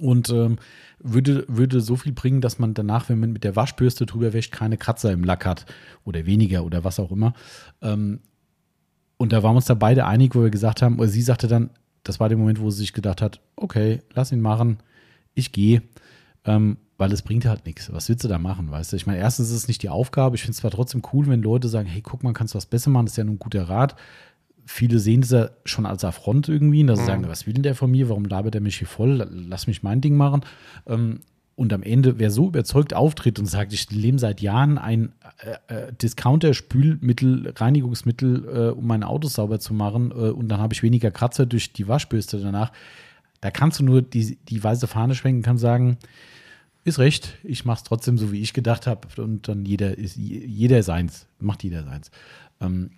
Und 0.00 0.28
ähm, 0.28 0.58
würde, 0.98 1.46
würde 1.48 1.80
so 1.80 1.96
viel 1.96 2.12
bringen, 2.12 2.42
dass 2.42 2.58
man 2.58 2.74
danach, 2.74 3.08
wenn 3.08 3.18
man 3.18 3.32
mit 3.32 3.42
der 3.42 3.56
Waschbürste 3.56 4.04
drüber 4.04 4.34
wäscht, 4.34 4.52
keine 4.52 4.76
Kratzer 4.76 5.12
im 5.12 5.24
Lack 5.24 5.46
hat 5.46 5.64
oder 6.04 6.26
weniger 6.26 6.64
oder 6.64 6.84
was 6.84 7.00
auch 7.00 7.10
immer. 7.10 7.32
Ähm, 7.80 8.20
und 9.16 9.32
da 9.32 9.42
waren 9.42 9.54
wir 9.54 9.56
uns 9.56 9.64
da 9.64 9.74
beide 9.74 10.06
einig, 10.06 10.34
wo 10.34 10.42
wir 10.42 10.50
gesagt 10.50 10.82
haben, 10.82 10.98
oder 10.98 11.08
sie 11.08 11.22
sagte 11.22 11.48
dann, 11.48 11.70
das 12.04 12.20
war 12.20 12.28
der 12.28 12.38
Moment, 12.38 12.60
wo 12.60 12.70
sie 12.70 12.80
sich 12.80 12.92
gedacht 12.92 13.22
hat, 13.22 13.40
okay, 13.56 14.02
lass 14.14 14.30
ihn 14.30 14.40
machen, 14.40 14.78
ich 15.34 15.52
gehe. 15.52 15.82
Ähm, 16.44 16.76
weil 16.98 17.12
es 17.12 17.22
bringt 17.22 17.46
halt 17.46 17.64
nichts. 17.64 17.92
Was 17.92 18.08
willst 18.08 18.24
du 18.24 18.28
da 18.28 18.38
machen, 18.38 18.70
weißt 18.70 18.92
du? 18.92 18.96
Ich 18.96 19.06
meine, 19.06 19.18
erstens 19.20 19.48
ist 19.48 19.54
es 19.56 19.68
nicht 19.68 19.82
die 19.82 19.88
Aufgabe. 19.88 20.36
Ich 20.36 20.42
finde 20.42 20.52
es 20.52 20.58
zwar 20.58 20.70
trotzdem 20.72 21.02
cool, 21.12 21.26
wenn 21.28 21.42
Leute 21.42 21.68
sagen, 21.68 21.88
hey, 21.88 22.02
guck 22.02 22.22
mal, 22.24 22.32
kannst 22.32 22.54
du 22.54 22.56
was 22.56 22.66
besser 22.66 22.90
machen? 22.90 23.06
Das 23.06 23.12
ist 23.12 23.18
ja 23.18 23.24
nur 23.24 23.36
ein 23.36 23.38
guter 23.38 23.68
Rat. 23.68 23.94
Viele 24.66 24.98
sehen 24.98 25.22
das 25.22 25.30
ja 25.30 25.50
schon 25.64 25.86
als 25.86 26.04
Affront 26.04 26.48
irgendwie, 26.48 26.84
dass 26.84 26.98
sie 26.98 27.04
Mhm. 27.04 27.06
sagen, 27.06 27.28
was 27.28 27.46
will 27.46 27.54
denn 27.54 27.62
der 27.62 27.74
von 27.74 27.90
mir? 27.90 28.08
Warum 28.08 28.24
labert 28.24 28.54
er 28.54 28.60
mich 28.60 28.76
hier 28.78 28.88
voll? 28.88 29.26
Lass 29.30 29.66
mich 29.66 29.82
mein 29.82 30.00
Ding 30.00 30.16
machen. 30.16 30.42
Ähm, 30.86 31.20
und 31.54 31.72
am 31.72 31.82
Ende, 31.82 32.18
wer 32.18 32.30
so 32.30 32.48
überzeugt 32.48 32.94
auftritt 32.94 33.38
und 33.38 33.46
sagt, 33.46 33.72
ich 33.72 33.90
lebe 33.90 34.18
seit 34.18 34.40
Jahren 34.40 34.76
ein 34.78 35.12
äh, 35.68 35.74
äh, 35.88 35.92
Discounter-Spülmittel, 35.92 37.52
Reinigungsmittel, 37.56 38.44
äh, 38.48 38.70
um 38.72 38.86
mein 38.86 39.02
Auto 39.02 39.28
sauber 39.28 39.58
zu 39.60 39.74
machen, 39.74 40.12
und 40.12 40.48
dann 40.48 40.60
habe 40.60 40.74
ich 40.74 40.82
weniger 40.82 41.10
Kratzer 41.10 41.46
durch 41.46 41.72
die 41.72 41.88
Waschbürste 41.88 42.38
danach, 42.38 42.72
da 43.40 43.50
kannst 43.50 43.78
du 43.80 43.84
nur 43.84 44.02
die, 44.02 44.36
die 44.48 44.62
weiße 44.62 44.86
Fahne 44.86 45.14
schwenken, 45.14 45.42
kannst 45.42 45.62
sagen, 45.62 45.96
ist 46.88 46.98
recht, 46.98 47.36
ich 47.44 47.64
mache 47.64 47.78
es 47.78 47.84
trotzdem 47.84 48.18
so, 48.18 48.32
wie 48.32 48.40
ich 48.40 48.52
gedacht 48.52 48.86
habe. 48.86 49.06
Und 49.22 49.48
dann 49.48 49.64
jeder 49.64 49.96
ist, 49.96 50.16
jeder 50.16 50.82
seins, 50.82 51.26
macht 51.38 51.62
jeder 51.62 51.84
seins. 51.84 52.10
Ähm, 52.60 52.90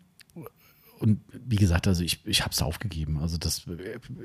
und 1.01 1.21
wie 1.33 1.57
gesagt, 1.57 1.89
also 1.89 2.05
ich, 2.05 2.27
ich 2.27 2.43
habe 2.43 2.53
es 2.53 2.63
aufgegeben. 2.63 3.19
Also 3.19 3.39
das, 3.39 3.65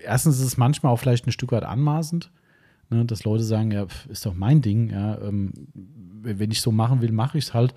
erstens 0.04 0.40
ist 0.40 0.46
es 0.46 0.58
manchmal 0.58 0.92
auch 0.92 0.98
vielleicht 0.98 1.26
ein 1.26 1.32
Stück 1.32 1.54
weit 1.54 1.64
anmaßend, 1.64 2.32
ne, 2.90 3.06
dass 3.06 3.24
Leute 3.24 3.44
sagen, 3.44 3.72
ja, 3.72 3.88
ist 4.10 4.26
doch 4.26 4.34
mein 4.34 4.62
Ding. 4.62 4.90
Ja, 4.90 5.20
ähm, 5.22 5.54
wenn 5.74 6.52
ich 6.52 6.62
so 6.62 6.72
machen 6.72 7.02
will, 7.02 7.12
mache 7.12 7.38
ich 7.38 7.46
es 7.46 7.54
halt. 7.54 7.74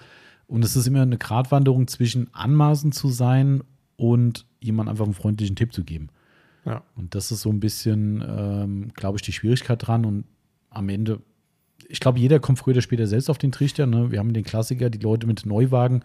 Und 0.48 0.65
es 0.65 0.74
ist 0.74 0.86
immer 0.86 1.02
eine 1.02 1.19
Gratwanderung 1.19 1.86
zwischen 1.86 2.32
anmaßend 2.35 2.94
zu 2.94 3.09
sein 3.09 3.62
und 3.97 4.47
jemand 4.60 4.89
einfach 4.89 5.05
einen 5.05 5.15
freundlichen 5.15 5.56
Tipp 5.56 5.73
zu 5.73 5.85
geben. 5.85 6.09
ja. 6.65 6.82
Und 6.97 7.15
das 7.15 7.31
ist 7.31 7.43
so 7.43 7.51
ein 7.51 7.60
bisschen, 7.60 8.24
ähm, 8.27 8.93
glaube 8.94 9.16
ich, 9.16 9.23
die 9.23 9.32
Schwierigkeit 9.32 9.86
dran. 9.86 10.05
Und 10.05 10.24
am 10.70 10.89
Ende, 10.89 11.20
ich 11.89 12.01
glaube, 12.01 12.19
jeder 12.19 12.39
kommt 12.39 12.59
früher 12.59 12.74
oder 12.74 12.82
später 12.82 13.06
selbst 13.06 13.31
auf 13.31 13.39
den 13.39 13.51
Trichter. 13.51 13.86
Ne? 13.86 14.12
Wir 14.12 14.19
haben 14.19 14.32
den 14.32 14.44
Klassiker, 14.44 14.90
die 14.90 14.98
Leute 14.98 15.27
mit 15.27 15.47
Neuwagen. 15.47 16.05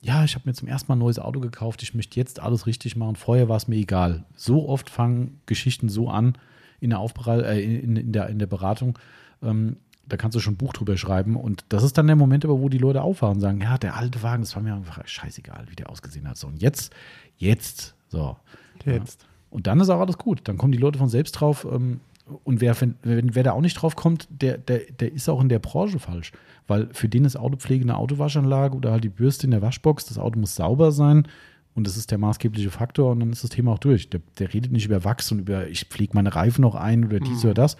Ja, 0.00 0.24
ich 0.24 0.34
habe 0.34 0.48
mir 0.48 0.54
zum 0.54 0.68
ersten 0.68 0.90
Mal 0.90 0.96
ein 0.96 1.00
neues 1.00 1.18
Auto 1.18 1.40
gekauft. 1.40 1.82
Ich 1.82 1.94
möchte 1.94 2.18
jetzt 2.18 2.40
alles 2.40 2.66
richtig 2.66 2.96
machen. 2.96 3.16
Vorher 3.16 3.48
war 3.48 3.56
es 3.56 3.68
mir 3.68 3.76
egal. 3.76 4.24
So 4.36 4.68
oft 4.68 4.88
fangen 4.88 5.40
Geschichten 5.46 5.88
so 5.88 6.08
an 6.08 6.38
in 6.80 6.90
der, 6.90 7.00
Aufberei 7.00 7.40
äh, 7.40 7.60
in, 7.62 7.96
in, 7.96 8.12
der, 8.12 8.28
in 8.28 8.38
der 8.38 8.46
Beratung. 8.46 8.98
Ähm, 9.42 9.76
da 10.06 10.16
kannst 10.16 10.34
du 10.34 10.40
schon 10.40 10.54
ein 10.54 10.58
Buch 10.58 10.72
drüber 10.72 10.96
schreiben. 10.96 11.36
Und 11.36 11.64
das 11.68 11.82
ist 11.82 11.98
dann 11.98 12.06
der 12.06 12.16
Moment, 12.16 12.44
aber 12.44 12.60
wo 12.60 12.68
die 12.68 12.78
Leute 12.78 13.02
aufwachen 13.02 13.36
und 13.36 13.40
sagen: 13.40 13.60
Ja, 13.60 13.76
der 13.76 13.96
alte 13.96 14.22
Wagen, 14.22 14.42
das 14.42 14.54
war 14.54 14.62
mir 14.62 14.74
einfach 14.74 15.06
scheißegal, 15.06 15.66
wie 15.68 15.76
der 15.76 15.90
ausgesehen 15.90 16.26
hat. 16.26 16.38
So, 16.38 16.46
und 16.46 16.62
jetzt, 16.62 16.94
jetzt, 17.36 17.94
so. 18.08 18.36
Jetzt. 18.84 19.26
Und 19.50 19.66
dann 19.66 19.80
ist 19.80 19.90
auch 19.90 20.00
alles 20.00 20.16
gut. 20.16 20.42
Dann 20.44 20.56
kommen 20.56 20.72
die 20.72 20.78
Leute 20.78 20.98
von 20.98 21.08
selbst 21.08 21.32
drauf. 21.32 21.66
Ähm, 21.70 22.00
und 22.44 22.60
wer, 22.60 22.78
wenn, 22.80 22.96
wer 23.02 23.42
da 23.42 23.52
auch 23.52 23.60
nicht 23.60 23.74
drauf 23.74 23.96
kommt, 23.96 24.28
der, 24.30 24.58
der, 24.58 24.80
der 24.92 25.12
ist 25.12 25.28
auch 25.28 25.40
in 25.40 25.48
der 25.48 25.58
Branche 25.58 25.98
falsch. 25.98 26.32
Weil 26.66 26.88
für 26.92 27.08
den 27.08 27.24
ist 27.24 27.36
Autopflege 27.36 27.84
eine 27.84 27.96
Autowaschanlage 27.96 28.76
oder 28.76 28.92
halt 28.92 29.04
die 29.04 29.08
Bürste 29.08 29.46
in 29.46 29.50
der 29.52 29.62
Waschbox. 29.62 30.06
Das 30.06 30.18
Auto 30.18 30.38
muss 30.38 30.54
sauber 30.54 30.92
sein 30.92 31.26
und 31.74 31.86
das 31.86 31.96
ist 31.96 32.10
der 32.10 32.18
maßgebliche 32.18 32.70
Faktor 32.70 33.12
und 33.12 33.20
dann 33.20 33.32
ist 33.32 33.44
das 33.44 33.50
Thema 33.50 33.72
auch 33.72 33.78
durch. 33.78 34.10
Der, 34.10 34.20
der 34.38 34.52
redet 34.52 34.72
nicht 34.72 34.84
über 34.86 35.04
Wachs 35.04 35.32
und 35.32 35.38
über, 35.38 35.68
ich 35.68 35.86
pflege 35.86 36.12
meine 36.14 36.34
Reifen 36.34 36.62
noch 36.62 36.74
ein 36.74 37.04
oder 37.04 37.20
dies 37.20 37.42
Mhm. 37.42 37.50
oder 37.50 37.54
das. 37.54 37.76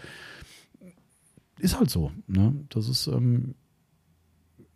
Ist 1.59 1.79
halt 1.79 1.91
so. 1.91 2.13
Ne? 2.29 2.55
Das 2.69 2.89
ist, 2.89 3.09
ähm, 3.09 3.55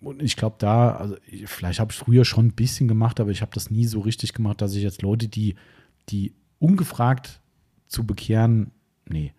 und 0.00 0.20
ich 0.20 0.36
glaube, 0.36 0.56
da, 0.58 0.96
also 0.96 1.16
ich, 1.26 1.46
vielleicht 1.48 1.78
habe 1.78 1.92
ich 1.92 1.98
früher 1.98 2.24
schon 2.24 2.46
ein 2.46 2.52
bisschen 2.54 2.88
gemacht, 2.88 3.20
aber 3.20 3.30
ich 3.30 3.40
habe 3.40 3.52
das 3.54 3.70
nie 3.70 3.86
so 3.86 4.00
richtig 4.00 4.34
gemacht, 4.34 4.60
dass 4.60 4.74
ich 4.74 4.82
jetzt 4.82 5.00
Leute, 5.02 5.28
die, 5.28 5.54
die 6.08 6.34
ungefragt 6.58 7.40
zu 7.86 8.04
bekehren, 8.04 8.72
nee. 9.08 9.32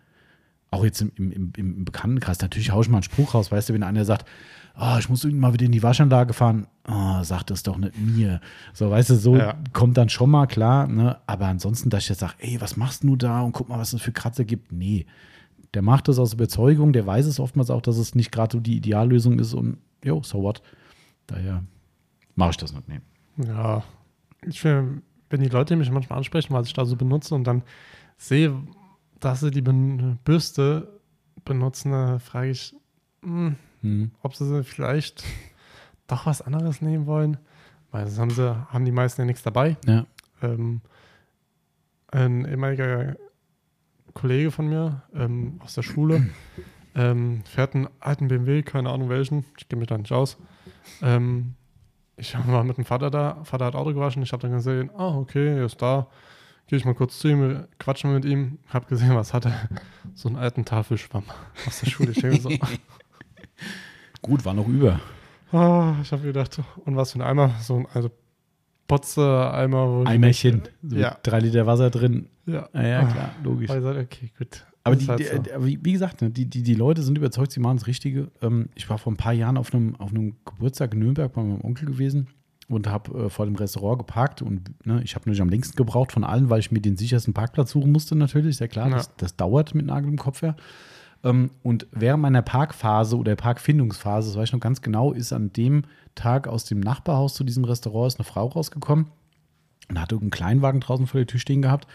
Auch 0.73 0.83
jetzt 0.83 1.01
im, 1.01 1.11
im, 1.31 1.53
im, 1.55 1.85
Bekanntenkreis, 1.85 2.41
natürlich 2.41 2.71
haue 2.71 2.81
ich 2.81 2.89
mal 2.89 2.97
einen 2.97 3.03
Spruch 3.03 3.35
raus, 3.35 3.51
weißt 3.51 3.69
du, 3.69 3.73
wenn 3.75 3.83
einer 3.83 4.05
sagt, 4.05 4.27
ah, 4.73 4.97
ich 4.97 5.07
muss 5.07 5.23
mal 5.23 5.53
wieder 5.53 5.67
in 5.67 5.71
die 5.71 5.83
Waschanlage 5.83 6.33
fahren, 6.33 6.65
ah, 6.83 7.23
sag 7.23 7.43
das 7.43 7.61
doch 7.61 7.77
nicht 7.77 7.95
mir. 7.95 8.41
So, 8.73 8.89
weißt 8.89 9.11
du, 9.11 9.15
so 9.15 9.35
Ja. 9.37 9.55
kommt 9.71 9.97
dann 9.97 10.09
schon 10.09 10.31
mal 10.31 10.47
klar, 10.47 10.87
ne? 10.87 11.19
Aber 11.27 11.45
ansonsten, 11.45 11.91
dass 11.91 12.03
ich 12.03 12.09
jetzt 12.09 12.21
sage, 12.21 12.33
ey, 12.39 12.59
was 12.59 12.75
machst 12.75 13.03
du 13.03 13.15
da 13.15 13.41
und 13.41 13.51
guck 13.51 13.69
mal, 13.69 13.77
was 13.77 13.93
es 13.93 14.01
für 14.01 14.11
Kratzer 14.11 14.45
gibt, 14.45 14.71
nee. 14.71 15.05
Der 15.75 15.83
macht 15.83 16.07
das 16.07 16.17
aus 16.17 16.33
Überzeugung, 16.33 16.91
der 16.91 17.05
weiß 17.05 17.27
es 17.27 17.39
oftmals 17.39 17.69
auch, 17.69 17.81
dass 17.81 17.97
es 17.97 18.15
nicht 18.15 18.31
gerade 18.31 18.53
so 18.53 18.59
die 18.59 18.77
Ideallösung 18.77 19.37
ist 19.37 19.53
und 19.53 19.77
jo, 20.03 20.23
so 20.23 20.41
what. 20.41 20.63
Daher 21.27 21.63
mache 22.35 22.49
ich 22.49 22.57
das 22.57 22.73
nicht. 22.73 22.87
Nee. 22.89 23.01
Ja, 23.45 23.83
ich 24.41 24.59
finde, 24.59 25.03
wenn 25.29 25.41
die 25.41 25.49
Leute 25.49 25.75
mich 25.75 25.91
manchmal 25.91 26.17
ansprechen, 26.17 26.51
was 26.51 26.65
ich 26.65 26.73
da 26.73 26.83
so 26.85 26.95
benutze 26.95 27.35
und 27.35 27.43
dann 27.43 27.61
sehe, 28.17 28.55
dass 29.25 29.39
sie 29.41 29.51
die 29.51 29.61
Ben- 29.61 30.17
Bürste 30.23 30.99
benutzen, 31.45 31.91
da 31.91 32.19
frage 32.19 32.49
ich, 32.51 32.75
hm, 33.23 33.55
Hm. 33.81 34.11
ob 34.21 34.35
sie 34.35 34.63
vielleicht 34.63 35.23
doch 36.07 36.25
was 36.25 36.41
anderes 36.41 36.81
nehmen 36.81 37.05
wollen. 37.05 37.37
Weil 37.91 38.05
das 38.05 38.17
haben 38.17 38.31
sie, 38.31 38.55
haben 38.69 38.85
die 38.85 38.91
meisten 38.91 39.21
ja 39.21 39.25
nichts 39.25 39.43
dabei. 39.43 39.77
Ja. 39.85 40.05
Ähm, 40.41 40.81
ein 42.07 42.45
ehemaliger 42.45 43.15
Kollege 44.13 44.51
von 44.51 44.67
mir 44.67 45.03
ähm, 45.13 45.59
aus 45.63 45.75
der 45.75 45.83
Schule 45.83 46.27
ähm, 46.95 47.43
fährt 47.45 47.75
einen 47.75 47.87
alten 47.99 48.27
BMW, 48.27 48.61
keine 48.63 48.89
Ahnung 48.89 49.09
welchen, 49.09 49.45
ich 49.57 49.67
kenne 49.69 49.81
mich 49.81 49.89
da 49.89 49.97
nicht 49.97 50.11
aus. 50.11 50.37
Ähm, 51.01 51.55
ich 52.17 52.35
war 52.47 52.63
mit 52.63 52.77
dem 52.77 52.85
Vater 52.85 53.09
da, 53.09 53.43
Vater 53.43 53.65
hat 53.65 53.75
Auto 53.75 53.93
gewaschen, 53.93 54.21
ich 54.23 54.31
habe 54.33 54.41
dann 54.43 54.51
gesehen, 54.51 54.91
ah, 54.97 55.17
okay, 55.17 55.57
er 55.57 55.65
ist 55.65 55.81
da. 55.81 56.07
Gehe 56.68 56.77
ich 56.77 56.85
mal 56.85 56.95
kurz 56.95 57.19
zu 57.19 57.27
ihm, 57.27 57.65
quatschen 57.77 58.14
mit 58.14 58.26
ihm, 58.26 58.57
habe 58.69 58.85
gesehen, 58.88 59.14
was 59.15 59.34
hat 59.34 59.45
er? 59.45 59.69
So 60.14 60.30
einen 60.30 60.38
alten 60.38 60.65
Tafelschwamm 60.65 61.23
aus 61.68 61.81
der 61.81 61.90
Schule. 61.90 62.14
So, 62.40 62.49
Gut, 64.22 64.45
war 64.45 64.53
noch 64.53 64.68
über. 64.68 64.99
ah, 65.52 65.95
ich 66.02 66.11
habe 66.11 66.23
gedacht, 66.23 66.60
und 66.85 66.95
was 66.95 67.11
für 67.11 67.19
ein 67.19 67.22
Eimer? 67.22 67.52
So 67.61 67.77
ein 67.77 67.85
alter 67.94 68.11
Potze-Eimer. 68.88 69.88
wo 69.90 70.03
ich- 70.03 70.10
Eimerchen. 70.10 70.64
So 70.81 70.95
Ja. 70.98 71.18
Drei 71.23 71.40
Liter 71.40 71.65
Wasser 71.65 71.90
drin. 71.90 72.27
Ja, 72.45 72.68
Ja, 72.73 72.81
ja 72.81 73.06
klar, 73.06 73.30
logisch. 73.44 73.69
Ich 73.69 73.81
sag, 73.81 73.98
okay, 73.98 74.31
gut. 74.38 74.65
Aber 74.85 74.95
die, 74.98 75.07
halt 75.07 75.26
so. 75.26 75.38
die, 75.40 75.49
wie, 75.65 75.80
wie 75.85 75.94
gesagt, 75.94 76.22
ne, 76.22 76.30
die, 76.30 76.45
die, 76.45 76.61
die 76.61 76.76
Leute 76.76 77.03
sind 77.03 77.18
überzeugt, 77.18 77.53
sie 77.53 77.61
machen 77.61 77.77
das 77.77 77.88
Richtige. 77.88 78.30
Ähm, 78.41 78.68
ich 78.76 78.90
war 78.90 78.98
vor 78.98 79.14
ein 79.14 79.18
paar 79.18 79.31
Jahren 79.31 79.57
auf 79.57 79.73
einem, 79.73 79.95
auf 79.95 80.10
einem 80.11 80.35
Geburtstag 80.45 80.94
in 80.94 80.99
Nürnberg 80.99 81.31
bei 81.31 81.41
meinem 81.41 81.61
Onkel 81.61 81.85
gewesen 81.88 82.27
und 82.73 82.87
habe 82.87 83.25
äh, 83.25 83.29
vor 83.29 83.45
dem 83.45 83.55
Restaurant 83.55 83.99
geparkt 83.99 84.41
und 84.41 84.85
ne, 84.85 85.01
ich 85.03 85.15
habe 85.15 85.21
natürlich 85.23 85.41
am 85.41 85.49
längsten 85.49 85.75
gebraucht 85.75 86.11
von 86.11 86.23
allen, 86.23 86.49
weil 86.49 86.59
ich 86.59 86.71
mir 86.71 86.81
den 86.81 86.97
sichersten 86.97 87.33
Parkplatz 87.33 87.71
suchen 87.71 87.91
musste 87.91 88.15
natürlich, 88.15 88.49
ist 88.51 88.59
ja 88.59 88.67
klar, 88.67 88.89
Ja. 88.89 88.95
das, 88.97 89.15
das 89.17 89.35
dauert 89.35 89.73
mit 89.75 89.85
Nagel 89.85 90.09
im 90.09 90.17
Kopf 90.17 90.41
her. 90.41 90.55
Ähm, 91.23 91.51
und 91.61 91.87
während 91.91 92.21
meiner 92.21 92.41
Parkphase 92.41 93.17
oder 93.17 93.35
Parkfindungsphase, 93.35 94.29
das 94.29 94.37
weiß 94.37 94.49
ich 94.49 94.53
noch 94.53 94.59
ganz 94.59 94.81
genau, 94.81 95.13
ist 95.13 95.31
an 95.33 95.53
dem 95.53 95.83
Tag 96.15 96.47
aus 96.47 96.65
dem 96.65 96.79
Nachbarhaus 96.79 97.33
zu 97.33 97.43
diesem 97.43 97.63
Restaurant 97.63 98.07
ist 98.13 98.19
eine 98.19 98.25
Frau 98.25 98.47
rausgekommen 98.47 99.07
und 99.89 99.99
hatte 99.99 100.15
einen 100.17 100.29
Kleinwagen 100.29 100.81
draußen 100.81 101.07
vor 101.07 101.19
der 101.19 101.27
Tür 101.27 101.39
stehen 101.39 101.61
gehabt 101.61 101.87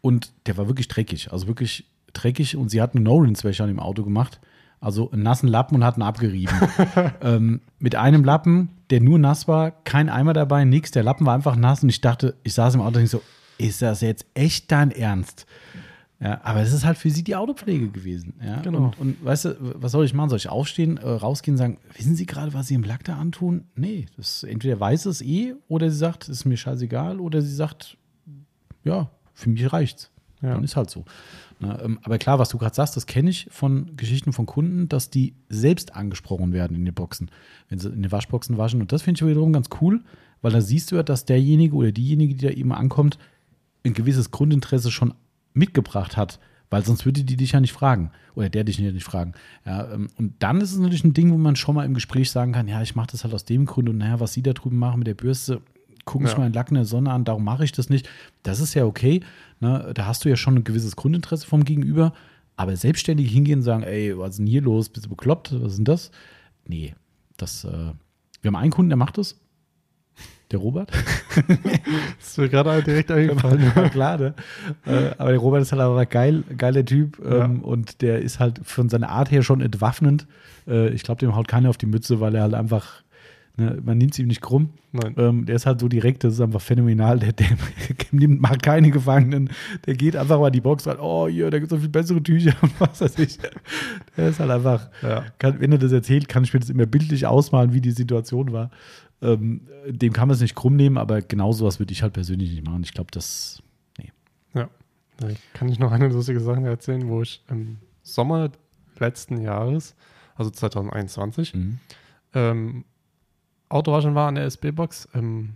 und 0.00 0.32
der 0.46 0.56
war 0.56 0.66
wirklich 0.68 0.88
dreckig, 0.88 1.32
also 1.32 1.46
wirklich 1.46 1.84
dreckig 2.12 2.56
und 2.56 2.70
sie 2.70 2.80
hat 2.80 2.94
eine 2.94 3.04
No-Rinse-Wäsche 3.04 3.62
an 3.62 3.68
dem 3.68 3.80
Auto 3.80 4.02
gemacht, 4.02 4.40
also 4.80 5.10
einen 5.10 5.22
nassen 5.22 5.48
Lappen 5.48 5.76
und 5.76 5.84
hat 5.84 5.98
ihn 5.98 6.02
abgerieben. 6.02 6.54
ähm, 7.20 7.60
mit 7.78 7.96
einem 7.96 8.24
Lappen, 8.24 8.70
der 8.90 9.00
nur 9.00 9.18
nass 9.18 9.46
war, 9.46 9.70
kein 9.70 10.08
Eimer 10.08 10.32
dabei, 10.32 10.64
nix, 10.64 10.90
der 10.90 11.02
Lappen 11.02 11.26
war 11.26 11.34
einfach 11.34 11.56
nass 11.56 11.82
und 11.82 11.90
ich 11.90 12.00
dachte, 12.00 12.36
ich 12.42 12.54
saß 12.54 12.74
im 12.74 12.80
Auto 12.80 12.98
und 12.98 13.04
ich 13.04 13.10
so, 13.10 13.22
ist 13.58 13.82
das 13.82 14.00
jetzt 14.00 14.26
echt 14.34 14.72
dein 14.72 14.90
Ernst? 14.90 15.46
Ja, 16.22 16.38
aber 16.44 16.60
es 16.60 16.72
ist 16.72 16.84
halt 16.84 16.98
für 16.98 17.08
sie 17.08 17.24
die 17.24 17.34
Autopflege 17.34 17.88
gewesen. 17.88 18.34
Ja? 18.44 18.60
Genau. 18.60 18.84
Und, 18.84 18.98
und 18.98 19.24
weißt 19.24 19.46
du, 19.46 19.56
was 19.76 19.92
soll 19.92 20.04
ich 20.04 20.12
machen? 20.12 20.28
Soll 20.28 20.36
ich 20.36 20.50
aufstehen, 20.50 20.98
äh, 20.98 21.08
rausgehen 21.08 21.54
und 21.54 21.58
sagen, 21.58 21.78
wissen 21.96 22.14
Sie 22.14 22.26
gerade, 22.26 22.52
was 22.52 22.66
Sie 22.66 22.74
im 22.74 22.82
Lack 22.82 23.04
da 23.04 23.16
antun? 23.16 23.64
Nee, 23.74 24.04
das 24.18 24.42
entweder 24.42 24.78
weiß 24.78 25.06
es 25.06 25.22
eh 25.22 25.54
oder 25.68 25.90
sie 25.90 25.96
sagt, 25.96 26.28
ist 26.28 26.44
mir 26.44 26.58
scheißegal 26.58 27.20
oder 27.20 27.40
sie 27.40 27.54
sagt, 27.54 27.96
ja, 28.84 29.10
für 29.32 29.48
mich 29.48 29.72
reicht's. 29.72 30.10
Ja. 30.42 30.54
Dann 30.54 30.64
ist 30.64 30.76
halt 30.76 30.90
so. 30.90 31.04
Na, 31.60 31.80
ähm, 31.82 31.98
aber 32.02 32.18
klar, 32.18 32.38
was 32.38 32.48
du 32.48 32.58
gerade 32.58 32.74
sagst, 32.74 32.96
das 32.96 33.06
kenne 33.06 33.28
ich 33.28 33.46
von 33.50 33.94
Geschichten 33.96 34.32
von 34.32 34.46
Kunden, 34.46 34.88
dass 34.88 35.10
die 35.10 35.34
selbst 35.50 35.94
angesprochen 35.94 36.52
werden 36.54 36.74
in 36.74 36.86
den 36.86 36.94
Boxen, 36.94 37.30
wenn 37.68 37.78
sie 37.78 37.90
in 37.90 38.02
den 38.02 38.10
Waschboxen 38.10 38.56
waschen. 38.56 38.80
Und 38.80 38.92
das 38.92 39.02
finde 39.02 39.18
ich 39.18 39.30
wiederum 39.30 39.52
ganz 39.52 39.68
cool, 39.80 40.02
weil 40.40 40.52
da 40.52 40.62
siehst 40.62 40.90
du 40.90 40.96
ja, 40.96 41.02
dass 41.02 41.26
derjenige 41.26 41.76
oder 41.76 41.92
diejenige, 41.92 42.34
die 42.34 42.46
da 42.46 42.52
eben 42.52 42.72
ankommt, 42.72 43.18
ein 43.84 43.92
gewisses 43.92 44.30
Grundinteresse 44.30 44.90
schon 44.90 45.12
mitgebracht 45.52 46.16
hat, 46.16 46.40
weil 46.70 46.84
sonst 46.84 47.04
würde 47.04 47.24
die 47.24 47.36
dich 47.36 47.52
ja 47.52 47.60
nicht 47.60 47.72
fragen 47.72 48.10
oder 48.34 48.48
der 48.48 48.64
dich 48.64 48.78
nicht 48.78 49.04
fragen. 49.04 49.34
Ja, 49.66 49.92
ähm, 49.92 50.08
und 50.16 50.34
dann 50.38 50.62
ist 50.62 50.72
es 50.72 50.78
natürlich 50.78 51.04
ein 51.04 51.14
Ding, 51.14 51.30
wo 51.30 51.36
man 51.36 51.56
schon 51.56 51.74
mal 51.74 51.84
im 51.84 51.94
Gespräch 51.94 52.30
sagen 52.30 52.52
kann, 52.52 52.68
ja, 52.68 52.80
ich 52.80 52.94
mache 52.94 53.08
das 53.12 53.24
halt 53.24 53.34
aus 53.34 53.44
dem 53.44 53.66
Grund 53.66 53.88
und 53.90 53.98
naja, 53.98 54.18
was 54.18 54.32
sie 54.32 54.42
da 54.42 54.54
drüben 54.54 54.78
machen 54.78 55.00
mit 55.00 55.08
der 55.08 55.14
Bürste, 55.14 55.60
gucken 56.10 56.26
sich 56.26 56.34
Ja. 56.36 56.40
mal 56.42 56.48
den 56.50 56.54
Lack 56.54 56.68
in 56.68 56.74
der 56.74 56.84
Sonne 56.84 57.10
an, 57.10 57.24
darum 57.24 57.44
mache 57.44 57.64
ich 57.64 57.72
das 57.72 57.88
nicht. 57.88 58.08
Das 58.42 58.60
ist 58.60 58.74
ja 58.74 58.84
okay. 58.84 59.20
Ne? 59.60 59.92
Da 59.94 60.06
hast 60.06 60.24
du 60.24 60.28
ja 60.28 60.36
schon 60.36 60.56
ein 60.56 60.64
gewisses 60.64 60.96
Grundinteresse 60.96 61.46
vom 61.46 61.64
Gegenüber, 61.64 62.12
aber 62.56 62.76
selbstständig 62.76 63.30
hingehen 63.30 63.60
und 63.60 63.62
sagen, 63.64 63.82
ey, 63.82 64.16
was 64.18 64.30
ist 64.30 64.38
denn 64.38 64.46
hier 64.46 64.62
los? 64.62 64.88
Bist 64.88 65.06
du 65.06 65.10
bekloppt? 65.10 65.52
Was 65.62 65.72
ist 65.72 65.76
denn 65.78 65.84
das? 65.86 66.10
Nee, 66.66 66.94
das, 67.36 67.64
äh, 67.64 67.68
wir 68.42 68.48
haben 68.48 68.56
einen 68.56 68.70
Kunden, 68.72 68.90
der 68.90 68.96
macht 68.96 69.18
das. 69.18 69.36
Der 70.50 70.58
Robert. 70.58 70.90
Das 72.18 72.28
ist 72.28 72.38
mir 72.38 72.48
gerade 72.48 72.82
direkt 72.82 73.10
eingefallen. 73.10 73.72
Ja, 73.74 73.88
klar, 73.88 74.18
ne? 74.18 74.34
äh, 74.86 75.10
aber 75.18 75.30
der 75.30 75.38
Robert 75.38 75.62
ist 75.62 75.72
halt 75.72 75.80
aber 75.80 76.04
geil, 76.06 76.42
geiler 76.56 76.84
Typ 76.84 77.18
Ja. 77.24 77.44
ähm, 77.44 77.62
und 77.62 78.02
der 78.02 78.20
ist 78.20 78.40
halt 78.40 78.60
von 78.64 78.88
seiner 78.88 79.08
Art 79.10 79.30
her 79.30 79.42
schon 79.42 79.60
entwaffnend. 79.60 80.26
Äh, 80.66 80.90
ich 80.90 81.02
glaube, 81.02 81.20
dem 81.20 81.34
haut 81.36 81.48
keiner 81.48 81.70
auf 81.70 81.76
die 81.78 81.86
Mütze, 81.86 82.20
weil 82.20 82.34
er 82.34 82.42
halt 82.42 82.54
einfach, 82.54 83.02
ne, 83.60 83.80
man 83.84 83.98
nimmt 83.98 84.12
es 84.12 84.18
ihm 84.18 84.26
nicht 84.26 84.40
krumm. 84.40 84.70
Ähm, 85.16 85.46
der 85.46 85.56
ist 85.56 85.66
halt 85.66 85.78
so 85.80 85.88
direkt, 85.88 86.24
das 86.24 86.34
ist 86.34 86.40
einfach 86.40 86.60
phänomenal. 86.60 87.18
Der, 87.18 87.32
der 87.32 87.46
nimmt, 88.10 88.40
macht 88.40 88.62
keine 88.62 88.90
Gefangenen. 88.90 89.50
Der 89.86 89.94
geht 89.94 90.16
einfach 90.16 90.40
mal 90.40 90.48
in 90.48 90.52
die 90.54 90.60
Box 90.60 90.86
rein. 90.86 90.96
Oh, 90.98 91.28
hier, 91.28 91.50
da 91.50 91.58
gibt 91.58 91.70
es 91.70 91.76
so 91.76 91.80
viel 91.80 91.88
bessere 91.88 92.22
Tücher 92.22 92.54
und 92.62 92.72
was 92.80 93.00
weiß 93.00 93.18
ich. 93.20 93.38
Der 94.16 94.28
ist 94.28 94.40
halt 94.40 94.50
einfach, 94.50 94.88
Ja. 95.02 95.24
kann, 95.38 95.60
wenn 95.60 95.72
er 95.72 95.78
das 95.78 95.92
erzählt, 95.92 96.28
kann 96.28 96.42
ich 96.44 96.52
mir 96.52 96.60
das 96.60 96.70
immer 96.70 96.86
bildlich 96.86 97.26
ausmalen, 97.26 97.72
wie 97.72 97.80
die 97.80 97.92
Situation 97.92 98.52
war. 98.52 98.70
Ähm, 99.22 99.62
dem 99.86 100.12
kann 100.12 100.28
man 100.28 100.34
es 100.34 100.40
nicht 100.40 100.54
krumm 100.54 100.76
nehmen, 100.76 100.96
aber 100.98 101.20
genau 101.22 101.52
sowas 101.52 101.78
würde 101.78 101.92
ich 101.92 102.02
halt 102.02 102.14
persönlich 102.14 102.50
nicht 102.50 102.64
machen. 102.66 102.82
Ich 102.84 102.92
glaube, 102.94 103.10
das, 103.12 103.62
Ja. 104.54 104.68
Da 105.18 105.28
kann 105.52 105.68
ich 105.68 105.78
noch 105.78 105.92
eine 105.92 106.08
lustige 106.08 106.40
Sache 106.40 106.62
erzählen, 106.62 107.06
wo 107.08 107.20
ich 107.22 107.44
im 107.50 107.76
Sommer 108.02 108.50
letzten 108.98 109.40
Jahres, 109.42 109.94
also 110.34 110.50
2021, 110.50 111.54
mhm. 111.54 111.78
ähm, 112.34 112.84
Autowaschen 113.70 114.14
war 114.14 114.28
an 114.28 114.34
der 114.34 114.44
SB-Box. 114.44 115.08
Ähm, 115.14 115.54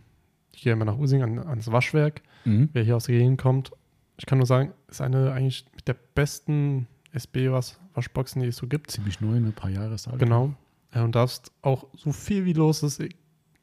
ich 0.52 0.62
gehe 0.62 0.72
immer 0.72 0.86
nach 0.86 0.96
Using 0.96 1.22
an, 1.22 1.38
ans 1.38 1.70
Waschwerk. 1.70 2.22
Mhm. 2.44 2.70
Wer 2.72 2.84
hier 2.84 2.96
aus 2.96 3.04
der 3.04 3.18
Gegend 3.18 3.40
kommt, 3.40 3.72
ich 4.16 4.26
kann 4.26 4.38
nur 4.38 4.46
sagen, 4.46 4.72
ist 4.88 5.00
eine 5.00 5.32
eigentlich 5.32 5.66
mit 5.74 5.86
der 5.88 5.96
besten 6.14 6.86
SB-Waschboxen, 7.12 8.42
die 8.42 8.48
es 8.48 8.56
so 8.56 8.66
gibt. 8.66 8.90
ziemlich 8.90 9.20
neu, 9.20 9.40
ne? 9.40 9.48
ein 9.48 9.52
paar 9.52 9.70
Jahre 9.70 9.94
ist 9.94 10.08
alt. 10.08 10.18
Genau. 10.18 10.54
Äh, 10.92 11.00
und 11.00 11.14
darfst 11.14 11.52
auch 11.62 11.86
so 11.94 12.12
viel 12.12 12.44
wie 12.44 12.52
los 12.52 12.82
ist, 12.82 13.00
eh, 13.00 13.10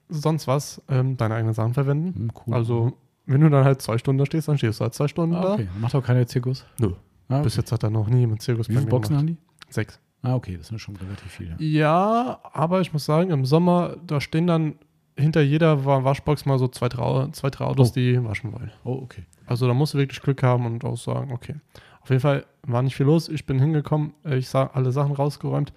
sonst 0.09 0.47
was, 0.47 0.81
ähm, 0.89 1.17
deine 1.17 1.35
eigenen 1.35 1.53
Sachen 1.53 1.73
verwenden. 1.73 2.23
Mhm, 2.23 2.31
cool. 2.45 2.53
Also, 2.53 2.93
wenn 3.25 3.41
du 3.41 3.49
dann 3.49 3.63
halt 3.63 3.81
zwei 3.81 3.97
Stunden 3.97 4.19
da 4.19 4.25
stehst, 4.25 4.47
dann 4.47 4.57
stehst 4.57 4.79
du 4.79 4.83
halt 4.83 4.93
zwei 4.93 5.07
Stunden 5.07 5.35
ah, 5.35 5.53
okay. 5.53 5.67
Macht 5.79 5.95
auch 5.95 6.03
keiner 6.03 6.27
Zirkus? 6.27 6.65
Nö. 6.79 6.87
Ah, 6.87 6.95
da. 7.29 7.35
okay. 7.35 7.43
Bis 7.45 7.55
jetzt 7.55 7.71
hat 7.71 7.83
da 7.83 7.89
noch 7.89 8.09
nie 8.09 8.19
jemand 8.19 8.41
Zirkus 8.41 8.67
Wie 8.67 8.75
viele 8.75 8.87
Boxen 8.87 9.15
haben 9.15 9.27
die? 9.27 9.37
Sechs. 9.69 9.99
Ah, 10.23 10.35
okay, 10.35 10.55
das 10.57 10.67
sind 10.67 10.79
schon 10.79 10.95
relativ 10.97 11.31
viele. 11.31 11.55
Ja, 11.59 12.39
aber 12.53 12.81
ich 12.81 12.93
muss 12.93 13.05
sagen, 13.05 13.31
im 13.31 13.45
Sommer, 13.45 13.95
da 14.05 14.21
stehen 14.21 14.45
dann 14.47 14.75
hinter 15.17 15.41
jeder 15.41 15.83
Wa- 15.85 16.03
Waschbox 16.03 16.45
mal 16.45 16.59
so 16.59 16.67
zwei, 16.67 16.89
drei, 16.89 17.27
zwei, 17.31 17.49
drei 17.49 17.65
Autos, 17.65 17.89
Oh. 17.91 17.93
die 17.95 18.23
waschen 18.23 18.53
wollen. 18.53 18.71
Oh, 18.83 18.99
okay. 19.03 19.23
Also 19.47 19.67
da 19.67 19.73
musst 19.73 19.93
du 19.93 19.97
wirklich 19.97 20.21
Glück 20.21 20.43
haben 20.43 20.65
und 20.65 20.85
auch 20.85 20.95
sagen, 20.97 21.31
okay. 21.31 21.55
Auf 22.01 22.09
jeden 22.09 22.21
Fall 22.21 22.45
war 22.63 22.81
nicht 22.81 22.95
viel 22.95 23.05
los. 23.07 23.29
Ich 23.29 23.45
bin 23.45 23.59
hingekommen, 23.59 24.13
äh, 24.23 24.37
ich 24.37 24.47
sah 24.49 24.67
alle 24.73 24.91
Sachen 24.91 25.13
rausgeräumt. 25.13 25.73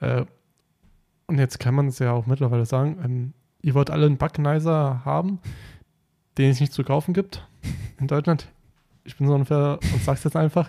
Äh, 0.00 0.24
und 1.26 1.38
jetzt 1.38 1.58
kann 1.60 1.74
man 1.74 1.88
es 1.88 1.98
ja 1.98 2.12
auch 2.12 2.26
mittlerweile 2.26 2.64
sagen, 2.66 2.98
ähm, 3.04 3.32
ihr 3.62 3.74
wollt 3.74 3.90
alle 3.90 4.06
einen 4.06 4.16
Backnizer 4.16 5.04
haben, 5.04 5.40
den 6.38 6.50
es 6.50 6.60
nicht 6.60 6.72
zu 6.72 6.84
kaufen 6.84 7.12
gibt 7.14 7.46
in 7.98 8.06
Deutschland. 8.06 8.48
Ich 9.04 9.16
bin 9.16 9.26
so 9.26 9.34
ungefähr 9.34 9.78
und 9.92 10.02
sag's 10.02 10.24
jetzt 10.24 10.36
einfach, 10.36 10.68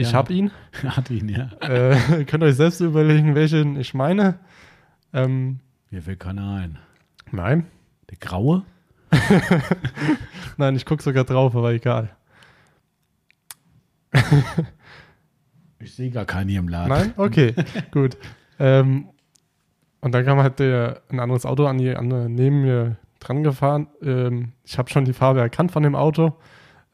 Ich 0.00 0.12
Ja. 0.12 0.18
habe 0.18 0.32
ihn. 0.32 0.50
Hat 0.84 1.10
ihn, 1.10 1.28
ja. 1.28 1.50
Äh, 1.60 2.24
könnt 2.24 2.42
euch 2.42 2.54
selbst 2.56 2.80
überlegen, 2.80 3.34
welchen 3.34 3.78
ich 3.78 3.92
meine. 3.92 4.38
Ähm, 5.12 5.60
Mir 5.90 6.00
fällt 6.02 6.20
keiner 6.20 6.54
ein. 6.54 6.78
nein. 7.32 7.66
Der 8.10 8.16
Graue? 8.18 8.64
Nein, 10.56 10.76
ich 10.76 10.84
gucke 10.86 11.02
sogar 11.02 11.24
drauf, 11.24 11.54
aber 11.56 11.72
egal. 11.72 12.10
Ich 15.82 15.94
sehe 15.94 16.10
gar 16.10 16.26
keinen 16.26 16.50
hier 16.50 16.58
im 16.60 16.68
Laden. 16.68 16.88
Nein? 16.90 17.14
Okay, 17.16 17.54
gut. 17.90 18.18
Ähm, 18.58 19.08
und 20.02 20.12
dann 20.12 20.24
kam 20.26 20.38
halt 20.38 20.58
der, 20.58 21.00
ein 21.08 21.18
anderes 21.20 21.46
Auto 21.46 21.64
an 21.66 21.78
die 21.78 21.94
andere 21.96 22.28
neben 22.28 22.60
mir 22.62 22.96
dran 23.18 23.42
gefahren. 23.42 23.86
Ähm, 24.02 24.52
ich 24.64 24.76
habe 24.76 24.90
schon 24.90 25.06
die 25.06 25.14
Farbe 25.14 25.40
erkannt 25.40 25.72
von 25.72 25.82
dem 25.82 25.94
Auto. 25.94 26.36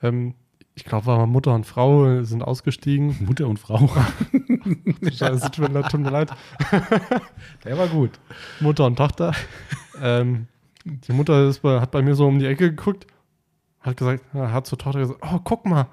Ähm, 0.03 0.35
ich 0.77 0.85
glaube, 0.85 1.07
war 1.07 1.27
Mutter 1.27 1.55
und 1.55 1.65
Frau 1.65 2.07
äh, 2.07 2.25
sind 2.25 2.43
ausgestiegen. 2.43 3.17
Mutter 3.27 3.49
und 3.49 3.59
Frau. 3.59 3.91
Scheiße, 5.03 5.51
tut 5.51 5.69
mir 5.69 5.81
leid. 5.81 5.91
Tut 5.91 6.01
mir 6.01 6.11
leid. 6.11 6.31
Der 7.65 7.79
war 7.79 7.89
gut. 7.89 8.11
Mutter 8.61 8.85
und 8.85 8.97
Tochter. 8.97 9.33
ähm, 10.01 10.47
die 10.85 11.13
Mutter 11.13 11.49
ist 11.49 11.65
hat 11.65 11.91
bei 11.91 12.03
mir 12.03 12.15
so 12.15 12.27
um 12.27 12.39
die 12.39 12.47
Ecke 12.47 12.71
geguckt, 12.71 13.07
hat 13.81 13.97
gesagt, 13.97 14.23
äh, 14.35 14.39
hat 14.39 14.67
zur 14.67 14.79
Tochter 14.79 15.01
gesagt, 15.01 15.21
oh, 15.23 15.41
guck 15.43 15.65
mal. 15.65 15.89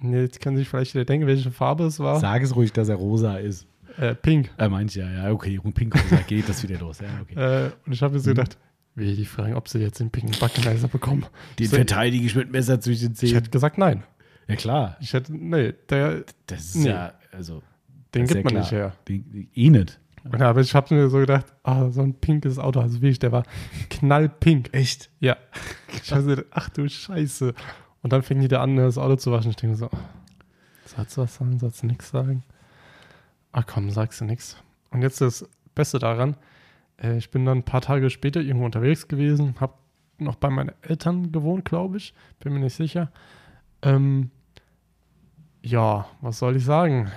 Jetzt 0.00 0.40
kann 0.40 0.56
sich 0.56 0.68
vielleicht 0.68 0.94
wieder 0.94 1.04
denken, 1.04 1.26
welche 1.26 1.50
Farbe 1.50 1.84
es 1.84 1.98
war. 1.98 2.18
Sag 2.20 2.42
es 2.42 2.56
ruhig, 2.56 2.72
dass 2.72 2.88
er 2.88 2.96
rosa 2.96 3.36
ist. 3.36 3.66
Äh, 3.98 4.14
pink. 4.14 4.50
Er 4.56 4.68
meint 4.68 4.94
ja, 4.94 5.10
ja, 5.10 5.30
okay, 5.32 5.58
und 5.58 5.74
pink 5.74 5.94
rosa 5.94 6.22
geht 6.22 6.48
das 6.48 6.62
wieder 6.62 6.78
los. 6.78 7.00
Ja, 7.00 7.08
okay. 7.20 7.66
Äh, 7.66 7.70
und 7.84 7.92
ich 7.92 8.02
habe 8.02 8.14
mir 8.14 8.20
so 8.20 8.30
gedacht, 8.30 8.56
ich 8.96 9.16
die 9.16 9.24
fragen, 9.24 9.54
ob 9.54 9.68
sie 9.68 9.78
jetzt 9.78 10.00
den 10.00 10.10
pinken 10.10 10.38
Backenizer 10.38 10.88
bekommen. 10.88 11.26
Den 11.58 11.66
so- 11.68 11.76
verteidige 11.76 12.24
ich 12.26 12.34
mit 12.34 12.50
Messer 12.52 12.80
zwischen 12.80 13.06
den 13.08 13.12
Ich 13.12 13.18
Zähnen. 13.18 13.34
hätte 13.34 13.50
gesagt, 13.50 13.78
nein. 13.78 14.04
Ja, 14.48 14.56
klar. 14.56 14.96
Ich 15.00 15.12
hätte, 15.12 15.34
nee, 15.34 15.72
der, 15.88 16.24
Das 16.46 16.60
ist 16.66 16.74
Nee. 16.76 16.90
ja, 16.90 17.12
also, 17.32 17.62
den 18.14 18.26
gibt 18.26 18.44
man 18.44 18.54
ja 18.54 18.60
nicht 18.60 18.68
klar. 18.70 18.80
her. 18.80 18.96
Den, 19.08 19.48
eh 19.54 19.70
nicht. 19.70 19.98
Und, 20.24 20.40
aber 20.40 20.60
ich 20.60 20.74
habe 20.74 20.94
mir 20.94 21.08
so 21.08 21.18
gedacht, 21.18 21.46
ah, 21.64 21.90
so 21.90 22.00
ein 22.02 22.14
pinkes 22.14 22.58
Auto, 22.58 22.80
also 22.80 23.00
wirklich, 23.00 23.18
der 23.18 23.32
war 23.32 23.42
knallpink. 23.90 24.68
Echt? 24.72 25.10
Ja. 25.20 25.36
Ich 26.04 26.10
habe 26.12 26.24
gedacht, 26.24 26.46
ach 26.52 26.68
du 26.70 26.88
Scheiße. 26.88 27.52
Und 28.02 28.12
dann 28.12 28.22
fing 28.22 28.40
die 28.40 28.48
da 28.48 28.62
an, 28.62 28.76
das 28.76 28.96
Auto 28.98 29.16
zu 29.16 29.30
waschen. 29.30 29.50
Ich 29.50 29.56
denke 29.56 29.76
so, 29.76 29.90
sollst 30.86 31.16
du 31.16 31.20
was 31.22 31.34
sagen, 31.34 31.58
sollst 31.58 31.82
du 31.82 31.86
nichts 31.86 32.08
sagen? 32.10 32.42
Ach 33.52 33.64
komm, 33.66 33.90
sagst 33.90 34.20
du 34.20 34.24
nichts. 34.24 34.56
Und 34.90 35.02
jetzt 35.02 35.20
das 35.20 35.46
Beste 35.74 35.98
daran, 35.98 36.36
ich 37.02 37.30
bin 37.30 37.44
dann 37.44 37.58
ein 37.58 37.62
paar 37.64 37.80
Tage 37.80 38.10
später 38.10 38.40
irgendwo 38.40 38.64
unterwegs 38.66 39.08
gewesen, 39.08 39.54
habe 39.60 39.74
noch 40.18 40.36
bei 40.36 40.50
meinen 40.50 40.72
Eltern 40.82 41.32
gewohnt, 41.32 41.64
glaube 41.64 41.96
ich, 41.96 42.14
bin 42.40 42.52
mir 42.52 42.60
nicht 42.60 42.76
sicher. 42.76 43.10
Ähm, 43.82 44.30
ja, 45.62 46.06
was 46.20 46.38
soll 46.38 46.56
ich 46.56 46.64
sagen? 46.64 47.10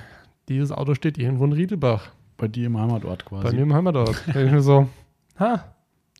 Dieses 0.49 0.72
Auto 0.72 0.94
steht 0.95 1.18
irgendwo 1.18 1.45
in 1.45 1.53
Riedelbach, 1.53 2.12
Bei 2.38 2.48
dir 2.48 2.68
im 2.68 2.78
Heimatort 2.80 3.26
quasi. 3.26 3.44
bei 3.48 3.53
mir 3.53 3.64
im 3.64 3.74
Heimatort. 3.74 4.24
Da 4.34 4.41
ich 4.44 4.52
mir 4.52 4.62
so, 4.62 4.88
ha, 5.40 5.66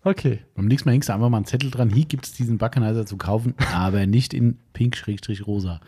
okay. 0.04 0.40
Beim 0.56 0.66
nächsten 0.68 0.90
Mal 0.90 0.94
hängst 0.94 1.10
du 1.10 1.14
einfach 1.14 1.30
mal 1.30 1.38
einen 1.38 1.46
Zettel 1.46 1.72
dran. 1.72 1.90
Hier 1.90 2.06
gibt 2.06 2.26
es 2.26 2.34
diesen 2.34 2.58
Backenizer 2.58 3.06
zu 3.06 3.18
kaufen, 3.18 3.54
aber 3.74 4.06
nicht 4.06 4.34
in 4.34 4.58
pink-rosa. 4.74 5.80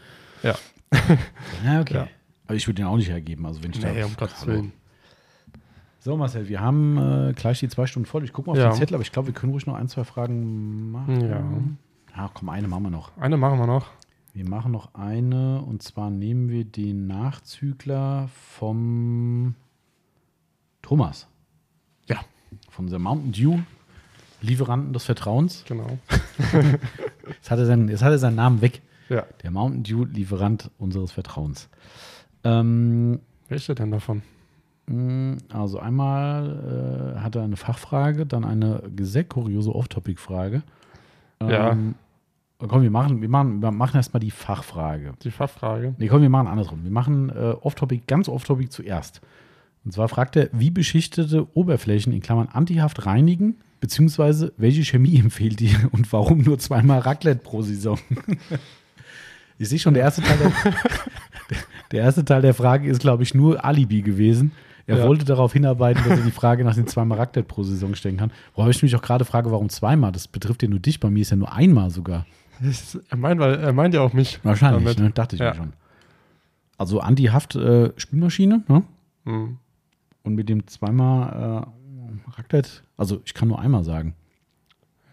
Ja. 0.43 0.55
Ja, 1.65 1.81
okay. 1.81 1.93
Ja. 1.95 2.07
Aber 2.45 2.55
ich 2.55 2.65
würde 2.67 2.75
den 2.81 2.85
auch 2.85 2.95
nicht 2.95 3.09
hergeben. 3.09 3.45
Also 3.45 3.61
wenn 3.63 3.71
ich 3.71 3.79
da, 3.79 3.91
Nee, 3.91 4.03
um 4.03 4.15
Gottes 4.15 4.41
Hallo. 4.41 4.53
Willen. 4.53 4.73
So, 6.07 6.15
Marcel, 6.15 6.47
wir 6.47 6.61
haben 6.61 6.97
äh, 6.97 7.33
gleich 7.33 7.59
die 7.59 7.67
zwei 7.67 7.85
Stunden 7.85 8.05
voll. 8.05 8.23
Ich 8.23 8.31
gucke 8.31 8.49
mal 8.49 8.53
auf 8.53 8.59
Ja. 8.59 8.69
den 8.69 8.77
Zettel, 8.77 8.95
aber 8.95 9.01
ich 9.01 9.11
glaube, 9.11 9.27
wir 9.27 9.33
können 9.33 9.51
ruhig 9.51 9.67
noch 9.67 9.75
ein, 9.75 9.89
zwei 9.89 10.05
Fragen 10.05 10.89
machen. 10.89 11.19
Ja. 11.19 11.43
Ja, 12.15 12.31
komm, 12.33 12.47
eine 12.47 12.69
machen 12.69 12.83
wir 12.83 12.89
noch. 12.91 13.11
Eine 13.17 13.35
machen 13.35 13.59
wir 13.59 13.67
noch. 13.67 13.87
Wir 14.31 14.47
machen 14.47 14.71
noch 14.71 14.93
eine 14.95 15.61
und 15.63 15.83
zwar 15.83 16.09
nehmen 16.09 16.47
wir 16.47 16.63
den 16.63 17.07
Nachzügler 17.07 18.29
vom 18.31 19.55
Thomas. 20.81 21.27
Ja. 22.07 22.21
Von 22.69 22.85
unserem 22.85 23.03
Mountain 23.03 23.33
Dew 23.33 23.59
Lieferanten 24.41 24.93
des 24.93 25.03
Vertrauens. 25.03 25.65
Genau. 25.67 25.99
Jetzt 27.27 27.51
hat 27.51 27.59
er 27.59 27.65
seinen, 27.65 27.89
jetzt 27.89 28.01
hat 28.01 28.11
er 28.11 28.17
seinen 28.17 28.37
Namen 28.37 28.61
weg. 28.61 28.81
Ja. 29.09 29.25
Der 29.43 29.51
Mountain 29.51 29.83
Dew 29.83 30.05
Lieferant 30.05 30.71
unseres 30.77 31.11
Vertrauens. 31.11 31.67
Ähm, 32.45 33.19
Welche 33.49 33.75
denn 33.75 33.91
davon? 33.91 34.21
Mh, 34.87 35.37
also 35.53 35.79
einmal 35.79 37.15
äh, 37.15 37.19
hat 37.19 37.35
er 37.35 37.43
eine 37.43 37.57
Fachfrage, 37.57 38.25
dann 38.25 38.43
eine 38.43 38.83
sehr 38.99 39.23
kuriose 39.23 39.73
Off-Topic-Frage. 39.73 40.63
Ja. 41.41 41.71
Ähm, 41.71 41.95
komm, 42.59 42.81
wir 42.81 42.91
machen, 42.91 43.21
wir 43.21 43.29
machen, 43.29 43.61
wir 43.61 43.71
machen 43.71 43.97
erstmal 43.97 44.19
die 44.19 44.31
Fachfrage. 44.31 45.13
Die 45.23 45.31
Fachfrage. 45.31 45.95
Nee, 45.97 46.07
komm, 46.07 46.21
wir 46.21 46.29
machen 46.29 46.47
andersrum. 46.47 46.83
Wir 46.83 46.91
machen 46.91 47.29
äh, 47.29 47.55
Off-Topic, 47.61 48.03
ganz 48.07 48.29
Off-Topic 48.29 48.69
zuerst. 48.69 49.21
Und 49.85 49.93
zwar 49.93 50.09
fragt 50.09 50.35
er, 50.35 50.49
wie 50.51 50.71
beschichtete 50.71 51.47
Oberflächen 51.55 52.11
in 52.11 52.21
Klammern 52.21 52.49
antihaft 52.49 53.05
reinigen, 53.05 53.55
beziehungsweise 53.79 54.53
welche 54.57 54.83
Chemie 54.83 55.19
empfiehlt 55.23 55.61
ihr 55.61 55.89
und 55.91 56.11
warum 56.11 56.39
nur 56.39 56.59
zweimal 56.59 56.99
Raclette 56.99 57.41
pro 57.41 57.61
Saison? 57.61 57.99
ich 59.57 59.69
sehe 59.69 59.79
schon, 59.79 59.93
der 59.93 60.03
erste, 60.03 60.23
Teil 60.23 60.37
der, 60.37 60.51
der 61.91 62.01
erste 62.01 62.25
Teil 62.25 62.41
der 62.41 62.53
Frage 62.53 62.89
ist, 62.89 62.99
glaube 62.99 63.23
ich, 63.23 63.33
nur 63.33 63.63
Alibi 63.63 64.01
gewesen. 64.01 64.51
Er 64.87 64.99
Ja. 64.99 65.07
wollte 65.07 65.25
darauf 65.25 65.51
hinarbeiten, 65.53 66.01
dass 66.07 66.17
er 66.19 66.25
die 66.25 66.31
Frage 66.31 66.63
nach 66.63 66.73
den 66.75 66.87
zweimal 66.87 67.17
Raclette 67.17 67.47
pro 67.47 67.61
Saison 67.63 67.93
stellen 67.93 68.17
kann. 68.17 68.31
Worauf 68.55 68.69
ich 68.71 68.81
mich 68.81 68.95
auch 68.95 69.01
gerade 69.01 69.25
frage, 69.25 69.51
warum 69.51 69.69
zweimal? 69.69 70.11
Das 70.13 70.27
betrifft 70.27 70.63
ja 70.63 70.69
nur 70.69 70.79
dich, 70.79 70.99
bei 70.99 71.09
mir 71.09 71.21
ist 71.21 71.29
ja 71.31 71.35
nur 71.37 71.51
einmal 71.53 71.89
sogar. 71.89 72.25
Das- 72.61 72.97
Er 73.09 73.17
meint, 73.17 73.39
weil 73.39 73.55
er 73.55 73.73
meint 73.73 73.93
ja 73.93 74.01
auch 74.01 74.13
mich. 74.13 74.39
Wahrscheinlich, 74.43 74.97
ne? 74.97 75.11
dachte 75.11 75.35
ich 75.35 75.41
Ja. 75.41 75.49
mir 75.49 75.55
schon. 75.55 75.73
Also 76.77 77.01
Anti-Haft 77.01 77.55
äh, 77.55 77.91
Spülmaschine, 77.97 78.63
ne? 78.67 78.83
Hm. 79.25 79.57
Und 80.23 80.35
mit 80.35 80.47
dem 80.49 80.65
zweimal 80.67 81.65
äh, 81.65 82.29
Raclette, 82.37 82.69
also 82.97 83.21
ich 83.25 83.33
kann 83.33 83.47
nur 83.49 83.59
einmal 83.59 83.83
sagen. 83.83 84.13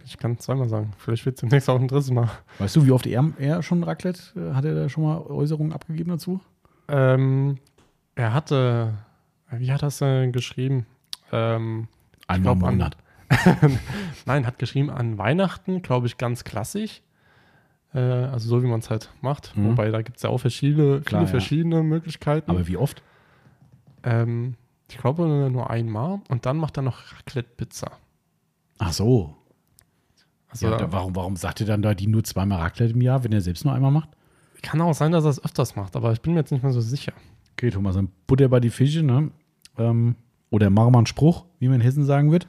Ich 0.07 0.19
kann 0.19 0.39
zweimal 0.39 0.69
sagen. 0.69 0.93
Vielleicht 0.99 1.25
wird 1.25 1.37
es 1.37 1.41
demnächst 1.41 1.69
auch 1.71 1.81
ein 1.81 1.89
drittes 1.89 2.11
Mal. 2.11 2.29
Weißt 2.59 2.77
du, 2.77 2.85
wie 2.87 2.91
oft 2.93 3.07
er, 3.07 3.25
er 3.39 3.63
schon 3.63 3.83
Raclette, 3.83 4.21
äh, 4.37 4.55
hat 4.55 4.65
er 4.67 4.75
da 4.75 4.89
schon 4.89 5.03
mal 5.05 5.17
Äußerungen 5.19 5.73
abgegeben 5.73 6.11
dazu? 6.11 6.41
Ähm, 6.89 7.57
er 8.15 8.35
hatte, 8.35 8.93
wie 9.51 9.73
hat 9.73 9.83
er 9.83 9.89
es 9.89 10.01
äh, 10.01 10.29
geschrieben? 10.31 10.87
Ähm, 11.33 11.89
Einmal 12.27 12.53
im 12.55 12.59
glaub, 12.59 12.69
an- 12.71 12.77
Monat. 12.79 12.97
nein, 14.27 14.47
hat 14.47 14.59
geschrieben 14.59 14.91
an 14.91 15.19
Weihnachten, 15.19 15.83
glaube 15.83 16.07
ich, 16.07 16.19
ganz 16.19 16.45
klassisch. 16.45 17.03
Äh, 17.95 17.99
also 17.99 18.49
so, 18.49 18.63
wie 18.63 18.67
man 18.67 18.81
es 18.81 18.91
halt 18.91 19.11
macht. 19.21 19.57
Mhm. 19.57 19.71
Wobei, 19.71 19.91
da 19.91 20.03
gibt 20.03 20.19
es 20.19 20.23
ja 20.23 20.31
auch 20.31 20.39
verschiedene, 20.39 21.01
Klar, 21.01 21.21
viele 21.23 21.23
ja. 21.23 21.27
verschiedene 21.27 21.83
Möglichkeiten. 21.83 22.51
Aber 22.51 22.67
wie 22.67 22.77
oft? 22.77 23.03
ähm, 24.03 24.55
ich 24.91 24.99
glaube 24.99 25.27
nur 25.51 25.71
einmal. 25.71 26.21
Und 26.29 26.47
dann 26.47 26.59
macht 26.59 26.77
er 26.77 26.83
noch 26.83 26.99
Raclette-Pizza. 27.17 27.91
Ach 28.79 28.93
so. 28.93 29.35
Also 30.49 30.69
ja, 30.71 30.77
da, 30.77 30.93
warum, 30.93 31.17
warum 31.17 31.37
sagt 31.37 31.61
er 31.63 31.67
dann 31.67 31.83
da 31.83 31.95
die 31.95 32.07
nur 32.07 32.23
zweimal 32.23 32.61
Raclette 32.61 32.93
im 32.93 33.01
Jahr, 33.01 33.25
wenn 33.25 33.33
er 33.33 33.41
selbst 33.41 33.65
nur 33.65 33.75
einmal 33.75 33.91
macht? 33.91 34.11
kann 34.63 34.81
auch 34.81 34.95
sein, 34.95 35.13
dass 35.13 35.25
er 35.25 35.31
es 35.31 35.45
öfters 35.45 35.77
macht, 35.77 35.95
aber 35.95 36.13
ich 36.13 36.23
bin 36.23 36.33
mir 36.33 36.41
jetzt 36.41 36.51
nicht 36.51 36.63
mehr 36.63 36.73
so 36.73 36.81
sicher. 36.81 37.13
Okay, 37.57 37.71
Thomas, 37.71 37.95
dann 37.95 38.09
Butter 38.27 38.49
bei 38.49 38.61
die 38.61 38.71
Fische, 38.71 39.03
ne? 39.03 39.31
Ähm, 39.79 40.17
oder 40.51 40.67
einen 40.69 41.07
Spruch, 41.07 41.45
wie 41.59 41.67
man 41.69 41.77
in 41.77 41.81
Hessen 41.81 42.05
sagen 42.05 42.31
wird. 42.31 42.47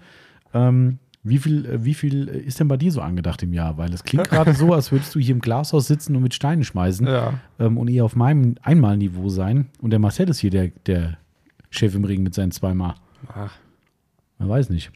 Ähm, 0.54 1.00
wie 1.24 1.40
viel, 1.40 1.66
äh, 1.66 1.84
wie 1.84 1.96
viel 1.96 2.30
äh, 2.30 2.38
ist 2.40 2.60
denn 2.60 2.68
bei 2.68 2.78
dir 2.78 2.92
so 2.92 3.02
angedacht 3.02 3.42
im 3.42 3.52
Jahr? 3.54 3.78
Weil 3.78 3.92
es 3.94 4.04
klingt 4.04 4.30
gerade 4.30 4.54
so, 4.54 4.74
als 4.74 4.92
würdest 4.92 5.16
du 5.16 5.20
hier 5.20 5.34
im 5.34 5.42
Glashaus 5.42 5.88
sitzen 5.88 6.16
und 6.16 6.22
mit 6.22 6.34
Steinen 6.36 6.64
schmeißen. 6.64 7.08
Ja. 7.08 7.40
ähm, 7.60 7.78
und 7.78 7.88
eher 7.88 8.06
auf 8.06 8.16
meinem 8.16 8.56
Einmalniveau 8.62 9.30
sein. 9.30 9.70
Und 9.82 9.90
der 9.90 10.00
Marcel 10.00 10.30
ist 10.30 10.40
hier 10.40 10.52
der, 10.52 10.68
der 10.86 11.18
Chef 11.72 11.96
im 11.96 12.04
Ring 12.04 12.22
mit 12.22 12.36
seinen 12.36 12.52
zweimal. 12.52 12.96
Ach, 13.28 13.56
Man 14.38 14.50
weiß 14.50 14.70
nicht. 14.70 14.92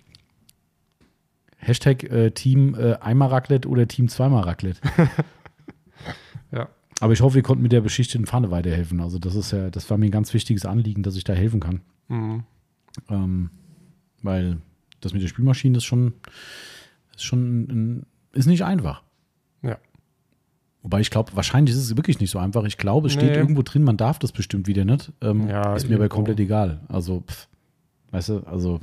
Hashtag 1.58 2.04
äh, 2.04 2.32
Team 2.32 2.76
äh, 2.76 2.94
einmal 3.02 3.30
Raclette 3.30 3.68
oder 3.68 3.88
Team 3.88 4.08
zweimal 4.08 4.44
Raclette. 4.44 4.80
Aber 7.00 7.14
ich 7.14 7.22
hoffe, 7.22 7.36
wir 7.36 7.44
konnten 7.44 7.64
mit 7.64 7.72
der 7.72 7.82
beschichteten 7.82 8.26
Pfanne 8.28 8.52
weiterhelfen. 8.52 9.00
Also 9.00 9.20
das 9.20 9.36
ist 9.36 9.52
ja, 9.52 9.70
das 9.70 9.90
war 9.90 9.98
mir 9.98 10.06
ein 10.08 10.12
ganz 10.12 10.34
wichtiges 10.34 10.66
Anliegen, 10.66 11.04
dass 11.04 11.16
ich 11.16 11.24
da 11.24 11.34
helfen 11.34 11.60
kann. 11.60 11.82
Mhm. 12.08 12.44
Ähm, 13.10 13.50
weil 14.22 14.58
das 15.00 15.14
mit 15.14 15.22
der 15.22 15.28
Spülmaschine 15.28 15.78
ist 15.78 15.86
schon, 15.86 16.14
ist 17.16 17.24
schon 17.24 17.62
ein, 17.64 18.06
ist 18.34 18.48
nicht 18.48 18.64
einfach. 18.66 19.04
Ja. 19.62 19.78
Wobei 20.82 21.00
ich 21.02 21.10
glaube, 21.10 21.36
wahrscheinlich 21.36 21.76
ist 21.76 21.82
es 21.82 21.96
wirklich 21.98 22.20
nicht 22.20 22.32
so 22.32 22.40
einfach. 22.40 22.64
Ich 22.66 22.78
glaube, 22.78 23.08
es 23.08 23.14
steht 23.14 23.32
Nee. 23.32 23.38
irgendwo 23.38 23.62
drin, 23.62 23.84
man 23.84 23.98
darf 23.98 24.20
das 24.20 24.32
bestimmt 24.32 24.68
wieder 24.68 24.84
nicht. 24.86 25.12
Ähm, 25.22 25.48
Ja, 25.48 25.76
ist 25.76 25.88
mir 25.90 25.96
aber 25.96 26.10
komplett 26.10 26.40
egal. 26.40 26.82
Also, 26.90 27.22
pff, 27.28 27.48
weißt 28.12 28.30
du, 28.30 28.40
also, 28.46 28.80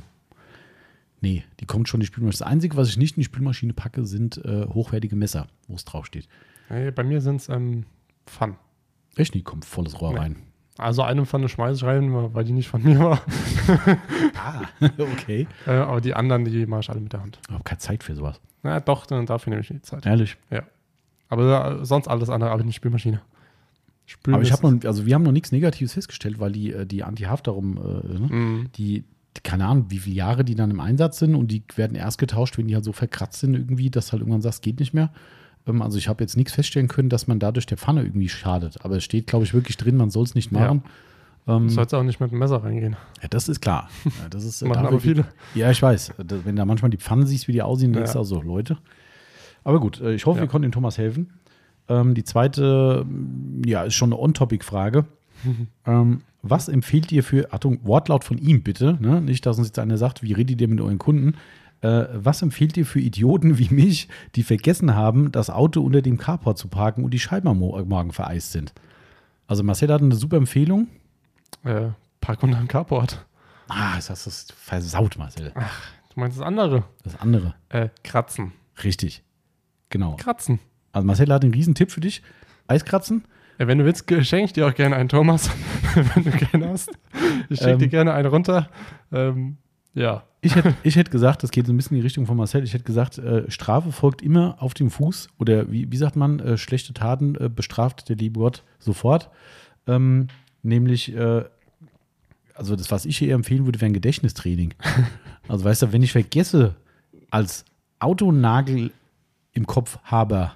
nee, 1.21 1.43
die 1.59 1.65
kommt 1.65 1.87
schon 1.89 1.99
in 1.99 2.01
die 2.01 2.07
Spülmaschine. 2.07 2.39
Das 2.39 2.47
Einzige, 2.47 2.77
was 2.77 2.89
ich 2.89 2.97
nicht 2.97 3.17
in 3.17 3.21
die 3.21 3.25
Spülmaschine 3.25 3.73
packe, 3.73 4.05
sind 4.05 4.37
äh, 4.43 4.65
hochwertige 4.67 5.15
Messer, 5.15 5.47
wo 5.67 5.75
es 5.75 5.85
draufsteht. 5.85 6.27
Nee, 6.69 6.91
bei 6.91 7.03
mir 7.03 7.21
sind 7.21 7.37
es 7.37 7.49
ähm, 7.49 7.85
Pfannen. 8.29 8.55
Echt, 9.15 9.33
die 9.33 9.43
kommt 9.43 9.65
volles 9.65 9.99
Rohr 10.01 10.13
Nee. 10.13 10.19
rein. 10.19 10.35
Also 10.77 11.01
eine 11.01 11.25
Pfanne 11.25 11.49
schmeiße 11.49 11.77
ich 11.77 11.83
rein, 11.83 12.13
weil 12.33 12.43
die 12.43 12.51
nicht 12.53 12.67
von 12.69 12.83
mir 12.83 12.99
war. 12.99 13.21
Ah, 14.37 14.61
okay. 14.99 15.47
Äh, 15.67 15.71
aber 15.71 15.99
die 16.01 16.13
anderen, 16.13 16.45
die 16.45 16.65
mache 16.67 16.81
ich 16.81 16.89
alle 16.89 16.99
mit 16.99 17.11
der 17.13 17.21
Hand. 17.21 17.39
Ich 17.47 17.53
habe 17.53 17.63
keine 17.63 17.79
Zeit 17.79 18.03
für 18.03 18.15
sowas. 18.15 18.39
Na 18.63 18.79
doch, 18.79 19.05
dann 19.07 19.25
dafür 19.25 19.49
nehme 19.49 19.61
ich 19.61 19.67
die 19.67 19.81
Zeit. 19.81 20.05
Ehrlich. 20.05 20.37
Aber 21.29 21.79
äh, 21.81 21.85
sonst 21.85 22.07
alles 22.07 22.29
andere, 22.29 22.51
aber 22.51 22.61
in 22.61 22.67
die 22.67 22.73
Spülmaschine. 22.73 23.21
Spülen 24.05 24.35
Aber 24.35 24.43
ich 24.43 24.51
habe 24.53 24.69
noch, 24.71 24.85
also 24.85 25.05
wir 25.05 25.15
haben 25.15 25.23
noch 25.23 25.31
nichts 25.33 25.51
Negatives 25.51 25.93
festgestellt, 25.93 26.39
weil 26.39 26.51
die, 26.53 26.71
äh, 26.71 26.85
die 26.85 27.03
Anti-Haft 27.03 27.47
darum, 27.47 27.77
äh, 27.77 28.07
ne? 28.19 28.19
Mhm. 28.29 28.69
die, 28.77 29.03
keine 29.43 29.65
Ahnung, 29.65 29.87
wie 29.89 29.99
viele 29.99 30.15
Jahre 30.15 30.45
die 30.45 30.55
dann 30.55 30.71
im 30.71 30.79
Einsatz 30.79 31.19
sind 31.19 31.35
und 31.35 31.49
die 31.51 31.63
werden 31.75 31.95
erst 31.95 32.17
getauscht, 32.17 32.57
wenn 32.57 32.67
die 32.67 32.75
halt 32.75 32.85
so 32.85 32.93
verkratzt 32.93 33.41
sind 33.41 33.53
irgendwie, 33.55 33.89
dass 33.89 34.11
halt 34.13 34.21
irgendwann 34.21 34.41
sagst, 34.41 34.61
geht 34.61 34.79
nicht 34.79 34.93
mehr. 34.93 35.11
Ähm, 35.67 35.81
also 35.81 35.97
ich 35.97 36.07
habe 36.07 36.23
jetzt 36.23 36.37
nichts 36.37 36.53
feststellen 36.53 36.87
können, 36.87 37.09
dass 37.09 37.27
man 37.27 37.39
dadurch 37.39 37.65
der 37.65 37.77
Pfanne 37.77 38.03
irgendwie 38.03 38.29
schadet. 38.29 38.83
Aber 38.83 38.95
es 38.97 39.03
steht, 39.03 39.27
glaube 39.27 39.45
ich, 39.45 39.53
wirklich 39.53 39.77
drin, 39.77 39.97
man 39.97 40.09
soll 40.09 40.23
es 40.23 40.35
nicht 40.35 40.51
Ja. 40.51 40.59
machen. 40.59 40.83
Ähm, 41.47 41.63
Du 41.67 41.73
sollst 41.73 41.93
auch 41.93 42.03
nicht 42.03 42.19
mit 42.19 42.31
dem 42.31 42.39
Messer 42.39 42.63
reingehen. 42.63 42.95
ja, 43.21 43.27
das 43.29 43.47
ist 43.49 43.61
klar. 43.61 43.89
Ja, 44.05 44.29
das 44.29 44.43
ist, 44.43 44.61
Machen 44.65 44.85
aber 44.85 44.99
viele. 44.99 45.25
Ja, 45.55 45.71
ich 45.71 45.81
weiß. 45.81 46.13
Wenn 46.17 46.55
da 46.55 46.65
manchmal 46.65 46.91
die 46.91 46.97
Pfannen 46.97 47.25
siehst, 47.25 47.47
wie 47.47 47.53
die 47.53 47.61
aussehen, 47.61 47.93
denkst 47.93 48.11
du 48.11 48.15
Ja. 48.17 48.21
also, 48.21 48.41
Leute. 48.41 48.77
Aber 49.63 49.79
gut, 49.79 49.99
äh, 50.01 50.13
ich 50.13 50.25
hoffe, 50.25 50.39
Ja. 50.39 50.43
wir 50.43 50.49
konnten 50.49 50.63
dem 50.63 50.71
Thomas 50.71 50.97
helfen. 50.97 51.31
Ähm, 51.89 52.15
die 52.15 52.23
zweite, 52.25 53.05
mm, 53.07 53.61
ja, 53.65 53.83
ist 53.83 53.93
schon 53.95 54.11
eine 54.11 54.19
On-Topic-Frage. 54.21 55.05
ähm, 55.85 56.21
was 56.41 56.67
empfiehlt 56.69 57.11
ihr 57.11 57.23
für, 57.23 57.51
Achtung, 57.53 57.79
Wortlaut 57.83 58.23
von 58.23 58.37
ihm 58.37 58.61
bitte, 58.63 58.97
ne? 59.01 59.21
nicht, 59.21 59.45
dass 59.45 59.57
uns 59.57 59.67
jetzt 59.67 59.79
einer 59.79 59.97
sagt, 59.97 60.23
wie 60.23 60.33
redet 60.33 60.59
ihr 60.61 60.67
mit 60.67 60.79
euren 60.81 60.97
Kunden? 60.97 61.35
Äh, 61.81 62.05
was 62.13 62.41
empfiehlt 62.41 62.75
ihr 62.77 62.85
für 62.85 62.99
Idioten 62.99 63.57
wie 63.59 63.69
mich, 63.73 64.07
die 64.35 64.43
vergessen 64.43 64.95
haben, 64.95 65.31
das 65.31 65.49
Auto 65.49 65.81
unter 65.81 66.01
dem 66.01 66.17
Carport 66.17 66.57
zu 66.57 66.67
parken 66.67 67.03
und 67.03 67.11
die 67.13 67.19
Scheiben 67.19 67.47
am 67.47 67.59
Mo- 67.59 67.83
morgen 67.85 68.11
vereist 68.13 68.51
sind? 68.51 68.73
Also 69.47 69.63
Marcel 69.63 69.91
hat 69.93 70.01
eine 70.01 70.15
super 70.15 70.37
Empfehlung. 70.37 70.87
Äh, 71.63 71.89
Park 72.19 72.43
unter 72.43 72.57
dem 72.57 72.67
Carport. 72.67 73.25
Ah, 73.69 73.95
das 73.95 74.09
hast 74.09 74.51
du 74.51 74.55
versaut, 74.55 75.17
Marcel. 75.17 75.51
Du 76.13 76.19
meinst 76.19 76.37
das 76.37 76.45
andere? 76.45 76.83
Das 77.03 77.19
andere. 77.19 77.53
Äh, 77.69 77.89
kratzen. 78.03 78.53
Richtig. 78.83 79.23
Genau. 79.89 80.15
Kratzen. 80.15 80.59
Also 80.91 81.05
Marcel 81.05 81.31
hat 81.31 81.43
einen 81.43 81.53
riesen 81.53 81.75
Tipp 81.75 81.91
für 81.91 82.01
dich. 82.01 82.23
Eiskratzen. 82.67 83.23
Ja, 83.59 83.67
wenn 83.67 83.77
du 83.77 83.85
willst, 83.85 84.05
schenke 84.27 84.45
ich 84.45 84.53
dir 84.53 84.67
auch 84.67 84.73
gerne 84.73 84.95
einen, 84.95 85.09
Thomas. 85.09 85.49
wenn 86.15 86.23
du 86.23 86.31
gerne 86.31 86.69
hast. 86.69 86.89
Ich 87.49 87.59
schenke 87.59 87.73
Ähm. 87.73 87.79
dir 87.79 87.87
gerne 87.87 88.13
einen 88.13 88.27
runter. 88.27 88.69
Ähm, 89.11 89.57
ja. 89.93 90.23
Ich 90.47 90.55
hätte, 90.55 90.75
ich 90.83 90.95
hätte 90.95 91.11
gesagt, 91.11 91.43
das 91.43 91.51
geht 91.51 91.67
so 91.67 91.73
ein 91.73 91.77
bisschen 91.77 91.95
in 91.97 92.01
die 92.01 92.05
Richtung 92.05 92.25
von 92.25 92.37
Marcel, 92.37 92.63
ich 92.63 92.73
hätte 92.73 92.85
gesagt, 92.85 93.17
äh, 93.17 93.51
Strafe 93.51 93.91
folgt 93.91 94.21
immer 94.21 94.55
auf 94.59 94.73
dem 94.73 94.89
Fuß 94.89 95.27
oder 95.37 95.69
wie, 95.69 95.91
wie 95.91 95.97
sagt 95.97 96.15
man, 96.15 96.39
äh, 96.39 96.57
schlechte 96.57 96.93
Taten 96.93 97.35
äh, 97.35 97.49
bestraft 97.49 98.07
der 98.07 98.15
liebe 98.15 98.39
Gott 98.39 98.63
sofort. 98.79 99.29
Ähm, 99.87 100.27
nämlich, 100.63 101.13
äh, 101.13 101.43
also 102.53 102.77
das, 102.77 102.91
was 102.91 103.05
ich 103.05 103.17
hier 103.17 103.35
empfehlen 103.35 103.65
würde, 103.65 103.81
wäre 103.81 103.89
ein 103.89 103.93
Gedächtnistraining. 103.93 104.73
also 105.49 105.65
weißt 105.65 105.81
du, 105.81 105.91
wenn 105.91 106.01
ich 106.01 106.13
vergesse, 106.13 106.75
als 107.29 107.65
Autonagel 107.99 108.91
im 109.51 109.67
Kopf 109.67 109.99
habe, 110.03 110.53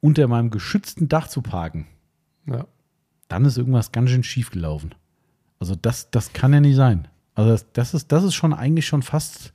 unter 0.00 0.26
meinem 0.26 0.50
geschützten 0.50 1.08
Dach 1.08 1.28
zu 1.28 1.42
parken, 1.42 1.86
ja. 2.46 2.66
dann 3.28 3.44
ist 3.44 3.58
irgendwas 3.58 3.92
ganz 3.92 4.08
schön 4.08 4.24
schief 4.24 4.50
gelaufen. 4.50 4.94
Also 5.58 5.74
das, 5.74 6.10
das 6.10 6.32
kann 6.32 6.54
ja 6.54 6.60
nicht 6.60 6.76
sein. 6.76 7.08
Also 7.34 7.50
das, 7.50 7.72
das, 7.72 7.94
ist, 7.94 8.12
das 8.12 8.24
ist 8.24 8.34
schon 8.34 8.52
eigentlich 8.52 8.86
schon 8.86 9.02
fast. 9.02 9.52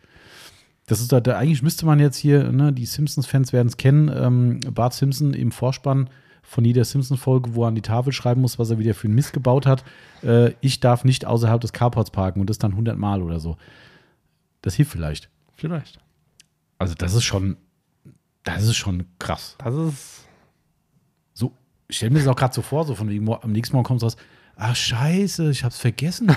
Das 0.85 1.01
ist 1.01 1.11
da, 1.11 1.19
da 1.19 1.37
eigentlich 1.37 1.61
müsste 1.63 1.85
man 1.85 1.99
jetzt 1.99 2.17
hier, 2.17 2.51
ne, 2.51 2.71
die 2.71 2.85
Simpsons-Fans 2.85 3.51
werden 3.51 3.67
es 3.67 3.77
kennen, 3.77 4.09
ähm, 4.13 4.59
Bart 4.73 4.93
Simpson 4.93 5.33
im 5.33 5.51
Vorspann 5.51 6.09
von 6.41 6.63
jeder 6.63 6.85
Simpson-Folge, 6.85 7.55
wo 7.55 7.65
er 7.65 7.67
an 7.67 7.75
die 7.75 7.81
Tafel 7.81 8.13
schreiben 8.13 8.39
muss, 8.39 8.57
was 8.57 8.69
er 8.69 8.79
wieder 8.79 8.93
für 8.93 9.07
einen 9.07 9.15
Mist 9.15 9.33
gebaut 9.33 9.65
hat. 9.65 9.83
Äh, 10.23 10.53
ich 10.61 10.79
darf 10.79 11.03
nicht 11.03 11.25
außerhalb 11.25 11.59
des 11.59 11.73
Carports 11.73 12.09
parken 12.09 12.39
und 12.39 12.49
das 12.49 12.57
dann 12.57 12.71
100 12.71 12.97
Mal 12.97 13.21
oder 13.21 13.41
so. 13.41 13.57
Das 14.61 14.75
hilft 14.75 14.93
vielleicht. 14.93 15.29
Vielleicht. 15.55 15.99
Also 16.77 16.93
das 16.93 17.13
ist 17.13 17.25
schon, 17.25 17.57
das 18.43 18.63
ist 18.63 18.77
schon 18.77 19.05
krass. 19.19 19.55
Das 19.59 19.75
ist. 19.75 20.25
So, 21.33 21.51
ich 21.89 21.97
stelle 21.97 22.11
mir 22.11 22.19
das 22.19 22.27
auch 22.29 22.35
gerade 22.35 22.53
so 22.53 22.61
vor, 22.61 22.85
so 22.85 22.95
von 22.95 23.09
wegen, 23.09 23.29
am 23.29 23.51
nächsten 23.51 23.75
Morgen 23.75 23.85
kommst 23.85 24.03
du 24.03 24.05
raus, 24.05 24.15
ach 24.55 24.75
scheiße, 24.75 25.51
ich 25.51 25.65
hab's 25.65 25.79
vergessen. 25.79 26.33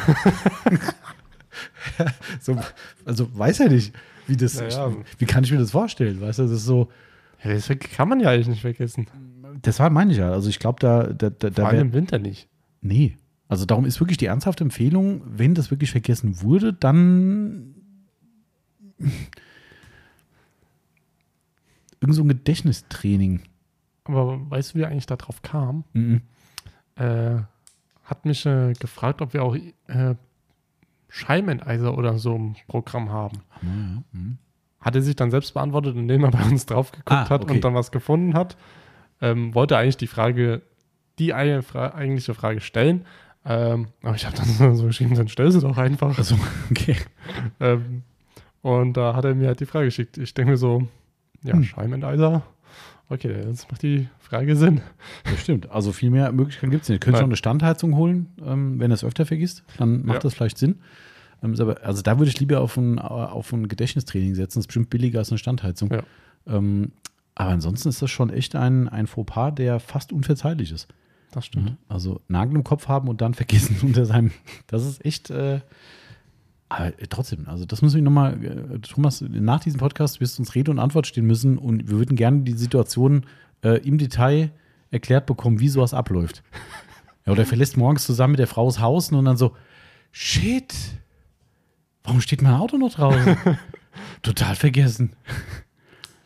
so, 2.40 2.56
also 3.04 3.36
weiß 3.38 3.60
er 3.60 3.68
nicht, 3.70 3.94
wie 4.26 4.36
das, 4.36 4.60
Ja, 4.60 4.68
ja. 4.68 4.96
wie 5.18 5.26
kann 5.26 5.44
ich 5.44 5.50
mir 5.52 5.58
das 5.58 5.70
vorstellen, 5.72 6.20
weißt 6.20 6.38
du, 6.40 6.42
das 6.44 6.52
ist 6.52 6.64
so, 6.64 6.88
Ja, 7.44 7.52
das 7.52 7.68
kann 7.96 8.08
man 8.08 8.20
ja 8.20 8.30
eigentlich 8.30 8.48
nicht 8.48 8.60
vergessen. 8.62 9.06
das 9.62 9.78
war, 9.80 9.90
meine 9.90 10.12
ich 10.12 10.18
ja, 10.18 10.30
also 10.30 10.48
ich 10.48 10.58
glaube, 10.58 10.78
da, 10.80 11.04
da, 11.12 11.30
da, 11.30 11.48
Vor 11.48 11.50
da 11.50 11.64
allem 11.66 11.76
wär, 11.76 11.80
im 11.82 11.92
Winter 11.92 12.18
nicht. 12.18 12.48
nee, 12.80 13.16
also 13.48 13.64
darum 13.66 13.84
ist 13.84 13.98
wirklich 14.00 14.18
die 14.18 14.26
ernsthafte 14.26 14.62
Empfehlung, 14.62 15.22
wenn 15.26 15.54
das 15.54 15.70
wirklich 15.72 15.90
vergessen 15.90 16.40
wurde, 16.42 16.72
dann 16.72 17.74
irgend 22.00 22.14
so 22.14 22.22
ein 22.22 22.28
Gedächtnistraining. 22.28 23.42
Aber 24.04 24.50
weißt 24.50 24.74
du, 24.74 24.78
wie 24.78 24.82
er 24.82 24.88
eigentlich 24.88 25.06
darauf 25.06 25.42
kam? 25.42 25.84
Mhm. 25.92 26.22
Äh, 26.96 27.36
hat 28.04 28.24
mich 28.24 28.44
äh, 28.46 28.72
gefragt, 28.74 29.20
ob 29.22 29.32
wir 29.34 29.42
auch 29.42 29.54
äh, 29.54 30.14
Scheibenenteiser 31.10 31.96
oder 31.96 32.18
so 32.18 32.34
im 32.36 32.56
Programm 32.68 33.10
haben. 33.10 33.38
Ja. 33.62 33.68
Mhm. 34.12 34.38
Hat 34.80 34.94
er 34.96 35.02
sich 35.02 35.14
dann 35.16 35.30
selbst 35.30 35.52
beantwortet, 35.52 35.94
indem 35.96 36.24
er 36.24 36.30
bei 36.30 36.42
uns 36.42 36.64
drauf 36.64 36.90
geguckt 36.92 37.10
Ah, 37.10 37.28
hat 37.28 37.42
okay. 37.42 37.54
und 37.54 37.64
dann 37.64 37.74
was 37.74 37.90
gefunden 37.92 38.32
hat. 38.34 38.56
Ähm, 39.20 39.54
wollte 39.54 39.76
eigentlich 39.76 39.98
die 39.98 40.06
Frage, 40.06 40.62
die 41.18 41.34
eine 41.34 41.62
Fra 41.62 41.94
eigentliche 41.94 42.32
Frage 42.32 42.60
stellen. 42.62 43.04
Ähm, 43.44 43.88
aber 44.02 44.14
ich 44.16 44.24
habe 44.24 44.36
dann 44.36 44.74
so 44.76 44.86
geschrieben, 44.86 45.14
dann 45.14 45.28
stell 45.28 45.50
sie 45.52 45.60
doch 45.60 45.76
einfach. 45.76 46.16
Also, 46.16 46.36
okay. 46.70 46.96
Ähm, 47.60 48.02
und 48.62 48.96
da 48.96 49.14
hat 49.14 49.24
er 49.26 49.34
mir 49.34 49.48
halt 49.48 49.60
die 49.60 49.66
Frage 49.66 49.86
geschickt. 49.86 50.16
Ich 50.16 50.32
denke 50.32 50.52
mir 50.52 50.56
so, 50.56 50.86
ja, 51.42 51.54
Hm. 51.54 51.64
Scheibenenteiser. 51.64 52.42
Okay, 53.12 53.42
jetzt 53.48 53.70
macht 53.70 53.82
die 53.82 54.08
Frage 54.20 54.54
Sinn. 54.56 54.80
Das 55.24 55.40
stimmt. 55.40 55.68
Also 55.70 55.90
viel 55.92 56.10
mehr 56.10 56.30
Möglichkeiten 56.32 56.70
gibt 56.70 56.84
es 56.84 56.88
nicht. 56.88 56.96
Ihr 56.96 57.00
könnt 57.00 57.16
schon 57.16 57.26
eine 57.26 57.36
Standheizung 57.36 57.96
holen, 57.96 58.28
ähm, 58.44 58.78
wenn 58.78 58.90
ihr 58.92 58.94
es 58.94 59.02
öfter 59.04 59.26
vergisst, 59.26 59.64
dann 59.78 60.04
macht 60.06 60.18
Ja. 60.18 60.20
das 60.20 60.34
vielleicht 60.34 60.58
Sinn. 60.58 60.76
Ähm, 61.42 61.54
aber, 61.58 61.82
also 61.84 62.02
da 62.02 62.18
würde 62.18 62.30
ich 62.30 62.38
lieber 62.38 62.60
auf 62.60 62.76
ein, 62.76 62.98
auf 63.00 63.52
ein 63.52 63.66
Gedächtnistraining 63.66 64.34
setzen. 64.36 64.58
Das 64.58 64.62
ist 64.62 64.68
bestimmt 64.68 64.90
billiger 64.90 65.18
als 65.18 65.30
eine 65.30 65.38
Standheizung. 65.38 65.90
Ja. 65.90 66.02
Ähm, 66.46 66.92
aber 67.34 67.50
ansonsten 67.50 67.88
ist 67.88 68.00
das 68.00 68.10
schon 68.10 68.30
echt 68.30 68.54
ein, 68.54 68.88
ein 68.88 69.06
Fauxpas, 69.08 69.52
der 69.56 69.80
fast 69.80 70.12
unverzeihlich 70.12 70.70
ist. 70.70 70.86
Das 71.32 71.46
stimmt. 71.46 71.70
Mhm. 71.70 71.76
Also 71.88 72.20
Nagel 72.28 72.54
im 72.56 72.64
Kopf 72.64 72.86
haben 72.86 73.08
und 73.08 73.20
dann 73.20 73.34
vergessen 73.34 73.76
unter 73.82 74.06
seinem. 74.06 74.30
Das 74.68 74.86
ist 74.86 75.04
echt. 75.04 75.30
Äh, 75.30 75.60
aber 76.70 76.86
äh, 76.98 77.06
trotzdem, 77.08 77.46
also 77.48 77.66
das 77.66 77.82
müssen 77.82 77.96
wir 77.96 78.02
nochmal, 78.02 78.42
äh, 78.42 78.78
Thomas, 78.78 79.20
nach 79.20 79.60
diesem 79.60 79.78
Podcast 79.80 80.20
wirst 80.20 80.38
du 80.38 80.42
uns 80.42 80.54
Rede 80.54 80.70
und 80.70 80.78
Antwort 80.78 81.06
stehen 81.06 81.26
müssen 81.26 81.58
und 81.58 81.88
wir 81.90 81.98
würden 81.98 82.16
gerne 82.16 82.40
die 82.42 82.52
Situation 82.52 83.26
äh, 83.62 83.78
im 83.86 83.98
Detail 83.98 84.50
erklärt 84.90 85.26
bekommen, 85.26 85.60
wie 85.60 85.68
sowas 85.68 85.92
abläuft. 85.94 86.42
Ja, 87.26 87.32
oder 87.32 87.42
er 87.42 87.46
verlässt 87.46 87.76
morgens 87.76 88.06
zusammen 88.06 88.32
mit 88.32 88.38
der 88.40 88.46
Frau 88.46 88.66
das 88.66 88.80
Haus 88.80 89.12
und 89.12 89.24
dann 89.24 89.36
so, 89.36 89.54
shit, 90.12 90.72
warum 92.04 92.20
steht 92.20 92.40
mein 92.40 92.54
Auto 92.54 92.78
noch 92.78 92.94
draußen? 92.94 93.36
Total 94.22 94.54
vergessen. 94.54 95.12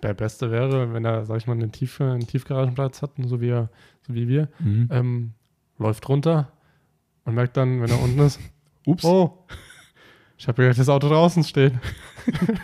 Der 0.02 0.14
Beste 0.14 0.50
wäre, 0.50 0.92
wenn 0.92 1.04
er, 1.04 1.24
sag 1.24 1.38
ich 1.38 1.46
mal, 1.46 1.54
einen, 1.54 1.72
Tief, 1.72 2.00
einen 2.00 2.26
Tiefgaragenplatz 2.26 3.00
hat, 3.02 3.12
so 3.24 3.40
wie, 3.40 3.48
er, 3.48 3.70
so 4.06 4.14
wie 4.14 4.28
wir, 4.28 4.48
Mhm. 4.58 4.88
ähm, 4.90 5.32
läuft 5.78 6.06
runter 6.08 6.52
und 7.24 7.34
merkt 7.34 7.56
dann, 7.56 7.80
wenn 7.80 7.90
er 7.90 8.00
unten 8.02 8.20
ist, 8.20 8.38
Ups. 8.86 9.04
oh, 9.04 9.38
ich 10.38 10.48
habe 10.48 10.64
ja 10.64 10.72
das 10.72 10.88
Auto 10.88 11.08
draußen 11.08 11.44
stehen. 11.44 11.80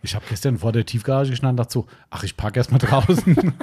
Ich 0.00 0.14
habe 0.14 0.24
gestern 0.28 0.58
vor 0.58 0.70
der 0.70 0.86
Tiefgarage 0.86 1.30
gestanden 1.30 1.54
und 1.54 1.56
dachte 1.56 1.72
so, 1.72 1.86
ach, 2.08 2.22
ich 2.22 2.36
parke 2.36 2.60
erstmal 2.60 2.78
draußen. 2.78 3.52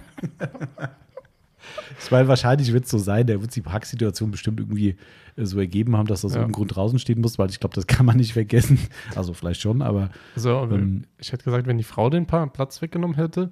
Ich 2.04 2.12
meine, 2.12 2.28
wahrscheinlich 2.28 2.72
wird 2.74 2.86
es 2.86 2.92
so 2.92 2.98
sein, 2.98 3.26
der 3.26 3.42
wird 3.42 3.56
die 3.56 3.62
Parksituation 3.62 4.30
bestimmt 4.32 4.60
irgendwie 4.60 4.98
äh, 5.38 5.46
so 5.46 5.58
ergeben 5.60 5.96
haben, 5.96 6.08
dass 6.08 6.22
das 6.22 6.34
Ja. 6.34 6.40
irgendein 6.42 6.58
Grund 6.58 6.76
draußen 6.76 7.00
stehen 7.00 7.22
muss, 7.22 7.40
weil 7.40 7.50
ich 7.50 7.60
glaube, 7.60 7.74
das 7.74 7.88
kann 7.88 8.06
man 8.06 8.18
nicht 8.18 8.34
vergessen. 8.34 8.78
Also 9.16 9.34
vielleicht 9.34 9.62
schon, 9.62 9.82
aber 9.82 10.10
Also, 10.36 10.62
Ähm. 10.72 11.06
ich 11.18 11.32
hätte 11.32 11.44
gesagt, 11.46 11.66
wenn 11.68 11.78
die 11.78 11.84
Frau 11.84 12.10
den 12.10 12.26
Platz 12.28 12.82
weggenommen 12.82 13.16
hätte, 13.16 13.52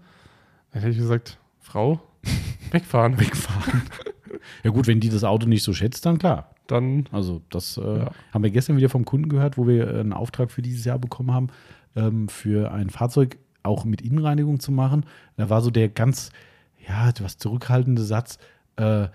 dann 0.72 0.82
hätte 0.82 0.91
ich 0.91 0.98
gesagt, 0.99 1.40
Frau, 1.61 2.02
wegfahren. 2.72 3.18
wegfahren. 3.20 3.82
Ja 4.63 4.71
gut, 4.71 4.88
wenn 4.88 4.99
die 4.99 5.09
das 5.09 5.23
Auto 5.23 5.47
nicht 5.47 5.63
so 5.63 5.73
schätzt, 5.73 6.05
dann 6.05 6.17
klar. 6.17 6.49
Dann, 6.67 7.05
Also 7.11 7.41
das 7.49 7.77
äh, 7.77 7.81
Ja. 7.99 8.11
haben 8.34 8.43
wir 8.43 8.51
gestern 8.51 8.77
wieder 8.77 8.89
vom 8.89 9.05
Kunden 9.05 9.30
gehört, 9.30 9.57
wo 9.57 9.67
wir 9.67 9.88
äh, 9.88 9.99
einen 9.99 10.13
Auftrag 10.13 10.51
für 10.51 10.61
dieses 10.61 10.85
Jahr 10.85 10.99
bekommen 10.99 11.31
haben, 11.31 11.47
ähm, 11.95 12.30
für 12.30 12.71
ein 12.71 12.89
Fahrzeug 12.89 13.38
auch 13.63 13.85
mit 13.85 14.01
Innenreinigung 14.01 14.59
zu 14.59 14.71
machen. 14.71 15.05
Da 15.38 15.49
war 15.49 15.61
so 15.61 15.71
der 15.71 15.89
ganz, 15.89 16.31
ja, 16.88 17.09
etwas 17.09 17.38
zurückhaltende 17.38 18.01
Satz, 18.01 18.38
äh, 18.77 19.07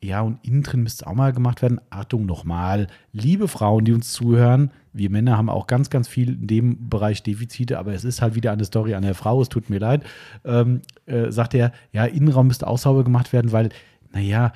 ja, 0.00 0.20
und 0.20 0.38
innen 0.46 0.62
drin 0.62 0.82
müsste 0.84 1.06
auch 1.08 1.14
mal 1.14 1.32
gemacht 1.32 1.60
werden. 1.60 1.80
Achtung 1.90 2.24
nochmal, 2.24 2.86
liebe 3.12 3.48
Frauen, 3.48 3.84
die 3.84 3.92
uns 3.92 4.12
zuhören, 4.12 4.70
wir 4.92 5.10
Männer 5.10 5.36
haben 5.36 5.48
auch 5.50 5.66
ganz, 5.66 5.90
ganz 5.90 6.06
viel 6.06 6.34
in 6.34 6.46
dem 6.46 6.88
Bereich 6.88 7.22
Defizite, 7.24 7.78
aber 7.78 7.92
es 7.94 8.04
ist 8.04 8.22
halt 8.22 8.34
wieder 8.36 8.52
eine 8.52 8.64
Story 8.64 8.94
an 8.94 9.02
der 9.02 9.14
Frau, 9.16 9.40
es 9.42 9.48
tut 9.48 9.70
mir 9.70 9.78
leid. 9.80 10.04
Ähm, 10.44 10.82
äh, 11.06 11.30
sagt 11.32 11.54
er, 11.54 11.72
ja, 11.92 12.04
Innenraum 12.04 12.46
müsste 12.46 12.66
auch 12.68 12.78
sauber 12.78 13.02
gemacht 13.04 13.32
werden, 13.32 13.50
weil, 13.52 13.70
naja, 14.12 14.52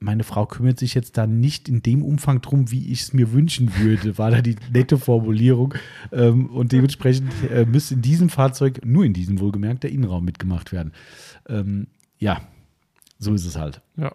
meine 0.00 0.24
Frau 0.24 0.46
kümmert 0.46 0.78
sich 0.78 0.94
jetzt 0.94 1.16
da 1.16 1.26
nicht 1.26 1.68
in 1.68 1.82
dem 1.82 2.02
Umfang 2.02 2.40
drum, 2.40 2.70
wie 2.70 2.92
ich 2.92 3.02
es 3.02 3.12
mir 3.12 3.32
wünschen 3.32 3.76
würde, 3.78 4.18
war 4.18 4.30
da 4.30 4.42
die 4.42 4.56
nette 4.72 4.98
Formulierung. 4.98 5.74
Ähm, 6.12 6.46
und 6.50 6.72
dementsprechend 6.72 7.32
äh, 7.50 7.64
müsste 7.64 7.94
in 7.94 8.02
diesem 8.02 8.28
Fahrzeug, 8.28 8.80
nur 8.84 9.04
in 9.04 9.14
diesem 9.14 9.40
wohlgemerkt, 9.40 9.82
der 9.82 9.92
Innenraum 9.92 10.24
mitgemacht 10.24 10.72
werden. 10.72 10.92
Ähm, 11.48 11.86
ja, 12.18 12.42
so 13.18 13.32
ist 13.32 13.46
es 13.46 13.56
halt. 13.56 13.80
ja. 13.96 14.12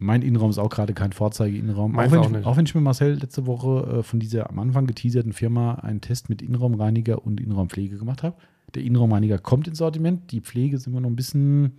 Mein 0.00 0.22
Innenraum 0.22 0.50
ist 0.50 0.58
auch 0.58 0.70
gerade 0.70 0.94
kein 0.94 1.12
Vorzeige-Innenraum. 1.12 1.98
Auch 1.98 2.12
auch 2.12 2.46
auch 2.46 2.56
wenn 2.56 2.64
ich 2.64 2.74
mir 2.74 2.80
Marcel 2.80 3.14
letzte 3.14 3.46
Woche 3.46 3.98
äh, 3.98 4.02
von 4.04 4.20
dieser 4.20 4.48
am 4.48 4.60
Anfang 4.60 4.86
geteaserten 4.86 5.32
Firma 5.32 5.74
einen 5.74 6.00
Test 6.00 6.28
mit 6.28 6.40
Innenraumreiniger 6.40 7.26
und 7.26 7.40
Innenraumpflege 7.40 7.98
gemacht 7.98 8.22
habe. 8.22 8.36
Der 8.76 8.84
Innenraumreiniger 8.84 9.38
kommt 9.38 9.66
ins 9.66 9.78
Sortiment. 9.78 10.30
Die 10.30 10.40
Pflege 10.40 10.78
sind 10.78 10.92
wir 10.92 11.00
noch 11.00 11.10
ein 11.10 11.16
bisschen, 11.16 11.72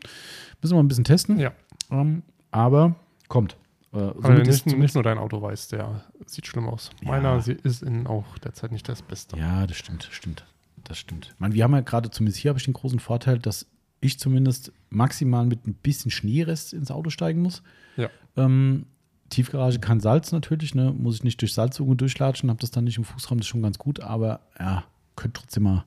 müssen 0.61 0.75
wir 0.75 0.79
ein 0.79 0.89
bisschen 0.89 1.05
testen. 1.05 1.39
Ja. 1.39 1.53
Ähm, 1.91 2.23
aber 2.51 2.95
kommt. 3.27 3.55
Äh, 3.93 4.11
ist 4.47 4.65
nicht, 4.67 4.77
nicht 4.77 4.93
nur 4.93 5.03
dein 5.03 5.17
Auto 5.17 5.41
weiß, 5.41 5.69
der 5.69 6.03
sieht 6.25 6.45
schlimm 6.45 6.67
aus. 6.69 6.91
Ja. 7.01 7.09
Meiner 7.09 7.41
sie- 7.41 7.53
ist 7.63 7.81
innen 7.81 8.05
auch 8.07 8.37
derzeit 8.37 8.71
nicht 8.71 8.87
das 8.87 9.01
Beste. 9.01 9.37
Ja, 9.37 9.65
das 9.65 9.77
stimmt, 9.77 10.07
stimmt. 10.11 10.45
Das 10.83 10.97
stimmt. 10.97 11.29
Ich 11.33 11.39
meine, 11.39 11.53
wir 11.55 11.63
haben 11.63 11.73
ja 11.73 11.81
gerade, 11.81 12.09
zumindest 12.11 12.39
hier 12.39 12.49
habe 12.49 12.59
ich 12.59 12.65
den 12.65 12.73
großen 12.73 12.99
Vorteil, 12.99 13.39
dass 13.39 13.65
ich 14.01 14.19
zumindest 14.19 14.71
maximal 14.89 15.45
mit 15.45 15.65
ein 15.67 15.73
bisschen 15.73 16.11
Schneerest 16.11 16.73
ins 16.73 16.91
Auto 16.91 17.09
steigen 17.09 17.41
muss. 17.41 17.63
Ja. 17.97 18.09
Ähm, 18.37 18.85
Tiefgarage 19.29 19.79
kein 19.79 19.99
Salz 19.99 20.31
natürlich, 20.31 20.73
ne? 20.73 20.93
Muss 20.97 21.15
ich 21.15 21.23
nicht 21.23 21.41
durch 21.41 21.53
Salzsuche 21.53 21.95
durchlatschen, 21.95 22.49
habe 22.49 22.59
das 22.61 22.71
dann 22.71 22.85
nicht 22.85 22.97
im 22.97 23.03
Fußraum, 23.03 23.37
das 23.39 23.45
ist 23.45 23.49
schon 23.49 23.61
ganz 23.61 23.77
gut, 23.77 23.99
aber 23.99 24.39
ja, 24.59 24.83
könnte 25.15 25.41
trotzdem 25.41 25.63
mal 25.63 25.83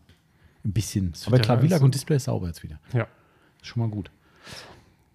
ein 0.64 0.72
bisschen. 0.72 1.12
Aber 1.26 1.38
klar, 1.38 1.58
alles- 1.58 1.80
und 1.80 1.94
Display 1.94 2.16
ist 2.16 2.24
sauber 2.24 2.46
jetzt 2.48 2.62
wieder. 2.62 2.78
Ja. 2.92 3.06
Ist 3.60 3.66
schon 3.68 3.82
mal 3.82 3.88
gut. 3.88 4.10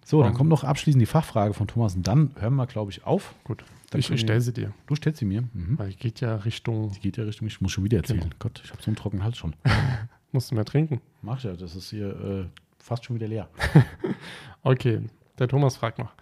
So, 0.08 0.22
dann 0.22 0.32
kommt 0.32 0.48
noch 0.48 0.64
abschließend 0.64 1.02
die 1.02 1.06
Fachfrage 1.06 1.52
von 1.52 1.66
Thomas 1.68 1.94
und 1.94 2.08
dann 2.08 2.30
hören 2.38 2.54
wir, 2.54 2.66
glaube 2.66 2.90
ich, 2.90 3.04
auf. 3.04 3.34
Gut. 3.44 3.62
Dann 3.90 3.98
Ich, 4.00 4.06
stelle 4.06 4.40
sie 4.40 4.54
dir, 4.54 4.72
Du 4.86 4.94
stellst 4.96 5.18
sie 5.18 5.26
mir. 5.26 5.42
Mhm. 5.52 5.78
weil 5.78 5.92
geht 5.92 6.22
ja 6.22 6.36
Richtung, 6.36 6.92
Die 6.92 7.00
geht 7.00 7.18
ja 7.18 7.24
Richtung, 7.24 7.46
ich 7.46 7.60
muss 7.60 7.72
schon 7.72 7.84
wieder 7.84 7.98
erzählen. 7.98 8.20
Genau. 8.20 8.34
Gott, 8.38 8.58
ich 8.64 8.70
habe 8.70 8.80
so 8.82 8.86
einen 8.86 8.96
trockenen 8.96 9.22
Hals 9.22 9.36
schon. 9.36 9.54
musst 10.32 10.50
du 10.50 10.54
mehr 10.54 10.64
trinken. 10.64 11.02
Mach 11.20 11.42
ja, 11.44 11.52
das 11.54 11.76
ist 11.76 11.90
hier 11.90 12.08
äh, 12.08 12.44
fast 12.78 13.04
schon 13.04 13.16
wieder 13.16 13.28
leer. 13.28 13.48
Okay, 14.62 15.02
der 15.38 15.46
Thomas 15.48 15.76
fragt 15.76 15.98
noch, 15.98 16.12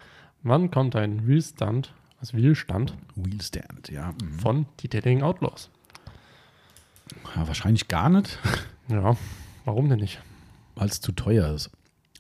wann 0.42 0.70
kommt 0.70 0.94
ein 0.96 1.26
Wheelstand, 1.26 1.92
also 2.20 2.36
Wheelstand 2.36 2.92
Wheelstand, 3.14 3.88
ja. 3.88 4.12
Mhm. 4.20 4.38
von 4.40 4.66
Detailing 4.82 5.22
Outlaws? 5.22 5.70
ja. 7.34 7.46
Wahrscheinlich 7.46 7.86
gar 7.88 8.08
nicht, 8.08 8.38
Ja, 8.88 9.16
warum 9.64 9.88
denn 9.88 10.00
nicht? 10.00 10.20
weil 10.74 10.88
es 10.88 11.00
zu 11.00 11.12
teuer 11.12 11.52
ist. 11.54 11.70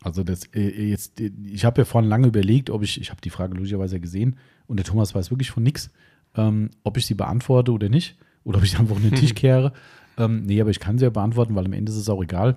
Also 0.02 0.22
das, 0.22 0.44
äh, 0.54 0.88
jetzt, 0.88 1.20
äh, 1.20 1.30
ich 1.44 1.64
habe 1.64 1.80
ja 1.80 1.84
vorhin 1.84 2.08
lange 2.08 2.28
überlegt, 2.28 2.70
ob 2.70 2.82
ich, 2.82 3.00
ich 3.00 3.10
habe 3.10 3.20
die 3.20 3.30
Frage 3.30 3.54
logischerweise 3.54 4.00
gesehen 4.00 4.36
und 4.66 4.76
der 4.76 4.84
Thomas 4.84 5.14
weiß 5.14 5.30
wirklich 5.30 5.50
von 5.50 5.62
nichts, 5.62 5.90
ähm, 6.36 6.70
ob 6.84 6.96
ich 6.96 7.06
sie 7.06 7.14
beantworte 7.14 7.72
oder 7.72 7.88
nicht 7.88 8.16
oder 8.44 8.58
ob 8.58 8.64
ich 8.64 8.78
einfach 8.78 8.96
in 8.96 9.02
den 9.02 9.14
Tisch 9.14 9.34
kehre. 9.34 9.72
Ähm, 10.18 10.44
nee, 10.44 10.60
aber 10.60 10.70
ich 10.70 10.80
kann 10.80 10.98
sie 10.98 11.04
ja 11.04 11.10
beantworten, 11.10 11.54
weil 11.54 11.66
am 11.66 11.72
Ende 11.72 11.92
ist 11.92 11.98
es 11.98 12.08
auch 12.08 12.22
egal. 12.22 12.56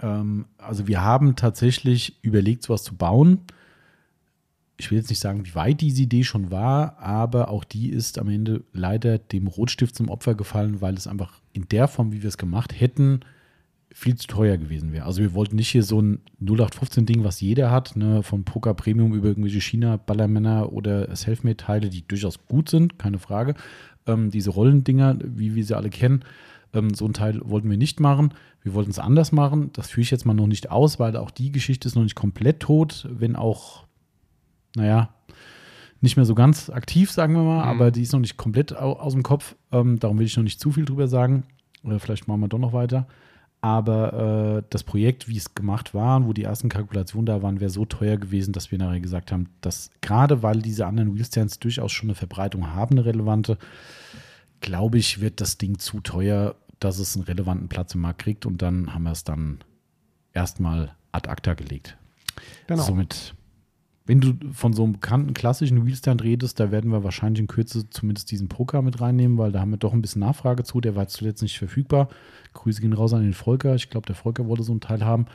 Ähm, 0.00 0.46
also 0.58 0.86
wir 0.86 1.00
haben 1.00 1.36
tatsächlich 1.36 2.22
überlegt, 2.22 2.62
sowas 2.62 2.82
zu 2.82 2.94
bauen. 2.94 3.40
Ich 4.76 4.90
will 4.90 4.98
jetzt 4.98 5.10
nicht 5.10 5.20
sagen, 5.20 5.46
wie 5.46 5.54
weit 5.54 5.80
diese 5.80 6.02
Idee 6.02 6.24
schon 6.24 6.50
war, 6.50 6.98
aber 6.98 7.48
auch 7.48 7.64
die 7.64 7.90
ist 7.90 8.18
am 8.18 8.28
Ende 8.28 8.64
leider 8.72 9.18
dem 9.18 9.46
Rotstift 9.46 9.94
zum 9.94 10.08
Opfer 10.08 10.34
gefallen, 10.34 10.80
weil 10.80 10.94
es 10.94 11.06
einfach 11.06 11.40
in 11.52 11.68
der 11.68 11.88
Form, 11.88 12.12
wie 12.12 12.22
wir 12.22 12.28
es 12.28 12.38
gemacht 12.38 12.78
hätten, 12.78 13.20
viel 13.94 14.16
zu 14.16 14.26
teuer 14.26 14.56
gewesen 14.56 14.92
wäre. 14.92 15.04
Also 15.06 15.20
wir 15.20 15.34
wollten 15.34 15.56
nicht 15.56 15.68
hier 15.68 15.82
so 15.82 16.00
ein 16.00 16.20
0815-Ding, 16.42 17.24
was 17.24 17.40
jeder 17.40 17.70
hat, 17.70 17.94
ne, 17.96 18.22
von 18.22 18.44
Poker 18.44 18.74
Premium 18.74 19.14
über 19.14 19.28
irgendwelche 19.28 19.60
China-Ballermänner 19.60 20.72
oder 20.72 21.14
Selfmade-Teile, 21.14 21.90
die 21.90 22.06
durchaus 22.06 22.46
gut 22.46 22.68
sind, 22.68 22.98
keine 22.98 23.18
Frage. 23.18 23.54
Ähm, 24.06 24.30
diese 24.30 24.50
Rollendinger, 24.50 25.18
wie 25.24 25.54
wir 25.54 25.64
sie 25.64 25.76
alle 25.76 25.90
kennen, 25.90 26.24
ähm, 26.74 26.94
so 26.94 27.04
ein 27.06 27.12
Teil 27.12 27.40
wollten 27.44 27.70
wir 27.70 27.76
nicht 27.76 28.00
machen. 28.00 28.32
Wir 28.62 28.74
wollten 28.74 28.90
es 28.90 28.98
anders 28.98 29.30
machen. 29.32 29.70
Das 29.74 29.88
führe 29.90 30.02
ich 30.02 30.10
jetzt 30.10 30.24
mal 30.24 30.34
noch 30.34 30.46
nicht 30.46 30.70
aus, 30.70 30.98
weil 30.98 31.16
auch 31.16 31.30
die 31.30 31.52
Geschichte 31.52 31.86
ist 31.88 31.94
noch 31.94 32.02
nicht 32.02 32.14
komplett 32.14 32.60
tot, 32.60 33.06
wenn 33.10 33.36
auch, 33.36 33.84
naja, 34.76 35.10
nicht 36.00 36.16
mehr 36.16 36.24
so 36.26 36.34
ganz 36.34 36.70
aktiv, 36.70 37.10
sagen 37.12 37.34
wir 37.34 37.42
mal, 37.42 37.62
Mhm. 37.62 37.68
aber 37.70 37.90
die 37.90 38.02
ist 38.02 38.12
noch 38.12 38.20
nicht 38.20 38.36
komplett 38.36 38.74
au 38.76 38.94
aus 38.94 39.12
dem 39.12 39.22
Kopf. 39.22 39.54
Ähm, 39.70 39.98
darum 40.00 40.18
will 40.18 40.26
ich 40.26 40.36
noch 40.36 40.42
nicht 40.44 40.58
zu 40.60 40.72
viel 40.72 40.84
drüber 40.84 41.06
sagen. 41.08 41.44
Oder 41.84 42.00
vielleicht 42.00 42.26
machen 42.26 42.40
wir 42.40 42.48
doch 42.48 42.58
noch 42.58 42.72
weiter. 42.72 43.06
Aber 43.64 44.58
äh, 44.58 44.62
das 44.70 44.82
Projekt, 44.82 45.28
wie 45.28 45.36
es 45.36 45.54
gemacht 45.54 45.94
war 45.94 46.16
und 46.16 46.26
wo 46.26 46.32
die 46.32 46.42
ersten 46.42 46.68
Kalkulationen 46.68 47.26
da 47.26 47.42
waren, 47.42 47.60
wäre 47.60 47.70
so 47.70 47.84
teuer 47.84 48.16
gewesen, 48.16 48.52
dass 48.52 48.72
wir 48.72 48.78
nachher 48.78 48.98
gesagt 48.98 49.30
haben, 49.30 49.48
dass 49.60 49.90
gerade 50.00 50.42
weil 50.42 50.60
diese 50.60 50.84
anderen 50.84 51.14
Wheelstands 51.14 51.60
durchaus 51.60 51.92
schon 51.92 52.08
eine 52.08 52.16
Verbreitung 52.16 52.72
haben, 52.72 52.98
eine 52.98 53.04
relevante, 53.04 53.58
glaube 54.60 54.98
ich, 54.98 55.20
wird 55.20 55.40
das 55.40 55.58
Ding 55.58 55.78
zu 55.78 56.00
teuer, 56.00 56.56
dass 56.80 56.98
es 56.98 57.14
einen 57.14 57.24
relevanten 57.24 57.68
Platz 57.68 57.94
im 57.94 58.00
Markt 58.00 58.22
kriegt 58.22 58.46
und 58.46 58.60
dann 58.62 58.92
haben 58.92 59.04
wir 59.04 59.12
es 59.12 59.22
dann 59.22 59.60
erstmal 60.32 60.96
ad 61.12 61.30
acta 61.30 61.54
gelegt. 61.54 61.96
Genau. 62.66 62.82
Somit, 62.82 63.34
wenn 64.04 64.20
du 64.20 64.34
von 64.52 64.72
so 64.72 64.82
einem 64.82 64.94
bekannten 64.94 65.32
klassischen 65.32 65.86
Wheelstand 65.86 66.22
redest, 66.22 66.58
da 66.58 66.72
werden 66.72 66.90
wir 66.90 67.04
wahrscheinlich 67.04 67.40
in 67.40 67.46
Kürze 67.46 67.88
zumindest 67.88 68.30
diesen 68.30 68.48
Poker 68.48 68.82
mit 68.82 69.00
reinnehmen, 69.00 69.38
weil 69.38 69.52
da 69.52 69.60
haben 69.60 69.70
wir 69.70 69.76
doch 69.76 69.92
ein 69.92 70.02
bisschen 70.02 70.20
Nachfrage 70.20 70.64
zu. 70.64 70.80
Der 70.80 70.96
war 70.96 71.06
zuletzt 71.06 71.42
nicht 71.42 71.58
verfügbar. 71.58 72.08
Grüße 72.52 72.80
gehen 72.80 72.92
raus 72.92 73.12
an 73.12 73.22
den 73.22 73.34
Volker. 73.34 73.74
Ich 73.76 73.90
glaube, 73.90 74.06
der 74.06 74.16
Volker 74.16 74.46
wollte 74.46 74.64
so 74.64 74.72
einen 74.72 74.80
Teil 74.80 75.04
haben. 75.04 75.26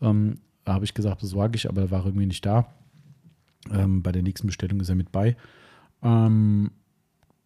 Ähm, 0.00 0.38
da 0.64 0.74
habe 0.74 0.84
ich 0.84 0.94
gesagt, 0.94 1.20
besorge 1.20 1.56
ich, 1.56 1.68
aber 1.68 1.82
er 1.82 1.90
war 1.90 2.04
irgendwie 2.04 2.26
nicht 2.26 2.46
da. 2.46 2.72
Ähm, 3.72 4.02
bei 4.02 4.12
der 4.12 4.22
nächsten 4.22 4.46
Bestellung 4.46 4.80
ist 4.80 4.88
er 4.88 4.94
mit 4.94 5.10
bei. 5.10 5.36
Ähm, 6.02 6.70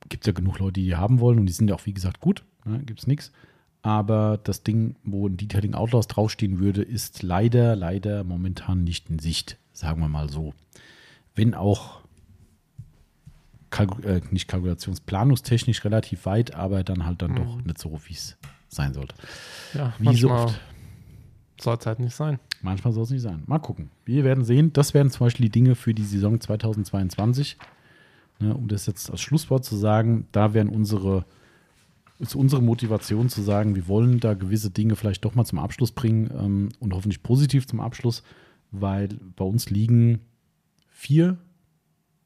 Gibt 0.09 0.27
ja 0.27 0.33
genug 0.33 0.59
Leute, 0.59 0.75
die 0.75 0.85
die 0.85 0.97
haben 0.97 1.21
wollen 1.21 1.39
und 1.39 1.47
die 1.47 1.53
sind 1.53 1.69
ja 1.69 1.75
auch, 1.75 1.87
wie 1.87 1.95
gesagt, 1.95 2.21
gut. 2.21 2.45
Ne? 2.65 2.81
Gibt 2.85 3.01
es 3.01 3.07
nichts. 3.07 3.33
Aber 3.83 4.39
das 4.43 4.63
Ding, 4.63 4.97
wo 5.05 5.29
ein 5.29 5.37
Detailing 5.37 5.75
Outlaws 5.75 6.09
draufstehen 6.09 6.59
würde, 6.59 6.83
ist 6.83 7.23
leider, 7.23 7.77
leider 7.77 8.25
momentan 8.25 8.85
nicht 8.85 9.09
in 9.09 9.19
Sicht, 9.19 9.59
sagen 9.77 10.01
wir 10.01 10.09
mal 10.09 10.29
so. 10.29 10.55
Wenn 11.35 11.55
auch 11.55 12.01
Kalku 13.71 14.01
äh, 14.03 14.23
nicht 14.31 14.49
kalkulationsplanungstechnisch 14.49 15.85
relativ 15.85 16.25
weit, 16.25 16.55
aber 16.55 16.83
dann 16.85 17.05
halt 17.05 17.21
dann 17.21 17.35
doch 17.35 17.63
nicht 17.63 17.79
so, 17.79 17.99
wie 18.07 18.15
es 18.15 18.37
sein 18.69 18.95
sollte. 18.95 19.15
Ja, 19.75 19.93
Wie 19.99 20.05
so 20.17 20.29
manchmal 20.29 20.45
oft. 20.45 20.61
soll 21.61 21.77
es 21.79 21.87
halt 21.87 21.99
nicht 21.99 22.15
sein. 22.15 22.39
Manchmal 22.63 22.93
soll 22.93 23.05
es 23.05 23.11
nicht 23.11 23.23
sein. 23.23 23.43
Mal 23.47 23.59
gucken. 23.59 23.91
Wir 24.05 24.25
werden 24.25 24.45
sehen. 24.45 24.73
Das 24.73 24.95
wären 24.95 25.11
zum 25.11 25.27
Beispiel 25.27 25.45
die 25.47 25.53
Dinge 25.53 25.75
für 25.75 25.95
die 25.95 26.05
Saison 26.05 26.41
2022. 26.41 27.59
Ne, 28.39 28.55
um 28.55 28.69
das 28.69 28.87
jetzt 28.87 29.11
als 29.11 29.21
Schlusswort 29.21 29.65
zu 29.65 29.77
sagen, 29.77 30.27
da 30.33 30.53
wären 30.53 30.69
unsere, 30.69 31.25
ist 32.19 32.35
unsere 32.35 32.63
Motivation 32.63 33.29
zu 33.29 33.43
sagen, 33.43 33.75
wir 33.75 33.89
wollen 33.89 34.21
da 34.21 34.35
gewisse 34.35 34.71
Dinge 34.71 34.95
vielleicht 34.95 35.25
doch 35.25 35.35
mal 35.35 35.45
zum 35.47 35.59
Abschluss 35.59 35.93
bringen 35.93 36.31
ähm, 36.39 36.69
und 36.79 36.93
hoffentlich 36.95 37.23
positiv 37.23 37.67
zum 37.67 37.81
Abschluss, 37.81 38.23
weil 38.71 39.09
bei 39.37 39.45
uns 39.45 39.71
liegen 39.71 40.21
vier, 40.89 41.39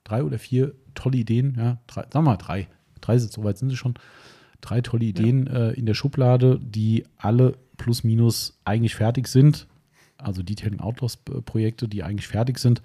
drei 0.04 0.22
oder 0.22 0.38
vier 0.38 0.74
tolle 0.94 1.18
Ideen, 1.18 1.54
ja, 1.56 1.78
drei, 1.86 2.02
sagen 2.02 2.12
wir 2.14 2.22
mal 2.22 2.36
drei, 2.36 2.68
drei 3.00 3.18
sind, 3.18 3.32
so 3.32 3.44
weit 3.44 3.58
sind 3.58 3.70
sie 3.70 3.76
schon, 3.76 3.94
drei 4.60 4.80
tolle 4.80 5.04
Ideen 5.04 5.46
äh, 5.46 5.70
in 5.72 5.86
der 5.86 5.94
Schublade, 5.94 6.58
die 6.62 7.04
alle 7.16 7.56
plus 7.76 8.04
minus 8.04 8.58
eigentlich 8.64 8.94
fertig 8.94 9.26
sind. 9.28 9.66
Also 10.18 10.42
Detailing 10.42 10.80
Outlaws 10.80 11.18
äh, 11.28 11.40
Projekte, 11.40 11.88
die 11.88 12.02
eigentlich 12.02 12.28
fertig 12.28 12.58
sind. 12.58 12.82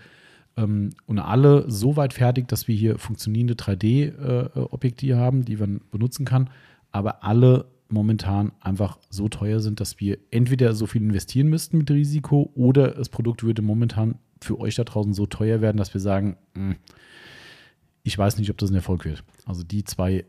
Ähm, 0.58 0.92
und 1.06 1.20
alle 1.20 1.70
so 1.70 1.98
weit 1.98 2.14
fertig, 2.14 2.48
dass 2.48 2.68
wir 2.68 2.76
hier 2.76 2.98
funktionierende 2.98 3.56
3D-Objekte 3.56 5.18
haben, 5.18 5.44
die 5.44 5.58
man 5.58 5.82
benutzen 5.92 6.26
kann. 6.26 6.50
Aber 6.92 7.24
alle 7.24 7.66
momentan 7.96 8.52
einfach 8.60 9.00
so 9.10 9.28
teuer 9.28 9.60
sind, 9.60 9.80
dass 9.80 10.00
wir 10.00 10.20
entweder 10.30 10.76
so 10.76 10.86
viel 10.86 11.02
investieren 11.02 11.48
müssten 11.48 11.80
mit 11.80 11.90
Risiko 11.90 12.52
oder 12.54 12.90
das 12.90 13.10
Produkt 13.10 13.42
würde 13.44 13.64
momentan 13.64 14.20
für 14.42 14.60
euch 14.60 14.76
da 14.76 14.84
draußen 14.84 15.14
so 15.14 15.26
teuer 15.26 15.62
werden, 15.62 15.78
dass 15.78 15.94
wir 15.96 16.02
sagen, 16.02 16.38
mh, 16.54 16.76
ich 18.04 18.16
weiß 18.16 18.38
nicht, 18.38 18.52
ob 18.52 18.58
das 18.60 18.70
ein 18.70 18.76
Erfolg 18.76 19.06
wird. 19.06 19.24
Also 19.46 19.64
die 19.64 19.84
zwei 19.84 20.26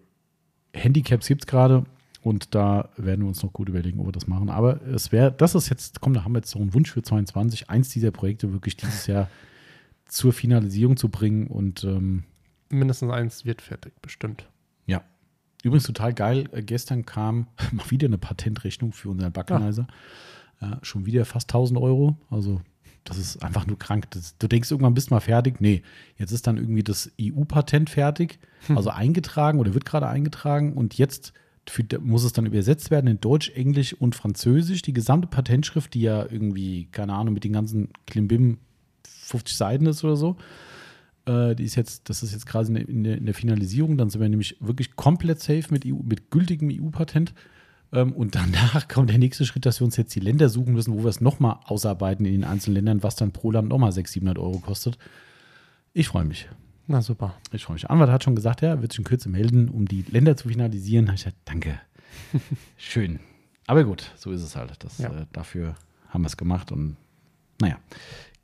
Handicaps 0.72 1.26
gibt 1.28 1.42
es 1.42 1.46
gerade 1.46 1.84
und 2.22 2.54
da 2.54 2.88
werden 2.96 3.20
wir 3.22 3.28
uns 3.28 3.42
noch 3.42 3.52
gut 3.52 3.68
überlegen, 3.68 4.00
ob 4.00 4.06
wir 4.06 4.12
das 4.12 4.26
machen. 4.26 4.48
Aber 4.48 4.80
es 4.86 5.12
wäre, 5.12 5.32
das 5.32 5.54
ist 5.54 5.68
jetzt, 5.68 6.00
komm, 6.00 6.14
da 6.14 6.24
haben 6.24 6.32
wir 6.32 6.38
jetzt 6.38 6.50
so 6.50 6.58
einen 6.58 6.72
Wunsch 6.72 6.90
für 6.90 7.02
22, 7.02 7.68
eins 7.68 7.90
dieser 7.90 8.12
Projekte 8.12 8.52
wirklich 8.52 8.76
dieses 8.76 9.06
Jahr 9.06 9.28
zur 10.06 10.32
Finalisierung 10.32 10.96
zu 10.96 11.08
bringen 11.08 11.48
und 11.48 11.84
ähm, 11.84 12.22
Mindestens 12.70 13.12
eins 13.12 13.44
wird 13.44 13.60
fertig, 13.60 13.92
bestimmt. 14.00 14.48
ja. 14.86 15.02
Übrigens 15.66 15.84
total 15.84 16.14
geil, 16.14 16.48
äh, 16.52 16.62
gestern 16.62 17.04
kam 17.04 17.48
mal 17.72 17.90
wieder 17.90 18.06
eine 18.06 18.18
Patentrechnung 18.18 18.92
für 18.92 19.08
unseren 19.10 19.32
Backenizer. 19.32 19.88
Ja, 20.60 20.78
schon 20.82 21.06
wieder 21.06 21.24
fast 21.24 21.50
1000 21.50 21.80
Euro. 21.80 22.16
Also 22.30 22.60
das 23.02 23.18
ist 23.18 23.42
einfach 23.42 23.66
nur 23.66 23.76
krank. 23.76 24.08
Das, 24.10 24.38
du 24.38 24.46
denkst, 24.46 24.70
irgendwann 24.70 24.94
bist 24.94 25.10
du 25.10 25.14
mal 25.14 25.20
fertig. 25.20 25.60
Nee, 25.60 25.82
jetzt 26.18 26.30
ist 26.30 26.46
dann 26.46 26.56
irgendwie 26.56 26.84
das 26.84 27.10
EU-Patent 27.20 27.90
fertig, 27.90 28.38
also 28.68 28.90
eingetragen 28.90 29.58
oder 29.58 29.74
wird 29.74 29.84
gerade 29.84 30.06
eingetragen 30.06 30.72
und 30.72 30.98
jetzt 30.98 31.32
für, 31.68 31.82
muss 32.00 32.22
es 32.22 32.32
dann 32.32 32.46
übersetzt 32.46 32.92
werden 32.92 33.08
in 33.08 33.20
Deutsch, 33.20 33.50
Englisch 33.50 33.92
und 33.92 34.14
Französisch. 34.14 34.82
Die 34.82 34.92
gesamte 34.92 35.26
Patentschrift, 35.26 35.94
die 35.94 36.02
ja 36.02 36.30
irgendwie, 36.30 36.86
keine 36.92 37.12
Ahnung, 37.14 37.34
mit 37.34 37.42
den 37.42 37.52
ganzen 37.52 37.88
Klimbim 38.06 38.58
50 39.04 39.56
Seiten 39.56 39.86
ist 39.86 40.04
oder 40.04 40.14
so. 40.14 40.36
Äh, 41.26 41.54
die 41.54 41.64
ist 41.64 41.74
jetzt, 41.74 42.08
das 42.08 42.22
ist 42.22 42.32
jetzt 42.32 42.46
gerade 42.46 42.68
in 42.68 42.74
der, 42.74 42.88
in, 42.88 43.04
der, 43.04 43.18
in 43.18 43.26
der 43.26 43.34
Finalisierung. 43.34 43.96
Dann 43.98 44.10
sind 44.10 44.20
wir 44.20 44.28
nämlich 44.28 44.56
wirklich 44.60 44.96
komplett 44.96 45.40
safe 45.40 45.64
mit, 45.70 45.84
EU, 45.86 45.96
mit 46.02 46.30
gültigem 46.30 46.68
EU-Patent. 46.72 47.34
Ähm, 47.92 48.12
und 48.12 48.34
danach 48.34 48.88
kommt 48.88 49.10
der 49.10 49.18
nächste 49.18 49.44
Schritt, 49.44 49.66
dass 49.66 49.80
wir 49.80 49.84
uns 49.84 49.96
jetzt 49.96 50.14
die 50.14 50.20
Länder 50.20 50.48
suchen 50.48 50.72
müssen, 50.74 50.94
wo 50.94 51.02
wir 51.02 51.08
es 51.10 51.20
nochmal 51.20 51.58
ausarbeiten 51.64 52.24
in 52.26 52.32
den 52.32 52.44
einzelnen 52.44 52.76
Ländern, 52.76 53.02
was 53.02 53.16
dann 53.16 53.32
pro 53.32 53.50
Land 53.50 53.68
nochmal 53.68 53.92
600, 53.92 54.36
700 54.36 54.38
Euro 54.38 54.58
kostet. 54.60 54.98
Ich 55.92 56.08
freue 56.08 56.24
mich. 56.24 56.48
Na 56.88 57.02
super. 57.02 57.34
Ich 57.52 57.64
freue 57.64 57.74
mich. 57.74 57.90
Anwalt 57.90 58.10
hat 58.10 58.22
schon 58.22 58.36
gesagt, 58.36 58.62
er 58.62 58.80
wird 58.80 58.92
sich 58.92 58.98
in 59.00 59.04
Kürze 59.04 59.28
melden, 59.28 59.68
um 59.68 59.86
die 59.86 60.02
Länder 60.02 60.36
zu 60.36 60.48
finalisieren. 60.48 61.06
Da 61.06 61.10
habe 61.12 61.16
ich 61.16 61.24
gesagt, 61.24 61.40
danke. 61.44 61.80
Schön. 62.76 63.18
Aber 63.66 63.82
gut, 63.84 64.12
so 64.16 64.30
ist 64.30 64.42
es 64.42 64.54
halt. 64.54 64.72
Das, 64.84 64.98
Ja. 64.98 65.08
äh, 65.22 65.26
dafür 65.32 65.74
haben 66.08 66.22
wir 66.22 66.28
es 66.28 66.36
gemacht 66.36 66.70
und 66.70 66.96
naja. 67.60 67.78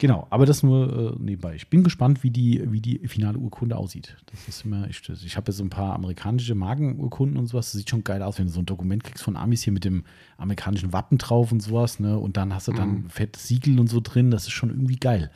Genau, 0.03 0.27
aber 0.31 0.47
das 0.47 0.65
nur 0.65 1.12
äh, 1.12 1.23
nebenbei. 1.23 1.55
Ich 1.55 1.70
bin 1.70 1.85
gespannt, 1.85 2.24
wie 2.24 2.31
die, 2.31 2.61
wie 2.73 2.81
die 2.81 3.07
finale 3.07 3.39
Urkunde 3.39 3.77
aussieht. 3.77 4.16
Das 4.33 4.49
ist 4.49 4.65
immer, 4.65 4.89
ich, 4.89 5.01
ich 5.09 5.37
habe 5.37 5.53
ja 5.53 5.53
so 5.53 5.62
ein 5.62 5.70
paar 5.70 5.95
amerikanische 5.95 6.57
Markenurkunden 6.57 7.37
und 7.39 7.47
sowas. 7.47 7.66
Das 7.70 7.79
sieht 7.79 7.89
schon 7.89 8.03
geil 8.03 8.20
aus, 8.20 8.37
wenn 8.41 8.49
du 8.49 8.53
so 8.53 8.59
ein 8.59 8.66
Dokument 8.66 9.05
kriegst 9.05 9.23
von 9.23 9.37
Amis 9.37 9.62
hier 9.62 9.73
mit 9.73 9.85
dem 9.85 10.03
amerikanischen 10.39 10.93
Wappen 10.93 11.19
drauf 11.19 11.53
und 11.53 11.61
sowas. 11.61 12.01
Ne? 12.01 12.19
Und 12.19 12.37
dann 12.37 12.53
hast 12.53 12.66
du 12.66 12.73
dann 12.73 13.09
fettes 13.11 13.47
Siegel 13.47 13.79
und 13.79 13.87
so 13.87 14.01
drin. 14.03 14.33
Das 14.33 14.43
ist 14.43 14.51
schon 14.51 14.70
irgendwie 14.70 14.97
geil. 14.97 15.31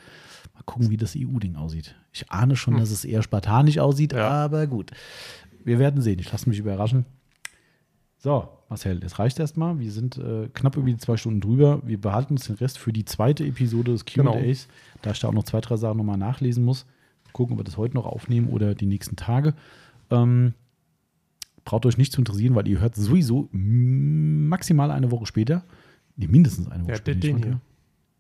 Mal 0.55 0.65
gucken, 0.65 0.91
wie 0.91 0.97
das 0.97 1.15
EU-Ding 1.17 1.55
aussieht. 1.55 1.95
Ich 2.13 2.29
ahne 2.33 2.57
schon, 2.57 2.77
dass 2.77 2.91
es 2.91 3.05
eher 3.05 3.23
spartanisch 3.23 3.79
aussieht, 3.79 4.15
Ja. 4.15 4.31
aber 4.31 4.67
gut. 4.67 4.91
Wir 5.63 5.79
werden 5.79 6.03
sehen. 6.03 6.19
Ich 6.19 6.33
lasse 6.33 6.49
mich 6.49 6.59
überraschen. 6.59 7.07
So, 8.27 8.49
Marcel, 8.69 8.99
das 8.99 9.21
reicht 9.21 9.39
erstmal. 9.39 9.79
Wir 9.79 9.93
sind 9.93 10.19
äh, 10.19 10.49
knapp 10.53 10.77
über 10.77 10.87
die 10.89 10.97
zwei 10.97 11.17
Stunden 11.17 11.41
drüber. 11.41 11.81
Wir 11.87 12.01
behalten 12.01 12.33
uns 12.35 12.49
den 12.49 12.57
Rest 12.57 12.77
für 12.77 12.93
die 12.93 13.05
zweite 13.05 13.45
Episode 13.47 13.93
des 13.93 14.05
Genau. 14.05 14.33
QAs, 14.33 14.67
da 15.03 15.13
ich 15.13 15.21
da 15.21 15.29
auch 15.29 15.33
noch 15.33 15.45
zwei, 15.45 15.61
drei 15.61 15.77
Sachen 15.77 15.99
nochmal 15.99 16.17
nachlesen 16.19 16.65
muss. 16.65 16.87
Gucken, 17.33 17.53
ob 17.53 17.61
wir 17.61 17.63
das 17.65 17.77
heute 17.77 17.95
noch 17.95 18.05
aufnehmen 18.05 18.49
oder 18.49 18.75
die 18.75 18.87
nächsten 18.87 19.15
Tage. 19.15 19.55
Ähm, 20.11 20.55
braucht 21.65 21.87
euch 21.87 21.99
nicht 21.99 22.13
zu 22.13 22.21
interessieren, 22.21 22.57
weil 22.57 22.67
ihr 22.67 22.81
hört 22.81 22.97
sowieso 22.97 23.49
maximal 23.53 24.91
eine 24.91 25.13
Woche 25.13 25.27
später. 25.27 25.63
Nee, 26.17 26.27
mindestens 26.27 26.69
eine 26.69 26.83
Woche 26.83 26.91
Ja, 26.95 26.97
später. 26.97 27.21
den, 27.21 27.37
hier. 27.37 27.61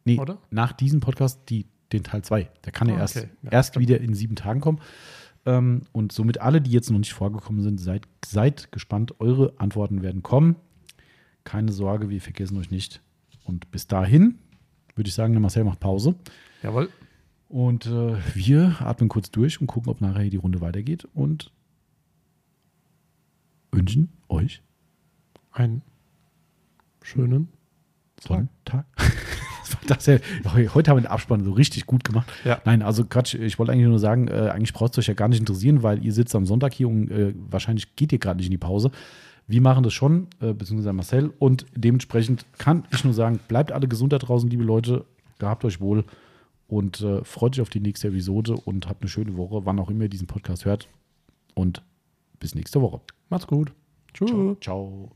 Nee, 0.04 0.20
Oder? 0.20 0.38
nach 0.52 0.72
diesem 0.72 1.00
Podcast 1.00 1.40
die, 1.50 1.66
den 1.92 2.04
Teil 2.04 2.22
2. 2.22 2.48
Der 2.64 2.70
kann 2.70 2.88
ja 2.88 2.94
Ah, 2.94 2.98
erst, 3.00 3.16
okay. 3.16 3.28
Ja, 3.42 3.50
erst 3.50 3.76
wieder 3.80 4.00
in 4.00 4.14
sieben 4.14 4.36
Tagen 4.36 4.60
kommen. 4.60 4.78
Ähm, 5.46 5.82
und 5.92 6.12
somit 6.12 6.40
alle, 6.40 6.60
die 6.60 6.72
jetzt 6.72 6.90
noch 6.90 6.98
nicht 6.98 7.14
vorgekommen 7.14 7.62
sind, 7.62 7.80
seid, 7.80 8.06
seid 8.24 8.72
gespannt. 8.72 9.14
Eure 9.20 9.54
Antworten 9.58 10.02
werden 10.02 10.22
kommen. 10.22 10.56
Keine 11.44 11.72
Sorge, 11.72 12.10
wir 12.10 12.20
vergessen 12.20 12.58
euch 12.58 12.70
nicht. 12.70 13.00
Und 13.44 13.70
bis 13.70 13.86
dahin 13.86 14.38
würde 14.96 15.08
ich 15.08 15.14
sagen, 15.14 15.32
der 15.32 15.40
Marcel 15.40 15.64
macht 15.64 15.80
Pause. 15.80 16.16
Jawohl. 16.62 16.90
Und 17.48 17.86
äh, 17.86 18.16
wir 18.34 18.76
atmen 18.80 19.08
kurz 19.08 19.30
durch 19.30 19.60
und 19.60 19.68
gucken, 19.68 19.90
ob 19.90 20.00
nachher 20.00 20.22
hier 20.22 20.30
die 20.30 20.36
Runde 20.36 20.60
weitergeht. 20.60 21.06
Und 21.14 21.52
wünschen 23.70 24.08
euch 24.28 24.62
Einen 25.52 25.82
schönen 27.02 27.48
tollen 28.16 28.48
Tag. 28.64 28.86
Ja? 30.06 30.74
Heute 30.74 30.90
haben 30.90 30.98
wir 30.98 31.02
den 31.02 31.06
Abspann 31.06 31.44
so 31.44 31.52
richtig 31.52 31.86
gut 31.86 32.04
gemacht. 32.04 32.28
Ja. 32.44 32.60
Nein, 32.64 32.82
also 32.82 33.04
Quatsch, 33.04 33.34
ich 33.34 33.58
wollte 33.58 33.72
eigentlich 33.72 33.86
nur 33.86 33.98
sagen, 33.98 34.28
äh, 34.28 34.50
eigentlich 34.50 34.72
braucht 34.72 34.92
es 34.92 34.98
euch 34.98 35.06
ja 35.06 35.14
gar 35.14 35.28
nicht 35.28 35.40
interessieren, 35.40 35.82
weil 35.82 36.04
ihr 36.04 36.12
sitzt 36.12 36.34
am 36.34 36.46
Sonntag 36.46 36.74
hier 36.74 36.88
und 36.88 37.10
äh, 37.10 37.34
wahrscheinlich 37.36 37.96
geht 37.96 38.12
ihr 38.12 38.18
gerade 38.18 38.38
nicht 38.38 38.46
in 38.46 38.52
die 38.52 38.58
Pause. 38.58 38.90
Wir 39.46 39.60
machen 39.60 39.84
das 39.84 39.92
schon, 39.92 40.26
äh, 40.40 40.52
beziehungsweise 40.52 40.92
Marcel. 40.92 41.32
Und 41.38 41.66
dementsprechend 41.74 42.46
kann 42.58 42.84
ich 42.92 43.04
nur 43.04 43.14
sagen, 43.14 43.38
bleibt 43.48 43.72
alle 43.72 43.88
gesund 43.88 44.12
da 44.12 44.18
draußen, 44.18 44.50
liebe 44.50 44.64
Leute. 44.64 45.04
Gehabt 45.38 45.64
euch 45.64 45.80
wohl 45.80 46.04
und 46.68 47.00
äh, 47.00 47.22
freut 47.24 47.54
euch 47.54 47.60
auf 47.60 47.68
die 47.70 47.80
nächste 47.80 48.08
Episode 48.08 48.54
und 48.64 48.88
habt 48.88 49.02
eine 49.02 49.08
schöne 49.08 49.36
Woche, 49.36 49.64
wann 49.64 49.78
auch 49.78 49.90
immer 49.90 50.04
ihr 50.04 50.08
diesen 50.08 50.26
Podcast 50.26 50.64
hört. 50.64 50.88
Und 51.54 51.82
bis 52.40 52.54
nächste 52.54 52.80
Woche. 52.80 53.00
Macht's 53.28 53.46
gut. 53.46 53.72
Tschüss. 54.12 54.56
Ciao. 54.60 55.10